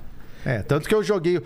é. 0.43 0.63
Tanto 0.63 0.89
que 0.89 0.95
eu 0.95 1.03
joguei. 1.03 1.39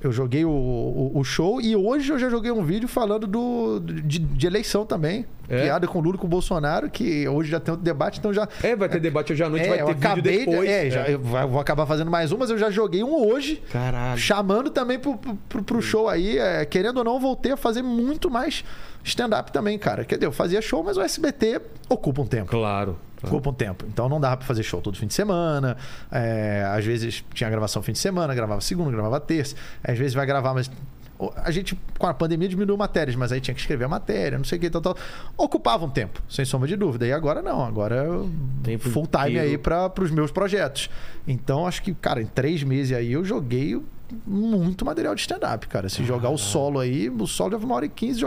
Eu 0.00 0.12
joguei 0.12 0.44
o, 0.44 0.50
o, 0.50 1.18
o, 1.18 1.24
show 1.24 1.60
e 1.60 1.74
hoje 1.74 2.12
eu 2.12 2.18
já 2.18 2.30
joguei 2.30 2.52
um 2.52 2.62
vídeo 2.62 2.88
falando 2.88 3.26
do, 3.26 3.80
de, 3.80 4.20
de 4.20 4.46
eleição 4.46 4.86
também. 4.86 5.26
É. 5.48 5.64
Piada 5.64 5.88
com 5.88 5.98
o 5.98 6.02
Lula 6.02 6.16
e 6.16 6.18
com 6.18 6.26
o 6.26 6.30
Bolsonaro, 6.30 6.88
que 6.88 7.26
hoje 7.26 7.50
já 7.50 7.58
tem 7.58 7.72
outro 7.72 7.84
debate, 7.84 8.18
então 8.18 8.32
já. 8.32 8.46
É, 8.62 8.76
vai 8.76 8.88
ter 8.88 9.00
debate 9.00 9.32
hoje 9.32 9.42
à 9.42 9.48
noite, 9.48 9.66
é, 9.66 9.68
vai 9.68 9.78
ter 9.78 10.06
acabei 10.06 10.38
vídeo 10.38 10.50
depois. 10.50 10.68
De, 10.68 10.74
é, 10.74 10.90
Já, 10.90 11.08
eu 11.08 11.18
vou 11.18 11.58
acabar 11.58 11.86
fazendo 11.86 12.10
mais 12.10 12.30
um, 12.30 12.36
mas 12.36 12.50
eu 12.50 12.58
já 12.58 12.70
joguei 12.70 13.02
um 13.02 13.28
hoje. 13.28 13.60
Caralho. 13.72 14.18
Chamando 14.20 14.70
também 14.70 14.98
pro, 14.98 15.18
pro, 15.48 15.62
pro 15.62 15.82
show 15.82 16.08
aí. 16.08 16.38
É, 16.38 16.64
querendo 16.64 16.98
ou 16.98 17.04
não, 17.04 17.18
voltei 17.18 17.52
a 17.52 17.56
fazer 17.56 17.82
muito 17.82 18.30
mais 18.30 18.64
stand-up 19.02 19.50
também, 19.50 19.78
cara. 19.78 20.04
Quer 20.04 20.16
dizer, 20.16 20.26
eu 20.26 20.32
fazia 20.32 20.60
show, 20.60 20.84
mas 20.84 20.96
o 20.96 21.02
SBT 21.02 21.60
ocupa 21.88 22.22
um 22.22 22.26
tempo. 22.26 22.50
Claro. 22.50 22.98
Claro. 23.20 23.34
Ocupa 23.34 23.50
um 23.50 23.54
tempo. 23.54 23.84
Então 23.88 24.08
não 24.08 24.20
dava 24.20 24.36
pra 24.36 24.46
fazer 24.46 24.62
show 24.62 24.80
todo 24.80 24.96
fim 24.96 25.06
de 25.06 25.14
semana. 25.14 25.76
É, 26.10 26.64
às 26.70 26.84
vezes 26.84 27.24
tinha 27.34 27.50
gravação 27.50 27.82
fim 27.82 27.92
de 27.92 27.98
semana, 27.98 28.34
gravava 28.34 28.60
segunda, 28.60 28.90
gravava 28.90 29.18
terça. 29.20 29.56
Às 29.82 29.98
vezes 29.98 30.14
vai 30.14 30.24
gravar, 30.24 30.54
mas 30.54 30.70
a 31.36 31.50
gente, 31.50 31.78
com 31.98 32.06
a 32.06 32.14
pandemia, 32.14 32.48
diminuiu 32.48 32.76
matérias, 32.76 33.16
mas 33.16 33.32
aí 33.32 33.40
tinha 33.40 33.54
que 33.54 33.60
escrever 33.60 33.84
a 33.84 33.88
matéria, 33.88 34.38
não 34.38 34.44
sei 34.44 34.56
o 34.56 34.60
que, 34.60 34.70
tal, 34.70 34.80
tal. 34.80 34.96
Ocupava 35.36 35.84
um 35.84 35.90
tempo, 35.90 36.22
sem 36.28 36.44
sombra 36.44 36.68
de 36.68 36.76
dúvida. 36.76 37.06
E 37.06 37.12
agora 37.12 37.42
não, 37.42 37.64
agora 37.64 38.06
é 38.66 38.78
full 38.78 39.08
time 39.08 39.38
aí 39.38 39.58
para 39.58 39.92
os 40.00 40.10
meus 40.10 40.30
projetos. 40.30 40.88
Então, 41.26 41.66
acho 41.66 41.82
que, 41.82 41.92
cara, 41.92 42.22
em 42.22 42.26
três 42.26 42.62
meses 42.62 42.96
aí 42.96 43.12
eu 43.12 43.24
joguei 43.24 43.80
muito 44.26 44.84
material 44.84 45.14
de 45.14 45.20
stand-up, 45.20 45.66
cara. 45.68 45.88
Se 45.88 46.02
ah, 46.02 46.04
jogar 46.04 46.30
o 46.30 46.38
solo 46.38 46.80
aí, 46.80 47.08
o 47.10 47.26
solo 47.26 47.52
leva 47.52 47.64
uma 47.64 47.74
hora 47.74 47.86
e 47.86 47.88
quinze. 47.88 48.20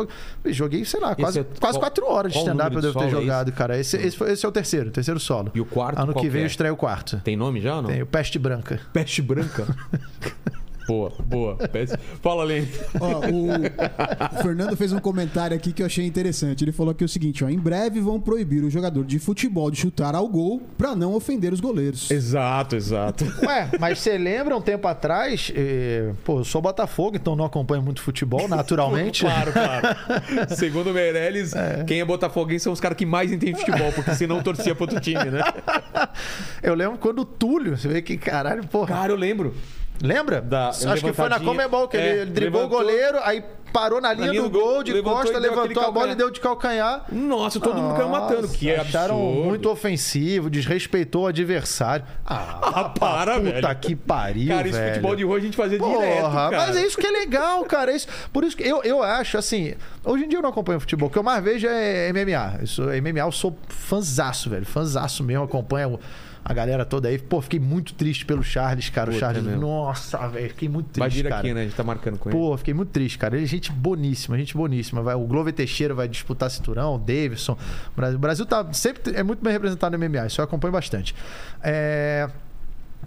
Joguei, 0.45 0.85
sei 0.85 0.99
lá, 0.99 1.15
quase, 1.15 1.39
é, 1.39 1.43
quase 1.43 1.77
qual, 1.77 1.81
quatro 1.81 2.05
horas 2.05 2.33
de 2.33 2.39
stand-up 2.39 2.75
eu 2.75 2.81
devo 2.81 2.99
ter 2.99 3.09
jogado, 3.09 3.49
é 3.49 3.51
cara. 3.51 3.79
Esse, 3.79 3.97
esse, 3.97 4.17
foi, 4.17 4.31
esse, 4.31 4.45
é 4.45 4.49
o 4.49 4.51
terceiro, 4.51 4.89
o 4.89 4.91
terceiro 4.91 5.19
solo. 5.19 5.51
E 5.53 5.61
o 5.61 5.65
quarto? 5.65 5.99
Ano 5.99 6.13
que 6.13 6.29
vem 6.29 6.41
é? 6.41 6.43
eu 6.45 6.47
estreio 6.47 6.73
o 6.73 6.77
quarto. 6.77 7.19
Tem 7.23 7.35
nome 7.35 7.61
já 7.61 7.77
ou 7.77 7.81
não? 7.81 7.89
Tem 7.89 8.01
o 8.01 8.05
Peste 8.05 8.37
Branca. 8.37 8.79
Peste 8.93 9.21
Branca? 9.21 9.67
Boa, 10.91 11.13
boa. 11.25 11.57
Fala, 12.21 12.45
o... 12.45 14.39
o 14.39 14.43
Fernando 14.43 14.75
fez 14.75 14.91
um 14.91 14.99
comentário 14.99 15.55
aqui 15.55 15.71
que 15.71 15.81
eu 15.81 15.85
achei 15.85 16.05
interessante. 16.05 16.65
Ele 16.65 16.73
falou 16.73 16.91
aqui 16.91 17.05
o 17.05 17.07
seguinte: 17.07 17.45
ó, 17.45 17.49
em 17.49 17.57
breve 17.57 18.01
vão 18.01 18.19
proibir 18.19 18.61
o 18.63 18.69
jogador 18.69 19.05
de 19.05 19.17
futebol 19.17 19.71
de 19.71 19.77
chutar 19.77 20.15
ao 20.15 20.27
gol 20.27 20.61
para 20.77 20.93
não 20.93 21.13
ofender 21.13 21.53
os 21.53 21.61
goleiros. 21.61 22.11
Exato, 22.11 22.75
exato. 22.75 23.23
Ué, 23.41 23.69
mas 23.79 23.99
você 23.99 24.17
lembra 24.17 24.55
um 24.55 24.61
tempo 24.61 24.85
atrás? 24.85 25.51
Eh, 25.55 26.11
pô, 26.25 26.39
eu 26.39 26.43
sou 26.43 26.61
Botafogo, 26.61 27.15
então 27.15 27.37
não 27.37 27.45
acompanho 27.45 27.81
muito 27.81 28.01
futebol, 28.01 28.49
naturalmente. 28.49 29.21
claro, 29.21 29.53
claro. 29.53 29.87
Segundo 30.55 30.89
o 30.89 30.93
Meirelles, 30.93 31.55
é. 31.55 31.85
quem 31.85 32.01
é 32.01 32.05
botafoguense 32.05 32.65
são 32.65 32.73
os 32.73 32.81
caras 32.81 32.97
que 32.97 33.05
mais 33.05 33.31
entendem 33.31 33.55
futebol, 33.55 33.93
porque 33.93 34.13
senão 34.13 34.43
torcia 34.43 34.75
pro 34.75 34.83
outro 34.83 34.99
time, 34.99 35.23
né? 35.25 35.41
Eu 36.61 36.75
lembro 36.75 36.97
quando 36.97 37.19
o 37.19 37.25
Túlio, 37.25 37.77
você 37.77 37.87
vê 37.87 38.01
que 38.01 38.17
caralho, 38.17 38.67
porra. 38.67 38.87
Cara, 38.87 39.13
eu 39.13 39.17
lembro. 39.17 39.55
Lembra? 40.01 40.41
Da, 40.41 40.69
Acho 40.69 41.05
que 41.05 41.13
foi 41.13 41.29
na 41.29 41.39
Comebol 41.39 41.87
que 41.87 41.97
é, 41.97 42.09
ele, 42.09 42.21
ele 42.21 42.31
driblou 42.31 42.63
levantou, 42.63 42.79
o 42.79 42.83
goleiro, 42.83 43.19
aí 43.23 43.43
parou 43.71 44.01
na 44.01 44.13
linha, 44.13 44.27
na 44.27 44.31
linha 44.33 44.43
do, 44.43 44.49
do, 44.49 44.59
gol, 44.59 44.83
de 44.83 44.91
levantou 44.93 45.21
costa, 45.21 45.39
levantou 45.39 45.83
a 45.83 45.91
bola 45.91 46.11
e 46.11 46.15
deu 46.15 46.29
de 46.29 46.39
calcanhar. 46.39 47.05
Nossa, 47.11 47.59
todo 47.59 47.75
Nossa, 47.75 47.87
mundo 47.87 47.95
caiu 47.95 48.09
matando. 48.09 48.47
Que 48.49 48.71
acharam 48.71 49.15
absurdo. 49.15 49.47
muito 49.47 49.69
ofensivo, 49.69 50.49
desrespeitou 50.49 51.23
o 51.23 51.27
adversário. 51.27 52.05
Ah, 52.25 52.59
ah 52.61 52.89
para, 52.89 53.39
puta 53.39 53.51
velho. 53.51 53.75
que 53.79 53.95
pariu, 53.95 54.49
Cara, 54.49 54.67
isso 54.67 54.77
velho. 54.77 54.89
futebol 54.89 55.15
de 55.15 55.23
rua 55.23 55.37
a 55.37 55.39
gente 55.39 55.57
fazia 55.57 55.77
Porra, 55.77 55.97
direto, 55.97 56.31
cara. 56.31 56.57
Mas 56.57 56.75
é 56.75 56.85
isso 56.85 56.97
que 56.97 57.07
é 57.07 57.11
legal, 57.11 57.63
cara. 57.65 57.91
É 57.91 57.95
isso, 57.95 58.07
por 58.33 58.43
isso 58.43 58.57
que 58.57 58.63
eu, 58.63 58.83
eu 58.83 59.01
acho, 59.01 59.37
assim... 59.37 59.73
Hoje 60.03 60.25
em 60.25 60.27
dia 60.27 60.39
eu 60.39 60.41
não 60.41 60.49
acompanho 60.49 60.79
futebol. 60.79 61.09
O 61.09 61.11
que 61.11 61.17
eu 61.17 61.23
mais 61.23 61.43
vejo 61.43 61.67
é 61.67 62.11
MMA. 62.11 62.63
Isso, 62.63 62.81
MMA 62.81 63.19
eu 63.19 63.31
sou 63.31 63.55
fanzaço, 63.67 64.49
velho. 64.49 64.65
Fanzaço 64.65 65.23
mesmo. 65.23 65.43
Acompanho 65.43 65.99
a 66.43 66.53
galera 66.53 66.85
toda 66.85 67.07
aí. 67.07 67.17
Pô, 67.17 67.41
fiquei 67.41 67.59
muito 67.59 67.93
triste 67.93 68.25
pelo 68.25 68.43
Charles, 68.43 68.89
cara. 68.89 69.07
Puta 69.07 69.17
o 69.17 69.19
Charles, 69.19 69.43
mesmo. 69.43 69.61
nossa, 69.61 70.17
velho, 70.27 70.49
fiquei 70.49 70.67
muito 70.67 70.87
triste. 70.87 70.99
Vai 70.99 71.09
vir 71.09 71.23
cara. 71.23 71.37
aqui, 71.37 71.53
né? 71.53 71.61
A 71.61 71.63
gente 71.63 71.75
tá 71.75 71.83
marcando 71.83 72.17
com 72.17 72.29
ele. 72.29 72.37
Pô, 72.37 72.57
fiquei 72.57 72.73
muito 72.73 72.89
triste, 72.89 73.17
cara. 73.17 73.35
Ele 73.35 73.45
é 73.45 73.47
gente 73.47 73.71
boníssima, 73.71 74.37
gente 74.37 74.55
boníssima. 74.55 75.01
Vai, 75.01 75.15
o 75.15 75.25
Glover 75.25 75.53
Teixeira 75.53 75.93
vai 75.93 76.07
disputar 76.07 76.49
cinturão, 76.49 76.95
o 76.95 76.97
Davidson. 76.97 77.53
O 77.53 77.95
Brasil, 77.95 78.17
o 78.17 78.19
Brasil 78.19 78.45
tá 78.45 78.73
sempre 78.73 79.15
é 79.15 79.23
muito 79.23 79.43
bem 79.43 79.53
representado 79.53 79.97
no 79.97 80.09
MMA, 80.09 80.27
isso 80.27 80.41
eu 80.41 80.45
acompanho 80.45 80.71
bastante. 80.71 81.15
É... 81.61 82.29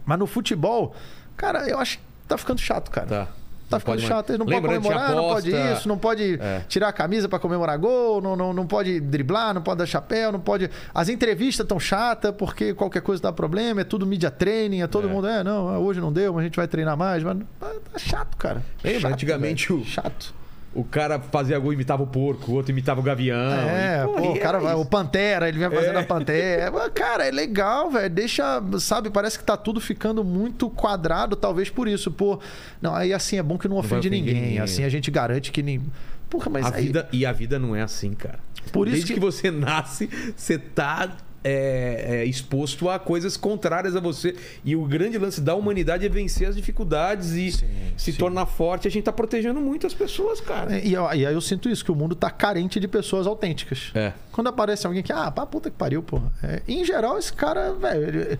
Mas 0.04 0.18
no 0.18 0.26
futebol, 0.26 0.94
cara, 1.36 1.68
eu 1.68 1.78
acho 1.78 1.98
que 1.98 2.04
tá 2.28 2.36
ficando 2.36 2.60
chato, 2.60 2.90
cara. 2.90 3.06
Tá. 3.06 3.28
Tá 3.74 3.80
ficando 3.80 3.96
pode, 3.96 4.06
chato. 4.06 4.30
Ele 4.30 4.38
não 4.38 4.46
pode 4.46 4.60
comemorar, 4.60 5.10
aposta, 5.10 5.14
não 5.14 5.28
pode 5.28 5.50
isso, 5.50 5.88
não 5.88 5.98
pode 5.98 6.38
é. 6.40 6.62
tirar 6.68 6.88
a 6.88 6.92
camisa 6.92 7.28
para 7.28 7.38
comemorar 7.38 7.78
gol, 7.78 8.20
não, 8.20 8.36
não, 8.36 8.52
não 8.52 8.66
pode 8.66 9.00
driblar, 9.00 9.54
não 9.54 9.62
pode 9.62 9.78
dar 9.78 9.86
chapéu, 9.86 10.32
não 10.32 10.40
pode. 10.40 10.70
As 10.94 11.08
entrevistas 11.08 11.64
estão 11.64 11.78
chatas 11.78 12.34
porque 12.36 12.74
qualquer 12.74 13.02
coisa 13.02 13.22
dá 13.22 13.32
problema, 13.32 13.80
é 13.80 13.84
tudo 13.84 14.06
media 14.06 14.30
training, 14.30 14.82
é 14.82 14.86
todo 14.86 15.08
é. 15.08 15.10
mundo, 15.10 15.26
é, 15.26 15.42
não, 15.42 15.82
hoje 15.82 16.00
não 16.00 16.12
deu, 16.12 16.32
mas 16.32 16.42
a 16.42 16.44
gente 16.44 16.56
vai 16.56 16.68
treinar 16.68 16.96
mais. 16.96 17.22
Mas 17.22 17.38
tá 17.60 17.98
chato, 17.98 18.36
cara. 18.36 18.62
Lembra? 18.82 19.00
Chato, 19.00 19.12
antigamente 19.12 19.72
o. 19.72 19.84
Chato 19.84 20.43
o 20.74 20.82
cara 20.82 21.20
fazia 21.20 21.58
gol 21.58 21.72
imitava 21.72 22.02
o 22.02 22.06
porco, 22.06 22.50
o 22.50 22.54
outro 22.56 22.72
imitava 22.72 23.00
o 23.00 23.02
gavião. 23.02 23.52
É, 23.52 24.02
e, 24.02 24.06
pô, 24.06 24.12
pô 24.14 24.32
o 24.32 24.40
cara, 24.40 24.76
o 24.76 24.84
Pantera, 24.84 25.48
ele 25.48 25.58
vinha 25.58 25.70
fazendo 25.70 25.98
é. 25.98 26.02
a 26.02 26.04
Pantera. 26.06 26.90
Cara, 26.90 27.26
é 27.26 27.30
legal, 27.30 27.90
velho. 27.90 28.10
Deixa, 28.10 28.62
sabe, 28.80 29.08
parece 29.08 29.38
que 29.38 29.44
tá 29.44 29.56
tudo 29.56 29.80
ficando 29.80 30.24
muito 30.24 30.68
quadrado, 30.68 31.36
talvez 31.36 31.70
por 31.70 31.86
isso. 31.86 32.10
Pô, 32.10 32.40
não, 32.82 32.94
aí 32.94 33.12
assim 33.12 33.38
é 33.38 33.42
bom 33.42 33.56
que 33.56 33.68
não 33.68 33.76
ofende 33.76 34.10
não 34.10 34.16
ninguém. 34.16 34.34
ninguém. 34.34 34.58
Assim 34.58 34.82
a 34.84 34.88
gente 34.88 35.10
garante 35.10 35.52
que 35.52 35.62
nem. 35.62 35.80
Porra, 36.28 36.50
mas 36.50 36.66
a 36.66 36.74
aí... 36.74 36.86
vida 36.86 37.08
E 37.12 37.24
a 37.24 37.32
vida 37.32 37.58
não 37.58 37.76
é 37.76 37.82
assim, 37.82 38.12
cara. 38.12 38.40
Por 38.72 38.86
Desde 38.86 38.98
isso 38.98 39.06
que... 39.08 39.14
que 39.14 39.20
você 39.20 39.50
nasce, 39.52 40.10
você 40.36 40.58
tá 40.58 41.16
é, 41.44 42.22
é, 42.22 42.24
exposto 42.24 42.88
a 42.88 42.98
coisas 42.98 43.36
contrárias 43.36 43.94
a 43.94 44.00
você. 44.00 44.34
E 44.64 44.74
o 44.74 44.84
grande 44.84 45.18
lance 45.18 45.40
da 45.40 45.54
humanidade 45.54 46.06
é 46.06 46.08
vencer 46.08 46.48
as 46.48 46.56
dificuldades 46.56 47.32
e 47.32 47.52
sim, 47.52 47.66
se 47.96 48.12
sim. 48.12 48.18
tornar 48.18 48.46
forte. 48.46 48.88
A 48.88 48.90
gente 48.90 49.04
tá 49.04 49.12
protegendo 49.12 49.60
muito 49.60 49.86
as 49.86 49.92
pessoas, 49.92 50.40
cara. 50.40 50.74
É, 50.74 50.84
e, 50.84 50.92
e, 50.92 51.26
aí 51.26 51.34
eu 51.34 51.40
sinto 51.40 51.68
isso, 51.68 51.84
que 51.84 51.92
o 51.92 51.94
mundo 51.94 52.14
tá 52.14 52.30
carente 52.30 52.80
de 52.80 52.88
pessoas 52.88 53.26
autênticas. 53.26 53.92
É. 53.94 54.12
Quando 54.32 54.48
aparece 54.48 54.86
alguém 54.86 55.02
que, 55.02 55.12
ah, 55.12 55.30
pá, 55.30 55.46
puta 55.46 55.70
que 55.70 55.76
pariu, 55.76 56.02
porra. 56.02 56.32
É, 56.42 56.62
em 56.66 56.84
geral, 56.84 57.18
esse 57.18 57.32
cara, 57.32 57.72
velho. 57.72 58.38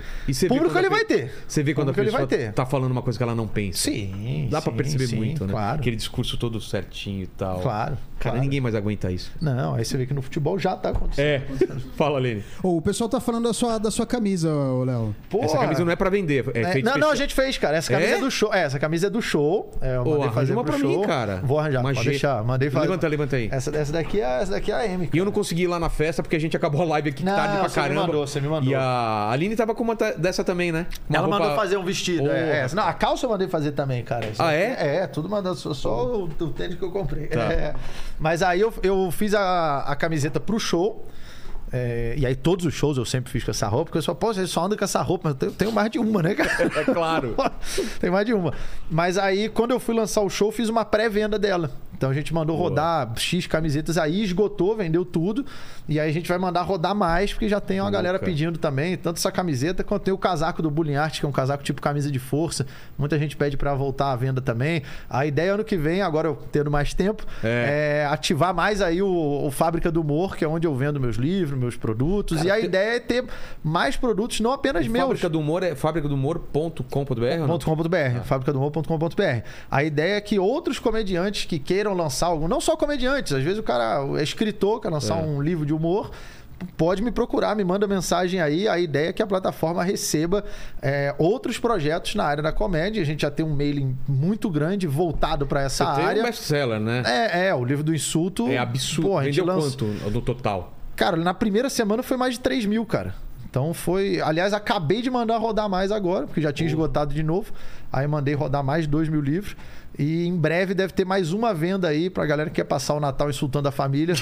Público 0.49 0.77
ele 0.79 0.89
vai 0.89 1.05
ter. 1.05 1.33
Você 1.47 1.63
vê 1.63 1.75
quando 1.75 1.89
público 1.89 2.01
a 2.01 2.05
pessoa 2.05 2.23
ele 2.23 2.29
vai 2.29 2.47
ter. 2.49 2.53
tá 2.53 2.67
falando 2.67 2.91
uma 2.91 3.03
coisa 3.03 3.19
que 3.19 3.23
ela 3.23 3.35
não 3.35 3.47
pensa. 3.47 3.79
Sim. 3.91 4.49
Dá 4.51 4.61
para 4.61 4.73
perceber 4.73 5.07
sim, 5.07 5.17
muito, 5.17 5.47
né? 5.47 5.53
Claro. 5.53 5.79
Aquele 5.79 5.97
discurso 5.97 6.37
todo 6.37 6.61
certinho 6.61 7.23
e 7.23 7.27
tal. 7.27 7.61
Claro. 7.61 7.97
Cara, 8.19 8.33
claro. 8.37 8.41
ninguém 8.41 8.61
mais 8.61 8.75
aguenta 8.75 9.13
isso. 9.13 9.31
Não, 9.41 9.75
aí 9.75 9.85
você 9.85 9.97
vê 9.97 10.07
que 10.07 10.15
no 10.15 10.23
futebol 10.23 10.59
já 10.59 10.75
tá 10.77 10.91
acontecendo. 10.91 11.25
É. 11.25 11.43
Fala, 11.95 12.19
Lene. 12.19 12.43
Oh, 12.63 12.77
o 12.77 12.83
pessoal 12.83 12.94
tá 12.95 13.21
falando 13.21 13.45
da 13.45 13.53
sua, 13.53 13.79
da 13.79 13.91
sua 13.91 14.07
camisa, 14.07 14.49
Léo. 14.85 15.15
Essa 15.43 15.59
camisa 15.59 15.85
não 15.85 15.93
é 15.93 15.97
pra 15.97 16.11
vender. 16.11 16.45
É, 16.55 16.79
é 16.79 16.83
não, 16.83 16.97
não, 16.97 17.11
a 17.11 17.15
gente 17.15 17.35
fez, 17.35 17.59
cara. 17.59 17.77
Essa 17.77 17.93
camisa 17.93 18.13
é, 18.13 18.17
é 18.17 18.21
do 18.21 18.31
show. 18.31 18.53
É, 18.53 18.63
essa 18.63 18.79
camisa 18.79 19.07
é 19.07 19.11
do 19.11 19.21
show. 19.21 19.71
É, 19.81 19.97
eu 19.97 20.05
mandei 20.05 20.29
oh, 20.29 20.33
fazer 20.33 20.53
uma 20.53 20.65
pra 20.65 20.79
show. 20.79 21.01
mim, 21.01 21.07
cara. 21.07 21.41
Vou 21.43 21.59
arranjar, 21.59 21.83
Mas 21.83 21.97
pode 21.97 22.11
deixar. 22.11 22.43
Mandei 22.45 22.71
fazer. 22.71 22.87
Levanta, 22.87 23.09
levanta 23.09 23.37
aí. 23.37 23.49
Essa, 23.51 23.77
essa, 23.77 23.93
daqui, 23.93 24.21
é, 24.21 24.43
essa 24.43 24.53
daqui 24.53 24.71
é 24.71 24.75
a 24.75 24.87
M. 24.87 25.07
Cara. 25.07 25.17
E 25.17 25.19
eu 25.19 25.25
não 25.25 25.33
consegui 25.33 25.65
ir 25.65 25.67
lá 25.67 25.79
na 25.79 25.89
festa 25.89 26.23
porque 26.23 26.37
a 26.37 26.41
gente 26.41 26.57
acabou 26.57 26.83
a 26.83 26.85
live 26.85 27.11
aqui 27.11 27.25
não, 27.25 27.35
tarde 27.35 27.59
pra 27.59 27.69
você 27.69 27.75
caramba. 27.75 28.01
Me 28.01 28.07
mandou, 28.07 28.27
você 28.27 28.41
me 28.41 28.49
mandou. 28.49 28.71
E 28.71 28.75
a 28.75 29.31
Aline 29.31 29.57
tava 29.57 29.75
com 29.75 29.83
uma 29.83 29.95
dessa 29.95 30.45
também, 30.45 30.73
né? 30.73 30.87
Uma 31.09 31.19
Ela 31.19 31.27
roupa... 31.27 31.41
mandou 31.41 31.57
fazer 31.57 31.77
um 31.77 31.85
vestido. 31.85 32.29
Oh. 32.29 32.33
É, 32.33 32.67
Não, 32.75 32.87
a 32.87 32.93
calça 32.93 33.27
eu 33.27 33.31
mandei 33.31 33.49
fazer 33.49 33.73
também, 33.73 34.03
cara. 34.03 34.27
Isso 34.27 34.43
ah, 34.43 34.53
é? 34.53 34.97
É, 34.99 35.07
tudo 35.07 35.29
mandando. 35.29 35.57
Só 35.57 36.07
o, 36.07 36.25
o 36.25 36.51
tênis 36.51 36.77
que 36.77 36.85
eu 36.85 36.91
comprei. 36.91 37.27
Tá. 37.27 37.41
É. 37.53 37.75
Mas 38.19 38.43
aí 38.43 38.61
eu, 38.61 38.73
eu 38.83 39.11
fiz 39.11 39.35
a, 39.35 39.81
a 39.81 39.97
camiseta 39.97 40.39
pro 40.41 40.59
show. 40.59 41.05
É, 41.77 42.15
e 42.17 42.25
aí 42.25 42.37
todos 42.37 42.65
os 42.65 42.73
shows 42.73 42.97
eu 42.97 43.05
sempre 43.05 43.33
fiz 43.33 43.43
com 43.43 43.51
essa 43.51 43.67
roupa, 43.67 43.87
porque 43.87 43.99
eu 43.99 44.03
só 44.03 44.15
posso, 44.15 44.39
eu 44.39 44.47
só 44.47 44.65
ando 44.65 44.77
com 44.79 44.85
essa 44.85 45.03
roupa, 45.03 45.31
mas 45.31 45.43
eu 45.43 45.51
tenho, 45.51 45.73
mais 45.73 45.91
de 45.91 45.99
uma, 45.99 46.23
né, 46.23 46.33
cara? 46.33 46.71
É 46.73 46.85
claro. 46.85 47.35
tem 47.99 48.13
mais 48.13 48.25
de 48.25 48.33
uma. 48.33 48.55
Mas 48.89 49.19
aí, 49.19 49.49
quando 49.49 49.73
eu 49.73 49.81
fui 49.81 49.93
lançar 49.93 50.21
o 50.21 50.31
show, 50.31 50.53
fiz 50.53 50.69
uma 50.69 50.85
pré-venda 50.85 51.37
dela. 51.37 51.73
Então 51.97 52.11
a 52.11 52.15
gente 52.15 52.35
mandou 52.35 52.57
Boa. 52.57 52.69
rodar 52.69 53.13
X 53.17 53.47
camisetas 53.47 53.97
aí, 53.97 54.23
esgotou, 54.23 54.77
vendeu 54.77 55.05
tudo. 55.05 55.45
E 55.89 55.99
aí 56.01 56.09
a 56.09 56.13
gente 56.13 56.29
vai 56.29 56.39
mandar 56.39 56.63
rodar 56.63 56.95
mais, 56.95 57.33
porque 57.33 57.49
já 57.49 57.61
tem 57.61 57.79
uma 57.79 57.91
Boa, 57.91 57.93
galera 57.93 58.19
pedindo 58.19 58.59
também, 58.59 58.97
tanto 58.97 59.19
essa 59.19 59.31
camiseta 59.31 59.85
quanto 59.85 60.03
tem 60.03 60.15
o 60.15 60.19
casaco 60.19 60.63
do 60.63 60.71
Bullying 60.71 60.97
Art, 60.97 61.21
que 61.21 61.27
é 61.27 61.29
um 61.29 61.33
casaco 61.33 61.63
tipo 61.63 61.81
camisa 61.81 62.11
de 62.11 62.19
força. 62.19 62.67
Muita 62.99 63.19
gente 63.19 63.37
pede 63.37 63.57
para 63.57 63.75
voltar 63.75 64.13
à 64.13 64.17
venda 64.17 64.41
também. 64.41 64.83
A 65.09 65.27
ideia 65.27 65.55
ano 65.55 65.65
que 65.65 65.77
vem, 65.77 66.03
agora 66.03 66.29
eu 66.29 66.39
tendo 66.51 66.71
mais 66.71 66.95
tempo, 66.95 67.25
é, 67.43 68.03
é 68.03 68.07
ativar 68.07 68.55
mais 68.55 68.81
aí 68.81 69.03
o, 69.03 69.09
o, 69.09 69.51
Fábrica 69.51 69.91
do 69.91 70.01
Humor, 70.01 70.37
que 70.37 70.45
é 70.45 70.49
onde 70.49 70.67
eu 70.67 70.75
vendo 70.75 70.99
meus 70.99 71.17
livros, 71.17 71.59
meus 71.59 71.77
produtos. 71.77 72.39
Cara, 72.39 72.49
e 72.49 72.51
a 72.51 72.55
tem... 72.57 72.65
ideia 72.65 72.97
é 72.97 73.01
ter 73.01 73.25
mais 73.63 73.97
produtos, 73.97 74.41
não 74.41 74.53
apenas 74.53 74.87
meus. 74.87 75.05
Fábrica 75.05 75.29
do 75.29 75.39
Humor 75.39 75.63
é 75.63 75.75
fábrica 75.75 76.09
do 76.09 76.15
humor.com.br? 76.15 76.75
.com.br, 77.65 77.97
ah. 78.21 78.23
fábrica 78.25 78.53
do 78.53 78.59
humor.com.br. 78.59 79.47
A 79.71 79.85
ideia 79.85 80.17
é 80.17 80.21
que 80.21 80.39
outros 80.39 80.79
comediantes 80.79 81.45
que 81.45 81.59
queiram 81.59 81.84
lançar 81.93 82.27
algo, 82.27 82.49
não 82.49 82.61
só 82.61 82.77
comediantes, 82.77 83.33
às 83.33 83.43
vezes 83.43 83.59
o 83.59 83.63
cara 83.63 84.05
é 84.19 84.23
escritor, 84.23 84.81
quer 84.81 84.91
lançar 84.91 85.19
é. 85.19 85.23
um 85.23 85.43
livro 85.43 85.67
de 85.67 85.75
humor, 85.75 86.11
pode 86.77 87.03
me 87.03 87.11
procurar, 87.11 87.55
me 87.55 87.65
manda 87.65 87.87
mensagem 87.87 88.41
aí. 88.41 88.67
A 88.69 88.79
ideia 88.79 89.09
é 89.09 89.13
que 89.13 89.23
a 89.23 89.27
plataforma 89.27 89.83
receba 89.83 90.45
é, 90.81 91.15
outros 91.19 91.59
projetos 91.59 92.15
na 92.15 92.25
área 92.25 92.43
da 92.43 92.53
comédia. 92.53 93.03
A 93.03 93.05
gente 93.05 93.23
já 93.23 93.31
tem 93.31 93.45
um 93.45 93.55
mailing 93.55 93.97
muito 94.09 94.51
grande 94.51 94.87
voltado 94.87 95.47
para 95.47 95.63
essa 95.63 95.85
Você 95.85 96.01
área. 96.01 96.15
Tem 96.15 96.23
um 96.23 96.27
best-seller, 96.27 96.81
né? 96.81 97.03
É, 97.07 97.49
é, 97.49 97.55
o 97.55 97.65
livro 97.65 97.85
do 97.85 97.95
insulto. 97.95 98.49
É 98.49 98.59
absurdo. 98.59 99.11
Pô, 99.11 99.21
Vendeu 99.21 99.45
lança... 99.45 99.77
quanto 99.77 99.85
no 99.85 100.23
total? 100.23 100.73
Cara, 100.97 101.17
na 101.17 101.35
primeira 101.35 101.69
semana 101.69 102.03
foi 102.03 102.17
mais 102.17 102.35
de 102.35 102.41
3 102.41 102.67
mil, 102.67 102.87
cara. 102.87 103.15
Então 103.49 103.73
foi. 103.73 104.21
Aliás, 104.21 104.53
acabei 104.53 105.01
de 105.01 105.11
mandar 105.11 105.39
rodar 105.39 105.69
mais 105.69 105.93
agora, 105.93 106.27
porque 106.27 106.41
já 106.41 106.53
tinha 106.53 106.67
esgotado 106.69 107.15
de 107.15 107.23
novo. 107.23 107.53
Aí 107.93 108.07
mandei 108.07 108.35
rodar 108.35 108.65
mais 108.65 108.83
de 108.83 108.89
2 108.89 109.09
mil 109.09 109.21
livros. 109.21 109.57
E 109.99 110.27
em 110.27 110.37
breve 110.37 110.75
deve 110.75 110.93
ter 110.93 111.05
mais 111.05 111.33
uma 111.33 111.55
venda 111.55 111.89
aí 111.89 112.11
pra 112.11 112.27
galera 112.27 112.51
que 112.51 112.57
quer 112.57 112.65
passar 112.65 112.95
o 112.95 113.01
Natal 113.01 113.31
insultando 113.31 113.69
a 113.69 113.73
família. 113.73 114.15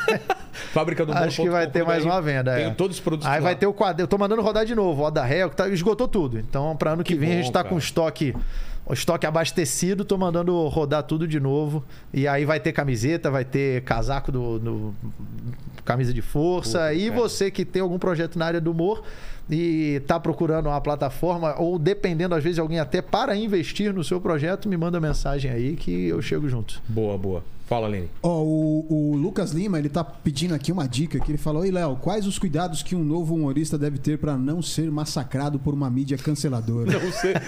Fábrica 0.72 1.06
do 1.06 1.12
Acho 1.12 1.42
que 1.42 1.48
vai 1.48 1.66
ter 1.66 1.84
mais 1.84 2.04
uma 2.04 2.20
venda. 2.20 2.54
Tem 2.54 2.66
é. 2.66 2.70
todos 2.70 2.98
os 2.98 3.02
produtos. 3.02 3.26
Aí 3.26 3.40
lá. 3.40 3.44
vai 3.44 3.56
ter 3.56 3.66
o 3.66 3.72
quadro. 3.72 4.02
Eu 4.02 4.06
tô 4.06 4.18
mandando 4.18 4.42
rodar 4.42 4.66
de 4.66 4.74
novo. 4.74 5.04
O 5.04 5.10
da 5.10 5.24
Réu, 5.24 5.48
que 5.48 5.56
tá, 5.56 5.68
esgotou 5.68 6.06
tudo. 6.06 6.38
Então, 6.38 6.76
para 6.76 6.92
ano 6.92 7.02
que, 7.02 7.14
que 7.14 7.18
vem, 7.18 7.30
bom, 7.30 7.34
a 7.34 7.38
gente 7.38 7.52
tá 7.52 7.60
cara. 7.60 7.70
com 7.70 7.78
estoque 7.78 8.34
estoque 8.92 9.26
abastecido, 9.26 10.04
tô 10.04 10.16
mandando 10.16 10.68
rodar 10.68 11.02
tudo 11.02 11.26
de 11.26 11.40
novo. 11.40 11.84
E 12.12 12.28
aí 12.28 12.44
vai 12.44 12.60
ter 12.60 12.72
camiseta, 12.72 13.30
vai 13.30 13.44
ter 13.44 13.82
casaco 13.82 14.30
do, 14.30 14.58
do 14.58 14.94
camisa 15.84 16.12
de 16.12 16.22
força. 16.22 16.78
Puta, 16.78 16.94
e 16.94 17.08
cara. 17.08 17.20
você 17.20 17.50
que 17.50 17.64
tem 17.64 17.82
algum 17.82 17.98
projeto 17.98 18.38
na 18.38 18.46
área 18.46 18.60
do 18.60 18.70
humor 18.70 19.02
e 19.48 19.98
está 20.02 20.18
procurando 20.18 20.66
uma 20.66 20.80
plataforma, 20.80 21.54
ou 21.58 21.78
dependendo, 21.78 22.34
às 22.34 22.42
vezes, 22.42 22.56
de 22.56 22.60
alguém 22.60 22.80
até 22.80 23.00
para 23.00 23.36
investir 23.36 23.92
no 23.92 24.02
seu 24.02 24.20
projeto, 24.20 24.68
me 24.68 24.76
manda 24.76 25.00
mensagem 25.00 25.50
aí 25.50 25.76
que 25.76 26.08
eu 26.08 26.20
chego 26.20 26.48
junto. 26.48 26.82
Boa, 26.88 27.16
boa. 27.16 27.55
Fala, 27.66 27.88
Lene. 27.88 28.08
Ó, 28.22 28.28
oh, 28.28 28.44
o, 28.44 28.86
o, 28.88 29.16
Lucas 29.16 29.50
Lima, 29.50 29.76
ele 29.76 29.88
tá 29.88 30.04
pedindo 30.04 30.54
aqui 30.54 30.70
uma 30.70 30.86
dica 30.86 31.18
que 31.18 31.32
ele 31.32 31.38
falou: 31.38 31.62
Oi, 31.62 31.72
Léo, 31.72 31.96
quais 31.96 32.24
os 32.24 32.38
cuidados 32.38 32.80
que 32.80 32.94
um 32.94 33.02
novo 33.02 33.34
humorista 33.34 33.76
deve 33.76 33.98
ter 33.98 34.18
para 34.18 34.36
não 34.36 34.62
ser 34.62 34.88
massacrado 34.88 35.58
por 35.58 35.74
uma 35.74 35.90
mídia 35.90 36.16
canceladora? 36.16 36.92
Não 36.92 37.10
ser, 37.10 37.42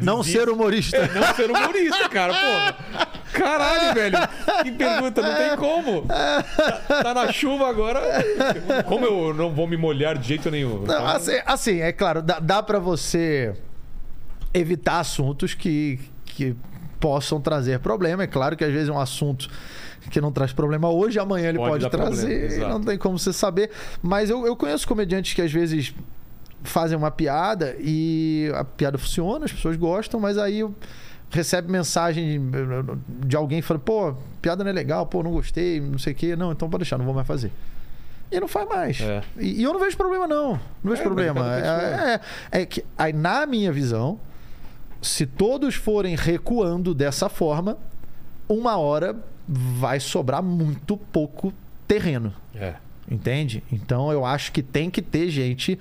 não, 0.00 0.16
não 0.16 0.22
ser 0.22 0.48
humorista. 0.48 0.96
É, 0.96 1.12
não 1.12 1.34
ser 1.34 1.50
humorista, 1.50 2.08
cara, 2.08 2.32
porra. 2.32 3.06
Caralho, 3.32 3.92
velho. 3.94 4.18
Que 4.62 4.70
pergunta, 4.70 5.20
não 5.20 5.34
tem 5.34 5.56
como. 5.56 6.02
Tá, 6.02 6.42
tá, 7.02 7.14
na 7.14 7.32
chuva 7.32 7.68
agora. 7.68 8.00
Como 8.86 9.04
eu 9.04 9.34
não 9.34 9.52
vou 9.52 9.66
me 9.66 9.76
molhar 9.76 10.16
de 10.16 10.28
jeito 10.28 10.48
nenhum? 10.48 10.82
Não, 10.82 11.06
assim, 11.06 11.40
assim, 11.44 11.80
é 11.80 11.92
claro, 11.92 12.22
dá, 12.22 12.38
dá 12.38 12.62
para 12.62 12.78
você 12.78 13.52
evitar 14.54 15.00
assuntos 15.00 15.54
que 15.54 15.98
que 16.24 16.54
possam 17.00 17.40
trazer 17.40 17.78
problema. 17.80 18.24
É 18.24 18.26
claro 18.26 18.56
que 18.56 18.64
às 18.64 18.72
vezes 18.72 18.88
é 18.88 18.92
um 18.92 18.98
assunto 18.98 19.48
que 20.10 20.20
não 20.20 20.30
traz 20.30 20.52
problema 20.52 20.88
hoje, 20.88 21.18
amanhã 21.18 21.48
ele 21.48 21.58
pode, 21.58 21.84
pode 21.84 21.90
trazer, 21.90 22.60
não 22.60 22.80
tem 22.80 22.96
como 22.96 23.18
você 23.18 23.32
saber. 23.32 23.70
Mas 24.02 24.30
eu, 24.30 24.46
eu 24.46 24.54
conheço 24.54 24.86
comediantes 24.86 25.34
que 25.34 25.42
às 25.42 25.50
vezes 25.52 25.94
fazem 26.62 26.96
uma 26.96 27.10
piada 27.10 27.76
e 27.80 28.50
a 28.54 28.64
piada 28.64 28.98
funciona, 28.98 29.44
as 29.44 29.52
pessoas 29.52 29.76
gostam, 29.76 30.20
mas 30.20 30.38
aí 30.38 30.64
recebe 31.30 31.70
mensagem 31.70 32.40
de 33.08 33.36
alguém 33.36 33.60
falando, 33.62 33.82
pô, 33.82 34.14
piada 34.40 34.62
não 34.62 34.70
é 34.70 34.72
legal, 34.72 35.06
pô, 35.06 35.22
não 35.22 35.32
gostei, 35.32 35.80
não 35.80 35.98
sei 35.98 36.12
o 36.12 36.16
quê. 36.16 36.36
Não, 36.36 36.52
então 36.52 36.68
pode 36.68 36.82
deixar, 36.82 36.98
não 36.98 37.04
vou 37.04 37.14
mais 37.14 37.26
fazer. 37.26 37.50
E 38.30 38.40
não 38.40 38.48
faz 38.48 38.68
mais. 38.68 39.00
É. 39.00 39.22
E, 39.38 39.60
e, 39.60 39.62
eu 39.62 39.72
não 39.72 39.80
vejo 39.80 39.96
problema, 39.96 40.26
não. 40.26 40.52
Não 40.82 40.90
vejo 40.90 41.02
é, 41.02 41.04
problema. 41.04 41.56
É, 41.56 42.20
é, 42.52 42.60
é, 42.62 42.66
que, 42.66 42.84
aí, 42.98 43.12
na 43.12 43.46
minha 43.46 43.72
visão, 43.72 44.18
se 45.00 45.26
todos 45.26 45.74
forem 45.74 46.14
recuando 46.14 46.94
dessa 46.94 47.28
forma, 47.28 47.78
uma 48.48 48.76
hora 48.76 49.16
vai 49.48 50.00
sobrar 50.00 50.42
muito 50.42 50.96
pouco 50.96 51.52
terreno. 51.86 52.32
É. 52.54 52.74
Entende? 53.08 53.62
Então 53.70 54.10
eu 54.10 54.24
acho 54.24 54.50
que 54.50 54.62
tem 54.62 54.90
que 54.90 55.00
ter 55.00 55.30
gente 55.30 55.78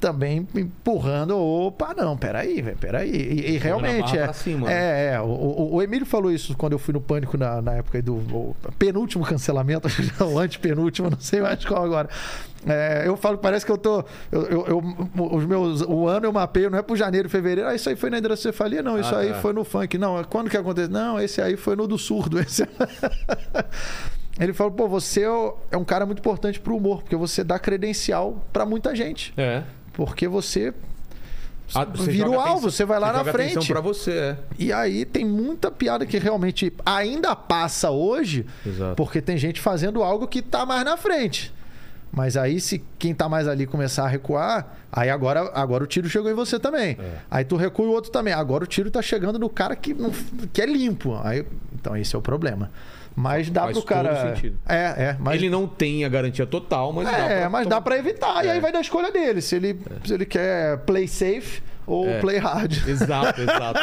também 0.00 0.48
empurrando. 0.54 1.36
Opa, 1.36 1.94
não, 1.94 2.16
peraí, 2.16 2.62
velho, 2.62 2.76
peraí. 2.78 3.10
E, 3.10 3.52
e 3.52 3.58
realmente 3.58 4.16
é. 4.16 4.32
Cima, 4.32 4.70
é, 4.70 4.74
né? 4.74 5.14
é. 5.14 5.20
O, 5.20 5.74
o, 5.74 5.82
Emílio 5.82 6.06
falou 6.06 6.32
isso 6.32 6.56
quando 6.56 6.72
eu 6.72 6.78
fui 6.78 6.94
no 6.94 7.00
Pânico 7.00 7.36
na, 7.36 7.60
na 7.60 7.74
época 7.74 8.00
do 8.00 8.56
penúltimo 8.78 9.24
cancelamento, 9.24 9.86
o 10.24 10.38
antepenúltimo, 10.38 11.10
não 11.10 11.20
sei 11.20 11.42
mais 11.42 11.64
qual 11.64 11.84
agora. 11.84 12.08
É, 12.66 13.04
eu 13.06 13.16
falo 13.16 13.36
que 13.36 13.42
parece 13.42 13.64
que 13.64 13.72
eu 13.72 13.78
tô. 13.78 14.04
Eu, 14.32 14.42
eu, 14.42 14.66
eu, 14.66 15.26
os 15.32 15.44
meus, 15.44 15.82
o 15.82 16.08
ano 16.08 16.26
eu 16.26 16.32
mapeio, 16.32 16.70
não 16.70 16.78
é 16.78 16.82
pro 16.82 16.96
janeiro, 16.96 17.28
fevereiro. 17.28 17.68
Ah, 17.68 17.74
isso 17.74 17.88
aí 17.88 17.96
foi 17.96 18.10
na 18.10 18.18
hidrocefalia? 18.18 18.82
Não, 18.82 18.98
isso 18.98 19.14
ah, 19.14 19.18
aí 19.18 19.28
tá. 19.30 19.40
foi 19.40 19.52
no 19.52 19.64
funk. 19.64 19.96
Não, 19.98 20.22
quando 20.24 20.50
que 20.50 20.56
aconteceu? 20.56 20.90
Não, 20.90 21.20
esse 21.20 21.40
aí 21.40 21.56
foi 21.56 21.76
no 21.76 21.86
do 21.86 21.98
surdo. 21.98 22.38
Esse... 22.40 22.66
Ele 24.38 24.54
falou, 24.54 24.72
pô, 24.72 24.88
você 24.88 25.22
é 25.70 25.76
um 25.76 25.84
cara 25.84 26.06
muito 26.06 26.20
importante 26.20 26.58
pro 26.58 26.74
humor, 26.74 27.02
porque 27.02 27.14
você 27.14 27.44
dá 27.44 27.58
credencial 27.58 28.42
para 28.50 28.64
muita 28.64 28.96
gente. 28.96 29.34
É. 29.36 29.62
Porque 30.00 30.26
você 30.26 30.72
ah, 31.74 31.84
você 31.84 32.10
vira 32.10 32.30
o 32.30 32.40
alvo, 32.40 32.70
você 32.70 32.86
vai 32.86 32.98
lá 32.98 33.12
você 33.12 33.22
na 33.22 33.32
frente. 33.32 33.68
para 33.68 33.82
você, 33.82 34.10
é. 34.10 34.36
E 34.58 34.72
aí 34.72 35.04
tem 35.04 35.26
muita 35.26 35.70
piada 35.70 36.06
que 36.06 36.16
realmente 36.16 36.72
ainda 36.86 37.36
passa 37.36 37.90
hoje, 37.90 38.46
Exato. 38.66 38.96
porque 38.96 39.20
tem 39.20 39.36
gente 39.36 39.60
fazendo 39.60 40.02
algo 40.02 40.26
que 40.26 40.40
tá 40.40 40.64
mais 40.64 40.86
na 40.86 40.96
frente. 40.96 41.52
Mas 42.10 42.34
aí, 42.34 42.62
se 42.62 42.82
quem 42.98 43.14
tá 43.14 43.28
mais 43.28 43.46
ali 43.46 43.66
começar 43.66 44.04
a 44.04 44.08
recuar, 44.08 44.74
aí 44.90 45.10
agora, 45.10 45.50
agora 45.52 45.84
o 45.84 45.86
tiro 45.86 46.08
chegou 46.08 46.30
em 46.30 46.34
você 46.34 46.58
também. 46.58 46.96
É. 46.98 47.18
Aí 47.30 47.44
tu 47.44 47.56
recua 47.56 47.84
o 47.84 47.90
outro 47.90 48.10
também. 48.10 48.32
Agora 48.32 48.64
o 48.64 48.66
tiro 48.66 48.90
tá 48.90 49.02
chegando 49.02 49.38
no 49.38 49.50
cara 49.50 49.76
que, 49.76 49.92
não, 49.92 50.10
que 50.50 50.62
é 50.62 50.66
limpo. 50.66 51.20
Aí, 51.22 51.44
então 51.74 51.94
esse 51.94 52.16
é 52.16 52.18
o 52.18 52.22
problema. 52.22 52.70
Mas 53.14 53.50
dá 53.50 53.62
Faz 53.62 53.76
pro 53.76 53.86
cara. 53.86 54.34
Sentido. 54.34 54.58
É, 54.68 54.74
é. 54.76 55.16
Mas... 55.18 55.34
Ele 55.36 55.50
não 55.50 55.66
tem 55.66 56.04
a 56.04 56.08
garantia 56.08 56.46
total, 56.46 56.92
mas 56.92 57.08
é, 57.08 57.10
dá 57.10 57.26
pra... 57.26 57.50
mas 57.50 57.66
dá 57.66 57.80
para 57.80 57.98
evitar. 57.98 58.44
É. 58.44 58.46
E 58.46 58.50
aí 58.50 58.60
vai 58.60 58.72
da 58.72 58.80
escolha 58.80 59.10
dele. 59.10 59.40
Se 59.40 59.56
ele, 59.56 59.80
é. 59.90 60.06
se 60.06 60.14
ele 60.14 60.24
quer 60.24 60.78
play 60.78 61.06
safe 61.06 61.62
ou 61.86 62.08
é. 62.08 62.20
play 62.20 62.38
hard. 62.38 62.72
Exato, 62.86 63.40
exato. 63.40 63.80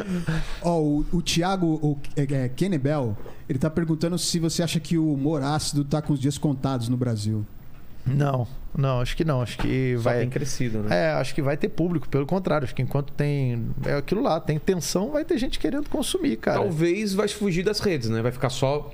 Ó, 0.62 0.78
oh, 0.78 1.04
o, 1.12 1.18
o 1.18 1.22
Thiago 1.22 1.66
o, 1.66 1.98
é, 2.16 2.44
é, 2.44 2.48
Kenny 2.48 2.78
Bell, 2.78 3.16
ele 3.48 3.58
tá 3.58 3.68
perguntando 3.68 4.18
se 4.18 4.38
você 4.38 4.62
acha 4.62 4.80
que 4.80 4.96
o 4.96 5.12
humor 5.12 5.42
ácido 5.42 5.84
tá 5.84 6.00
com 6.00 6.12
os 6.12 6.20
dias 6.20 6.38
contados 6.38 6.88
no 6.88 6.96
Brasil. 6.96 7.44
Não, 8.06 8.46
não, 8.76 9.00
acho 9.00 9.16
que 9.16 9.24
não. 9.24 9.42
Acho 9.42 9.58
que 9.58 9.94
Só 9.96 10.02
vai. 10.02 10.20
tem 10.20 10.30
crescido, 10.30 10.80
né? 10.80 11.08
É, 11.08 11.12
acho 11.12 11.34
que 11.34 11.42
vai 11.42 11.56
ter 11.56 11.68
público. 11.68 12.08
Pelo 12.08 12.26
contrário, 12.26 12.64
acho 12.64 12.74
que 12.74 12.82
enquanto 12.82 13.12
tem. 13.12 13.66
É 13.84 13.94
aquilo 13.94 14.22
lá, 14.22 14.40
tem 14.40 14.58
tensão, 14.58 15.10
vai 15.10 15.24
ter 15.24 15.38
gente 15.38 15.58
querendo 15.58 15.88
consumir, 15.88 16.36
cara. 16.36 16.58
Talvez 16.58 17.14
vai 17.14 17.28
fugir 17.28 17.62
das 17.62 17.80
redes, 17.80 18.08
né? 18.08 18.22
Vai 18.22 18.32
ficar 18.32 18.50
só 18.50 18.90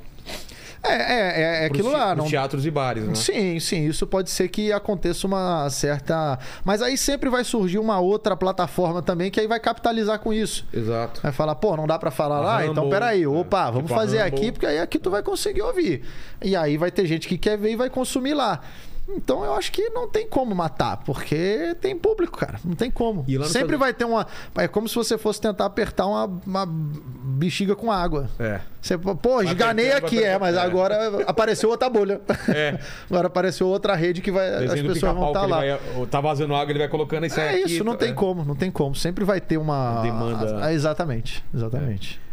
é, 0.83 0.94
é, 0.94 1.43
é, 1.43 1.62
é 1.62 1.67
aquilo 1.67 1.91
lá. 1.91 2.15
Não... 2.15 2.26
teatros 2.26 2.65
e 2.65 2.70
bares, 2.70 3.05
né? 3.05 3.15
Sim, 3.15 3.59
sim. 3.59 3.86
Isso 3.86 4.07
pode 4.07 4.31
ser 4.31 4.49
que 4.49 4.73
aconteça 4.73 5.26
uma 5.26 5.68
certa. 5.70 6.39
Mas 6.65 6.81
aí 6.83 6.97
sempre 6.97 7.28
vai 7.28 7.44
surgir 7.44 7.78
uma 7.78 7.99
outra 7.99 8.36
plataforma 8.36 9.02
também 9.02 9.31
que 9.31 9.41
aí 9.41 9.47
vai 9.47 9.59
capitalizar 9.59 10.18
com 10.18 10.33
isso. 10.33 10.67
Exato. 10.73 11.20
Vai 11.23 11.33
falar, 11.33 11.55
pô, 11.57 11.76
não 11.76 11.86
dá 11.86 11.99
para 11.99 12.10
falar 12.10 12.41
lá? 12.41 12.59
Rumble, 12.59 12.70
então 12.73 12.89
peraí, 12.89 13.23
é, 13.23 13.28
opa, 13.28 13.70
vamos 13.70 13.89
tipo 13.89 13.94
fazer 13.94 14.20
aqui, 14.20 14.52
porque 14.52 14.67
aí 14.67 14.78
aqui 14.78 14.99
tu 14.99 15.10
vai 15.10 15.23
conseguir 15.23 15.62
ouvir. 15.62 16.02
E 16.43 16.55
aí 16.55 16.76
vai 16.76 16.91
ter 16.91 17.07
gente 17.07 17.26
que 17.26 17.36
quer 17.36 17.59
ver 17.59 17.73
e 17.73 17.76
vai 17.76 17.91
consumir 17.91 18.35
lá. 18.35 18.60
Então 19.09 19.44
eu 19.44 19.55
acho 19.55 19.70
que 19.70 19.89
não 19.91 20.09
tem 20.09 20.26
como 20.26 20.55
matar, 20.55 20.99
porque 20.99 21.76
tem 21.81 21.97
público, 21.97 22.36
cara. 22.39 22.59
Não 22.65 22.75
tem 22.75 22.91
como. 22.91 23.25
Sempre 23.49 23.76
vai 23.76 23.94
ter 23.94 24.05
uma. 24.05 24.26
É 24.57 24.67
como 24.67 24.89
se 24.89 24.94
você 24.94 25.17
fosse 25.17 25.41
tentar 25.41 25.65
apertar 25.67 26.07
uma, 26.07 26.25
uma 26.44 26.67
bexiga 26.67 27.76
com 27.76 27.91
água. 27.91 28.28
É. 28.39 28.60
Você, 28.83 28.99
pô, 28.99 29.43
esganei 29.43 29.93
aqui, 29.93 30.23
é, 30.23 30.39
mas 30.39 30.57
é. 30.57 30.60
agora 30.60 31.25
apareceu 31.26 31.70
outra 31.70 31.89
bolha. 31.89 32.20
É. 32.49 32.78
agora 33.09 33.28
apareceu 33.28 33.68
outra 33.68 33.94
rede 33.94 34.20
que 34.20 34.31
vai. 34.31 34.51
Desenho 34.59 34.89
as 34.89 34.94
pessoas 34.94 35.15
vão 35.15 35.28
estar 35.28 35.41
tá 35.41 35.47
lá. 35.47 35.57
Vai, 35.59 36.07
tá 36.10 36.20
vazando 36.20 36.55
água, 36.55 36.73
ele 36.73 36.78
vai 36.81 36.89
colocando 36.89 37.26
isso 37.26 37.39
É 37.39 37.51
aqui, 37.51 37.75
isso, 37.75 37.85
não 37.85 37.97
tem 37.97 38.10
é. 38.10 38.15
como, 38.15 38.44
não 38.44 38.57
tem 38.57 38.70
como. 38.70 38.94
Sempre 38.94 39.25
vai 39.25 39.41
ter 39.41 39.57
uma. 39.57 40.02
Demanda. 40.02 40.73
exatamente, 40.73 41.44
exatamente. 41.55 42.26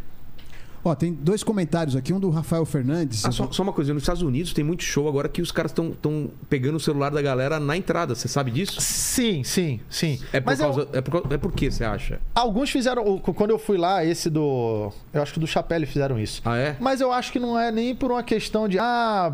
Ó, 0.84 0.94
tem 0.94 1.14
dois 1.14 1.44
comentários 1.44 1.95
aqui, 1.95 2.12
um 2.12 2.20
do 2.20 2.30
Rafael 2.30 2.66
Fernandes. 2.66 3.24
Ah, 3.26 3.32
só, 3.32 3.50
só, 3.52 3.64
uma 3.64 3.72
coisa, 3.72 3.94
nos 3.94 4.03
Estados 4.03 4.22
Unidos 4.22 4.53
tem 4.53 4.64
muito 4.64 4.84
show 4.84 5.08
agora 5.08 5.30
que 5.30 5.42
os 5.42 5.52
caras 5.52 5.72
estão 5.72 6.30
pegando 6.50 6.76
o 6.76 6.80
celular 6.80 7.10
da 7.10 7.22
galera 7.22 7.60
na 7.60 7.78
entrada. 7.78 8.14
Você 8.16 8.28
sabe 8.28 8.52
disso? 8.52 8.82
Sim, 8.82 9.44
sim, 9.44 9.80
sim. 9.90 10.20
É 10.34 10.42
por, 10.42 10.48
Mas 10.48 10.60
causa, 10.60 10.82
eu... 10.82 11.00
é 11.00 11.02
por, 11.02 11.34
é 11.34 11.38
por 11.38 11.52
que 11.53 11.72
você 11.72 11.86
acha? 11.86 12.20
Alguns 12.36 12.70
fizeram. 12.70 13.18
Quando 13.20 13.52
eu 13.52 13.60
fui 13.60 13.78
lá, 13.78 14.03
esse 14.03 14.30
do. 14.30 14.92
Eu 15.14 15.22
acho 15.22 15.34
que 15.34 15.40
do 15.40 15.48
Chapelle 15.48 15.86
fizeram 15.86 16.20
isso. 16.20 16.42
Ah, 16.44 16.58
é? 16.58 16.76
Mas 16.80 17.00
eu 17.00 17.12
acho 17.12 17.32
que 17.32 17.40
não 17.40 17.58
é 17.58 17.72
nem 17.72 17.95
por 17.95 18.12
uma 18.12 18.24
questão 18.24 18.68
de. 18.68 18.78
Ah 18.78 19.32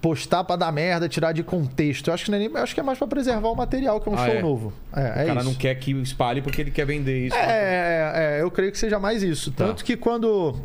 postar 0.00 0.44
para 0.44 0.56
dar 0.56 0.72
merda, 0.72 1.08
tirar 1.08 1.32
de 1.32 1.42
contexto. 1.42 2.08
Eu 2.08 2.14
acho 2.14 2.24
que, 2.24 2.34
é 2.34 2.38
nem, 2.38 2.50
acho 2.56 2.74
que 2.74 2.80
é 2.80 2.82
mais 2.82 2.98
para 2.98 3.06
preservar 3.06 3.48
o 3.48 3.54
material, 3.54 4.00
que 4.00 4.08
é 4.08 4.12
um 4.12 4.14
ah, 4.14 4.26
show 4.26 4.34
é. 4.34 4.42
novo. 4.42 4.72
É, 4.92 5.00
o 5.00 5.02
é 5.02 5.26
cara 5.26 5.40
isso. 5.40 5.48
não 5.48 5.54
quer 5.54 5.74
que 5.76 5.92
espalhe 5.92 6.40
porque 6.40 6.60
ele 6.60 6.70
quer 6.70 6.86
vender 6.86 7.26
isso. 7.26 7.36
É, 7.36 7.40
é, 7.40 8.38
é 8.38 8.42
eu 8.42 8.50
creio 8.50 8.72
que 8.72 8.78
seja 8.78 8.98
mais 8.98 9.22
isso. 9.22 9.50
Tá. 9.52 9.66
Tanto 9.66 9.84
que 9.84 9.96
quando, 9.96 10.56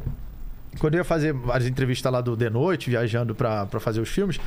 quando 0.80 0.94
eu 0.94 1.00
ia 1.00 1.04
fazer 1.04 1.34
várias 1.34 1.70
entrevistas 1.70 2.12
lá 2.12 2.22
do 2.22 2.36
The 2.38 2.50
Noite, 2.50 2.90
viajando 2.90 3.36
para 3.36 3.68
fazer 3.80 4.00
os 4.00 4.10
filmes, 4.10 4.40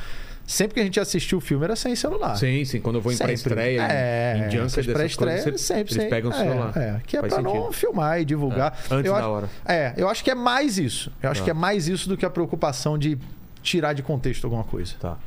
sempre 0.47 0.73
que 0.73 0.79
a 0.79 0.83
gente 0.83 0.99
assistiu 0.99 1.37
o 1.37 1.41
filme 1.41 1.65
era 1.65 1.75
sem 1.75 1.95
celular. 1.95 2.35
Sim, 2.35 2.65
sim. 2.65 2.81
Quando 2.81 2.95
eu 2.95 3.01
vou 3.01 3.11
em 3.11 3.17
pré-estreia, 3.17 3.83
é, 3.83 4.47
em 4.47 4.51
Junkers, 4.51 4.87
pré-estreia, 4.87 5.41
sempre, 5.41 5.59
sempre. 5.59 5.95
Eles 5.95 6.09
pegam 6.09 6.31
o 6.31 6.33
celular. 6.33 6.73
É, 6.75 6.79
é, 6.79 7.01
que 7.05 7.15
é 7.15 7.21
para 7.21 7.41
não 7.43 7.71
filmar 7.71 8.19
e 8.19 8.25
divulgar. 8.25 8.75
É, 8.89 8.95
antes 8.95 9.05
eu 9.05 9.13
da 9.13 9.19
acho, 9.19 9.29
hora. 9.29 9.49
É, 9.67 9.93
eu 9.95 10.09
acho 10.09 10.23
que 10.23 10.31
é 10.31 10.35
mais 10.35 10.79
isso. 10.79 11.11
Eu 11.21 11.29
acho 11.29 11.41
ah. 11.41 11.45
que 11.45 11.51
é 11.51 11.53
mais 11.53 11.87
isso 11.87 12.09
do 12.09 12.17
que 12.17 12.25
a 12.25 12.29
preocupação 12.31 12.97
de 12.97 13.19
tirar 13.61 13.93
de 13.93 14.03
contexto 14.03 14.45
alguma 14.45 14.63
coisa. 14.63 14.95
Tá. 14.99 15.17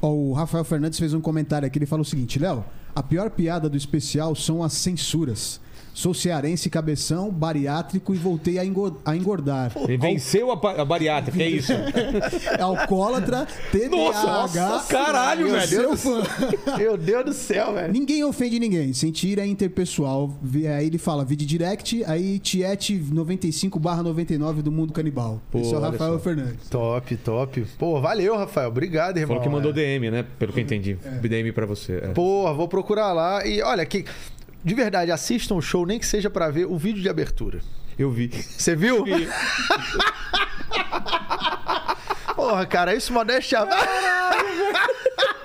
O 0.00 0.32
Rafael 0.32 0.64
Fernandes 0.64 0.98
fez 0.98 1.14
um 1.14 1.20
comentário 1.20 1.66
aqui, 1.66 1.78
ele 1.78 1.86
falou 1.86 2.02
o 2.02 2.04
seguinte, 2.04 2.38
Léo, 2.38 2.64
a 2.94 3.02
pior 3.02 3.30
piada 3.30 3.68
do 3.68 3.76
especial 3.76 4.34
são 4.34 4.62
as 4.62 4.72
censuras. 4.72 5.60
Sou 5.94 6.14
cearense, 6.14 6.70
cabeção, 6.70 7.30
bariátrico 7.30 8.14
e 8.14 8.16
voltei 8.16 8.58
a 8.58 8.64
engordar. 8.64 9.72
E 9.88 9.96
venceu 9.96 10.50
a, 10.50 10.54
a 10.54 10.84
bariátrica, 10.84 11.42
é 11.42 11.48
isso? 11.48 11.72
É 11.72 12.60
alcoólatra, 12.62 13.46
TDAH. 13.70 13.90
Nossa, 13.90 14.86
caralho, 14.88 15.52
velho. 15.52 15.68
Seu 15.68 15.96
fã. 15.96 16.22
Meu 16.78 16.96
Deus 16.96 17.24
do 17.24 17.32
céu, 17.32 17.74
velho. 17.74 17.92
Ninguém 17.92 18.24
ofende 18.24 18.58
ninguém. 18.58 18.92
Sentir 18.92 19.38
é 19.38 19.46
interpessoal. 19.46 20.34
Aí 20.76 20.86
ele 20.86 20.98
fala, 20.98 21.24
vídeo 21.24 21.46
direct, 21.46 22.02
aí 22.04 22.38
Tiete 22.38 22.96
95 22.96 23.78
99 23.78 24.62
do 24.62 24.72
Mundo 24.72 24.92
Canibal. 24.92 25.40
Pô, 25.50 25.58
Esse 25.58 25.74
é 25.74 25.76
o 25.76 25.80
Rafael 25.80 26.18
Fernandes. 26.18 26.68
Top, 26.70 27.16
top. 27.18 27.66
Pô, 27.78 28.00
valeu, 28.00 28.36
Rafael. 28.36 28.68
Obrigado, 28.68 29.18
irmão. 29.18 29.36
Falou 29.36 29.42
que 29.42 29.48
mandou 29.48 29.70
é. 29.72 29.74
DM, 29.74 30.10
né? 30.10 30.24
Pelo 30.38 30.52
que 30.52 30.60
eu 30.60 30.64
entendi. 30.64 30.96
É. 31.04 31.28
DM 31.28 31.52
pra 31.52 31.66
você. 31.66 31.96
É. 31.96 32.08
Pô, 32.08 32.52
vou 32.54 32.68
procurar 32.68 33.12
lá. 33.12 33.46
E 33.46 33.60
olha, 33.62 33.84
que 33.84 34.04
de 34.64 34.74
verdade, 34.74 35.10
assistam 35.10 35.54
o 35.54 35.62
show, 35.62 35.84
nem 35.84 35.98
que 35.98 36.06
seja 36.06 36.30
para 36.30 36.48
ver 36.50 36.66
o 36.66 36.76
vídeo 36.76 37.02
de 37.02 37.08
abertura. 37.08 37.60
Eu 37.98 38.10
vi. 38.10 38.28
Você 38.28 38.74
viu? 38.74 39.04
Vi. 39.04 39.28
Porra, 42.34 42.66
cara, 42.66 42.94
isso 42.94 43.12
modéstia. 43.12 43.60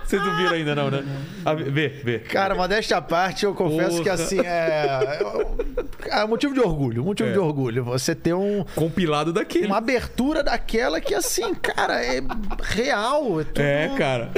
Vocês 0.04 0.22
não 0.24 0.38
viram 0.38 0.54
ainda, 0.54 0.74
não, 0.74 0.90
né? 0.90 1.04
Ah, 1.46 1.54
vê, 1.54 1.90
vê. 1.90 2.20
Cara, 2.20 2.56
modéstia 2.56 2.96
à 2.96 3.02
parte, 3.02 3.44
eu 3.44 3.54
confesso 3.54 3.98
Porra. 3.98 4.04
que 4.04 4.10
assim 4.10 4.40
é. 4.40 5.20
É 6.06 6.26
motivo 6.26 6.54
de 6.54 6.62
orgulho, 6.62 7.04
motivo 7.04 7.30
é. 7.30 7.34
de 7.34 7.40
orgulho. 7.40 7.84
Você 7.84 8.16
ter 8.16 8.34
um. 8.34 8.64
Compilado 8.74 9.34
daquele. 9.34 9.68
Uma 9.68 9.78
abertura 9.78 10.42
daquela 10.42 11.02
que, 11.02 11.14
assim, 11.14 11.54
cara, 11.56 12.02
é 12.04 12.22
real. 12.62 13.42
É, 13.42 13.44
tudo... 13.44 13.62
é 13.62 13.90
cara. 13.98 14.32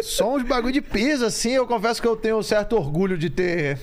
Só 0.00 0.36
uns 0.36 0.42
bagulho 0.42 0.72
de 0.72 0.80
peso, 0.80 1.24
assim. 1.26 1.50
Eu 1.50 1.66
confesso 1.66 2.00
que 2.00 2.08
eu 2.08 2.16
tenho 2.16 2.38
um 2.38 2.42
certo 2.42 2.76
orgulho 2.76 3.18
de 3.18 3.28
ter 3.28 3.78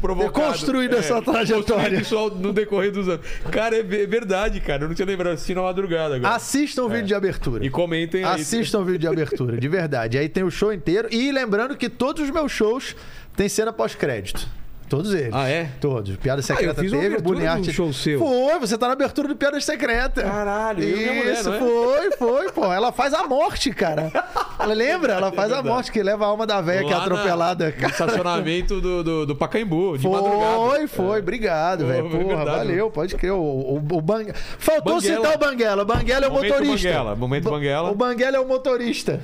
provocado. 0.00 0.32
construído 0.32 0.96
é, 0.96 0.98
essa 0.98 1.20
trajetória. 1.20 2.02
Só 2.04 2.30
no 2.30 2.52
decorrer 2.52 2.92
dos 2.92 3.08
anos. 3.08 3.26
Cara, 3.50 3.76
é 3.76 3.82
verdade, 3.82 4.60
cara. 4.60 4.84
Eu 4.84 4.88
não 4.88 4.94
tinha 4.94 5.06
lembrado. 5.06 5.34
Assisti 5.34 5.54
na 5.54 5.62
madrugada 5.62 6.16
agora. 6.16 6.34
Assistam 6.34 6.84
o 6.84 6.90
é. 6.90 6.94
vídeo 6.94 7.08
de 7.08 7.14
abertura. 7.14 7.64
E 7.64 7.70
comentem 7.70 8.24
aí. 8.24 8.40
Assistam 8.40 8.80
o 8.80 8.84
vídeo 8.84 9.00
de 9.00 9.08
abertura, 9.08 9.58
de 9.58 9.68
verdade. 9.68 10.18
Aí 10.18 10.28
tem 10.28 10.44
o 10.44 10.50
show 10.50 10.72
inteiro. 10.72 11.08
E 11.10 11.32
lembrando 11.32 11.76
que 11.76 11.88
todos 11.88 12.22
os 12.22 12.30
meus 12.30 12.52
shows 12.52 12.94
têm 13.36 13.48
cena 13.48 13.72
pós-crédito. 13.72 14.48
Todos 14.88 15.12
eles. 15.12 15.34
Ah, 15.34 15.48
é? 15.48 15.68
Todos. 15.80 16.16
Piada 16.16 16.40
Secreta 16.40 16.80
ah, 16.80 16.84
eu 16.84 16.90
fiz 16.90 17.00
teve, 17.00 17.18
Bullying 17.18 17.46
Art. 17.46 17.70
show 17.70 17.92
seu. 17.92 18.18
Foi, 18.18 18.58
você 18.58 18.78
tá 18.78 18.86
na 18.86 18.94
abertura 18.94 19.28
do 19.28 19.36
Piada 19.36 19.60
Secreta. 19.60 20.22
Caralho, 20.22 20.82
Isso, 20.82 21.14
mulher, 21.14 21.38
é? 21.38 21.42
foi, 21.42 22.10
foi, 22.12 22.52
pô. 22.52 22.72
Ela 22.72 22.90
faz 22.90 23.12
a 23.12 23.26
morte, 23.26 23.70
cara. 23.70 24.10
Ela 24.58 24.74
lembra? 24.74 25.14
Ela 25.14 25.30
faz 25.30 25.52
é 25.52 25.56
a 25.56 25.62
morte, 25.62 25.92
que 25.92 26.02
leva 26.02 26.24
a 26.24 26.28
alma 26.28 26.46
da 26.46 26.60
velha 26.60 26.86
que 26.86 26.92
é 26.92 26.96
atropelada. 26.96 27.74
No 27.78 27.86
estacionamento 27.86 28.80
do, 28.80 29.04
do, 29.04 29.26
do 29.26 29.36
Pacaembu, 29.36 29.98
de 29.98 30.02
foi, 30.04 30.12
madrugada. 30.12 30.54
Foi, 30.54 30.86
foi. 30.86 31.18
Obrigado, 31.20 31.86
velho. 31.86 32.10
Porra, 32.10 32.24
verdade, 32.24 32.56
valeu. 32.56 32.90
Pode 32.90 33.14
crer. 33.16 33.32
O, 33.32 33.38
o, 33.38 33.76
o 33.76 34.00
Bang... 34.00 34.32
Faltou 34.58 34.94
Banguela. 34.94 35.16
citar 35.16 35.34
o 35.34 35.38
Banguela. 35.38 35.82
O 35.82 35.86
Banguela 35.86 36.26
é 36.26 36.28
o 36.28 36.32
Momento 36.32 36.50
motorista. 36.52 36.88
Banguela. 36.88 37.16
Momento 37.16 37.50
Banguela. 37.50 37.90
O 37.90 37.94
Banguela 37.94 38.36
é 38.36 38.40
o 38.40 38.48
motorista. 38.48 39.20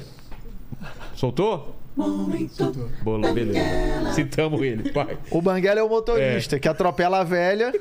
Soltou? 1.14 1.74
Momento. 1.96 2.90
Bola, 3.02 3.32
beleza. 3.32 4.12
Citamos 4.14 4.60
ele, 4.62 4.90
pai. 4.90 5.16
O 5.30 5.40
Banguela 5.40 5.78
é 5.78 5.82
o 5.82 5.88
motorista 5.88 6.56
é. 6.56 6.58
que 6.58 6.68
atropela 6.68 7.20
a 7.20 7.24
velha. 7.24 7.72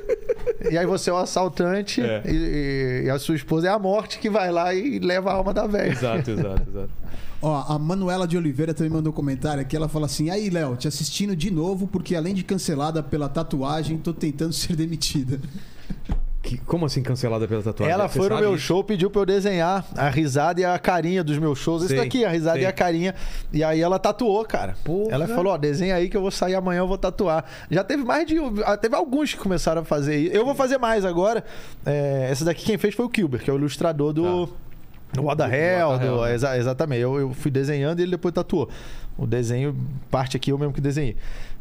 e 0.70 0.78
aí 0.78 0.86
você 0.86 1.10
é 1.10 1.14
o 1.14 1.18
assaltante. 1.18 2.02
É. 2.02 2.22
E, 2.26 3.04
e, 3.06 3.10
a 3.10 3.18
sua 3.18 3.36
esposa 3.36 3.68
é 3.68 3.72
a 3.72 3.80
morte 3.80 4.20
que 4.20 4.30
vai 4.30 4.52
lá 4.52 4.74
e 4.74 5.00
leva 5.00 5.32
a 5.32 5.34
alma 5.34 5.54
da 5.54 5.66
velha. 5.66 5.92
Exato, 5.92 6.32
exato, 6.32 6.70
exato. 6.70 6.90
Ó, 7.42 7.66
a 7.68 7.78
Manuela 7.78 8.28
de 8.28 8.38
Oliveira 8.38 8.74
também 8.74 8.92
mandou 8.92 9.12
um 9.12 9.16
comentário 9.16 9.62
aqui. 9.62 9.76
Ela 9.76 9.90
fala 9.90 10.06
assim: 10.06 10.30
aí, 10.30 10.50
Léo, 10.50 10.78
te 10.78 10.88
assistindo 10.88 11.36
de 11.36 11.50
novo, 11.50 11.88
porque 11.88 12.16
além 12.16 12.34
de 12.34 12.44
cancelada 12.44 13.02
pela 13.02 13.28
tatuagem, 13.28 13.98
tô 13.98 14.14
tentando 14.14 14.54
ser 14.54 14.76
demitida. 14.76 15.42
Que, 16.44 16.58
como 16.58 16.86
assim 16.86 17.02
cancelada 17.02 17.48
pela 17.48 17.64
tatuagem? 17.64 17.94
Ela 17.94 18.10
Você 18.10 18.20
foi 18.20 18.28
no 18.28 18.38
meu 18.38 18.56
isso? 18.56 18.66
show, 18.66 18.84
pediu 18.84 19.10
pra 19.10 19.22
eu 19.22 19.26
desenhar 19.26 19.86
a 19.96 20.10
risada 20.10 20.60
e 20.60 20.66
a 20.66 20.78
carinha 20.78 21.24
dos 21.24 21.38
meus 21.38 21.58
shows. 21.58 21.84
Isso 21.84 21.96
daqui, 21.96 22.26
a 22.26 22.30
risada 22.30 22.58
sei. 22.58 22.64
e 22.64 22.66
a 22.66 22.74
carinha. 22.74 23.16
E 23.54 23.64
aí 23.64 23.80
ela 23.80 23.98
tatuou, 23.98 24.44
cara. 24.44 24.76
Porra. 24.84 25.14
Ela 25.14 25.26
falou: 25.26 25.54
ó, 25.54 25.58
desenha 25.58 25.96
aí 25.96 26.10
que 26.10 26.18
eu 26.18 26.22
vou 26.22 26.32
sair 26.32 26.56
amanhã, 26.56 26.80
eu 26.80 26.88
vou 26.88 26.98
tatuar. 26.98 27.46
Já 27.72 27.82
teve 27.82 28.04
mais 28.04 28.28
de. 28.28 28.36
Ah, 28.66 28.76
teve 28.76 28.94
alguns 28.94 29.34
que 29.34 29.40
começaram 29.40 29.84
a 29.84 29.86
fazer 29.86 30.18
isso. 30.18 30.36
Eu 30.36 30.44
vou 30.44 30.54
fazer 30.54 30.78
mais 30.78 31.06
agora. 31.06 31.46
É, 31.86 32.28
essa 32.30 32.44
daqui 32.44 32.66
quem 32.66 32.78
fez 32.78 32.94
foi 32.94 33.06
o 33.06 33.10
Kilber, 33.10 33.42
que 33.42 33.50
é 33.50 33.54
o 33.54 33.56
ilustrador 33.56 34.12
do. 34.12 34.48
Tá. 34.48 35.22
O 35.22 35.28
Oda 35.28 35.48
Hell, 35.48 36.00
do, 36.00 36.26
exa, 36.28 36.58
exatamente. 36.58 37.02
Eu, 37.02 37.20
eu 37.20 37.34
fui 37.34 37.52
desenhando 37.52 38.00
e 38.00 38.04
ele 38.04 38.12
depois 38.12 38.34
tatuou. 38.34 38.68
O 39.18 39.28
desenho, 39.28 39.78
parte 40.10 40.36
aqui 40.36 40.52
eu 40.52 40.58
mesmo 40.58 40.74
que 40.74 40.82
desenhei. 40.82 41.16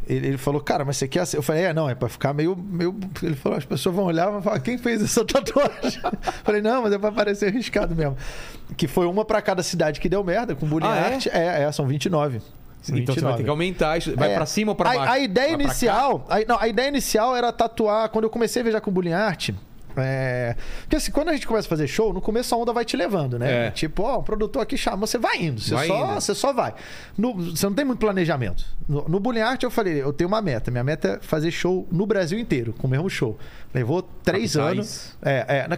Ele, 0.09 0.29
ele, 0.29 0.39
falou, 0.39 0.61
cara, 0.61 0.85
mas 0.85 0.97
você 0.97 1.07
quer 1.07 1.21
assim? 1.21 1.37
Eu 1.37 1.43
falei, 1.43 1.65
é, 1.65 1.75
não, 1.75 1.89
é 1.89 1.95
pra 1.95 2.09
ficar 2.09 2.33
meio, 2.33 2.57
meio. 2.57 2.95
Ele 3.23 3.37
falou, 3.37 3.57
as 3.57 3.65
pessoas 3.65 3.95
vão 3.95 4.05
olhar 4.05 4.29
e 4.29 4.33
vão 4.33 4.43
falar, 4.43 4.61
quem 4.61 4.77
fez 4.77 5.03
essa 5.03 5.25
tatuagem? 5.27 6.01
falei, 6.43 6.61
não, 6.61 6.83
mas 6.83 6.93
é 6.93 6.99
pra 6.99 7.13
parecer 7.13 7.47
arriscado 7.47 7.95
mesmo. 7.95 8.17
Que 8.77 8.89
foi 8.89 9.07
uma 9.07 9.25
pra 9.25 9.41
cada 9.41 9.63
cidade 9.63 10.01
que 10.01 10.09
deu 10.09 10.25
merda, 10.25 10.55
com 10.55 10.67
bullying 10.67 10.87
ah, 10.87 11.07
art. 11.07 11.27
É? 11.27 11.31
é, 11.31 11.63
é, 11.63 11.73
são 11.73 11.87
29. 11.87 12.41
29. 12.91 13.03
Então 13.03 13.15
você 13.15 13.21
vai 13.21 13.37
ter 13.37 13.45
que 13.45 13.51
aumentar 13.51 13.97
isso. 13.97 14.17
Vai 14.17 14.33
é. 14.33 14.35
pra 14.35 14.47
cima 14.47 14.73
ou 14.73 14.77
pra 14.77 14.91
baixo? 14.91 15.13
A, 15.13 15.13
a 15.13 15.19
ideia 15.21 15.53
inicial. 15.53 16.27
A, 16.29 16.41
não, 16.47 16.59
a 16.59 16.67
ideia 16.67 16.89
inicial 16.89 17.37
era 17.37 17.53
tatuar. 17.53 18.09
Quando 18.09 18.25
eu 18.25 18.31
comecei 18.31 18.61
a 18.61 18.63
viajar 18.65 18.81
com 18.81 18.91
bullying 18.91 19.13
art. 19.13 19.51
É... 19.97 20.57
Porque 20.83 20.97
assim, 20.97 21.13
quando 21.13 21.29
a 21.29 21.33
gente 21.33 21.47
começa 21.47 21.67
a 21.67 21.71
fazer 21.71 21.87
show, 21.87 22.13
no 22.13 22.21
começo 22.21 22.55
a 22.55 22.59
onda 22.59 22.73
vai 22.73 22.85
te 22.85 22.97
levando, 22.97 23.39
né? 23.39 23.69
É. 23.69 23.71
Tipo, 23.71 24.03
ó, 24.03 24.19
o 24.19 24.23
produtor 24.23 24.63
aqui 24.63 24.77
chama, 24.77 25.07
você 25.07 25.19
vai 25.19 25.43
indo, 25.43 25.61
você, 25.61 25.75
vai 25.75 25.87
só, 25.87 26.05
indo. 26.05 26.15
você 26.15 26.35
só 26.35 26.53
vai. 26.53 26.75
No, 27.17 27.35
você 27.35 27.67
não 27.67 27.75
tem 27.75 27.85
muito 27.85 27.99
planejamento. 27.99 28.65
No, 28.89 29.09
no 29.09 29.21
Bullying 29.21 29.41
Art 29.41 29.63
eu 29.63 29.71
falei, 29.71 30.03
eu 30.03 30.13
tenho 30.13 30.29
uma 30.29 30.43
meta. 30.43 30.71
Minha 30.71 30.85
meta 30.85 31.09
é 31.09 31.27
fazer 31.27 31.51
show 31.51 31.87
no 31.91 32.07
Brasil 32.07 32.39
inteiro, 32.39 32.73
com 32.73 32.87
o 32.87 32.91
mesmo 32.91 33.09
show. 33.09 33.39
Levou 33.75 34.03
três 34.23 34.55
Capitais. 34.55 34.73
anos. 34.73 35.17
É, 35.23 35.45
é. 35.49 35.69
Na, 35.69 35.77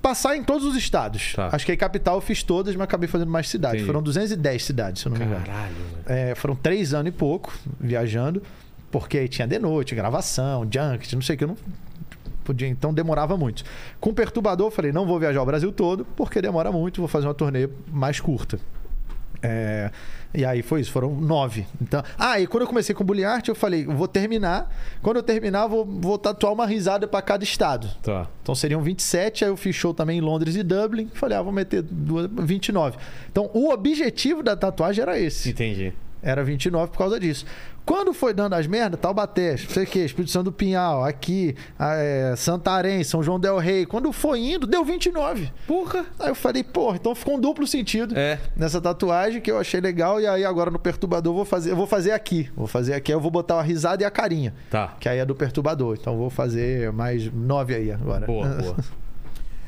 passar 0.00 0.36
em 0.36 0.42
todos 0.42 0.64
os 0.66 0.76
estados. 0.76 1.34
Tá. 1.34 1.50
Acho 1.52 1.64
que 1.64 1.72
aí 1.72 1.76
capital 1.76 2.16
eu 2.16 2.20
fiz 2.20 2.42
todas, 2.42 2.74
mas 2.74 2.84
acabei 2.84 3.08
fazendo 3.08 3.30
mais 3.30 3.48
cidades. 3.48 3.76
Entendi. 3.76 3.86
Foram 3.86 4.02
210 4.02 4.64
cidades, 4.64 5.02
se 5.02 5.08
eu 5.08 5.10
não 5.10 5.18
Caralho, 5.18 5.36
me 5.36 5.42
engano. 5.42 5.56
Caralho. 6.04 6.30
É, 6.30 6.34
foram 6.34 6.54
três 6.54 6.94
anos 6.94 7.08
e 7.08 7.12
pouco 7.12 7.52
viajando. 7.80 8.42
Porque 8.90 9.18
aí 9.18 9.28
tinha 9.28 9.46
de 9.46 9.58
noite, 9.58 9.94
gravação, 9.94 10.62
junket, 10.64 11.12
não 11.14 11.20
sei 11.20 11.34
o 11.34 11.38
que. 11.38 11.44
Eu 11.44 11.48
não 11.48 11.56
podia, 12.48 12.68
então 12.68 12.92
demorava 12.92 13.36
muito. 13.36 13.62
Com 14.00 14.10
o 14.10 14.14
perturbador, 14.14 14.68
eu 14.68 14.70
falei, 14.70 14.92
não 14.92 15.06
vou 15.06 15.18
viajar 15.18 15.42
o 15.42 15.46
Brasil 15.46 15.70
todo, 15.70 16.04
porque 16.16 16.40
demora 16.40 16.72
muito, 16.72 17.00
vou 17.00 17.08
fazer 17.08 17.26
uma 17.26 17.34
turnê 17.34 17.68
mais 17.92 18.18
curta. 18.20 18.58
É, 19.40 19.90
e 20.34 20.44
aí 20.44 20.62
foi 20.62 20.80
isso, 20.80 20.90
foram 20.90 21.14
nove. 21.14 21.66
Então, 21.80 22.02
ah, 22.18 22.40
e 22.40 22.46
quando 22.46 22.62
eu 22.62 22.66
comecei 22.66 22.94
com 22.94 23.04
Bully 23.04 23.24
Art, 23.24 23.46
eu 23.46 23.54
falei, 23.54 23.84
vou 23.84 24.08
terminar. 24.08 24.68
Quando 25.00 25.18
eu 25.18 25.22
terminar, 25.22 25.66
vou, 25.66 25.84
vou 25.84 26.18
tatuar 26.18 26.52
uma 26.52 26.66
risada 26.66 27.06
para 27.06 27.22
cada 27.22 27.44
estado. 27.44 27.88
Tá. 28.02 28.26
Então 28.42 28.54
seriam 28.54 28.82
27, 28.82 29.44
aí 29.44 29.50
eu 29.50 29.56
fiz 29.56 29.76
show 29.76 29.94
também 29.94 30.18
em 30.18 30.20
Londres 30.20 30.56
e 30.56 30.62
Dublin. 30.62 31.08
Falei, 31.14 31.38
ah, 31.38 31.42
vou 31.42 31.52
meter 31.52 31.84
29. 31.84 32.96
Então 33.30 33.48
o 33.54 33.70
objetivo 33.70 34.42
da 34.42 34.56
tatuagem 34.56 35.02
era 35.02 35.18
esse. 35.18 35.50
Entendi. 35.50 35.92
Era 36.20 36.42
29 36.42 36.90
por 36.90 36.98
causa 36.98 37.20
disso. 37.20 37.46
Quando 37.88 38.12
foi 38.12 38.34
dando 38.34 38.52
as 38.52 38.66
merdas, 38.66 39.00
Taubaté, 39.00 39.52
não 39.52 39.70
sei 39.70 39.84
o 39.84 39.86
que, 39.86 40.00
Espírito 40.00 40.30
Santo 40.30 40.44
do 40.44 40.52
Pinhal, 40.52 41.02
aqui, 41.02 41.56
é, 41.80 42.34
Santarém, 42.36 43.02
São 43.02 43.22
João 43.22 43.40
Del 43.40 43.56
Rei. 43.56 43.86
Quando 43.86 44.12
foi 44.12 44.40
indo, 44.40 44.66
deu 44.66 44.84
29. 44.84 45.50
Porra! 45.66 46.04
Aí 46.18 46.28
eu 46.28 46.34
falei, 46.34 46.62
porra, 46.62 46.96
então 46.96 47.14
ficou 47.14 47.36
um 47.36 47.40
duplo 47.40 47.66
sentido 47.66 48.14
é. 48.14 48.38
nessa 48.54 48.78
tatuagem 48.78 49.40
que 49.40 49.50
eu 49.50 49.58
achei 49.58 49.80
legal. 49.80 50.20
E 50.20 50.26
aí 50.26 50.44
agora 50.44 50.70
no 50.70 50.78
perturbador 50.78 51.32
eu 51.32 51.36
vou 51.36 51.44
fazer, 51.46 51.70
eu 51.70 51.76
vou 51.76 51.86
fazer 51.86 52.12
aqui. 52.12 52.50
Vou 52.54 52.66
fazer 52.66 52.92
aqui, 52.92 53.10
eu 53.10 53.18
vou 53.18 53.30
botar 53.30 53.58
a 53.58 53.62
risada 53.62 54.02
e 54.02 54.06
a 54.06 54.10
carinha. 54.10 54.52
Tá. 54.68 54.94
Que 55.00 55.08
aí 55.08 55.16
é 55.16 55.24
do 55.24 55.34
perturbador. 55.34 55.96
Então 55.98 56.14
vou 56.14 56.28
fazer 56.28 56.92
mais 56.92 57.32
nove 57.32 57.74
aí 57.74 57.90
agora. 57.90 58.26
Boa, 58.26 58.48
boa. 58.48 58.76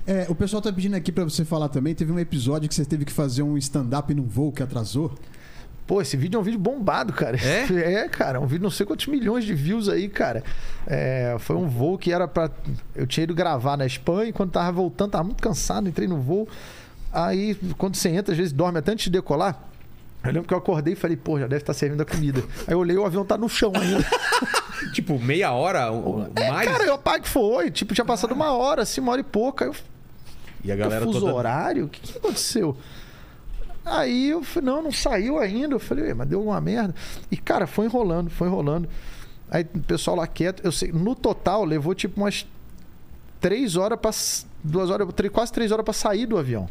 É, 0.07 0.27
o 0.29 0.35
pessoal 0.35 0.61
tá 0.61 0.73
pedindo 0.73 0.97
aqui 0.97 1.13
para 1.13 1.23
você 1.23 1.45
falar 1.45 1.69
também. 1.69 1.95
Teve 1.95 2.11
um 2.11 2.19
episódio 2.19 2.69
que 2.69 2.75
você 2.75 2.85
teve 2.85 3.05
que 3.05 3.13
fazer 3.13 3.43
um 3.43 3.57
stand-up 3.57 4.13
num 4.13 4.27
voo 4.27 4.51
que 4.51 4.61
atrasou. 4.61 5.13
Pô, 5.91 6.01
esse 6.01 6.17
vídeo 6.17 6.39
é 6.39 6.41
um 6.41 6.45
vídeo 6.45 6.61
bombado, 6.61 7.13
cara. 7.13 7.37
É? 7.37 7.95
É, 7.95 8.09
cara. 8.09 8.41
Um 8.41 8.47
vídeo 8.47 8.63
não 8.63 8.71
sei 8.71 8.87
quantos 8.87 9.09
milhões 9.09 9.45
de 9.45 9.53
views 9.53 9.89
aí, 9.89 10.09
cara. 10.09 10.45
É, 10.87 11.35
foi 11.41 11.57
um 11.57 11.67
voo 11.67 11.99
que 11.99 12.13
era 12.13 12.29
para 12.29 12.49
Eu 12.95 13.09
tinha 13.09 13.25
ido 13.25 13.35
gravar 13.35 13.77
na 13.77 13.85
Espanha 13.85 14.29
e 14.29 14.33
quando 14.33 14.53
tava 14.53 14.71
voltando, 14.71 15.11
tava 15.11 15.25
muito 15.25 15.43
cansado, 15.43 15.89
entrei 15.89 16.07
no 16.07 16.21
voo. 16.21 16.49
Aí, 17.13 17.57
quando 17.77 17.97
você 17.97 18.09
entra, 18.09 18.31
às 18.31 18.39
vezes 18.39 18.53
dorme 18.53 18.79
até 18.79 18.93
antes 18.93 19.07
de 19.07 19.11
decolar. 19.11 19.61
Eu 20.23 20.31
lembro 20.31 20.47
que 20.47 20.55
eu 20.55 20.59
acordei 20.59 20.93
e 20.93 20.97
falei, 20.97 21.17
pô, 21.17 21.41
já 21.41 21.49
deve 21.49 21.63
estar 21.63 21.75
servindo 21.75 22.03
a 22.03 22.07
comida. 22.07 22.41
Aí 22.69 22.75
eu 22.75 22.79
olhei 22.79 22.97
o 22.97 23.05
avião 23.05 23.25
tá 23.25 23.37
no 23.37 23.49
chão 23.49 23.73
ainda. 23.75 24.07
tipo, 24.95 25.19
meia 25.19 25.51
hora 25.51 25.91
é, 26.37 26.51
mais? 26.53 26.71
Cara, 26.71 26.85
eu 26.85 26.95
apago 26.95 27.25
que 27.25 27.29
foi. 27.29 27.69
Tipo, 27.69 27.95
tinha 27.95 28.05
passado 28.05 28.31
uma 28.31 28.53
hora, 28.53 28.83
assim, 28.83 29.01
uma 29.01 29.11
hora 29.11 29.23
e 29.23 29.25
pouca. 29.25 29.65
Eu... 29.65 29.75
E 30.63 30.71
a 30.71 30.77
galera 30.77 31.05
fuso 31.05 31.19
toda... 31.19 31.35
horário? 31.35 31.87
O 31.87 31.89
que, 31.89 32.01
que 32.01 32.17
aconteceu? 32.17 32.77
Aí 33.85 34.31
eu 34.31 34.43
falei, 34.43 34.71
não, 34.71 34.83
não 34.83 34.93
saiu 34.93 35.39
ainda. 35.39 35.75
Eu 35.75 35.81
falei, 35.81 36.13
mas 36.15 36.29
deu 36.29 36.39
alguma 36.39 36.61
merda. 36.61 36.95
E, 37.31 37.37
cara, 37.37 37.67
foi 37.67 37.87
enrolando, 37.87 38.31
foi 38.31 38.49
enrolando. 38.49 38.89
Aí 39.51 39.67
o 39.75 39.81
pessoal 39.81 40.17
lá 40.17 40.27
quieto, 40.27 40.63
eu 40.65 40.71
sei, 40.71 40.93
no 40.93 41.15
total 41.15 41.65
levou 41.65 41.95
tipo 41.95 42.21
umas 42.21 42.47
três 43.41 43.75
horas 43.75 43.99
para 43.99 44.11
duas 44.63 44.91
horas, 44.91 45.09
três, 45.15 45.33
quase 45.33 45.53
três 45.53 45.73
horas 45.73 45.85
para 45.85 45.95
sair 45.95 46.25
do 46.25 46.39
avião. 46.39 46.69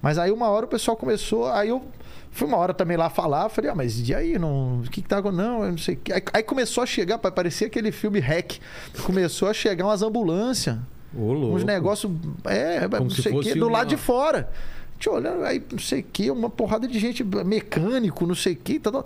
Mas 0.00 0.18
aí 0.18 0.30
uma 0.30 0.48
hora 0.48 0.64
o 0.64 0.68
pessoal 0.68 0.96
começou, 0.96 1.48
aí 1.48 1.68
eu 1.68 1.84
fui 2.30 2.46
uma 2.46 2.56
hora 2.56 2.72
também 2.72 2.96
lá 2.96 3.10
falar, 3.10 3.48
falei, 3.48 3.70
ah, 3.70 3.74
mas 3.74 4.08
e 4.08 4.14
aí, 4.14 4.38
não, 4.38 4.80
o 4.80 4.82
que 4.84 5.02
que 5.02 5.08
tá 5.08 5.18
acontecendo? 5.18 5.46
Não, 5.46 5.64
eu 5.64 5.70
não 5.72 5.78
sei. 5.78 5.98
Aí, 6.10 6.22
aí 6.32 6.42
começou 6.42 6.82
a 6.82 6.86
chegar, 6.86 7.18
parecia 7.18 7.66
aquele 7.66 7.92
filme 7.92 8.18
Hack. 8.18 8.58
Começou 9.04 9.48
a 9.48 9.54
chegar 9.54 9.84
umas 9.84 10.02
ambulâncias. 10.02 10.78
Ô, 11.14 11.32
uns 11.32 11.64
negócios, 11.64 12.12
é, 12.44 12.80
Como 12.88 13.04
não 13.04 13.10
sei 13.10 13.32
o 13.32 13.40
quê, 13.40 13.54
do 13.54 13.66
uma... 13.66 13.78
lado 13.78 13.88
de 13.88 13.96
fora. 13.96 14.50
Te 14.98 15.08
olhando, 15.08 15.44
aí 15.44 15.62
não 15.70 15.78
sei 15.78 16.00
o 16.00 16.04
que, 16.04 16.30
uma 16.30 16.48
porrada 16.48 16.88
de 16.88 16.98
gente, 16.98 17.22
mecânico, 17.22 18.26
não 18.26 18.34
sei 18.34 18.54
o 18.54 18.56
que. 18.56 18.78
Tá. 18.78 19.04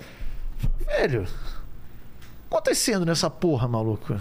Velho, 0.86 1.26
acontecendo 2.48 3.04
nessa 3.04 3.28
porra, 3.28 3.66
maluco? 3.66 4.16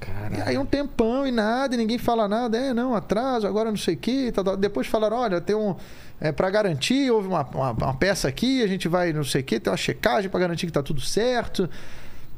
Caralho. 0.00 0.36
E 0.36 0.42
aí 0.42 0.58
um 0.58 0.66
tempão 0.66 1.26
e 1.26 1.30
nada, 1.30 1.74
e 1.74 1.78
ninguém 1.78 1.98
fala 1.98 2.28
nada. 2.28 2.58
É, 2.58 2.74
não, 2.74 2.94
atraso, 2.94 3.46
agora 3.46 3.70
não 3.70 3.76
sei 3.76 3.94
o 3.94 3.98
que. 3.98 4.32
Tá, 4.32 4.44
tá. 4.44 4.54
Depois 4.54 4.86
falaram, 4.86 5.16
olha, 5.16 5.40
tem 5.40 5.56
um. 5.56 5.74
É, 6.20 6.30
para 6.30 6.48
garantir, 6.50 7.10
houve 7.10 7.28
uma, 7.28 7.42
uma, 7.42 7.70
uma, 7.72 7.94
peça 7.94 8.28
aqui, 8.28 8.62
a 8.62 8.66
gente 8.66 8.86
vai 8.86 9.12
não 9.12 9.24
sei 9.24 9.40
o 9.40 9.44
que, 9.44 9.58
tem 9.58 9.70
uma 9.70 9.76
checagem 9.76 10.30
para 10.30 10.40
garantir 10.40 10.66
que 10.66 10.72
tá 10.72 10.82
tudo 10.82 11.00
certo. 11.00 11.68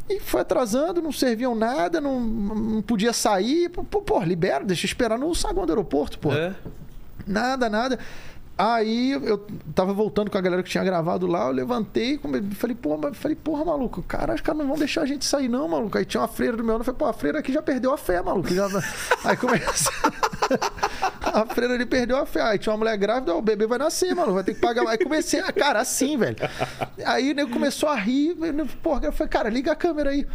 E 0.08 0.20
foi 0.20 0.40
atrasando, 0.40 1.02
não 1.02 1.12
serviam 1.12 1.54
nada, 1.54 2.00
não, 2.00 2.20
não 2.20 2.82
podia 2.82 3.12
sair. 3.12 3.68
Pô, 3.68 3.82
pô, 3.84 4.22
libera, 4.22 4.64
deixa 4.64 4.86
eu 4.86 4.88
esperar 4.88 5.18
no 5.18 5.34
saguão 5.34 5.66
do 5.66 5.72
aeroporto, 5.72 6.18
pô. 6.18 6.32
É. 6.32 6.54
Nada, 7.26 7.68
nada. 7.68 7.98
Aí 8.58 9.12
eu 9.12 9.44
tava 9.74 9.92
voltando 9.92 10.30
com 10.30 10.38
a 10.38 10.40
galera 10.40 10.62
que 10.62 10.70
tinha 10.70 10.82
gravado 10.82 11.26
lá, 11.26 11.46
eu 11.46 11.52
levantei, 11.52 12.18
falei, 12.54 12.74
porra, 12.74 13.12
falei, 13.12 13.36
porra, 13.36 13.66
maluco, 13.66 14.02
cara, 14.02 14.34
os 14.34 14.40
caras 14.40 14.58
não 14.60 14.68
vão 14.68 14.78
deixar 14.78 15.02
a 15.02 15.06
gente 15.06 15.26
sair, 15.26 15.46
não, 15.48 15.68
maluco. 15.68 15.98
Aí 15.98 16.06
tinha 16.06 16.22
uma 16.22 16.28
freira 16.28 16.56
do 16.56 16.64
meu 16.64 16.74
ano, 16.74 16.80
eu 16.80 16.84
falei, 16.86 16.98
pô, 16.98 17.04
a 17.04 17.12
freira 17.12 17.40
aqui 17.40 17.52
já 17.52 17.60
perdeu 17.60 17.92
a 17.92 17.98
fé, 17.98 18.22
maluco. 18.22 18.48
Já... 18.52 18.66
Aí 19.24 19.36
começa. 19.36 19.90
a 21.22 21.46
freira 21.46 21.74
ali 21.74 21.86
perdeu 21.86 22.16
a 22.16 22.26
fé. 22.26 22.42
Aí 22.42 22.58
tinha 22.58 22.72
uma 22.72 22.78
mulher 22.78 22.96
grávida, 22.96 23.34
o 23.34 23.42
bebê 23.42 23.66
vai 23.66 23.78
nascer, 23.78 24.14
maluco, 24.14 24.34
vai 24.34 24.44
ter 24.44 24.54
que 24.54 24.60
pagar. 24.60 24.86
Aí 24.88 24.98
comecei 24.98 25.40
a, 25.40 25.52
cara, 25.52 25.80
assim, 25.80 26.16
velho. 26.16 26.36
Aí 27.04 27.32
o 27.32 27.34
nego 27.34 27.50
começou 27.50 27.88
a 27.88 27.94
rir, 27.94 28.36
porra, 28.82 29.06
eu 29.06 29.12
falei, 29.12 29.30
cara, 29.30 29.48
liga 29.48 29.72
a 29.72 29.76
câmera 29.76 30.10
aí. 30.10 30.26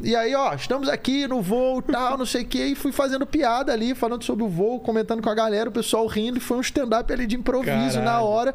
E 0.00 0.14
aí, 0.14 0.32
ó, 0.34 0.54
estamos 0.54 0.88
aqui 0.88 1.26
no 1.26 1.42
voo 1.42 1.82
tal, 1.82 2.16
não 2.16 2.26
sei 2.26 2.42
o 2.42 2.46
quê. 2.46 2.66
E 2.66 2.74
fui 2.74 2.92
fazendo 2.92 3.26
piada 3.26 3.72
ali, 3.72 3.94
falando 3.94 4.22
sobre 4.22 4.44
o 4.44 4.48
voo, 4.48 4.78
comentando 4.78 5.20
com 5.20 5.28
a 5.28 5.34
galera, 5.34 5.68
o 5.68 5.72
pessoal 5.72 6.06
rindo. 6.06 6.38
E 6.38 6.40
foi 6.40 6.56
um 6.56 6.60
stand-up 6.60 7.12
ali 7.12 7.26
de 7.26 7.36
improviso 7.36 7.98
Caralho. 7.98 8.04
na 8.04 8.20
hora. 8.20 8.54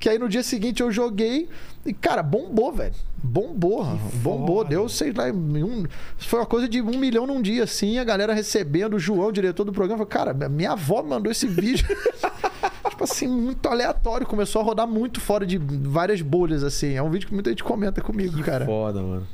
Que 0.00 0.08
aí 0.08 0.18
no 0.18 0.28
dia 0.28 0.42
seguinte 0.42 0.82
eu 0.82 0.90
joguei 0.90 1.48
e, 1.84 1.92
cara, 1.92 2.22
bombou, 2.22 2.72
velho. 2.72 2.94
Bombou. 3.22 3.84
Que 3.84 4.16
bombou. 4.18 4.58
Foda. 4.58 4.70
Deu, 4.70 4.88
sei 4.88 5.12
lá, 5.12 5.26
um, 5.26 5.84
foi 6.16 6.38
uma 6.38 6.46
coisa 6.46 6.68
de 6.68 6.80
um 6.80 6.96
milhão 6.96 7.26
num 7.26 7.42
dia, 7.42 7.64
assim. 7.64 7.98
A 7.98 8.04
galera 8.04 8.32
recebendo, 8.32 8.94
o 8.94 8.98
João, 8.98 9.28
o 9.28 9.32
diretor 9.32 9.64
do 9.64 9.72
programa, 9.72 10.06
falou, 10.06 10.34
cara, 10.34 10.48
minha 10.48 10.72
avó 10.72 11.02
mandou 11.02 11.30
esse 11.30 11.46
vídeo. 11.46 11.86
tipo 12.88 13.04
assim, 13.04 13.26
muito 13.26 13.68
aleatório. 13.68 14.26
Começou 14.26 14.62
a 14.62 14.64
rodar 14.64 14.86
muito 14.86 15.20
fora 15.20 15.44
de 15.44 15.58
várias 15.58 16.22
bolhas, 16.22 16.62
assim. 16.62 16.94
É 16.94 17.02
um 17.02 17.10
vídeo 17.10 17.26
que 17.26 17.34
muita 17.34 17.50
gente 17.50 17.64
comenta 17.64 18.00
comigo, 18.00 18.36
que 18.36 18.42
cara. 18.44 18.64
Foda, 18.64 19.02
mano. 19.02 19.26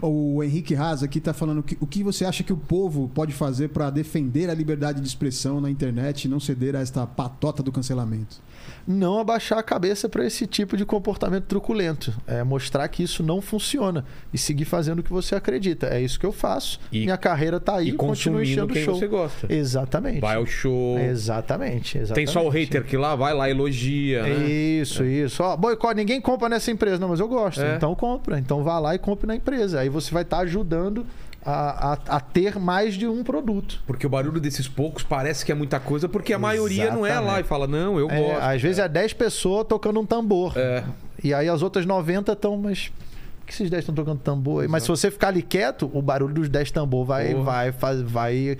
O 0.00 0.42
Henrique 0.42 0.74
Haas 0.74 1.02
aqui 1.02 1.18
está 1.18 1.34
falando 1.34 1.62
que, 1.62 1.76
o 1.78 1.86
que 1.86 2.02
você 2.02 2.24
acha 2.24 2.42
que 2.42 2.52
o 2.52 2.56
povo 2.56 3.10
pode 3.14 3.32
fazer 3.32 3.68
para 3.68 3.90
defender 3.90 4.48
a 4.48 4.54
liberdade 4.54 5.00
de 5.00 5.06
expressão 5.06 5.60
na 5.60 5.70
internet 5.70 6.24
e 6.24 6.28
não 6.28 6.40
ceder 6.40 6.74
a 6.74 6.80
esta 6.80 7.06
patota 7.06 7.62
do 7.62 7.70
cancelamento? 7.70 8.40
Não 8.86 9.18
abaixar 9.18 9.58
a 9.58 9.62
cabeça 9.62 10.08
para 10.08 10.24
esse 10.24 10.46
tipo 10.46 10.76
de 10.76 10.84
comportamento 10.84 11.44
truculento. 11.44 12.12
É 12.26 12.42
mostrar 12.42 12.86
que 12.88 13.02
isso 13.02 13.22
não 13.22 13.40
funciona 13.40 14.04
e 14.32 14.38
seguir 14.38 14.64
fazendo 14.64 15.00
o 15.00 15.02
que 15.02 15.12
você 15.12 15.34
acredita. 15.34 15.86
É 15.86 16.00
isso 16.00 16.18
que 16.18 16.26
eu 16.26 16.32
faço. 16.32 16.80
E, 16.90 17.00
Minha 17.00 17.16
carreira 17.16 17.58
está 17.58 17.76
aí, 17.76 17.88
e 17.88 17.92
continue 17.92 18.42
enchendo 18.42 18.72
quem 18.72 18.84
show. 18.84 18.94
você 18.94 19.06
gosta. 19.06 19.52
Exatamente. 19.52 20.20
Vai 20.20 20.36
ao 20.36 20.46
show. 20.46 20.98
Exatamente, 20.98 21.98
exatamente. 21.98 22.14
Tem 22.14 22.26
só 22.26 22.44
o 22.44 22.48
hater 22.48 22.84
que 22.84 22.96
lá 22.96 23.14
vai 23.14 23.34
lá 23.34 23.48
elogia, 23.48 24.22
né? 24.22 24.48
Isso, 24.48 25.02
é. 25.02 25.06
isso. 25.06 25.42
Ó, 25.42 25.56
boicote, 25.56 25.96
ninguém 25.96 26.20
compra 26.20 26.48
nessa 26.48 26.70
empresa, 26.70 26.98
não, 26.98 27.08
mas 27.08 27.20
eu 27.20 27.28
gosto. 27.28 27.62
É. 27.62 27.76
Então 27.76 27.94
compra. 27.94 28.38
Então 28.38 28.62
vá 28.62 28.78
lá 28.78 28.94
e 28.94 28.98
compre 28.98 29.26
na 29.26 29.36
empresa. 29.36 29.80
Aí 29.80 29.88
você 29.88 30.12
vai 30.12 30.22
estar 30.22 30.38
tá 30.38 30.42
ajudando 30.42 31.06
a, 31.44 31.92
a, 31.92 32.16
a, 32.16 32.20
ter 32.20 32.58
mais 32.58 32.94
de 32.94 33.06
um 33.06 33.24
produto. 33.24 33.82
Porque 33.86 34.06
o 34.06 34.10
barulho 34.10 34.40
desses 34.40 34.68
poucos 34.68 35.02
parece 35.02 35.44
que 35.44 35.50
é 35.50 35.54
muita 35.54 35.80
coisa, 35.80 36.08
porque 36.08 36.32
a 36.32 36.38
maioria 36.38 36.90
não 36.90 37.04
é 37.04 37.18
lá 37.18 37.40
e 37.40 37.42
fala, 37.42 37.66
não, 37.66 37.98
eu 37.98 38.08
é, 38.10 38.20
gosto. 38.20 38.42
Às 38.42 38.62
vezes 38.62 38.78
é 38.78 38.88
10 38.88 39.12
pessoas 39.14 39.66
tocando 39.66 40.00
um 40.00 40.06
tambor. 40.06 40.56
É. 40.56 40.84
E 41.22 41.34
aí 41.34 41.48
as 41.48 41.62
outras 41.62 41.84
90 41.84 42.32
estão, 42.32 42.56
mas. 42.56 42.92
Por 43.40 43.46
que 43.46 43.52
esses 43.52 43.68
10 43.68 43.82
estão 43.82 43.94
tocando 43.94 44.20
tambor? 44.20 44.62
Exato. 44.62 44.72
Mas 44.72 44.82
se 44.84 44.88
você 44.88 45.10
ficar 45.10 45.28
ali 45.28 45.42
quieto, 45.42 45.90
o 45.92 46.00
barulho 46.00 46.34
dos 46.34 46.48
10 46.48 46.70
tambor 46.70 47.04
vai, 47.04 47.34
vai, 47.34 47.70
vai, 47.72 48.02
vai, 48.02 48.58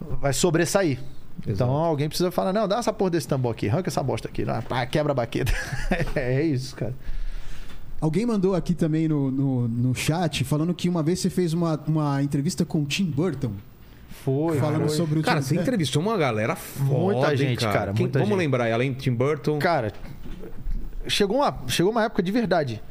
vai 0.00 0.32
sobressair. 0.32 0.98
Então, 1.40 1.52
Exato. 1.52 1.70
Então 1.70 1.70
alguém 1.70 2.08
precisa 2.08 2.30
falar, 2.30 2.52
não, 2.52 2.68
dá 2.68 2.78
essa 2.78 2.92
porra 2.92 3.10
desse 3.10 3.26
tambor 3.26 3.52
aqui, 3.52 3.68
arranca 3.68 3.88
essa 3.88 4.02
bosta 4.02 4.28
aqui, 4.28 4.44
quebra 4.90 5.12
a 5.12 5.14
baqueta. 5.14 5.52
é 6.14 6.42
isso, 6.42 6.76
cara. 6.76 6.94
Alguém 8.02 8.26
mandou 8.26 8.56
aqui 8.56 8.74
também 8.74 9.06
no, 9.06 9.30
no, 9.30 9.68
no, 9.68 9.94
chat 9.94 10.42
falando 10.42 10.74
que 10.74 10.88
uma 10.88 11.04
vez 11.04 11.20
você 11.20 11.30
fez 11.30 11.52
uma, 11.52 11.80
uma 11.86 12.20
entrevista 12.20 12.64
com 12.64 12.82
o 12.82 12.84
Tim 12.84 13.04
Burton. 13.04 13.52
Foi. 14.24 14.58
Falando 14.58 14.88
foi. 14.88 14.96
sobre 14.96 15.20
o 15.20 15.22
Cara, 15.22 15.40
Tim... 15.40 15.46
você 15.46 15.54
entrevistou 15.54 16.02
uma 16.02 16.18
galera 16.18 16.56
foda. 16.56 17.14
Muita 17.18 17.36
gente, 17.36 17.60
cara. 17.60 17.72
cara 17.72 17.92
Quem, 17.92 18.06
muita 18.06 18.18
vamos 18.18 18.30
gente. 18.30 18.38
lembrar, 18.40 18.72
além 18.72 18.92
de 18.92 18.98
Tim 18.98 19.12
Burton. 19.12 19.60
Cara, 19.60 19.92
chegou 21.06 21.36
uma, 21.36 21.56
chegou 21.68 21.92
uma 21.92 22.02
época 22.02 22.24
de 22.24 22.32
verdade. 22.32 22.82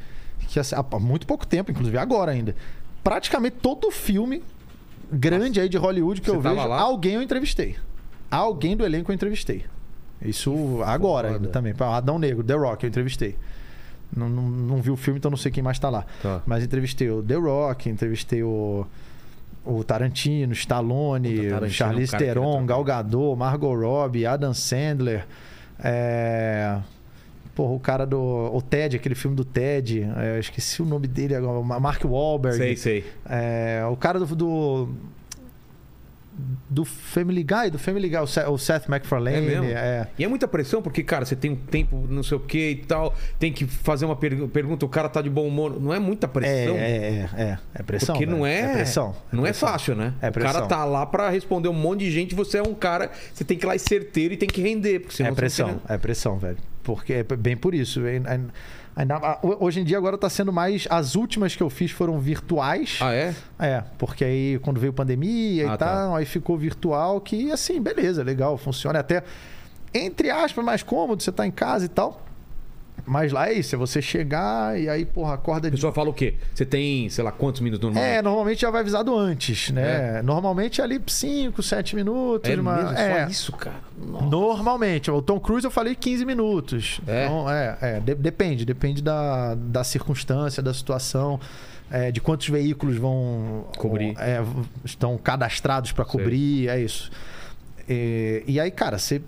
Que 0.48 0.58
há 0.58 0.98
muito 0.98 1.26
pouco 1.26 1.46
tempo, 1.46 1.70
inclusive 1.70 1.98
agora 1.98 2.32
ainda. 2.32 2.56
Praticamente 3.04 3.56
todo 3.60 3.90
filme 3.90 4.42
grande 5.12 5.60
aí 5.60 5.68
de 5.68 5.76
Hollywood 5.76 6.22
que 6.22 6.30
você 6.30 6.36
eu 6.36 6.40
vejo, 6.40 6.66
lá? 6.66 6.80
alguém 6.80 7.16
eu 7.16 7.22
entrevistei. 7.22 7.76
Alguém 8.30 8.74
do 8.74 8.82
elenco 8.82 9.10
eu 9.10 9.14
entrevistei. 9.14 9.66
Isso 10.24 10.80
agora 10.86 11.32
ainda 11.32 11.48
também. 11.48 11.74
Adão 11.78 12.18
Negro, 12.18 12.42
The 12.42 12.54
Rock, 12.54 12.84
eu 12.84 12.88
entrevistei. 12.88 13.36
Não, 14.14 14.28
não, 14.28 14.42
não 14.42 14.76
vi 14.82 14.90
o 14.90 14.96
filme, 14.96 15.18
então 15.18 15.30
não 15.30 15.38
sei 15.38 15.50
quem 15.50 15.62
mais 15.62 15.76
está 15.76 15.88
lá. 15.88 16.04
Tá. 16.22 16.42
Mas 16.46 16.62
entrevistei 16.62 17.10
o 17.10 17.22
The 17.22 17.34
Rock, 17.34 17.88
entrevistei 17.88 18.42
o, 18.42 18.86
o 19.64 19.82
Tarantino, 19.82 20.52
Stallone, 20.52 21.48
Tarantino, 21.48 21.70
Charlize 21.70 22.16
Theron, 22.16 22.66
Gal 22.66 22.84
Gadot, 22.84 23.36
Margot 23.36 23.74
Robbie, 23.74 24.26
Adam 24.26 24.52
Sandler. 24.52 25.26
É... 25.82 26.78
Porra, 27.54 27.72
o 27.74 27.80
cara 27.80 28.06
do. 28.06 28.18
O 28.18 28.62
Ted, 28.62 28.96
aquele 28.96 29.14
filme 29.14 29.36
do 29.36 29.44
Ted. 29.44 30.08
É, 30.16 30.38
esqueci 30.38 30.80
o 30.80 30.86
nome 30.86 31.06
dele 31.06 31.34
agora. 31.34 31.60
Mark 31.62 32.02
Wahlberg. 32.02 32.56
Sei, 32.56 32.76
sei. 32.76 33.04
É, 33.28 33.82
o 33.90 33.96
cara 33.96 34.18
do, 34.18 34.34
do 34.34 34.88
do 36.68 36.84
Family 36.84 37.42
Guy, 37.42 37.70
do 37.70 37.78
Family 37.78 38.08
Guy, 38.08 38.18
o 38.18 38.58
Seth 38.58 38.88
MacFarlane. 38.88 39.36
É 39.36 39.40
mesmo? 39.40 39.64
É. 39.66 40.08
E 40.18 40.24
é 40.24 40.28
muita 40.28 40.48
pressão, 40.48 40.82
porque, 40.82 41.02
cara, 41.02 41.24
você 41.24 41.36
tem 41.36 41.52
um 41.52 41.56
tempo, 41.56 42.06
não 42.08 42.22
sei 42.22 42.36
o 42.36 42.40
que 42.40 42.70
e 42.70 42.76
tal, 42.76 43.14
tem 43.38 43.52
que 43.52 43.66
fazer 43.66 44.04
uma 44.04 44.16
per 44.16 44.48
pergunta, 44.48 44.84
o 44.84 44.88
cara 44.88 45.08
tá 45.08 45.20
de 45.22 45.30
bom 45.30 45.46
humor. 45.46 45.80
Não 45.80 45.92
é 45.92 45.98
muita 45.98 46.26
pressão? 46.26 46.76
É, 46.76 46.80
é, 46.80 47.28
é. 47.36 47.58
É 47.74 47.82
pressão. 47.82 48.14
Porque 48.14 48.26
não 48.26 48.46
é. 48.46 48.60
É 48.60 48.72
pressão. 48.74 49.14
É 49.32 49.36
não 49.36 49.42
pressão. 49.42 49.68
é 49.68 49.72
fácil, 49.72 49.94
né? 49.94 50.14
É 50.20 50.30
pressão. 50.30 50.50
O 50.50 50.54
cara 50.54 50.66
tá 50.66 50.84
lá 50.84 51.06
para 51.06 51.28
responder 51.30 51.68
um 51.68 51.74
monte 51.74 52.00
de 52.00 52.10
gente, 52.10 52.34
você 52.34 52.58
é 52.58 52.62
um 52.62 52.74
cara, 52.74 53.10
você 53.32 53.44
tem 53.44 53.56
que 53.56 53.64
ir 53.64 53.68
lá 53.68 53.76
e 53.76 53.78
certeiro 53.78 54.34
e 54.34 54.36
tem 54.36 54.48
que 54.48 54.60
render. 54.60 55.00
Porque 55.00 55.16
senão 55.16 55.30
é 55.30 55.34
pressão, 55.34 55.80
é 55.88 55.98
pressão, 55.98 56.38
velho. 56.38 56.58
Porque 56.82 57.12
é 57.12 57.22
bem 57.22 57.56
por 57.56 57.74
isso. 57.74 58.04
É, 58.06 58.16
é 58.16 58.40
Hoje 59.58 59.80
em 59.80 59.84
dia 59.84 59.96
agora 59.96 60.16
está 60.16 60.28
sendo 60.28 60.52
mais. 60.52 60.86
As 60.90 61.14
últimas 61.14 61.56
que 61.56 61.62
eu 61.62 61.70
fiz 61.70 61.90
foram 61.90 62.18
virtuais. 62.18 62.98
Ah, 63.00 63.14
é? 63.14 63.34
É, 63.58 63.84
porque 63.98 64.24
aí 64.24 64.58
quando 64.62 64.78
veio 64.78 64.92
pandemia 64.92 65.64
ah, 65.70 65.74
e 65.74 65.78
tá. 65.78 65.86
tal, 65.86 66.16
aí 66.16 66.24
ficou 66.24 66.56
virtual, 66.58 67.20
que 67.20 67.50
assim, 67.50 67.80
beleza, 67.80 68.22
legal, 68.22 68.58
funciona. 68.58 68.98
Até, 68.98 69.22
entre 69.94 70.30
aspas, 70.30 70.64
mais 70.64 70.82
cômodo, 70.82 71.22
você 71.22 71.32
tá 71.32 71.46
em 71.46 71.50
casa 71.50 71.86
e 71.86 71.88
tal. 71.88 72.20
Mas 73.04 73.32
lá 73.32 73.48
é 73.48 73.54
isso, 73.54 73.74
é 73.74 73.78
você 73.78 74.00
chegar 74.00 74.78
e 74.78 74.88
aí, 74.88 75.04
porra, 75.04 75.34
acorda 75.34 75.68
de. 75.68 75.74
A 75.74 75.76
pessoa 75.76 75.92
fala 75.92 76.10
o 76.10 76.14
quê? 76.14 76.34
Você 76.54 76.64
tem, 76.64 77.08
sei 77.08 77.24
lá, 77.24 77.32
quantos 77.32 77.60
minutos 77.60 77.84
normalmente? 77.84 78.16
É, 78.16 78.22
normalmente 78.22 78.60
já 78.60 78.70
vai 78.70 78.80
avisado 78.80 79.16
antes, 79.16 79.70
né? 79.70 80.18
É. 80.18 80.22
Normalmente 80.22 80.80
é 80.80 80.84
ali 80.84 81.00
5, 81.04 81.62
7 81.62 81.96
minutos. 81.96 82.48
É 82.48 82.54
uma... 82.54 82.76
mesmo? 82.76 82.98
É. 82.98 83.24
Só 83.24 83.30
isso, 83.30 83.52
cara. 83.52 83.76
Nossa. 83.98 84.26
Normalmente. 84.26 85.10
O 85.10 85.20
Tom 85.20 85.40
Cruise 85.40 85.64
eu 85.64 85.70
falei 85.70 85.96
15 85.96 86.24
minutos. 86.24 87.00
É. 87.06 87.24
Então, 87.24 87.50
é, 87.50 87.78
é. 87.80 88.00
De 88.00 88.14
depende, 88.14 88.64
depende 88.64 89.02
da, 89.02 89.54
da 89.56 89.82
circunstância, 89.82 90.62
da 90.62 90.72
situação. 90.72 91.40
É, 91.90 92.10
de 92.10 92.22
quantos 92.22 92.48
veículos 92.48 92.96
vão 92.96 93.66
cobrir, 93.76 94.14
é, 94.18 94.42
estão 94.82 95.18
cadastrados 95.18 95.92
para 95.92 96.06
cobrir, 96.06 96.66
é 96.66 96.80
isso. 96.80 97.10
E, 97.86 98.42
e 98.46 98.58
aí, 98.58 98.70
cara, 98.70 98.96
você 98.96 99.20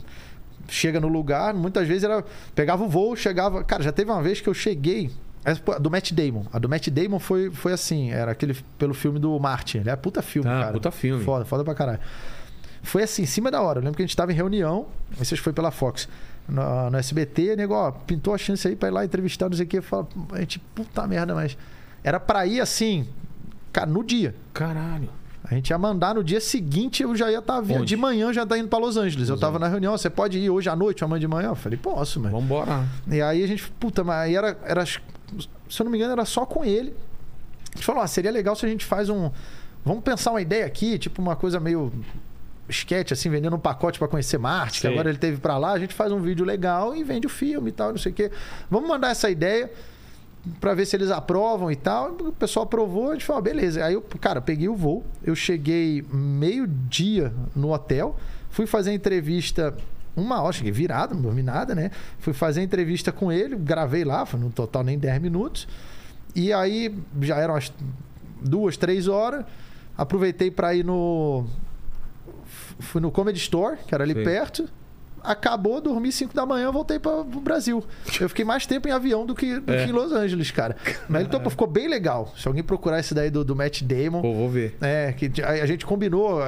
chega 0.69 1.01
no 1.01 1.09
lugar, 1.09 1.55
muitas 1.55 1.87
vezes 1.87 2.05
era. 2.05 2.25
Pegava 2.55 2.85
o 2.85 2.89
voo, 2.89 3.17
chegava. 3.17 3.63
Cara, 3.65 3.83
já 3.83 3.93
teve 3.93 4.11
uma 4.11 4.23
vez 4.23 4.41
que 4.41 4.49
eu 4.49 4.55
cheguei. 4.55 5.11
A 5.45 5.79
do 5.79 5.91
Matt 5.91 6.13
Damon. 6.13 6.45
A 6.53 6.59
do 6.59 6.69
Matt 6.69 6.89
Damon 6.89 7.19
foi, 7.19 7.51
foi 7.51 7.73
assim, 7.73 8.11
era 8.11 8.33
aquele 8.33 8.55
pelo 8.79 8.95
filme 8.95 9.19
do 9.19 9.39
Martin. 9.39 9.79
Ele 9.79 9.91
é 9.91 9.97
puta 9.97 10.23
filme, 10.23 10.49
ah, 10.49 10.61
cara. 10.61 10.73
Puta 10.73 10.91
filme. 10.91 11.23
Foda, 11.23 11.45
foda 11.45 11.63
pra 11.63 11.75
caralho. 11.75 12.01
Foi 12.83 13.03
assim, 13.03 13.23
em 13.23 13.27
cima 13.27 13.51
da 13.51 13.61
hora. 13.61 13.79
Eu 13.79 13.85
lembro 13.85 13.97
que 13.97 14.03
a 14.03 14.07
gente 14.07 14.17
tava 14.17 14.33
em 14.33 14.35
reunião, 14.35 14.87
se 15.23 15.37
foi 15.37 15.53
pela 15.53 15.71
Fox, 15.71 16.09
no, 16.49 16.91
no 16.91 16.97
SBT, 16.97 17.57
nego, 17.57 17.75
ó, 17.75 17.91
pintou 17.91 18.35
a 18.35 18.39
chance 18.39 18.67
aí 18.67 18.77
pra 18.77 18.89
ir 18.89 18.93
lá 18.93 19.05
entrevistar, 19.05 19.49
não 19.49 19.57
sei 19.57 19.67
o 19.67 19.69
que. 19.69 19.81
Fala, 19.81 20.07
a 20.33 20.41
gente, 20.41 20.59
puta 20.59 21.07
merda, 21.07 21.35
mas. 21.35 21.57
Era 22.03 22.21
pra 22.21 22.47
ir 22.47 22.61
assim, 22.61 23.07
cara, 23.73 23.87
no 23.87 24.03
dia. 24.05 24.35
Caralho. 24.53 25.09
A 25.45 25.55
gente 25.55 25.69
ia 25.69 25.79
mandar 25.79 26.15
no 26.15 26.25
dia 26.25 26.41
seguinte, 26.41 27.03
eu 27.03 27.15
já 27.15 27.31
ia 27.31 27.39
estar 27.39 27.57
tá 27.57 27.61
vindo. 27.61 27.85
De 27.85 27.97
manhã 27.97 28.33
já 28.33 28.47
tá 28.47 28.57
indo 28.57 28.69
para 28.69 28.79
Los 28.79 28.97
Angeles. 28.97 29.29
Los 29.29 29.29
eu 29.29 29.39
tava 29.39 29.59
na 29.59 29.69
reunião, 29.69 29.97
você 29.97 30.09
pode 30.09 30.39
ir 30.39 30.49
hoje 30.49 30.71
à 30.71 30.75
noite, 30.75 31.05
amanhã 31.05 31.21
de 31.21 31.29
manhã? 31.29 31.49
Eu 31.49 31.55
falei, 31.55 31.79
posso, 31.79 32.19
mas. 32.19 32.33
Vambora. 32.33 32.85
E 33.07 33.21
aí 33.21 33.45
a 33.45 33.47
gente, 33.47 33.71
puta, 33.73 34.03
mas 34.03 34.17
aí 34.25 34.37
era, 34.37 34.57
era. 34.65 34.87
Se 34.87 34.99
eu 35.79 35.85
não 35.85 35.91
me 35.91 35.99
engano, 35.99 36.13
era 36.13 36.25
só 36.25 36.47
com 36.47 36.65
ele. 36.65 36.95
A 37.73 37.77
gente 37.77 37.85
falou, 37.85 38.03
ah, 38.03 38.07
seria 38.07 38.31
legal 38.31 38.57
se 38.57 38.65
a 38.65 38.69
gente 38.69 38.87
faz 38.87 39.11
um. 39.11 39.31
Vamos 39.85 40.03
pensar 40.03 40.31
uma 40.31 40.41
ideia 40.41 40.65
aqui, 40.65 40.99
tipo 40.99 41.21
uma 41.21 41.37
coisa 41.37 41.61
meio 41.61 41.93
sketch, 42.69 43.13
assim, 43.13 43.29
vendendo 43.29 43.55
um 43.55 43.59
pacote 43.59 43.99
para 43.99 44.09
conhecer 44.09 44.39
Marte, 44.39 44.81
que 44.81 44.87
agora 44.87 45.11
ele 45.11 45.19
teve 45.19 45.37
para 45.37 45.59
lá, 45.59 45.73
a 45.73 45.79
gente 45.79 45.93
faz 45.93 46.11
um 46.11 46.21
vídeo 46.21 46.45
legal 46.45 46.97
e 46.97 47.05
vende 47.05 47.27
o 47.27 47.31
filme 47.31 47.69
e 47.69 47.73
tal, 47.73 47.91
não 47.91 47.99
sei 47.99 48.13
o 48.13 48.15
quê. 48.15 48.31
Vamos 48.71 48.89
mandar 48.89 49.11
essa 49.11 49.29
ideia 49.29 49.71
para 50.61 50.75
ver 50.75 50.87
se 50.87 50.97
eles 50.97 51.11
aprovam 51.11 51.71
e 51.71 51.77
tal. 51.77 52.13
O 52.13 52.33
pessoal 52.33 52.65
aprovou, 52.65 53.11
a 53.11 53.13
gente 53.15 53.25
falou, 53.25 53.39
ah, 53.39 53.43
beleza. 53.43 53.85
Aí 53.85 53.95
eu, 53.95 54.03
cara, 54.21 54.41
peguei 54.41 54.69
o 54.69 54.77
voo, 54.77 55.05
eu 55.23 55.35
cheguei 55.35 56.05
meio-dia 56.13 57.33
no 57.55 57.73
hotel, 57.73 58.17
fui 58.51 58.67
fazer 58.67 58.91
a 58.91 58.95
entrevista 58.95 59.75
uma 60.17 60.41
hora, 60.41 60.53
cheguei 60.53 60.71
virado, 60.71 61.15
não 61.15 61.23
dormi 61.23 61.43
nada, 61.43 61.75
né? 61.75 61.91
Fui 62.19 62.33
fazer 62.33 62.61
a 62.61 62.63
entrevista 62.65 63.11
com 63.11 63.33
ele, 63.33 63.57
gravei 63.57 64.05
lá, 64.05 64.25
foi 64.25 64.39
no 64.39 64.51
total 64.51 64.85
nem 64.85 64.99
10 64.99 65.21
minutos. 65.21 65.67
E 66.35 66.53
aí 66.53 66.97
já 67.21 67.39
eram 67.39 67.57
as 67.57 67.73
duas, 68.41 68.77
três 68.77 69.09
horas. 69.09 69.45
Aproveitei 69.97 70.51
para 70.51 70.75
ir 70.75 70.85
no. 70.85 71.47
Fui 72.79 73.01
no 73.01 73.11
Comedy 73.11 73.39
Store, 73.39 73.77
que 73.87 73.95
era 73.95 74.05
ali 74.05 74.15
Sim. 74.15 74.25
perto 74.25 74.69
acabou, 75.25 75.81
dormi 75.81 76.13
5 76.13 76.35
da 76.35 76.45
manhã, 76.45 76.71
voltei 76.71 76.99
para 76.99 77.21
o 77.21 77.25
Brasil. 77.25 77.83
Eu 78.21 78.29
fiquei 78.29 78.45
mais 78.45 78.67
tempo 78.67 78.87
em 78.87 78.91
avião 78.91 79.25
do 79.25 79.35
que, 79.35 79.59
do 79.59 79.73
é. 79.73 79.85
que 79.85 79.91
em 79.91 79.93
Los 79.93 80.13
Angeles, 80.13 80.51
cara. 80.51 80.77
Mas 81.09 81.25
então, 81.25 81.41
ficou 81.51 81.67
bem 81.67 81.89
legal. 81.89 82.33
Se 82.37 82.47
alguém 82.47 82.63
procurar 82.63 83.01
esse 83.01 83.15
daí 83.15 83.31
do, 83.31 83.45
do 83.45 83.57
Matt 83.57 83.83
Damon. 83.83 84.21
Pô, 84.21 84.35
vou 84.35 84.49
ver. 84.49 84.77
É, 84.81 85.13
que 85.13 85.43
a, 85.43 85.51
a, 85.51 85.67
gente 85.67 85.87
combinou, 85.87 86.41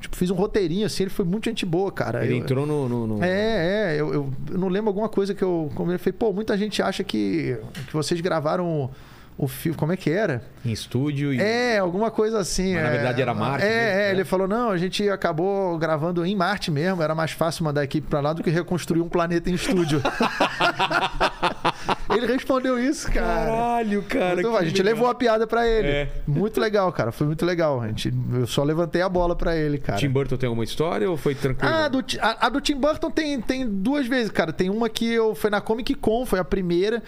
tipo, 0.00 0.16
fiz 0.16 0.30
um 0.30 0.34
roteirinho 0.34 0.86
assim, 0.86 1.04
ele 1.04 1.10
foi 1.10 1.24
muito 1.24 1.44
gente 1.44 1.64
boa, 1.64 1.92
cara. 1.92 2.24
Ele 2.24 2.34
eu, 2.34 2.38
entrou 2.38 2.66
no. 2.66 2.88
no, 2.88 3.06
no... 3.06 3.24
É, 3.24 3.94
é, 3.94 4.00
eu, 4.00 4.12
eu, 4.12 4.32
eu, 4.50 4.58
não 4.58 4.68
lembro 4.68 4.88
alguma 4.88 5.08
coisa 5.08 5.34
que 5.34 5.42
eu. 5.42 5.70
Como 5.74 5.90
ele 5.90 5.98
falei, 5.98 6.12
pô, 6.12 6.32
muita 6.32 6.56
gente 6.58 6.82
acha 6.82 7.04
que, 7.04 7.56
que 7.86 7.92
vocês 7.92 8.20
gravaram 8.20 8.90
o 9.36 9.48
filme. 9.48 9.76
Como 9.76 9.92
é 9.92 9.96
que 9.96 10.10
era? 10.10 10.42
Em 10.64 10.70
estúdio 10.70 11.32
e... 11.34 11.40
É, 11.40 11.78
alguma 11.78 12.10
coisa 12.10 12.38
assim. 12.38 12.74
Mas, 12.74 12.82
é, 12.82 12.84
na 12.84 12.90
verdade 12.90 13.22
era 13.22 13.34
Marte. 13.34 13.64
É, 13.64 13.68
mesmo, 13.68 14.00
é, 14.00 14.10
ele 14.10 14.24
falou: 14.24 14.48
não, 14.48 14.70
a 14.70 14.78
gente 14.78 15.08
acabou 15.08 15.76
gravando 15.78 16.24
em 16.24 16.34
Marte 16.34 16.70
mesmo. 16.70 17.02
Era 17.02 17.14
mais 17.14 17.32
fácil 17.32 17.64
mandar 17.64 17.80
a 17.82 17.84
equipe 17.84 18.06
pra 18.06 18.20
lá 18.20 18.32
do 18.32 18.42
que 18.42 18.50
reconstruir 18.50 19.00
um 19.00 19.08
planeta 19.08 19.50
em 19.50 19.54
estúdio. 19.54 20.00
ele 22.10 22.26
respondeu 22.26 22.78
isso, 22.78 23.10
cara. 23.10 23.26
Caralho, 23.26 24.02
cara. 24.02 24.34
Muito, 24.34 24.56
a 24.56 24.64
gente 24.64 24.82
legal. 24.82 24.94
levou 24.94 25.10
a 25.10 25.14
piada 25.14 25.46
pra 25.46 25.66
ele. 25.66 25.88
É. 25.88 26.12
Muito 26.26 26.60
legal, 26.60 26.90
cara. 26.92 27.12
Foi 27.12 27.26
muito 27.26 27.44
legal. 27.44 27.80
A 27.80 27.88
gente, 27.88 28.12
eu 28.32 28.46
só 28.46 28.62
levantei 28.62 29.02
a 29.02 29.08
bola 29.08 29.34
pra 29.36 29.56
ele, 29.56 29.78
cara. 29.78 29.98
Tim 29.98 30.08
Burton 30.08 30.36
tem 30.36 30.46
alguma 30.46 30.64
história 30.64 31.10
ou 31.10 31.16
foi 31.16 31.34
tranquilo? 31.34 31.72
Ah, 31.72 31.88
do, 31.88 32.04
a, 32.20 32.46
a 32.46 32.48
do 32.48 32.60
Tim 32.60 32.76
Burton 32.76 33.10
tem, 33.10 33.40
tem 33.40 33.68
duas 33.68 34.06
vezes, 34.06 34.30
cara. 34.30 34.52
Tem 34.52 34.70
uma 34.70 34.88
que 34.88 35.10
eu 35.10 35.34
foi 35.34 35.50
na 35.50 35.60
Comic 35.60 35.94
Con, 35.94 36.24
foi 36.26 36.38
a 36.38 36.44
primeira. 36.44 37.02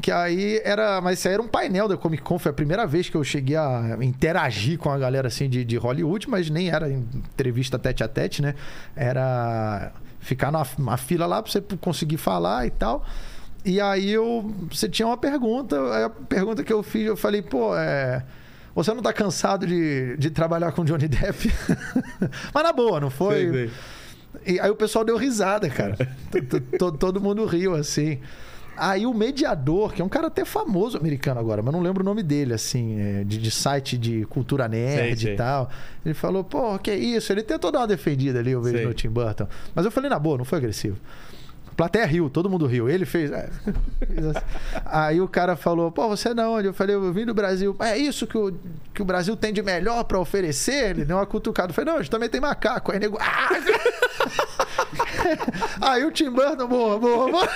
Que 0.00 0.10
aí 0.10 0.60
era. 0.64 1.00
Mas 1.00 1.18
isso 1.18 1.28
aí 1.28 1.34
era 1.34 1.42
um 1.42 1.48
painel 1.48 1.88
da 1.88 1.96
Comic 1.96 2.22
Con. 2.22 2.38
Foi 2.38 2.50
a 2.50 2.54
primeira 2.54 2.86
vez 2.86 3.08
que 3.08 3.16
eu 3.16 3.24
cheguei 3.24 3.56
a 3.56 3.96
interagir 4.00 4.78
com 4.78 4.90
a 4.90 4.98
galera 4.98 5.28
assim 5.28 5.48
de, 5.48 5.64
de 5.64 5.76
Hollywood, 5.76 6.28
mas 6.28 6.48
nem 6.48 6.70
era 6.70 6.90
entrevista 6.90 7.78
tete 7.78 8.02
a 8.02 8.08
tete, 8.08 8.42
né? 8.42 8.54
Era 8.96 9.92
ficar 10.20 10.52
na, 10.52 10.64
na 10.78 10.96
fila 10.96 11.26
lá 11.26 11.42
pra 11.42 11.50
você 11.50 11.60
conseguir 11.80 12.16
falar 12.16 12.66
e 12.66 12.70
tal. 12.70 13.04
E 13.64 13.80
aí 13.80 14.10
eu. 14.10 14.52
Você 14.70 14.88
tinha 14.88 15.06
uma 15.06 15.16
pergunta. 15.16 16.06
A 16.06 16.10
pergunta 16.10 16.64
que 16.64 16.72
eu 16.72 16.82
fiz, 16.82 17.06
eu 17.06 17.16
falei, 17.16 17.42
pô, 17.42 17.76
é. 17.76 18.24
Você 18.74 18.94
não 18.94 19.02
tá 19.02 19.12
cansado 19.12 19.66
de, 19.66 20.16
de 20.16 20.30
trabalhar 20.30 20.72
com 20.72 20.84
Johnny 20.84 21.06
Depp? 21.06 21.52
Mas 22.54 22.62
na 22.62 22.72
boa, 22.72 22.98
não 23.00 23.10
foi? 23.10 23.34
Sei, 23.34 23.52
sei. 23.52 23.70
E 24.46 24.60
aí 24.60 24.70
o 24.70 24.74
pessoal 24.74 25.04
deu 25.04 25.16
risada, 25.16 25.68
cara. 25.68 25.96
todo, 26.78 26.96
todo 26.96 27.20
mundo 27.20 27.44
riu, 27.44 27.74
assim. 27.74 28.18
Aí 28.74 29.04
o 29.04 29.12
mediador, 29.12 29.92
que 29.92 30.00
é 30.00 30.04
um 30.04 30.08
cara 30.08 30.28
até 30.28 30.44
famoso 30.44 30.96
americano 30.96 31.38
agora, 31.38 31.62
mas 31.62 31.72
não 31.74 31.82
lembro 31.82 32.02
o 32.02 32.04
nome 32.04 32.22
dele, 32.22 32.54
assim, 32.54 32.98
é, 32.98 33.24
de, 33.24 33.36
de 33.36 33.50
site 33.50 33.98
de 33.98 34.24
cultura 34.24 34.66
nerd 34.66 35.20
sei, 35.20 35.34
e 35.34 35.36
tal. 35.36 35.70
Ele 36.04 36.14
falou, 36.14 36.42
pô, 36.42 36.78
que 36.78 36.92
isso? 36.94 37.30
Ele 37.30 37.42
tentou 37.42 37.70
dar 37.70 37.80
uma 37.80 37.86
defendida 37.86 38.38
ali, 38.38 38.52
eu 38.52 38.62
vejo 38.62 38.88
no 38.88 38.94
Tim 38.94 39.10
Burton. 39.10 39.46
Mas 39.74 39.84
eu 39.84 39.90
falei, 39.90 40.08
na 40.08 40.18
boa, 40.18 40.38
não 40.38 40.44
foi 40.46 40.58
agressivo. 40.58 40.96
Plateia 41.76 42.04
riu, 42.06 42.28
todo 42.28 42.50
mundo 42.50 42.66
riu. 42.66 42.88
Ele 42.88 43.04
fez. 43.06 43.30
É, 43.30 43.48
assim. 44.30 44.46
Aí 44.84 45.20
o 45.20 45.28
cara 45.28 45.56
falou: 45.56 45.90
pô, 45.90 46.08
você 46.08 46.28
é 46.28 46.34
não 46.34 46.54
onde? 46.54 46.68
Eu 46.68 46.74
falei: 46.74 46.94
eu 46.94 47.12
vim 47.12 47.24
do 47.24 47.34
Brasil. 47.34 47.74
É 47.80 47.96
isso 47.96 48.26
que 48.26 48.36
o, 48.36 48.52
que 48.92 49.02
o 49.02 49.04
Brasil 49.04 49.36
tem 49.36 49.52
de 49.52 49.62
melhor 49.62 50.04
para 50.04 50.18
oferecer? 50.18 50.90
Ele 50.90 51.04
deu 51.04 51.16
uma 51.16 51.26
cutucada. 51.26 51.70
Eu 51.70 51.74
falei: 51.74 51.90
não, 51.90 51.98
a 51.98 52.02
gente 52.02 52.10
também 52.10 52.28
tem 52.28 52.40
macaco. 52.40 52.92
Aí 52.92 52.98
nego. 52.98 53.18
Ah! 53.20 53.48
aí 55.80 56.04
o 56.04 56.10
Tim 56.10 56.30
Burton, 56.30 56.66
boa, 56.66 56.98
boa, 56.98 57.30
boa. 57.30 57.48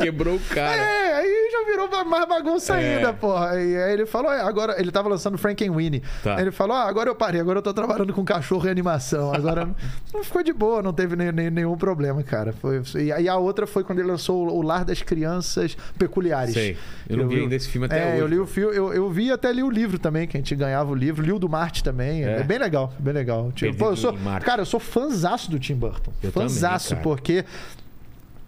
Quebrou 0.00 0.36
o 0.36 0.40
cara. 0.40 0.76
É, 0.76 1.14
aí 1.14 1.48
já 1.52 1.64
virou 1.64 1.88
mais 2.04 2.28
bagunça 2.28 2.78
é. 2.78 2.96
ainda, 2.96 3.12
porra. 3.12 3.60
E 3.60 3.76
aí 3.76 3.92
ele 3.92 4.06
falou: 4.06 4.30
agora. 4.30 4.80
Ele 4.80 4.90
tava 4.90 5.08
lançando 5.08 5.36
Frankenweenie. 5.38 6.02
Tá. 6.22 6.40
Ele 6.40 6.50
falou: 6.50 6.76
ah, 6.76 6.84
agora 6.84 7.10
eu 7.10 7.14
parei, 7.14 7.40
agora 7.40 7.58
eu 7.58 7.62
tô 7.62 7.72
trabalhando 7.72 8.12
com 8.12 8.24
cachorro 8.24 8.66
e 8.66 8.70
animação. 8.70 9.32
Agora 9.32 9.68
não 10.12 10.22
ficou 10.22 10.42
de 10.42 10.52
boa, 10.52 10.82
não 10.82 10.92
teve 10.92 11.16
nem, 11.16 11.32
nem, 11.32 11.50
nenhum 11.50 11.76
problema, 11.76 12.22
cara. 12.22 12.52
Foi, 12.52 12.82
e 12.96 13.28
a 13.28 13.36
outra 13.36 13.66
foi 13.66 13.84
quando 13.84 13.98
ele 13.98 14.08
lançou 14.08 14.48
O 14.48 14.62
Lar 14.62 14.84
das 14.84 15.02
Crianças 15.02 15.76
Peculiares. 15.98 16.54
Sei. 16.54 16.76
Eu 17.08 17.16
não 17.16 17.24
eu 17.24 17.28
vi 17.28 17.40
ainda 17.40 17.54
esse 17.54 17.68
filme 17.68 17.86
até 17.86 17.98
é, 17.98 18.12
hoje. 18.12 18.20
Eu 18.20 18.26
li 18.26 18.38
o 18.38 18.46
filme, 18.46 18.76
eu, 18.76 18.92
eu 18.92 19.10
vi 19.10 19.32
até 19.32 19.52
li 19.52 19.62
o 19.62 19.70
livro 19.70 19.98
também, 19.98 20.26
que 20.26 20.36
a 20.36 20.40
gente 20.40 20.54
ganhava 20.54 20.90
o 20.90 20.94
livro. 20.94 21.24
Li 21.24 21.32
o 21.32 21.38
do 21.38 21.48
Marte 21.48 21.82
também. 21.82 22.24
É, 22.24 22.40
é 22.40 22.42
bem 22.42 22.58
legal, 22.58 22.92
bem 22.98 23.14
legal. 23.14 23.50
Tipo, 23.52 23.76
pô, 23.76 23.90
eu 23.90 23.96
sou, 23.96 24.14
cara, 24.44 24.62
eu 24.62 24.66
sou 24.66 24.80
fãzaço 24.80 25.50
do 25.50 25.58
Tim 25.58 25.74
Burton. 25.74 25.97
Eu 26.22 26.32
fãzaço, 26.32 26.90
também, 26.90 27.02
porque 27.02 27.44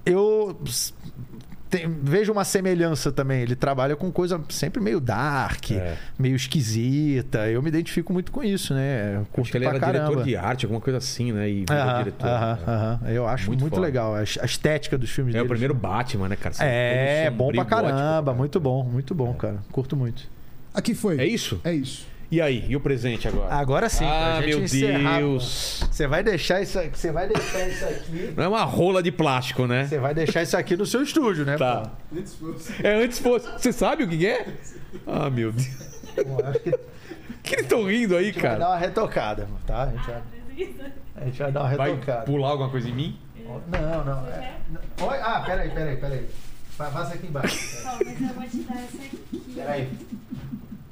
eu 0.05 0.59
tem, 1.71 1.89
vejo 1.89 2.33
uma 2.33 2.45
semelhança 2.45 3.13
também. 3.13 3.43
Ele 3.43 3.55
trabalha 3.55 3.95
com 3.95 4.11
coisa 4.11 4.43
sempre 4.49 4.83
meio 4.83 4.99
dark, 5.01 5.71
é. 5.71 5.95
meio 6.19 6.35
esquisita. 6.35 7.49
Eu 7.49 7.63
me 7.63 7.69
identifico 7.69 8.13
muito 8.13 8.33
com 8.33 8.43
isso, 8.43 8.75
né? 8.75 9.25
Curto 9.31 9.43
acho 9.43 9.51
que 9.53 9.59
ele 9.59 9.67
era 9.67 9.79
caramba. 9.79 10.09
diretor 10.09 10.25
de 10.25 10.37
arte, 10.37 10.67
alguma 10.67 10.81
coisa 10.81 10.99
assim, 10.99 11.33
né? 11.33 11.49
E 11.49 11.65
aham, 11.71 11.99
diretor. 11.99 12.27
Aham, 12.27 12.55
né? 12.57 12.63
aham. 12.67 13.01
Eu 13.09 13.29
acho 13.29 13.47
muito, 13.47 13.61
muito 13.61 13.81
legal. 13.81 14.17
A 14.17 14.23
estética 14.25 14.99
dos 14.99 15.11
filmes 15.11 15.33
é, 15.33 15.39
dele. 15.39 15.45
É 15.45 15.47
o 15.47 15.49
primeiro 15.49 15.75
Batman, 15.75 16.29
né, 16.29 16.37
cara? 16.37 16.55
Você 16.55 16.65
é, 16.65 17.31
bom 17.31 17.53
pra 17.53 17.65
caramba. 17.65 18.21
Gótico, 18.21 18.37
muito 18.37 18.61
bom, 18.61 18.85
muito 18.85 19.15
bom, 19.15 19.33
cara. 19.35 19.59
Curto 19.71 19.97
muito. 19.97 20.29
Aqui 20.75 20.93
foi. 20.93 21.21
É 21.21 21.27
isso? 21.27 21.61
É 21.63 21.73
isso. 21.73 22.05
E 22.31 22.41
aí, 22.41 22.65
e 22.69 22.77
o 22.77 22.81
presente 22.81 23.27
agora? 23.27 23.53
Agora 23.53 23.89
sim. 23.89 24.05
Ah, 24.05 24.41
meu 24.41 24.61
Deus. 24.61 25.85
Você 25.91 26.07
vai 26.07 26.23
deixar 26.23 26.61
isso 26.63 26.79
aqui. 26.79 26.97
Você 26.97 27.11
vai 27.11 27.27
deixar 27.27 27.69
isso 27.69 27.85
aqui. 27.85 28.33
Não 28.37 28.45
é 28.45 28.49
uma 28.49 28.63
rola 28.63 29.03
de 29.03 29.11
plástico, 29.11 29.67
né? 29.67 29.87
Você 29.87 29.99
vai 29.99 30.15
deixar 30.15 30.43
isso 30.43 30.57
aqui 30.57 30.77
no 30.77 30.87
seu 30.87 31.03
estúdio, 31.03 31.45
né? 31.45 31.57
Tá. 31.57 31.91
Pô? 32.09 32.19
Antes 32.19 32.35
fosse. 32.37 32.87
É, 32.87 33.03
antes 33.03 33.19
fosse. 33.19 33.51
Você 33.59 33.73
sabe 33.73 34.05
o 34.05 34.09
que 34.09 34.25
é? 34.25 34.47
Ah, 35.07 35.29
meu 35.29 35.51
Deus. 35.51 35.69
Bom, 36.25 36.39
acho 36.45 36.61
que. 36.61 36.71
que 37.43 37.55
eles 37.55 37.65
estão 37.65 37.85
rindo 37.85 38.17
aí, 38.17 38.33
cara? 38.33 38.51
Vai 38.51 38.59
dar 38.59 38.69
uma 38.69 38.79
retocada, 38.79 39.49
tá? 39.67 39.83
A 39.83 39.87
gente 39.89 40.07
vai, 40.07 40.93
a 41.17 41.25
gente 41.25 41.39
vai 41.39 41.53
dar 41.53 41.61
uma 41.61 41.69
retocada. 41.69 42.19
Vai 42.19 42.27
pular 42.27 42.49
alguma 42.51 42.71
coisa 42.71 42.89
em 42.89 42.95
mim? 42.95 43.19
Não, 43.45 44.05
não. 44.05 44.27
É... 44.29 44.55
Ah, 45.21 45.43
peraí, 45.45 45.71
peraí, 45.71 45.97
peraí. 45.97 46.27
Passa 46.79 47.15
aqui 47.15 47.27
embaixo. 47.27 47.83
Ó, 47.85 47.99
mas 48.05 48.21
eu 48.21 48.29
vou 48.29 48.45
te 48.45 48.59
dar 48.59 48.79
essa 48.79 48.97
aqui. 48.97 49.43
Peraí. 49.55 49.89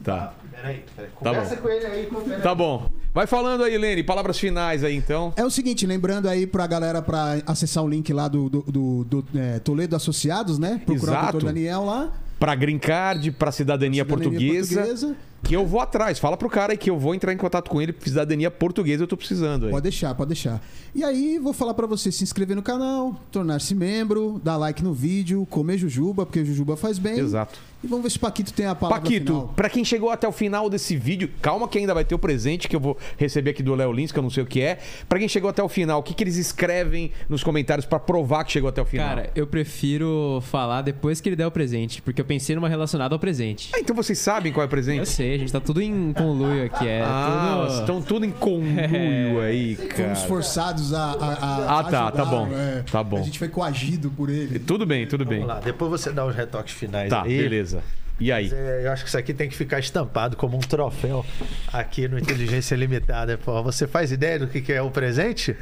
Tá. 0.03 0.35
Peraí, 0.61 0.85
peraí. 0.95 1.11
Tá 1.11 1.31
Conversa 1.31 1.57
tá 1.57 1.63
com 1.63 1.69
ele 1.69 1.87
aí. 1.87 2.07
Com... 2.07 2.41
Tá 2.41 2.55
bom. 2.55 2.91
Vai 3.15 3.27
falando 3.27 3.65
aí, 3.65 3.77
Lene, 3.79 4.03
palavras 4.03 4.39
finais 4.39 4.85
aí 4.85 4.95
então. 4.95 5.33
É 5.37 5.45
o 5.45 5.51
seguinte, 5.51 5.87
lembrando 5.87 6.29
aí 6.29 6.47
pra 6.47 6.67
galera 6.67 7.01
pra 7.01 7.41
acessar 7.47 7.83
o 7.83 7.89
link 7.89 8.13
lá 8.13 8.29
do, 8.29 8.49
do, 8.49 8.63
do, 8.63 9.05
do 9.05 9.25
é, 9.39 9.59
Toledo 9.61 9.97
Associados, 9.97 10.59
né? 10.59 10.81
Procurar 10.85 11.13
Exato. 11.13 11.29
o 11.29 11.33
doutor 11.33 11.47
Daniel 11.47 11.85
lá. 11.85 12.13
Pra 12.39 12.55
Green 12.55 12.79
Card, 12.79 13.33
pra 13.33 13.51
cidadania, 13.51 14.05
cidadania 14.05 14.05
portuguesa. 14.05 14.75
portuguesa. 14.77 15.17
Que 15.43 15.55
eu 15.55 15.65
vou 15.65 15.81
atrás. 15.81 16.19
Fala 16.19 16.37
pro 16.37 16.51
cara 16.51 16.73
aí 16.73 16.77
que 16.77 16.91
eu 16.91 16.99
vou 16.99 17.15
entrar 17.15 17.33
em 17.33 17.37
contato 17.37 17.71
com 17.71 17.81
ele. 17.81 17.95
Cidadania 18.01 18.51
portuguesa 18.51 19.05
eu 19.05 19.07
tô 19.07 19.17
precisando. 19.17 19.67
Aí. 19.67 19.71
Pode 19.71 19.83
deixar, 19.83 20.15
pode 20.15 20.29
deixar. 20.29 20.61
E 20.95 21.05
aí, 21.05 21.39
vou 21.39 21.53
falar 21.53 21.75
para 21.75 21.87
você 21.87 22.11
se 22.11 22.25
inscrever 22.25 22.57
no 22.57 22.63
canal, 22.63 23.15
tornar-se 23.31 23.75
membro, 23.75 24.41
dar 24.43 24.57
like 24.57 24.83
no 24.83 24.93
vídeo, 24.93 25.47
comer 25.49 25.79
jujuba, 25.79 26.27
porque 26.27 26.45
jujuba 26.45 26.77
faz 26.77 26.99
bem. 26.99 27.19
Exato. 27.19 27.59
E 27.83 27.87
vamos 27.87 28.03
ver 28.03 28.11
se 28.11 28.17
o 28.17 28.21
Paquito 28.21 28.53
tem 28.53 28.67
a 28.67 28.75
palavra 28.75 29.03
Paquito, 29.03 29.33
final. 29.33 29.53
pra 29.55 29.71
quem 29.71 29.85
chegou 29.85 30.11
até 30.11 30.27
o 30.27 30.33
final 30.33 30.69
desse 30.69 30.97
vídeo, 30.97 31.31
calma 31.41 31.69
que 31.69 31.79
ainda 31.79 31.95
vai 31.95 32.05
ter 32.05 32.13
o 32.13 32.19
presente 32.19 32.67
que 32.67 32.75
eu 32.75 32.81
vou 32.81 32.99
receber 33.17 33.51
aqui 33.51 33.63
do 33.63 33.73
Léo 33.73 33.93
Lins, 33.93 34.11
que 34.11 34.19
eu 34.19 34.23
não 34.23 34.31
sei 34.31 34.43
o 34.43 34.47
que 34.47 34.61
é. 34.61 34.79
Pra 35.09 35.17
quem 35.21 35.29
chegou 35.29 35.49
até 35.49 35.63
o 35.63 35.69
final, 35.69 36.01
o 36.01 36.03
que, 36.03 36.13
que 36.13 36.25
eles 36.25 36.37
escrevem 36.37 37.13
nos 37.29 37.45
comentários 37.45 37.87
para 37.87 38.01
provar 38.01 38.43
que 38.43 38.51
chegou 38.51 38.69
até 38.69 38.83
o 38.83 38.85
final? 38.85 39.07
Cara, 39.09 39.31
eu 39.37 39.47
prefiro 39.47 40.43
falar 40.51 40.83
depois 40.83 41.21
que 41.21 41.29
ele 41.29 41.37
der 41.37 41.47
o 41.47 41.53
presente, 41.53 42.03
porque 42.03 42.21
eu 42.21 42.25
pensei 42.25 42.57
numa 42.57 42.69
relacionada 42.69 43.15
ao 43.15 43.19
presente. 43.21 43.71
Ah, 43.73 43.79
então 43.79 43.95
vocês 43.95 44.19
sabem 44.19 44.53
qual 44.53 44.65
é 44.65 44.67
o 44.67 44.71
presente? 44.71 44.99
Eu 44.99 45.07
sei, 45.07 45.28
a 45.35 45.39
gente 45.39 45.53
tá 45.53 45.61
tudo 45.61 45.81
em 45.81 46.13
conluio 46.13 46.65
aqui. 46.67 46.87
É 46.87 47.03
ah, 47.05 47.65
tudo... 47.67 47.81
estão 47.81 48.03
tudo 48.03 48.25
em 48.27 48.31
conluio 48.31 49.43
é. 49.43 49.47
aí, 49.47 49.77
cara. 49.77 50.15
Fomos 50.15 50.23
forçados 50.23 50.95
a. 50.95 51.13
a, 51.13 51.33
a 51.33 51.79
ah, 51.79 51.85
tá, 51.85 52.11
tá 52.11 52.25
bom. 52.25 52.49
É. 52.53 52.83
Tá 52.91 53.03
bom. 53.03 53.19
A 53.19 53.23
gente 53.23 53.39
foi 53.39 53.49
coagido 53.49 54.11
por 54.11 54.31
ele. 54.31 54.59
Tudo 54.59 54.85
bem, 54.87 55.07
tudo 55.07 55.25
bem. 55.25 55.41
Vamos 55.41 55.55
lá, 55.55 55.61
depois 55.61 55.91
você 55.91 56.13
dá 56.13 56.25
os 56.25 56.35
retoques 56.35 56.75
finais 56.75 57.11
tá, 57.11 57.23
aí. 57.23 57.37
beleza. 57.37 57.83
E 58.21 58.33
aí? 58.33 58.51
É, 58.53 58.83
eu 58.85 58.93
acho 58.93 59.05
que 59.05 59.09
isso 59.09 59.19
aqui 59.19 59.33
tem 59.33 59.49
que 59.49 59.57
ficar 59.57 59.79
estampado 59.79 60.37
como 60.37 60.57
um 60.57 60.61
troféu 60.61 61.25
aqui 61.73 62.09
no 62.09 62.19
Inteligência 62.19 62.75
Limitada. 62.75 63.39
Pô, 63.39 63.63
você 63.63 63.87
faz 63.87 64.11
ideia 64.11 64.41
do 64.41 64.49
que, 64.49 64.61
que 64.61 64.73
é 64.73 64.83
o 64.83 64.91
presente? 64.91 65.57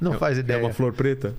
Não 0.00 0.14
é, 0.14 0.16
faz 0.16 0.38
ideia. 0.38 0.58
É 0.58 0.62
uma 0.62 0.72
flor 0.72 0.92
preta? 0.92 1.34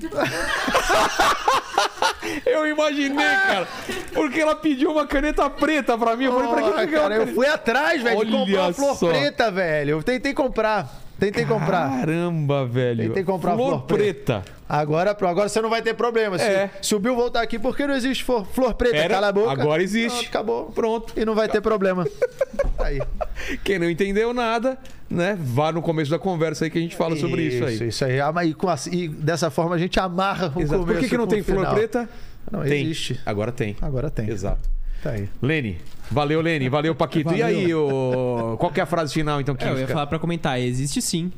Eu 2.46 2.66
imaginei, 2.66 3.26
cara. 3.26 3.68
Porque 4.12 4.40
ela 4.40 4.54
pediu 4.54 4.90
uma 4.92 5.06
caneta 5.06 5.48
preta 5.50 5.96
pra 5.96 6.16
mim. 6.16 6.24
Eu 6.24 6.32
falei, 6.32 6.48
pra 6.48 6.80
que, 6.80 6.86
que 6.86 6.94
cara, 6.96 7.14
eu 7.14 7.26
fui 7.28 7.46
atrás, 7.46 8.02
velho, 8.02 8.24
de 8.24 8.30
comprar 8.32 8.60
uma 8.62 8.72
flor 8.72 8.96
só. 8.96 9.08
preta, 9.08 9.50
velho. 9.50 9.90
Eu 9.90 10.02
tentei 10.02 10.34
comprar. 10.34 11.07
Tentei 11.18 11.44
comprar. 11.44 11.90
Caramba, 11.90 12.64
velho. 12.64 13.08
Tentei 13.08 13.24
comprar 13.24 13.54
flor, 13.54 13.68
flor 13.68 13.82
preta. 13.82 14.40
preta. 14.40 14.58
Agora, 14.68 15.10
agora 15.10 15.48
você 15.48 15.60
não 15.60 15.70
vai 15.70 15.82
ter 15.82 15.94
problema. 15.94 16.38
Se, 16.38 16.44
é. 16.44 16.70
se 16.80 16.94
o 16.94 17.00
Bill 17.00 17.16
voltar 17.16 17.42
aqui, 17.42 17.58
por 17.58 17.76
que 17.76 17.86
não 17.86 17.94
existe 17.94 18.22
flor, 18.22 18.46
flor 18.46 18.74
preta? 18.74 18.96
Era, 18.96 19.14
Cala 19.14 19.28
a 19.28 19.32
boca. 19.32 19.50
Agora 19.50 19.82
existe. 19.82 20.16
Pronto, 20.16 20.28
acabou. 20.28 20.64
Pronto. 20.66 21.12
E 21.16 21.24
não 21.24 21.34
vai 21.34 21.48
ter 21.48 21.60
problema. 21.60 22.06
aí. 22.78 23.00
Quem 23.64 23.78
não 23.78 23.90
entendeu 23.90 24.32
nada, 24.32 24.78
né? 25.10 25.36
Vá 25.40 25.72
no 25.72 25.82
começo 25.82 26.10
da 26.10 26.18
conversa 26.18 26.64
aí 26.64 26.70
que 26.70 26.78
a 26.78 26.82
gente 26.82 26.94
fala 26.94 27.16
sobre 27.16 27.42
isso 27.42 27.64
aí. 27.64 27.88
Isso 27.88 28.04
aí. 28.04 28.18
E, 28.46 28.54
com 28.54 28.68
a, 28.68 28.76
e 28.92 29.08
dessa 29.08 29.50
forma 29.50 29.74
a 29.74 29.78
gente 29.78 29.98
amarra 29.98 30.52
o 30.54 30.60
Exato. 30.60 30.80
começo 30.80 30.86
Por 30.86 31.00
que, 31.00 31.08
que 31.08 31.16
não 31.16 31.26
tem 31.26 31.42
flor 31.42 31.66
preta? 31.74 32.08
Não 32.50 32.62
tem. 32.62 32.84
existe. 32.84 33.20
Agora 33.26 33.50
tem. 33.50 33.76
Agora 33.80 34.10
tem. 34.10 34.28
Exato. 34.28 34.68
Tá 35.02 35.10
aí. 35.10 35.28
Lene, 35.40 35.78
valeu, 36.10 36.40
Lene. 36.40 36.68
Valeu, 36.68 36.94
Paquito. 36.94 37.30
Valeu. 37.30 37.38
E 37.38 37.42
aí, 37.42 37.74
o... 37.74 38.56
qual 38.58 38.72
é 38.74 38.80
a 38.80 38.86
frase 38.86 39.12
final, 39.12 39.40
então? 39.40 39.54
Que 39.54 39.64
é, 39.64 39.70
eu 39.70 39.78
ia 39.78 39.88
falar 39.88 40.06
pra 40.06 40.18
comentar. 40.18 40.60
Existe 40.60 41.00
sim. 41.02 41.32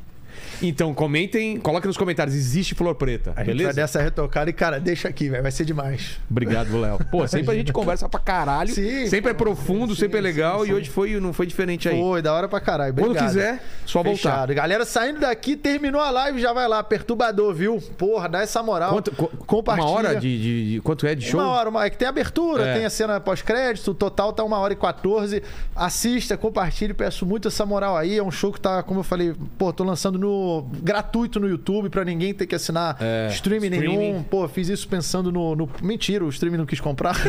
Então, 0.61 0.93
comentem, 0.93 1.57
coloquem 1.59 1.87
nos 1.87 1.97
comentários, 1.97 2.35
existe 2.35 2.75
flor 2.75 2.93
preta, 2.93 3.31
a 3.31 3.43
beleza? 3.43 3.51
Gente 3.51 3.63
vai 3.65 3.73
dessa 3.73 4.01
retocada 4.01 4.49
e, 4.49 4.53
cara, 4.53 4.79
deixa 4.79 5.07
aqui, 5.07 5.27
velho. 5.27 5.41
Vai 5.41 5.51
ser 5.51 5.65
demais. 5.65 6.19
Obrigado, 6.29 6.79
Léo. 6.79 6.99
Pô, 7.09 7.25
sempre 7.27 7.51
a 7.51 7.55
gente 7.55 7.73
conversa 7.73 8.07
pra 8.07 8.19
caralho. 8.19 8.69
Sim, 8.69 9.07
sempre 9.07 9.31
é 9.31 9.33
profundo, 9.33 9.95
sim, 9.95 10.01
sempre 10.01 10.19
é 10.19 10.21
legal. 10.21 10.63
Sim. 10.63 10.71
E 10.71 10.73
hoje 10.73 10.89
foi, 10.89 11.19
não 11.19 11.33
foi 11.33 11.47
diferente 11.47 11.89
aí. 11.89 11.99
Foi, 11.99 12.21
da 12.21 12.33
hora 12.33 12.47
pra 12.47 12.59
caralho. 12.59 12.91
Obrigado. 12.91 13.15
Quando 13.15 13.27
quiser, 13.27 13.63
só 13.85 14.03
Fechado. 14.03 14.35
voltar. 14.35 14.53
Galera, 14.53 14.85
saindo 14.85 15.19
daqui, 15.21 15.55
terminou 15.55 16.01
a 16.01 16.11
live, 16.11 16.39
já 16.39 16.53
vai 16.53 16.67
lá. 16.67 16.83
Perturbador, 16.83 17.53
viu? 17.53 17.81
Porra, 17.97 18.29
dá 18.29 18.41
essa 18.41 18.61
moral. 18.61 18.91
Quanto, 18.91 19.11
compartilha. 19.11 19.87
Uma 19.87 19.95
hora 19.95 20.15
de, 20.15 20.41
de, 20.41 20.71
de, 20.73 20.81
Quanto 20.81 21.07
é 21.07 21.15
de 21.15 21.25
show? 21.25 21.39
Uma 21.39 21.49
hora, 21.49 21.69
uma, 21.69 21.85
é 21.85 21.89
que 21.89 21.97
tem 21.97 22.07
abertura, 22.07 22.67
é. 22.67 22.73
tem 22.75 22.85
a 22.85 22.89
cena 22.89 23.19
pós-crédito, 23.19 23.91
o 23.91 23.93
total 23.93 24.31
tá 24.33 24.43
uma 24.43 24.59
hora 24.59 24.73
e 24.73 24.75
14. 24.75 25.41
Assista, 25.75 26.37
compartilhe, 26.37 26.93
peço 26.93 27.25
muito 27.25 27.47
essa 27.47 27.65
moral 27.65 27.97
aí. 27.97 28.17
É 28.17 28.23
um 28.23 28.31
show 28.31 28.51
que 28.51 28.61
tá, 28.61 28.83
como 28.83 28.99
eu 28.99 29.03
falei, 29.03 29.33
pô, 29.57 29.73
tô 29.73 29.83
lançando 29.83 30.19
no 30.19 30.50
gratuito 30.61 31.39
no 31.39 31.47
YouTube 31.47 31.89
pra 31.89 32.03
ninguém 32.03 32.33
ter 32.33 32.45
que 32.45 32.55
assinar 32.55 32.97
é, 32.99 33.29
streaming, 33.31 33.67
streaming 33.67 33.97
nenhum. 33.97 34.23
Pô, 34.23 34.47
fiz 34.47 34.69
isso 34.69 34.87
pensando 34.87 35.31
no, 35.31 35.55
no. 35.55 35.69
Mentira, 35.81 36.25
o 36.25 36.29
streaming 36.29 36.57
não 36.57 36.65
quis 36.65 36.79
comprar. 36.79 37.15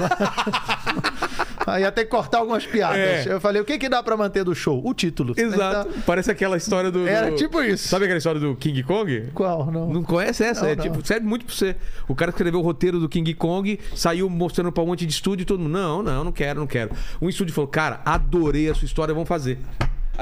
Aí 1.66 1.90
que 1.92 2.04
cortar 2.06 2.38
algumas 2.38 2.66
piadas. 2.66 2.98
É. 2.98 3.32
Eu 3.32 3.40
falei, 3.40 3.62
o 3.62 3.64
que 3.64 3.78
que 3.78 3.88
dá 3.88 4.02
pra 4.02 4.16
manter 4.16 4.44
do 4.44 4.54
show? 4.54 4.80
O 4.84 4.92
título. 4.92 5.34
Exato. 5.36 5.88
Então... 5.88 6.02
Parece 6.02 6.30
aquela 6.30 6.56
história 6.56 6.90
do, 6.90 7.00
do, 7.00 7.08
Era 7.08 7.32
tipo 7.34 7.62
isso. 7.62 7.88
Sabe 7.88 8.04
aquela 8.04 8.18
história 8.18 8.40
do 8.40 8.56
King 8.56 8.82
Kong? 8.82 9.28
Qual? 9.34 9.70
Não. 9.70 9.88
Não 9.88 10.02
conhece 10.02 10.44
essa? 10.44 10.62
Não, 10.62 10.68
é 10.68 10.76
não. 10.76 10.82
tipo, 10.82 11.06
serve 11.06 11.26
muito 11.26 11.44
pra 11.44 11.54
você. 11.54 11.76
O 12.08 12.14
cara 12.14 12.30
escreveu 12.30 12.60
o 12.60 12.62
roteiro 12.62 12.98
do 12.98 13.08
King 13.08 13.32
Kong, 13.34 13.78
saiu 13.94 14.28
mostrando 14.28 14.72
pra 14.72 14.82
um 14.82 14.86
monte 14.86 15.06
de 15.06 15.12
estúdio 15.12 15.42
e 15.42 15.46
todo 15.46 15.60
mundo, 15.60 15.72
não, 15.72 16.02
não, 16.02 16.24
não 16.24 16.32
quero, 16.32 16.60
não 16.60 16.66
quero. 16.66 16.90
Um 17.20 17.28
estúdio 17.28 17.54
falou, 17.54 17.68
cara, 17.68 18.00
adorei 18.04 18.68
a 18.68 18.74
sua 18.74 18.86
história, 18.86 19.14
vamos 19.14 19.28
fazer. 19.28 19.58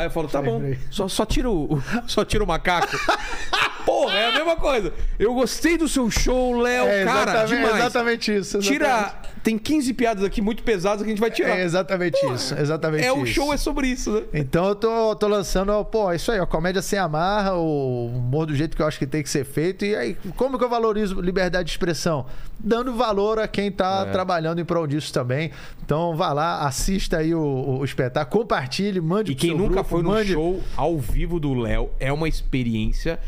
Aí 0.00 0.06
eu 0.06 0.10
falo, 0.10 0.28
tá 0.28 0.40
bom, 0.40 0.62
só, 0.90 1.08
só, 1.08 1.26
tira 1.26 1.50
o, 1.50 1.78
só 2.08 2.24
tira 2.24 2.42
o 2.42 2.46
macaco. 2.46 2.96
Porra, 3.84 4.14
é 4.14 4.28
a 4.30 4.32
mesma 4.32 4.56
coisa. 4.56 4.94
Eu 5.18 5.34
gostei 5.34 5.76
do 5.76 5.86
seu 5.86 6.10
show, 6.10 6.58
Léo, 6.58 6.86
é, 6.86 7.04
cara, 7.04 7.44
demais. 7.44 7.76
Exatamente 7.76 8.34
isso. 8.34 8.56
Exatamente. 8.56 8.78
Tira. 8.78 9.14
Tem 9.42 9.58
15 9.58 9.94
piadas 9.94 10.24
aqui 10.24 10.42
muito 10.42 10.62
pesadas 10.62 11.02
que 11.02 11.06
a 11.06 11.10
gente 11.10 11.20
vai 11.20 11.30
tirar. 11.30 11.58
É 11.58 11.64
exatamente 11.64 12.20
Porra, 12.20 12.34
isso. 12.34 12.54
Exatamente 12.54 13.04
é, 13.04 13.08
isso. 13.08 13.22
O 13.22 13.26
show 13.26 13.52
é 13.54 13.56
sobre 13.56 13.88
isso, 13.88 14.12
né? 14.12 14.22
Então 14.34 14.68
eu 14.68 14.74
tô, 14.74 15.16
tô 15.16 15.28
lançando, 15.28 15.84
pô, 15.86 16.12
isso 16.12 16.30
aí, 16.30 16.38
a 16.38 16.46
comédia 16.46 16.82
sem 16.82 16.98
amarra, 16.98 17.54
o 17.54 18.06
humor 18.06 18.46
do 18.46 18.54
jeito 18.54 18.76
que 18.76 18.82
eu 18.82 18.86
acho 18.86 18.98
que 18.98 19.06
tem 19.06 19.22
que 19.22 19.30
ser 19.30 19.44
feito. 19.44 19.84
E 19.84 19.96
aí, 19.96 20.16
como 20.36 20.58
que 20.58 20.64
eu 20.64 20.68
valorizo 20.68 21.20
liberdade 21.20 21.66
de 21.66 21.70
expressão? 21.70 22.26
Dando 22.58 22.94
valor 22.94 23.38
a 23.38 23.48
quem 23.48 23.72
tá 23.72 24.04
é. 24.06 24.10
trabalhando 24.10 24.60
em 24.60 24.64
prol 24.64 24.86
disso 24.86 25.12
também. 25.12 25.50
Então 25.82 26.14
vá 26.14 26.32
lá, 26.32 26.66
assista 26.66 27.18
aí 27.18 27.34
o, 27.34 27.78
o 27.80 27.84
espetáculo, 27.84 28.42
compartilhe, 28.42 29.00
mande 29.00 29.32
E 29.32 29.34
quem 29.34 29.56
nunca 29.56 29.74
grupo, 29.74 29.88
foi 29.88 30.02
no 30.02 30.10
mande... 30.10 30.32
show 30.32 30.62
ao 30.76 30.98
vivo 30.98 31.40
do 31.40 31.54
Léo, 31.54 31.90
é 31.98 32.12
uma 32.12 32.28
experiência 32.28 33.18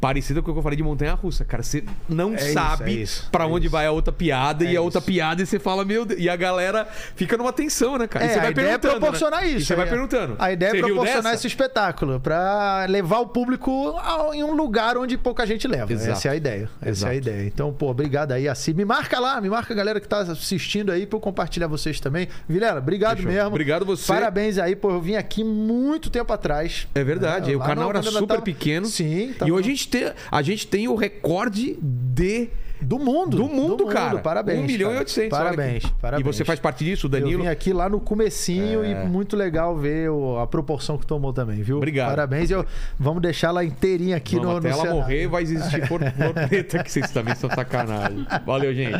parecida 0.00 0.42
com 0.42 0.50
o 0.50 0.54
que 0.54 0.58
eu 0.58 0.62
falei 0.62 0.76
de 0.76 0.82
montanha 0.82 1.14
russa, 1.14 1.44
cara. 1.44 1.62
Você 1.62 1.84
não 2.08 2.34
É 2.34 2.38
sabe 2.38 3.02
isso, 3.02 3.24
é 3.26 3.30
pra 3.30 3.44
é 3.44 3.46
onde 3.46 3.66
isso. 3.66 3.72
vai 3.72 3.86
a 3.86 3.90
outra 3.92 4.12
piada 4.12 4.64
É 4.64 4.72
e 4.72 4.76
a 4.76 4.80
outra 4.80 4.98
isso. 4.98 5.06
piada 5.06 5.42
e 5.42 5.46
você 5.46 5.58
fala, 5.58 5.84
meu 5.84 6.04
Deus. 6.04 6.20
E 6.20 6.28
a 6.28 6.36
galera 6.36 6.86
fica 7.16 7.36
numa 7.36 7.52
tensão, 7.52 7.96
né, 7.98 8.06
cara? 8.06 8.24
É, 8.24 8.28
e 8.28 8.30
você 8.32 8.38
vai 8.38 8.48
a 8.48 8.50
ideia 8.50 8.66
é 8.66 8.78
perguntando, 8.78 9.00
proporcionar 9.00 9.40
né? 9.42 9.48
isso. 9.48 9.58
E 9.58 9.64
você 9.64 9.74
vai 9.76 9.88
perguntando. 9.88 10.36
A 10.38 10.52
ideia 10.52 10.70
é 10.70 10.78
proporcionar 10.80 11.34
esse 11.34 11.46
espetáculo 11.46 12.20
pra 12.20 12.86
levar 12.88 13.18
o 13.20 13.26
público 13.26 13.70
ao- 14.02 14.34
em 14.34 14.42
um 14.44 14.54
lugar 14.54 14.96
onde 14.98 15.16
pouca 15.16 15.46
gente 15.46 15.66
leva. 15.66 15.92
Exato. 15.92 16.10
Essa 16.12 16.28
é 16.28 16.30
a 16.32 16.36
ideia. 16.36 16.68
Essa 16.80 16.90
Exato. 16.90 17.12
é 17.12 17.14
a 17.14 17.16
ideia. 17.18 17.46
Então, 17.46 17.72
pô, 17.72 17.90
obrigado 17.90 18.32
aí, 18.32 18.48
assim. 18.48 18.72
Me 18.72 18.84
marca 18.84 19.18
lá, 19.18 19.40
me 19.40 19.48
marca 19.48 19.72
a 19.72 19.76
galera 19.76 20.00
que 20.00 20.08
tá 20.08 20.18
assistindo 20.18 20.92
aí 20.92 21.06
pra 21.06 21.16
eu 21.16 21.20
compartilhar 21.20 21.66
vocês 21.66 22.00
também. 22.00 22.28
Vilela, 22.48 22.78
obrigado 22.78 23.16
Fechou. 23.18 23.32
mesmo. 23.32 23.48
Obrigado 23.48 23.84
você. 23.86 24.06
Parabéns 24.06 24.58
aí, 24.58 24.76
pô. 24.76 24.90
Eu 24.90 25.00
vim 25.00 25.14
aqui 25.16 25.42
muito 25.42 26.10
tempo 26.10 26.32
atrás. 26.32 26.86
É 26.94 27.02
verdade. 27.04 27.52
É, 27.52 27.56
o 27.56 27.60
canal 27.60 27.90
era 27.90 28.02
super 28.02 28.26
tava- 28.26 28.42
pequeno. 28.42 28.86
Sim, 28.86 29.32
tava- 29.38 29.48
E 29.48 29.52
hoje 29.52 29.68
a 29.68 29.74
gente, 29.74 29.88
tem, 29.98 30.12
a 30.30 30.42
gente 30.42 30.66
tem 30.66 30.88
o 30.88 30.94
recorde 30.96 31.78
de. 31.80 32.48
Do 32.80 32.98
mundo. 32.98 33.36
Do 33.38 33.48
mundo, 33.48 33.86
cara. 33.86 34.18
Parabéns. 34.18 34.60
1 34.60 34.62
milhão 34.64 34.90
e 34.90 34.92
cara. 34.92 35.00
800. 35.00 35.38
olha 35.38 35.44
Parabéns, 35.44 35.84
aqui. 35.84 35.94
parabéns. 36.02 36.20
E 36.20 36.24
você 36.24 36.44
faz 36.44 36.60
parte 36.60 36.84
disso, 36.84 37.08
Danilo? 37.08 37.32
Eu 37.32 37.38
vim 37.38 37.46
aqui 37.46 37.72
lá 37.72 37.88
no 37.88 37.98
comecinho 37.98 38.84
e 38.84 38.94
muito 39.06 39.36
legal 39.36 39.74
ver 39.76 40.10
a 40.42 40.46
proporção 40.46 40.98
que 40.98 41.06
tomou 41.06 41.32
também, 41.32 41.62
viu? 41.62 41.78
Obrigado. 41.78 42.10
Parabéns. 42.10 42.50
Eu, 42.50 42.66
vamos 42.98 43.22
deixar 43.22 43.48
ela 43.48 43.64
inteirinha 43.64 44.16
aqui 44.16 44.36
Vamos, 44.36 44.50
no, 44.50 44.56
até 44.58 44.68
no 44.68 44.74
ela 44.74 44.82
cenário. 44.82 45.00
morrer 45.00 45.26
vai 45.28 45.42
existir 45.44 45.86
flor 45.86 46.00
preta, 46.48 46.82
que 46.82 46.92
vocês 46.92 47.10
também 47.10 47.34
são 47.34 47.48
sacanagem. 47.48 48.26
Valeu, 48.44 48.74
gente. 48.74 48.98